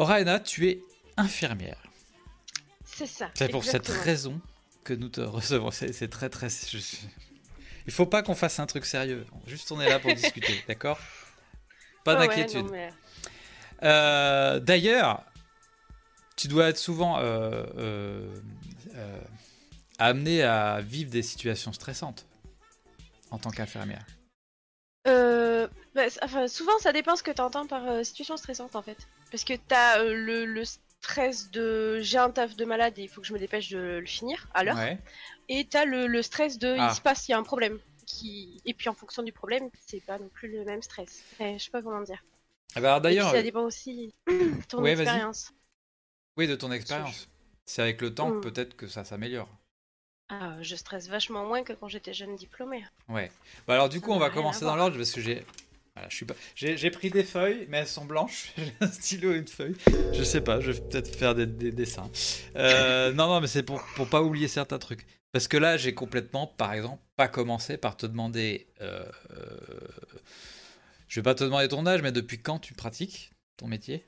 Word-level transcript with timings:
Oraina, 0.00 0.40
tu 0.40 0.66
es 0.66 0.82
infirmière. 1.18 1.76
C'est 2.86 3.06
ça. 3.06 3.30
C'est 3.34 3.48
pour 3.50 3.64
cette 3.64 3.86
raison 3.86 4.40
que 4.82 4.94
nous 4.94 5.10
te 5.10 5.20
recevons. 5.36 5.70
C'est 5.70 6.08
très 6.08 6.30
très. 6.30 6.48
je- 6.48 6.78
Il 7.86 7.92
faut 7.92 8.06
pas 8.06 8.22
qu'on 8.22 8.34
fasse 8.34 8.58
un 8.60 8.66
truc 8.66 8.86
sérieux. 8.86 9.26
Juste 9.46 9.70
on 9.72 9.80
est 9.80 9.88
là 9.88 9.98
pour 9.98 10.14
discuter, 10.14 10.54
d'accord? 10.66 10.98
Pas 12.04 12.18
ouais, 12.18 12.26
d'inquiétude. 12.28 12.66
mais- 12.70 12.90
Euh, 13.82 14.58
D'ailleurs, 14.60 15.22
tu 16.36 16.48
dois 16.48 16.68
être 16.70 16.78
souvent 16.78 17.18
euh, 17.18 17.64
euh, 17.76 18.40
euh, 18.94 19.20
amené 19.98 20.42
à 20.42 20.80
vivre 20.80 21.10
des 21.10 21.22
situations 21.22 21.74
stressantes 21.74 22.24
en 23.30 23.38
tant 23.38 23.50
qu'infirmière. 23.50 24.06
Bah, 25.92 26.06
enfin, 26.22 26.46
souvent, 26.46 26.78
ça 26.78 26.92
dépend 26.92 27.16
ce 27.16 27.22
que 27.22 27.32
tu 27.32 27.42
entends 27.42 27.66
par 27.66 27.82
situation 28.04 28.36
stressante 28.36 28.76
en 28.76 28.82
fait. 28.82 28.96
Parce 29.30 29.44
que 29.44 29.54
t'as 29.54 30.00
euh, 30.00 30.14
le, 30.14 30.44
le 30.44 30.64
stress 30.64 31.50
de 31.50 32.00
j'ai 32.00 32.18
un 32.18 32.30
taf 32.30 32.56
de 32.56 32.64
malade 32.64 32.98
et 32.98 33.02
il 33.02 33.08
faut 33.08 33.20
que 33.20 33.26
je 33.26 33.32
me 33.32 33.38
dépêche 33.38 33.70
de 33.70 33.78
le 34.00 34.06
finir 34.06 34.48
à 34.54 34.64
l'heure. 34.64 34.76
Ouais. 34.76 34.98
Et 35.48 35.64
t'as 35.64 35.84
le, 35.84 36.06
le 36.06 36.22
stress 36.22 36.58
de 36.58 36.76
Ah. 36.78 36.88
il 36.90 36.94
se 36.94 37.00
passe, 37.00 37.28
il 37.28 37.32
y 37.32 37.34
a 37.34 37.38
un 37.38 37.42
problème. 37.42 37.78
Qui... 38.06 38.60
Et 38.64 38.74
puis 38.74 38.88
en 38.88 38.94
fonction 38.94 39.22
du 39.22 39.32
problème, 39.32 39.70
c'est 39.86 40.00
pas 40.04 40.18
non 40.18 40.28
plus 40.28 40.48
le 40.50 40.64
même 40.64 40.82
stress. 40.82 41.22
Eh, 41.38 41.58
je 41.58 41.64
sais 41.64 41.70
pas 41.70 41.80
comment 41.82 42.00
dire. 42.02 42.22
Ah 42.74 42.80
bah 42.80 43.00
D'ailleurs, 43.00 43.30
ça 43.30 43.42
dépend 43.42 43.62
aussi 43.62 44.12
de 44.28 44.62
ton 44.68 44.82
Ouais, 44.82 44.92
expérience. 44.92 45.52
oui, 46.36 46.46
de 46.48 46.54
ton 46.56 46.70
expérience. 46.72 47.28
C'est 47.66 47.82
avec 47.82 48.00
le 48.00 48.12
temps 48.14 48.30
Mm. 48.30 48.40
peut-être 48.40 48.76
que 48.76 48.88
ça 48.88 49.04
s'améliore. 49.04 49.48
Ah, 50.28 50.56
je 50.60 50.76
stresse 50.76 51.08
vachement 51.08 51.44
moins 51.44 51.62
que 51.64 51.72
quand 51.72 51.88
j'étais 51.88 52.12
jeune 52.12 52.36
diplômée. 52.36 52.84
Ouais. 53.08 53.30
Bah 53.66 53.74
alors 53.74 53.88
du 53.88 54.00
coup, 54.00 54.12
on 54.12 54.18
va 54.18 54.30
commencer 54.30 54.64
dans 54.64 54.76
l'ordre 54.76 54.96
parce 54.96 55.10
que 55.12 55.20
j'ai 55.20 55.44
voilà, 55.94 56.08
je 56.08 56.16
suis 56.16 56.26
pas 56.26 56.34
j'ai 56.54 56.90
pris 56.90 57.10
des 57.10 57.24
feuilles 57.24 57.66
mais 57.68 57.78
elles 57.78 57.86
sont 57.86 58.04
blanches. 58.04 58.52
J'ai 58.56 58.72
un 58.80 58.86
stylo 58.88 59.32
et 59.32 59.38
une 59.38 59.48
feuille. 59.48 59.74
Je 60.12 60.22
sais 60.22 60.40
pas, 60.40 60.60
je 60.60 60.72
vais 60.72 60.80
peut-être 60.80 61.14
faire 61.14 61.34
des, 61.34 61.46
des 61.46 61.72
dessins. 61.72 62.10
Euh, 62.56 63.12
non 63.12 63.28
non, 63.28 63.40
mais 63.40 63.46
c'est 63.46 63.62
pour 63.62 63.82
pour 63.96 64.08
pas 64.08 64.22
oublier 64.22 64.48
certains 64.48 64.78
trucs. 64.78 65.06
Parce 65.32 65.46
que 65.46 65.56
là, 65.56 65.76
j'ai 65.76 65.94
complètement 65.94 66.46
par 66.46 66.72
exemple 66.72 67.02
pas 67.16 67.28
commencé 67.28 67.76
par 67.76 67.96
te 67.96 68.06
demander 68.06 68.66
euh, 68.80 69.04
euh, 69.30 69.88
je 71.08 71.20
vais 71.20 71.24
pas 71.24 71.34
te 71.34 71.44
demander 71.44 71.68
ton 71.68 71.86
âge 71.86 72.02
mais 72.02 72.12
depuis 72.12 72.40
quand 72.40 72.58
tu 72.58 72.74
pratiques 72.74 73.32
ton 73.56 73.66
métier? 73.66 74.04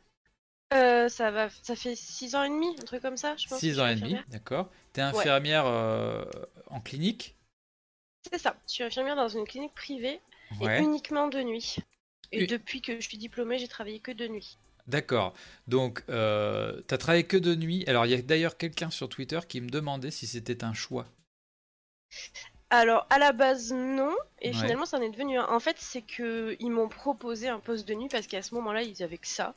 Euh, 0.73 1.09
ça 1.09 1.31
va, 1.31 1.51
ça 1.63 1.77
fait 1.77 1.95
6 1.95 2.35
ans 2.35 2.45
et 2.45 2.49
demi, 2.49 2.75
un 2.81 2.85
truc 2.85 3.03
comme 3.03 3.19
ça, 3.19 3.37
je 3.37 3.47
pense. 3.47 3.59
6 3.59 3.77
que 3.77 3.81
ans 3.81 3.87
et 3.89 3.97
demi, 3.97 4.17
d'accord. 4.29 4.71
T'es 4.93 5.03
infirmière 5.03 5.67
euh, 5.67 6.25
en 6.69 6.81
clinique? 6.81 7.37
C'est 8.31 8.39
ça. 8.39 8.57
Je 8.67 8.73
suis 8.73 8.85
infirmière 8.85 9.17
dans 9.17 9.29
une 9.29 9.45
clinique 9.45 9.75
privée 9.75 10.21
et 10.61 10.71
uniquement 10.77 11.29
de 11.29 11.43
nuit. 11.43 11.77
Et 12.33 12.43
U- 12.43 12.47
depuis 12.47 12.81
que 12.83 12.97
je 13.01 13.07
suis 13.09 13.19
diplômée, 13.19 13.59
j'ai 13.59 13.69
travaillé 13.69 14.01
que 14.01 14.13
de 14.13 14.29
nuit. 14.29 14.59
D'accord. 14.87 15.35
Donc, 15.67 16.05
euh, 16.09 16.81
t'as 16.87 16.99
travaillé 16.99 17.25
que 17.27 17.37
de 17.37 17.55
nuit. 17.57 17.85
Alors, 17.89 18.07
il 18.07 18.13
y 18.13 18.15
a 18.15 18.23
d'ailleurs 18.23 18.57
quelqu'un 18.57 18.91
sur 18.91 19.09
Twitter 19.09 19.41
qui 19.49 19.61
me 19.61 19.69
demandait 19.69 20.11
si 20.13 20.27
c'était 20.27 20.65
un 20.65 20.73
choix. 20.73 21.07
Alors, 22.71 23.07
à 23.11 23.19
la 23.19 23.33
base, 23.33 23.73
non. 23.73 24.15
Et 24.41 24.53
Ouais. 24.53 24.53
finalement, 24.53 24.87
ça 24.87 24.99
en 24.99 25.03
est 25.03 25.11
devenu 25.11 25.39
un. 25.39 25.47
En 25.49 25.61
fait, 25.61 25.77
c'est 25.79 26.03
que 26.03 26.57
ils 26.59 26.71
m'ont 26.71 26.89
proposé 26.89 27.49
un 27.49 27.61
poste 27.61 27.87
de 27.87 27.95
nuit 27.95 28.09
parce 28.09 28.27
qu'à 28.27 28.43
ce 28.43 28.55
moment-là, 28.55 28.83
ils 28.83 29.03
avaient 29.03 29.19
que 29.19 29.29
ça. 29.29 29.55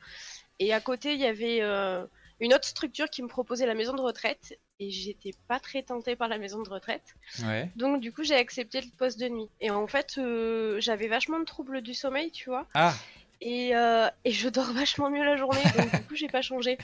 Et 0.60 0.74
à 0.74 0.82
côté, 0.82 1.14
il 1.14 1.20
y 1.22 1.26
avait 1.28 1.62
euh, 1.62 2.06
une 2.40 2.54
autre 2.54 2.66
structure 2.66 3.10
qui 3.10 3.22
me 3.24 3.28
proposait 3.28 3.66
la 3.66 3.76
maison 3.76 3.94
de 3.94 4.02
retraite. 4.02 4.60
Et 4.80 4.90
j'étais 4.92 5.32
pas 5.48 5.60
très 5.60 5.84
tentée 5.84 6.16
par 6.18 6.28
la 6.28 6.38
maison 6.38 6.62
de 6.62 6.70
retraite. 6.70 7.16
Ouais. 7.44 7.72
Donc, 7.78 8.02
du 8.02 8.12
coup, 8.12 8.24
j'ai 8.24 8.36
accepté 8.36 8.82
le 8.82 8.88
poste 8.98 9.20
de 9.20 9.30
nuit. 9.30 9.48
Et 9.62 9.70
en 9.72 9.88
fait, 9.88 10.16
euh, 10.18 10.80
j'avais 10.82 11.08
vachement 11.08 11.40
de 11.40 11.46
troubles 11.46 11.82
du 11.82 11.94
sommeil, 11.94 12.30
tu 12.32 12.50
vois. 12.50 12.68
Ah, 12.74 12.94
Et, 13.40 13.74
euh, 13.76 14.10
et 14.26 14.32
je 14.32 14.50
dors 14.50 14.66
vachement 14.74 15.10
mieux 15.10 15.24
la 15.24 15.38
journée. 15.38 15.62
Donc, 15.78 15.92
du 15.96 16.04
coup, 16.08 16.16
j'ai 16.16 16.28
pas 16.28 16.42
changé. 16.42 16.78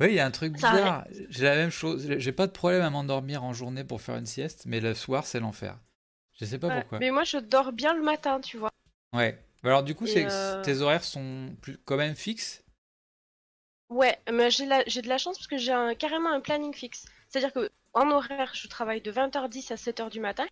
oui, 0.00 0.06
il 0.08 0.14
y 0.14 0.20
a 0.20 0.24
un 0.24 0.30
truc 0.30 0.54
bizarre. 0.54 1.04
J'ai 1.28 1.44
la 1.44 1.56
même 1.56 1.70
chose. 1.70 2.06
J'ai 2.18 2.32
pas 2.32 2.46
de 2.46 2.52
problème 2.52 2.80
à 2.82 2.88
m'endormir 2.90 3.44
en 3.44 3.52
journée 3.52 3.84
pour 3.84 4.00
faire 4.00 4.16
une 4.16 4.24
sieste, 4.26 4.62
mais 4.66 4.80
le 4.80 4.94
soir, 4.94 5.26
c'est 5.26 5.40
l'enfer. 5.40 5.78
Je 6.40 6.44
sais 6.46 6.58
pas 6.58 6.68
Ouais. 6.68 6.80
pourquoi. 6.80 6.98
Mais 7.00 7.10
moi, 7.10 7.24
je 7.24 7.36
dors 7.38 7.72
bien 7.72 7.92
le 7.94 8.02
matin, 8.02 8.40
tu 8.40 8.56
vois. 8.56 8.70
Ouais. 9.12 9.38
Alors, 9.62 9.82
du 9.82 9.94
coup, 9.94 10.06
euh, 10.06 10.62
tes 10.62 10.80
horaires 10.80 11.02
sont 11.04 11.54
plus, 11.60 11.76
quand 11.84 11.96
même 11.96 12.14
fixes 12.14 12.62
Ouais, 13.88 14.18
mais 14.30 14.50
j'ai 14.50 14.66
la- 14.66 14.84
j'ai 14.86 15.02
de 15.02 15.08
la 15.08 15.18
chance 15.18 15.36
parce 15.38 15.46
que 15.46 15.56
j'ai 15.58 15.72
un- 15.72 15.94
carrément 15.94 16.30
un 16.30 16.40
planning 16.40 16.74
fixe. 16.74 17.06
C'est-à-dire 17.28 17.52
que 17.52 17.70
en 17.92 18.10
horaire, 18.10 18.52
je 18.54 18.66
travaille 18.68 19.00
de 19.00 19.10
20h10 19.10 19.70
à 19.70 19.76
7h 19.76 20.10
du 20.10 20.20
matin. 20.20 20.46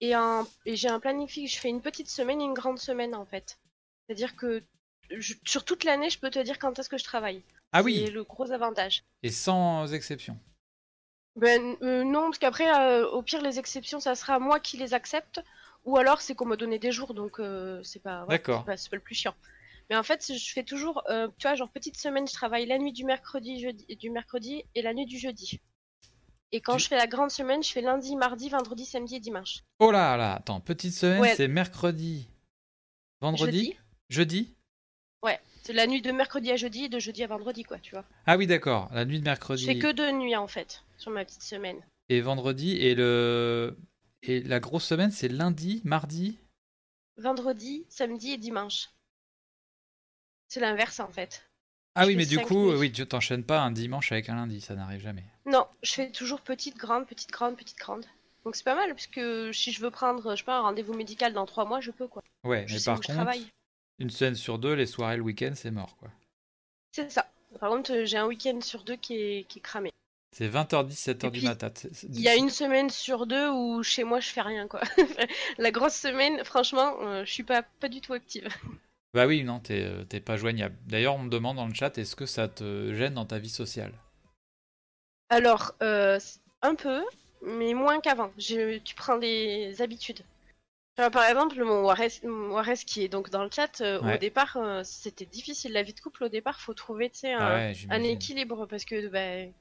Et, 0.00 0.16
en- 0.16 0.46
et 0.64 0.76
j'ai 0.76 0.88
un 0.88 1.00
planning 1.00 1.28
fixe. 1.28 1.54
Je 1.54 1.60
fais 1.60 1.68
une 1.68 1.80
petite 1.82 2.08
semaine 2.10 2.40
et 2.40 2.44
une 2.44 2.54
grande 2.54 2.78
semaine, 2.78 3.14
en 3.14 3.24
fait. 3.26 3.58
C'est-à-dire 4.06 4.36
que 4.36 4.62
je- 5.10 5.34
sur 5.44 5.64
toute 5.64 5.84
l'année, 5.84 6.10
je 6.10 6.18
peux 6.18 6.30
te 6.30 6.38
dire 6.38 6.58
quand 6.58 6.78
est-ce 6.78 6.88
que 6.88 6.98
je 6.98 7.04
travaille. 7.04 7.42
Ah 7.72 7.78
C'est 7.80 7.84
oui, 7.84 8.10
le 8.10 8.24
gros 8.24 8.50
avantage. 8.52 9.04
et 9.22 9.30
sans 9.30 9.92
exception. 9.92 10.38
Ben 11.36 11.76
euh, 11.82 12.02
non, 12.04 12.22
parce 12.24 12.38
qu'après, 12.38 12.68
euh, 12.74 13.06
au 13.10 13.20
pire, 13.22 13.42
les 13.42 13.58
exceptions, 13.58 14.00
ça 14.00 14.14
sera 14.14 14.38
moi 14.38 14.58
qui 14.60 14.78
les 14.78 14.94
accepte. 14.94 15.40
Ou 15.84 15.98
alors, 15.98 16.20
c'est 16.20 16.34
qu'on 16.34 16.46
me 16.46 16.56
donnait 16.56 16.78
des 16.78 16.90
jours, 16.92 17.14
donc 17.14 17.38
euh, 17.38 17.80
c'est 17.84 18.00
pas, 18.02 18.24
ouais, 18.24 18.42
c'est 18.44 18.76
c'est 18.76 18.90
pas 18.90 18.96
le 18.96 19.02
plus 19.02 19.14
chiant. 19.14 19.34
Mais 19.90 19.96
en 19.96 20.02
fait, 20.02 20.32
je 20.36 20.52
fais 20.52 20.64
toujours, 20.64 21.02
euh, 21.10 21.28
tu 21.38 21.46
vois, 21.46 21.54
genre 21.54 21.70
petite 21.70 21.96
semaine, 21.96 22.26
je 22.26 22.32
travaille 22.32 22.66
la 22.66 22.78
nuit 22.78 22.92
du 22.92 23.04
mercredi, 23.04 23.60
jeudi, 23.60 23.86
du 23.96 24.10
mercredi 24.10 24.64
et 24.74 24.82
la 24.82 24.92
nuit 24.94 25.06
du 25.06 25.18
jeudi. 25.18 25.60
Et 26.52 26.60
quand 26.60 26.76
Tu- 26.76 26.84
je 26.84 26.88
fais 26.88 26.96
la 26.96 27.06
grande 27.06 27.30
semaine, 27.30 27.62
je 27.62 27.70
fais 27.70 27.80
lundi, 27.82 28.16
mardi, 28.16 28.48
vendredi, 28.48 28.84
samedi 28.84 29.16
et 29.16 29.20
dimanche. 29.20 29.60
Oh 29.78 29.90
là 29.90 30.16
là, 30.16 30.34
attends, 30.34 30.60
petite 30.60 30.94
semaine, 30.94 31.20
Ouais. 31.20 31.34
c'est 31.36 31.48
mercredi, 31.48 32.28
vendredi, 33.20 33.58
Jeudi. 33.58 33.76
jeudi? 34.08 34.54
Ouais, 35.22 35.40
c'est 35.64 35.72
la 35.72 35.86
nuit 35.86 36.02
de 36.02 36.10
mercredi 36.12 36.50
à 36.50 36.56
jeudi 36.56 36.84
et 36.84 36.88
de 36.88 36.98
jeudi 36.98 37.22
à 37.24 37.26
vendredi, 37.28 37.62
quoi, 37.64 37.78
tu 37.78 37.92
vois. 37.92 38.04
Ah 38.26 38.36
oui, 38.36 38.46
d'accord. 38.46 38.88
La 38.92 39.04
nuit 39.04 39.18
de 39.20 39.24
Je 39.24 39.30
mercredi. 39.30 39.66
fais 39.66 39.78
que 39.78 39.92
deux 39.92 40.10
nuits, 40.12 40.36
en 40.36 40.46
fait, 40.48 40.82
sur 40.98 41.10
ma 41.10 41.24
petite 41.24 41.42
semaine. 41.42 41.78
et 42.08 42.20
vendredi 42.20 42.76
et 42.76 42.94
le 42.94 43.76
et 44.22 44.40
la 44.40 44.60
grosse 44.60 44.84
semaine 44.84 45.10
c'est 45.10 45.26
lundi, 45.28 45.80
mardi? 45.84 46.38
Vendredi, 47.16 47.84
samedi 47.88 48.32
et 48.32 48.36
dimanche. 48.38 48.90
C'est 50.48 50.60
l'inverse, 50.60 51.00
en 51.00 51.08
fait. 51.08 51.48
Ah 51.94 52.02
Je 52.02 52.08
oui, 52.08 52.16
mais 52.16 52.26
du 52.26 52.38
coup, 52.38 52.70
nuits. 52.72 52.78
oui, 52.78 52.92
tu 52.92 53.06
t'enchaînes 53.06 53.44
pas 53.44 53.60
un 53.60 53.70
dimanche 53.70 54.12
avec 54.12 54.28
un 54.28 54.34
lundi, 54.34 54.60
ça 54.60 54.74
n'arrive 54.74 55.00
jamais. 55.00 55.24
Non, 55.46 55.66
je 55.82 55.92
fais 55.94 56.10
toujours 56.10 56.40
petite, 56.42 56.76
grande, 56.76 57.06
petite, 57.06 57.30
grande, 57.30 57.56
petite, 57.56 57.78
grande. 57.78 58.04
Donc 58.44 58.54
c'est 58.54 58.64
pas 58.64 58.74
mal, 58.74 58.90
parce 58.90 59.06
que 59.06 59.50
si 59.52 59.72
je 59.72 59.80
veux 59.80 59.90
prendre, 59.90 60.30
je 60.32 60.36
sais 60.36 60.44
pas, 60.44 60.58
un 60.58 60.60
rendez-vous 60.60 60.94
médical 60.94 61.32
dans 61.32 61.46
trois 61.46 61.64
mois, 61.64 61.80
je 61.80 61.90
peux, 61.90 62.06
quoi. 62.06 62.22
Ouais, 62.44 62.64
Je 62.68 62.74
mais 62.76 62.82
par 62.84 63.00
contre, 63.00 63.36
une 63.98 64.10
semaine 64.10 64.34
sur 64.34 64.58
deux, 64.58 64.74
les 64.74 64.86
soirées, 64.86 65.16
le 65.16 65.22
week-end, 65.22 65.52
c'est 65.54 65.70
mort 65.70 65.96
quoi. 65.96 66.10
C'est 66.92 67.10
ça. 67.10 67.26
Par 67.58 67.70
contre, 67.70 67.92
euh, 67.92 68.04
j'ai 68.04 68.18
un 68.18 68.26
week-end 68.26 68.60
sur 68.60 68.84
deux 68.84 68.96
qui 68.96 69.14
est, 69.14 69.48
qui 69.48 69.58
est 69.58 69.62
cramé. 69.62 69.90
C'est 70.32 70.48
20h10, 70.48 70.92
7h 70.92 71.26
Et 71.26 71.30
du 71.30 71.40
matin. 71.42 71.70
Il 72.10 72.20
y 72.20 72.28
a 72.28 72.36
une 72.36 72.50
semaine 72.50 72.90
sur 72.90 73.26
deux 73.26 73.48
où 73.48 73.82
chez 73.82 74.04
moi 74.04 74.20
je 74.20 74.28
fais 74.28 74.42
rien, 74.42 74.68
quoi. 74.68 74.82
La 75.58 75.70
grosse 75.70 75.94
semaine, 75.94 76.44
franchement, 76.44 76.96
euh, 77.02 77.24
je 77.24 77.32
suis 77.32 77.42
pas, 77.42 77.62
pas 77.62 77.88
du 77.88 78.00
tout 78.00 78.12
active. 78.12 78.48
Bah 79.16 79.26
oui, 79.26 79.44
non, 79.44 79.60
t'es 79.60 79.82
euh, 79.82 80.04
t'es 80.04 80.20
pas 80.20 80.36
joignable. 80.36 80.76
D'ailleurs, 80.84 81.14
on 81.14 81.20
me 81.20 81.30
demande 81.30 81.56
dans 81.56 81.66
le 81.66 81.72
chat, 81.72 81.96
est-ce 81.96 82.14
que 82.14 82.26
ça 82.26 82.48
te 82.48 82.92
gêne 82.92 83.14
dans 83.14 83.24
ta 83.24 83.38
vie 83.38 83.48
sociale? 83.48 83.94
Alors, 85.28 85.74
euh, 85.82 86.18
un 86.62 86.74
peu, 86.74 87.02
mais 87.42 87.74
moins 87.74 88.00
qu'avant. 88.00 88.30
Tu 88.38 88.94
prends 88.96 89.18
des 89.18 89.80
habitudes. 89.80 90.24
Par 90.96 91.24
exemple, 91.24 91.62
mon 91.64 91.82
Warès 91.84 92.84
qui 92.84 93.04
est 93.04 93.08
donc 93.08 93.30
dans 93.30 93.44
le 93.44 93.50
chat, 93.50 93.80
euh, 93.82 94.00
Ouais. 94.02 94.16
au 94.16 94.18
départ, 94.18 94.56
euh, 94.56 94.82
c'était 94.84 95.26
difficile. 95.26 95.72
La 95.72 95.82
vie 95.82 95.94
de 95.94 96.00
couple, 96.00 96.24
au 96.24 96.28
départ, 96.28 96.60
faut 96.60 96.74
trouver, 96.74 97.10
un, 97.24 97.38
Ah 97.38 97.54
ouais, 97.56 97.76
un 97.90 98.02
équilibre 98.02 98.66
parce 98.66 98.84
que, 98.84 99.08
ben, 99.08 99.52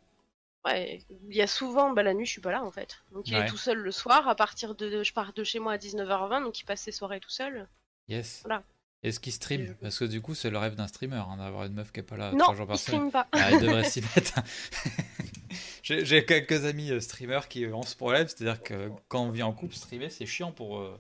ouais, 0.66 1.02
il 1.30 1.36
y 1.36 1.42
a 1.42 1.48
souvent, 1.48 1.92
bah, 1.94 2.04
la 2.04 2.14
nuit, 2.14 2.26
je 2.26 2.32
suis 2.34 2.42
pas 2.42 2.52
là 2.52 2.64
en 2.64 2.72
fait. 2.72 3.00
Donc, 3.14 3.28
il 3.30 3.36
Ouais. 3.36 3.46
est 3.46 3.50
tout 3.50 3.58
seul 3.58 3.80
le 3.80 3.92
soir. 3.92 4.28
À 4.30 4.36
partir 4.36 4.76
de, 4.76 5.04
je 5.04 5.14
pars 5.14 5.34
de 5.34 5.44
chez 5.44 5.60
moi 5.60 5.74
à 5.74 5.78
19h20, 5.78 6.42
donc 6.42 6.60
il 6.60 6.66
passe 6.66 6.82
ses 6.84 6.92
soirées 6.94 7.20
tout 7.22 7.30
seul. 7.32 7.68
Yes. 8.08 8.42
Voilà. 8.46 8.64
Est-ce 9.08 9.20
qu'il 9.20 9.34
stream 9.34 9.76
Parce 9.82 10.00
que 10.00 10.06
du 10.06 10.22
coup, 10.22 10.34
c'est 10.36 10.50
le 10.50 10.58
rêve 10.58 10.76
d'un 10.76 10.88
streamer, 10.88 11.18
hein, 11.18 11.38
d'avoir 11.38 11.66
une 11.66 11.74
meuf 11.74 11.92
qui 11.92 12.00
est 12.00 12.04
pas 12.04 12.18
là 12.18 12.32
non, 12.32 12.40
trois 12.40 12.56
jours 12.56 12.68
par 12.68 12.78
semaine. 12.78 13.10
stream 13.10 13.12
pas. 13.12 13.28
Ah, 13.34 13.52
il 13.52 13.60
devrait 13.60 13.84
s'y 13.90 14.02
mettre. 14.02 14.34
J'ai 15.84 16.26
quelques 16.26 16.66
amis 16.66 16.92
euh, 16.92 17.00
streamers 17.00 17.48
qui 17.48 17.66
ont 17.68 17.84
ce 17.84 17.96
problème, 17.96 18.28
c'est-à-dire 18.28 18.62
que 18.64 18.90
quand 19.08 19.22
on 19.24 19.30
vit 19.30 19.44
en 19.44 19.54
couple, 19.54 19.76
streamer, 19.76 20.10
c'est 20.10 20.26
chiant 20.26 20.52
pour. 20.52 20.80
euh, 20.80 21.00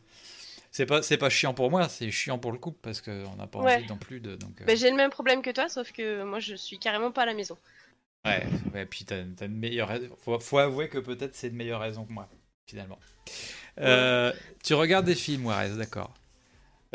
C'est 0.71 0.85
pas, 0.85 1.01
c'est 1.01 1.17
pas 1.17 1.29
chiant 1.29 1.53
pour 1.53 1.71
moi, 1.71 1.89
c'est 1.89 2.11
chiant 2.11 2.37
pour 2.37 2.51
le 2.51 2.57
couple 2.59 2.77
parce 2.81 3.01
qu'on 3.01 3.35
n'a 3.37 3.47
pas 3.47 3.59
Ouais. 3.59 3.75
envie 3.77 3.87
non 3.87 3.97
plus 3.97 4.19
de. 4.19 4.35
Donc, 4.35 4.61
euh, 4.61 4.65
Ben, 4.65 4.77
j'ai 4.77 4.89
le 4.91 4.95
même 4.95 5.09
problème 5.09 5.41
que 5.41 5.49
toi, 5.49 5.67
sauf 5.69 5.91
que 5.91 6.23
moi, 6.23 6.39
je 6.39 6.55
suis 6.55 6.77
carrément 6.77 7.11
pas 7.11 7.23
à 7.23 7.25
la 7.25 7.33
maison. 7.33 7.57
ouais, 8.25 8.45
ouais, 8.73 8.85
puis 8.85 9.05
t'as 9.05 9.23
t'as 9.35 9.45
une 9.47 9.57
meilleure 9.57 9.87
raison. 9.87 10.15
Faut, 10.23 10.39
faut 10.39 10.59
avouer 10.59 10.87
que 10.89 10.99
peut-être 10.99 11.35
c'est 11.35 11.47
une 11.47 11.55
meilleure 11.55 11.81
raison 11.81 12.05
que 12.05 12.13
moi, 12.13 12.29
finalement. 12.67 12.99
Euh, 13.79 14.31
tu 14.63 14.73
regardes 14.75 15.05
des 15.05 15.15
films, 15.15 15.45
Warez, 15.47 15.75
d'accord. 15.77 16.13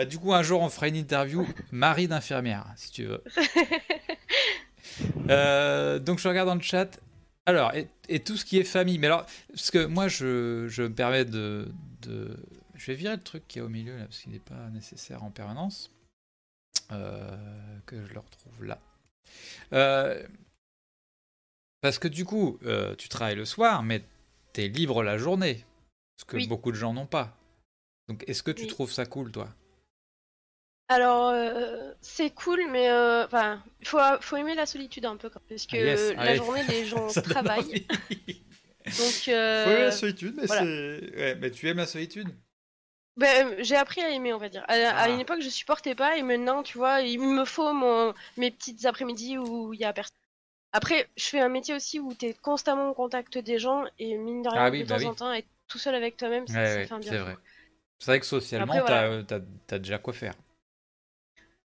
Bah, 0.01 0.07
du 0.07 0.19
coup, 0.19 0.33
un 0.33 0.43
jour, 0.43 0.63
on 0.63 0.71
fera 0.71 0.89
une 0.89 0.97
interview 0.97 1.47
mari 1.73 2.09
d'infirmière, 2.09 2.65
si 2.75 2.91
tu 2.91 3.05
veux. 3.05 3.23
Euh, 5.29 5.99
donc, 5.99 6.19
je 6.19 6.27
regarde 6.29 6.49
dans 6.49 6.55
le 6.55 6.61
chat. 6.63 6.99
Alors, 7.47 7.73
et, 7.75 7.87
et 8.09 8.21
tout 8.21 8.37
ce 8.37 8.45
qui 8.45 8.59
est 8.59 8.65
famille. 8.65 8.99
Mais 8.99 9.07
alors, 9.07 9.25
parce 9.49 9.71
que 9.71 9.85
moi, 9.85 10.09
je, 10.09 10.67
je 10.69 10.83
me 10.83 10.93
permets 10.93 11.25
de, 11.25 11.69
de- 12.03 12.37
Je 12.75 12.87
vais 12.87 12.95
virer 12.95 13.15
le 13.17 13.23
truc 13.23 13.47
qui 13.47 13.59
est 13.61 13.63
au 13.63 13.69
milieu, 13.69 13.97
là, 13.97 14.05
parce 14.05 14.19
qu'il 14.21 14.33
n'est 14.33 14.39
pas 14.41 14.69
nécessaire 14.73 15.23
en 15.23 15.31
permanence. 15.31 15.93
Euh, 16.93 17.37
que 17.87 18.05
je 18.07 18.13
le 18.13 18.19
retrouve 18.21 18.65
là. 18.65 18.79
Euh, 19.75 20.27
parce 21.83 21.99
que 21.99 22.09
du 22.09 22.25
coup, 22.25 22.59
euh, 22.65 22.95
tu 22.97 23.09
travailles 23.09 23.37
le 23.37 23.45
soir, 23.45 23.83
mais 23.83 24.03
tu 24.55 24.63
es 24.63 24.69
libre 24.69 25.03
la 25.03 25.19
journée. 25.19 25.65
Ce 26.19 26.25
que 26.25 26.37
Oui. 26.37 26.49
beaucoup 26.49 26.73
de 26.73 26.77
gens 26.77 26.93
n'ont 26.95 27.07
pas. 27.07 27.37
Donc, 28.09 28.25
est-ce 28.27 28.43
que 28.43 28.51
tu 28.51 28.63
Oui. 28.63 28.69
trouves 28.69 28.93
ça 28.93 29.07
cool, 29.07 29.31
toi? 29.31 29.49
Alors, 30.91 31.29
euh, 31.31 31.93
c'est 32.03 32.31
cool, 32.31 32.61
mais 32.71 32.91
euh, 32.91 33.27
il 33.81 33.87
faut, 33.89 33.99
faut 34.21 34.37
aimer 34.37 34.55
la 34.55 34.67
solitude 34.67 35.07
un 35.07 35.17
peu, 35.17 35.31
parce 35.31 35.67
que 35.67 35.77
Ah, 35.77 35.77
yes, 35.79 36.13
la 36.17 36.35
allez. 36.35 36.35
journée, 36.35 36.65
les 36.65 36.85
gens 36.85 37.15
travaillent. 37.23 37.79
Donc, 38.99 39.29
euh, 39.29 39.65
Faut 39.65 39.71
aimer 39.71 39.85
la 39.85 39.91
solitude, 39.93 40.35
mais 40.37 40.47
voilà. 40.47 40.63
c'est. 40.63 41.11
Ouais, 41.17 41.35
mais 41.37 41.51
tu 41.51 41.69
aimes 41.69 41.77
la 41.79 41.87
solitude? 41.87 42.29
Ben, 43.17 43.55
j'ai 43.63 43.77
appris 43.77 44.01
à 44.01 44.11
aimer, 44.11 44.33
on 44.33 44.39
va 44.39 44.49
dire. 44.49 44.65
À, 44.69 44.75
à 44.75 45.09
Ah. 45.09 45.11
une 45.11 45.21
époque, 45.21 45.41
je 45.43 45.49
supportais 45.49 45.95
pas, 45.95 46.17
et 46.17 46.23
maintenant, 46.23 46.63
tu 46.63 46.79
vois, 46.79 47.03
il 47.03 47.21
me 47.21 47.45
faut 47.45 47.73
mon, 47.73 48.15
mes 48.37 48.51
petites 48.51 48.85
après-midi 48.87 49.39
où 49.39 49.73
il 49.75 49.81
y 49.81 49.85
a 49.85 49.93
personne. 49.93 50.17
Après, 50.73 51.09
je 51.17 51.25
fais 51.27 51.41
un 51.41 51.49
métier 51.51 51.75
aussi 51.75 52.01
où 52.01 52.15
tu 52.15 52.27
es 52.27 52.35
constamment 52.35 52.91
en 52.91 52.95
contact 52.95 53.39
des 53.39 53.59
gens, 53.61 53.85
et 53.99 54.17
mine 54.19 54.43
de 54.43 54.49
rien, 54.51 54.63
Ah 54.63 54.71
oui, 54.71 54.83
de 54.83 54.87
bah 54.87 54.97
temps 54.97 54.99
oui. 54.99 55.07
en 55.07 55.15
temps, 55.15 55.33
être 55.33 55.49
tout 55.69 55.79
seul 55.79 55.95
avec 55.97 56.17
toi-même, 56.19 56.49
ça, 56.49 56.59
Ouais, 56.59 56.67
ça 56.67 56.83
fait 56.83 56.95
un 56.95 57.01
bien. 57.01 57.13
c'est 57.13 57.19
vrai. 57.19 57.37
C'est 57.99 58.07
vrai 58.13 58.21
que 58.21 58.27
socialement, 58.27 58.81
t'as- 58.83 59.41
t'as 59.67 59.79
déjà 59.79 59.99
quoi 59.99 60.13
faire. 60.15 60.35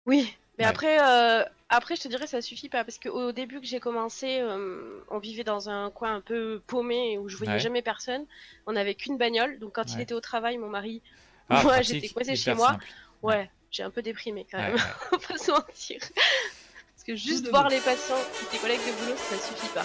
Oui, 0.08 0.34
mais 0.58 0.64
Ouais. 0.64 0.70
après, 0.70 0.98
euh, 1.00 1.44
après, 1.68 1.94
je 1.94 2.00
te 2.02 2.08
dirais, 2.08 2.26
ça 2.26 2.40
suffit 2.42 2.68
pas 2.70 2.82
parce 2.82 2.98
qu'au 2.98 3.30
début 3.30 3.60
que 3.60 3.66
j'ai 3.66 3.78
commencé, 3.78 4.40
euh, 4.40 5.00
on 5.10 5.18
vivait 5.18 5.44
dans 5.44 5.68
un 5.68 5.90
coin 5.90 6.16
un 6.16 6.20
peu 6.22 6.60
paumé 6.66 7.18
où 7.18 7.28
je 7.28 7.36
voyais 7.36 7.52
Ouais. 7.52 7.58
jamais 7.60 7.82
personne. 7.82 8.24
On 8.66 8.72
n'avait 8.72 8.94
qu'une 8.94 9.18
bagnole, 9.18 9.58
donc 9.60 9.74
quand 9.74 9.92
il 9.94 10.00
était 10.00 10.14
au 10.14 10.20
travail, 10.20 10.56
mon 10.58 10.68
mari, 10.70 11.02
Ah, 11.50 11.62
Moi, 11.62 11.80
j'étais 11.82 12.08
coincée 12.08 12.36
chez 12.36 12.54
moi. 12.54 12.68
simple. 12.72 12.86
ouais, 13.22 13.50
j'ai 13.70 13.82
un 13.82 13.90
peu 13.90 14.02
déprimé 14.02 14.46
quand 14.50 14.58
même, 14.58 14.74
ouais. 14.74 14.80
on 15.12 15.16
va 15.16 15.28
pas 15.28 15.38
se 15.38 15.50
mentir. 15.50 15.98
Parce 16.00 17.04
que 17.06 17.14
juste 17.14 17.48
voir 17.48 17.68
les 17.70 17.80
patients 17.80 18.16
et 18.42 18.46
tes 18.50 18.58
collègues 18.58 18.80
de 18.86 18.92
boulot, 19.04 19.16
ça 19.16 19.36
suffit 19.36 19.72
pas. 19.74 19.84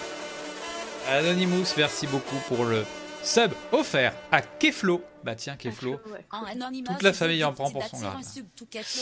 Anonymous, 1.09 1.67
merci 1.77 2.07
beaucoup 2.07 2.37
pour 2.47 2.63
le 2.65 2.83
sub 3.23 3.51
offert 3.71 4.13
à 4.31 4.41
Keflo. 4.41 5.03
Bah 5.23 5.35
tiens, 5.35 5.55
Keflo. 5.55 5.99
Ouais. 6.11 6.25
Anonymat, 6.31 6.93
Toute 6.93 7.03
la 7.03 7.13
famille 7.13 7.43
en 7.43 7.53
prend 7.53 7.71
pour 7.71 7.83
son 7.85 7.99
grade. 7.99 8.21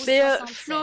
Mais 0.05 0.21
euh, 0.21 0.37
67. 0.37 0.55
Flo, 0.55 0.77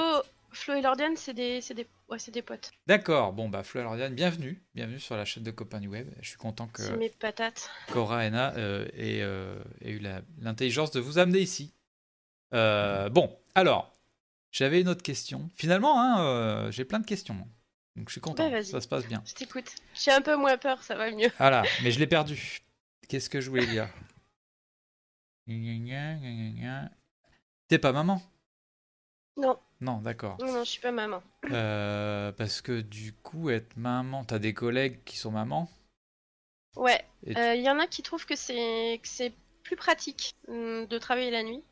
Flo 0.51 0.75
et 0.75 0.83
Lordiane, 0.83 1.17
c'est 1.17 1.35
des, 1.35 1.61
c'est 1.61 1.75
des, 1.75 1.87
ouais, 2.09 2.19
c'est 2.19 2.33
des 2.33 2.43
potes. 2.43 2.71
D'accord, 2.87 3.33
bon 3.33 3.49
bah 3.49 3.63
Flo 3.63 3.81
et 3.81 3.85
Lauriane, 3.85 4.15
bienvenue. 4.15 4.61
Bienvenue 4.75 4.99
sur 4.99 5.17
la 5.17 5.25
chaîne 5.25 5.45
de 5.45 5.51
Copain 5.51 5.79
du 5.81 5.89
Web. 5.89 6.09
Je 6.21 6.29
suis 6.29 6.39
content 6.39 6.67
que 6.67 6.83
C'est 6.83 6.97
mes 6.97 7.11
patates. 7.11 7.71
Cora 7.93 8.25
et 8.25 8.29
Anna 8.29 8.55
euh, 8.57 8.87
aient, 8.97 9.21
euh, 9.23 9.57
aient 9.85 9.91
eu 9.91 10.03
l'intelligence 10.41 10.91
de 10.91 11.01
vous 11.01 11.19
amener 11.19 11.39
ici. 11.39 11.73
Euh, 12.55 13.09
bon, 13.11 13.37
alors, 13.55 13.93
j'avais 14.51 14.81
une 14.81 14.89
autre 14.89 15.03
question. 15.03 15.49
Finalement, 15.55 16.01
hein, 16.01 16.21
euh, 16.23 16.71
j'ai 16.71 16.85
plein 16.85 16.99
de 16.99 17.07
questions. 17.07 17.37
Donc 17.97 18.09
je 18.09 18.13
suis 18.13 18.21
content, 18.21 18.49
Ouais, 18.49 18.63
ça 18.63 18.81
se 18.81 18.89
passe 18.89 19.07
bien. 19.07 19.23
Je 19.27 19.35
t'écoute. 19.35 19.71
J'ai 19.95 20.13
un 20.13 20.23
peu 20.23 20.37
moins 20.37 20.57
peur, 20.57 20.83
ça 20.83 20.95
va 20.95 21.11
mieux. 21.11 21.31
Voilà, 21.39 21.63
mais 21.83 21.91
je 21.91 21.99
l'ai 21.99 22.07
perdu. 22.07 22.61
Qu'est-ce 23.09 23.31
que 23.31 23.41
je 23.41 23.49
voulais 23.51 23.67
dire. 23.67 23.89
T'es 27.69 27.79
pas 27.79 27.93
maman? 27.93 28.23
Non, 29.37 29.59
Non, 29.81 30.01
d'accord. 30.03 30.37
non, 30.41 30.53
non, 30.53 30.65
je 30.65 30.71
suis 30.71 30.81
pas 30.81 30.93
maman. 30.93 31.23
Euh, 31.51 32.33
parce 32.33 32.61
que 32.61 32.81
du 32.81 33.15
coup, 33.15 33.51
être 33.51 33.77
maman, 33.77 34.25
t'as 34.25 34.39
des 34.39 34.53
collègues 34.53 35.03
qui 35.05 35.17
sont 35.17 35.31
mamans? 35.31 35.71
Ouais, 36.77 37.05
et 37.27 37.37
Euh, 37.37 37.55
il 37.55 37.63
y 37.63 37.71
en 37.71 37.79
a 37.79 37.87
qui 37.87 38.03
trouvent 38.03 38.27
que 38.27 38.37
c'est 38.37 39.01
que 39.03 39.09
c'est 39.09 39.33
plus 39.63 39.77
pratique 39.77 40.35
hum, 40.49 40.87
de 40.87 40.99
travailler 40.99 41.31
la 41.31 41.43
nuit. 41.43 41.63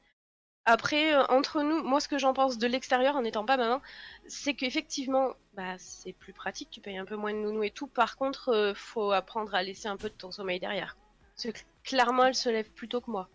Après, 0.66 1.14
euh, 1.14 1.24
entre 1.28 1.62
nous, 1.62 1.82
moi 1.84 2.00
ce 2.00 2.08
que 2.08 2.18
j'en 2.18 2.34
pense 2.34 2.58
de 2.58 2.66
l'extérieur 2.68 3.16
en 3.16 3.22
n'étant 3.22 3.46
pas 3.46 3.56
maman, 3.56 3.82
c'est 4.28 4.54
qu'effectivement, 4.54 5.34
bah, 5.54 5.76
c'est 5.78 6.12
plus 6.14 6.32
pratique, 6.34 6.70
tu 6.70 6.80
payes 6.82 6.98
un 6.98 7.06
peu 7.06 7.16
moins 7.16 7.32
de 7.34 7.38
nounou 7.38 7.62
et 7.64 7.70
tout. 7.72 7.88
Par 7.88 8.16
contre, 8.16 8.50
euh, 8.50 8.74
faut 8.74 9.12
apprendre 9.12 9.54
à 9.54 9.62
laisser 9.62 9.88
un 9.88 9.96
peu 9.96 10.10
de 10.10 10.14
ton 10.14 10.32
sommeil 10.32 10.60
derrière. 10.60 10.96
Parce 11.36 11.52
que 11.52 11.58
clairement, 11.84 12.24
elle 12.24 12.34
se 12.34 12.48
lève 12.48 12.70
plus 12.70 12.88
tôt 12.88 13.00
que 13.00 13.10
moi. 13.10 13.28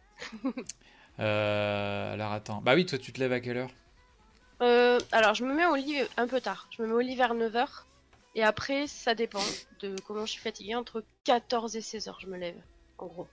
Euh, 1.20 2.14
alors 2.14 2.32
attends. 2.32 2.62
Bah 2.62 2.74
oui, 2.74 2.86
toi 2.86 2.98
tu 2.98 3.12
te 3.12 3.20
lèves 3.20 3.34
à 3.34 3.42
quelle 3.42 3.58
heure? 3.58 3.70
Euh, 4.62 4.98
alors, 5.12 5.36
je 5.36 5.44
me 5.44 5.54
mets 5.54 5.66
au 5.66 5.76
lit 5.76 5.98
un 6.18 6.26
peu 6.26 6.40
tard. 6.40 6.68
Je 6.76 6.82
me 6.82 6.88
mets 6.88 6.94
au 6.94 7.00
lit 7.02 7.16
vers 7.16 7.36
9h. 7.36 7.68
Et 8.34 8.44
après, 8.44 8.88
ça 8.88 9.14
dépend 9.14 9.44
de 9.82 9.96
comment 10.08 10.26
je 10.26 10.32
suis 10.32 10.42
fatiguée. 10.42 10.74
Entre 10.74 11.04
14 11.26 11.76
et 11.76 11.82
16h, 11.82 12.16
je 12.22 12.28
me 12.28 12.38
lève, 12.38 12.56
en 12.98 13.08
gros. 13.08 13.28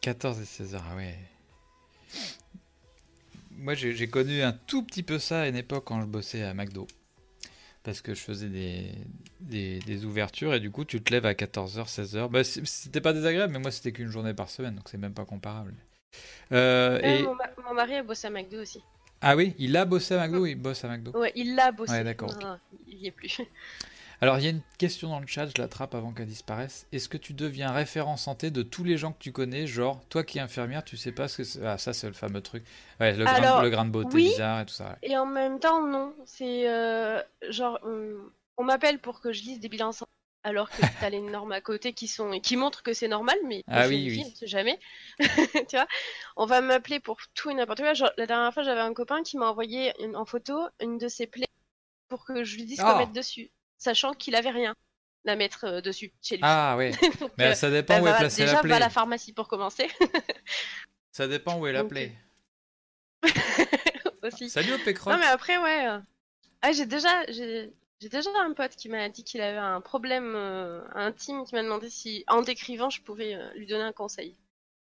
14 0.00 0.40
et 0.40 0.44
16 0.44 0.74
heures, 0.74 0.84
ah 0.90 0.96
ouais. 0.96 1.16
Moi 3.50 3.74
j'ai 3.74 3.94
j'ai 3.94 4.08
connu 4.08 4.42
un 4.42 4.52
tout 4.52 4.82
petit 4.82 5.02
peu 5.02 5.18
ça 5.18 5.42
à 5.42 5.46
une 5.48 5.56
époque 5.56 5.84
quand 5.84 6.00
je 6.00 6.06
bossais 6.06 6.42
à 6.42 6.54
McDo. 6.54 6.86
Parce 7.82 8.02
que 8.02 8.14
je 8.14 8.20
faisais 8.20 8.48
des, 8.48 8.92
des, 9.40 9.78
des 9.80 10.04
ouvertures 10.04 10.52
et 10.54 10.60
du 10.60 10.70
coup 10.70 10.84
tu 10.84 11.02
te 11.02 11.12
lèves 11.12 11.24
à 11.26 11.32
14h, 11.32 11.86
16h. 11.88 12.28
Bah, 12.28 12.44
c- 12.44 12.60
c'était 12.64 13.00
pas 13.00 13.12
désagréable, 13.14 13.52
mais 13.54 13.58
moi 13.58 13.70
c'était 13.70 13.92
qu'une 13.92 14.08
journée 14.10 14.34
par 14.34 14.50
semaine, 14.50 14.74
donc 14.76 14.88
c'est 14.90 14.98
même 14.98 15.14
pas 15.14 15.24
comparable. 15.24 15.74
Euh, 16.52 17.00
Euh, 17.02 17.20
et... 17.20 17.22
mon, 17.22 17.34
ma- 17.34 17.50
mon 17.68 17.74
mari 17.74 17.94
a 17.94 18.02
bossé 18.02 18.26
à 18.26 18.30
McDo 18.30 18.60
aussi. 18.60 18.82
Ah 19.22 19.36
oui, 19.36 19.54
il 19.58 19.76
a 19.76 19.84
bossé 19.84 20.14
à 20.14 20.18
McDo 20.26 20.42
ou 20.42 20.46
il 20.46 20.56
bosse 20.56 20.84
à 20.84 20.88
McDo 20.88 21.12
Ouais, 21.18 21.32
il 21.36 21.54
l'a 21.54 21.72
bossé. 21.72 21.92
Ouais, 21.92 22.04
d'accord, 22.04 22.34
il 22.86 22.98
y 22.98 23.06
est 23.06 23.10
plus. 23.12 23.38
Alors, 24.22 24.38
il 24.38 24.44
y 24.44 24.46
a 24.48 24.50
une 24.50 24.60
question 24.78 25.08
dans 25.08 25.18
le 25.20 25.26
chat, 25.26 25.46
je 25.46 25.60
l'attrape 25.60 25.94
avant 25.94 26.12
qu'elle 26.12 26.26
disparaisse. 26.26 26.86
Est-ce 26.92 27.08
que 27.08 27.16
tu 27.16 27.32
deviens 27.32 27.72
référent 27.72 28.18
santé 28.18 28.50
de 28.50 28.62
tous 28.62 28.84
les 28.84 28.98
gens 28.98 29.12
que 29.12 29.18
tu 29.18 29.32
connais 29.32 29.66
Genre, 29.66 29.98
toi 30.10 30.24
qui 30.24 30.36
es 30.36 30.40
infirmière, 30.42 30.84
tu 30.84 30.98
sais 30.98 31.12
pas 31.12 31.26
ce 31.26 31.38
que 31.38 31.44
c'est. 31.44 31.64
Ah, 31.64 31.78
ça, 31.78 31.94
c'est 31.94 32.06
le 32.06 32.12
fameux 32.12 32.42
truc. 32.42 32.64
Ouais, 33.00 33.14
le, 33.14 33.24
grain, 33.24 33.34
Alors, 33.34 33.62
le 33.62 33.70
grain 33.70 33.86
de 33.86 33.90
beauté 33.90 34.10
oui. 34.14 34.24
bizarre 34.28 34.60
et 34.60 34.66
tout 34.66 34.74
ça. 34.74 34.90
ouais. 34.90 34.96
Et 35.10 35.16
en 35.16 35.24
même 35.24 35.58
temps, 35.58 35.86
non. 35.86 36.14
C'est 36.26 36.68
euh, 36.68 37.22
genre, 37.48 37.78
on, 37.82 38.18
on 38.58 38.64
m'appelle 38.64 38.98
pour 38.98 39.20
que 39.22 39.32
je 39.32 39.42
lise 39.42 39.58
des 39.58 39.70
bilans 39.70 39.92
santé, 39.92 40.10
alors 40.42 40.68
que 40.68 40.82
t'as 41.00 41.08
les 41.08 41.20
normes 41.22 41.52
à 41.52 41.62
côté 41.62 41.94
qui 41.94 42.06
sont 42.06 42.38
qui 42.40 42.56
montrent 42.58 42.82
que 42.82 42.92
c'est 42.92 43.08
normal, 43.08 43.38
mais 43.46 43.62
Ah 43.68 43.88
oui, 43.88 44.22
on 44.26 44.36
sait 44.36 44.46
jamais. 44.46 44.78
tu 45.18 45.76
vois, 45.76 45.86
on 46.36 46.44
va 46.44 46.60
m'appeler 46.60 47.00
pour 47.00 47.16
tout 47.34 47.48
et 47.48 47.54
n'importe 47.54 47.80
quoi. 47.80 47.94
Genre, 47.94 48.10
la 48.18 48.26
dernière 48.26 48.52
fois, 48.52 48.64
j'avais 48.64 48.80
un 48.82 48.92
copain 48.92 49.22
qui 49.22 49.38
m'a 49.38 49.48
envoyé 49.48 49.94
une- 50.04 50.14
en 50.16 50.26
photo 50.26 50.58
une 50.82 50.98
de 50.98 51.08
ses 51.08 51.26
plaies 51.26 51.46
pour 52.08 52.26
que 52.26 52.44
je 52.44 52.56
lui 52.56 52.66
dise 52.66 52.80
quoi 52.80 52.96
Ah. 52.96 52.98
mettre 52.98 53.12
dessus, 53.12 53.50
sachant 53.80 54.12
qu'il 54.12 54.36
avait 54.36 54.50
rien 54.50 54.76
à 55.26 55.34
mettre 55.36 55.64
euh, 55.64 55.80
dessus 55.80 56.12
chez 56.22 56.36
lui. 56.36 56.42
Ah, 56.44 56.76
ouais. 56.78 56.92
Donc, 57.20 57.32
Mais 57.38 57.46
euh, 57.48 57.54
ça 57.54 57.68
dépend 57.70 57.96
bah, 57.96 58.02
où 58.02 58.06
est 58.06 58.12
va- 58.12 58.18
placée 58.18 58.42
déjà, 58.42 58.52
la 58.52 58.58
va 58.58 58.62
plaie. 58.62 58.74
à 58.74 58.78
la 58.78 58.90
pharmacie 58.90 59.32
pour 59.32 59.48
commencer. 59.48 59.88
Ça 61.12 61.26
dépend 61.26 61.58
où 61.58 61.66
est 61.66 61.72
la 61.72 61.82
plaie. 61.84 62.12
aussi. 64.22 64.48
Salut 64.48 64.74
au 64.74 64.78
pécroc. 64.78 65.12
Non 65.12 65.18
mais 65.18 65.26
après 65.26 65.58
ouais. 65.58 65.88
euh, 65.88 65.98
Ah 66.62 66.72
j'ai 66.72 66.86
déjà 66.86 67.08
j'ai 67.28 67.70
déjà 68.08 68.30
un 68.44 68.52
pote 68.52 68.76
qui 68.76 68.88
m'a 68.88 69.08
dit 69.08 69.24
qu'il 69.24 69.40
avait 69.40 69.58
un 69.58 69.80
problème 69.80 70.32
euh, 70.36 70.82
intime 70.94 71.44
qui 71.44 71.54
m'a 71.54 71.62
demandé 71.62 71.90
si 71.90 72.24
en 72.28 72.42
décrivant 72.42 72.90
je 72.90 73.02
pouvais 73.02 73.34
euh, 73.34 73.50
lui 73.54 73.66
donner 73.66 73.84
un 73.84 73.92
conseil. 73.92 74.36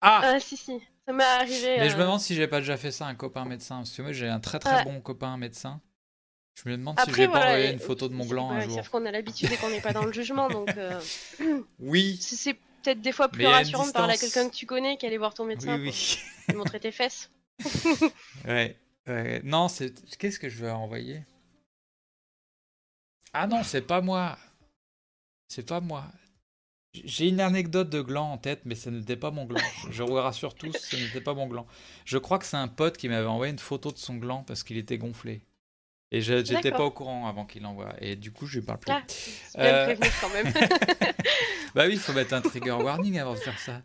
Ah 0.01 0.21
Ah 0.23 0.39
si 0.39 0.57
si, 0.57 0.81
ça 1.07 1.13
m'est 1.13 1.23
arrivé. 1.23 1.77
Mais 1.79 1.89
je 1.89 1.95
me 1.95 2.01
euh, 2.01 2.05
demande 2.05 2.19
si 2.19 2.35
j'ai 2.35 2.47
pas 2.47 2.59
déjà 2.59 2.77
fait 2.77 2.91
ça 2.91 3.05
à 3.07 3.09
un 3.09 3.15
copain 3.15 3.45
médecin. 3.45 3.77
Parce 3.77 3.91
que 3.91 4.01
moi, 4.01 4.11
j'ai 4.11 4.27
un 4.29 4.39
très 4.39 4.59
très 4.59 4.75
Ouais. 4.77 4.83
bon 4.83 5.01
copain 5.01 5.35
médecin. 5.37 5.81
Je 6.55 6.69
me 6.69 6.77
demande 6.77 6.97
si 6.99 7.13
j'ai 7.13 7.25
pas 7.25 7.31
voilà, 7.31 7.45
envoyé 7.47 7.67
et- 7.69 7.73
une 7.73 7.79
photo 7.79 8.07
de 8.07 8.13
mon 8.13 8.23
c'est- 8.23 8.29
gland 8.29 8.51
un 8.51 8.61
jour. 8.61 8.73
Sauf 8.75 8.89
qu'on 8.89 9.05
a 9.05 9.11
l'habitude 9.11 9.51
et 9.51 9.57
qu'on 9.57 9.69
n'est 9.69 9.81
pas 9.81 9.91
dans 9.93 10.05
le 10.05 10.13
jugement 10.13 10.47
donc 10.49 10.69
euh, 10.77 10.99
Oui. 11.79 12.17
c'est- 12.21 12.53
peut-être 12.83 13.01
des 13.01 13.11
fois 13.11 13.27
plus 13.29 13.43
Mais 13.43 13.49
rassurant 13.51 13.87
de 13.87 13.91
parler 13.91 14.13
à 14.13 14.17
quelqu'un 14.17 14.47
que 14.49 14.53
tu 14.55 14.65
connais 14.65 14.95
qu'aller 14.97 15.17
voir 15.17 15.33
ton 15.33 15.43
médecin 15.45 15.77
oui. 15.79 15.91
pour 16.45 16.53
lui 16.53 16.57
montrer 16.59 16.79
tes 16.79 16.91
fesses. 16.91 17.29
Ouais. 18.45 18.77
ouais. 19.07 19.41
Non, 19.43 19.67
c'est. 19.67 19.93
Qu'est-ce 20.17 20.39
que 20.39 20.49
je 20.49 20.63
vais 20.63 20.71
envoyer? 20.71 21.23
Ah 23.33 23.47
non, 23.47 23.63
c'est 23.63 23.81
pas 23.81 24.01
moi. 24.01 24.37
C'est 25.47 25.65
pas 25.67 25.81
moi. 25.81 26.05
J'ai 26.93 27.27
une 27.27 27.41
anecdote 27.41 27.89
de 27.89 28.01
gland 28.01 28.31
en 28.31 28.37
tête, 28.37 28.61
mais 28.63 28.75
ce 28.75 28.89
n'était 28.89 29.17
pas 29.17 29.29
mon 29.31 29.43
gland. 29.45 29.59
Je 29.91 30.01
vous 30.03 30.13
rassure 30.13 30.53
tous, 30.55 30.71
ce 30.77 30.95
n'était 30.95 31.19
pas 31.19 31.33
mon 31.33 31.47
gland. 31.47 31.67
Je 32.05 32.17
crois 32.17 32.39
que 32.39 32.45
c'est 32.45 32.55
un 32.55 32.69
pote 32.69 32.95
qui 32.97 33.09
m'avait 33.09 33.27
envoyé 33.27 33.51
une 33.51 33.59
photo 33.59 33.91
de 33.91 33.97
son 33.97 34.15
gland 34.15 34.43
parce 34.43 34.63
qu'il 34.63 34.77
était 34.77 34.97
gonflé. 34.97 35.41
Et 36.15 36.21
je- 36.21 36.45
j'étais 36.45 36.71
pas 36.71 36.83
au 36.85 36.91
courant 36.91 37.27
avant 37.27 37.45
qu'il 37.45 37.61
l'envoie. 37.63 37.89
Et 37.99 38.15
du 38.15 38.31
coup, 38.31 38.45
je 38.45 38.59
lui 38.59 38.65
parle 38.65 38.79
plus. 38.79 38.91
Ah, 38.93 39.01
bien 39.57 39.63
Euh, 39.65 39.85
prévenir 39.85 40.11
quand 40.21 40.29
même. 40.29 40.53
Bah 41.75 41.83
oui, 41.87 41.93
il 41.93 41.99
faut 41.99 42.13
mettre 42.13 42.33
un 42.33 42.41
trigger 42.41 42.71
warning 42.71 43.19
avant 43.19 43.33
de 43.33 43.39
faire 43.39 43.59
ça. 43.59 43.81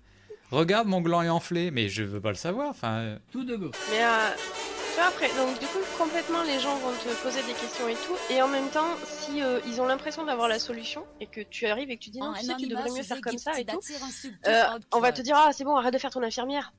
Regarde, 0.53 0.87
mon 0.89 1.01
gland 1.01 1.23
est 1.23 1.29
enflé, 1.29 1.71
mais 1.71 1.89
je 1.89 2.03
veux 2.05 2.21
pas 2.21 2.29
le 2.31 2.35
savoir. 2.37 2.69
Enfin, 2.71 2.93
euh, 2.99 3.19
Tout 3.33 3.45
de 3.45 3.57
go. 3.57 3.71
Mais 3.91 4.05
euh, 4.05 4.31
tu 4.37 4.95
vois, 4.97 5.07
après, 5.09 5.29
donc 5.37 5.59
du 5.59 5.67
coup, 5.67 5.79
complètement, 5.99 6.43
les 6.45 6.59
gens 6.61 6.77
vont 6.77 6.93
te 6.93 7.09
poser 7.23 7.43
des 7.43 7.53
questions 7.53 7.89
et 7.89 7.95
tout. 7.95 8.17
Et 8.33 8.41
en 8.43 8.49
même 8.49 8.69
temps, 8.69 8.95
si 9.05 9.43
euh, 9.43 9.59
ils 9.67 9.81
ont 9.81 9.87
l'impression 9.87 10.25
d'avoir 10.25 10.47
la 10.49 10.59
solution 10.61 11.05
et 11.21 11.27
que 11.27 11.41
tu 11.41 11.67
arrives 11.67 11.91
et 11.91 11.97
que 11.97 12.03
tu 12.03 12.11
dis 12.11 12.21
non, 12.21 12.33
tu 12.35 12.47
sais, 12.47 12.53
tu 12.59 12.67
devrais 12.69 12.91
mieux 12.91 13.03
faire 13.03 13.21
comme 13.21 13.39
ça 13.39 13.59
et 13.61 13.65
tout, 13.65 13.81
euh, 14.47 14.63
on 14.93 15.01
va 15.01 15.11
te 15.13 15.23
dire 15.23 15.37
ah 15.37 15.51
c'est 15.53 15.65
bon, 15.65 15.75
arrête 15.77 15.93
de 15.95 15.99
faire 15.99 16.11
ton 16.11 16.23
infirmière. 16.23 16.73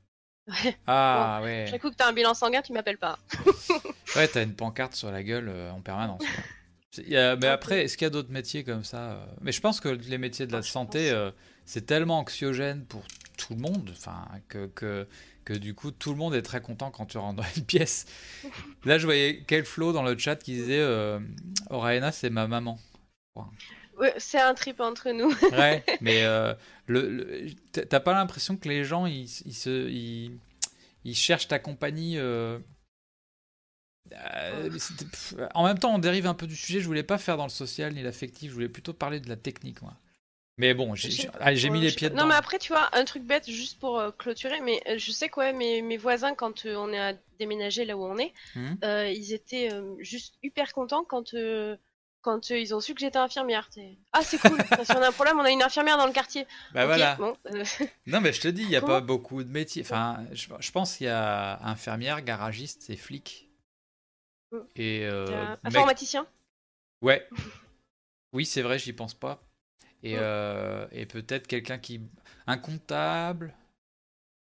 Ah 0.86 1.40
ouais. 1.42 1.66
Chaque 1.70 1.80
coup 1.80 1.90
que 1.90 1.96
t'as 1.96 2.08
un 2.08 2.12
bilan 2.12 2.34
sanguin, 2.34 2.62
tu 2.62 2.72
m'appelles 2.72 2.98
pas. 2.98 3.18
Ouais, 4.16 4.28
t'as 4.28 4.42
une 4.42 4.54
pancarte 4.54 4.94
sur 4.94 5.10
la 5.10 5.22
gueule 5.22 5.48
euh, 5.48 5.70
en 5.70 5.80
permanence. 5.80 6.18
quoi. 6.20 6.44
C'est- 6.90 7.02
il 7.02 7.08
y 7.08 7.16
a- 7.16 7.34
mais 7.36 7.46
après, 7.46 7.82
est-ce 7.84 7.96
qu'il 7.96 8.04
y 8.04 8.06
a 8.06 8.10
d'autres 8.10 8.30
métiers 8.30 8.62
comme 8.62 8.84
ça 8.84 9.12
euh 9.12 9.24
Mais 9.40 9.52
je 9.52 9.60
pense 9.62 9.80
que 9.80 9.88
les 9.88 10.18
métiers 10.18 10.46
de 10.46 10.52
la 10.52 10.58
Ah, 10.58 10.62
santé, 10.62 11.10
euh, 11.10 11.30
c'est 11.64 11.86
tellement 11.86 12.18
anxiogène 12.18 12.84
pour 12.84 13.02
tout 13.38 13.54
le 13.54 13.60
monde, 13.60 13.90
enfin 13.96 14.26
que, 14.48 14.66
que 14.66 15.08
que 15.46 15.54
du 15.54 15.74
coup 15.74 15.90
tout 15.90 16.10
le 16.10 16.16
monde 16.18 16.34
est 16.34 16.42
très 16.42 16.60
content 16.60 16.90
quand 16.90 17.06
tu 17.06 17.16
rentres 17.16 17.40
dans 17.42 17.48
une 17.56 17.64
pièce. 17.66 18.04
Là, 18.84 18.98
je 18.98 19.06
voyais 19.06 19.42
quel 19.46 19.64
flow 19.64 19.92
dans 19.94 20.02
le 20.02 20.18
chat 20.18 20.36
qui 20.36 20.52
disait 20.52 20.78
euh, 20.80 21.18
Oraena, 21.70 22.12
c'est 22.12 22.28
ma 22.28 22.46
maman. 22.46 22.78
Ouais, 23.98 24.12
c'est 24.18 24.40
un 24.40 24.52
trip 24.54 24.78
entre 24.80 25.10
nous. 25.12 25.32
Ouais, 25.52 25.82
mais 26.02 26.22
euh, 26.24 26.52
le, 26.92 27.08
le- 27.08 27.54
t'as 27.72 28.00
pas 28.00 28.12
l'impression 28.12 28.56
que 28.56 28.68
les 28.68 28.84
gens 28.84 29.06
ils, 29.06 29.24
ils 29.46 29.54
se 29.54 29.88
ils, 29.88 30.38
ils 31.04 31.14
cherchent 31.16 31.48
ta 31.48 31.58
compagnie 31.58 32.18
euh, 32.18 32.58
euh, 34.12 34.68
pff, 34.70 35.34
en 35.54 35.64
même 35.64 35.78
temps, 35.78 35.94
on 35.94 35.98
dérive 35.98 36.26
un 36.26 36.34
peu 36.34 36.46
du 36.46 36.56
sujet. 36.56 36.80
Je 36.80 36.86
voulais 36.86 37.02
pas 37.02 37.18
faire 37.18 37.36
dans 37.36 37.44
le 37.44 37.50
social 37.50 37.94
ni 37.94 38.02
l'affectif. 38.02 38.50
Je 38.50 38.54
voulais 38.54 38.68
plutôt 38.68 38.92
parler 38.92 39.20
de 39.20 39.28
la 39.28 39.36
technique, 39.36 39.80
moi. 39.82 39.94
Mais 40.58 40.74
bon, 40.74 40.94
j'ai 40.94 41.70
mis 41.70 41.80
les 41.80 41.92
pieds 41.92 42.10
dedans. 42.10 42.22
Non, 42.22 42.28
mais 42.28 42.34
après, 42.34 42.58
tu 42.58 42.72
vois, 42.72 42.94
un 42.94 43.04
truc 43.04 43.24
bête, 43.24 43.48
juste 43.50 43.80
pour 43.80 43.98
euh, 43.98 44.10
clôturer, 44.10 44.60
mais 44.60 44.82
euh, 44.86 44.98
je 44.98 45.10
sais 45.10 45.30
que 45.30 45.40
ouais, 45.40 45.52
mes, 45.54 45.80
mes 45.80 45.96
voisins, 45.96 46.34
quand 46.34 46.66
euh, 46.66 46.76
on 46.76 46.92
est 46.92 47.00
à 47.00 47.14
déménager 47.38 47.86
là 47.86 47.96
où 47.96 48.04
on 48.04 48.18
est, 48.18 48.34
euh, 48.84 49.08
ils 49.10 49.32
étaient 49.32 49.70
juste 49.98 50.34
hyper 50.42 50.72
contents 50.74 51.04
quand, 51.04 51.34
quand 52.22 52.50
euh, 52.50 52.58
ils 52.58 52.74
ont 52.74 52.80
su 52.80 52.94
que 52.94 53.00
j'étais 53.00 53.18
infirmière. 53.18 53.68
t'sais. 53.68 53.98
Ah, 54.12 54.22
c'est 54.22 54.38
cool, 54.38 54.58
si 54.84 54.92
on 54.92 55.02
a 55.02 55.08
un 55.08 55.12
problème, 55.12 55.38
on 55.38 55.44
a 55.44 55.50
une 55.50 55.62
infirmière 55.62 55.98
dans 55.98 56.06
le 56.06 56.12
quartier. 56.12 56.46
Bah 56.72 56.86
voilà. 56.86 57.16
bon, 57.16 57.36
euh, 57.52 57.64
Non, 58.06 58.20
mais 58.20 58.32
je 58.32 58.40
te 58.40 58.48
dis, 58.48 58.62
il 58.62 58.70
y 58.70 58.76
a 58.76 58.80
Comment 58.80 58.94
pas 58.94 59.00
beaucoup 59.00 59.42
de 59.44 59.50
métiers. 59.50 59.82
Enfin, 59.82 60.24
je, 60.32 60.46
je 60.58 60.70
pense 60.72 60.96
qu'il 60.96 61.06
y 61.06 61.10
a 61.10 61.62
infirmière, 61.66 62.22
garagiste 62.22 62.88
et 62.90 62.96
flic. 62.96 63.48
Mm. 64.52 64.58
Et 64.76 65.04
euh, 65.04 65.26
mec- 65.48 65.58
informaticien. 65.64 66.26
Ouais. 67.02 67.28
Oui, 68.34 68.46
c'est 68.46 68.62
vrai, 68.62 68.78
j'y 68.78 68.92
pense 68.94 69.12
pas. 69.14 69.42
Et, 70.02 70.14
Mm. 70.14 70.20
euh, 70.20 70.86
et 70.92 71.04
peut-être 71.06 71.46
quelqu'un 71.46 71.78
qui. 71.78 72.00
Un 72.46 72.56
comptable. 72.58 73.54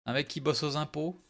Un 0.06 0.14
mec 0.14 0.28
qui 0.28 0.40
bosse 0.42 0.64
aux 0.64 0.78
impôts. 0.78 1.23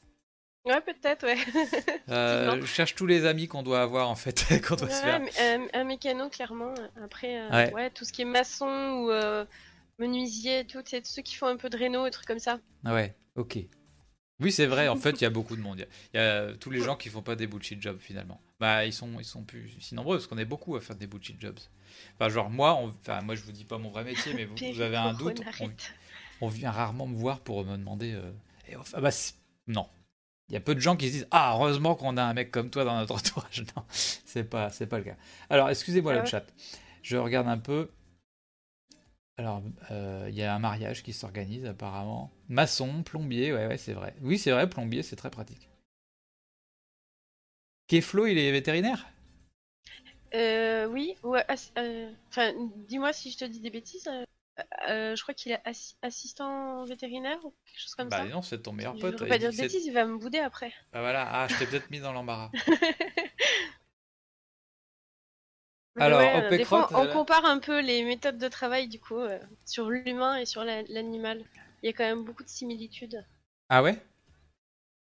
Ouais, 0.66 0.82
peut-être, 0.82 1.24
ouais. 1.26 1.38
Euh, 2.10 2.60
je 2.62 2.66
cherche 2.66 2.96
tous 2.96 3.06
les 3.06 3.26
amis 3.26 3.48
qu'on 3.48 3.64
doit 3.64 3.82
avoir 3.82 4.10
en 4.10 4.16
fait, 4.16 4.46
qu'on 4.68 4.76
doit 4.76 4.90
se 4.90 5.06
Ouais, 5.06 5.32
faire. 5.32 5.60
euh, 5.60 5.68
un 5.74 5.84
mécano, 5.84 6.30
clairement. 6.30 6.74
Après, 7.04 7.40
euh, 7.40 7.50
Ouais. 7.50 7.74
ouais. 7.74 7.90
tout 7.90 8.04
ce 8.06 8.12
qui 8.14 8.22
est 8.24 8.26
maçon 8.26 8.66
ou 8.68 9.12
menuisier, 10.00 10.60
et 10.60 10.66
tout, 10.66 10.82
c'est 10.86 11.06
ceux 11.06 11.22
qui 11.22 11.36
font 11.36 11.48
un 11.48 11.58
peu 11.58 11.70
de 11.70 11.78
réno 11.78 12.06
et 12.06 12.12
trucs 12.12 12.26
comme 12.28 12.40
ça. 12.40 12.60
Ah 12.84 12.94
Ouais, 12.94 13.16
ok. 13.36 13.60
Oui, 14.40 14.52
c'est 14.52 14.66
vrai, 14.66 14.88
en 14.88 14.96
fait, 14.98 15.12
il 15.12 15.22
y 15.22 15.26
a 15.26 15.30
beaucoup 15.30 15.56
de 15.56 15.62
monde. 15.62 15.78
Il 15.78 15.82
y 15.82 15.84
a- 15.84 15.88
il 16.14 16.18
y, 16.50 16.54
a 16.54 16.58
tous 16.58 16.70
les 16.72 16.80
gens 16.82 16.96
qui 16.96 17.10
font 17.10 17.22
pas 17.22 17.36
des 17.36 17.48
bullshit 17.48 17.82
jobs 17.82 18.00
finalement. 18.00 18.42
Bah, 18.60 18.86
ils 18.86 18.94
sont, 18.94 19.10
ils 19.20 19.26
sont 19.26 19.44
plus 19.44 19.70
si 19.80 19.96
nombreux 19.96 20.18
parce 20.18 20.28
qu'on 20.28 20.38
est 20.38 20.46
beaucoup 20.46 20.76
à 20.76 20.82
faire 20.82 20.96
des 20.96 21.08
bullshit 21.08 21.40
jobs. 21.40 21.60
Enfin, 22.16 22.30
genre, 22.30 22.50
moi, 22.50 22.74
on- 22.76 22.88
enfin, 22.88 23.22
moi, 23.22 23.36
je 23.36 23.44
vous 23.44 23.52
dis 23.52 23.66
pas 23.66 23.78
mon 23.78 23.90
vrai 23.92 24.04
métier, 24.04 24.34
mais 24.34 24.46
vous, 24.46 24.56
vous 24.56 24.82
avez 24.82 24.98
un 24.98 25.14
doute. 25.14 25.42
On, 26.42 26.48
vient 26.48 26.72
rarement 26.72 27.08
me 27.08 27.16
voir 27.16 27.40
pour 27.40 27.64
me 27.66 27.78
demander. 27.78 28.20
et 28.68 28.76
enfin, 28.76 29.00
bah, 29.00 29.12
non. 29.68 29.88
Il 30.50 30.54
y 30.54 30.58
a 30.58 30.60
peu 30.62 30.76
de 30.76 30.80
gens 30.80 30.96
qui 30.96 31.08
se 31.08 31.12
disent 31.14 31.28
Ah, 31.32 31.54
heureusement 31.56 31.96
qu'on 31.96 32.18
a 32.18 32.24
un 32.24 32.34
mec 32.34 32.52
comme 32.52 32.70
toi 32.70 32.84
dans 32.86 32.98
notre 32.98 33.16
entourage. 33.16 33.66
Non, 33.76 33.84
c'est 34.26 34.44
pas, 34.44 34.70
c'est 34.70 34.88
pas 34.88 34.98
le 35.00 35.06
cas. 35.06 35.16
Alors, 35.50 35.70
excusez-moi 35.70 36.14
Ah 36.14 36.20
le 36.20 36.26
chat. 36.26 36.46
Je 37.02 37.18
regarde 37.18 37.48
un 37.48 37.58
peu. 37.58 37.90
Alors, 39.38 39.62
euh, 39.92 40.26
il 40.30 40.36
y 40.36 40.42
a 40.44 40.54
un 40.56 40.60
mariage 40.60 41.04
qui 41.04 41.14
s'organise 41.14 41.66
apparemment. 41.68 42.32
Maçon, 42.50 43.04
plombier, 43.04 43.54
ouais, 43.54 43.68
ouais, 43.68 43.78
c'est 43.78 43.94
vrai. 43.94 44.16
Oui, 44.22 44.38
c'est 44.40 44.52
vrai, 44.52 44.68
plombier, 44.70 45.04
c'est 45.04 45.16
très 45.16 45.30
pratique. 45.32 45.70
Keflo, 47.88 48.28
il 48.28 48.38
est 48.38 48.52
vétérinaire? 48.52 49.08
Euh, 50.36 50.88
oui, 50.88 51.16
ouais, 51.24 51.44
ass- 51.48 51.72
euh, 51.78 52.12
enfin, 52.30 52.54
dis-moi 52.88 53.14
si 53.14 53.32
je 53.32 53.38
te 53.38 53.46
dis 53.46 53.60
des 53.60 53.70
bêtises. 53.70 54.10
Euh, 54.90 55.16
je 55.16 55.22
crois 55.24 55.34
qu'il 55.34 55.52
est 55.52 55.62
assi- 55.66 55.96
assistant 56.02 56.84
vétérinaire 56.86 57.44
ou 57.44 57.54
quelque 57.66 57.82
chose 57.82 57.96
comme 57.96 58.10
Bah 58.10 58.20
ça. 58.20 58.26
non, 58.26 58.42
c'est 58.42 58.62
ton 58.62 58.74
meilleur 58.74 58.96
je 58.96 59.02
pote. 59.02 59.12
voudrais 59.14 59.28
il 59.28 59.30
pas 59.30 59.38
dire 59.40 59.52
de 59.52 59.58
bêtises, 59.58 59.86
il 59.86 59.94
va 59.94 60.06
me 60.06 60.18
bouder 60.18 60.40
après. 60.40 60.72
Bah 60.92 61.02
voilà, 61.02 61.28
ah, 61.32 61.48
je 61.48 61.58
t'ai 61.58 61.66
peut-être 61.66 61.90
mis 61.90 62.00
dans 62.00 62.14
l'embarras. 62.14 62.52
Alors, 66.00 66.20
ouais, 66.20 66.48
au 66.48 66.58
des 66.58 66.66
fois, 66.66 66.88
Pécrotte, 66.88 67.10
on 67.10 67.14
compare 67.14 67.46
un 67.46 67.60
peu 67.60 67.80
les 67.82 68.04
méthodes 68.04 68.38
de 68.38 68.48
travail 68.48 68.88
du 68.88 69.00
coup 69.00 69.20
euh, 69.20 69.40
sur 69.66 69.90
l'humain 69.90 70.38
et 70.38 70.46
sur 70.46 70.64
la- 70.64 70.82
l'animal. 70.84 71.44
Il 71.82 71.88
y 71.88 71.90
a 71.90 71.94
quand 71.94 72.04
même 72.04 72.24
beaucoup 72.24 72.44
de 72.44 72.50
similitudes. 72.50 73.24
Ah 73.70 73.84
ouais? 73.84 74.02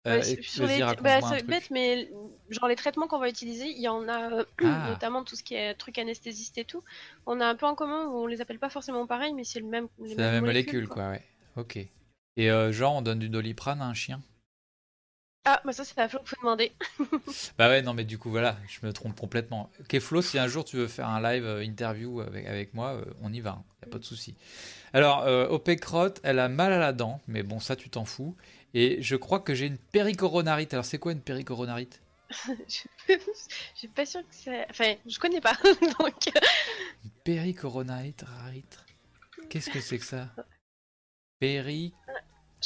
Euh, 0.06 0.23
sur 0.42 0.66
les- 0.66 0.80
bah, 1.00 1.23
c'est 1.23 1.46
bête, 1.46 1.70
mais 1.70 2.11
genre 2.50 2.68
les 2.68 2.76
traitements 2.76 3.06
qu'on 3.08 3.18
va 3.18 3.28
utiliser, 3.30 3.66
il 3.68 3.80
y 3.80 3.88
en 3.88 4.06
a 4.08 4.44
Ah. 4.62 4.88
notamment 4.90 5.25
tout 5.25 5.34
ce 5.34 5.42
qui 5.42 5.54
est 5.54 5.75
truc 5.75 5.99
anesthésiste 5.99 6.58
et 6.58 6.64
tout. 6.64 6.82
On 7.25 7.40
a 7.40 7.46
un 7.46 7.54
peu 7.54 7.64
en 7.64 7.75
commun 7.75 8.04
où 8.06 8.18
on 8.18 8.26
les 8.26 8.42
appelle 8.42 8.58
pas 8.58 8.68
forcément 8.68 9.06
pareil, 9.06 9.32
mais 9.32 9.44
c'est 9.44 9.61
le 9.61 9.66
même. 9.66 9.88
C'est 10.06 10.16
la 10.16 10.32
même 10.32 10.44
molécule, 10.44 10.88
quoi, 10.88 11.08
ouais. 11.11 11.23
Ok. 11.56 11.78
Et 12.37 12.50
euh, 12.50 12.70
genre, 12.73 12.94
on 12.96 13.02
donne 13.02 13.18
du 13.18 13.28
doliprane 13.30 13.80
à 13.80 13.87
un 13.87 13.94
chien? 13.94 14.20
Ah, 15.46 15.61
bah 15.62 15.73
ça 15.75 15.84
c'est 15.84 15.99
à 15.99 16.08
Flo 16.08 16.20
qu'il 16.20 16.28
faut 16.28 16.37
demander. 16.40 16.73
Bah 17.58 17.68
ouais, 17.68 17.82
non, 17.82 17.92
mais 17.92 18.04
du 18.04 18.16
coup, 18.18 18.30
voilà, 18.30 18.56
je 18.66 18.87
me 18.87 18.92
trompe 18.92 19.18
complètement. 19.18 19.70
Ok, 19.80 19.99
Flo, 19.99 20.23
si 20.23 20.38
un 20.38 20.49
jour 20.49 20.64
tu 20.64 20.76
veux 20.76 20.88
faire 20.88 21.08
un 21.08 21.20
live 21.20 21.44
euh, 21.44 21.62
interview 21.62 22.20
avec, 22.20 22.46
avec 22.46 22.73
moi, 22.75 22.94
euh, 22.94 23.04
on 23.23 23.32
y 23.32 23.40
va, 23.40 23.62
il 23.82 23.88
a 23.88 23.90
pas 23.90 23.99
de 23.99 24.04
souci. 24.04 24.34
Alors, 24.94 25.23
euh, 25.23 25.46
OP 25.49 25.68
elle 26.23 26.38
a 26.38 26.49
mal 26.49 26.73
à 26.73 26.78
la 26.78 26.92
dent, 26.92 27.20
mais 27.28 27.42
bon, 27.42 27.61
ça, 27.61 27.76
tu 27.76 27.90
t'en 27.90 28.04
fous. 28.04 28.34
Et 28.75 29.00
je 29.00 29.16
crois 29.16 29.40
que 29.40 29.54
j'ai 29.54 29.66
une 29.66 29.78
péricoronarite. 29.78 30.75
Alors, 30.75 30.85
c'est 30.85 30.99
quoi 30.99 31.12
une 31.12 31.21
péricoronarite 31.21 32.00
Je 33.09 33.16
suis 33.75 33.88
pas 33.88 34.04
sûre 34.04 34.23
que 34.23 34.26
c'est. 34.35 34.66
Enfin, 34.71 34.95
je 35.07 35.19
connais 35.19 35.40
pas. 35.40 35.57
Donc, 36.00 36.28
euh, 36.28 36.40
Une 37.04 37.11
péricoronarite, 37.23 38.25
rarite. 38.26 38.85
Qu'est-ce 39.49 39.71
que 39.71 39.81
c'est 39.81 39.99
que 39.99 40.04
ça? 40.04 40.28
Péri... 41.38 41.95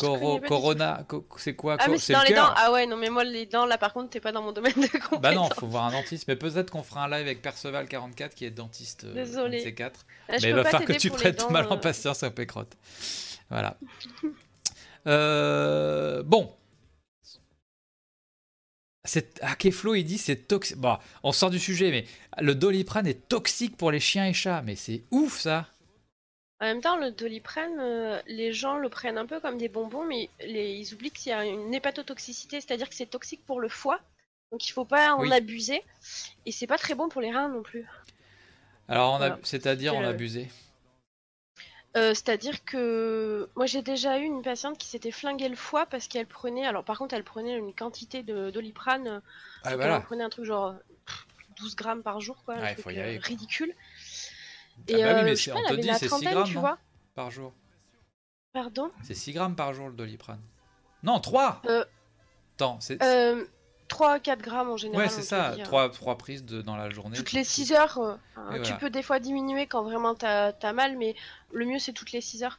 Coro, 0.00 0.38
corona, 0.38 1.04
co- 1.08 1.26
c'est 1.38 1.56
quoi? 1.56 1.76
Ah, 1.80 1.88
mais 1.88 1.98
c'est 1.98 2.12
dans 2.12 2.22
le 2.22 2.28
les 2.28 2.34
dents. 2.36 2.52
Ah 2.54 2.70
ouais, 2.70 2.86
non, 2.86 2.96
mais 2.96 3.10
moi, 3.10 3.24
les 3.24 3.46
dents, 3.46 3.66
là 3.66 3.78
par 3.78 3.92
contre, 3.92 4.10
t'es 4.10 4.20
pas 4.20 4.30
dans 4.30 4.42
mon 4.42 4.52
domaine 4.52 4.72
de 4.74 4.86
compétence. 4.86 5.20
Bah 5.20 5.34
non, 5.34 5.48
faut 5.58 5.66
voir 5.66 5.86
un 5.86 5.90
dentiste. 5.90 6.28
Mais 6.28 6.36
peut-être 6.36 6.70
qu'on 6.70 6.84
fera 6.84 7.06
un 7.06 7.08
live 7.08 7.26
avec 7.26 7.42
Perceval44 7.44 8.28
qui 8.30 8.44
est 8.44 8.52
dentiste. 8.52 9.02
euh, 9.02 9.12
Désolé. 9.14 9.58
de 9.58 9.64
ces 9.64 9.74
quatre. 9.74 10.06
Là, 10.28 10.38
je 10.38 10.44
Mais 10.44 10.50
il 10.50 10.54
va 10.54 10.62
falloir 10.62 10.84
que 10.84 10.92
tu 10.92 11.10
prennes 11.10 11.34
dents, 11.34 11.50
mal 11.50 11.66
en 11.66 11.72
euh. 11.74 11.80
patience 11.80 12.22
à 12.22 12.30
Pécrotte. 12.30 12.76
Voilà. 13.50 13.76
Euh, 15.08 16.22
bon. 16.22 16.54
C'est... 19.04 19.40
Ah, 19.42 19.56
il 19.62 20.04
dit 20.04 20.18
c'est 20.18 20.36
toxique. 20.36 20.76
Bon, 20.76 20.98
on 21.22 21.32
sort 21.32 21.50
du 21.50 21.58
sujet, 21.58 21.90
mais 21.90 22.04
le 22.40 22.54
doliprane 22.54 23.06
est 23.06 23.28
toxique 23.28 23.76
pour 23.76 23.90
les 23.90 24.00
chiens 24.00 24.26
et 24.26 24.34
chats. 24.34 24.62
Mais 24.62 24.76
c'est 24.76 25.02
ouf, 25.10 25.40
ça. 25.40 25.66
En 26.60 26.66
même 26.66 26.80
temps, 26.80 26.96
le 26.96 27.12
doliprane, 27.12 27.78
euh, 27.78 28.20
les 28.26 28.52
gens 28.52 28.76
le 28.76 28.88
prennent 28.88 29.16
un 29.16 29.26
peu 29.26 29.40
comme 29.40 29.58
des 29.58 29.68
bonbons, 29.68 30.04
mais 30.04 30.28
les- 30.40 30.74
ils 30.74 30.92
oublient 30.92 31.12
qu'il 31.12 31.30
y 31.30 31.32
a 31.32 31.44
une 31.46 31.72
hépatotoxicité, 31.72 32.60
c'est-à-dire 32.60 32.88
que 32.88 32.96
c'est 32.96 33.06
toxique 33.06 33.46
pour 33.46 33.60
le 33.60 33.68
foie. 33.68 34.00
Donc 34.50 34.66
il 34.68 34.72
faut 34.72 34.84
pas 34.84 35.14
en 35.14 35.20
Oui. 35.20 35.32
abuser. 35.32 35.82
Et 36.46 36.52
c'est 36.52 36.66
pas 36.66 36.78
très 36.78 36.94
bon 36.94 37.08
pour 37.08 37.20
les 37.20 37.30
reins 37.30 37.48
non 37.48 37.62
plus. 37.62 37.86
Alors. 38.88 39.18
Voilà. 39.18 39.38
c'est-à-dire, 39.42 39.94
on 39.94 40.02
a 40.04 40.12
Euh, 41.96 42.10
c'est-à-dire 42.10 42.64
que 42.64 43.48
moi 43.56 43.64
j'ai 43.66 43.80
déjà 43.82 44.18
eu 44.18 44.22
une 44.24 44.42
patiente 44.42 44.76
qui 44.78 44.86
s'était 44.86 45.10
flingué 45.10 45.48
le 45.48 45.56
foie 45.56 45.86
parce 45.86 46.06
qu'elle 46.06 46.26
prenait, 46.26 46.66
alors 46.66 46.84
par 46.84 46.98
contre 46.98 47.14
elle 47.14 47.24
prenait 47.24 47.56
une 47.56 47.72
quantité 47.74 48.22
de 48.22 48.50
doliprane, 48.50 49.06
euh, 49.08 49.20
Ah, 49.64 49.72
elle 49.72 50.02
prenait 50.02 50.22
un 50.24 50.28
truc 50.28 50.44
genre 50.44 50.74
pff, 51.06 51.26
12 51.56 51.76
grammes 51.76 52.02
par 52.02 52.20
jour, 52.20 52.36
quoi, 52.44 52.56
un 52.56 52.74
truc, 52.74 52.94
y 52.94 53.00
aller, 53.00 53.16
euh, 53.16 53.18
quoi. 53.20 53.28
ridicule. 53.28 53.74
Ah 53.74 54.82
Et 54.88 55.02
bah 55.02 55.14
oui, 55.16 55.22
mais 55.24 55.36
je 55.36 55.42
sais 55.42 55.50
pas, 55.50 55.56
on 55.56 55.60
elle 55.60 55.66
te 55.66 55.72
avait 55.72 55.82
dit, 55.82 55.88
la 55.88 55.94
c'est 55.94 56.04
6 56.06 56.08
trentaine, 56.08 56.30
grammes, 56.34 56.46
tu 56.46 56.58
vois. 56.58 56.78
Par 57.14 57.30
jour. 57.30 57.52
Pardon? 58.52 58.92
C'est 59.02 59.14
6 59.14 59.32
grammes 59.32 59.56
par 59.56 59.72
jour, 59.72 59.88
le 59.88 59.94
doliprane. 59.94 60.40
Non, 61.02 61.20
3 61.20 61.62
Euh, 61.66 61.84
Attends, 62.56 62.78
c'est... 62.80 63.02
euh, 63.02 63.44
3-4 63.88 64.38
grammes 64.38 64.70
en 64.70 64.76
général. 64.76 65.06
Ouais, 65.06 65.12
c'est 65.12 65.22
ça, 65.22 65.52
dit, 65.54 65.62
hein. 65.62 65.64
3, 65.64 65.90
trois 65.90 66.16
prises 66.18 66.44
de, 66.44 66.62
dans 66.62 66.76
la 66.76 66.90
journée. 66.90 67.16
Toutes 67.16 67.32
les 67.32 67.44
6 67.44 67.72
heures, 67.72 67.98
euh, 67.98 68.14
hein, 68.36 68.50
tu 68.54 68.58
voilà. 68.60 68.76
peux 68.76 68.90
des 68.90 69.02
fois 69.02 69.18
diminuer 69.18 69.66
quand 69.66 69.82
vraiment 69.82 70.14
t'as 70.14 70.52
as 70.62 70.72
mal, 70.72 70.96
mais 70.96 71.14
le 71.52 71.64
mieux 71.66 71.78
c'est 71.78 71.92
toutes 71.92 72.12
les 72.12 72.20
6 72.20 72.42
heures. 72.44 72.58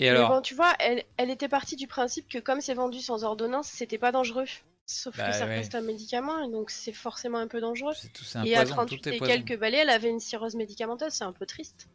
Et 0.00 0.04
Mais 0.04 0.08
alors 0.10 0.30
bon, 0.30 0.40
tu 0.42 0.54
vois, 0.54 0.72
elle, 0.78 1.04
elle 1.16 1.30
était 1.30 1.48
partie 1.48 1.74
du 1.76 1.86
principe 1.88 2.28
que 2.28 2.38
comme 2.38 2.60
c'est 2.60 2.74
vendu 2.74 3.00
sans 3.00 3.24
ordonnance, 3.24 3.66
c'était 3.68 3.98
pas 3.98 4.12
dangereux. 4.12 4.44
Sauf 4.86 5.16
Bah 5.16 5.28
que 5.28 5.34
ça 5.36 5.44
ouais. 5.44 5.56
reste 5.56 5.74
un 5.74 5.82
médicament, 5.82 6.38
et 6.42 6.50
donc 6.50 6.70
c'est 6.70 6.92
forcément 6.92 7.38
un 7.38 7.48
peu 7.48 7.60
dangereux. 7.60 7.92
Tout, 8.14 8.24
un 8.36 8.44
Et 8.44 8.54
à 8.54 8.60
poison, 8.60 8.74
38 8.76 9.00
tout 9.00 9.08
est 9.08 9.14
et 9.16 9.18
poison. 9.18 9.32
quelques 9.34 9.58
balais, 9.58 9.78
elle 9.78 9.90
avait 9.90 10.08
une 10.08 10.20
cirrhose 10.20 10.54
médicamenteuse, 10.54 11.12
c'est 11.12 11.24
un 11.24 11.32
peu 11.32 11.44
triste. 11.46 11.88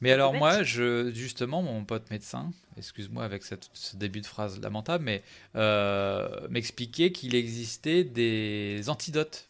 Mais 0.00 0.12
alors 0.12 0.32
moi, 0.34 0.62
je, 0.62 1.10
justement, 1.12 1.60
mon 1.62 1.84
pote 1.84 2.08
médecin, 2.10 2.52
excuse-moi 2.76 3.24
avec 3.24 3.42
cette- 3.42 3.68
ce 3.72 3.96
début 3.96 4.20
de 4.20 4.26
phrase 4.26 4.60
lamentable, 4.60 5.04
mais 5.04 5.22
euh, 5.56 6.46
m'expliquait 6.48 7.10
qu'il 7.12 7.34
existait 7.34 8.04
des 8.04 8.88
antidotes 8.88 9.48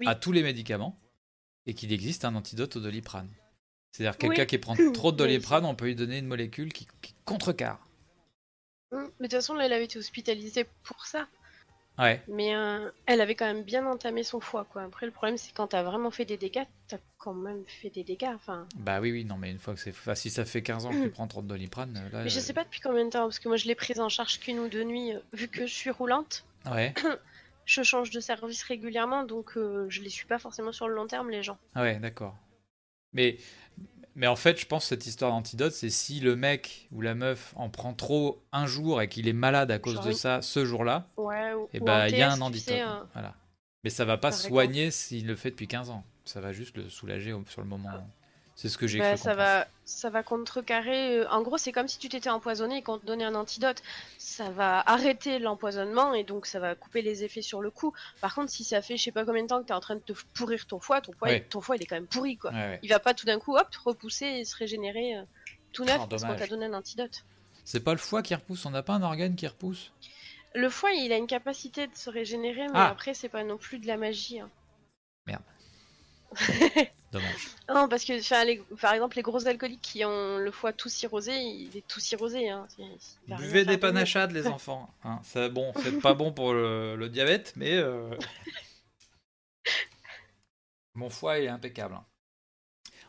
Oui. 0.00 0.06
à 0.08 0.14
tous 0.14 0.32
les 0.32 0.42
médicaments 0.42 0.98
et 1.66 1.74
qu'il 1.74 1.92
existe 1.92 2.24
un 2.24 2.34
antidote 2.34 2.76
au 2.76 2.80
doliprane. 2.80 3.28
C'est-à-dire 3.92 4.18
quelqu'un 4.18 4.42
Oui. 4.42 4.46
qui 4.48 4.58
prend 4.58 4.74
trop 4.92 5.12
de 5.12 5.16
doliprane, 5.18 5.64
on 5.64 5.76
peut 5.76 5.86
lui 5.86 5.94
donner 5.94 6.18
une 6.18 6.26
molécule 6.26 6.72
qui, 6.72 6.88
qui 7.00 7.14
contrecarre. 7.24 7.86
Hum, 8.90 9.08
Mais 9.20 9.28
de 9.28 9.32
toute 9.32 9.40
façon, 9.40 9.54
là, 9.54 9.66
elle 9.66 9.72
avait 9.72 9.84
été 9.84 9.98
hospitalisée 9.98 10.66
pour 10.82 11.06
ça. 11.06 11.28
Ouais. 11.98 12.20
Mais 12.26 12.56
euh, 12.56 12.90
elle 13.06 13.20
avait 13.20 13.34
quand 13.34 13.46
même 13.46 13.62
bien 13.62 13.86
entamé 13.86 14.24
son 14.24 14.40
foie, 14.40 14.64
quoi. 14.64 14.82
Après, 14.82 15.06
le 15.06 15.12
problème, 15.12 15.36
c'est 15.36 15.52
quand 15.52 15.68
t'as 15.68 15.82
vraiment 15.82 16.10
fait 16.10 16.24
des 16.24 16.36
dégâts, 16.36 16.64
t'as 16.88 16.98
quand 17.18 17.34
même 17.34 17.62
fait 17.66 17.90
des 17.90 18.02
dégâts. 18.02 18.32
Enfin, 18.34 18.66
Bah 18.76 19.00
oui, 19.00 19.12
oui, 19.12 19.24
non, 19.24 19.36
mais 19.36 19.50
une 19.50 19.58
fois 19.58 19.74
que 19.74 19.80
c'est. 19.80 19.90
Enfin, 19.90 20.14
si 20.14 20.30
ça 20.30 20.44
fait 20.44 20.62
15 20.62 20.86
ans 20.86 20.90
que 20.90 21.02
tu 21.04 21.10
prends 21.10 21.28
trop 21.28 21.42
de 21.42 21.46
doliprane, 21.46 21.94
là. 21.94 22.22
mais 22.24 22.28
je 22.28 22.38
euh, 22.38 22.42
sais 22.42 22.52
pas 22.52 22.64
depuis 22.64 22.80
combien 22.80 23.04
de 23.04 23.10
temps, 23.10 23.24
parce 23.24 23.38
que 23.38 23.48
moi, 23.48 23.56
je 23.56 23.66
l'ai 23.66 23.74
prise 23.76 24.00
en 24.00 24.08
charge 24.08 24.40
qu'une 24.40 24.58
ou 24.58 24.68
deux 24.68 24.84
nuits, 24.84 25.14
euh, 25.14 25.20
vu 25.32 25.48
que 25.48 25.66
je 25.66 25.72
suis 25.72 25.90
roulante. 25.90 26.44
Ouais, 26.66 26.94
Je 27.66 27.82
change 27.82 28.10
de 28.10 28.20
service 28.20 28.62
régulièrement, 28.62 29.24
donc 29.24 29.56
euh, 29.56 29.86
je 29.88 30.02
les 30.02 30.10
suis 30.10 30.26
pas 30.26 30.38
forcément 30.38 30.72
sur 30.72 30.86
le 30.86 30.94
long 30.94 31.06
terme, 31.06 31.30
les 31.30 31.42
gens. 31.42 31.56
ouais, 31.76 31.98
d'accord. 31.98 32.36
Mais, 33.14 33.38
mais 34.14 34.26
en 34.26 34.36
fait, 34.36 34.60
je 34.60 34.66
pense 34.66 34.84
que 34.84 34.88
cette 34.90 35.06
histoire 35.06 35.30
d'antidote, 35.32 35.72
c'est 35.72 35.90
si 35.90 36.20
le 36.20 36.36
mec 36.36 36.88
ou 36.92 37.00
la 37.00 37.14
meuf 37.14 37.52
en 37.56 37.68
prend 37.68 37.94
trop 37.94 38.42
un 38.52 38.66
jour 38.66 39.02
et 39.02 39.08
qu'il 39.08 39.28
est 39.28 39.32
malade 39.32 39.70
à 39.70 39.78
cause 39.78 39.94
Genre 39.94 40.06
de 40.06 40.12
ça 40.12 40.42
ce 40.42 40.64
jour-là, 40.64 41.08
Ouais, 41.16 41.52
ou, 41.54 41.68
et 41.72 41.80
ou 41.80 41.84
bah 41.84 42.08
il 42.08 42.16
y 42.16 42.22
a 42.22 42.32
un 42.32 42.36
tu 42.36 42.42
antidote. 42.42 42.64
sais, 42.64 42.82
Voilà. 43.12 43.34
Mais 43.82 43.90
ça 43.90 44.04
va 44.04 44.16
pas 44.16 44.30
Par 44.30 44.38
soigner 44.38 44.90
s'il 44.90 45.26
le 45.26 45.36
fait 45.36 45.50
depuis 45.50 45.68
15 45.68 45.90
ans. 45.90 46.04
Ça 46.24 46.40
va 46.40 46.52
juste 46.52 46.76
le 46.76 46.88
soulager 46.88 47.34
sur 47.48 47.60
le 47.60 47.66
moment. 47.68 47.90
C'est 48.56 48.68
ce 48.68 48.78
que 48.78 48.86
j'ai 48.86 49.00
bah, 49.00 49.16
ça 49.16 49.30
comprendre. 49.32 49.36
va, 49.38 49.68
ça 49.84 50.10
va 50.10 50.22
contrecarrer. 50.22 51.18
euh, 51.18 51.28
En 51.30 51.42
gros, 51.42 51.58
c'est 51.58 51.72
comme 51.72 51.88
si 51.88 51.98
tu 51.98 52.08
t'étais 52.08 52.30
empoisonné 52.30 52.76
et 52.78 52.82
qu'on 52.82 52.98
te 52.98 53.04
donnait 53.04 53.24
un 53.24 53.34
antidote. 53.34 53.82
Ça 54.16 54.48
va 54.50 54.78
arrêter 54.88 55.40
l'empoisonnement 55.40 56.14
et 56.14 56.22
donc 56.22 56.46
ça 56.46 56.60
va 56.60 56.76
couper 56.76 57.02
les 57.02 57.24
effets 57.24 57.42
sur 57.42 57.60
le 57.60 57.70
coup. 57.72 57.92
Par 58.20 58.32
contre, 58.34 58.50
si 58.50 58.62
ça 58.62 58.80
fait 58.80 58.96
je 58.96 59.02
sais 59.02 59.12
pas 59.12 59.24
combien 59.24 59.42
de 59.42 59.48
temps 59.48 59.60
que 59.60 59.66
t'es 59.66 59.72
en 59.74 59.80
train 59.80 59.96
de 59.96 60.00
te 60.00 60.12
pourrir 60.34 60.66
ton 60.66 60.78
foie, 60.78 61.00
ton 61.00 61.12
foie, 61.12 61.28
Ouais. 61.28 61.40
ton 61.40 61.60
foie 61.60 61.74
il 61.76 61.82
est 61.82 61.86
quand 61.86 61.96
même 61.96 62.06
pourri 62.06 62.36
quoi. 62.36 62.52
Ouais, 62.52 62.56
ouais. 62.56 62.78
Il 62.84 62.90
va 62.90 63.00
pas 63.00 63.12
tout 63.12 63.26
d'un 63.26 63.40
coup 63.40 63.56
hop 63.56 63.68
repousser 63.84 64.26
et 64.26 64.44
se 64.44 64.56
régénérer 64.56 65.16
euh, 65.16 65.22
tout 65.72 65.84
neuf 65.84 65.98
Oh, 66.02 66.06
parce 66.06 66.22
qu'on 66.22 66.36
t'a 66.36 66.46
donné 66.46 66.66
un 66.66 66.74
antidote. 66.74 67.24
C'est 67.64 67.80
pas 67.80 67.92
le 67.92 67.98
foie 67.98 68.22
qui 68.22 68.34
repousse, 68.36 68.64
on 68.66 68.70
n'a 68.70 68.84
pas 68.84 68.92
un 68.92 69.02
organe 69.02 69.34
qui 69.34 69.48
repousse? 69.48 69.90
Le 70.54 70.70
foie, 70.70 70.92
il 70.92 71.12
a 71.12 71.16
une 71.16 71.26
capacité 71.26 71.88
de 71.88 71.96
se 71.96 72.08
régénérer, 72.08 72.66
mais 72.68 72.74
Ah. 72.74 72.90
après, 72.90 73.14
c'est 73.14 73.28
pas 73.28 73.42
non 73.42 73.56
plus 73.56 73.80
de 73.80 73.88
la 73.88 73.96
magie. 73.96 74.38
hein. 74.38 74.48
Dommage. 77.12 77.48
Non, 77.68 77.88
parce 77.88 78.04
que, 78.04 78.18
enfin, 78.20 78.44
les- 78.44 78.58
par 78.80 78.92
exemple, 78.92 79.16
les 79.16 79.22
gros 79.22 79.46
alcooliques 79.46 79.80
qui 79.80 80.04
ont 80.04 80.36
le 80.38 80.50
foie 80.50 80.72
tout 80.74 80.88
cirrhosé, 80.90 81.32
il 81.40 81.74
est 81.76 81.86
tout 81.88 81.98
cirrhosé. 82.00 82.50
Hein. 82.50 82.66
Il 82.78 83.36
Buvez 83.36 83.64
des 83.64 83.78
panachades, 83.78 84.32
les 84.32 84.46
enfants. 84.46 84.92
Hein, 85.04 85.20
c'est 85.24 85.48
bon, 85.48 85.72
c'est 85.82 85.98
pas 86.00 86.12
bon 86.14 86.32
pour 86.32 86.52
le, 86.52 86.94
le 86.96 87.08
diabète, 87.08 87.54
mais 87.56 87.72
euh, 87.72 88.10
mon 90.94 91.10
foie 91.10 91.38
il 91.38 91.44
est 91.46 91.48
impeccable. 91.48 91.94
hein. 91.94 92.04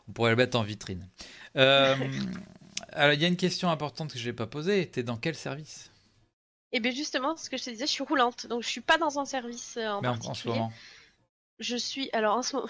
On 0.08 0.12
pourrait 0.12 0.30
le 0.30 0.36
mettre 0.36 0.56
en 0.58 0.62
vitrine. 0.62 1.08
Euh, 1.56 1.96
alors, 2.92 3.12
il 3.14 3.20
y 3.20 3.24
a 3.24 3.28
une 3.28 3.36
question 3.36 3.70
importante 3.70 4.12
que 4.12 4.18
je 4.18 4.26
n'ai 4.26 4.32
pas 4.32 4.46
posée. 4.46 4.88
T'es 4.88 5.02
dans 5.02 5.16
quel 5.16 5.34
service? 5.34 5.90
Et 6.72 6.80
bien 6.80 6.92
justement, 6.92 7.36
ce 7.36 7.50
que 7.50 7.56
je 7.56 7.64
te 7.64 7.70
disais, 7.70 7.86
je 7.86 7.90
suis 7.92 8.04
roulante, 8.04 8.46
donc 8.46 8.62
je 8.62 8.68
suis 8.68 8.80
pas 8.80 8.98
dans 8.98 9.18
un 9.18 9.24
service 9.24 9.76
euh, 9.76 9.88
en 9.88 10.00
Mais 10.02 10.08
en, 10.08 10.12
en 10.12 10.18
particulier. 10.18 10.34
ce 10.42 10.48
moment. 10.48 10.72
Je 11.58 11.76
suis, 11.76 12.08
alors 12.12 12.36
en 12.36 12.42
ce 12.42 12.56
moment, 12.56 12.68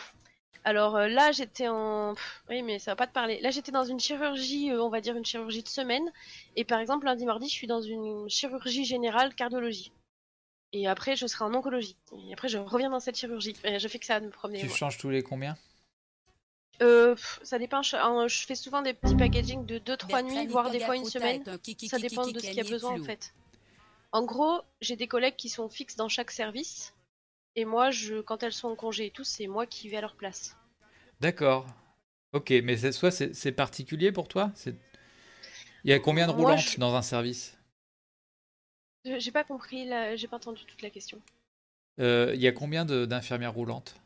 alors 0.67 0.97
euh, 0.97 1.07
là 1.07 1.31
j'étais 1.31 1.69
en, 1.69 2.15
Pff, 2.15 2.43
oui 2.51 2.63
mais 2.63 2.81
ça 2.81 2.91
va 2.91 2.97
pas 2.97 3.07
te 3.07 3.13
parler. 3.13 3.41
Là 3.41 3.51
j'étais 3.51 3.71
dans 3.71 3.85
une 3.85 4.01
chirurgie, 4.01 4.73
euh, 4.73 4.83
on 4.83 4.89
va 4.89 5.01
dire 5.01 5.17
une 5.17 5.25
chirurgie 5.25 5.63
de 5.63 5.69
semaine, 5.69 6.13
et 6.57 6.65
par 6.65 6.81
exemple 6.81 7.07
lundi 7.07 7.25
mardi 7.25 7.49
je 7.49 7.55
suis 7.55 7.69
dans 7.69 7.81
une 7.81 8.29
chirurgie 8.29 8.85
générale 8.85 9.33
cardiologie. 9.35 9.93
Et 10.73 10.89
après 10.89 11.15
je 11.15 11.29
serai 11.29 11.45
en 11.45 11.55
oncologie. 11.55 11.97
Et 12.29 12.33
après 12.33 12.49
je 12.49 12.59
reviens 12.59 12.91
dans 12.91 12.99
cette 12.99 13.17
chirurgie. 13.17 13.55
Et 13.63 13.79
je 13.79 13.87
fais 13.87 14.01
que 14.01 14.07
ça 14.07 14.19
de 14.19 14.27
me 14.27 14.31
promener. 14.33 14.59
Tu 14.59 14.67
moi. 14.67 14.77
changes 14.77 14.99
tous 14.99 15.09
les 15.09 15.23
combien? 15.23 15.57
Euh, 16.83 17.15
pff, 17.15 17.39
ça 17.45 17.61
dépend. 17.61 17.83
Je, 17.83 17.97
je 18.27 18.45
fais 18.45 18.57
souvent 18.57 18.83
des 18.83 18.93
petits 18.93 19.15
packaging 19.15 19.65
de 19.67 19.79
2-3 19.79 20.25
nuits, 20.25 20.47
voire 20.49 20.71
des 20.71 20.81
fois 20.81 20.97
une 20.97 21.05
semaine. 21.05 21.45
Ça 21.89 21.99
dépend 22.01 22.27
de 22.27 22.41
ce 22.41 22.45
qu'il 22.45 22.55
y 22.55 22.61
a 22.61 22.65
besoin 22.65 23.01
en 23.01 23.05
fait. 23.05 23.33
En 24.11 24.25
gros, 24.25 24.63
j'ai 24.81 24.97
des 24.97 25.07
collègues 25.07 25.37
qui 25.37 25.49
sont 25.49 25.69
fixes 25.69 25.95
dans 25.95 26.09
chaque 26.09 26.33
service. 26.33 26.93
Et 27.57 27.65
moi, 27.65 27.91
je, 27.91 28.21
quand 28.21 28.45
elles 28.45 28.53
sont 28.53 28.69
en 28.69 28.77
congé 28.77 29.07
et 29.07 29.11
tout, 29.11 29.25
c'est 29.25 29.49
moi 29.49 29.67
qui 29.67 29.89
vais 29.89 29.97
à 29.97 30.01
leur 30.03 30.15
place. 30.15 30.57
D'accord. 31.21 31.67
Ok, 32.33 32.53
mais 32.65 32.77
c'est- 32.77 32.93
soit 32.93 33.11
c'est 33.11 33.53
particulier 33.53 34.13
pour 34.13 34.29
toi? 34.29 34.53
Il 35.85 35.91
y 35.91 35.95
a 35.95 35.99
combien 35.99 36.27
de 36.27 36.33
Moi, 36.37 36.55
roulantes 36.55 36.57
je- 36.57 36.79
dans 36.79 36.95
un 36.97 37.01
service? 37.03 37.57
J'ai 39.07 39.33
pas 39.33 39.43
compris, 39.43 39.87
la- 39.87 40.17
j'ai 40.17 40.29
pas 40.29 40.37
entendu 40.37 40.67
toute 40.67 40.83
la 40.83 40.91
question. 40.91 41.23
Euh, 42.01 42.33
Il 42.35 42.41
y 42.41 42.47
a 42.49 42.53
combien 42.53 42.87
de- 42.87 43.05
d'infirmières 43.05 43.53
roulantes 43.53 43.97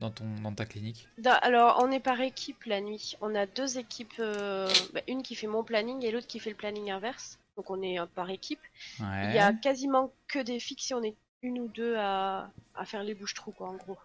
dans, 0.00 0.10
ton, 0.10 0.26
dans 0.42 0.54
ta 0.54 0.66
clinique? 0.66 1.08
Alors, 1.42 1.78
on 1.82 1.90
est 1.92 2.00
par 2.00 2.20
équipe 2.20 2.64
la 2.64 2.80
nuit. 2.80 3.14
On 3.20 3.34
a 3.34 3.46
deux 3.46 3.78
équipes, 3.78 4.14
euh, 4.18 4.66
bah, 4.92 5.02
une 5.06 5.22
qui 5.22 5.34
fait 5.34 5.46
mon 5.46 5.62
planning 5.64 6.04
et 6.04 6.10
l'autre 6.10 6.26
qui 6.26 6.38
fait 6.40 6.50
le 6.50 6.56
planning 6.56 6.90
inverse. 6.90 7.38
Donc, 7.56 7.70
on 7.70 7.82
est 7.82 8.00
euh, 8.00 8.06
par 8.06 8.30
équipe. 8.30 8.60
Ouais. 9.00 9.06
Il 9.22 9.30
y 9.32 9.38
a 9.38 9.52
quasiment 9.52 10.12
que 10.28 10.38
des 10.40 10.60
filles 10.60 10.78
si 10.80 10.94
on 10.94 11.02
est 11.02 11.16
une 11.42 11.58
ou 11.60 11.68
deux 11.68 11.96
à, 11.96 12.50
à 12.74 12.84
faire 12.84 13.02
les 13.02 13.14
bouches-trous, 13.14 13.52
quoi, 13.52 13.68
en 13.68 13.74
gros. 13.76 13.98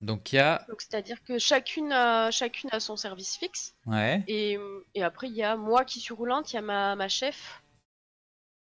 Donc 0.00 0.32
il 0.32 0.36
y 0.36 0.38
a. 0.38 0.64
Donc, 0.68 0.80
c'est-à-dire 0.82 1.22
que 1.22 1.38
chacune 1.38 1.92
a, 1.92 2.30
chacune 2.30 2.68
a 2.72 2.80
son 2.80 2.96
service 2.96 3.36
fixe. 3.36 3.74
Ouais. 3.86 4.22
Et, 4.26 4.58
et 4.94 5.02
après, 5.02 5.28
il 5.28 5.34
y 5.34 5.42
a 5.42 5.56
moi 5.56 5.84
qui 5.84 6.00
suis 6.00 6.14
roulante, 6.14 6.52
il 6.52 6.56
y 6.56 6.58
a 6.58 6.62
ma, 6.62 6.96
ma 6.96 7.08
chef. 7.08 7.62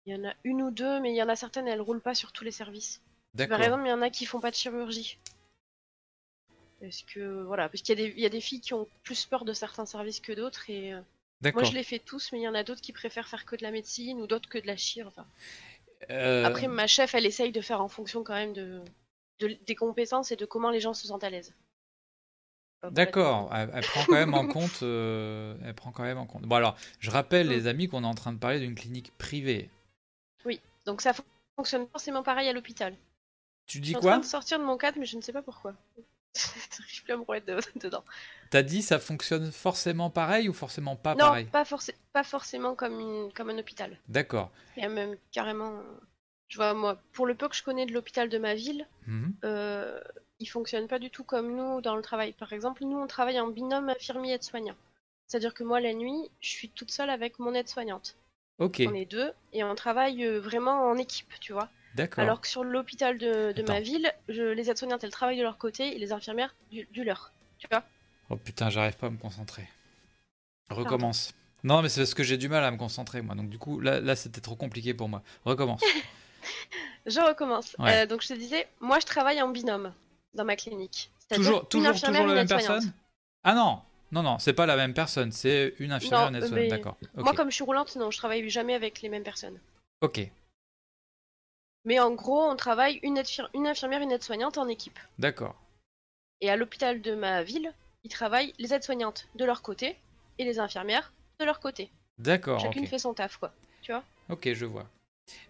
Il 0.06 0.14
y 0.14 0.16
en 0.18 0.28
a 0.28 0.34
une 0.44 0.62
ou 0.62 0.70
deux, 0.70 1.00
mais 1.00 1.12
il 1.12 1.16
y 1.16 1.22
en 1.22 1.28
a 1.28 1.36
certaines, 1.36 1.68
elles 1.68 1.80
roulent 1.80 2.00
pas 2.00 2.14
sur 2.14 2.32
tous 2.32 2.42
les 2.44 2.50
services. 2.50 3.00
Par 3.46 3.60
exemple, 3.62 3.84
il 3.86 3.90
y 3.90 3.92
en 3.92 4.02
a 4.02 4.10
qui 4.10 4.24
font 4.26 4.40
pas 4.40 4.50
de 4.50 4.56
chirurgie. 4.56 5.18
Parce 6.80 7.02
que, 7.02 7.42
voilà, 7.42 7.68
parce 7.68 7.82
qu'il 7.82 7.98
y, 7.98 8.02
a 8.02 8.06
des- 8.06 8.14
il 8.16 8.20
y 8.22 8.26
a 8.26 8.30
des 8.30 8.40
filles 8.40 8.60
qui 8.60 8.72
ont 8.72 8.88
plus 9.02 9.26
peur 9.26 9.44
de 9.44 9.52
certains 9.52 9.84
services 9.86 10.20
que 10.20 10.32
d'autres. 10.32 10.70
Et 10.70 10.94
euh, 10.94 11.00
moi, 11.52 11.62
je 11.64 11.72
les 11.74 11.82
fais 11.82 11.98
tous, 11.98 12.32
mais 12.32 12.38
il 12.38 12.42
y 12.42 12.48
en 12.48 12.54
a 12.54 12.62
d'autres 12.64 12.80
qui 12.80 12.92
préfèrent 12.92 13.28
faire 13.28 13.44
que 13.44 13.54
de 13.56 13.62
la 13.62 13.70
médecine 13.70 14.20
ou 14.20 14.26
d'autres 14.26 14.48
que 14.48 14.58
de 14.58 14.66
la 14.66 14.76
chir. 14.76 15.06
Enfin. 15.08 15.26
Euh, 16.10 16.44
Après, 16.46 16.68
ma 16.68 16.86
chef, 16.86 17.14
elle 17.14 17.26
essaye 17.26 17.52
de 17.52 17.60
faire 17.60 17.80
en 17.80 17.88
fonction 17.88 18.22
quand 18.24 18.34
même 18.34 18.52
de, 18.52 18.80
de- 19.40 19.58
des 19.66 19.74
compétences 19.74 20.32
et 20.32 20.36
de 20.36 20.46
comment 20.46 20.70
les 20.70 20.80
gens 20.80 20.94
se 20.94 21.06
sentent 21.06 21.24
à 21.24 21.30
l'aise. 21.30 21.54
D'accord, 22.90 23.50
elle, 23.54 23.70
elle 23.74 23.84
prend 23.84 24.04
quand 24.04 24.14
même 24.14 24.34
en 24.34 24.46
compte. 24.52 24.82
euh, 24.82 25.56
elle 25.64 25.74
prend 25.74 25.90
quand 25.90 26.04
même 26.04 26.18
en 26.18 26.26
compte. 26.26 26.42
Bon 26.42 26.56
alors, 26.56 26.76
je 27.00 27.10
rappelle 27.10 27.46
Mm. 27.48 27.50
les 27.50 27.66
amis 27.66 27.88
qu'on 27.88 28.04
est 28.04 28.06
en 28.06 28.14
train 28.14 28.32
de 28.32 28.38
parler 28.38 28.60
d'une 28.60 28.74
clinique 28.74 29.12
privée. 29.18 29.68
Donc 30.86 31.02
ça 31.02 31.12
fonctionne 31.56 31.86
forcément 31.88 32.22
pareil 32.22 32.48
à 32.48 32.52
l'hôpital. 32.54 32.94
Tu 33.66 33.78
Je 33.78 33.82
dis 33.82 33.88
suis 33.88 33.96
en 33.96 34.00
quoi 34.00 34.12
train 34.12 34.20
de 34.20 34.24
sortir 34.24 34.58
de 34.58 34.64
mon 34.64 34.78
cadre, 34.78 34.98
mais 34.98 35.04
je 35.06 35.16
ne 35.16 35.20
sais 35.22 35.32
pas 35.32 35.42
pourquoi. 35.42 35.74
De- 37.46 37.78
dedans. 37.78 38.04
T'as 38.50 38.62
dit 38.62 38.82
ça 38.82 38.98
fonctionne 38.98 39.50
forcément 39.52 40.10
pareil 40.10 40.48
ou 40.48 40.52
forcément 40.54 40.96
pas 40.96 41.14
non, 41.14 41.20
pareil 41.26 41.44
pas, 41.46 41.64
forcé- 41.64 41.94
pas 42.12 42.24
forcément 42.24 42.74
comme, 42.74 42.98
une- 43.00 43.32
comme 43.32 43.50
un 43.50 43.58
hôpital. 43.58 43.98
D'accord. 44.08 44.50
Il 44.76 44.82
y 44.82 44.86
a 44.86 44.88
même 44.88 45.16
carrément. 45.32 45.82
Je 46.48 46.56
vois, 46.56 46.72
moi, 46.74 46.98
pour 47.12 47.26
le 47.26 47.34
peu 47.34 47.48
que 47.48 47.54
je 47.56 47.62
connais 47.62 47.84
de 47.86 47.92
l'hôpital 47.92 48.28
de 48.30 48.38
ma 48.38 48.54
ville, 48.54 48.86
Mhm. 49.06 49.34
euh, 49.44 50.00
il 50.40 50.46
fonctionne 50.46 50.88
pas 50.88 50.98
du 50.98 51.10
tout 51.10 51.24
comme 51.24 51.54
nous 51.54 51.80
dans 51.82 51.94
le 51.96 52.02
travail. 52.02 52.32
Par 52.32 52.52
exemple, 52.52 52.84
nous, 52.84 52.96
on 52.98 53.06
travaille 53.06 53.38
en 53.40 53.48
binôme 53.48 53.88
infirmier-aide-soignant. 53.90 54.76
C'est-à-dire 55.26 55.52
que 55.52 55.62
moi, 55.64 55.80
la 55.80 55.92
nuit, 55.92 56.30
je 56.40 56.48
suis 56.48 56.70
toute 56.70 56.90
seule 56.90 57.10
avec 57.10 57.38
mon 57.38 57.52
aide-soignante. 57.54 58.16
Ok, 58.58 58.82
On 58.86 58.94
est 58.94 59.04
deux 59.04 59.30
et 59.52 59.62
on 59.62 59.74
travaille 59.74 60.24
euh, 60.24 60.40
vraiment 60.40 60.88
en 60.88 60.96
équipe, 60.96 61.32
tu 61.40 61.52
vois. 61.52 61.68
D'accord. 61.94 62.24
Alors 62.24 62.40
que 62.40 62.48
sur 62.48 62.64
l'hôpital 62.64 63.18
de, 63.18 63.52
de 63.52 63.62
ma 63.62 63.80
ville, 63.80 64.12
je, 64.28 64.42
les 64.42 64.70
aides-soignantes, 64.70 65.04
elles 65.04 65.10
travaillent 65.10 65.38
de 65.38 65.42
leur 65.42 65.58
côté 65.58 65.94
et 65.94 65.98
les 65.98 66.12
infirmières 66.12 66.54
du, 66.70 66.86
du 66.92 67.04
leur. 67.04 67.32
Tu 67.58 67.66
vois 67.70 67.84
Oh 68.30 68.36
putain, 68.36 68.70
j'arrive 68.70 68.96
pas 68.96 69.06
à 69.06 69.10
me 69.10 69.16
concentrer. 69.16 69.68
Recommence. 70.70 71.32
Non, 71.64 71.82
mais 71.82 71.88
c'est 71.88 72.02
parce 72.02 72.14
que 72.14 72.22
j'ai 72.22 72.36
du 72.36 72.48
mal 72.48 72.62
à 72.62 72.70
me 72.70 72.76
concentrer, 72.76 73.22
moi. 73.22 73.34
Donc 73.34 73.48
du 73.48 73.58
coup, 73.58 73.80
là, 73.80 74.00
là 74.00 74.16
c'était 74.16 74.40
trop 74.40 74.54
compliqué 74.54 74.94
pour 74.94 75.08
moi. 75.08 75.22
Recommence. 75.44 75.82
Je 77.06 77.20
recommence. 77.20 77.74
Ouais. 77.78 78.02
Euh, 78.02 78.06
donc 78.06 78.22
je 78.22 78.28
te 78.28 78.34
disais, 78.34 78.68
moi 78.80 78.98
je 79.00 79.06
travaille 79.06 79.40
en 79.40 79.48
binôme 79.48 79.92
dans 80.34 80.44
ma 80.44 80.56
clinique. 80.56 81.10
Toujours 81.32 81.66
toujours, 81.68 81.88
infirmière, 81.88 82.22
toujours 82.22 82.34
la 82.34 82.40
même 82.40 82.48
personne? 82.48 82.92
Ah 83.44 83.54
non 83.54 83.80
Non, 84.12 84.22
non, 84.22 84.38
c'est 84.38 84.52
pas 84.52 84.66
la 84.66 84.76
même 84.76 84.92
personne. 84.92 85.32
C'est 85.32 85.74
une 85.78 85.92
infirmière, 85.92 86.30
Non, 86.30 86.38
une 86.38 86.44
aide-soignante. 86.44 86.70
D'accord. 86.70 86.96
Moi 87.16 87.32
comme 87.34 87.50
je 87.50 87.54
suis 87.54 87.64
roulante, 87.64 87.96
non, 87.96 88.10
je 88.10 88.18
travaille 88.18 88.48
jamais 88.50 88.74
avec 88.74 89.00
les 89.00 89.08
mêmes 89.08 89.22
personnes. 89.22 89.58
Ok, 90.02 90.20
Mais 91.88 91.98
en 91.98 92.10
gros, 92.10 92.42
on 92.42 92.54
travaille 92.54 93.00
une, 93.02 93.18
infirmière, 93.18 94.02
une 94.02 94.12
aide-soignante 94.12 94.58
en 94.58 94.68
équipe. 94.68 94.98
d'accord. 95.18 95.56
Et 96.42 96.50
à 96.50 96.56
l'hôpital 96.56 97.00
de 97.00 97.14
ma 97.14 97.42
ville, 97.42 97.72
ils 98.04 98.10
travaillent 98.10 98.52
les 98.58 98.74
aides-soignantes 98.74 99.26
de 99.36 99.44
leur 99.46 99.62
côté 99.62 99.96
et 100.38 100.44
les 100.44 100.58
infirmières 100.58 101.14
de 101.40 101.46
leur 101.46 101.60
côté. 101.60 101.90
D'accord, 102.18 102.60
Chacune 102.60 102.86
fait 102.86 102.98
son 102.98 103.14
taf, 103.14 103.38
quoi. 103.38 103.54
Ok, 104.28 104.52
je 104.52 104.66
vois. 104.66 104.86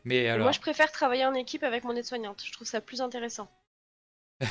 Mais 0.04 0.22
Et 0.22 0.28
alors, 0.28 0.44
Moi, 0.44 0.52
je 0.52 0.60
préfère 0.60 0.92
travailler 0.92 1.26
en 1.26 1.34
équipe 1.34 1.64
avec 1.64 1.82
mon 1.82 1.96
aide-soignante. 1.96 2.40
Je 2.46 2.52
trouve 2.52 2.68
ça 2.68 2.80
plus 2.80 3.00
intéressant. 3.00 3.50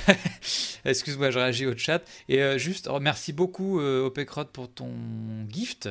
excuse-moi, 0.84 1.32
je 1.32 1.40
réagis 1.40 1.66
au 1.66 1.78
chat. 1.78 2.04
Et 2.28 2.44
euh, 2.44 2.58
juste, 2.58 2.90
oh, 2.92 3.00
merci 3.00 3.32
beaucoup, 3.32 3.80
euh, 3.80 4.06
Opecrot, 4.06 4.46
pour 4.46 4.70
ton 4.70 4.92
gift. 5.48 5.88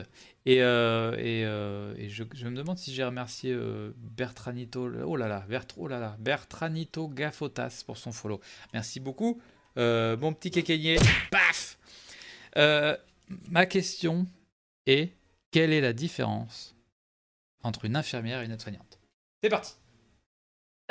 Et, 0.46 0.62
euh, 0.62 1.16
et, 1.18 1.44
euh, 1.44 1.94
et 1.98 2.08
je, 2.08 2.22
je 2.32 2.46
me 2.46 2.56
demande 2.56 2.78
si 2.78 2.94
j'ai 2.94 3.02
remercié 3.02 3.52
euh, 3.52 3.92
Bertranito, 3.96 4.88
oh 5.04 5.16
là 5.16 5.26
là, 5.26 5.40
Bert, 5.48 5.66
oh 5.76 5.88
là 5.88 5.98
là, 5.98 6.16
Bertranito 6.20 7.08
Gafotas 7.08 7.82
pour 7.84 7.98
son 7.98 8.12
follow. 8.12 8.40
Merci 8.72 9.00
beaucoup, 9.00 9.40
euh, 9.76 10.16
mon 10.16 10.32
petit 10.32 10.52
kékénier. 10.52 10.98
Paf 11.32 11.78
Euh, 12.56 12.96
Ma 13.48 13.66
question 13.66 14.24
est 14.86 15.10
quelle 15.50 15.72
est 15.72 15.80
la 15.80 15.92
différence 15.92 16.76
entre 17.64 17.84
une 17.84 17.96
infirmière 17.96 18.40
et 18.40 18.44
une 18.44 18.52
aide-soignante? 18.52 19.00
C'est 19.42 19.50
parti. 19.50 19.74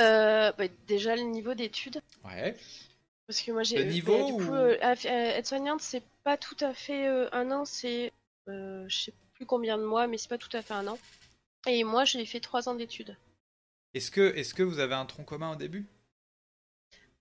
Euh, 0.02 0.52
bah, 0.58 0.65
déjà, 0.86 1.15
le 1.15 1.22
niveau 1.22 1.54
d'études. 1.54 2.02
Ouais. 2.26 2.58
Parce 3.26 3.41
que 3.41 3.54
moi, 3.54 3.63
j'ai. 3.63 3.78
Le 3.78 3.86
euh, 3.86 3.94
niveau 3.94 4.26
du 4.26 4.34
coup, 4.34 4.52
ou- 4.52 4.54
euh, 4.54 4.78
euh, 4.84 5.38
aide-soignante, 5.38 5.82
c'est 5.82 6.04
pas 6.26 6.36
tout 6.36 6.58
à 6.60 6.74
fait 6.74 7.08
euh, 7.08 7.30
un 7.32 7.52
an, 7.52 7.63
c'est. 7.63 8.12
euh, 8.50 8.84
je 8.89 8.98
sais 8.98 9.13
plus 9.36 9.45
combien 9.45 9.78
de 9.78 9.84
mois, 9.84 10.08
mais 10.08 10.17
c'est 10.17 10.30
pas 10.30 10.38
tout 10.38 10.56
à 10.58 10.62
fait 10.62 10.74
un 10.74 10.88
an. 10.88 10.98
Et 11.67 11.84
moi, 11.84 12.06
j'ai 12.06 12.26
fait 12.26 12.39
trois 12.39 12.67
ans 12.67 12.76
d'études. 12.76 13.15
Est-ce 13.93 14.12
que, 14.12 14.36
est 14.36 14.54
que 14.54 14.63
vous 14.63 14.80
avez 14.80 14.95
un 14.95 15.06
tronc 15.06 15.24
commun 15.24 15.52
au 15.52 15.56
début? 15.56 15.88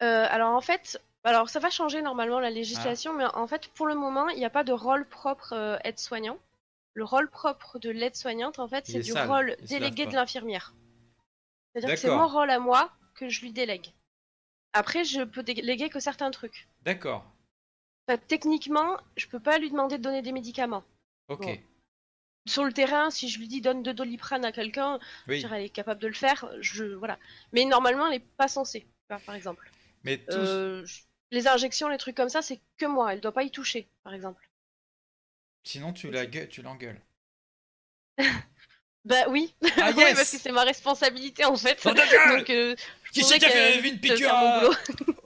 Euh, 0.03 0.27
alors 0.29 0.55
en 0.55 0.61
fait, 0.61 1.01
Alors, 1.27 1.49
ça 1.49 1.59
va 1.59 1.71
changer 1.71 2.03
normalement 2.03 2.39
la 2.39 2.51
législation, 2.51 3.15
mais 3.15 3.25
en 3.25 3.47
fait, 3.47 3.69
pour 3.69 3.87
le 3.87 3.95
moment, 3.95 4.29
il 4.29 4.37
n'y 4.37 4.45
a 4.45 4.51
pas 4.51 4.63
de 4.63 4.73
rôle 4.73 5.07
propre 5.09 5.55
euh, 5.55 5.79
aide-soignant. 5.83 6.39
Le 6.93 7.05
rôle 7.05 7.31
propre 7.31 7.79
de 7.79 7.89
l'aide-soignante, 7.91 8.59
en 8.59 8.69
fait, 8.69 8.87
c'est 8.87 8.99
est 8.99 9.03
du 9.03 9.13
sale, 9.13 9.29
rôle 9.29 9.57
il 9.61 9.67
délégué 9.67 10.07
de 10.07 10.13
l'infirmière. 10.13 10.75
C'est-à-dire 11.73 11.95
que 11.95 12.01
c'est 12.01 12.11
mon 12.11 12.29
rôle 12.29 12.51
à 12.51 12.59
moi 12.59 12.93
que 13.15 13.31
je 13.31 13.41
lui 13.41 13.53
délègue. 13.53 13.93
Après, 14.75 15.05
je 15.05 15.23
peux 15.23 15.43
déléguer 15.43 15.89
que 15.89 15.99
certains 15.99 16.31
trucs. 16.31 16.69
D'accord. 16.83 17.25
Enfin, 18.07 18.21
techniquement, 18.29 18.99
je 19.17 19.27
peux 19.27 19.41
pas 19.41 19.59
lui 19.59 19.71
demander 19.71 19.97
de 19.97 20.03
donner 20.03 20.21
des 20.21 20.33
médicaments. 20.33 20.85
Ok. 21.29 21.47
Bon. 21.47 21.59
Sur 22.47 22.65
le 22.65 22.73
terrain, 22.73 23.11
si 23.11 23.29
je 23.31 23.39
lui 23.39 23.49
dis 23.49 23.61
donne 23.63 23.83
de 23.83 23.93
doliprane 23.93 24.45
à 24.45 24.53
quelqu'un, 24.53 24.99
je 25.27 25.33
Oui. 25.33 25.39
dirais, 25.39 25.59
elle 25.61 25.65
est 25.67 25.71
capable 25.71 26.01
de 26.01 26.09
le 26.09 26.13
faire. 26.15 26.47
Je 26.61 26.85
voilà. 26.85 27.19
Mais 27.53 27.65
normalement, 27.65 28.07
elle 28.07 28.15
est 28.15 28.27
pas 28.37 28.49
censée. 28.49 28.87
Par 29.09 29.35
exemple, 29.35 29.71
Mais 30.03 30.19
tous. 30.19 30.35
Euh, 30.37 30.85
les 31.31 31.47
injections, 31.49 31.89
les 31.89 31.99
trucs 31.99 32.17
comme 32.17 32.29
ça, 32.29 32.43
c'est 32.43 32.61
que 32.79 32.87
moi. 32.87 33.13
Elle 33.15 33.21
doit 33.21 33.33
pas 33.33 33.43
y 33.45 33.51
toucher, 33.51 33.89
par 34.03 34.13
exemple. 34.15 34.49
Sinon, 35.67 35.93
tu 35.95 36.11
la 36.11 36.27
gueu- 36.27 36.49
tu 36.49 36.61
l'engueules. 36.63 37.01
Bah 39.05 39.25
oui, 39.29 39.55
Ah 39.77 39.91
Oui, 39.97 40.03
parce 40.15 40.31
que 40.31 40.39
c'est 40.39 40.51
ma 40.53 40.65
responsabilité 40.65 41.45
en 41.45 41.57
fait. 41.57 41.79
Oh, 41.85 41.93
ta 41.93 42.07
gueule 42.07 42.39
Donc, 42.39 42.49
euh, 42.49 42.75
je 43.05 43.11
Qui 43.13 43.23
c'est 43.23 43.39
qui 43.39 43.45
a 43.45 43.51
fait 43.51 43.73
qu'elle- 43.75 43.85
une 43.87 44.01
piqûre 44.01 44.33
à- 44.33 44.61
boulot. 44.61 44.75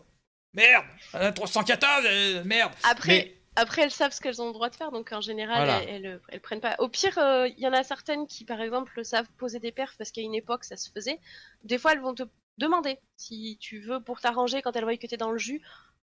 Merde 0.54 0.84
euh, 1.14 1.30
314 1.30 2.04
euh, 2.04 2.42
Merde 2.42 2.72
Après, 2.82 3.08
Mais 3.08 3.37
après, 3.60 3.82
elles 3.82 3.90
savent 3.90 4.12
ce 4.12 4.20
qu'elles 4.20 4.40
ont 4.40 4.46
le 4.46 4.52
droit 4.52 4.70
de 4.70 4.74
faire, 4.76 4.90
donc 4.92 5.12
en 5.12 5.20
général, 5.20 5.66
Voilà. 5.66 5.82
elles, 5.82 6.04
elles, 6.06 6.20
elles 6.28 6.40
prennent 6.40 6.60
pas. 6.60 6.76
Au 6.78 6.88
pire, 6.88 7.18
euh, 7.18 7.48
il 7.48 7.58
y 7.58 7.66
en 7.66 7.72
a 7.72 7.82
certaines 7.82 8.26
qui, 8.26 8.44
par 8.44 8.60
exemple, 8.60 9.04
savent 9.04 9.28
poser 9.36 9.58
des 9.58 9.72
perfs 9.72 9.96
parce 9.98 10.10
qu'à 10.12 10.20
une 10.22 10.34
époque, 10.34 10.64
ça 10.64 10.76
se 10.76 10.90
faisait. 10.90 11.18
Des 11.64 11.78
fois, 11.78 11.92
elles 11.92 12.00
vont 12.00 12.14
te 12.14 12.22
demander 12.58 12.98
si 13.16 13.56
tu 13.60 13.80
veux 13.80 14.00
pour 14.00 14.20
t'arranger 14.20 14.62
quand 14.62 14.74
elles 14.76 14.84
voient 14.84 14.96
que 14.96 15.06
t'es 15.06 15.16
dans 15.16 15.30
le 15.32 15.38
jus. 15.38 15.60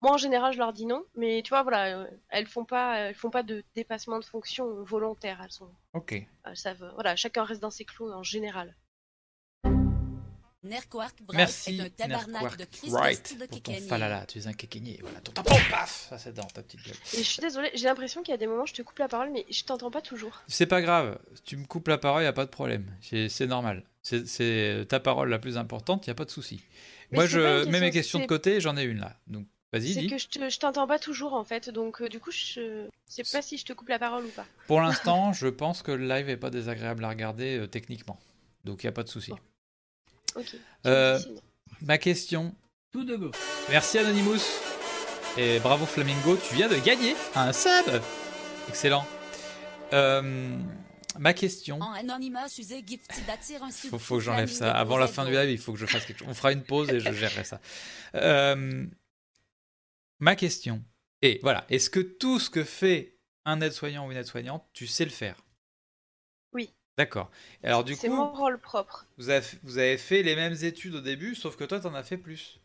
Moi, 0.01 0.13
en 0.13 0.17
général, 0.17 0.51
je 0.53 0.57
leur 0.57 0.73
dis 0.73 0.85
non, 0.87 1.03
mais 1.15 1.41
tu 1.43 1.49
vois, 1.49 1.61
voilà, 1.63 1.99
euh, 1.99 2.07
elles 2.29 2.47
font 2.47 2.65
pas, 2.65 2.97
elles 2.97 3.15
font 3.15 3.29
pas 3.29 3.43
de 3.43 3.63
dépassement 3.75 4.17
de 4.19 4.25
fonction 4.25 4.83
volontaire. 4.83 5.39
Elles 5.43 5.51
sont, 5.51 5.69
Ok. 5.93 6.13
elles 6.45 6.57
savent, 6.57 6.91
voilà, 6.95 7.15
chacun 7.15 7.43
reste 7.43 7.61
dans 7.61 7.69
ses 7.69 7.85
clous 7.85 8.11
en 8.11 8.23
général. 8.23 8.75
Nerquark 10.63 11.15
Bright 11.23 11.37
Merci, 11.37 11.77
est 11.77 11.81
un 11.81 11.89
tabarnak 11.89 12.55
de 12.57 12.65
Chris 12.65 12.89
Wright, 12.91 13.17
West 13.17 13.37
de 13.39 13.45
pour 13.47 13.61
ton 13.61 13.73
falala. 13.73 14.25
Tu 14.27 14.37
es 14.37 14.45
un 14.47 14.53
kékénier. 14.53 14.99
Voilà, 15.01 15.19
ton 15.21 15.31
tampon, 15.31 15.55
paf 15.71 16.07
Ça, 16.09 16.19
c'est 16.19 16.33
dans 16.33 16.43
ta 16.45 16.61
petite 16.61 16.85
gueule. 16.85 16.95
Et 17.13 17.17
je 17.17 17.23
suis 17.23 17.41
désolée, 17.41 17.71
j'ai 17.73 17.85
l'impression 17.85 18.21
qu'il 18.21 18.31
y 18.31 18.35
a 18.35 18.37
des 18.37 18.45
moments, 18.45 18.67
je 18.67 18.73
te 18.75 18.81
coupe 18.83 18.99
la 18.99 19.07
parole, 19.07 19.31
mais 19.31 19.45
je 19.49 19.63
t'entends 19.63 19.89
pas 19.89 20.01
toujours. 20.01 20.43
C'est 20.47 20.67
pas 20.67 20.81
grave. 20.83 21.17
Tu 21.45 21.57
me 21.57 21.65
coupes 21.65 21.87
la 21.87 21.97
parole, 21.97 22.21
y 22.23 22.27
a 22.27 22.33
pas 22.33 22.45
de 22.45 22.51
problème. 22.51 22.85
C'est 23.01 23.47
normal. 23.47 23.83
C'est- 24.03 24.85
ta 24.87 24.99
parole 24.99 25.29
la 25.29 25.39
plus 25.39 25.57
importante, 25.57 26.05
y 26.05 26.11
a 26.11 26.15
pas 26.15 26.25
de 26.25 26.31
souci. 26.31 26.61
Moi, 27.11 27.25
je 27.25 27.39
mets 27.65 27.79
mes 27.79 27.89
question, 27.89 27.91
questions 27.91 28.19
de 28.19 28.25
côté, 28.25 28.61
j'en 28.61 28.77
ai 28.77 28.83
une 28.83 28.99
là. 28.99 29.17
Donc, 29.27 29.47
vas-y, 29.73 29.93
C'est 29.95 30.07
que 30.07 30.17
je 30.19 30.27
te- 30.27 30.49
je 30.49 30.59
t'entends 30.59 30.85
pas 30.87 30.99
toujours 30.99 31.33
en 31.33 31.43
fait, 31.43 31.69
donc 31.69 32.01
euh, 32.01 32.07
du 32.07 32.19
coup, 32.19 32.31
je 32.31 32.87
sais 33.07 33.23
pas 33.31 33.41
si 33.41 33.57
je 33.57 33.65
te 33.65 33.73
coupe 33.73 33.89
la 33.89 33.99
parole 33.99 34.25
ou 34.25 34.29
pas. 34.29 34.45
Pour 34.67 34.79
l'instant, 35.09 35.33
je 35.33 35.47
pense 35.47 35.81
que 35.81 35.91
le 35.91 36.07
live 36.07 36.29
est 36.29 36.37
pas 36.37 36.49
désagréable 36.51 37.03
à 37.03 37.09
regarder 37.09 37.57
euh, 37.57 37.67
techniquement. 37.67 38.19
Donc, 38.63 38.83
il 38.83 38.85
y 38.85 38.89
a 38.89 38.91
pas 38.93 39.03
de 39.03 39.09
souci. 39.09 39.31
Bon. 39.31 39.39
Ok. 40.35 40.55
Euh. 40.85 41.19
Ma 41.81 41.97
question. 41.97 42.55
Tout 42.91 43.03
de 43.03 43.15
go. 43.15 43.31
Merci 43.69 43.97
Anonymous. 43.97 44.41
Et 45.37 45.59
bravo 45.59 45.85
Flamingo, 45.85 46.37
tu 46.37 46.55
viens 46.55 46.67
de 46.67 46.75
gagner 46.75 47.15
un 47.35 47.53
sub. 47.53 48.01
Excellent. 48.67 49.05
Euh, 49.93 50.57
ma 51.17 51.33
question. 51.33 51.79
Un 51.81 52.03
Faut, 53.89 53.99
faut 53.99 54.15
que 54.17 54.21
j'enlève 54.21 54.51
ça. 54.51 54.71
Avant 54.71 54.97
la 54.97 55.07
fin 55.07 55.25
du 55.25 55.31
live, 55.31 55.49
il 55.49 55.57
faut 55.57 55.73
que 55.73 55.79
je 55.79 55.85
fasse 55.85 56.05
quelque 56.05 56.19
chose. 56.19 56.27
On 56.29 56.33
fera 56.33 56.51
une 56.51 56.63
pause 56.63 56.89
et 56.89 56.99
je 56.99 57.11
gérerai 57.13 57.43
ça. 57.43 57.61
Euh, 58.15 58.85
ma 60.19 60.35
question 60.35 60.83
est 61.21 61.39
voilà, 61.41 61.65
est-ce 61.69 61.89
que 61.89 61.99
tout 61.99 62.39
ce 62.39 62.49
que 62.49 62.63
fait 62.63 63.17
un 63.45 63.61
aide-soignant 63.61 64.07
ou 64.07 64.11
une 64.11 64.17
aide-soignante, 64.17 64.65
tu 64.73 64.85
sais 64.87 65.05
le 65.05 65.11
faire? 65.11 65.37
D'accord. 67.01 67.31
Alors 67.63 67.83
du 67.83 67.95
C'est 67.95 68.07
coup, 68.07 68.15
mon 68.15 68.33
rôle 68.33 68.59
propre. 68.59 69.05
vous 69.17 69.29
avez, 69.29 69.45
vous 69.63 69.77
avez 69.77 69.97
fait 69.97 70.23
les 70.23 70.35
mêmes 70.35 70.55
études 70.63 70.95
au 70.95 71.01
début, 71.01 71.35
sauf 71.35 71.55
que 71.57 71.63
toi, 71.65 71.79
t'en 71.79 71.95
as 71.95 72.03
fait 72.03 72.17
plus. 72.17 72.59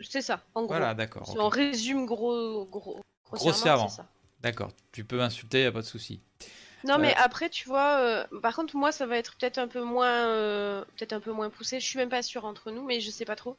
C'est 0.00 0.22
ça, 0.22 0.42
en 0.54 0.64
gros. 0.64 0.72
Voilà, 0.74 0.94
d'accord. 0.94 1.28
Si 1.28 1.32
ok. 1.32 1.38
on 1.38 1.48
résume 1.48 2.06
gros, 2.06 2.64
gros, 2.66 3.00
grossièrement, 3.24 3.76
Grossièrement. 3.76 3.88
c'est. 3.88 4.02
D'accord. 4.40 4.72
Tu 4.92 5.04
peux 5.04 5.16
m'insulter, 5.16 5.62
y 5.62 5.66
a 5.66 5.72
pas 5.72 5.80
de 5.82 5.86
souci. 5.86 6.22
Non, 6.82 6.98
mais 6.98 7.08
Ouais. 7.08 7.14
après, 7.16 7.50
tu 7.50 7.68
vois, 7.68 7.98
euh, 8.00 8.40
par 8.40 8.56
contre, 8.56 8.74
moi, 8.76 8.90
ça 8.90 9.06
va 9.06 9.18
être 9.18 9.36
peut-être 9.36 9.58
un 9.58 9.68
peu 9.68 9.82
moins, 9.82 10.26
euh, 10.28 10.82
peut-être 10.96 11.12
un 11.12 11.20
peu 11.20 11.30
moins 11.32 11.50
poussé. 11.50 11.78
Je 11.78 11.86
suis 11.86 11.98
même 11.98 12.08
pas 12.08 12.22
sûre 12.22 12.46
entre 12.46 12.70
nous, 12.70 12.84
mais 12.84 13.00
je 13.00 13.10
sais 13.10 13.26
pas 13.26 13.36
trop. 13.36 13.56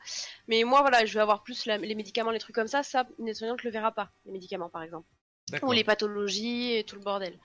Mais 0.48 0.64
moi, 0.64 0.82
voilà, 0.82 1.06
je 1.06 1.14
vais 1.14 1.20
avoir 1.20 1.44
plus 1.44 1.66
la- 1.68 1.78
les 1.78 1.94
médicaments, 1.96 2.32
les 2.32 2.40
trucs 2.40 2.56
comme 2.56 2.68
ça. 2.68 2.82
Ça, 2.82 3.06
une 3.20 3.28
aide-soignante 3.28 3.62
le 3.64 3.70
verra 3.70 3.92
pas, 3.92 4.10
les 4.26 4.32
médicaments, 4.32 4.70
par 4.70 4.82
exemple. 4.82 5.08
Ou 5.64 5.72
les 5.72 5.84
pathologies 5.84 6.74
et 6.76 6.84
tout 6.86 6.96
le 6.96 7.02
bordel. 7.02 7.40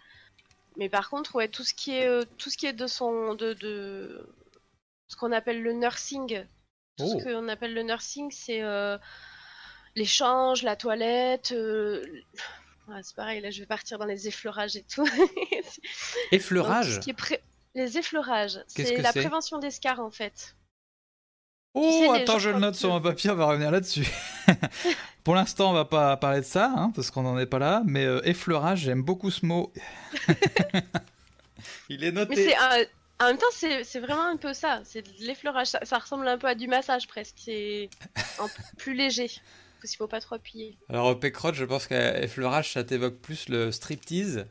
Mais 0.76 0.88
par 0.88 1.08
contre, 1.10 1.34
ouais, 1.36 1.48
tout 1.48 1.64
ce 1.64 1.72
qui 1.74 1.92
est, 1.92 2.06
euh, 2.06 2.24
tout 2.38 2.50
ce 2.50 2.56
qui 2.56 2.66
est 2.66 2.72
de 2.72 2.86
son, 2.86 3.34
de, 3.34 3.54
de 3.54 4.28
ce 5.08 5.16
qu'on 5.16 5.32
appelle 5.32 5.62
le 5.62 5.72
nursing, 5.72 6.44
tout 6.98 7.04
Oh. 7.04 7.18
ce 7.18 7.24
qu'on 7.24 7.48
appelle 7.48 7.74
le 7.74 7.82
nursing, 7.82 8.30
c'est 8.30 8.62
euh, 8.62 8.96
l'échange, 9.94 10.62
la 10.62 10.76
toilette. 10.76 11.52
euh, 11.52 12.02
ouais, 12.88 13.00
c'est 13.02 13.14
pareil, 13.16 13.40
là, 13.40 13.50
je 13.50 13.60
vais 13.60 13.66
partir 13.66 13.98
dans 13.98 14.04
les 14.06 14.28
effleurages 14.28 14.76
et 14.76 14.82
tout. 14.82 15.04
Donc, 15.16 15.30
Effleurage 16.32 16.94
ce 16.96 17.00
qui 17.00 17.10
est 17.10 17.14
pré- 17.14 17.42
Les 17.74 17.98
effleurages, 17.98 18.60
c'est 18.68 18.96
la 18.98 19.12
prévention 19.12 19.58
d'escarres 19.58 20.00
en 20.00 20.10
fait. 20.10 20.55
Oh, 21.78 22.12
attends, 22.14 22.38
je 22.38 22.48
le 22.50 22.58
note 22.58 22.74
sur 22.74 22.88
mon 22.88 23.00
papier, 23.02 23.28
on 23.30 23.34
va 23.34 23.44
revenir 23.46 23.70
là-dessus. 23.70 24.06
Pour 25.24 25.34
l'instant, 25.34 25.70
on 25.70 25.74
va 25.74 25.84
pas 25.84 26.16
parler 26.16 26.40
de 26.40 26.44
ça, 26.46 26.72
hein, 26.74 26.90
parce 26.94 27.10
qu'on 27.10 27.22
n'en 27.22 27.38
est 27.38 27.46
pas 27.46 27.58
là, 27.58 27.82
mais 27.84 28.04
euh, 28.06 28.20
effleurage, 28.26 28.78
j'aime 28.80 29.02
beaucoup 29.02 29.30
ce 29.30 29.44
mot. 29.44 29.72
Il 31.88 32.04
est 32.04 32.12
Mais 32.12 32.20
noté. 32.20 32.36
c'est 32.48 32.56
un- 32.56 32.84
en 33.18 33.26
même 33.28 33.38
temps, 33.38 33.46
c'est 33.52 33.98
vraiment 34.00 34.26
un 34.26 34.36
peu 34.36 34.52
ça. 34.52 34.80
C'est 34.84 35.02
de 35.02 35.08
l'effleurage. 35.26 35.68
Ça, 35.68 35.80
ça 35.84 35.98
ressemble 35.98 36.28
un 36.28 36.36
peu 36.38 36.46
à 36.48 36.54
du 36.54 36.68
massage 36.68 37.06
presque. 37.08 37.36
C'est 37.38 37.88
un 38.38 38.46
peu 38.46 38.62
plus 38.78 38.94
léger. 38.94 39.30
Parce 39.80 39.90
qu'il 39.90 39.96
faut 39.98 40.06
pas 40.06 40.20
trop 40.20 40.34
appuyer. 40.34 40.76
Alors, 40.90 41.06
au 41.06 41.16
Pécrot, 41.16 41.52
je 41.54 41.64
pense 41.64 41.86
qu'effleurage, 41.86 42.72
ça 42.72 42.84
t'évoque 42.84 43.16
plus 43.16 43.48
le 43.48 43.72
striptease. 43.72 44.46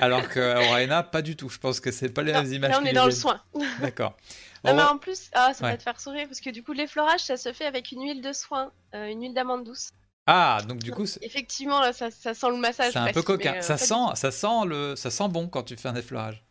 alors 0.00 0.28
qu'à 0.28 0.60
Oraina, 0.60 1.02
pas 1.02 1.22
du 1.22 1.36
tout. 1.36 1.48
Je 1.48 1.58
pense 1.58 1.78
que 1.80 1.90
c'est 1.92 2.08
pas 2.08 2.22
les 2.22 2.32
Non, 2.32 2.42
mêmes 2.42 2.52
images 2.52 2.70
là, 2.72 2.80
on 2.82 2.86
est 2.86 2.92
dans 2.92 3.06
le 3.06 3.10
soin. 3.12 3.40
D'accord. 3.80 4.16
Non, 4.64 4.70
On 4.70 4.74
mais 4.76 4.82
va- 4.82 4.92
en 4.92 4.98
plus, 4.98 5.30
ah, 5.34 5.52
ça 5.54 5.64
Ouais. 5.64 5.72
va 5.72 5.76
te 5.76 5.82
faire 5.82 6.00
sourire 6.00 6.26
parce 6.26 6.40
que 6.40 6.50
du 6.50 6.62
coup, 6.62 6.72
l'effleurage, 6.72 7.20
ça 7.20 7.36
se 7.36 7.52
fait 7.52 7.66
avec 7.66 7.92
une 7.92 8.02
huile 8.02 8.22
de 8.22 8.32
soin, 8.32 8.72
euh, 8.94 9.06
une 9.08 9.20
huile 9.22 9.34
d'amande 9.34 9.64
douce. 9.64 9.90
Ah, 10.26 10.60
donc 10.66 10.78
du 10.78 10.90
coup, 10.90 11.04
Effectivement, 11.20 11.80
là, 11.80 11.92
ça, 11.92 12.10
ça 12.10 12.32
sent 12.32 12.48
le 12.48 12.56
massage. 12.56 12.92
c'est 12.94 12.98
un 12.98 13.12
peu 13.12 13.22
coquin. 13.22 13.56
euh, 13.56 13.60
ça, 13.60 13.76
sent, 13.76 13.94
ça, 14.14 14.30
sent 14.30 14.64
le... 14.66 14.96
ça 14.96 15.10
sent 15.10 15.28
bon 15.28 15.48
quand 15.48 15.64
tu 15.64 15.76
fais 15.76 15.88
un 15.88 15.96
effleurage. 15.96 16.42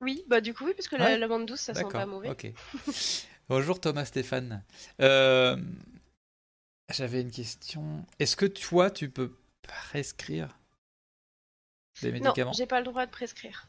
Oui, 0.00 0.24
bah 0.28 0.40
du 0.40 0.54
coup, 0.54 0.66
oui, 0.66 0.74
parce 0.74 0.86
que 0.88 0.94
Ouais. 0.96 1.18
l'amande 1.18 1.46
douce, 1.46 1.60
ça 1.60 1.74
sent 1.74 1.84
pas 1.90 2.06
mauvais. 2.06 2.28
ok. 2.30 2.52
Bonjour 3.48 3.80
Thomas 3.80 4.04
Stéphane. 4.04 4.62
Euh, 5.00 5.56
J'avais 6.90 7.22
une 7.22 7.30
question. 7.32 8.04
Est-ce 8.20 8.36
que 8.36 8.46
toi, 8.46 8.90
tu 8.90 9.10
peux 9.10 9.36
prescrire 9.62 10.58
des 12.02 12.08
Non, 12.12 12.20
médicaments? 12.20 12.52
j'ai 12.52 12.66
pas 12.66 12.78
le 12.80 12.84
droit 12.86 13.04
de 13.06 13.10
prescrire. 13.10 13.66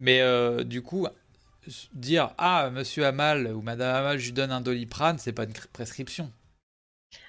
Mais 0.00 0.20
euh, 0.20 0.64
du 0.64 0.82
coup, 0.82 1.06
dire 1.92 2.32
Ah, 2.38 2.70
monsieur 2.70 3.06
Amal 3.06 3.46
ou 3.48 3.62
madame 3.62 3.94
Amal, 3.96 4.18
je 4.18 4.26
lui 4.26 4.32
donne 4.32 4.52
un 4.52 4.60
doliprane, 4.60 5.18
c'est 5.18 5.32
pas 5.32 5.44
une 5.44 5.52
cr- 5.52 5.68
prescription. 5.72 6.30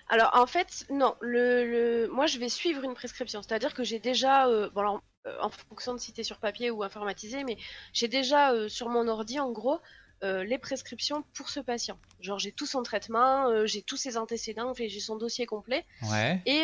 Alors 0.07 0.31
en 0.35 0.45
fait, 0.47 0.85
non, 0.89 1.15
le, 1.21 1.65
le- 1.65 2.07
moi 2.09 2.27
je 2.27 2.37
vais 2.37 2.49
suivre 2.49 2.83
une 2.83 2.93
prescription, 2.93 3.41
c'est-à-dire 3.41 3.73
que 3.73 3.83
j'ai 3.83 3.99
déjà, 3.99 4.47
euh, 4.47 4.69
bon 4.69 4.81
alors, 4.81 5.01
euh, 5.25 5.35
en 5.41 5.49
fonction 5.49 5.93
de 5.95 5.99
si 5.99 6.13
t'es 6.13 6.23
sur 6.23 6.37
papier 6.37 6.69
ou 6.69 6.83
informatisé, 6.83 7.43
mais 7.43 7.57
j'ai 7.93 8.07
déjà 8.07 8.51
euh, 8.53 8.69
sur 8.69 8.89
mon 8.89 9.07
ordi 9.07 9.39
en 9.39 9.51
gros 9.51 9.79
les 10.21 10.57
prescriptions 10.57 11.23
pour 11.35 11.49
ce 11.49 11.59
patient. 11.59 11.99
Genre 12.19 12.39
j'ai 12.39 12.51
tout 12.51 12.65
son 12.65 12.81
traitement, 12.81 13.63
j'ai 13.67 13.83
tous 13.83 13.97
ses 13.97 14.17
antécédents, 14.17 14.71
enfin, 14.71 14.85
j'ai 14.87 14.99
son 14.99 15.17
dossier 15.17 15.45
complet, 15.45 15.85
Ouais. 16.01 16.41
et 16.47 16.63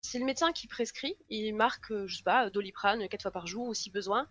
c'est 0.00 0.18
le 0.18 0.24
médecin 0.24 0.50
qui 0.52 0.66
prescrit, 0.66 1.14
il 1.28 1.54
marque, 1.54 1.92
je 2.06 2.16
sais 2.16 2.22
pas, 2.22 2.48
doliprane 2.48 3.06
quatre 3.08 3.20
fois 3.20 3.30
par 3.30 3.46
jour 3.46 3.66
ou 3.68 3.74
si 3.74 3.90
besoin, 3.90 4.26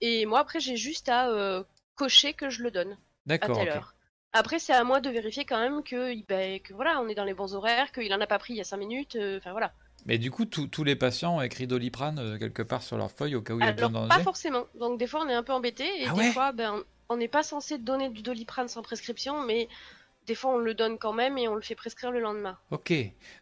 et 0.00 0.24
moi 0.24 0.38
après 0.40 0.60
j'ai 0.60 0.78
juste 0.78 1.10
à 1.10 1.28
euh, 1.28 1.62
cocher 1.96 2.32
que 2.34 2.50
je 2.50 2.62
le 2.62 2.70
donne 2.70 2.92
à 2.92 2.96
D'accord. 3.26 3.58
telle 3.58 3.68
ok. 3.68 3.74
heure. 3.76 3.94
Après, 4.34 4.58
c'est 4.58 4.72
à 4.72 4.82
moi 4.82 5.00
de 5.00 5.10
vérifier 5.10 5.44
quand 5.44 5.58
même 5.60 5.82
que, 5.82 6.14
ben, 6.26 6.58
que 6.60 6.72
voilà, 6.72 7.00
on 7.00 7.08
est 7.08 7.14
dans 7.14 7.24
les 7.24 7.34
bons 7.34 7.54
horaires, 7.54 7.92
qu'il 7.92 8.12
en 8.14 8.20
a 8.20 8.26
pas 8.26 8.38
pris 8.38 8.54
il 8.54 8.56
y 8.56 8.60
a 8.60 8.64
5 8.64 8.78
minutes, 8.78 9.16
euh, 9.16 9.36
enfin 9.38 9.52
voilà. 9.52 9.72
Mais 10.06 10.18
du 10.18 10.30
coup, 10.30 10.46
tous 10.46 10.84
les 10.84 10.96
patients 10.96 11.36
ont 11.36 11.42
écrit 11.42 11.66
doliprane 11.66 12.18
euh, 12.18 12.38
quelque 12.38 12.62
part 12.62 12.82
sur 12.82 12.96
leur 12.96 13.10
feuille 13.12 13.36
au 13.36 13.42
cas 13.42 13.52
où 13.54 13.60
il 13.60 13.66
y 13.66 13.68
a 13.68 13.72
besoin 13.72 13.90
d'en 13.90 14.08
pas 14.08 14.18
forcément. 14.20 14.64
Donc, 14.74 14.98
des 14.98 15.06
fois, 15.06 15.22
on 15.24 15.28
est 15.28 15.34
un 15.34 15.42
peu 15.44 15.52
embêté, 15.52 15.84
et 15.84 16.06
Ah 16.08 16.12
des 16.14 16.18
ouais 16.20 16.32
fois, 16.32 16.50
ben, 16.52 16.82
on 17.10 17.16
n'est 17.18 17.28
pas 17.28 17.42
censé 17.42 17.76
donner 17.78 18.08
du 18.08 18.22
doliprane 18.22 18.68
sans 18.68 18.82
prescription, 18.82 19.42
mais 19.42 19.68
des 20.26 20.34
fois, 20.34 20.54
on 20.54 20.58
le 20.58 20.72
donne 20.74 20.98
quand 20.98 21.12
même 21.12 21.36
et 21.36 21.46
on 21.46 21.54
le 21.54 21.60
fait 21.60 21.74
prescrire 21.74 22.10
le 22.10 22.20
lendemain. 22.20 22.56
Ok. 22.70 22.92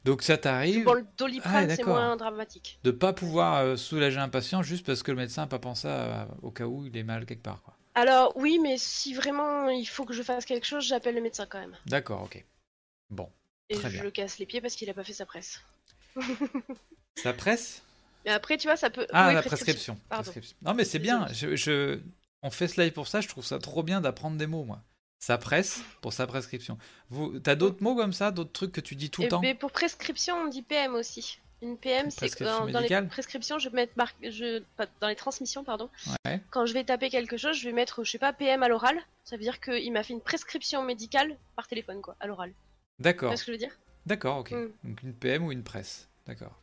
Donc 0.05 0.23
ça 0.23 0.39
t'arrive 0.39 0.85
Bon, 0.85 0.95
le 0.95 1.05
Ah, 1.07 1.13
doliprane, 1.19 1.71
c'est 1.71 1.77
d'accord. 1.79 1.95
moins 1.95 2.17
dramatique. 2.17 2.79
de 2.83 2.91
pas 2.91 3.13
pouvoir 3.13 3.57
euh, 3.59 3.77
soulager 3.77 4.19
un 4.19 4.29
patient 4.29 4.63
juste 4.63 4.85
parce 4.85 5.03
que 5.05 5.13
le 5.13 5.19
médecin 5.19 5.43
n'a 5.43 5.47
pas 5.49 5.59
pensé 5.61 5.87
à- 5.89 6.27
au 6.43 6.51
cas 6.51 6.65
où 6.65 6.85
il 6.85 6.97
est 6.97 7.05
mal 7.05 7.27
quelque 7.27 7.43
part. 7.43 7.63
quoi. 7.63 7.75
Alors, 7.95 8.37
oui, 8.37 8.59
mais 8.59 8.79
si 8.79 9.15
vraiment 9.15 9.69
il 9.69 9.85
faut 9.87 10.05
que 10.05 10.13
je 10.15 10.23
fasse 10.23 10.45
quelque 10.45 10.67
chose, 10.67 10.85
j'appelle 10.87 11.15
le 11.15 11.21
médecin 11.21 11.47
quand 11.47 11.59
même. 11.59 11.77
D'accord, 11.87 12.23
ok. 12.23 12.45
Bon. 13.11 13.31
Et 13.69 13.75
Très 13.77 13.89
je 13.89 13.95
bien. 13.95 14.03
le 14.05 14.11
casse 14.11 14.39
les 14.39 14.47
pieds 14.47 14.61
parce 14.61 14.75
qu'il 14.75 14.89
a 14.91 14.95
pas 14.95 15.05
fait 15.05 15.13
sa 15.13 15.27
presse. 15.27 15.61
Ça 17.17 17.33
presse? 17.33 17.83
Mais 18.25 18.31
après, 18.33 18.57
tu 18.59 18.69
vois, 18.69 18.77
ça 18.77 18.91
peut. 18.91 19.07
Ah, 19.13 19.29
oui, 19.29 19.35
la 19.35 19.43
prescription. 19.43 19.99
Non, 20.63 20.75
mais 20.75 20.85
c'est 20.85 20.99
bien. 20.99 21.27
Désolée. 21.27 21.57
Je, 21.57 21.97
je- 21.97 22.01
On 22.43 22.51
fait 22.51 22.69
ce 22.69 22.81
live 22.81 22.93
pour 22.93 23.09
ça. 23.09 23.21
Je 23.21 23.29
trouve 23.29 23.45
ça 23.45 23.59
trop 23.59 23.83
bien 23.83 24.01
d'apprendre 24.01 24.37
des 24.37 24.47
mots, 24.47 24.65
moi. 24.65 24.83
Ça 25.19 25.37
presse 25.37 25.83
pour 26.01 26.13
sa 26.13 26.27
prescription. 26.27 26.79
Vous, 27.11 27.39
t'as 27.41 27.55
d'autres 27.55 27.83
mots 27.83 27.95
comme 27.95 28.13
ça, 28.15 28.31
d'autres 28.31 28.53
trucs 28.53 28.73
que 28.73 28.81
tu 28.81 28.97
dis 28.97 29.11
tout 29.11 29.21
le 29.21 29.27
Et 29.27 29.29
temps? 29.29 29.41
mais 29.41 29.55
pour 29.55 29.71
prescription, 29.73 30.35
on 30.37 30.49
dit 30.49 30.63
PM 30.63 30.95
aussi. 30.95 31.39
Une 31.63 31.77
PM, 31.77 32.11
c'est 32.11 32.35
que 32.35 32.45
dans, 32.45 32.67
dans 32.67 32.81
les 32.81 33.09
prescriptions, 33.09 33.59
je 33.59 33.69
vais 33.69 33.77
mettre 33.77 33.93
mar- 33.97 34.15
je, 34.23 34.63
dans 35.01 35.09
les 35.09 35.17
transmissions, 35.17 35.63
pardon. 35.63 35.91
Ouais. 36.25 36.41
Quand 36.51 36.65
je 36.65 36.73
vais 36.73 36.85
taper 36.85 37.11
quelque 37.11 37.37
chose, 37.37 37.57
je 37.57 37.65
vais 37.69 37.75
mettre, 37.75 38.03
je 38.03 38.11
sais 38.11 38.19
pas, 38.19 38.33
PM 38.33 38.63
à 38.63 38.69
l'oral. 38.69 38.99
Ça 39.25 39.37
veut 39.37 39.43
dire 39.43 39.61
qu'il 39.61 39.93
m'a 39.93 40.03
fait 40.03 40.15
une 40.15 40.23
prescription 40.23 40.83
médicale 40.83 41.37
par 41.57 41.69
téléphone, 41.69 42.01
quoi, 42.01 42.17
à 42.19 42.27
l'oral. 42.27 42.51
Tu 42.97 43.03
D'accord. 43.03 43.29
vois 43.29 43.37
ce 43.37 43.45
que 43.45 43.53
je 43.53 43.57
veux 43.57 43.59
dire? 43.59 43.77
D'accord, 44.07 44.39
ok. 44.39 44.53
Mm. 44.53 44.71
Donc 44.85 45.03
une 45.03 45.13
PM 45.13 45.45
ou 45.45 45.53
une 45.53 45.63
presse. 45.63 46.09
D'accord. 46.27 46.59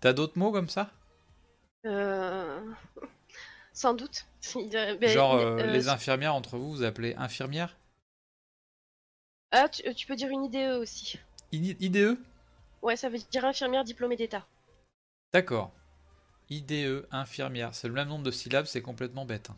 T'as 0.00 0.12
d'autres 0.12 0.36
mots 0.38 0.50
comme 0.50 0.68
ça? 0.68 0.90
Euh, 1.86 2.60
Sans 3.72 3.94
doute. 3.94 4.26
Ben, 4.74 5.08
Genre 5.08 5.34
euh, 5.34 5.58
euh, 5.58 5.66
les 5.66 5.88
infirmières 5.88 6.34
entre 6.34 6.56
vous, 6.58 6.72
vous 6.72 6.82
appelez 6.82 7.14
infirmière? 7.16 7.76
Ah, 9.52 9.68
tu, 9.68 9.82
tu 9.94 10.06
peux 10.06 10.16
dire 10.16 10.30
une 10.30 10.44
IDE 10.46 10.80
aussi. 10.80 11.18
IDE 11.52 12.18
Ouais, 12.82 12.96
ça 12.96 13.08
veut 13.08 13.18
dire 13.30 13.44
infirmière 13.44 13.84
diplômée 13.84 14.16
d'État. 14.16 14.46
D'accord. 15.32 15.72
IDE, 16.50 17.06
infirmière. 17.10 17.74
C'est 17.74 17.88
le 17.88 17.94
même 17.94 18.08
nombre 18.08 18.24
de 18.24 18.30
syllabes, 18.30 18.66
c'est 18.66 18.82
complètement 18.82 19.24
bête. 19.24 19.50
hein. 19.50 19.56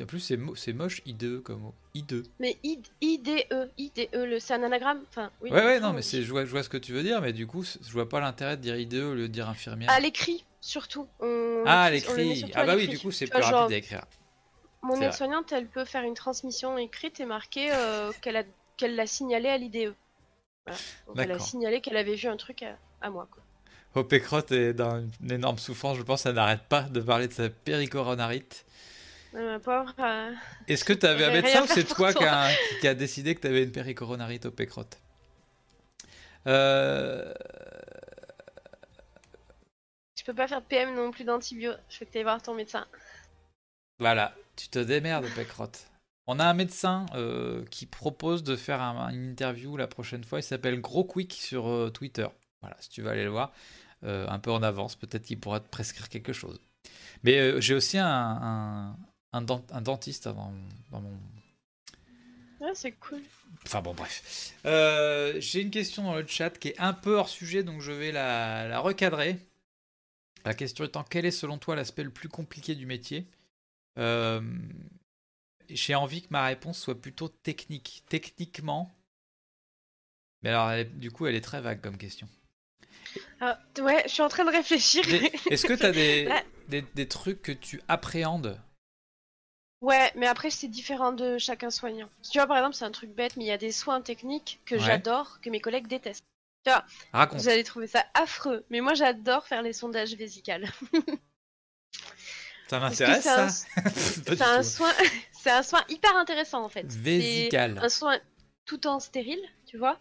En 0.00 0.06
plus, 0.06 0.20
c'est 0.20 0.36
mo- 0.36 0.54
c'est 0.54 0.72
moche, 0.72 1.02
IDE 1.04 1.42
comme 1.42 1.60
mot. 1.60 1.74
IDE. 1.94 2.24
Mais 2.38 2.56
IDE, 2.62 3.44
IDE, 3.76 4.08
le- 4.12 4.38
c'est 4.38 4.54
un 4.54 4.62
anagramme 4.62 5.04
Enfin, 5.08 5.30
oui. 5.42 5.50
Ouais, 5.50 5.62
ouais, 5.64 5.80
non, 5.80 5.92
mais 5.92 6.00
c'est, 6.00 6.22
je 6.22 6.30
vois, 6.30 6.44
je 6.44 6.50
vois 6.50 6.62
ce 6.62 6.68
que 6.68 6.76
tu 6.76 6.92
veux 6.92 7.02
dire, 7.02 7.20
mais 7.20 7.32
du 7.32 7.46
coup, 7.46 7.64
je 7.64 7.92
vois 7.92 8.08
pas 8.08 8.20
l'intérêt 8.20 8.56
de 8.56 8.62
dire 8.62 8.76
IDE 8.78 8.94
au 8.94 9.14
lieu 9.14 9.22
de 9.28 9.32
dire 9.32 9.48
infirmière. 9.48 9.90
À 9.90 9.98
l'écrit, 10.00 10.44
surtout. 10.60 11.08
On- 11.18 11.64
ah, 11.66 11.82
à 11.82 11.90
le 11.90 11.96
met 11.96 12.00
l'écrit. 12.00 12.52
Ah, 12.54 12.60
à 12.60 12.66
bah 12.66 12.76
oui, 12.76 12.86
du 12.88 12.98
coup, 13.00 13.10
c'est 13.10 13.26
plus 13.26 13.42
rapide 13.42 13.74
à 13.74 13.76
écrire. 13.76 14.04
Mon 14.82 14.94
aide-soignante, 15.02 15.52
elle 15.52 15.66
peut 15.66 15.84
faire 15.84 16.04
une 16.04 16.14
transmission 16.14 16.78
écrite 16.78 17.20
et 17.20 17.26
marquer 17.26 17.70
euh, 17.72 18.12
qu'elle 18.22 18.36
a 18.36 18.44
qu'elle 18.78 18.94
l'a 18.96 19.06
signalé 19.06 19.48
à 19.48 19.58
l'IDE. 19.58 19.94
Voilà. 20.70 20.78
Donc 21.06 21.18
elle 21.18 21.32
a 21.32 21.38
signalé 21.38 21.80
qu'elle 21.80 21.96
avait 21.96 22.14
vu 22.14 22.28
un 22.28 22.36
truc 22.36 22.62
à, 22.62 22.76
à 23.00 23.10
moi. 23.10 23.28
Quoi. 23.30 23.42
Est 24.50 24.72
dans 24.72 25.04
une 25.20 25.32
énorme 25.32 25.58
souffrance, 25.58 25.96
je 25.98 26.02
pense, 26.02 26.26
elle 26.26 26.34
n'arrête 26.34 26.62
pas 26.68 26.82
de 26.82 27.00
parler 27.00 27.28
de 27.28 27.32
sa 27.32 27.50
péricoronarite. 27.50 28.64
Euh, 29.34 29.52
ma 29.52 29.58
pauvre. 29.60 29.94
euh, 29.98 30.32
Est-ce 30.68 30.84
que 30.84 30.92
tu 30.92 31.06
avais 31.06 31.24
un 31.24 31.32
médecin 31.32 31.62
ou 31.62 31.66
c'est 31.66 31.84
toi 31.84 32.12
qui 32.12 32.24
a, 32.24 32.48
qui 32.80 32.88
a 32.88 32.94
décidé 32.94 33.34
que 33.34 33.40
tu 33.40 33.46
avais 33.46 33.62
une 33.64 33.72
péricoronarite 33.72 34.46
au 34.46 34.50
pécrotte 34.50 34.98
euh... 36.46 37.32
Tu 40.16 40.24
peux 40.24 40.34
pas 40.34 40.48
faire 40.48 40.60
de 40.60 40.66
PM 40.66 40.94
non 40.94 41.10
plus 41.10 41.24
d'antibio. 41.24 41.72
Je 41.88 42.00
veux 42.00 42.06
que 42.06 42.12
tu 42.12 42.22
voir 42.22 42.42
ton 42.42 42.54
médecin. 42.54 42.86
Voilà, 43.98 44.34
tu 44.56 44.68
te 44.68 44.78
démerdes 44.78 45.26
pécrotte. 45.34 45.86
On 46.32 46.38
a 46.38 46.44
un 46.46 46.54
médecin 46.54 47.06
euh, 47.14 47.64
qui 47.70 47.86
propose 47.86 48.44
de 48.44 48.54
faire 48.54 48.80
un- 48.80 49.10
une 49.12 49.30
interview 49.30 49.76
la 49.76 49.88
prochaine 49.88 50.22
fois. 50.22 50.38
Il 50.38 50.44
s'appelle 50.44 50.80
Gros 50.80 51.04
Quick 51.04 51.32
sur 51.32 51.68
euh, 51.68 51.90
Twitter. 51.90 52.28
Voilà, 52.60 52.76
si 52.80 52.88
tu 52.88 53.02
veux 53.02 53.10
aller 53.10 53.24
le 53.24 53.30
voir, 53.30 53.52
euh, 54.04 54.26
un 54.28 54.38
peu 54.38 54.52
en 54.52 54.62
avance, 54.62 54.94
peut-être 54.94 55.24
qu'il 55.24 55.40
pourra 55.40 55.58
te 55.60 55.68
prescrire 55.68 56.08
quelque 56.08 56.32
chose. 56.32 56.60
Mais 57.24 57.60
j'ai 57.60 57.74
aussi 57.74 57.98
un, 57.98 58.06
un, 58.06 58.96
un 59.32 59.42
dent- 59.42 59.66
un 59.72 59.80
dentiste 59.80 60.28
dans, 60.28 60.52
dans 60.90 61.00
mon, 61.00 61.18
Ouais, 62.60 62.72
c'est 62.74 62.92
cool. 62.92 63.22
Enfin 63.66 63.82
bon, 63.82 63.94
bref. 63.94 64.54
J'ai 64.64 65.62
une 65.62 65.70
question 65.70 66.04
dans 66.04 66.14
le 66.14 66.26
chat 66.26 66.50
qui 66.50 66.68
est 66.68 66.78
un 66.78 66.92
peu 66.92 67.16
hors 67.16 67.28
sujet, 67.28 67.62
donc 67.64 67.80
je 67.80 67.92
vais 67.92 68.12
la, 68.12 68.68
la 68.68 68.78
recadrer. 68.80 69.36
La 70.44 70.54
question 70.54 70.84
étant, 70.84 71.02
quel 71.02 71.26
est 71.26 71.30
selon 71.30 71.58
toi 71.58 71.76
l'aspect 71.76 72.04
le 72.04 72.10
plus 72.10 72.28
compliqué 72.28 72.74
du 72.74 72.86
métier? 72.86 73.26
Euh, 73.98 74.40
J'ai 75.74 75.94
envie 75.94 76.22
que 76.22 76.28
ma 76.30 76.44
réponse 76.46 76.78
soit 76.78 77.00
plutôt 77.00 77.28
technique. 77.28 78.02
Techniquement. 78.08 78.90
Mais 80.42 80.50
alors, 80.50 80.70
elle 80.70 80.98
du 80.98 81.10
coup, 81.10 81.26
elle 81.26 81.34
est 81.34 81.40
très 81.40 81.60
vague 81.62 81.80
comme 81.80 81.96
question. 81.96 82.28
Ah, 83.40 83.58
ouais, 83.80 84.02
je 84.06 84.12
suis 84.12 84.22
en 84.22 84.28
train 84.28 84.44
de 84.44 84.50
réfléchir. 84.50 85.02
Est-ce 85.50 85.64
que 85.66 85.72
tu 85.72 85.86
as 85.86 85.92
des, 85.92 86.30
des, 86.68 86.82
des 86.94 87.08
trucs 87.08 87.42
que 87.42 87.52
tu 87.52 87.80
appréhendes? 87.88 88.60
Ouais, 89.80 90.12
mais 90.14 90.26
après, 90.26 90.50
c'est 90.50 90.68
différent 90.68 91.12
de 91.12 91.38
chacun 91.38 91.70
soignant. 91.70 92.08
Tu 92.30 92.38
vois, 92.38 92.46
par 92.46 92.58
exemple, 92.58 92.76
c'est 92.76 92.84
un 92.84 92.90
truc 92.90 93.10
bête, 93.14 93.36
mais 93.36 93.44
il 93.44 93.48
y 93.48 93.52
a 93.52 93.58
des 93.58 93.72
soins 93.72 94.02
techniques 94.02 94.60
que 94.66 94.74
Ouais. 94.74 94.84
j'adore, 94.84 95.40
que 95.40 95.48
mes 95.50 95.60
collègues 95.60 95.86
détestent. 95.86 96.24
Raconte. 97.12 97.40
Vous 97.40 97.48
allez 97.48 97.64
trouver 97.64 97.86
ça 97.86 98.04
affreux, 98.12 98.64
mais 98.68 98.82
moi, 98.82 98.92
j'adore 98.92 99.46
faire 99.46 99.62
les 99.62 99.72
sondages 99.72 100.14
vésicales. 100.14 100.68
Ça 102.68 102.78
m'intéresse, 102.78 103.22
c'est 103.24 103.28
un- 103.30 103.48
ça 103.48 103.66
C'est 104.26 104.42
un 104.42 104.62
soin, 104.62 104.92
c'est 105.42 105.50
un 105.50 105.62
soin 105.62 105.82
hyper 105.88 106.16
intéressant 106.16 106.62
en 106.64 106.68
fait. 106.68 106.86
Vésical. 106.92 107.78
Un 107.82 107.88
soin 107.88 108.18
tout 108.66 108.86
en 108.86 109.00
stérile, 109.00 109.40
tu 109.66 109.78
vois, 109.78 109.98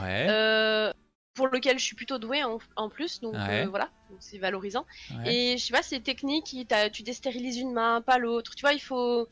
Ouais. 0.00 0.26
euh, 0.28 0.92
pour 1.34 1.48
lequel 1.48 1.78
je 1.78 1.84
suis 1.84 1.96
plutôt 1.96 2.18
douée 2.18 2.44
en, 2.44 2.58
en 2.76 2.88
plus, 2.88 3.20
donc 3.20 3.34
Ouais. 3.34 3.64
euh, 3.64 3.68
voilà, 3.68 3.90
c'est 4.20 4.38
valorisant. 4.38 4.86
ouais. 5.24 5.34
Et 5.34 5.58
je 5.58 5.64
sais 5.64 5.72
pas, 5.72 5.82
c'est 5.82 6.00
technique, 6.00 6.54
tu 6.92 7.02
déstérilises 7.02 7.56
une 7.58 7.72
main, 7.72 8.00
pas 8.02 8.18
l'autre, 8.18 8.54
tu 8.54 8.60
vois, 8.60 8.74
il 8.74 8.80
faut, 8.80 9.28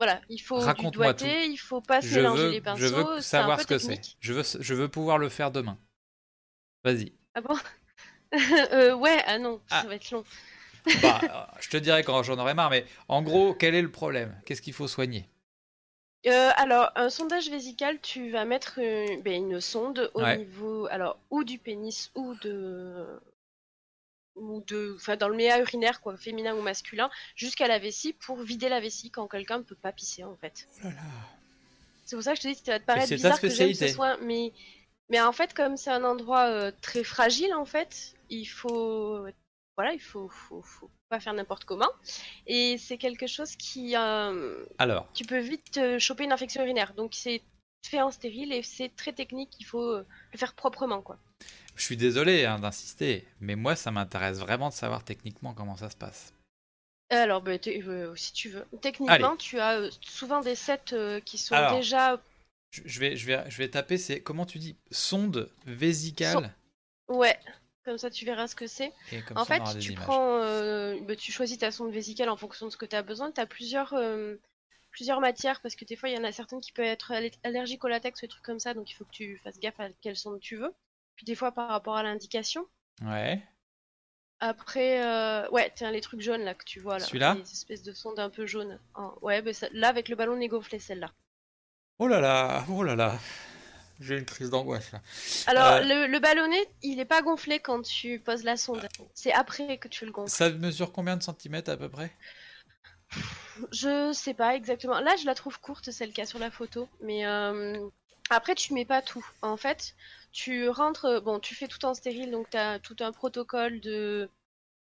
voilà, 0.00 0.20
il 0.28 0.38
faut 0.40 0.58
du 0.58 0.64
Raconte-moi 0.64 1.12
doigté, 1.12 1.46
il 1.46 1.56
faut 1.58 1.80
pas 1.80 2.00
Je 2.00 2.16
mélanger 2.16 2.42
veux, 2.42 2.50
les 2.50 2.60
pinceaux, 2.60 2.80
je 2.80 2.86
veux 2.94 3.20
savoir 3.20 3.60
ce 3.60 3.66
que 3.66 3.78
c'est. 3.78 4.00
Je 4.20 4.32
veux, 4.32 4.42
je 4.60 4.74
veux 4.74 4.88
pouvoir 4.88 5.18
le 5.18 5.28
faire 5.28 5.50
demain. 5.50 5.78
Vas-y. 6.84 7.12
Ah 7.34 7.40
bon? 7.40 7.54
Euh, 8.72 8.94
Ouais, 8.94 9.22
ah 9.26 9.38
non, 9.38 9.60
Ah. 9.70 9.82
ça 9.82 9.86
va 9.88 9.94
être 9.94 10.10
long. 10.10 10.24
Bah, 10.92 11.26
euh, 11.30 11.58
je 11.60 11.68
te 11.70 11.76
dirai 11.76 12.04
quand 12.04 12.22
j'en 12.22 12.38
aurai 12.38 12.54
marre, 12.54 12.70
mais 12.70 12.84
en 13.08 13.22
gros, 13.22 13.54
quel 13.54 13.74
est 13.74 13.82
le 13.82 13.90
problème? 13.90 14.40
Qu'est-ce 14.44 14.62
qu'il 14.62 14.72
faut 14.72 14.88
soigner? 14.88 15.28
Euh, 16.26 16.50
alors, 16.56 16.90
un 16.94 17.10
sondage 17.10 17.50
vésical, 17.50 18.00
tu 18.00 18.30
vas 18.30 18.44
mettre 18.46 18.80
euh, 18.80 19.20
ben, 19.22 19.34
une 19.34 19.60
sonde 19.60 20.10
au 20.14 20.22
Ouais. 20.22 20.38
niveau, 20.38 20.86
alors, 20.86 21.18
ou 21.30 21.44
du 21.44 21.58
pénis, 21.58 22.10
ou 22.14 22.34
de, 22.36 23.20
ou 24.36 24.62
de, 24.66 24.94
enfin, 24.96 25.16
dans 25.16 25.28
le 25.28 25.36
méa 25.36 25.60
urinaire, 25.60 26.00
quoi, 26.00 26.16
féminin 26.16 26.54
ou 26.56 26.62
masculin, 26.62 27.10
jusqu'à 27.36 27.68
la 27.68 27.78
vessie 27.78 28.14
pour 28.14 28.38
vider 28.42 28.68
la 28.70 28.80
vessie 28.80 29.10
quand 29.10 29.28
quelqu'un 29.28 29.58
ne 29.58 29.64
peut 29.64 29.76
pas 29.76 29.92
pisser, 29.92 30.24
en 30.24 30.36
fait. 30.36 30.66
Oh 30.82 30.88
là 30.88 30.94
là. 30.94 31.02
C'est 32.06 32.16
pour 32.16 32.22
ça 32.22 32.32
que 32.32 32.38
je 32.38 32.42
te 32.42 32.48
dis, 32.48 32.54
ça 32.64 32.72
va 32.72 32.80
te 32.80 32.84
paraître 32.84 33.08
c'est 33.08 33.16
ta 33.16 33.16
bizarre 33.16 33.40
que 33.40 33.48
j'aime 33.50 33.74
ce 33.74 33.88
soin, 33.88 34.16
mais, 34.22 34.52
mais 35.10 35.20
en 35.20 35.32
fait, 35.32 35.52
comme 35.52 35.76
c'est 35.76 35.90
un 35.90 36.04
endroit 36.04 36.46
euh, 36.48 36.72
très 36.80 37.04
fragile, 37.04 37.52
en 37.54 37.66
fait, 37.66 38.14
il 38.30 38.46
faut, 38.46 39.26
voilà, 39.76 39.92
il 39.92 40.00
faut, 40.00 40.28
faut, 40.28 40.62
faut 40.62 40.90
pas 41.08 41.20
faire 41.20 41.32
n'importe 41.34 41.64
comment, 41.64 41.90
et 42.46 42.78
c'est 42.78 42.98
quelque 42.98 43.26
chose 43.26 43.56
qui, 43.56 43.96
euh, 43.96 44.64
Alors, 44.78 45.08
tu 45.14 45.24
peux 45.24 45.38
vite 45.38 45.76
euh, 45.78 45.98
choper 45.98 46.24
une 46.24 46.32
infection 46.32 46.62
urinaire. 46.62 46.94
Donc 46.94 47.14
c'est 47.14 47.42
fait 47.86 48.00
en 48.00 48.10
stérile 48.10 48.52
et 48.52 48.62
c'est 48.62 48.94
très 48.96 49.12
technique, 49.12 49.50
il 49.60 49.64
faut 49.64 49.82
euh, 49.82 50.06
le 50.32 50.38
faire 50.38 50.54
proprement 50.54 51.02
quoi. 51.02 51.18
je 51.76 51.82
suis 51.82 51.96
désolé 51.96 52.44
hein, 52.44 52.58
d'insister, 52.58 53.26
mais 53.40 53.56
moi, 53.56 53.76
ça 53.76 53.90
m'intéresse 53.90 54.38
vraiment 54.38 54.68
de 54.70 54.74
savoir 54.74 55.04
techniquement 55.04 55.54
comment 55.54 55.76
ça 55.76 55.90
se 55.90 55.96
passe. 55.96 56.32
Alors 57.10 57.42
bah, 57.42 57.58
t'es- 57.58 57.82
euh, 57.82 58.14
si 58.16 58.32
tu 58.32 58.48
veux. 58.48 58.64
Techniquement, 58.80 59.36
tu 59.36 59.58
as 59.60 59.88
souvent 60.00 60.40
des 60.40 60.54
sets 60.54 61.20
qui 61.24 61.38
sont 61.38 61.54
Alors. 61.56 61.76
déjà 61.78 62.20
Je, 62.70 62.82
je 62.84 63.00
vais, 63.00 63.16
je, 63.16 63.26
vais, 63.26 63.44
je 63.50 63.58
vais 63.58 63.68
taper, 63.68 63.98
c'est 63.98 64.20
comment 64.20 64.46
tu 64.46 64.58
dis 64.58 64.76
Sonde 64.90 65.48
vésicale? 65.66 66.52
Ouais, 67.08 67.38
comme 67.84 67.98
ça 67.98 68.10
tu 68.10 68.24
verras 68.24 68.46
ce 68.48 68.54
que 68.54 68.66
c'est. 68.66 68.92
En 69.34 69.44
ça, 69.44 69.54
fait, 69.56 69.74
des 69.74 69.80
tu 69.80 69.92
images. 69.92 70.04
prends 70.04 70.38
euh, 70.40 70.98
bah, 71.02 71.16
tu 71.16 71.32
choisis 71.32 71.58
ta 71.58 71.70
sonde 71.70 71.92
vésicale 71.92 72.28
en 72.30 72.36
fonction 72.36 72.66
de 72.66 72.70
ce 72.70 72.76
que 72.76 72.86
tu 72.86 72.96
as 72.96 73.02
besoin, 73.02 73.30
tu 73.32 73.40
as 73.40 73.46
plusieurs 73.46 73.92
euh, 73.94 74.36
plusieurs 74.90 75.20
matières 75.20 75.60
parce 75.60 75.76
que 75.76 75.84
des 75.84 75.96
fois 75.96 76.08
il 76.08 76.14
y 76.14 76.18
en 76.18 76.24
a 76.24 76.32
certaines 76.32 76.60
qui 76.60 76.72
peuvent 76.72 76.84
être 76.86 77.12
aller- 77.12 77.32
allergiques 77.42 77.84
au 77.84 77.88
latex 77.88 78.20
ou 78.20 78.22
des 78.22 78.28
trucs 78.28 78.44
comme 78.44 78.60
ça, 78.60 78.74
donc 78.74 78.90
il 78.90 78.94
faut 78.94 79.04
que 79.04 79.12
tu 79.12 79.38
fasses 79.44 79.58
gaffe 79.58 79.78
à 79.80 79.88
quelle 80.00 80.16
sonde 80.16 80.40
tu 80.40 80.56
veux. 80.56 80.72
Puis 81.16 81.24
des 81.26 81.34
fois 81.34 81.52
par 81.52 81.68
rapport 81.68 81.96
à 81.96 82.02
l'indication. 82.02 82.66
Ouais. 83.02 83.42
Après, 84.40 85.02
euh, 85.02 85.48
ouais, 85.50 85.72
tiens, 85.74 85.90
les 85.90 86.00
trucs 86.00 86.20
jaunes 86.20 86.42
là 86.42 86.54
que 86.54 86.64
tu 86.64 86.80
vois 86.80 86.98
là. 86.98 87.04
Celui-là 87.04 87.34
Les 87.34 87.52
espèces 87.52 87.82
de 87.82 87.92
sondes 87.92 88.18
un 88.18 88.30
peu 88.30 88.46
jaunes. 88.46 88.78
Ouais, 89.22 89.40
bah, 89.42 89.52
ça- 89.52 89.68
là 89.72 89.88
avec 89.88 90.08
le 90.08 90.16
ballon 90.16 90.36
négonflé, 90.36 90.78
celle-là. 90.78 91.10
Oh 91.98 92.08
là 92.08 92.20
là, 92.20 92.64
oh 92.68 92.82
là 92.82 92.96
là. 92.96 93.18
J'ai 94.00 94.18
une 94.18 94.24
crise 94.24 94.50
d'angoisse 94.50 94.90
là. 94.92 95.00
Alors, 95.46 95.66
Euh. 95.74 95.80
le, 95.82 96.06
le 96.12 96.18
ballonnet, 96.18 96.66
il 96.82 96.98
est 96.98 97.04
pas 97.04 97.22
gonflé 97.22 97.60
quand 97.60 97.82
tu 97.82 98.18
poses 98.18 98.42
la 98.44 98.56
sonde. 98.56 98.86
C'est 99.14 99.32
après 99.32 99.78
que 99.78 99.88
tu 99.88 100.04
le 100.04 100.10
gonfles. 100.12 100.30
Ça 100.30 100.50
mesure 100.50 100.90
combien 100.92 101.16
de 101.16 101.22
centimètres 101.22 101.70
à 101.70 101.76
peu 101.76 101.88
près? 101.88 102.12
Je 103.70 104.12
sais 104.12 104.34
pas 104.34 104.56
exactement. 104.56 104.98
Là, 105.00 105.14
je 105.16 105.26
la 105.26 105.34
trouve 105.34 105.60
courte, 105.60 105.90
celle 105.92 106.08
qu'il 106.08 106.18
y 106.18 106.22
a 106.22 106.26
sur 106.26 106.40
la 106.40 106.50
photo. 106.50 106.88
Mais 107.00 107.24
euh, 107.24 107.78
après, 108.30 108.54
tu 108.56 108.74
mets 108.74 108.84
pas 108.84 109.00
tout. 109.02 109.24
En 109.42 109.56
fait, 109.56 109.94
tu 110.32 110.68
rentres. 110.68 111.20
Bon, 111.22 111.38
tu 111.38 111.54
fais 111.54 111.68
tout 111.68 111.84
en 111.84 111.94
stérile, 111.94 112.30
donc 112.32 112.50
tu 112.50 112.56
as 112.56 112.80
tout 112.80 112.96
un 113.00 113.12
protocole 113.12 113.80
de 113.80 114.28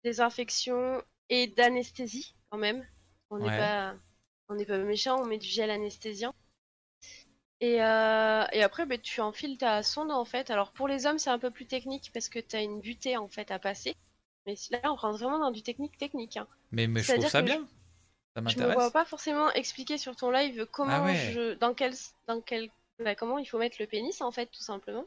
désinfection 0.04 1.02
et 1.30 1.48
d'anesthésie 1.48 2.34
quand 2.50 2.58
même. 2.58 2.84
On 3.30 3.38
n'est 3.38 3.46
Ouais. 3.50 3.58
pas, 3.58 3.94
on 4.50 4.56
n'est 4.56 4.66
pas 4.66 4.78
méchant, 4.80 5.22
on 5.22 5.26
met 5.26 5.38
du 5.38 5.48
gel 5.48 5.70
anesthésiant. 5.70 6.34
Et, 7.62 7.82
euh, 7.84 8.46
et 8.54 8.64
après, 8.64 8.86
bah, 8.86 8.98
tu 8.98 9.22
enfiles 9.22 9.58
ta 9.58 9.82
sonde 9.84 10.12
en 10.12 10.26
fait. 10.26 10.50
Alors 10.50 10.72
pour 10.72 10.88
les 10.88 11.06
hommes, 11.06 11.20
c'est 11.20 11.30
un 11.30 11.40
peu 11.40 11.52
plus 11.52 11.66
technique 11.66 12.12
parce 12.14 12.30
que 12.30 12.40
tu 12.40 12.56
as 12.56 12.62
une 12.62 12.80
butée 12.82 13.18
en 13.18 13.28
fait 13.28 13.52
à 13.52 13.60
passer. 13.60 13.96
Mais 14.46 14.56
là, 14.72 14.80
on 14.86 14.96
rentre 14.96 15.18
vraiment 15.20 15.40
dans 15.40 15.52
du 15.52 15.64
technique 15.64 15.98
technique. 15.98 16.38
hein. 16.38 16.48
Mais, 16.72 16.88
mais 16.88 17.02
je 17.02 17.14
trouve 17.14 17.28
ça 17.28 17.42
bien. 17.42 17.68
Ça 18.36 18.42
Je 18.48 18.60
me 18.60 18.66
m'intéresse. 18.66 18.76
vois 18.76 18.92
pas 18.92 19.06
forcément 19.06 19.52
expliquer 19.54 19.98
sur 19.98 20.16
ton 20.16 20.30
live 20.32 20.66
comment 20.72 20.92
Ah 20.92 21.04
ouais. 21.06 21.16
je, 21.16 21.54
dans 21.56 21.74
quel, 21.74 21.94
dans 22.28 22.42
quel, 22.42 22.70
bah, 23.00 23.16
comment 23.16 23.38
il 23.40 23.46
faut 23.46 23.58
mettre 23.58 23.78
le 23.80 23.88
pénis 23.88 24.22
en 24.22 24.32
fait, 24.32 24.48
tout 24.48 24.64
simplement. 24.64 25.06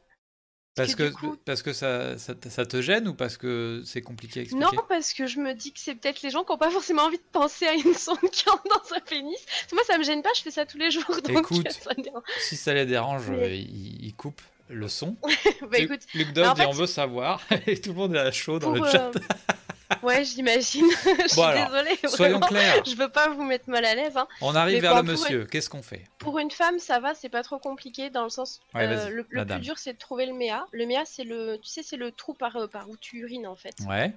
Parce 0.78 0.94
que 0.94 1.02
que, 1.04 1.08
du 1.08 1.14
coup- 1.14 1.36
parce 1.44 1.62
que 1.62 1.72
ça, 1.72 2.16
ça, 2.18 2.34
te- 2.34 2.48
ça 2.48 2.64
te 2.66 2.80
gêne 2.80 3.06
ou 3.08 3.14
parce 3.14 3.36
que 3.36 3.82
c'est 3.84 4.00
compliqué 4.00 4.40
à 4.40 4.42
expliquer? 4.44 4.64
Non, 4.64 4.82
parce 4.88 5.12
que 5.12 5.26
je 5.26 5.38
me 5.40 5.52
dis 5.54 5.72
que 5.72 5.80
c'est 5.80 5.94
peut-être 5.94 6.22
les 6.22 6.30
gens 6.30 6.44
qui 6.44 6.52
n'ont 6.52 6.58
pas 6.58 6.70
forcément 6.70 7.02
envie 7.02 7.18
de 7.18 7.22
penser 7.32 7.66
à 7.66 7.74
une 7.74 7.94
sonde 7.94 8.18
qui 8.32 8.48
entre 8.48 8.62
dans 8.64 8.96
un 8.96 9.00
pénis. 9.00 9.38
Moi, 9.72 9.82
ça 9.86 9.98
me 9.98 10.04
gêne 10.04 10.22
pas, 10.22 10.30
je 10.36 10.42
fais 10.42 10.50
ça 10.50 10.64
tous 10.66 10.78
les 10.78 10.90
jours. 10.90 11.04
Donc, 11.24 11.30
Écoute, 11.38 11.70
ça 11.70 11.92
dérange. 11.94 12.22
Si 12.40 12.56
ça 12.56 12.72
les 12.74 12.86
dérange, 12.86 13.28
Mais- 13.30 13.36
euh, 13.44 13.54
ils, 13.54 14.06
ils 14.06 14.14
coupent 14.14 14.40
le 14.70 14.88
son. 14.88 15.16
bah 15.62 15.78
écoute, 15.78 16.00
Luc 16.14 16.32
Dog 16.32 16.46
en 16.46 16.52
dit 16.54 16.60
fait- 16.62 16.66
on 16.66 16.72
veut 16.72 16.86
savoir. 16.86 17.40
Et 17.66 17.80
tout 17.80 17.90
le 17.90 17.96
monde 17.96 18.14
est 18.14 18.18
à 18.20 18.30
chaud 18.32 18.58
dans 18.58 18.72
pour, 18.74 18.84
le 18.84 18.90
chat. 18.90 19.10
euh, 19.16 19.20
ouais, 20.02 20.24
j'imagine. 20.24 20.86
je 21.04 21.28
suis 21.28 21.36
Bon, 21.36 21.42
alors, 21.44 21.70
désolée. 21.70 21.98
Soyons 22.08 22.40
clairs. 22.40 22.84
Je 22.84 22.94
veux 22.96 23.08
pas 23.08 23.28
vous 23.28 23.42
mettre 23.42 23.68
mal 23.70 23.84
à 23.84 23.94
l'aise. 23.94 24.16
Hein. 24.16 24.28
On 24.40 24.54
arrive 24.54 24.76
Mais 24.76 24.80
vers 24.80 24.96
le 24.96 25.02
bon, 25.02 25.12
monsieur. 25.12 25.46
Qu'est-ce 25.46 25.70
qu'on 25.70 25.82
fait? 25.82 26.04
Pour 26.18 26.38
une 26.38 26.50
femme, 26.50 26.78
ça 26.78 27.00
va, 27.00 27.14
c'est 27.14 27.28
pas 27.28 27.42
trop 27.42 27.58
compliqué 27.58 28.10
dans 28.10 28.24
le 28.24 28.30
sens. 28.30 28.60
Ouais, 28.74 28.86
euh, 28.86 29.08
le 29.08 29.24
plus 29.24 29.60
dur, 29.60 29.78
c'est 29.78 29.94
de 29.94 29.98
trouver 29.98 30.26
le 30.26 30.34
méa. 30.34 30.66
Le 30.72 30.86
méa, 30.86 31.04
c'est 31.04 31.24
le, 31.24 31.58
tu 31.62 31.68
sais, 31.68 31.82
c'est 31.82 31.96
le 31.96 32.12
trou 32.12 32.34
par, 32.34 32.56
euh, 32.56 32.66
par 32.66 32.88
où 32.88 32.96
tu 32.96 33.18
urines 33.18 33.46
en 33.46 33.56
fait. 33.56 33.74
Ouais. 33.86 34.12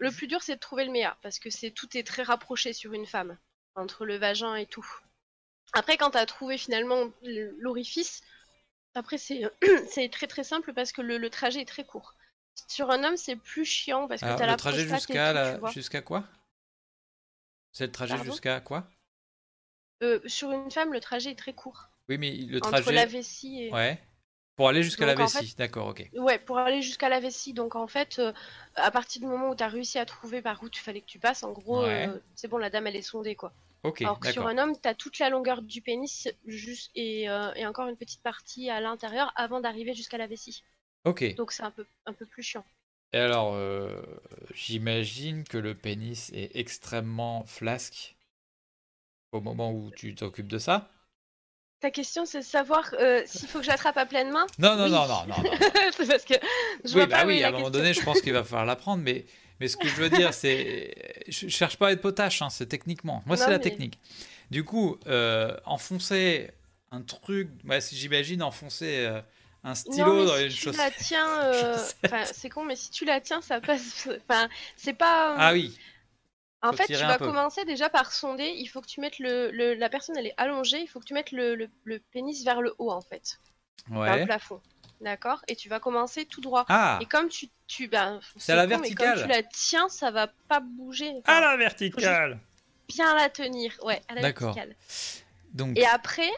Le 0.00 0.10
plus 0.10 0.26
dur, 0.26 0.42
c'est 0.42 0.56
de 0.56 0.60
trouver 0.60 0.84
le 0.84 0.90
méa 0.90 1.16
parce 1.22 1.38
que 1.38 1.50
c'est 1.50 1.70
tout 1.70 1.96
est 1.96 2.06
très 2.06 2.22
rapproché 2.22 2.72
sur 2.72 2.92
une 2.92 3.06
femme 3.06 3.36
entre 3.76 4.04
le 4.04 4.16
vagin 4.16 4.56
et 4.56 4.66
tout. 4.66 4.86
Après, 5.72 5.96
quand 5.96 6.10
t'as 6.10 6.26
trouvé 6.26 6.58
finalement 6.58 7.04
l'orifice, 7.22 8.22
après 8.94 9.18
c'est 9.18 9.42
c'est 9.88 10.08
très 10.10 10.26
très 10.26 10.42
simple 10.42 10.72
parce 10.72 10.92
que 10.92 11.00
le, 11.02 11.18
le 11.18 11.30
trajet 11.30 11.60
est 11.60 11.68
très 11.68 11.84
court. 11.84 12.14
Sur 12.66 12.90
un 12.90 13.04
homme, 13.04 13.16
c'est 13.16 13.36
plus 13.36 13.64
chiant 13.64 14.08
parce 14.08 14.20
que 14.20 14.26
Alors, 14.26 14.38
t'as 14.38 14.46
le 14.46 14.50
la 14.52 14.56
trajet 14.56 14.88
jusqu'à 14.88 15.32
la... 15.32 15.60
jusqu'à 15.70 16.02
quoi? 16.02 16.24
C'est 17.72 17.86
le 17.86 17.92
trajet 17.92 18.22
jusqu'à 18.24 18.60
quoi? 18.60 18.88
Euh, 20.02 20.20
sur 20.26 20.50
une 20.52 20.70
femme, 20.70 20.92
le 20.92 21.00
trajet 21.00 21.30
est 21.32 21.38
très 21.38 21.52
court 21.52 21.88
Oui, 22.08 22.18
mais 22.18 22.32
le 22.32 22.58
entre 22.58 22.70
trajet. 22.70 22.92
la 22.92 23.06
vessie 23.06 23.64
et 23.64 23.72
Ouais. 23.72 24.00
Pour 24.56 24.68
aller 24.68 24.82
jusqu'à 24.82 25.06
la 25.06 25.12
en 25.12 25.26
vessie. 25.26 25.54
D'accord, 25.56 25.86
ok. 25.88 26.08
Ouais, 26.14 26.38
pour 26.40 26.58
aller 26.58 26.82
jusqu'à 26.82 27.08
la 27.08 27.20
vessie. 27.20 27.52
Donc 27.52 27.76
en 27.76 27.86
fait, 27.86 28.18
euh, 28.18 28.32
à 28.74 28.90
partir 28.90 29.20
du 29.20 29.28
moment 29.28 29.50
où 29.50 29.54
tu 29.54 29.62
as 29.62 29.68
réussi 29.68 29.98
à 30.00 30.04
trouver 30.04 30.42
par 30.42 30.60
où 30.64 30.68
tu 30.68 30.80
fallait 30.82 31.00
que 31.00 31.06
tu 31.06 31.20
passes, 31.20 31.44
en 31.44 31.52
gros, 31.52 31.82
Ouais. 31.82 32.08
euh, 32.08 32.18
c'est 32.34 32.48
bon, 32.48 32.58
la 32.58 32.68
dame 32.68 32.88
elle 32.88 32.96
est 32.96 33.02
sondée 33.02 33.36
quoi. 33.36 33.52
Ok, 33.84 34.02
Alors 34.02 34.18
que 34.18 34.32
sur 34.32 34.48
un 34.48 34.58
homme, 34.58 34.74
tu 34.80 34.88
as 34.88 34.94
toute 34.96 35.20
la 35.20 35.30
longueur 35.30 35.62
du 35.62 35.80
pénis 35.80 36.28
juste 36.46 36.90
et, 36.96 37.30
euh, 37.30 37.52
et 37.54 37.64
encore 37.66 37.86
une 37.86 37.96
petite 37.96 38.20
partie 38.22 38.68
à 38.70 38.80
l'intérieur 38.80 39.32
avant 39.36 39.60
d'arriver 39.60 39.94
jusqu'à 39.94 40.18
la 40.18 40.26
vessie. 40.26 40.64
Ok. 41.04 41.34
Donc 41.36 41.52
c'est 41.52 41.62
un 41.62 41.70
peu, 41.70 41.84
un 42.06 42.12
peu 42.12 42.26
plus 42.26 42.42
chiant. 42.42 42.64
Et 43.12 43.18
alors, 43.18 43.54
euh, 43.54 44.02
j'imagine 44.54 45.44
que 45.44 45.56
le 45.56 45.74
pénis 45.74 46.30
est 46.34 46.50
extrêmement 46.56 47.44
flasque 47.46 48.16
au 49.32 49.40
moment 49.40 49.72
où 49.72 49.90
tu 49.90 50.14
t'occupes 50.14 50.48
de 50.48 50.58
ça. 50.58 50.90
Ta 51.80 51.90
question 51.90 52.26
c'est 52.26 52.40
de 52.40 52.44
savoir 52.44 52.92
euh, 52.98 53.22
s'il 53.24 53.48
faut 53.48 53.58
que 53.58 53.64
je 53.64 53.70
l'attrape 53.70 53.96
à 53.96 54.04
pleine 54.04 54.30
main? 54.32 54.46
Non, 54.58 54.76
non, 54.76 54.84
Oui. 54.84 54.90
non, 54.90 55.06
non, 55.06 55.26
non, 55.26 55.42
non. 55.42 55.50
C'est 55.96 56.06
parce 56.08 56.24
que 56.24 56.34
je 56.84 56.88
oui, 56.88 56.94
vois 56.94 57.06
bah 57.06 57.20
pas 57.20 57.26
oui, 57.26 57.42
à 57.42 57.48
un 57.48 57.52
moment 57.52 57.70
donné, 57.70 57.94
je 57.94 58.02
pense 58.02 58.20
qu'il 58.20 58.32
va 58.32 58.42
falloir 58.44 58.66
l'apprendre, 58.66 59.02
mais, 59.02 59.24
mais 59.60 59.68
ce 59.68 59.76
que 59.76 59.86
je 59.88 59.94
veux 59.94 60.10
dire, 60.10 60.34
c'est. 60.34 61.22
Je 61.28 61.48
cherche 61.48 61.76
pas 61.76 61.88
à 61.88 61.92
être 61.92 62.00
potache, 62.02 62.42
hein, 62.42 62.50
c'est 62.50 62.66
techniquement. 62.66 63.22
Moi, 63.26 63.36
c'est 63.36 63.50
la 63.50 63.58
technique. 63.60 63.98
Du 64.50 64.64
coup, 64.64 64.98
euh, 65.06 65.56
enfoncer 65.66 66.50
un 66.90 67.02
truc. 67.02 67.48
Ouais, 67.64 67.78
j'imagine 67.92 68.42
enfoncer 68.42 69.06
un 69.64 69.74
stylo 69.74 70.12
non, 70.12 70.14
mais 70.14 70.26
dans 70.26 70.36
si 70.50 70.56
tu 70.56 70.76
la 70.76 70.90
tiens, 70.90 71.42
euh, 71.44 71.90
enfin, 72.04 72.28
c'est 72.32 72.50
con, 72.50 72.64
mais 72.64 72.76
si 72.76 72.90
tu 72.90 73.04
la 73.04 73.20
tiens, 73.20 73.40
ça 73.40 73.60
passe. 73.60 74.08
Enfin, 74.28 74.48
c'est 74.76 74.92
pas. 74.94 75.38
Ah 75.38 75.52
oui, 75.52 75.78
En 76.62 76.72
fait, 76.72 76.88
tu 76.90 77.04
vas 77.06 77.18
peu. 77.18 77.24
commencer 77.24 77.64
déjà 77.64 77.88
par 77.90 78.12
sonder. 78.12 78.46
Il 78.56 78.66
faut 78.68 78.80
que 78.80 78.86
tu 78.86 79.00
mettes 79.00 79.18
le, 79.18 79.50
le- 79.50 79.74
la 79.74 79.88
personne, 79.88 80.16
elle 80.16 80.26
est 80.28 80.34
allongée. 80.36 80.80
Il 80.80 80.86
faut 80.88 81.00
que 81.00 81.04
tu 81.04 81.14
mettes 81.14 81.32
le, 81.32 81.54
le- 81.56 81.70
le 81.84 81.98
pénis 82.00 82.44
vers 82.44 82.62
le 82.62 82.74
haut 82.78 82.90
en 82.92 83.00
fait, 83.00 83.40
vers 84.04 84.16
le 84.16 84.20
ouais. 84.20 84.24
plafond. 84.24 84.62
D'accord? 85.00 85.42
Et 85.48 85.56
tu 85.56 85.68
vas 85.68 85.80
commencer 85.80 86.26
tout 86.26 86.40
droit. 86.42 86.68
Ah, 86.68 87.00
Et 87.00 87.06
comme 87.06 87.28
tu, 87.28 87.48
tu 87.68 87.88
ben, 87.88 88.20
C'est 88.38 88.52
à 88.52 88.56
la 88.56 88.66
con, 88.66 88.78
mais 88.78 88.88
verticale. 88.88 89.14
Comme 89.14 89.22
tu 89.22 89.28
la 89.28 89.42
tiens, 89.44 89.88
ça 89.90 90.10
va 90.12 90.28
pas 90.48 90.60
bouger. 90.60 91.12
Enfin, 91.20 91.34
à 91.34 91.40
la 91.40 91.56
verticale 91.56 92.40
Bien 92.88 93.14
la 93.14 93.30
tenir, 93.30 93.72
ouais, 93.84 94.02
à 94.08 94.14
la 94.14 94.22
D'accord. 94.22 94.24
verticale. 94.24 94.76
Donc, 95.54 95.76
Et 95.76 95.86
après, 95.86 96.30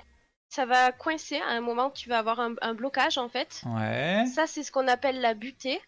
ça 0.51 0.67
va 0.67 0.93
coincer. 0.93 1.39
À 1.39 1.51
un 1.51 1.61
moment, 1.61 1.91
tu 1.91 2.09
vas 2.09 2.19
avoir 2.19 2.41
un, 2.41 2.55
un 2.61 2.75
blocage 2.75 3.17
en 3.19 3.29
fait. 3.29 3.63
ouais. 3.67 4.25
Ça, 4.27 4.47
c'est 4.47 4.63
ce 4.63 4.71
qu'on 4.73 4.89
appelle 4.89 5.21
la 5.21 5.35
butée. 5.35 5.81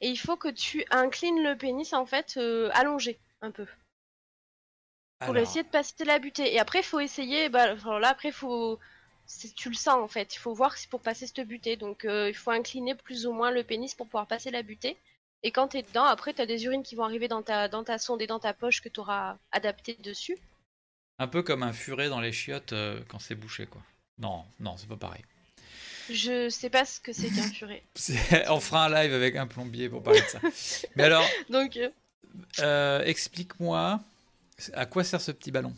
Et 0.00 0.08
il 0.08 0.16
faut 0.16 0.36
que 0.36 0.48
tu 0.48 0.84
inclines 0.90 1.42
le 1.42 1.54
pénis 1.56 1.92
en 1.92 2.06
fait 2.06 2.34
euh, 2.38 2.70
allongé 2.72 3.18
un 3.42 3.50
peu. 3.50 3.66
pour 5.20 5.30
Alors, 5.30 5.42
essayer 5.42 5.62
de 5.62 5.68
passer 5.68 6.04
la 6.04 6.18
butée. 6.18 6.52
Et 6.54 6.58
après, 6.58 6.80
il 6.80 6.84
faut 6.84 7.00
essayer. 7.00 7.48
Bah, 7.50 7.62
alors 7.64 8.00
là, 8.00 8.08
après, 8.08 8.32
faut. 8.32 8.78
Tu 9.56 9.68
le 9.68 9.74
sens 9.74 9.96
en 9.96 10.08
fait. 10.08 10.34
Il 10.34 10.38
faut 10.38 10.54
voir 10.54 10.78
si 10.78 10.88
pour 10.88 11.00
passer 11.02 11.26
cette 11.26 11.46
butée. 11.46 11.76
Donc, 11.76 12.04
euh, 12.04 12.28
il 12.30 12.34
faut 12.34 12.52
incliner 12.52 12.94
plus 12.94 13.26
ou 13.26 13.32
moins 13.32 13.50
le 13.50 13.64
pénis 13.64 13.94
pour 13.94 14.06
pouvoir 14.06 14.26
passer 14.26 14.50
la 14.50 14.62
butée. 14.62 14.96
Et 15.42 15.50
quand 15.50 15.68
t'es 15.68 15.82
dedans, 15.82 16.04
après, 16.04 16.32
t'as 16.32 16.46
des 16.46 16.64
urines 16.64 16.82
qui 16.82 16.94
vont 16.94 17.04
arriver 17.04 17.28
dans 17.28 17.42
ta, 17.42 17.68
dans 17.68 17.84
ta 17.84 17.98
sonde 17.98 18.22
et 18.22 18.26
dans 18.26 18.40
ta 18.40 18.54
poche 18.54 18.80
que 18.80 18.88
t'auras 18.88 19.36
adapté 19.52 19.94
dessus. 20.00 20.38
Un 21.18 21.28
peu 21.28 21.42
comme 21.42 21.62
un 21.62 21.72
furet 21.72 22.08
dans 22.08 22.20
les 22.20 22.32
chiottes 22.32 22.72
euh, 22.72 23.00
quand 23.08 23.18
c'est 23.18 23.34
bouché, 23.34 23.66
quoi. 23.66 23.82
Non, 24.18 24.44
non, 24.60 24.76
c'est 24.76 24.88
pas 24.88 24.96
pareil. 24.96 25.22
Je 26.10 26.48
sais 26.48 26.70
pas 26.70 26.84
ce 26.84 27.00
que 27.00 27.12
c'est 27.12 27.28
qu'un 27.28 27.50
furet. 27.52 27.82
C'est- 27.94 28.48
On 28.48 28.60
fera 28.60 28.86
un 28.86 28.88
live 29.02 29.12
avec 29.12 29.34
un 29.36 29.46
plombier 29.46 29.88
pour 29.88 30.02
parler 30.02 30.20
de 30.20 30.26
ça. 30.26 30.40
Mais 30.94 31.02
alors, 31.04 31.24
Donc, 31.50 31.76
euh, 31.76 31.90
euh, 32.60 33.02
explique-moi 33.04 34.00
à 34.72 34.86
quoi 34.86 35.04
sert 35.04 35.20
ce 35.20 35.32
petit 35.32 35.50
ballon 35.50 35.74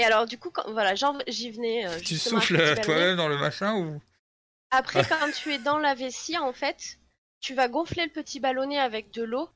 et 0.00 0.04
alors, 0.04 0.26
du 0.26 0.38
coup, 0.38 0.50
quand, 0.50 0.70
voilà, 0.70 0.94
j'en- 0.94 1.18
j'y 1.26 1.50
venais. 1.50 1.84
euh, 1.88 1.98
Tu 1.98 2.16
souffles 2.18 2.80
toi-même 2.82 3.16
dans 3.16 3.26
le 3.26 3.36
machin 3.36 3.74
ou? 3.74 4.00
Après, 4.70 5.02
quand 5.08 5.32
tu 5.32 5.52
es 5.52 5.58
dans 5.58 5.78
la 5.78 5.94
vessie, 5.96 6.38
en 6.38 6.52
fait, 6.52 6.98
tu 7.40 7.52
vas 7.52 7.66
gonfler 7.66 8.04
le 8.04 8.12
petit 8.12 8.38
ballonnet 8.38 8.78
avec 8.78 9.10
de 9.10 9.24
l'eau 9.24 9.50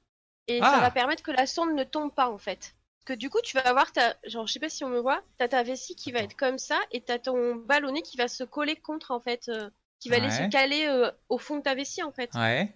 et 0.48 0.58
Ah. 0.60 0.72
ça 0.72 0.80
va 0.80 0.90
permettre 0.90 1.22
que 1.22 1.30
la 1.30 1.46
sonde 1.46 1.74
ne 1.76 1.84
tombe 1.84 2.12
pas, 2.12 2.28
en 2.28 2.38
fait. 2.38 2.74
Parce 3.04 3.16
que 3.16 3.20
du 3.20 3.30
coup, 3.30 3.40
tu 3.42 3.56
vas 3.56 3.66
avoir 3.66 3.90
ta. 3.92 4.16
Genre, 4.24 4.46
je 4.46 4.52
sais 4.52 4.60
pas 4.60 4.68
si 4.68 4.84
on 4.84 4.88
me 4.88 5.00
voit, 5.00 5.22
t'as 5.38 5.48
ta 5.48 5.62
vessie 5.64 5.96
qui 5.96 6.12
va 6.12 6.20
être 6.20 6.36
comme 6.36 6.58
ça 6.58 6.78
et 6.92 7.00
t'as 7.00 7.18
ton 7.18 7.56
ballonnet 7.56 8.02
qui 8.02 8.16
va 8.16 8.28
se 8.28 8.44
coller 8.44 8.76
contre, 8.76 9.10
en 9.10 9.20
fait. 9.20 9.48
euh, 9.48 9.68
qui 9.98 10.08
va 10.08 10.16
aller 10.16 10.30
se 10.30 10.48
caler 10.50 10.86
euh, 10.88 11.10
au 11.28 11.38
fond 11.38 11.56
de 11.58 11.62
ta 11.62 11.74
vessie, 11.76 12.02
en 12.02 12.10
fait. 12.12 12.30
Ouais, 12.34 12.66
Tu 12.66 12.74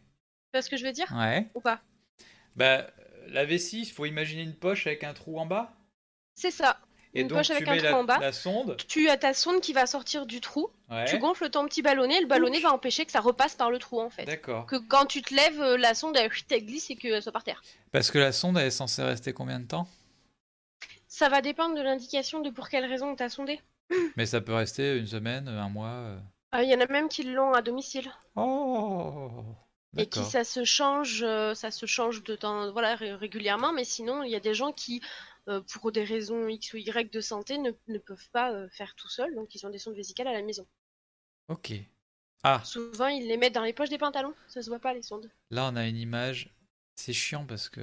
vois 0.55 0.63
ce 0.63 0.71
que 0.71 0.77
je 0.77 0.85
veux 0.85 0.93
dire 0.93 1.13
ouais. 1.17 1.49
Ou 1.55 1.61
pas 1.61 1.81
Bah, 2.55 2.87
la 3.29 3.45
vessie, 3.45 3.81
il 3.83 3.91
faut 3.91 4.07
imaginer 4.07 4.43
une 4.43 4.55
poche 4.55 4.87
avec 4.87 5.03
un 5.05 5.13
trou 5.13 5.39
en 5.41 5.47
bas. 5.47 5.73
C'est 6.37 6.51
ça. 6.53 6.79
Et 7.15 7.23
Une 7.23 7.29
donc 7.29 7.39
poche 7.39 7.47
tu 7.47 7.53
avec 7.53 7.67
un 7.67 7.73
mets 7.73 7.79
trou 7.79 7.87
la, 7.89 7.97
en 7.99 8.05
bas. 8.05 8.19
la 8.19 8.33
sonde. 8.33 8.77
Tu 8.89 9.09
as 9.09 9.17
ta 9.17 9.33
sonde 9.35 9.61
qui 9.61 9.73
va 9.73 9.87
sortir 9.87 10.27
du 10.27 10.41
trou, 10.41 10.69
Ouais. 10.91 11.05
tu 11.07 11.19
gonfles 11.19 11.51
ton 11.51 11.65
petit 11.67 11.83
ballonnet, 11.83 12.21
le 12.21 12.27
ballonnet 12.27 12.61
va 12.61 12.73
empêcher 12.73 13.05
que 13.07 13.11
ça 13.13 13.21
repasse 13.21 13.55
par 13.57 13.71
le 13.73 13.79
trou, 13.81 14.01
en 14.01 14.11
fait. 14.11 14.25
D'accord. 14.25 14.67
Que 14.67 14.77
quand 14.77 15.07
tu 15.07 15.23
te 15.23 15.35
lèves, 15.35 15.61
euh, 15.61 15.77
la 15.79 15.95
sonde 15.95 16.17
elle, 16.17 16.31
elle 16.51 16.65
glisse 16.67 16.91
et 16.91 16.97
qu'elle 16.97 17.23
soit 17.23 17.33
par 17.33 17.43
terre. 17.45 17.61
Parce 17.91 18.11
que 18.13 18.19
la 18.19 18.31
sonde, 18.33 18.57
elle 18.59 18.67
est 18.67 18.71
censée 18.71 19.03
rester 19.03 19.33
combien 19.33 19.59
de 19.61 19.67
temps? 19.67 19.89
Ça 21.17 21.31
va 21.31 21.41
dépendre 21.41 21.75
de 21.75 21.81
l'indication 21.81 22.41
de 22.41 22.51
pour 22.51 22.69
quelle 22.69 22.85
raison 22.85 23.17
t'as 23.17 23.31
sondé. 23.31 23.59
Mais 24.19 24.27
ça 24.27 24.43
peut 24.43 24.53
rester 24.53 24.99
une 24.99 25.07
semaine, 25.07 25.49
un 25.49 25.71
mois. 25.71 25.89
euh. 25.89 26.19
Euh, 26.55 26.63
Il 26.63 26.69
y 26.69 26.75
en 26.75 26.81
a 26.81 26.87
même 26.89 27.09
qui 27.09 27.23
l'ont 27.23 27.55
à 27.55 27.63
domicile 27.63 28.13
Oh 28.35 29.43
et 29.97 30.05
qui 30.07 30.23
ça 30.25 30.45
se 30.45 30.63
change, 30.65 31.23
euh, 31.23 31.55
ça 31.55 31.71
se 31.71 31.87
change 31.87 32.23
de 32.23 32.37
temps, 32.37 32.71
voilà, 32.71 32.97
ré- 32.97 33.15
régulièrement. 33.15 33.73
Mais 33.73 33.85
sinon, 33.85 34.23
il 34.25 34.31
y 34.31 34.37
a 34.37 34.41
des 34.41 34.53
gens 34.53 34.73
qui, 34.73 35.01
euh, 35.49 35.63
pour 35.73 35.91
des 35.91 36.05
raisons 36.05 36.49
X 36.49 36.75
ou 36.75 36.77
Y 36.77 37.11
de 37.11 37.21
santé, 37.23 37.57
ne, 37.57 37.71
ne 37.89 37.99
peuvent 37.99 38.29
pas 38.31 38.69
faire 38.69 38.95
tout 38.95 39.09
seuls, 39.09 39.35
donc 39.35 39.55
ils 39.55 39.67
ont 39.67 39.71
des 39.71 39.79
sondes 39.79 39.95
vésicales 39.97 40.29
à 40.29 40.35
la 40.35 40.43
maison. 40.43 40.67
Ok. 41.49 41.73
Ah, 42.43 42.63
Souvent, 42.65 43.07
ils 43.07 43.27
les 43.27 43.39
mettent 43.39 43.55
dans 43.55 43.63
les 43.65 43.73
poches 43.73 43.89
des 43.89 43.97
pantalons, 43.97 44.35
ça 44.49 44.61
se 44.61 44.69
voit 44.69 44.81
pas 44.81 44.93
les 44.93 45.01
sondes. 45.03 45.31
là 45.51 45.71
on 45.73 45.77
a 45.77 45.87
une 45.89 45.97
image. 45.97 46.55
C'est 46.97 47.15
chiant 47.15 47.47
parce 47.47 47.71
que. 47.71 47.81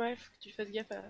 Ouais, 0.00 0.16
faut 0.16 0.30
que 0.32 0.40
tu 0.40 0.50
fasses 0.50 0.70
gaffe. 0.70 0.90
À... 0.92 1.02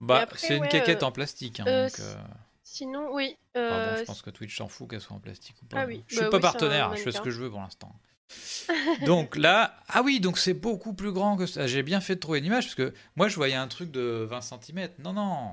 Bah, 0.00 0.26
c'est 0.36 0.56
une 0.56 0.62
ouais, 0.62 0.68
caquette 0.68 1.02
euh, 1.02 1.06
en 1.06 1.12
plastique. 1.12 1.60
hein, 1.60 1.64
euh, 1.66 1.84
donc, 1.86 2.00
euh, 2.00 2.14
Sinon, 2.62 3.12
oui. 3.12 3.36
enfin, 3.54 3.90
bon, 3.90 3.96
je 3.96 4.02
pense 4.04 4.22
que 4.22 4.30
Twitch 4.30 4.56
s'en 4.56 4.68
fout 4.68 4.90
qu'elle 4.90 5.00
soit 5.00 5.16
en 5.16 5.20
plastique 5.20 5.56
ou 5.62 5.66
pas. 5.66 5.82
Ah 5.82 5.86
oui. 5.86 6.02
Je 6.08 6.14
suis 6.16 6.24
Bah 6.24 6.30
pas 6.30 6.36
oui, 6.38 6.42
partenaire, 6.42 6.96
je 6.96 7.02
fais 7.02 7.12
ce 7.12 7.20
que 7.20 7.30
je 7.30 7.40
veux 7.40 7.50
pour 7.50 7.60
l'instant. 7.60 7.92
donc 9.06 9.36
là, 9.36 9.76
ah 9.88 10.02
oui, 10.02 10.18
donc 10.18 10.38
c'est 10.38 10.54
beaucoup 10.54 10.94
plus 10.94 11.12
grand 11.12 11.36
que 11.36 11.46
ça. 11.46 11.66
J'ai 11.66 11.82
bien 11.82 12.00
fait 12.00 12.14
de 12.16 12.20
trouver 12.20 12.38
une 12.40 12.46
image 12.46 12.64
parce 12.64 12.74
que 12.74 12.94
moi 13.16 13.28
je 13.28 13.36
voyais 13.36 13.54
un 13.54 13.68
truc 13.68 13.90
de 13.90 14.26
20 14.28 14.40
cm. 14.40 14.88
Non, 14.98 15.12
non. 15.12 15.50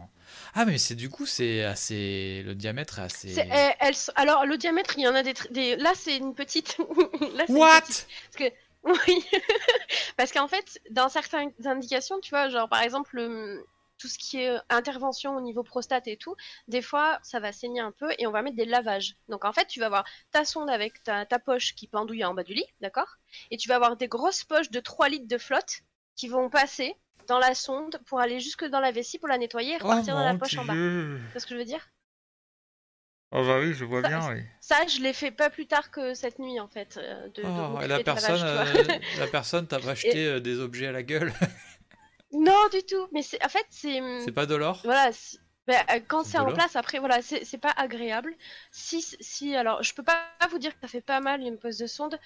Ah, 0.53 0.65
mais 0.65 0.77
c'est 0.77 0.95
du 0.95 1.09
coup, 1.09 1.25
c'est 1.25 1.63
assez. 1.63 2.43
Le 2.45 2.55
diamètre 2.55 2.99
est 2.99 3.03
assez. 3.03 3.33
sont- 3.93 4.13
Alors, 4.15 4.45
le 4.45 4.57
diamètre, 4.57 4.93
il 4.97 5.03
y 5.03 5.07
en 5.07 5.15
a 5.15 5.23
des. 5.23 5.33
des... 5.51 5.75
Là, 5.75 5.91
c'est 5.95 6.17
une 6.17 6.33
petite. 6.33 6.77
Là, 7.35 7.43
c'est 7.45 7.51
une 7.53 7.57
What? 7.57 7.83
Oui, 8.83 9.25
parce 10.17 10.31
qu'en 10.31 10.47
fait, 10.47 10.79
dans 10.89 11.09
certaines 11.09 11.53
indications, 11.65 12.19
tu 12.19 12.29
vois, 12.31 12.49
genre 12.49 12.67
par 12.69 12.81
exemple, 12.81 13.15
le- 13.15 13.65
tout 13.97 14.07
ce 14.07 14.17
qui 14.17 14.39
est 14.41 14.49
euh, 14.49 14.59
intervention 14.69 15.35
au 15.35 15.41
niveau 15.41 15.63
prostate 15.63 16.07
et 16.07 16.17
tout, 16.17 16.35
des 16.67 16.81
fois 16.81 17.19
ça 17.21 17.39
va 17.39 17.51
saigner 17.51 17.81
un 17.81 17.91
peu 17.91 18.09
et 18.17 18.25
on 18.25 18.31
va 18.31 18.41
mettre 18.41 18.55
des 18.57 18.65
lavages. 18.65 19.15
Donc 19.29 19.45
en 19.45 19.53
fait, 19.53 19.67
tu 19.67 19.79
vas 19.79 19.85
avoir 19.87 20.05
ta 20.31 20.45
sonde 20.45 20.69
avec 20.71 21.03
ta, 21.03 21.25
ta 21.27 21.37
poche 21.39 21.75
qui 21.75 21.87
pendouille 21.87 22.25
en 22.25 22.33
bas 22.33 22.43
du 22.43 22.53
lit, 22.55 22.65
d'accord? 22.81 23.17
Et 23.51 23.57
tu 23.57 23.69
vas 23.69 23.75
avoir 23.75 23.97
des 23.97 24.07
grosses 24.07 24.43
poches 24.43 24.71
de 24.71 24.79
3 24.79 25.09
litres 25.09 25.27
de 25.27 25.37
flotte 25.37 25.81
qui 26.15 26.27
vont 26.27 26.49
passer 26.49 26.95
dans 27.27 27.39
la 27.39 27.53
sonde 27.55 27.99
pour 28.07 28.19
aller 28.19 28.39
jusque 28.39 28.65
dans 28.65 28.79
la 28.79 28.91
vessie 28.91 29.19
pour 29.19 29.27
la 29.29 29.37
nettoyer 29.37 29.73
et 29.73 29.77
Oh 29.81 29.83
repartir 29.83 30.15
dans 30.15 30.23
la 30.23 30.33
poche 30.35 30.57
en 30.57 30.65
bas. 30.65 30.77
Tu 31.29 31.33
vois 31.33 31.41
ce 31.41 31.45
que 31.45 31.53
je 31.53 31.59
veux 31.59 31.65
dire? 31.65 31.87
Oh 33.31 33.43
bah 33.45 33.59
oui, 33.59 33.73
je 33.73 33.85
vois 33.85 34.01
Ça- 34.01 34.07
bien, 34.09 34.29
oui. 34.29 34.41
Ça, 34.59 34.87
je 34.87 35.01
l'ai 35.01 35.13
fait 35.13 35.31
pas 35.31 35.49
plus 35.49 35.65
tard 35.65 35.89
que 35.91 36.13
cette 36.13 36.37
nuit 36.39 36.59
en 36.59 36.67
fait. 36.67 36.97
euh, 36.97 37.27
De, 37.29 37.43
Oh, 37.43 37.79
et 37.81 37.87
la 37.87 37.99
personne, 37.99 38.41
lavage, 38.41 38.87
euh, 38.87 38.99
la 39.19 39.27
personne 39.27 39.67
t'a 39.67 39.79
pas 39.79 39.91
acheté 39.91 40.25
euh, 40.27 40.39
des 40.39 40.59
objets 40.59 40.87
à 40.87 40.91
la 40.91 41.03
gueule? 41.03 41.33
Non, 42.33 42.67
du 42.71 42.81
tout. 42.83 43.07
Mais 43.11 43.21
c'est 43.21 43.43
en 43.43 43.49
fait, 43.49 43.65
c'est. 43.69 43.99
C'est 44.25 44.31
pas 44.31 44.45
dolore 44.45 44.81
Voilà. 44.83 45.11
ben, 45.67 45.83
euh, 45.91 45.99
quand 46.07 46.23
C'est 46.23 46.37
en 46.37 46.51
place, 46.53 46.75
après, 46.75 46.99
voilà, 46.99 47.21
c'est 47.21 47.43
c'est 47.45 47.57
pas 47.57 47.71
agréable. 47.75 48.35
Si, 48.71 49.01
si, 49.19 49.55
alors, 49.55 49.83
je 49.83 49.93
peux 49.93 50.03
pas 50.03 50.23
vous 50.49 50.59
dire 50.59 50.73
que 50.73 50.81
ça 50.81 50.87
fait 50.87 51.01
pas 51.01 51.19
mal 51.19 51.41
une 51.41 51.57
pose 51.57 51.77
de 51.77 51.87
sonde. 51.87 52.17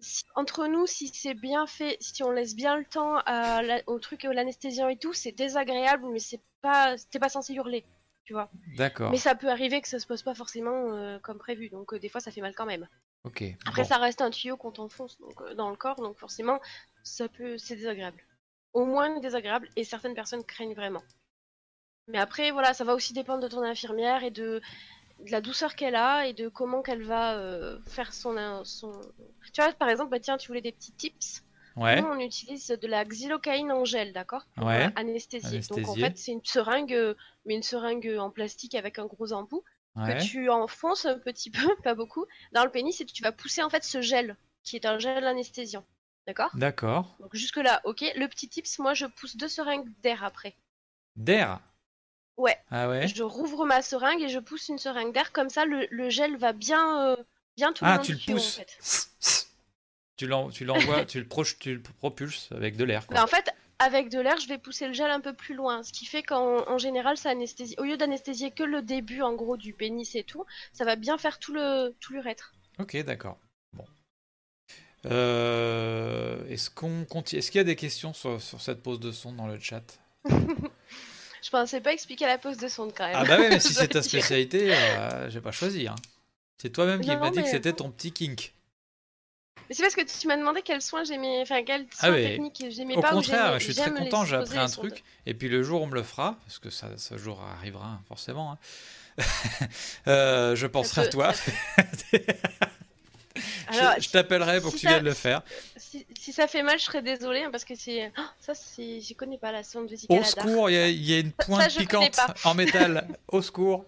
Si- 0.00 0.24
entre 0.36 0.66
nous, 0.68 0.86
si 0.86 1.08
c'est 1.14 1.34
bien 1.34 1.66
fait, 1.66 1.98
si 2.00 2.22
on 2.24 2.30
laisse 2.32 2.56
bien 2.56 2.76
le 2.78 2.84
temps 2.86 3.18
à 3.26 3.62
la- 3.62 3.82
au 3.88 3.98
truc 4.00 4.24
et 4.24 4.28
à 4.28 4.32
l'anesthésiant 4.34 4.88
et 4.88 4.98
tout, 4.98 5.12
c'est 5.12 5.32
désagréable, 5.32 6.04
mais 6.12 6.20
c'est 6.20 6.40
pas, 6.62 6.96
t'es 7.10 7.18
pas 7.20 7.28
censé 7.30 7.54
hurler, 7.54 7.84
tu 8.26 8.32
vois. 8.32 8.50
D'accord. 8.76 9.10
Mais 9.10 9.16
ça 9.16 9.34
peut 9.34 9.48
arriver 9.48 9.80
que 9.80 9.88
ça 9.88 9.98
se 9.98 10.06
pose 10.06 10.22
pas 10.22 10.34
forcément 10.34 10.90
euh, 10.90 11.18
comme 11.20 11.38
prévu, 11.38 11.70
donc 11.70 11.94
euh, 11.94 11.98
des 11.98 12.08
fois 12.08 12.20
ça 12.20 12.30
fait 12.30 12.40
mal 12.40 12.54
quand 12.54 12.66
même. 12.66 12.86
Ok. 13.24 13.44
Après, 13.64 13.82
bon. 13.82 13.88
ça 13.88 13.98
reste 13.98 14.20
un 14.20 14.30
tuyau 14.30 14.56
qu'on 14.56 14.72
t'enfonce 14.72 15.18
donc, 15.20 15.40
euh, 15.40 15.54
dans 15.54 15.70
le 15.70 15.76
corps, 15.76 15.96
donc 15.96 16.18
forcément, 16.18 16.60
ça 17.04 17.28
peut, 17.28 17.56
c'est 17.56 17.76
désagréable. 17.76 18.20
Au 18.72 18.84
moins 18.84 19.20
désagréable, 19.20 19.68
et 19.76 19.84
certaines 19.84 20.14
personnes 20.14 20.44
craignent 20.44 20.74
vraiment. 20.74 21.02
Mais 22.08 22.18
après, 22.18 22.50
voilà, 22.50 22.74
ça 22.74 22.84
va 22.84 22.94
aussi 22.94 23.12
dépendre 23.12 23.42
de 23.42 23.48
ton 23.48 23.62
infirmière 23.62 24.22
et 24.24 24.30
de, 24.30 24.60
de 25.24 25.30
la 25.30 25.40
douceur 25.40 25.76
qu'elle 25.76 25.96
a 25.96 26.26
et 26.26 26.34
de 26.34 26.48
comment 26.48 26.82
qu'elle 26.82 27.02
va 27.02 27.40
faire 27.86 28.12
son, 28.12 28.64
son. 28.64 28.92
Tu 29.52 29.60
vois, 29.60 29.72
par 29.72 29.88
exemple, 29.88 30.10
bah, 30.10 30.20
tiens, 30.20 30.36
tu 30.36 30.48
voulais 30.48 30.60
des 30.60 30.70
petits 30.70 30.92
tips. 30.92 31.42
Ouais. 31.74 32.00
Nous, 32.00 32.06
on 32.06 32.18
utilise 32.20 32.68
de 32.68 32.86
la 32.86 33.04
xylocaïne 33.04 33.72
en 33.72 33.84
gel, 33.84 34.12
d'accord? 34.12 34.46
Pour, 34.54 34.66
Ouais. 34.66 34.88
anesthésier. 34.94 35.60
Donc 35.68 35.88
en 35.88 35.94
fait, 35.94 36.16
c'est 36.16 36.32
une 36.32 36.44
seringue, 36.44 37.16
mais 37.46 37.54
une 37.54 37.62
seringue 37.62 38.16
en 38.18 38.30
plastique 38.30 38.74
avec 38.74 38.98
un 38.98 39.06
gros 39.06 39.32
embout 39.32 39.64
Ouais. 39.96 40.18
que 40.18 40.22
tu 40.22 40.50
enfonces 40.50 41.06
un 41.06 41.18
petit 41.18 41.50
peu, 41.50 41.58
pas 41.82 41.94
beaucoup, 41.94 42.26
dans 42.52 42.64
le 42.64 42.70
pénis 42.70 43.00
et 43.00 43.06
tu 43.06 43.22
vas 43.22 43.32
pousser 43.32 43.62
en 43.62 43.70
fait 43.70 43.82
ce 43.82 44.02
gel, 44.02 44.36
qui 44.62 44.76
est 44.76 44.84
un 44.84 44.98
gel 44.98 45.26
anesthésiant. 45.26 45.86
D'accord? 46.26 46.50
D'accord. 46.54 47.16
Donc 47.20 47.34
jusque 47.34 47.56
là, 47.56 47.80
ok. 47.84 48.04
Le 48.16 48.26
petit 48.28 48.48
tips, 48.48 48.78
moi 48.78 48.92
je 48.92 49.06
pousse 49.06 49.36
deux 49.36 49.48
seringues 49.48 49.88
d'air 50.02 50.22
après. 50.22 50.54
D'air? 51.16 51.60
Ouais. 52.36 52.58
Ah 52.70 52.88
ouais? 52.90 53.08
Je 53.08 53.22
rouvre 53.22 53.64
ma 53.64 53.80
seringue 53.80 54.20
et 54.20 54.28
je 54.28 54.38
pousse 54.38 54.68
une 54.68 54.78
seringue 54.78 55.14
d'air, 55.14 55.32
comme 55.32 55.48
ça 55.48 55.64
le, 55.64 55.86
le 55.90 56.10
gel 56.10 56.36
va 56.36 56.52
bien, 56.52 57.06
euh, 57.06 57.16
bien 57.56 57.72
tout 57.72 57.84
le 57.84 57.90
Ah, 57.90 57.96
long 57.96 58.02
tu 58.02 58.12
du 58.14 58.18
le 58.26 58.34
pousses. 58.34 58.58
en 58.58 58.60
fait. 58.60 58.78
Tu 60.16 60.26
l'en- 60.26 60.48
tu 60.48 60.64
l'envoies, 60.64 61.04
tu 61.04 61.20
le 61.20 61.26
tu 61.60 61.74
le 61.74 61.82
propulses 61.82 62.48
avec 62.52 62.76
de 62.76 62.84
l'air. 62.84 63.04
Mais 63.10 63.20
en 63.20 63.26
fait, 63.26 63.50
avec 63.78 64.08
de 64.08 64.20
l'air, 64.20 64.38
je 64.38 64.48
vais 64.48 64.58
pousser 64.58 64.86
le 64.86 64.92
gel 64.92 65.10
un 65.10 65.20
peu 65.20 65.32
plus 65.32 65.54
loin, 65.54 65.82
ce 65.82 65.92
qui 65.92 66.06
fait 66.06 66.22
qu'en 66.22 66.68
en 66.68 66.78
général, 66.78 67.16
ça 67.16 67.30
anesthésie. 67.30 67.74
Au 67.78 67.84
lieu 67.84 67.96
d'anesthésier 67.96 68.50
que 68.50 68.62
le 68.62 68.82
début, 68.82 69.22
en 69.22 69.34
gros, 69.34 69.56
du 69.56 69.72
pénis 69.72 70.14
et 70.14 70.24
tout, 70.24 70.44
ça 70.72 70.84
va 70.84 70.96
bien 70.96 71.18
faire 71.18 71.38
tout 71.38 71.52
le 71.52 71.94
tout 72.00 72.12
l'urètre. 72.12 72.54
Ok, 72.78 72.96
d'accord. 73.04 73.38
Bon. 73.72 73.84
Euh, 75.06 76.46
est-ce 76.48 76.70
qu'on 76.70 77.04
continue 77.04 77.38
Est-ce 77.38 77.50
qu'il 77.50 77.58
y 77.58 77.60
a 77.60 77.64
des 77.64 77.76
questions 77.76 78.12
sur, 78.12 78.40
sur 78.40 78.60
cette 78.60 78.82
pose 78.82 79.00
de 79.00 79.12
son 79.12 79.32
dans 79.32 79.46
le 79.46 79.58
chat? 79.60 79.98
Je 81.46 81.50
pensais 81.50 81.80
pas 81.80 81.92
expliquer 81.92 82.26
la 82.26 82.38
pose 82.38 82.56
de 82.56 82.66
sonde 82.66 82.92
quand 82.96 83.06
même. 83.06 83.14
Ah 83.16 83.24
bah 83.24 83.38
ouais, 83.38 83.48
mais 83.48 83.60
si 83.60 83.72
c'est 83.74 83.88
ta 83.88 84.02
spécialité, 84.02 84.74
euh, 84.74 85.30
j'ai 85.30 85.40
pas 85.40 85.52
choisi. 85.52 85.86
Hein. 85.86 85.94
C'est 86.58 86.70
toi-même 86.70 87.00
qui 87.00 87.14
m'as 87.14 87.30
dit 87.30 87.42
que 87.42 87.48
c'était 87.48 87.72
ton 87.72 87.90
petit 87.90 88.10
kink. 88.10 88.52
Mais 89.68 89.74
c'est 89.74 89.82
parce 89.82 89.94
que 89.96 90.02
tu 90.02 90.28
m'as 90.28 90.36
demandé 90.36 90.62
quels 90.62 90.80
soins 90.82 91.02
j'aimais, 91.04 91.40
enfin 91.42 91.62
quels 91.64 91.86
Ah 92.00 92.10
ouais. 92.12 92.22
techniques 92.22 92.64
j'aimais 92.70 92.96
Au 92.96 93.00
pas 93.00 93.10
ou 93.12 93.16
contraire, 93.16 93.58
je 93.58 93.64
suis 93.64 93.74
très 93.74 93.90
content, 93.90 94.24
j'ai 94.24 94.36
appris 94.36 94.58
un 94.58 94.68
truc. 94.68 95.02
Et 95.26 95.34
puis 95.34 95.48
le 95.48 95.62
jour 95.62 95.80
où 95.80 95.84
on 95.84 95.88
me 95.88 95.94
le 95.94 96.02
fera, 96.04 96.36
parce 96.44 96.58
que 96.60 96.70
ça, 96.70 96.88
ce 96.96 97.16
jour 97.18 97.42
arrivera 97.42 97.86
hein, 97.86 98.00
forcément, 98.06 98.52
hein, 98.52 98.58
euh, 100.06 100.54
je 100.56 100.66
penserai 100.66 101.02
à 101.02 101.08
toi. 101.08 101.32
Je- 103.70 104.00
je 104.02 104.08
t'appellerai 104.10 104.60
pour 104.62 104.70
si 104.70 104.76
que 104.76 104.80
tu 104.80 104.86
ça- 104.86 104.92
viennes 104.94 105.04
le 105.04 105.12
faire. 105.12 105.42
Si, 105.76 106.06
si 106.18 106.32
ça 106.32 106.46
fait 106.46 106.62
mal, 106.62 106.78
je 106.78 106.84
serais 106.84 107.02
désolée 107.02 107.42
hein, 107.42 107.50
parce 107.50 107.64
que 107.66 107.74
c'est 107.74 108.10
oh, 108.16 108.22
ça, 108.40 108.54
c'est 108.54 109.00
j'y 109.00 109.14
connais 109.14 109.36
pas 109.36 109.52
la 109.52 109.62
sonde 109.62 109.86
Au 109.86 109.88
vesicale. 109.88 110.24
secours, 110.24 110.70
il 110.70 110.74
y, 110.74 110.78
a- 110.78 110.88
il 110.88 111.04
y 111.04 111.14
a 111.14 111.18
une 111.18 111.32
pointe 111.32 111.70
je 111.70 111.78
piquante 111.80 112.18
en 112.44 112.54
métal. 112.54 113.06
Au 113.28 113.42
secours. 113.42 113.84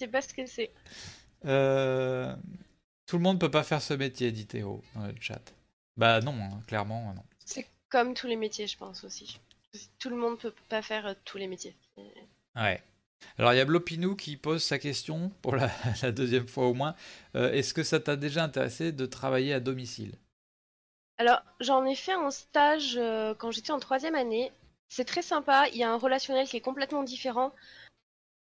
Je 0.00 0.06
sais 0.06 0.10
pas 0.10 0.20
ce 0.22 0.34
que 0.34 0.46
c'est. 0.46 0.72
Euh, 1.44 2.34
Tout 3.06 3.16
le 3.16 3.22
monde 3.22 3.40
peut 3.40 3.50
pas 3.50 3.62
faire 3.62 3.82
ce 3.82 3.94
métier, 3.94 4.32
dit 4.32 4.46
Théo 4.46 4.82
dans 4.94 5.06
le 5.06 5.14
chat. 5.20 5.52
Bah 5.96 6.20
non, 6.20 6.34
hein, 6.34 6.60
clairement 6.66 7.14
non. 7.14 7.22
C'est 7.44 7.66
comme 7.88 8.14
tous 8.14 8.26
les 8.26 8.36
métiers, 8.36 8.66
je 8.66 8.76
pense 8.76 9.04
aussi. 9.04 9.40
Tout 9.98 10.10
le 10.10 10.16
monde 10.16 10.38
peut 10.38 10.54
pas 10.68 10.82
faire 10.82 11.06
euh, 11.06 11.14
tous 11.24 11.38
les 11.38 11.46
métiers. 11.46 11.74
Ouais. 12.56 12.82
Alors 13.38 13.52
il 13.52 13.56
y 13.56 13.60
a 13.60 13.64
Blopinou 13.64 14.14
qui 14.16 14.36
pose 14.36 14.62
sa 14.62 14.78
question 14.78 15.30
pour 15.42 15.56
la, 15.56 15.70
la 16.02 16.12
deuxième 16.12 16.48
fois 16.48 16.66
au 16.66 16.74
moins. 16.74 16.94
Euh, 17.34 17.52
Est-ce 17.52 17.74
que 17.74 17.82
ça 17.82 18.00
t'a 18.00 18.16
déjà 18.16 18.44
intéressé 18.44 18.92
de 18.92 19.06
travailler 19.06 19.52
à 19.54 19.60
domicile? 19.60 20.12
Alors, 21.18 21.42
j'en 21.60 21.84
ai 21.86 21.94
fait 21.94 22.12
un 22.12 22.30
stage 22.30 22.96
euh, 22.98 23.34
quand 23.34 23.50
j'étais 23.50 23.72
en 23.72 23.80
troisième 23.80 24.14
année. 24.14 24.52
C'est 24.88 25.04
très 25.06 25.22
sympa. 25.22 25.66
Il 25.68 25.78
y 25.78 25.82
a 25.82 25.90
un 25.90 25.96
relationnel 25.96 26.46
qui 26.46 26.56
est 26.56 26.60
complètement 26.60 27.02
différent. 27.02 27.52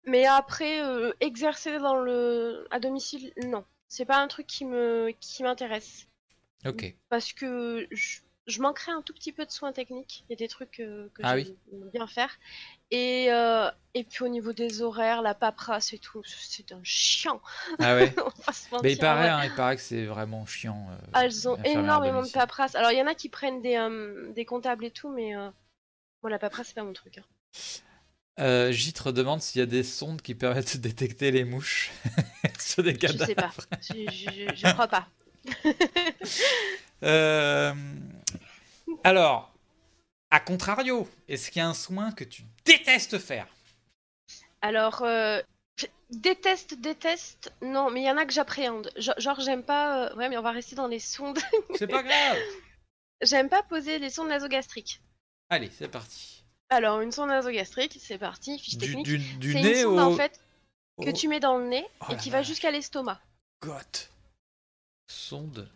Mais 0.06 0.26
après, 0.26 0.82
euh, 0.82 1.12
exercer 1.20 1.78
dans 1.78 1.96
le 1.96 2.66
à 2.70 2.80
domicile, 2.80 3.32
non. 3.44 3.64
C'est 3.96 4.04
pas 4.06 4.18
un 4.18 4.26
truc 4.28 4.46
qui 4.48 4.64
me 4.64 5.12
qui 5.20 5.42
m'intéresse. 5.44 6.06
Ok. 6.66 6.94
parce 7.10 7.32
que 7.34 7.86
je, 7.92 8.20
je 8.46 8.60
manquerais 8.62 8.92
un 8.92 9.02
tout 9.02 9.12
petit 9.12 9.32
peu 9.32 9.44
de 9.46 9.50
soins 9.50 9.72
techniques. 9.72 10.24
Il 10.28 10.32
y 10.32 10.32
a 10.32 10.36
des 10.36 10.48
trucs 10.48 10.80
euh, 10.80 11.08
que 11.14 11.20
Ah 11.22 11.38
j'aime 11.38 11.54
bien 11.92 12.06
faire. 12.06 12.30
Et, 12.90 13.26
euh, 13.30 13.70
et 13.92 14.02
puis 14.02 14.24
au 14.24 14.28
niveau 14.28 14.52
des 14.52 14.80
horaires, 14.82 15.20
la 15.22 15.34
paperasse 15.34 15.92
et 15.92 15.98
tout, 15.98 16.22
c'est 16.24 16.72
un 16.72 16.80
chiant. 16.82 17.40
Ah 17.78 17.94
ouais. 17.96 18.14
Mentir, 18.72 18.80
Mais 18.82 18.92
il 18.94 18.98
paraît, 18.98 19.24
ouais. 19.24 19.28
hein, 19.28 19.44
il 19.44 19.54
paraît 19.54 19.76
que 19.76 19.82
c'est 19.82 20.06
vraiment 20.06 20.44
chiant. 20.46 20.86
euh, 20.90 20.96
Ah, 21.12 21.24
Elles 21.26 21.48
ont 21.48 21.56
énormément 21.64 22.22
de 22.22 22.30
paperasse. 22.32 22.74
Alors 22.74 22.90
il 22.92 22.98
y 22.98 23.02
en 23.02 23.06
a 23.06 23.14
qui 23.14 23.28
prennent 23.28 23.60
des, 23.62 23.78
des 24.34 24.44
comptables 24.46 24.86
et 24.86 24.90
tout, 24.90 25.10
mais 25.10 25.34
moi 26.22 26.30
la 26.30 26.38
paperasse 26.38 26.68
c'est 26.68 26.74
pas 26.74 26.82
mon 26.82 26.94
truc. 26.94 27.18
hein. 27.18 27.24
Euh, 28.40 28.72
Gitre 28.72 29.12
demande 29.12 29.40
s'il 29.40 29.60
y 29.60 29.62
a 29.62 29.66
des 29.66 29.84
sondes 29.84 30.20
qui 30.20 30.34
permettent 30.34 30.76
de 30.76 30.82
détecter 30.82 31.30
les 31.30 31.44
mouches 31.44 31.92
sur 32.58 32.82
des 32.82 32.92
Je 32.92 32.96
cadavres. 32.98 33.26
sais 33.26 33.34
pas. 33.34 33.52
Je, 33.80 33.94
je, 34.10 34.30
je- 34.48 34.54
je 34.56 34.72
crois 34.72 34.88
pas. 34.88 35.06
Euh, 37.02 37.74
Alors, 39.02 39.52
à 40.30 40.40
contrario, 40.40 41.08
est-ce 41.28 41.50
qu'il 41.50 41.60
y 41.60 41.62
a 41.62 41.68
un 41.68 41.74
soin 41.74 42.12
que 42.12 42.24
tu 42.24 42.44
détestes 42.64 43.18
faire? 43.18 43.46
Alors, 44.62 45.02
euh, 45.02 45.42
je 45.76 45.86
déteste, 46.10 46.80
déteste, 46.80 47.52
non, 47.60 47.90
mais 47.90 48.00
il 48.00 48.06
y 48.06 48.10
en 48.10 48.16
a 48.16 48.24
que 48.24 48.32
j'appréhende. 48.32 48.90
Genre, 48.96 49.18
genre, 49.18 49.40
j'aime 49.40 49.62
pas. 49.62 50.06
euh, 50.10 50.14
Ouais, 50.16 50.28
mais 50.30 50.38
on 50.38 50.42
va 50.42 50.52
rester 50.52 50.74
dans 50.76 50.86
les 50.86 50.98
sondes. 51.00 51.38
C'est 51.74 51.86
pas 51.88 52.02
grave. 52.02 52.38
j'aime 53.20 53.50
pas 53.50 53.62
poser 53.62 53.98
les 53.98 54.08
sondes 54.10 54.28
nasogastriques. 54.28 55.00
Allez, 55.50 55.70
c'est 55.76 55.88
parti. 55.88 56.43
Alors, 56.74 57.00
une 57.00 57.12
sonde 57.12 57.28
nasogastrique, 57.28 57.98
c'est 58.00 58.18
parti, 58.18 58.58
fiche 58.58 58.76
Du, 58.76 58.86
technique. 58.86 59.04
du, 59.06 59.18
du 59.18 59.52
C'est 59.52 59.58
une 59.58 59.64
nez 59.64 59.82
sonde 59.82 59.98
au... 59.98 60.00
en 60.00 60.16
fait 60.16 60.40
que 61.02 61.10
tu 61.10 61.28
mets 61.28 61.40
dans 61.40 61.56
le 61.58 61.66
nez 61.66 61.86
Oh 62.00 62.12
et 62.12 62.16
qui 62.16 62.30
va 62.30 62.42
jusqu'à 62.42 62.70
l'estomac. 62.70 63.20
Goth. 63.62 64.10
Sonde 65.08 65.68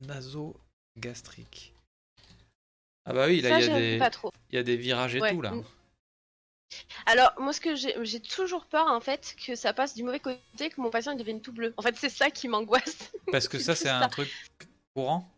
nasogastrique. 0.00 1.72
Ah 3.04 3.12
bah 3.12 3.26
oui, 3.26 3.40
là, 3.40 3.58
il 3.58 3.66
y, 3.66 3.70
a 3.70 3.78
des... 3.78 4.00
y 4.52 4.56
a 4.58 4.62
des 4.62 4.76
virages 4.76 5.14
et 5.16 5.20
Ouais. 5.20 5.30
tout, 5.32 5.42
là. 5.42 5.52
Alors, 7.06 7.32
moi, 7.38 7.52
ce 7.52 7.60
que 7.60 7.74
j'ai 7.76 8.20
toujours 8.20 8.64
peur, 8.66 8.86
en 8.86 9.00
fait, 9.00 9.36
que 9.46 9.54
ça 9.54 9.72
passe 9.72 9.94
du 9.94 10.02
mauvais 10.02 10.20
côté, 10.20 10.70
que 10.70 10.80
mon 10.80 10.90
patient 10.90 11.12
il 11.12 11.18
devienne 11.18 11.40
tout 11.40 11.52
bleu. 11.52 11.74
En 11.76 11.82
fait, 11.82 11.96
c'est 11.96 12.08
ça 12.08 12.30
qui 12.30 12.48
m'angoisse. 12.48 13.12
Parce 13.30 13.48
que 13.48 13.58
ça, 13.60 13.74
C'est 13.74 13.88
un 13.88 14.08
truc 14.08 14.30
courant. 14.94 15.28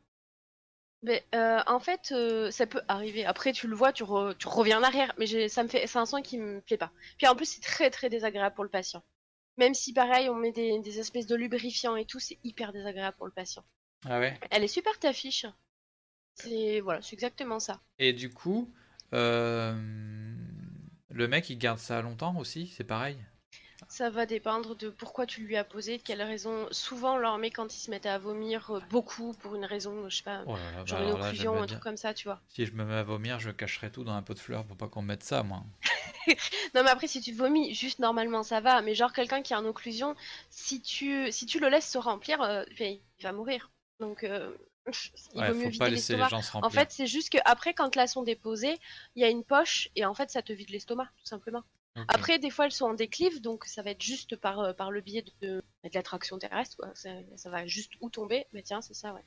Mais 1.03 1.25
euh, 1.35 1.61
en 1.67 1.79
fait, 1.81 2.13
euh, 2.13 2.51
ça 2.51 2.67
peut 2.67 2.83
arriver. 2.89 3.25
Après, 3.25 3.53
tu 3.53 3.69
le 3.69 3.77
vois, 3.77 3.93
tu, 3.93 4.03
re- 4.05 4.37
tu 4.37 4.49
reviens 4.49 4.81
en 4.81 4.83
arrière. 4.83 5.15
Mais 5.19 5.49
ça 5.49 5.63
me 5.63 5.69
fait, 5.69 5.87
c'est 5.87 5.99
un 5.99 6.07
soin 6.07 6.23
qui 6.23 6.39
me 6.39 6.61
plaît 6.61 6.77
pas. 6.77 6.91
Puis 7.19 7.27
en 7.27 7.37
plus, 7.37 7.47
c'est 7.47 7.61
très 7.63 7.91
très 7.91 8.09
désagréable 8.09 8.55
pour 8.55 8.65
le 8.65 8.71
patient. 8.71 9.03
Même 9.59 9.75
si 9.75 9.93
pareil, 9.93 10.29
on 10.31 10.37
met 10.37 10.53
des, 10.53 10.81
des 10.81 11.01
espèces 11.01 11.27
de 11.27 11.37
lubrifiants 11.37 11.97
et 11.97 12.07
tout, 12.07 12.21
c'est 12.21 12.39
hyper 12.45 12.73
désagréable 12.73 13.17
pour 13.17 13.27
le 13.27 13.33
patient. 13.33 13.65
Ah 14.07 14.21
ouais? 14.21 14.39
Elle 14.51 14.65
est 14.65 14.69
super 14.69 14.99
ta 14.99 15.13
fiche. 15.13 15.47
C'est 16.35 16.81
voilà, 16.81 17.03
c'est 17.03 17.15
exactement 17.15 17.61
ça. 17.61 17.81
Et 17.99 18.13
du 18.13 18.31
coup, 18.31 18.73
euh, 19.13 19.75
le 21.11 21.29
mec, 21.29 21.51
il 21.51 21.59
garde 21.59 21.79
ça 21.79 22.01
longtemps 22.03 22.37
aussi, 22.39 22.69
c'est 22.69 22.85
pareil? 22.85 23.17
Ça 23.89 24.11
va 24.11 24.27
dépendre 24.27 24.77
de 24.77 24.91
pourquoi 24.91 25.27
tu 25.27 25.41
lui 25.41 25.57
as 25.57 25.65
posé, 25.65 25.99
de 25.99 26.03
quelle 26.05 26.23
raison. 26.23 26.69
Souvent, 26.71 27.37
met 27.37 27.51
quand 27.51 27.75
ils 27.75 27.81
se 27.81 27.91
mettent 27.91 28.07
à 28.07 28.17
vomir 28.19 28.71
euh, 28.71 28.81
beaucoup 28.91 29.33
pour 29.35 29.57
une 29.57 29.65
raison, 29.65 30.09
je 30.09 30.19
sais 30.19 30.23
pas, 30.23 30.47
Oh 30.47 30.57
là 30.57 30.71
là, 30.71 30.85
bah 30.85 30.85
genre 30.85 31.01
une 31.01 31.11
là, 31.11 31.11
occlusion, 31.11 31.35
j'aimerais 31.35 31.61
un 31.61 31.67
truc 31.67 31.83
comme 31.83 31.97
ça, 31.97 32.15
tu 32.15 32.29
vois. 32.29 32.41
Si 32.49 32.67
je 32.67 32.73
me 32.73 32.85
mets 32.85 32.95
à 32.95 33.05
vomir, 33.05 33.39
je 33.41 33.51
cacherai 33.51 33.93
tout 33.93 34.03
dans 34.03 34.15
un 34.15 34.23
pot 34.23 34.35
de 34.35 34.41
fleurs 34.41 34.67
pour 34.67 34.77
pas 34.77 34.89
qu'on 34.89 35.03
me 35.03 35.09
mette 35.09 35.23
ça, 35.23 35.45
moi. 35.45 35.65
non, 36.75 36.83
mais 36.83 36.91
après, 36.91 37.07
si 37.09 37.21
tu 37.21 37.33
vomis, 37.33 37.75
juste 37.75 37.99
normalement, 37.99 38.43
ça 38.43 38.61
va. 38.61 38.83
Mais 38.83 38.95
genre, 38.95 39.13
quelqu'un 39.13 39.43
qui 39.43 39.55
a 39.55 39.59
une 39.59 39.67
occlusion, 39.67 40.15
si 40.51 40.81
tu, 40.83 41.31
si 41.33 41.47
tu 41.47 41.61
le 41.61 41.69
laisses 41.69 41.91
se 41.91 41.99
remplir, 41.99 42.41
euh, 42.43 42.65
il 42.81 43.01
va 43.23 43.33
mourir. 43.33 43.71
Donc, 44.01 44.25
euh, 44.25 44.57
il 45.35 45.41
Ouais, 45.41 45.47
vaut 45.47 45.55
mieux 45.55 45.65
faut 45.65 45.71
vider 45.71 45.79
pas 45.79 45.89
laisser 45.91 46.17
les 46.17 46.25
l'estomac. 46.25 46.27
gens 46.27 46.43
se 46.43 46.53
En 46.61 46.71
fait, 46.71 46.91
c'est 46.91 47.07
juste 47.07 47.31
que 47.33 47.39
après, 47.45 47.75
quand 47.75 47.97
la 47.97 48.07
sonde 48.07 48.29
est 48.29 48.37
posée, 48.37 48.79
il 49.15 49.23
y 49.23 49.25
a 49.25 49.29
une 49.29 49.45
poche 49.45 49.89
et 49.97 50.05
en 50.05 50.15
fait, 50.15 50.31
ça 50.31 50.43
te 50.43 50.53
vide 50.53 50.71
l'estomac, 50.71 51.07
tout 51.19 51.27
simplement. 51.27 51.63
Après, 52.09 52.39
des 52.39 52.51
fois, 52.51 52.67
elles 52.67 52.73
sont 52.73 52.87
en 52.87 52.95
déclive, 52.95 53.41
donc 53.41 53.65
ça 53.65 53.83
va 53.83 53.91
être 53.91 54.03
juste 54.03 54.37
par, 54.37 54.61
euh, 54.61 54.73
par 54.73 54.91
le 54.91 55.01
biais 55.01 55.25
de, 55.41 55.63
de 55.85 55.91
l'attraction 55.95 56.39
terrestre, 56.39 56.77
quoi. 56.77 56.91
Ça, 56.95 57.11
ça 57.37 57.51
va 57.51 57.67
juste 57.67 57.93
où 58.01 58.11
tomber. 58.11 58.47
Mais 58.53 58.63
tiens, 58.63 58.83
c'est 58.83 58.95
ça, 58.95 59.13
ouais. 59.15 59.25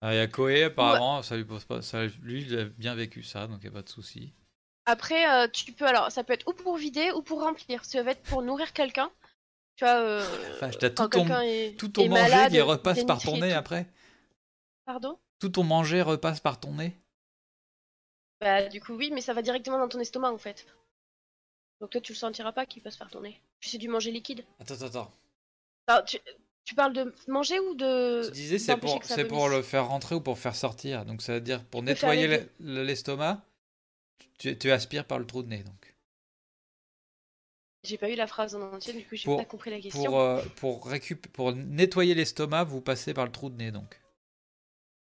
Ah, 0.00 0.14
Il 0.14 0.16
y 0.16 0.20
a 0.20 0.26
Koé, 0.26 0.64
apparemment, 0.64 1.22
ça 1.22 1.36
lui 1.36 1.44
pose 1.44 1.64
pas. 1.64 1.82
Ça, 1.82 2.06
lui, 2.22 2.42
il 2.42 2.58
a 2.58 2.64
bien 2.64 2.94
vécu 2.94 3.22
ça, 3.22 3.46
donc 3.46 3.58
il 3.62 3.64
n'y 3.64 3.68
a 3.68 3.72
pas 3.72 3.82
de 3.82 3.88
souci. 3.88 4.32
Après, 4.86 5.30
euh, 5.30 5.46
tu 5.48 5.72
peux 5.72 5.86
alors, 5.86 6.10
ça 6.10 6.24
peut 6.24 6.32
être 6.32 6.48
ou 6.48 6.52
pour 6.52 6.76
vider 6.76 7.12
ou 7.12 7.22
pour 7.22 7.42
remplir. 7.42 7.84
Ça 7.84 8.02
va 8.02 8.12
être 8.12 8.22
pour 8.22 8.42
nourrir 8.42 8.72
quelqu'un. 8.72 9.10
Tu 9.76 9.84
vois, 9.84 10.00
euh, 10.00 10.58
quand 10.96 11.08
tout 11.08 11.20
ton- 11.20 11.40
est, 11.40 11.76
Tout 11.78 11.88
ton 11.88 12.08
manger 12.08 12.22
malade, 12.22 12.50
qui 12.50 12.60
repasse 12.60 13.04
par 13.04 13.20
ton 13.22 13.38
nez 13.38 13.52
après 13.52 13.86
Pardon? 14.84 15.18
Tout 15.38 15.50
ton 15.50 15.64
manger 15.64 16.02
repasse 16.02 16.40
par 16.40 16.58
ton 16.58 16.74
nez 16.74 16.96
Bah, 18.40 18.68
du 18.68 18.80
coup, 18.80 18.94
oui, 18.94 19.10
mais 19.12 19.20
ça 19.20 19.34
va 19.34 19.42
directement 19.42 19.78
dans 19.78 19.88
ton 19.88 20.00
estomac 20.00 20.32
en 20.32 20.38
fait. 20.38 20.66
Donc 21.80 21.90
toi, 21.90 22.00
tu 22.00 22.12
le 22.12 22.18
sentiras 22.18 22.52
pas 22.52 22.66
qu'il 22.66 22.82
passe 22.82 22.96
par 22.96 23.10
ton 23.10 23.20
nez. 23.22 23.40
Puis 23.60 23.70
c'est 23.70 23.78
du 23.78 23.88
manger 23.88 24.10
liquide. 24.10 24.44
Attends, 24.58 24.74
attends, 24.74 24.86
attends. 24.86 25.12
Alors, 25.86 26.04
tu, 26.04 26.18
tu 26.64 26.74
parles 26.74 26.92
de 26.92 27.14
manger 27.26 27.58
ou 27.58 27.74
de. 27.74 28.22
Tu 28.26 28.32
disais 28.32 28.58
c'est 28.58 28.76
pour, 28.76 29.02
c'est 29.02 29.26
le 29.48 29.62
faire 29.62 29.88
rentrer 29.88 30.14
ou 30.14 30.20
pour 30.20 30.38
faire 30.38 30.54
sortir. 30.54 31.04
Donc 31.06 31.22
ça 31.22 31.34
veut 31.34 31.40
dire 31.40 31.64
pour 31.64 31.80
Tu 31.80 31.86
faire 31.86 32.10
nettoyer 32.10 32.28
les 32.28 32.38
le- 32.38 32.74
le- 32.74 32.82
l'estomac, 32.84 33.42
tu, 34.38 34.56
tu 34.58 34.70
aspires 34.70 35.06
par 35.06 35.18
le 35.18 35.26
trou 35.26 35.42
de 35.42 35.48
nez. 35.48 35.62
Donc. 35.62 35.96
J'ai 37.82 37.96
pas 37.96 38.10
eu 38.10 38.14
la 38.14 38.26
phrase 38.26 38.54
en 38.54 38.60
entier, 38.74 38.92
du 38.92 39.06
coup, 39.06 39.16
j'ai 39.16 39.34
pas 39.34 39.44
compris 39.46 39.70
la 39.70 39.80
question. 39.80 40.04
Pour, 40.04 40.20
euh, 40.20 40.44
pour, 40.56 40.86
récup- 40.90 41.28
pour 41.28 41.52
nettoyer 41.54 42.14
l'estomac, 42.14 42.64
vous 42.64 42.82
passez 42.82 43.14
par 43.14 43.24
le 43.24 43.32
trou 43.32 43.48
de 43.48 43.56
nez. 43.56 43.70
Donc. 43.72 43.98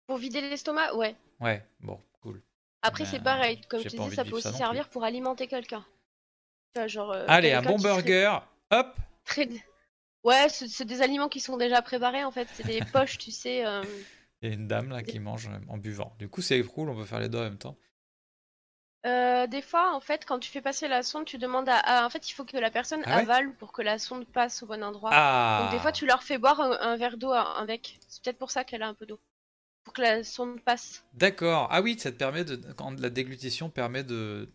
Pour 0.06 0.16
vider 0.18 0.40
l'estomac, 0.40 0.94
ouais. 0.94 1.16
Ouais, 1.40 1.66
bon, 1.80 2.00
cool. 2.20 2.40
Après, 2.82 3.04
c'est 3.04 3.18
pareil. 3.20 3.60
Comme 3.68 3.82
pas 3.82 4.04
disais, 4.04 4.16
ça 4.16 4.24
peut 4.24 4.36
aussi 4.36 4.52
servir 4.52 4.88
pour 4.90 5.02
alimenter 5.02 5.48
quelqu'un. 5.48 5.84
Genre. 6.86 7.12
euh, 7.12 7.24
Allez, 7.28 7.52
un 7.52 7.62
bon 7.62 7.78
serait 7.78 7.92
burger. 8.02 8.38
Hop 8.70 8.96
très- 9.24 9.48
Ouais, 10.24 10.46
c'est 10.48 10.84
des 10.84 11.02
aliments 11.02 11.28
qui 11.28 11.40
sont 11.40 11.56
déjà 11.56 11.82
préparés 11.82 12.24
en 12.24 12.30
fait. 12.30 12.48
C'est 12.54 12.66
des 12.66 12.80
poches, 12.92 13.18
tu 13.18 13.30
sais. 13.30 13.66
euh, 13.66 13.82
Il 14.40 14.48
y 14.48 14.52
a 14.52 14.54
une 14.54 14.68
dame 14.68 14.90
là 14.90 15.02
qui 15.02 15.18
mange 15.18 15.48
euh, 15.48 15.58
en 15.68 15.76
buvant. 15.78 16.14
Du 16.18 16.28
coup, 16.28 16.42
c'est 16.42 16.62
cool, 16.62 16.88
on 16.90 16.96
peut 16.96 17.04
faire 17.04 17.18
les 17.20 17.28
deux 17.28 17.38
en 17.38 17.42
même 17.42 17.58
temps. 17.58 17.76
Euh, 19.04 19.48
des 19.48 19.62
fois, 19.62 19.92
en 19.96 20.00
fait, 20.00 20.24
quand 20.24 20.38
tu 20.38 20.48
fais 20.48 20.62
passer 20.62 20.86
la 20.86 21.02
sonde, 21.02 21.24
tu 21.24 21.36
demandes 21.36 21.68
à, 21.68 21.76
à- 21.78 22.06
En 22.06 22.10
fait, 22.10 22.30
il 22.30 22.34
faut 22.34 22.44
que 22.44 22.56
la 22.56 22.70
personne 22.70 23.02
Ah 23.04 23.16
ouais 23.16 23.22
avale 23.22 23.52
pour 23.56 23.72
que 23.72 23.82
la 23.82 23.98
sonde 23.98 24.24
passe 24.28 24.62
au 24.62 24.66
bon 24.66 24.82
endroit. 24.84 25.10
Ah 25.12 25.62
Donc, 25.64 25.72
des 25.72 25.80
fois, 25.80 25.90
tu 25.90 26.06
leur 26.06 26.22
fais 26.22 26.38
boire 26.38 26.60
un, 26.60 26.78
un 26.80 26.96
verre 26.96 27.16
d'eau 27.16 27.32
avec. 27.32 27.98
C'est 28.08 28.22
peut-être 28.22 28.38
pour 28.38 28.52
ça 28.52 28.62
qu'elle 28.62 28.82
a 28.82 28.88
un 28.88 28.94
peu 28.94 29.04
d'eau. 29.06 29.20
Pour 29.82 29.92
que 29.92 30.02
la 30.02 30.22
sonde 30.22 30.60
passe. 30.60 31.04
D'accord. 31.14 31.66
Ah 31.72 31.82
oui, 31.82 31.98
ça 31.98 32.12
te 32.12 32.16
permet 32.16 32.44
de. 32.44 32.54
Quand 32.74 32.98
la 33.00 33.10
déglutition 33.10 33.68
permet 33.70 34.04
de. 34.04 34.48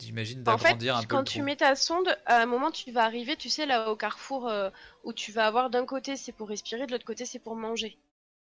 J'imagine 0.00 0.44
En 0.48 0.58
fait, 0.58 0.64
d'agrandir 0.68 0.96
un 0.96 1.00
peu 1.02 1.06
quand 1.08 1.18
le 1.20 1.24
tu 1.24 1.38
trou. 1.38 1.44
mets 1.44 1.56
ta 1.56 1.74
sonde, 1.74 2.16
à 2.26 2.40
un 2.40 2.46
moment, 2.46 2.70
tu 2.70 2.92
vas 2.92 3.02
arriver, 3.04 3.36
tu 3.36 3.48
sais, 3.48 3.66
là 3.66 3.90
au 3.90 3.96
carrefour, 3.96 4.46
euh, 4.48 4.70
où 5.02 5.12
tu 5.12 5.32
vas 5.32 5.46
avoir 5.46 5.70
d'un 5.70 5.86
côté 5.86 6.16
c'est 6.16 6.30
pour 6.32 6.48
respirer, 6.48 6.86
de 6.86 6.92
l'autre 6.92 7.04
côté 7.04 7.24
c'est 7.24 7.40
pour 7.40 7.56
manger. 7.56 7.98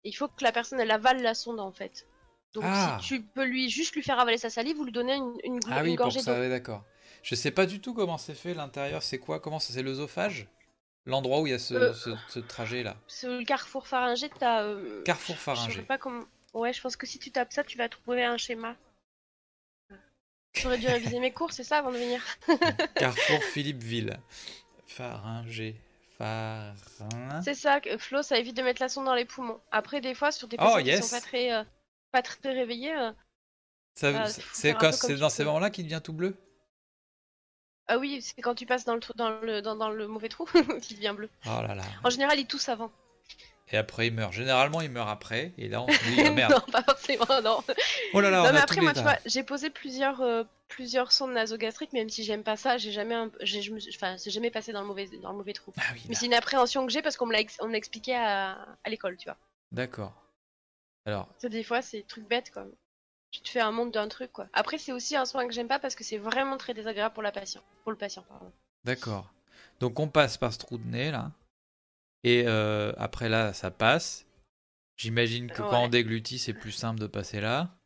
Et 0.04 0.10
il 0.10 0.14
faut 0.14 0.28
que 0.28 0.43
la 0.43 0.52
personne 0.52 0.80
elle 0.80 0.91
avale 0.91 1.22
la 1.22 1.34
sonde 1.34 1.60
en 1.62 1.72
fait. 1.72 2.06
Donc 2.54 2.64
Ah. 2.68 2.98
si 3.02 3.08
tu 3.08 3.22
peux 3.22 3.45
lui 3.45 3.70
juste 3.70 3.95
lui 3.95 4.04
faire 4.04 4.20
avaler 4.20 4.38
sa 4.38 4.50
salive 4.50 4.78
ou 4.80 4.84
lui 4.84 4.91
donner 4.91 5.16
une, 5.16 5.34
une, 5.45 5.60
Ah 5.72 5.80
une 5.80 5.84
oui, 5.84 5.95
pour 5.95 6.06
gorgée 6.06 6.20
ça, 6.22 6.36
d'eau. 6.36 6.41
oui, 6.41 6.50
d'accord. 6.50 6.84
Je 7.24 7.34
sais 7.36 7.52
pas 7.52 7.66
du 7.66 7.80
tout 7.80 7.93
comment 7.93 8.18
c'est 8.18 8.36
fait 8.36 8.54
l'intérieur. 8.54 9.02
C'est 9.02 9.18
quoi 9.18 9.39
Comment 9.39 9.60
ça 9.60 9.74
C'est 9.74 9.84
l'œsophage? 9.84 10.48
L'endroit 11.06 11.39
où 11.39 11.48
il 11.48 11.52
y 11.52 11.54
a 11.54 11.60
ce, 11.60 11.74
Euh. 11.74 11.93
ce- 11.93 12.10
ce 12.28 12.39
trajet 12.39 12.84
là. 12.84 12.98
Sur 13.08 13.30
le 13.30 13.43
carrefour 13.45 13.88
pharyngé, 13.88 14.30
t'as. 14.38 14.64
euh, 14.64 15.02
Carrefour 15.04 15.36
Je 15.36 15.39
sais 15.39 15.45
pharyngé. 15.45 15.82
pas 15.84 15.98
comment. 15.98 16.26
Ouais, 16.54 16.74
je 16.74 16.82
pense 16.82 16.98
que 16.98 17.06
si 17.08 17.20
tu 17.20 17.32
tapes 17.32 17.54
ça, 17.54 17.64
tu 17.64 17.78
vas 17.78 17.88
trouver 17.88 18.26
un 18.26 18.36
schéma. 18.38 18.76
J'aurais 20.54 20.78
dû 20.80 20.88
réviser 20.88 21.20
mes 21.20 21.32
cours, 21.32 21.52
c'est 21.52 21.64
ça, 21.64 21.78
avant 21.80 21.91
de 21.91 21.98
venir. 21.98 22.24
Carrefour 22.95 23.43
Philippeville. 23.54 24.18
Pharyngé. 24.88 25.76
Pharyngé. 26.18 27.41
C'est 27.43 27.54
ça, 27.54 27.80
que 27.80 27.98
Flo, 27.98 28.24
ça 28.24 28.38
évite 28.39 28.58
de 28.58 28.64
mettre 28.64 28.82
la 28.82 28.89
sonde 28.89 29.06
dans 29.06 29.14
les 29.14 29.26
poumons. 29.26 29.60
Après, 29.72 30.02
des 30.02 30.16
fois, 30.16 30.32
sur 30.32 30.48
des 30.48 30.58
Oh, 30.60 30.64
patients 30.64 30.84
qui 30.84 31.04
sont 31.04 31.16
pas 31.16 31.22
très, 31.22 31.54
euh, 31.54 31.64
pas 32.12 32.22
très 32.24 32.54
réveillés, 32.54 32.95
euh, 32.98 33.12
Ça- 33.93 34.12
Ah, 34.16 34.28
c'est 34.54 34.74
quand- 34.74 35.10
dans 35.20 35.30
ces 35.30 35.43
moments-là 35.43 35.70
qu'il 35.70 35.86
devient 35.86 36.02
tout 36.04 36.14
bleu? 36.14 36.36
Ah 37.88 37.98
oui, 38.00 38.22
c'est 38.22 38.41
quand 38.41 38.54
tu 38.56 38.66
passes 38.66 38.84
dans 38.86 38.95
le, 38.95 39.00
trou- 39.00 39.14
dans 39.16 39.39
le, 39.41 39.62
dans, 39.62 39.76
dans 39.76 39.89
le 39.89 40.08
mauvais 40.08 40.28
trou 40.30 40.45
qu'il 40.82 40.98
devient 40.98 41.14
bleu. 41.16 41.30
Oh 41.45 41.62
là 41.62 41.74
là. 41.76 41.84
En 42.04 42.10
général, 42.10 42.38
il 42.39 42.45
tousse 42.45 42.68
avant. 42.70 42.91
Et 43.72 43.78
après, 43.78 44.07
il 44.07 44.13
meurt. 44.13 44.32
Généralement, 44.34 44.82
il 44.82 44.89
meurt 44.89 45.09
après. 45.09 45.53
Et 45.57 45.68
là, 45.68 45.82
on 45.82 45.88
se 45.88 46.03
dit, 46.03 46.15
oh, 46.26 46.32
merde. 46.36 46.51
non, 46.53 46.61
pas 46.72 46.84
forcément, 46.84 47.26
non. 47.43 47.61
Oh 48.13 48.22
là 48.22 48.30
là, 48.30 48.38
non, 48.43 48.49
on 48.49 48.53
mais 48.53 48.59
a 48.59 48.63
après, 48.63 48.82
moi, 48.82 48.93
tu 48.93 49.01
vois, 49.01 49.18
j'ai 49.26 49.43
posé 49.43 49.70
plusieurs, 49.70 50.22
euh, 50.22 50.43
plusieurs 50.70 51.11
sondes 51.11 51.34
nasogastriques, 51.34 51.91
même 51.93 52.09
si 52.09 52.24
j'aime 52.24 52.43
pas 52.43 52.55
ça, 52.55 52.78
j'ai 52.78 52.91
jamais, 52.91 53.15
un- 53.15 53.32
j'ai, 53.41 53.61
je 53.61 53.74
me 53.74 53.80
suis- 53.80 53.93
enfin, 53.95 54.18
c'est 54.18 54.30
jamais 54.32 54.51
passé 54.51 54.72
dans 54.72 54.82
le 54.82 54.88
mauvais, 54.88 55.07
dans 55.22 55.32
le 55.32 55.38
mauvais 55.38 55.53
trou. 55.53 55.74
Ah 55.78 55.82
oui, 55.93 56.01
Mais 56.07 56.15
c'est 56.15 56.28
une 56.28 56.34
appréhension 56.34 56.86
que 56.86 56.91
j'ai 56.93 57.01
parce 57.01 57.18
qu'on 57.18 57.26
me 57.26 57.34
l'a, 57.34 57.41
ex- 57.41 57.57
on 57.61 57.68
me 57.68 57.74
l'expliquait 57.74 58.15
à, 58.15 58.57
à 58.84 58.89
l'école, 58.89 59.18
tu 59.18 59.26
vois. 59.26 59.38
D'accord. 59.74 60.13
Alors, 61.05 61.28
sais, 61.38 61.49
des 61.49 61.63
fois, 61.63 61.82
c'est 61.82 61.97
des 61.97 62.03
trucs 62.03 62.28
bêtes, 62.28 62.51
quoi. 62.51 62.65
Tu 63.32 63.41
te 63.41 63.49
fais 63.49 63.59
un 63.59 63.72
monde 63.72 63.91
d'un 63.91 64.07
truc, 64.07 64.32
quoi. 64.32 64.47
Après, 64.53 64.78
c'est 64.78 64.93
aussi 64.93 65.15
un 65.18 65.26
soin 65.26 65.45
que 65.45 65.53
j'aime 65.53 65.68
pas 65.68 65.80
parce 65.80 65.95
que 65.95 66.03
c'est 66.05 66.18
vraiment 66.18 66.55
très 66.57 66.74
désagréable 66.74 67.13
pour 67.13 67.24
la 67.24 67.34
patient, 67.34 67.61
pour 67.84 67.91
le 67.91 67.97
patient, 67.97 68.24
pardon. 68.30 68.51
d'accord. 68.86 69.34
Donc, 69.82 69.99
on 69.99 70.07
passe 70.07 70.38
par 70.38 70.53
ce 70.53 70.57
trou 70.59 70.78
de 70.78 70.88
nez 70.88 71.11
là. 71.11 71.32
Et 72.28 72.44
euh, 72.46 72.92
après 72.98 73.30
là, 73.30 73.54
ça 73.54 73.72
passe. 73.72 74.26
J'imagine 74.98 75.50
que 75.50 75.62
quand 75.62 75.84
on 75.84 75.88
déglutit, 75.88 76.40
c'est 76.40 76.54
plus 76.54 76.72
simple 76.72 77.00
de 77.00 77.08
passer 77.08 77.40
là. 77.40 77.78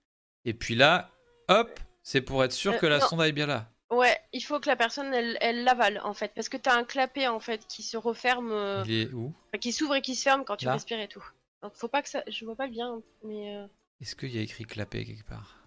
Et 0.46 0.54
puis 0.54 0.76
là, 0.76 1.12
hop, 1.50 1.80
c'est 2.02 2.22
pour 2.22 2.44
être 2.44 2.54
sûr 2.54 2.74
Euh, 2.74 2.78
que 2.78 2.86
la 2.88 3.00
non. 3.00 3.08
sonde 3.08 3.22
aille 3.22 3.34
bien 3.34 3.46
là. 3.46 3.70
Ouais, 3.92 4.18
il 4.32 4.40
faut 4.42 4.60
que 4.62 4.70
la 4.70 4.78
personne, 4.78 5.14
elle, 5.14 5.64
l'avale, 5.66 6.00
en 6.06 6.14
fait, 6.14 6.32
parce 6.34 6.48
que 6.48 6.56
t'as 6.58 6.76
un 6.78 6.86
clapet, 6.86 7.28
en 7.28 7.42
fait, 7.42 7.68
qui 7.68 7.84
se 7.84 7.98
referme, 7.98 8.52
euh, 8.52 8.84
Il 8.88 8.94
est 8.94 9.12
où? 9.14 9.34
enfin, 9.50 9.60
qui 9.60 9.74
s'ouvre 9.74 9.96
et 9.96 10.02
qui 10.02 10.16
se 10.16 10.24
ferme 10.24 10.46
quand 10.46 10.56
tu 10.56 10.66
Là 10.66 10.72
respires 10.74 11.00
et 11.02 11.10
tout. 11.10 11.24
Donc, 11.62 11.74
faut 11.76 11.90
pas 11.90 12.02
que 12.02 12.08
ça, 12.10 12.24
je 12.28 12.46
vois 12.46 12.56
pas 12.56 12.68
bien, 12.68 13.02
mais 13.26 13.58
euh, 13.58 13.68
Est-ce 14.00 14.16
qu'il 14.16 14.34
y 14.34 14.40
a 14.40 14.42
écrit 14.42 14.64
clapet 14.64 15.04
quelque 15.04 15.28
part? 15.28 15.58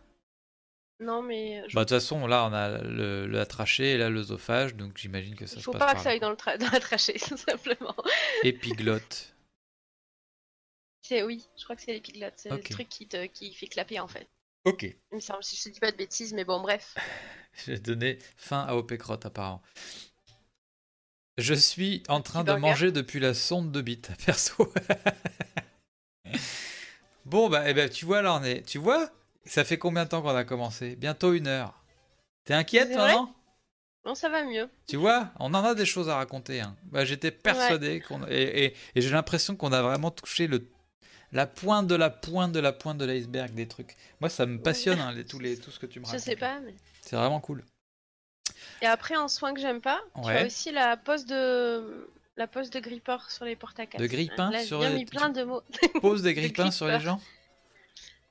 Non, 1.00 1.22
mais 1.22 1.60
euh, 1.60 1.64
je- 1.68 1.74
Bah, 1.74 1.84
de 1.84 1.88
toute 1.88 1.96
façon, 1.98 2.26
là, 2.26 2.44
on 2.46 2.52
a 2.52 2.78
le, 2.82 3.26
la 3.26 3.46
trachée 3.46 3.92
et 3.92 3.98
là, 3.98 4.10
l'œsophage. 4.10 4.74
Donc, 4.74 4.96
j'imagine 4.98 5.34
que 5.34 5.46
ça 5.46 5.56
il 5.56 5.58
se 5.58 5.64
faut 5.64 5.72
passe 5.72 5.80
pas 5.80 5.94
que 5.94 6.00
ça 6.00 6.10
aille 6.10 6.20
dans, 6.20 6.30
le 6.30 6.36
tra- 6.36 6.58
dans 6.58 6.70
la 6.70 6.80
trachée, 6.80 7.14
tout 7.28 7.36
simplement. 7.36 7.96
Épiglotte. 8.42 9.34
C'est 11.02 11.22
oui, 11.22 11.46
je 11.58 11.64
crois 11.64 11.76
que 11.76 11.82
c'est 11.82 11.92
l'épiglotte, 11.92 12.34
c'est 12.36 12.50
le 12.50 12.62
truc 12.62 12.88
qui 12.88 13.06
te, 13.06 13.26
qui 13.26 13.52
fait 13.54 13.66
clapper, 13.66 14.00
en 14.00 14.08
fait. 14.08 14.28
Ok. 14.64 14.84
Il 14.84 15.16
me 15.16 15.20
semble, 15.20 15.44
si 15.44 15.56
je 15.56 15.64
te 15.64 15.68
dis 15.68 15.80
pas 15.80 15.92
de 15.92 15.96
bêtises, 15.96 16.32
mais 16.32 16.44
bon, 16.44 16.60
bref. 16.62 16.94
J'ai 17.66 17.78
donné 17.78 18.18
fin 18.36 18.60
à 18.60 18.74
OP 18.74 18.96
Crotte, 18.96 19.26
apparemment. 19.26 19.62
Je 21.36 21.54
suis 21.54 22.02
en 22.08 22.22
train 22.22 22.44
de 22.44 22.52
manger 22.52 22.92
depuis 22.92 23.20
la 23.20 23.34
sonde 23.34 23.70
de 23.72 23.80
bite, 23.82 24.12
perso. 24.24 24.72
bon, 27.24 27.48
bah, 27.48 27.64
eh 27.68 27.74
ben, 27.74 27.88
tu 27.88 28.04
vois, 28.04 28.22
là, 28.22 28.34
on 28.34 28.44
est. 28.44 28.62
Tu 28.62 28.78
vois 28.78 29.10
Ça 29.46 29.64
fait 29.64 29.78
combien 29.78 30.04
de 30.04 30.08
temps 30.08 30.22
qu'on 30.22 30.34
a 30.34 30.44
commencé 30.44 30.96
Bientôt 30.96 31.32
une 31.34 31.46
heure. 31.46 31.82
T'es 32.44 32.54
inquiète 32.54 32.90
maintenant 32.90 33.34
Non, 34.06 34.14
ça 34.14 34.28
va 34.28 34.42
mieux. 34.44 34.68
Tu 34.86 34.96
vois 34.96 35.30
On 35.40 35.52
en 35.54 35.64
a 35.64 35.74
des 35.74 35.86
choses 35.86 36.08
à 36.08 36.16
raconter. 36.16 36.60
hein. 36.60 36.76
Bah, 36.84 37.04
J'étais 37.04 37.30
persuadé 37.30 38.00
qu'on. 38.00 38.26
Et, 38.28 38.64
et- 38.66 38.76
et 38.94 39.00
j'ai 39.00 39.10
l'impression 39.10 39.56
qu'on 39.56 39.72
a 39.72 39.82
vraiment 39.82 40.10
touché 40.10 40.46
le. 40.46 40.66
La 41.32 41.46
pointe 41.48 41.88
de 41.88 41.94
la 41.96 42.10
pointe 42.10 42.52
de 42.52 42.60
la 42.60 42.72
pointe 42.72 42.96
de 42.98 43.04
l'iceberg 43.04 43.52
des 43.54 43.66
trucs. 43.66 43.96
Moi, 44.20 44.30
ça 44.30 44.46
me 44.46 44.60
passionne, 44.60 45.00
hein, 45.00 45.12
les, 45.12 45.24
tous 45.24 45.40
les, 45.40 45.58
tout 45.58 45.72
ce 45.72 45.80
que 45.80 45.86
tu 45.86 45.98
me 45.98 46.04
Je 46.04 46.10
racontes. 46.12 46.24
sais 46.24 46.36
pas, 46.36 46.60
mais. 46.60 46.74
C'est 47.00 47.16
vraiment 47.16 47.40
cool. 47.40 47.64
Et 48.82 48.86
après, 48.86 49.16
en 49.16 49.26
soin 49.28 49.52
que 49.52 49.60
j'aime 49.60 49.80
pas, 49.80 50.00
tu 50.14 50.20
Ouais. 50.28 50.42
as 50.42 50.46
aussi 50.46 50.70
la 50.70 50.96
pose 50.96 51.26
de. 51.26 52.08
La 52.36 52.46
pose 52.48 52.70
de 52.70 52.80
grippeur 52.80 53.30
sur 53.30 53.44
les 53.44 53.54
porte 53.56 53.78
à 53.78 53.86
De 53.86 54.06
grippin 54.06 54.50
Là, 54.50 54.64
sur 54.64 54.82
j'ai 54.82 54.92
mis 54.94 55.04
plein 55.06 55.28
de 55.28 55.44
mots. 55.44 55.62
Pose 56.00 56.22
des 56.22 56.34
grippins 56.34 56.70
sur 56.72 56.86
les 56.88 56.98
gens 57.00 57.20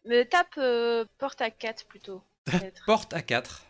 Mais 0.05 0.25
tape 0.25 0.55
euh, 0.57 1.05
porte 1.17 1.41
à 1.41 1.49
4 1.51 1.85
plutôt. 1.85 2.23
peut-être. 2.45 2.83
Porte 2.85 3.13
à 3.13 3.21
4. 3.21 3.63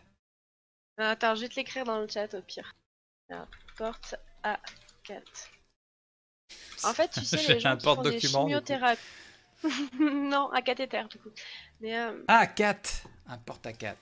Ah, 0.98 1.10
Attends, 1.10 1.34
je 1.34 1.42
vais 1.42 1.48
te 1.48 1.54
l'écrire 1.56 1.84
dans 1.84 2.00
le 2.00 2.08
chat 2.08 2.32
au 2.34 2.42
pire. 2.42 2.72
Alors, 3.30 3.46
porte 3.76 4.16
à 4.42 4.58
4. 5.04 5.22
En 6.84 6.92
fait, 6.94 7.08
tu 7.08 7.20
sais, 7.24 7.38
J'ai 7.38 7.54
les 7.54 7.60
gens 7.60 7.70
un 7.70 7.76
qui 7.76 7.84
font 7.84 8.02
des 8.02 8.10
porte-document, 8.10 8.44
du 8.46 8.54
coup. 8.54 8.60
chimiothérapies. 8.66 9.02
non, 10.00 10.50
à 10.50 10.60
cathéter 10.62 11.02
du 11.08 11.18
coup. 11.18 11.30
Mais 11.80 11.98
euh, 11.98 12.22
Ah, 12.28 12.46
4 12.46 13.04
Un 13.28 13.38
porte 13.38 13.66
à 13.66 13.72
4. 13.72 13.98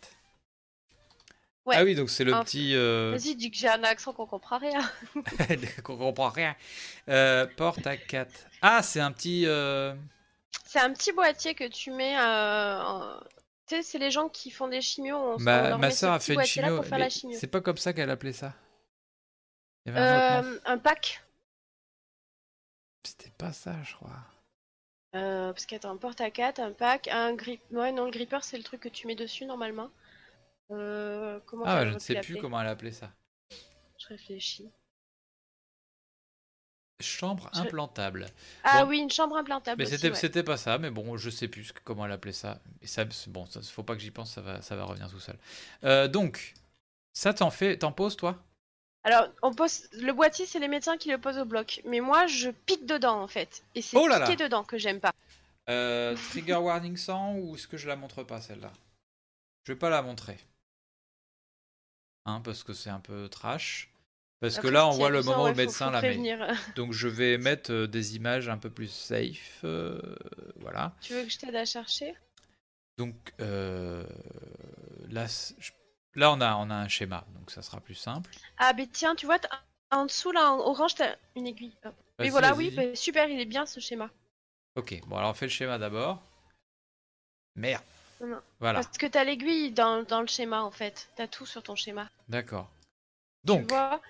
Ouais. 1.64 1.76
Ah 1.78 1.84
oui, 1.84 1.94
donc 1.94 2.10
c'est 2.10 2.24
le 2.24 2.34
Un- 2.34 2.42
petit. 2.42 2.74
euh, 2.74 3.12
vas-y, 3.16 3.36
dis 3.36 3.48
que 3.50 3.56
j'ai 3.56 3.68
un 3.68 3.84
accent 3.84 4.12
qu'on 4.12 4.26
comprend 4.26 4.58
rien. 4.58 4.80
qu'on 5.84 5.96
comprend 5.96 6.28
rien. 6.30 6.56
Euh, 7.08 7.46
porte 7.56 7.86
à 7.86 7.96
4. 7.96 8.46
Ah, 8.62 8.82
c'est 8.82 8.98
un 9.00 9.12
petit. 9.12 9.44
euh, 9.46 9.94
C'est 10.64 10.80
un 10.80 10.92
petit 10.92 11.12
boîtier 11.12 11.54
que 11.54 11.68
tu 11.68 11.90
mets. 11.90 12.18
Euh, 12.18 12.82
en- 12.82 13.20
sais, 13.72 13.82
c'est 13.82 13.98
les 13.98 14.10
gens 14.10 14.28
qui 14.28 14.50
font 14.50 14.68
des 14.68 14.80
chimios. 14.80 15.16
On, 15.16 15.38
Ma, 15.38 15.90
soeur 15.90 16.12
a 16.12 16.20
fait 16.20 16.34
une 16.34 17.10
chimio. 17.10 17.36
C'est 17.38 17.46
pas 17.46 17.60
comme 17.60 17.76
ça 17.76 17.92
qu'elle 17.92 18.10
appelait 18.10 18.32
ça. 18.32 18.54
Il 19.86 19.92
y 19.92 19.96
avait. 19.96 20.46
Euh, 20.46 20.58
un 20.64 20.78
pack. 20.78 21.22
C'était 23.04 23.32
pas 23.36 23.52
ça, 23.52 23.82
je 23.82 23.94
crois. 23.94 24.10
Euh, 25.14 25.52
parce 25.52 25.66
qu'attends, 25.66 25.90
un 25.90 25.96
porte 25.96 26.20
à 26.20 26.30
4, 26.30 26.60
un 26.60 26.72
pack, 26.72 27.08
un 27.08 27.34
grip. 27.34 27.60
Ouais, 27.70 27.92
non, 27.92 28.06
le 28.06 28.10
gripper, 28.10 28.38
c'est 28.42 28.56
le 28.56 28.62
truc 28.62 28.80
que 28.80 28.88
tu 28.88 29.06
mets 29.06 29.16
dessus 29.16 29.44
normalement. 29.44 29.90
Euh, 30.70 31.40
comment 31.46 31.64
Ah, 31.66 31.84
je 31.84 31.94
ne 31.94 31.98
sais 31.98 32.20
plus 32.20 32.38
comment 32.38 32.60
elle 32.60 32.68
appelait 32.68 32.92
ça. 32.92 33.10
Je 33.98 34.06
réfléchis. 34.08 34.70
Chambre 37.02 37.50
Je- 37.54 37.60
implantable. 37.60 38.26
Ah 38.64 38.82
Bon. 38.84 38.90
oui, 38.90 38.98
une 38.98 39.10
chambre 39.10 39.36
implantable. 39.36 39.82
Mais 39.82 39.86
c'était 39.86 40.38
ouais. 40.38 40.42
pas 40.44 40.56
ça, 40.56 40.78
mais 40.78 40.90
bon, 40.90 41.16
je 41.16 41.28
sais 41.30 41.48
plus 41.48 41.72
comment 41.84 42.06
elle 42.06 42.12
appelait 42.12 42.32
ça. 42.32 42.60
Et 42.80 42.86
ça, 42.86 43.04
bon, 43.28 43.46
ça, 43.46 43.60
faut 43.62 43.82
pas 43.82 43.94
que 43.94 44.00
j'y 44.00 44.10
pense, 44.10 44.32
ça 44.32 44.40
va, 44.40 44.62
ça 44.62 44.76
va 44.76 44.84
revenir 44.84 45.10
tout 45.10 45.20
seul. 45.20 45.36
Euh, 45.84 46.08
donc, 46.08 46.54
ça 47.12 47.34
t'en 47.34 47.50
fait, 47.50 47.78
t'en 47.78 47.92
poses 47.92 48.16
toi? 48.16 48.42
Alors, 49.04 49.28
on 49.42 49.52
pose 49.52 49.88
le 49.94 50.12
boîtier, 50.12 50.46
c'est 50.46 50.60
les 50.60 50.68
médecins 50.68 50.96
qui 50.96 51.10
le 51.10 51.18
posent 51.18 51.38
au 51.38 51.44
bloc. 51.44 51.82
Mais 51.84 52.00
moi, 52.00 52.26
je 52.26 52.50
pique 52.50 52.86
dedans 52.86 53.20
en 53.20 53.26
fait. 53.28 53.64
Et 53.74 53.82
c'est 53.82 53.96
Oh 53.96 54.06
là 54.06 54.18
là. 54.20 54.26
piquer 54.26 54.42
dedans 54.44 54.62
que 54.62 54.78
j'aime 54.78 55.00
pas. 55.00 55.12
Euh, 55.68 56.14
Trigger 56.30 56.54
warning 56.56 56.96
sans 56.96 57.34
ou 57.34 57.54
est-ce 57.56 57.66
que 57.66 57.76
je 57.76 57.88
la 57.88 57.96
montre 57.96 58.22
pas 58.22 58.40
celle-là? 58.40 58.72
Je 59.64 59.72
vais 59.72 59.78
pas 59.78 59.90
la 59.90 60.02
montrer. 60.02 60.38
Hein, 62.26 62.40
parce 62.44 62.62
que 62.62 62.72
c'est 62.72 62.90
un 62.90 63.00
peu 63.00 63.28
trash. 63.28 63.91
Parce 64.42 64.58
que 64.58 64.66
là, 64.66 64.86
on 64.88 64.92
si 64.92 64.98
voit 64.98 65.08
le 65.08 65.22
moment 65.22 65.44
où 65.44 65.46
le 65.46 65.54
médecin 65.54 65.90
la 65.90 66.02
met. 66.02 66.36
Donc 66.76 66.92
je 66.92 67.08
vais 67.08 67.38
mettre 67.38 67.72
euh, 67.72 67.86
des 67.86 68.16
images 68.16 68.48
un 68.48 68.58
peu 68.58 68.68
plus 68.68 68.90
safe. 68.90 69.60
euh, 69.64 69.98
voilà. 70.56 70.92
tu 71.00 71.14
veux 71.14 71.22
que 71.22 71.30
je 71.30 71.38
t'aide 71.38 71.56
à 71.56 71.64
chercher? 71.64 72.14
Donc 72.98 73.14
euh, 73.40 74.04
là, 75.08 75.26
on, 76.32 76.40
a, 76.40 76.56
on 76.56 76.70
a 76.70 76.74
un 76.74 76.88
schéma, 76.88 77.24
donc 77.34 77.50
ça 77.50 77.62
sera 77.62 77.80
plus 77.80 77.94
simple. 77.94 78.30
Ah, 78.58 78.72
mais 78.76 78.86
tiens, 78.86 79.14
tu 79.14 79.26
vois, 79.26 79.38
en 79.90 80.06
dessous 80.06 80.32
là, 80.32 80.52
en 80.52 80.58
orange, 80.58 80.96
t'as 80.96 81.14
une 81.36 81.46
aiguille. 81.46 81.72
Hop. 81.84 81.94
Vas-y, 82.18 82.26
Mais 82.26 82.30
voilà, 82.30 82.54
oui, 82.54 82.70
bah, 82.70 82.94
super, 82.94 83.28
il 83.28 83.40
est 83.40 83.46
bien 83.46 83.64
ce 83.64 83.80
schéma. 83.80 84.10
Ok, 84.76 85.00
bon 85.06 85.16
alors 85.16 85.30
on 85.30 85.34
fait 85.34 85.46
le 85.46 85.50
schéma 85.50 85.78
d'abord. 85.78 86.20
Merde. 87.56 87.82
Non. 88.20 88.40
Voilà, 88.60 88.82
Parce 88.82 88.98
que 88.98 89.06
t'as 89.06 89.24
l'aiguille 89.24 89.72
dans, 89.72 90.02
dans 90.04 90.20
le 90.20 90.26
schéma 90.26 90.62
en 90.62 90.70
fait. 90.70 91.08
T'as 91.16 91.26
tout 91.26 91.46
sur 91.46 91.62
ton 91.62 91.76
schéma. 91.76 92.08
d'accord. 92.28 92.70
Tu 93.44 93.46
Donc, 93.46 93.68
vois 93.70 94.00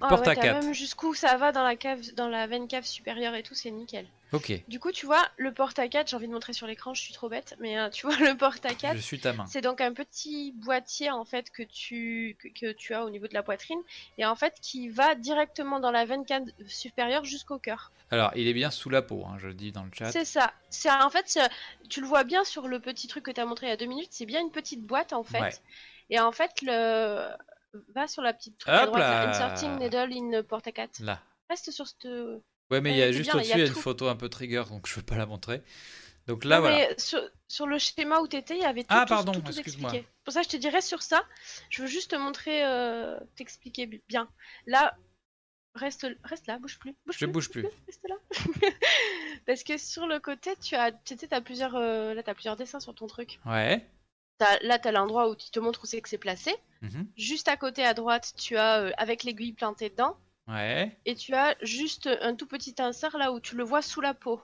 Ah 0.00 0.08
porte 0.08 0.26
ouais, 0.26 0.32
à 0.32 0.34
t'as 0.36 0.42
quatre. 0.42 0.62
même 0.64 0.72
jusqu'où 0.74 1.14
ça 1.14 1.36
va 1.36 1.52
dans 1.52 1.62
la 1.64 1.76
cave, 1.76 2.00
dans 2.14 2.28
la 2.28 2.46
veine 2.46 2.68
cave 2.68 2.84
supérieure 2.84 3.34
et 3.34 3.42
tout, 3.42 3.54
c'est 3.54 3.70
nickel. 3.70 4.06
ok, 4.32 4.52
Du 4.68 4.78
coup, 4.78 4.92
tu 4.92 5.06
vois, 5.06 5.24
le 5.36 5.52
porte 5.52 5.78
à 5.78 5.88
4, 5.88 6.08
j'ai 6.10 6.16
envie 6.16 6.28
de 6.28 6.32
montrer 6.32 6.52
sur 6.52 6.66
l'écran, 6.66 6.94
je 6.94 7.02
suis 7.02 7.14
trop 7.14 7.28
bête, 7.28 7.56
mais 7.58 7.78
euh, 7.78 7.88
tu 7.90 8.06
vois, 8.06 8.16
le 8.16 8.36
porte 8.36 8.64
à 8.66 8.74
4, 8.74 8.96
je 8.96 9.00
suis 9.00 9.18
ta 9.18 9.32
main. 9.32 9.46
c'est 9.46 9.60
donc 9.60 9.80
un 9.80 9.92
petit 9.92 10.52
boîtier 10.56 11.10
en 11.10 11.24
fait 11.24 11.50
que 11.50 11.62
tu, 11.62 12.36
que, 12.40 12.48
que 12.48 12.72
tu 12.72 12.94
as 12.94 13.04
au 13.04 13.10
niveau 13.10 13.26
de 13.26 13.34
la 13.34 13.42
poitrine 13.42 13.80
et 14.18 14.24
en 14.26 14.36
fait 14.36 14.54
qui 14.62 14.88
va 14.88 15.14
directement 15.14 15.80
dans 15.80 15.90
la 15.90 16.04
veine 16.04 16.24
cave 16.24 16.44
supérieure 16.66 17.24
jusqu'au 17.24 17.58
cœur. 17.58 17.90
Alors, 18.10 18.30
il 18.36 18.46
est 18.48 18.54
bien 18.54 18.70
sous 18.70 18.88
la 18.90 19.02
peau, 19.02 19.24
hein, 19.26 19.36
je 19.38 19.48
le 19.48 19.54
dis 19.54 19.70
dans 19.72 19.82
le 19.84 19.90
chat. 19.92 20.10
C'est 20.12 20.24
ça. 20.24 20.52
C'est 20.70 20.90
en 20.90 21.10
fait, 21.10 21.24
c'est- 21.26 21.48
tu 21.90 22.00
le 22.00 22.06
vois 22.06 22.24
bien 22.24 22.44
sur 22.44 22.66
le 22.68 22.80
petit 22.80 23.06
truc 23.08 23.24
que 23.24 23.30
tu 23.30 23.40
as 23.40 23.44
montré 23.46 23.66
il 23.66 23.70
y 23.70 23.72
a 23.72 23.76
deux 23.76 23.84
minutes, 23.86 24.08
c'est 24.12 24.26
bien 24.26 24.40
une 24.40 24.50
petite 24.50 24.82
boîte 24.86 25.12
en 25.12 25.24
fait. 25.24 25.40
Ouais. 25.40 25.52
Et 26.10 26.18
en 26.20 26.32
fait, 26.32 26.52
le 26.62 27.28
va 27.88 28.06
sur 28.08 28.22
la 28.22 28.32
petite 28.32 28.58
truc 28.58 28.68
à 28.72 28.82
Hop 28.82 28.86
droite, 28.88 29.00
là, 29.00 29.24
là. 29.26 29.30
Inserting 29.30 29.78
needle 29.78 30.12
in 30.12 30.42
porte 30.42 30.66
à 30.66 30.72
4. 30.72 31.00
Là. 31.00 31.20
Reste 31.50 31.70
sur 31.70 31.86
cette. 31.86 32.04
Ouais, 32.70 32.80
mais 32.80 32.90
il 32.92 32.98
y 32.98 33.02
a 33.02 33.12
juste 33.12 33.34
au-dessus, 33.34 33.52
a 33.52 33.56
il 33.56 33.58
y 33.60 33.62
a 33.62 33.66
une 33.66 33.72
tout. 33.72 33.80
photo 33.80 34.08
un 34.08 34.16
peu 34.16 34.28
trigger, 34.28 34.64
donc 34.68 34.86
je 34.86 34.94
veux 34.94 35.02
pas 35.02 35.16
la 35.16 35.26
montrer. 35.26 35.62
Donc 36.26 36.44
là, 36.44 36.56
Non, 36.56 36.60
voilà. 36.62 36.76
mais 36.76 36.98
sur, 36.98 37.20
sur 37.48 37.66
le 37.66 37.78
schéma 37.78 38.20
où 38.20 38.26
t'étais, 38.28 38.56
il 38.56 38.60
y 38.60 38.64
avait 38.66 38.82
tout, 38.82 38.88
Ah, 38.90 39.04
tout- 39.06 39.14
pardon, 39.14 39.32
tout, 39.32 39.40
tout 39.40 39.48
excuse-moi. 39.52 39.88
expliqué. 39.90 40.08
Pour 40.24 40.34
ça, 40.34 40.42
je 40.42 40.48
te 40.48 40.56
dirais 40.58 40.82
sur 40.82 41.00
ça. 41.00 41.24
Je 41.70 41.80
veux 41.80 41.88
juste 41.88 42.10
te 42.10 42.16
montrer, 42.16 42.66
euh, 42.66 43.18
t'expliquer 43.36 43.86
bi- 43.86 44.02
bien. 44.08 44.28
Là, 44.66 44.94
reste, 45.74 46.06
reste 46.24 46.46
là, 46.46 46.58
bouge 46.58 46.78
plus. 46.78 46.94
Bouge 47.06 47.16
Je 47.18 47.24
plus, 47.24 47.32
bouge 47.32 47.48
plus. 47.48 47.64
Reste 47.86 48.06
là. 48.10 48.16
Parce 49.46 49.62
que 49.62 49.78
sur 49.78 50.06
le 50.06 50.20
côté, 50.20 50.54
tu 50.56 50.74
as, 50.74 50.92
tu 50.92 51.16
t'as 51.16 51.40
plusieurs, 51.40 51.76
euh, 51.76 52.12
là, 52.12 52.22
t'as 52.22 52.34
plusieurs 52.34 52.56
dessins 52.56 52.80
sur 52.80 52.94
ton 52.94 53.06
truc. 53.06 53.38
Ouais. 53.46 53.86
Là, 54.62 54.78
t'as 54.78 54.92
l'endroit 54.92 55.28
où 55.28 55.34
tu 55.36 55.50
te 55.50 55.58
montres 55.60 55.80
où 55.82 55.86
c'est 55.86 56.00
que 56.00 56.08
c'est 56.08 56.18
placé. 56.18 56.54
mhm, 56.82 57.06
Juste 57.16 57.48
à 57.48 57.56
côté, 57.56 57.84
à 57.84 57.94
droite, 57.94 58.34
tu 58.36 58.56
as 58.56 58.80
euh, 58.80 58.90
avec 58.96 59.24
l'aiguille 59.24 59.52
plantée 59.52 59.90
dedans. 59.90 60.16
Ouais. 60.46 60.96
Et 61.04 61.14
tu 61.14 61.34
as 61.34 61.56
juste 61.62 62.08
un 62.22 62.34
tout 62.34 62.46
petit 62.46 62.74
insert 62.78 63.18
là 63.18 63.32
où 63.32 63.40
tu 63.40 63.56
le 63.56 63.64
vois 63.64 63.82
sous 63.82 64.00
la 64.00 64.14
peau, 64.14 64.40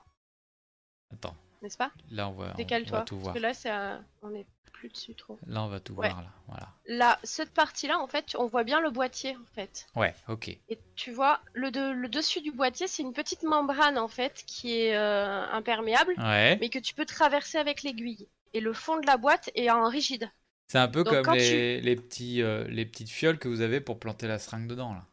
Attends, 1.13 1.37
n'est-ce 1.63 1.77
pas? 1.79 1.91
Là 2.11 2.29
on 2.29 2.33
va 2.33 2.53
Décale-toi. 2.55 3.03
tout 3.03 3.19
Parce 3.19 3.35
que 3.35 3.41
là, 3.41 3.55
c'est 3.55 3.71
un- 3.71 4.05
on 4.23 4.35
est 4.35 4.47
plus 4.73 4.89
dessus 4.89 5.15
trop. 5.15 5.39
Là, 5.47 5.63
on 5.63 5.69
va 5.69 5.81
tout 5.81 5.95
Ouais. 5.95 6.09
voir, 6.11 6.23
là. 6.23 6.29
Voilà. 6.49 6.69
Là, 6.87 7.19
cette 7.23 7.55
partie-là, 7.55 7.99
en 8.01 8.07
fait, 8.09 8.35
on 8.39 8.47
voit 8.47 8.65
bien 8.65 8.81
le 8.81 8.91
boîtier, 8.91 9.37
en 9.37 9.55
fait. 9.55 9.87
Ouais, 9.95 10.15
ok. 10.29 10.49
Et 10.49 10.79
tu 10.97 11.13
vois, 11.13 11.41
le, 11.55 11.71
de- 11.71 11.93
le 11.93 12.09
dessus 12.09 12.41
du 12.43 12.51
boîtier, 12.53 12.87
c'est 12.89 13.03
une 13.03 13.13
petite 13.15 13.45
membrane, 13.45 13.97
en 13.97 14.09
fait, 14.09 14.43
qui 14.47 14.77
est 14.79 14.95
euh, 14.97 15.47
imperméable, 15.53 16.15
Ouais. 16.19 16.59
mais 16.61 16.69
que 16.69 16.79
tu 16.81 16.93
peux 16.95 17.07
traverser 17.07 17.57
avec 17.57 17.83
l'aiguille. 17.83 18.29
Et 18.55 18.61
le 18.61 18.73
fond 18.73 18.99
de 18.99 19.07
la 19.07 19.17
boîte 19.19 19.51
est 19.55 19.71
en 19.71 19.89
rigide. 19.89 20.31
C'est 20.69 20.79
un 20.79 20.89
peu 20.89 21.05
Donc, 21.05 21.23
comme 21.23 21.35
les, 21.35 21.81
les, 21.81 21.97
petits, 21.97 22.43
euh, 22.43 22.67
les 22.69 22.87
petites 22.87 23.11
fioles 23.11 23.39
que 23.39 23.49
vous 23.49 23.61
avez 23.61 23.81
pour 23.81 23.99
planter 24.01 24.27
la 24.27 24.39
seringue 24.39 24.67
dedans, 24.67 24.95
là. 24.95 25.07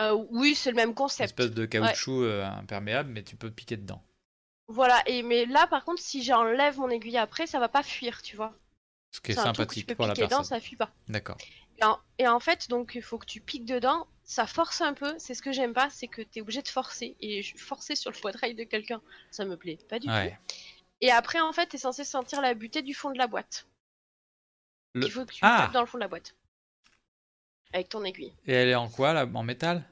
Euh, 0.00 0.12
oui, 0.30 0.54
c'est 0.54 0.70
le 0.70 0.76
même 0.76 0.90
Une 0.90 0.94
concept. 0.94 1.30
espèce 1.30 1.52
de 1.52 1.66
caoutchouc 1.66 2.22
euh, 2.24 2.44
imperméable, 2.44 3.10
mais 3.10 3.22
tu 3.22 3.36
peux 3.36 3.50
piquer 3.50 3.76
dedans. 3.76 4.02
Voilà, 4.68 5.02
et 5.06 5.22
mais 5.22 5.46
là, 5.46 5.66
par 5.66 5.84
contre, 5.84 6.00
si 6.02 6.22
j'enlève 6.22 6.78
mon 6.78 6.88
aiguille 6.90 7.18
après, 7.18 7.46
ça 7.46 7.58
va 7.58 7.68
pas 7.68 7.82
fuir, 7.82 8.22
tu 8.22 8.36
vois. 8.36 8.54
Ce 9.12 9.20
qui 9.20 9.32
est 9.32 9.34
truc 9.34 9.56
que 9.58 9.74
tu 9.74 9.82
sympathique 9.82 9.86
peux 9.86 9.94
pour 9.94 10.06
la 10.06 10.14
piquer 10.14 10.26
dedans, 10.26 10.38
personne. 10.38 10.58
ça 10.58 10.60
fuit 10.60 10.76
pas. 10.76 10.90
D'accord. 11.08 11.36
Et 11.78 11.84
en, 11.84 11.98
et 12.18 12.28
en 12.28 12.40
fait, 12.40 12.68
donc, 12.68 12.92
il 12.94 13.02
faut 13.02 13.18
que 13.18 13.26
tu 13.26 13.40
piques 13.40 13.64
dedans. 13.66 14.06
Ça 14.24 14.46
force 14.46 14.80
un 14.80 14.94
peu. 14.94 15.14
C'est 15.18 15.34
ce 15.34 15.42
que 15.42 15.50
j'aime 15.52 15.72
pas, 15.74 15.90
c'est 15.90 16.06
que 16.06 16.22
tu 16.22 16.38
es 16.38 16.42
obligé 16.42 16.62
de 16.62 16.68
forcer. 16.68 17.16
Et 17.20 17.42
forcer 17.42 17.96
sur 17.96 18.10
le 18.12 18.16
poitrail 18.20 18.54
de 18.54 18.64
quelqu'un, 18.64 19.02
ça 19.30 19.44
me 19.44 19.56
plaît 19.56 19.78
pas 19.88 19.98
du 19.98 20.08
Ouais. 20.08 20.38
tout. 20.48 20.54
Et 21.00 21.10
après, 21.10 21.40
en 21.40 21.52
fait, 21.52 21.68
tu 21.68 21.76
es 21.76 21.78
censé 21.78 22.04
sentir 22.04 22.40
la 22.40 22.54
butée 22.54 22.82
du 22.82 22.94
fond 22.94 23.10
de 23.10 23.18
la 23.18 23.26
boîte. 23.26 23.66
Le- 24.94 25.06
Il 25.06 25.10
faut 25.12 25.24
que 25.24 25.32
tu 25.32 25.40
Ah 25.42 25.62
tapes 25.62 25.72
dans 25.72 25.80
le 25.80 25.86
fond 25.86 25.98
de 25.98 26.02
la 26.02 26.08
boîte. 26.08 26.34
Avec 27.72 27.88
ton 27.88 28.04
aiguille. 28.04 28.32
Et 28.46 28.52
elle 28.52 28.68
est 28.68 28.74
en 28.74 28.88
quoi, 28.88 29.12
là 29.12 29.26
En 29.32 29.42
métal? 29.42 29.84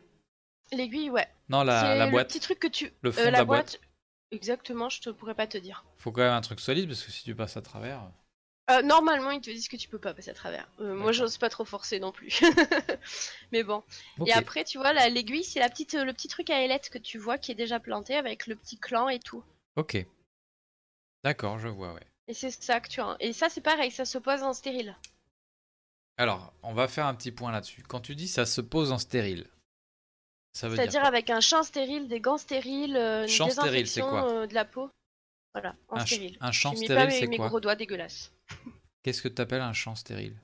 L'aiguille, 0.72 1.11
ouais. 1.11 1.26
Non, 1.48 1.62
la, 1.62 1.94
la 1.94 2.04
le 2.06 2.11
boîte. 2.11 2.28
petit 2.28 2.40
truc 2.40 2.59
que 2.59 2.66
tu. 2.66 2.92
Le 3.02 3.11
fond 3.12 3.22
euh, 3.22 3.26
de 3.26 3.30
la 3.30 3.44
boîte. 3.44 3.80
Exactement, 4.30 4.90
je 4.90 5.00
te 5.00 5.11
pourrais 5.11 5.34
pas 5.34 5.46
te 5.46 5.56
dire. 5.56 5.84
Faut 5.96 6.12
quand 6.12 6.20
même 6.20 6.32
un 6.32 6.40
truc 6.42 6.61
solide, 6.61 6.88
parce 6.88 7.02
que 7.02 7.11
si 7.11 7.24
tu 7.24 7.34
passes 7.34 7.56
à 7.56 7.62
travers... 7.62 8.02
Euh, 8.70 8.82
normalement, 8.82 9.30
ils 9.30 9.40
te 9.40 9.48
disent 9.50 9.68
que 9.68 9.76
tu 9.76 9.88
peux 9.88 9.98
pas 9.98 10.12
passer 10.12 10.30
à 10.30 10.34
travers. 10.34 10.68
Euh, 10.80 10.94
moi, 10.94 11.12
j'ose 11.12 11.38
pas 11.38 11.48
trop 11.48 11.64
forcer 11.64 12.00
non 12.00 12.12
plus. 12.12 12.42
Mais 13.52 13.62
bon. 13.62 13.82
Et 14.26 14.32
après, 14.34 14.64
tu 14.64 14.76
vois, 14.76 14.92
la- 14.92 15.09
l'aiguille, 15.09 15.42
c'est 15.44 15.61
la 15.61 15.70
petite, 15.70 15.94
le 15.94 16.12
petit 16.12 16.28
truc 16.28 16.50
à 16.50 16.62
ailette 16.62 16.90
que 16.90 16.98
tu 16.98 17.16
vois 17.16 17.38
qui 17.38 17.50
est 17.50 17.54
déjà 17.54 17.80
planté 17.80 18.14
avec 18.14 18.46
le 18.46 18.56
petit 18.56 18.76
clan 18.76 19.09
et 19.09 19.20
tout. 19.20 19.42
Ok. 19.76 20.04
D'accord, 21.24 21.58
je 21.58 21.68
vois, 21.68 21.94
ouais. 21.94 22.06
Et 22.28 22.34
c'est 22.34 22.50
ça 22.50 22.80
que 22.80 22.88
tu 22.88 23.00
as. 23.00 23.16
Et 23.20 23.32
ça, 23.32 23.48
c'est 23.48 23.60
pareil, 23.60 23.90
ça 23.90 24.04
se 24.04 24.18
pose 24.18 24.42
en 24.42 24.52
stérile. 24.52 24.96
Alors, 26.16 26.52
on 26.62 26.74
va 26.74 26.88
faire 26.88 27.06
un 27.06 27.14
petit 27.14 27.32
point 27.32 27.52
là-dessus. 27.52 27.82
Quand 27.82 28.00
tu 28.00 28.14
dis 28.14 28.28
ça 28.28 28.44
se 28.44 28.60
pose 28.60 28.92
en 28.92 28.98
stérile, 28.98 29.46
ça 30.52 30.68
veut 30.68 30.74
dire 30.74 30.82
C'est-à-dire 30.82 31.04
avec 31.04 31.30
un 31.30 31.40
champ 31.40 31.62
stérile, 31.62 32.08
des 32.08 32.20
gants 32.20 32.38
stériles, 32.38 32.96
euh, 32.96 33.22
une 33.22 33.28
Champ 33.28 33.48
stérile, 33.48 33.88
quoi 34.00 34.32
euh, 34.32 34.46
de 34.46 34.54
la 34.54 34.64
peau. 34.64 34.90
Voilà, 35.54 35.76
en 35.88 35.96
un, 35.96 36.06
stérile. 36.06 36.36
un 36.40 36.52
champ 36.52 36.74
stérile, 36.74 37.06
mes, 37.06 37.10
c'est 37.10 37.26
mes 37.26 37.36
quoi 37.36 37.48
gros 37.48 37.60
doigts 37.60 37.76
dégueulasses. 37.76 38.32
Qu'est-ce 39.02 39.22
que 39.22 39.28
tu 39.28 39.40
appelles 39.40 39.62
un 39.62 39.72
champ 39.72 39.94
stérile? 39.94 40.36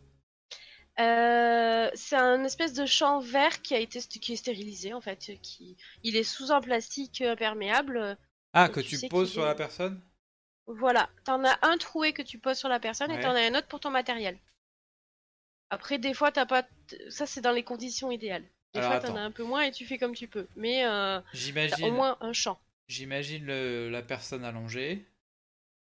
Euh, 1.01 1.91
c'est 1.95 2.17
un 2.17 2.45
espèce 2.45 2.73
de 2.73 2.87
champ 2.87 3.19
vert 3.19 3.61
qui 3.63 3.75
a 3.75 3.81
été 3.81 4.01
qui 4.01 4.33
est 4.33 4.37
stérilisé 4.37 4.95
en 4.95 5.01
fait. 5.01 5.33
Qui... 5.43 5.77
Il 6.05 6.17
est 6.17 6.23
sous 6.23 6.53
un 6.53 6.61
plastique 6.61 7.21
euh, 7.21 7.33
imperméable. 7.33 8.17
Ah, 8.53 8.67
Et 8.67 8.73
que 8.73 8.81
tu 8.81 8.91
tu 8.91 8.97
sais 8.97 9.09
poses 9.09 9.33
sur 9.33 9.43
est- 9.43 9.47
la 9.47 9.55
personne? 9.57 10.01
Voilà, 10.67 11.11
t'en 11.25 11.45
as 11.45 11.59
un 11.63 11.77
troué 11.79 12.13
que 12.13 12.23
tu 12.23 12.39
poses 12.39 12.59
sur 12.59 12.69
la 12.69 12.81
personne 12.81 13.11
Ouais. 13.11 13.19
et 13.19 13.23
t'en 13.23 13.35
as 13.35 13.41
un 13.51 13.55
autre 13.55 13.67
pour 13.69 13.81
ton 13.81 13.91
matériel. 13.91 14.39
Après, 15.71 15.99
des 15.99 16.15
fois, 16.15 16.33
t'as 16.33 16.47
pas. 16.47 16.63
t- 16.63 17.11
Ça, 17.11 17.27
c'est 17.27 17.41
dans 17.41 17.53
les 17.53 17.65
conditions 17.65 18.11
idéales. 18.11 18.45
Des 18.73 18.81
Alors, 18.81 18.93
fois, 18.93 19.01
t'en 19.01 19.17
as 19.17 19.21
un 19.21 19.31
peu 19.31 19.45
moins 19.45 19.63
et 19.63 19.73
tu 19.73 19.87
fais 19.87 19.99
comme 19.99 20.15
tu 20.15 20.27
peux. 20.29 20.47
Mais 20.57 20.85
euh, 20.85 21.21
t'as 21.21 21.21
au 21.21 21.37
J'imagine 21.37 21.95
moins 21.95 22.17
un 22.21 22.33
champ. 22.33 22.59
j'imagine 22.89 23.47
la 23.89 24.03
personne 24.03 24.45
allongée. 24.45 25.05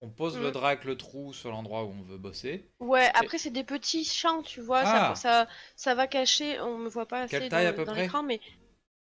On 0.02 0.10
pose 0.10 0.38
le 0.38 0.52
drap 0.52 0.68
avec 0.70 0.84
le 0.84 0.98
trou 0.98 1.32
sur 1.34 1.50
l'endroit 1.50 1.86
où 1.86 1.92
on 1.92 2.02
veut 2.02 2.18
bosser. 2.18 2.70
Ouais, 2.80 3.10
après, 3.14 3.38
c'est 3.38 3.52
des 3.52 3.64
petits 3.64 4.04
champs, 4.04 4.42
tu 4.44 4.60
vois. 4.60 4.82
Ah. 4.86 5.16
Ça, 5.16 5.46
ça, 5.46 5.48
ça 5.78 5.96
va 5.96 6.08
cacher. 6.08 6.60
On 6.60 6.78
me 6.78 6.90
voit 6.90 7.06
pas 7.06 7.22
assez 7.22 7.40
Quelle 7.40 7.50
taille 7.50 7.66
dans, 7.66 7.70
à 7.70 7.74
peu 7.74 7.86
dans 7.86 7.94
près? 7.94 8.02
l'écran, 8.02 8.22
mais 8.24 8.42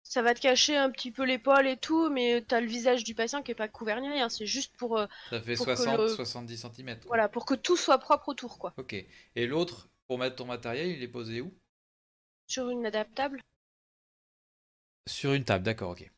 ça 0.08 0.22
va 0.22 0.34
te 0.34 0.40
cacher 0.40 0.76
un 0.76 0.90
petit 0.90 1.10
peu 1.10 1.24
l'épaule 1.24 1.66
et 1.66 1.76
tout. 1.76 2.10
Mais 2.10 2.42
t'as 2.46 2.60
le 2.60 2.66
visage 2.66 3.04
du 3.04 3.14
patient 3.14 3.42
qui 3.42 3.50
est 3.52 3.54
pas 3.56 3.68
couvert 3.68 4.00
ni 4.00 4.08
rien. 4.08 4.28
C'est 4.28 4.46
juste 4.46 4.76
pour, 4.76 4.98
euh, 4.98 5.06
Ça 5.30 5.40
fait 5.40 5.56
Pour 5.56 5.66
que 5.66 5.74
60, 5.74 5.98
le- 5.98 6.08
70 6.08 6.56
cm. 6.58 6.96
voilà, 7.06 7.28
pour 7.28 7.44
que 7.44 7.54
tout 7.54 7.76
soit 7.76 7.98
propre 7.98 8.28
autour, 8.28 8.58
quoi. 8.58 8.72
Ok. 8.76 8.94
Et 9.34 9.46
l'autre, 9.46 9.88
pour 10.08 10.18
mettre 10.18 10.36
ton 10.36 10.46
matériel, 10.46 10.88
il 10.88 11.02
est 11.02 11.08
posé 11.08 11.40
où? 11.40 11.52
Sur 12.46 12.70
une 12.70 12.86
adaptable. 12.86 13.40
Sur 15.08 15.32
une 15.32 15.44
table, 15.44 15.64
d'accord, 15.64 15.90
ok. 15.90 16.10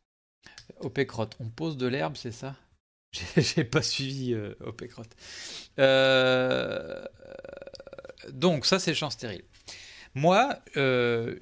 Au 0.81 0.91
pécrotte, 0.91 1.37
on 1.41 1.49
pose 1.49 1.77
de 1.77 1.87
l'herbe, 1.87 2.17
c'est 2.17 2.33
ça? 2.33 2.57
J'ai 3.37 3.65
pas 3.65 3.83
suivi 3.83 4.35
euh, 4.35 4.55
au 4.61 4.73
Pécrotte. 4.73 5.17
Euh, 5.79 7.05
donc, 8.31 8.67
ça, 8.67 8.79
c'est 8.79 8.91
le 8.91 8.97
champ 8.97 9.11
stérile. 9.11 9.45
Moi, 10.15 10.59
euh, 10.77 11.39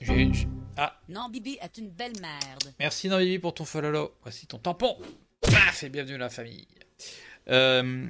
j'ai 0.00 0.22
une. 0.22 0.34
Ah, 0.76 0.98
Non, 1.08 1.28
Bibi 1.28 1.58
est 1.60 1.78
une 1.78 1.88
belle 1.90 2.18
merde. 2.20 2.74
merci 2.78 3.08
Noémie 3.08 3.38
pour 3.38 3.54
ton 3.54 3.64
follow. 3.64 4.14
Voici 4.22 4.46
ton 4.46 4.58
tampon. 4.58 4.96
Paf, 5.40 5.82
et 5.82 5.88
bienvenue 5.88 6.14
dans 6.14 6.24
la 6.24 6.30
famille. 6.30 6.66
Euh, 7.48 8.06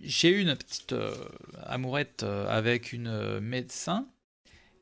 j'ai 0.00 0.30
eu 0.30 0.40
une 0.40 0.56
petite 0.56 0.92
euh, 0.92 1.14
amourette 1.66 2.22
euh, 2.22 2.48
avec 2.48 2.92
une 2.92 3.06
euh, 3.08 3.40
médecin 3.40 4.08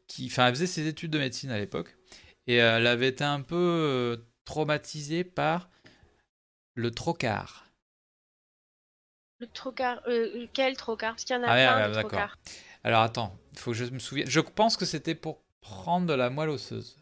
qui, 0.06 0.26
enfin, 0.26 0.46
elle 0.46 0.54
faisait 0.54 0.66
ses 0.66 0.86
études 0.86 1.10
de 1.10 1.18
médecine 1.18 1.50
à 1.50 1.58
l'époque 1.58 1.96
et 2.46 2.54
elle 2.56 2.86
avait 2.86 3.08
été 3.08 3.24
un 3.24 3.42
peu 3.42 3.56
euh, 3.56 4.16
traumatisée 4.44 5.24
par 5.24 5.68
le 6.74 6.90
trocard. 6.92 7.66
Le 9.40 9.46
trocard. 9.48 10.00
euh, 10.06 10.46
quel 10.52 10.76
trocard? 10.76 11.12
Parce 11.14 11.24
qu'il 11.24 11.34
y 11.34 11.38
en 11.38 11.42
a 11.42 11.46
Ah 11.48 11.54
plein 11.54 11.82
ouais, 11.82 11.88
de 11.88 11.94
d'accord. 11.94 12.10
trocards. 12.10 12.38
Alors 12.84 13.02
attends, 13.02 13.36
il 13.52 13.58
faut 13.58 13.72
que 13.72 13.76
je 13.76 13.84
me 13.86 13.98
souvienne. 13.98 14.28
Je 14.30 14.40
pense 14.40 14.76
que 14.76 14.84
c'était 14.86 15.14
pour 15.14 15.42
prendre 15.60 16.06
de 16.06 16.14
la 16.14 16.30
moelle 16.30 16.50
osseuse. 16.50 16.96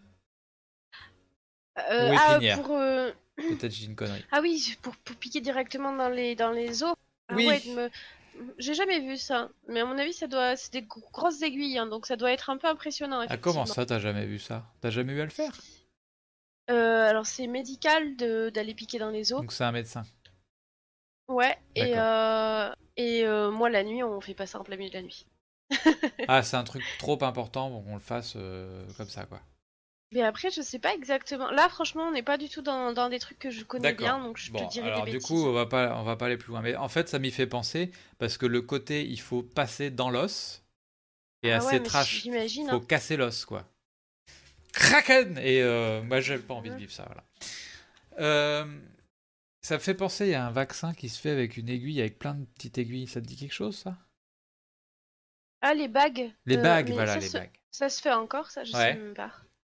Euh, 1.91 2.11
Ou 2.11 2.17
ah, 2.19 2.39
pour, 2.57 2.77
euh, 2.77 3.13
Peut-être 3.37 3.73
j'ai 3.73 3.87
une 3.87 3.95
connerie. 3.95 4.25
ah 4.33 4.41
oui, 4.41 4.77
pour, 4.83 4.97
pour 4.97 5.17
piquer 5.17 5.41
directement 5.41 5.93
dans 5.95 6.09
les, 6.09 6.35
dans 6.35 6.51
les 6.51 6.83
os. 6.83 6.95
Ah 7.29 7.35
Oui. 7.37 7.47
ouais, 7.47 7.61
de 7.61 7.71
me- 7.71 7.91
J'ai 8.59 8.75
jamais 8.75 9.01
vu 9.01 9.17
ça. 9.17 9.49
Mais 9.69 9.81
à 9.81 9.85
mon 9.85 9.97
avis, 9.99 10.13
ça 10.13 10.27
doit... 10.27 10.57
c'est 10.57 10.73
des 10.73 10.83
gro- 10.83 11.09
grosses 11.13 11.43
aiguilles. 11.43 11.79
hein, 11.79 11.87
donc 11.87 12.07
ça 12.07 12.17
doit 12.17 12.33
être 12.33 12.51
un 12.51 12.57
peu 12.57 12.67
impressionnant. 12.67 13.25
Ah 13.29 13.37
comment 13.37 13.67
ça, 13.67 13.87
t'as 13.87 13.99
jamais 14.01 14.27
vu 14.27 14.39
ça? 14.39 14.67
T'as 14.81 14.91
jamais 14.91 15.13
eu 15.13 15.21
à 15.21 15.25
le 15.25 15.31
faire? 15.31 15.53
Euh, 16.71 17.09
Alors 17.09 17.27
c'est 17.27 17.47
médical 17.47 18.17
d'aller 18.17 18.75
piquer 18.75 18.99
dans 18.99 19.11
les 19.11 19.33
os. 19.33 19.41
Donc 19.41 19.53
c'est 19.53 19.65
un 19.65 19.73
médecin. 19.73 20.03
Ouais. 21.29 21.57
Et, 21.75 21.93
euh, 21.97 22.71
et 22.97 23.25
euh, 23.25 23.51
moi, 23.51 23.71
la 23.71 23.85
nuit, 23.85 24.03
on 24.03 24.21
fait 24.21 24.35
pas 24.35 24.47
ça 24.47 24.59
en 24.59 24.65
plein 24.65 24.77
milieu 24.77 24.91
de 24.91 24.95
la 24.97 25.03
nuit. 25.03 25.27
Ah, 26.29 26.43
c'est 26.43 26.57
un 26.57 26.65
truc 26.65 26.83
trop 26.99 27.23
important 27.25 27.71
pour 27.71 27.85
qu'on 27.85 27.95
le 27.95 28.01
fasse 28.01 28.35
euh, 28.37 28.87
comme 28.97 29.09
ça, 29.09 29.25
quoi. 29.27 29.41
Mais 30.13 30.23
après, 30.23 30.51
je 30.51 30.63
sais 30.63 30.79
pas 30.79 30.95
exactement. 30.95 31.51
Là, 31.51 31.69
franchement, 31.69 32.05
on 32.05 32.13
n'est 32.13 32.23
pas 32.23 32.39
du 32.39 32.49
tout 32.49 32.63
dans, 32.63 32.93
dans 32.95 33.11
des 33.11 33.19
trucs 33.19 33.39
que 33.39 33.51
je 33.51 33.63
connais 33.65 33.93
bien, 33.93 34.19
donc 34.19 34.39
je 34.39 34.51
Bon, 34.51 34.67
te 34.67 34.73
dirais 34.73 34.89
alors 34.89 35.05
des 35.05 35.11
du 35.13 35.21
coup, 35.21 35.45
on 35.47 35.53
va 35.53 35.67
pas, 35.67 35.97
on 35.99 36.03
va 36.03 36.17
pas 36.17 36.27
aller 36.27 36.39
plus 36.39 36.51
loin. 36.51 36.63
Mais 36.63 36.75
en 36.77 36.89
fait, 36.89 37.09
ça 37.11 37.19
m'y 37.19 37.31
fait 37.31 37.47
penser 37.47 37.91
parce 38.19 38.39
que 38.39 38.47
le 38.47 38.63
côté, 38.63 39.05
il 39.07 39.21
faut 39.21 39.43
passer 39.43 39.91
dans 39.91 40.09
l'os 40.09 40.65
et 41.43 41.53
Ah 41.53 41.59
à 41.59 41.65
ouais, 41.65 41.83
trash, 41.83 42.23
J'imagine. 42.23 42.69
faut 42.69 42.77
hein. 42.77 42.85
casser 42.89 43.17
l'os, 43.19 43.45
quoi. 43.45 43.67
Kraken 44.73 45.39
Et 45.39 45.63
euh, 45.63 46.03
moi, 46.03 46.21
j'ai 46.21 46.39
pas 46.39 46.55
envie 46.55 46.71
de 46.71 46.77
vivre 46.77 46.93
ça, 46.93 47.05
voilà. 47.07 47.25
Euh, 48.21 48.65
ça 49.63 49.75
me 49.75 49.81
fait 49.81 49.95
penser, 49.95 50.27
il 50.27 50.31
y 50.31 50.35
a 50.35 50.47
un 50.47 50.51
vaccin 50.51 50.95
qui 50.95 51.09
se 51.09 51.21
fait 51.21 51.31
avec 51.31 51.57
une 51.57 51.69
aiguille, 51.69 52.01
avec 52.01 52.19
plein 52.19 52.35
de 52.35 52.45
petites 52.47 52.79
aiguilles. 52.79 53.07
Ça 53.09 53.21
te 53.21 53.27
dit 53.27 53.37
quelque 53.37 53.53
chose, 53.55 53.77
ça? 53.77 53.97
Ah, 55.61 55.75
les 55.75 55.89
bagues. 55.89 56.33
Les 56.47 56.57
Euh, 56.57 56.63
bagues, 56.63 56.91
voilà, 56.93 57.17
les 57.17 57.29
se- 57.29 57.37
bagues. 57.39 57.51
Ça 57.71 57.89
se 57.89 58.01
fait 58.01 58.13
encore, 58.13 58.51
ça, 58.51 58.65
je 58.65 58.73
Ouais. 58.73 58.93
sais 58.93 58.95
même 58.95 59.15
pas. 59.15 59.33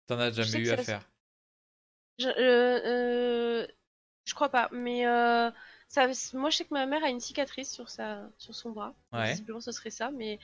T'en 0.08 0.20
as 0.20 0.32
jamais 0.32 0.60
eu 0.60 0.70
à 0.72 0.78
se- 0.78 0.84
faire 0.84 1.02
Je, 2.20 2.28
euh, 2.28 2.34
euh, 3.64 3.68
je 4.26 4.34
crois 4.34 4.50
pas, 4.50 4.68
mais 4.74 5.08
euh, 5.08 5.50
ça, 5.88 6.08
moi 6.34 6.50
je 6.50 6.58
sais 6.58 6.66
que 6.66 6.74
ma 6.74 6.86
mère 6.86 7.04
a 7.04 7.10
une 7.10 7.20
cicatrice 7.22 7.72
sur, 7.72 7.90
sa, 7.90 8.30
sur 8.38 8.54
son 8.54 8.72
bras. 8.72 8.94
Ouais. 9.14 9.32
Visiblement 9.32 9.62
ce 9.62 9.72
serait 9.72 9.90
ça, 9.90 10.12
mais 10.12 10.38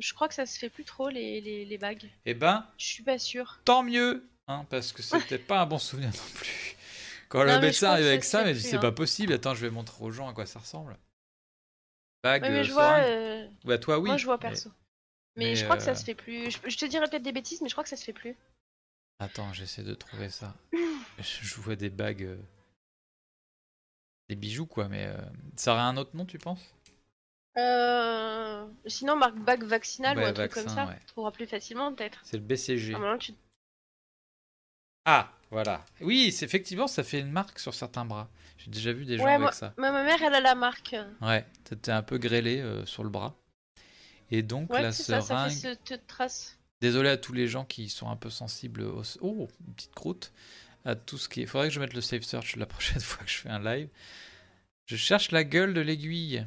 je 0.00 0.12
crois 0.12 0.26
que 0.28 0.34
ça 0.34 0.44
se 0.46 0.58
fait 0.58 0.70
plus 0.70 0.84
trop 0.84 1.08
les, 1.08 1.40
les, 1.40 1.64
les 1.64 1.78
bagues. 1.78 2.10
Eh 2.24 2.34
ben, 2.34 2.66
Je 2.78 2.84
suis 2.86 3.02
pas 3.04 3.18
sûre. 3.18 3.60
tant 3.64 3.82
mieux, 3.84 4.28
hein, 4.48 4.66
parce 4.70 4.90
que 4.92 5.02
c'était 5.02 5.38
pas 5.38 5.60
un 5.60 5.66
bon 5.66 5.78
souvenir 5.78 6.10
non 6.10 6.34
plus. 6.34 6.76
Quand 7.28 7.44
le 7.44 7.52
Non, 7.52 7.60
médecin 7.60 7.90
arrive 7.90 8.06
avec 8.06 8.24
ça 8.24 8.42
mais 8.42 8.56
c'est 8.56 8.76
hein. 8.76 8.80
pas 8.80 8.90
possible. 8.90 9.32
Attends, 9.32 9.54
je 9.54 9.60
vais 9.64 9.70
montrer 9.70 10.02
aux 10.04 10.10
gens 10.10 10.28
à 10.28 10.32
quoi 10.32 10.46
ça 10.46 10.58
ressemble. 10.58 10.96
Ouais, 12.24 12.40
mais 12.40 12.48
euh, 12.50 12.62
je 12.64 12.72
vois, 12.72 12.98
euh, 13.00 13.48
Bah 13.64 13.78
toi 13.78 13.98
oui. 13.98 14.08
moi 14.08 14.16
je 14.16 14.26
vois 14.26 14.38
perso. 14.38 14.70
Mais, 15.36 15.46
mais, 15.46 15.56
je 15.56 15.64
crois 15.64 15.76
que 15.76 15.82
ça 15.82 15.92
euh, 15.92 15.94
se 15.94 16.04
fait 16.04 16.14
plus. 16.14 16.50
Je, 16.50 16.58
je 16.68 16.76
te 16.76 16.84
dirais 16.84 17.08
peut-être 17.08 17.22
des 17.22 17.32
bêtises, 17.32 17.62
mais 17.62 17.68
je 17.68 17.74
crois 17.74 17.84
que 17.84 17.90
ça 17.90 17.96
se 17.96 18.04
fait 18.04 18.12
plus. 18.12 18.36
Attends, 19.18 19.52
j'essaie 19.52 19.82
de 19.82 19.94
trouver 19.94 20.28
ça. 20.28 20.54
je 21.18 21.54
vois 21.60 21.76
des 21.76 21.90
bagues, 21.90 22.24
euh, 22.24 22.38
des 24.28 24.36
bijoux 24.36 24.66
quoi, 24.66 24.88
mais 24.88 25.08
ça 25.56 25.72
aurait 25.72 25.82
un 25.82 25.96
autre 25.96 26.16
nom, 26.16 26.26
tu 26.26 26.38
penses? 26.38 26.74
Euh... 27.56 28.66
Sinon, 28.86 29.16
marque 29.16 29.38
bague 29.38 29.64
vaccinale 29.64 30.18
ou 30.18 30.22
un 30.22 30.32
truc 30.32 30.52
comme 30.52 30.68
ça. 30.68 30.86
ouais. 30.86 30.98
Tu 31.00 31.06
trouveras 31.06 31.32
plus 31.32 31.46
facilement 31.46 31.92
peut-être. 31.94 32.20
C'est 32.24 32.36
le 32.36 32.42
BCG. 32.42 32.94
Ah, 32.94 33.16
tu... 33.18 33.34
Ah, 35.04 35.32
voilà. 35.50 35.84
Oui, 36.00 36.32
c'est 36.32 36.44
effectivement, 36.44 36.86
ça 36.86 37.02
fait 37.02 37.20
une 37.20 37.30
marque 37.32 37.58
sur 37.58 37.74
certains 37.74 38.04
bras. 38.04 38.28
J'ai 38.58 38.70
déjà 38.70 38.92
vu 38.92 39.04
des 39.04 39.16
gens 39.16 39.24
Ouais, 39.24 39.34
avec 39.34 39.52
ça. 39.54 39.72
ma, 39.78 39.90
ma 39.90 40.04
mère, 40.04 40.22
elle 40.22 40.34
a 40.34 40.40
la 40.40 40.54
marque. 40.54 40.94
Ouais, 41.22 41.46
c'était 41.68 41.92
un 41.92 42.02
peu 42.02 42.18
grêlé 42.18 42.60
euh, 42.60 42.84
sur 42.86 43.02
le 43.04 43.10
bras. 43.10 43.34
Et 44.30 44.42
donc 44.42 44.70
Ouais, 44.72 44.82
la 44.82 44.92
ça, 44.92 45.20
ça 45.20 45.46
fait 45.46 45.50
seringue. 45.54 45.76
cette 45.88 46.06
trace. 46.06 46.56
Désolé 46.80 47.08
à 47.08 47.16
tous 47.16 47.32
les 47.32 47.48
gens 47.48 47.64
qui 47.64 47.88
sont 47.88 48.08
un 48.08 48.16
peu 48.16 48.30
sensibles 48.30 48.82
au. 48.82 49.02
Oh, 49.20 49.48
une 49.66 49.74
petite 49.74 49.94
croûte. 49.94 50.32
À 50.84 50.94
tout 50.94 51.18
ce 51.18 51.28
qui 51.28 51.42
est. 51.42 51.46
Faudrait 51.46 51.68
que 51.68 51.74
je 51.74 51.80
mette 51.80 51.92
le 51.94 52.00
safe 52.00 52.22
search 52.22 52.56
la 52.56 52.66
prochaine 52.66 53.00
fois 53.00 53.22
que 53.24 53.30
je 53.30 53.36
fais 53.38 53.50
un 53.50 53.62
live. 53.62 53.88
Je 54.86 54.96
cherche 54.96 55.30
la 55.30 55.44
gueule 55.44 55.74
de 55.74 55.80
l'aiguille. 55.80 56.46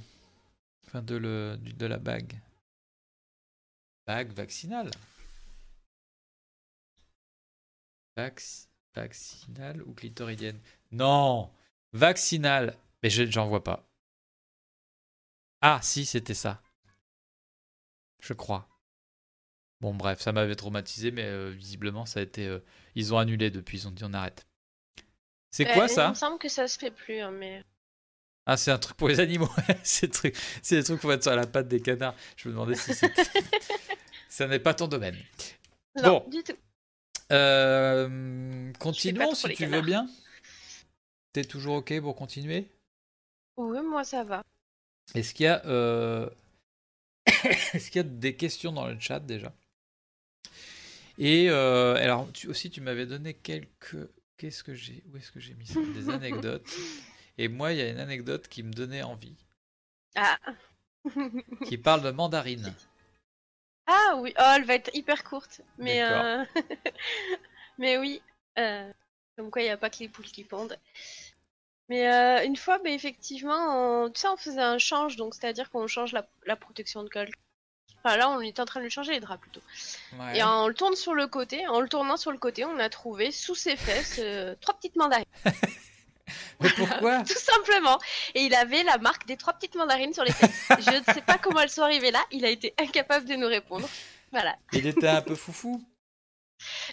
Enfin, 0.88 1.02
de, 1.02 1.16
le, 1.16 1.58
de 1.58 1.86
la 1.86 1.98
bague. 1.98 2.40
Bague 4.08 4.32
vaccinale. 4.34 4.92
Vax- 8.18 8.68
vaccinale 8.96 9.82
ou 9.84 9.94
clitoridienne? 9.94 10.60
Non 10.92 11.52
Vaccinale 11.94 12.78
Mais 13.02 13.10
je 13.10 13.26
j'en 13.30 13.48
vois 13.48 13.64
pas. 13.64 13.88
Ah, 15.62 15.80
si, 15.82 16.06
c'était 16.06 16.34
ça. 16.34 16.62
Je 18.20 18.34
crois. 18.34 18.68
Bon, 19.82 19.94
bref, 19.94 20.22
ça 20.22 20.32
m'avait 20.32 20.56
traumatisé, 20.56 21.12
mais 21.12 21.24
euh, 21.26 21.50
visiblement, 21.50 22.06
ça 22.06 22.20
a 22.20 22.24
été. 22.24 22.48
euh, 22.48 22.60
ils 22.96 23.14
ont 23.14 23.18
annulé 23.18 23.50
depuis, 23.52 23.80
ils 23.80 23.88
ont 23.88 23.92
dit 23.92 24.04
on 24.06 24.14
arrête. 24.14 24.46
C'est 25.52 25.68
Euh, 25.70 25.74
quoi 25.74 25.86
Il 25.86 25.90
ça? 25.90 26.10
me 26.10 26.14
semble 26.16 26.40
que 26.40 26.50
ça 26.50 26.68
se 26.68 26.80
fait 26.80 26.92
plus, 26.92 27.20
hein, 27.20 27.32
mais. 27.32 27.64
Ah, 28.46 28.58
c'est 28.58 28.72
un 28.72 28.78
truc 28.78 28.98
pour 28.98 29.08
les 29.10 29.20
animaux. 29.20 29.50
c'est 29.84 30.08
des 30.08 30.12
trucs- 30.14 30.38
c'est 30.62 30.76
des 30.78 30.84
trucs 30.84 31.00
pour 31.00 31.10
mettre 31.10 31.24
sur 31.24 31.36
la 31.36 31.48
patte 31.48 31.68
des 31.68 31.82
canards. 31.82 32.16
Je 32.38 32.48
me 32.50 32.54
demandais 32.54 32.76
si 32.76 32.94
c'était. 32.94 33.24
ça 34.30 34.48
n'est 34.48 34.60
pas 34.60 34.74
ton 34.74 34.88
domaine. 34.88 35.18
Non, 35.96 36.20
Bon. 36.24 36.30
du 36.30 36.44
tout. 36.44 36.58
Euh, 37.32 38.72
continuons 38.80 39.34
si 39.36 39.50
tu 39.54 39.66
veux 39.66 39.82
bien. 39.82 40.08
T'es 41.32 41.44
toujours 41.44 41.76
ok 41.78 42.00
pour 42.02 42.16
continuer? 42.16 42.70
Oui, 43.58 43.80
moi 43.82 44.04
ça 44.04 44.24
va. 44.24 44.44
Est-ce 45.16 45.34
qu'il 45.34 45.46
y 45.46 45.48
a, 45.48 45.66
euh, 45.66 46.30
est-ce 47.74 47.90
qu'il 47.92 47.98
y 47.98 48.06
a 48.06 48.08
des 48.08 48.36
questions 48.36 48.72
dans 48.72 48.88
le 48.88 49.00
chat 49.00 49.20
déjà? 49.20 49.54
Et 51.18 51.50
euh, 51.50 51.96
alors 51.96 52.32
tu, 52.32 52.48
aussi 52.48 52.70
tu 52.70 52.82
m'avais 52.82 53.06
donné 53.06 53.34
quelques, 53.34 54.10
qu'est-ce 54.38 54.64
que 54.64 54.74
j'ai, 54.74 55.04
où 55.12 55.18
est-ce 55.18 55.32
que 55.32 55.40
j'ai 55.40 55.54
mis 55.56 55.68
ça? 55.68 55.80
Des 55.94 56.10
anecdotes. 56.14 56.68
Et 57.38 57.48
moi 57.48 57.72
il 57.74 57.80
y 57.80 57.82
a 57.82 57.90
une 57.90 58.00
anecdote 58.00 58.48
qui 58.48 58.64
me 58.64 58.72
donnait 58.72 59.04
envie, 59.04 59.36
Ah. 60.16 60.38
qui 61.66 61.78
parle 61.78 62.02
de 62.04 62.12
mandarine. 62.12 62.74
ah 63.88 64.16
oui, 64.18 64.34
oh, 64.38 64.52
elle 64.56 64.66
va 64.66 64.76
être 64.76 64.92
hyper 64.94 65.24
courte. 65.24 65.62
Mais, 65.78 66.04
euh, 66.04 66.44
mais 67.78 67.98
oui, 67.98 68.22
euh, 68.58 68.92
comme 69.36 69.52
quoi 69.52 69.62
il 69.62 69.66
n'y 69.66 69.72
a 69.72 69.78
pas 69.78 69.90
que 69.90 70.00
les 70.00 70.10
poules 70.10 70.26
qui 70.26 70.44
pondent. 70.44 70.78
Mais 71.90 72.12
euh, 72.12 72.46
une 72.46 72.56
fois, 72.56 72.80
bah, 72.80 72.90
effectivement, 72.90 74.04
on... 74.06 74.10
tu 74.10 74.22
sais, 74.22 74.28
on 74.28 74.38
faisait 74.38 74.62
un 74.62 74.78
change, 74.78 75.18
donc 75.18 75.36
c'est-à-dire 75.36 75.70
qu'on 75.70 75.88
change 75.88 76.14
la, 76.14 76.26
la 76.46 76.56
protection 76.56 77.04
de 77.04 77.10
colle. 77.10 77.30
Enfin 78.04 78.18
là, 78.18 78.30
on 78.30 78.42
était 78.42 78.62
en 78.62 78.66
train 78.66 78.80
de 78.80 78.86
lui 78.86 78.92
changer 78.92 79.14
les 79.14 79.20
draps 79.20 79.42
plutôt. 79.42 79.62
Ouais. 80.20 80.38
Et 80.38 80.44
on 80.44 80.68
le 80.68 80.74
tourne 80.74 80.96
sur 80.96 81.14
le 81.14 81.28
côté. 81.28 81.68
En 81.68 81.80
le 81.80 81.88
tournant 81.88 82.18
sur 82.18 82.32
le 82.32 82.38
côté, 82.38 82.66
on 82.66 82.78
a 82.80 82.90
trouvé 82.90 83.32
sous 83.32 83.56
ses 83.56 83.76
fesses 83.76 84.20
trois 84.60 84.76
petites 84.76 84.96
mandarines. 84.96 85.26
Mais 86.62 86.70
pourquoi 86.70 87.24
Tout 87.24 87.34
simplement. 87.34 88.00
Et 88.36 88.42
il 88.42 88.56
avait 88.56 88.84
la 88.84 88.98
marque 88.98 89.28
des 89.28 89.38
trois 89.38 89.54
petites 89.54 89.76
mandarines 89.76 90.14
sur 90.14 90.24
les 90.24 90.32
fesses. 90.32 90.68
Je 90.80 90.98
ne 90.98 91.14
sais 91.14 91.22
pas 91.22 91.38
comment 91.38 91.60
elles 91.60 91.70
sont 91.70 91.82
arrivées 91.82 92.12
là. 92.12 92.24
Il 92.32 92.46
a 92.46 92.50
été 92.50 92.74
incapable 92.80 93.28
de 93.28 93.36
nous 93.36 93.48
répondre. 93.48 93.88
Voilà. 94.32 94.56
Il 94.72 94.88
était 94.88 95.08
un 95.08 95.22
peu 95.22 95.36
foufou. 95.36 95.84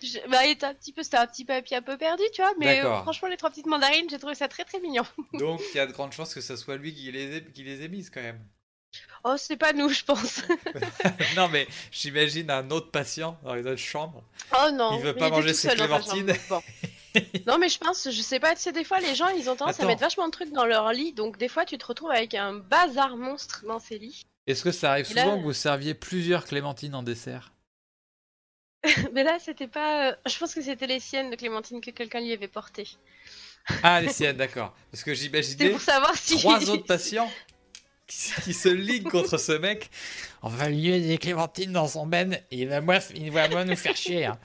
Je... 0.03 0.19
Bah, 0.29 0.45
il 0.45 0.53
était 0.53 0.67
un 0.67 0.75
petit 0.75 0.93
peu, 0.93 1.03
c'était 1.03 1.19
un 1.19 1.27
petit 1.27 1.45
papy 1.45 1.75
un 1.75 1.83
peu 1.83 1.97
perdu, 1.97 2.23
tu 2.33 2.43
vois. 2.43 2.53
Mais 2.59 2.85
euh, 2.85 3.03
franchement, 3.03 3.29
les 3.29 3.37
trois 3.37 3.51
petites 3.51 3.67
mandarines, 3.67 4.09
j'ai 4.11 4.19
trouvé 4.19 4.35
ça 4.35 4.49
très 4.49 4.65
très 4.65 4.81
mignon. 4.81 5.05
Donc 5.35 5.61
il 5.73 5.77
y 5.77 5.81
a 5.81 5.87
de 5.87 5.93
grandes 5.93 6.13
chances 6.13 6.35
que 6.35 6.41
ce 6.41 6.57
soit 6.57 6.77
lui 6.77 6.95
qui 6.95 7.11
les 7.13 7.37
ait, 7.37 7.45
qui 7.45 7.63
les 7.63 7.83
ait 7.83 7.89
mises 7.89 8.11
quand 8.11 8.23
même. 8.23 8.41
Oh, 9.23 9.37
c'est 9.37 9.57
pas 9.57 9.73
nous, 9.73 9.89
je 9.91 10.03
pense. 10.03 10.43
non 11.37 11.49
mais 11.49 11.69
j'imagine 11.93 12.51
un 12.51 12.71
autre 12.71 12.91
patient 12.91 13.39
dans 13.45 13.55
une 13.55 13.69
autre 13.69 13.77
chambre. 13.77 14.25
Oh 14.53 14.71
non. 14.73 14.99
Il 14.99 15.05
veut 15.05 15.15
pas 15.15 15.31
manger 15.31 15.55
ses 15.55 15.69
clémentines. 15.69 16.35
bon. 16.49 16.63
non, 17.47 17.59
mais 17.59 17.69
je 17.69 17.79
pense, 17.79 18.09
je 18.11 18.21
sais 18.23 18.39
pas, 18.41 18.55
tu 18.55 18.63
sais, 18.63 18.73
des 18.73 18.85
fois, 18.85 19.01
les 19.01 19.15
gens, 19.15 19.29
ils 19.29 19.49
ont 19.51 19.57
tendance 19.57 19.75
Attends. 19.77 19.85
à 19.85 19.87
mettre 19.87 20.01
vachement 20.01 20.27
de 20.27 20.33
trucs 20.33 20.53
dans 20.53 20.65
leur 20.67 20.93
lit. 20.93 21.13
Donc, 21.13 21.39
des 21.39 21.49
fois, 21.49 21.65
tu 21.65 21.77
te 21.79 21.87
retrouves 21.87 22.11
avec 22.11 22.35
un 22.35 22.55
bazar 22.55 23.17
monstre 23.17 23.65
dans 23.67 23.79
ces 23.81 23.99
lits. 23.99 24.23
Est-ce 24.47 24.65
que 24.65 24.73
ça 24.73 24.93
arrive 24.93 25.11
Et 25.11 25.15
là- 25.15 25.25
souvent 25.25 25.39
que 25.39 25.43
vous 25.45 25.53
serviez 25.53 25.95
plusieurs 25.95 26.45
clémentines 26.45 26.95
en 26.95 27.03
dessert? 27.03 27.53
Mais 29.13 29.23
là, 29.25 29.39
c'était 29.39 29.69
pas. 29.69 30.11
euh, 30.11 30.15
Je 30.27 30.39
pense 30.39 30.55
que 30.55 30.63
c'était 30.63 30.87
les 30.87 31.01
siennes 31.01 31.31
de 31.31 31.37
Clémentine 31.37 31.81
que 31.81 31.91
quelqu'un 31.91 32.21
lui 32.21 32.33
avait 32.33 32.49
portées. 32.49 32.89
Ah, 33.83 34.01
les 34.01 34.09
siennes, 34.13 34.37
d'accord. 34.39 34.75
Parce 34.91 35.03
que 35.05 35.13
j'imaginais 35.15 35.71
pour 35.71 35.81
savoir 35.81 36.15
si. 36.17 36.39
trois 36.39 36.71
autres 36.71 36.87
patients 36.87 37.31
qui, 38.07 38.55
se- 38.55 38.69
liguent 38.69 39.09
contre 39.11 39.37
ce 39.39 39.53
mec. 39.53 39.91
On 40.43 40.49
va 40.49 40.69
lui 40.71 41.01
des 41.07 41.19
clémentines 41.19 41.73
dans 41.73 41.87
son 41.87 42.07
ben 42.07 42.35
et 42.51 42.63
il 42.63 42.69
va, 42.69 42.81
moi, 42.81 42.99
il 43.15 43.31
va 43.31 43.49
moi 43.49 43.65
nous 43.65 43.77
faire 43.77 43.95
chier. 43.97 44.25
hein. 44.27 44.39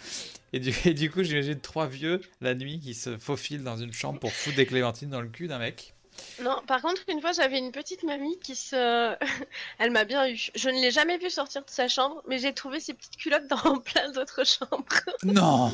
Et 0.55 0.59
du, 0.59 0.73
et 0.85 0.93
du 0.93 1.11
coup, 1.11 1.21
j'imagine 1.21 1.59
trois 1.59 1.85
vieux 1.85 2.21
la 2.39 2.55
nuit 2.55 2.79
qui 2.79 2.93
se 2.93 3.17
faufilent 3.17 3.65
dans 3.65 3.75
une 3.75 3.91
chambre 3.91 4.21
pour 4.21 4.31
foutre 4.31 4.55
des 4.55 4.65
clémentines 4.65 5.09
dans 5.09 5.19
le 5.19 5.27
cul 5.27 5.49
d'un 5.49 5.59
mec. 5.59 5.93
Non, 6.41 6.61
par 6.65 6.81
contre, 6.81 7.01
une 7.09 7.19
fois, 7.19 7.33
j'avais 7.33 7.59
une 7.59 7.73
petite 7.73 8.03
mamie 8.03 8.39
qui 8.39 8.55
se. 8.55 9.17
Elle 9.79 9.91
m'a 9.91 10.05
bien 10.05 10.29
eu. 10.29 10.37
Je 10.55 10.69
ne 10.69 10.81
l'ai 10.81 10.91
jamais 10.91 11.17
vue 11.17 11.29
sortir 11.29 11.65
de 11.65 11.69
sa 11.69 11.89
chambre, 11.89 12.23
mais 12.29 12.39
j'ai 12.39 12.53
trouvé 12.53 12.79
ses 12.79 12.93
petites 12.93 13.17
culottes 13.17 13.47
dans 13.47 13.79
plein 13.85 14.09
d'autres 14.13 14.45
chambres. 14.45 14.85
Non 15.23 15.73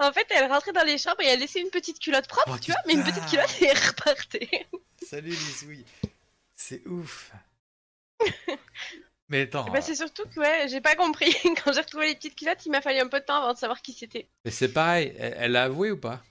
en 0.00 0.12
fait, 0.12 0.26
elle 0.30 0.50
rentrait 0.50 0.72
dans 0.72 0.84
les 0.84 0.98
chambres 0.98 1.20
et 1.20 1.26
elle 1.26 1.40
laissait 1.40 1.60
une 1.60 1.70
petite 1.70 2.00
culotte 2.00 2.26
propre, 2.26 2.50
Oh, 2.56 2.58
tu 2.60 2.72
vois, 2.72 2.80
mais 2.86 2.94
une 2.94 3.04
petite 3.04 3.24
culotte 3.26 3.62
et 3.62 3.66
elle 3.66 3.78
repartait. 3.78 4.66
Salut 5.02 5.30
Lisouille. 5.30 5.84
C'est 6.56 6.84
ouf. 6.86 7.30
Mais 9.28 9.42
attends, 9.42 9.70
Bah, 9.70 9.80
c'est 9.80 9.94
surtout 9.94 10.24
que, 10.28 10.40
ouais, 10.40 10.68
j'ai 10.68 10.80
pas 10.80 10.94
compris. 10.96 11.26
Quand 11.64 11.72
j'ai 11.72 11.80
retrouvé 11.80 12.08
les 12.08 12.14
petites 12.16 12.36
culottes, 12.36 12.64
il 12.66 12.70
m'a 12.70 12.80
fallu 12.80 12.98
un 13.00 13.08
peu 13.08 13.20
de 13.20 13.24
temps 13.24 13.36
avant 13.42 13.52
de 13.52 13.58
savoir 13.58 13.80
qui 13.82 13.92
c'était. 13.92 14.28
mais 14.44 14.50
c'est 14.50 14.72
pareil, 14.72 15.14
elle, 15.18 15.34
elle 15.38 15.56
a 15.56 15.64
avoué 15.64 15.90
ou 15.90 15.98
pas? 16.00 16.22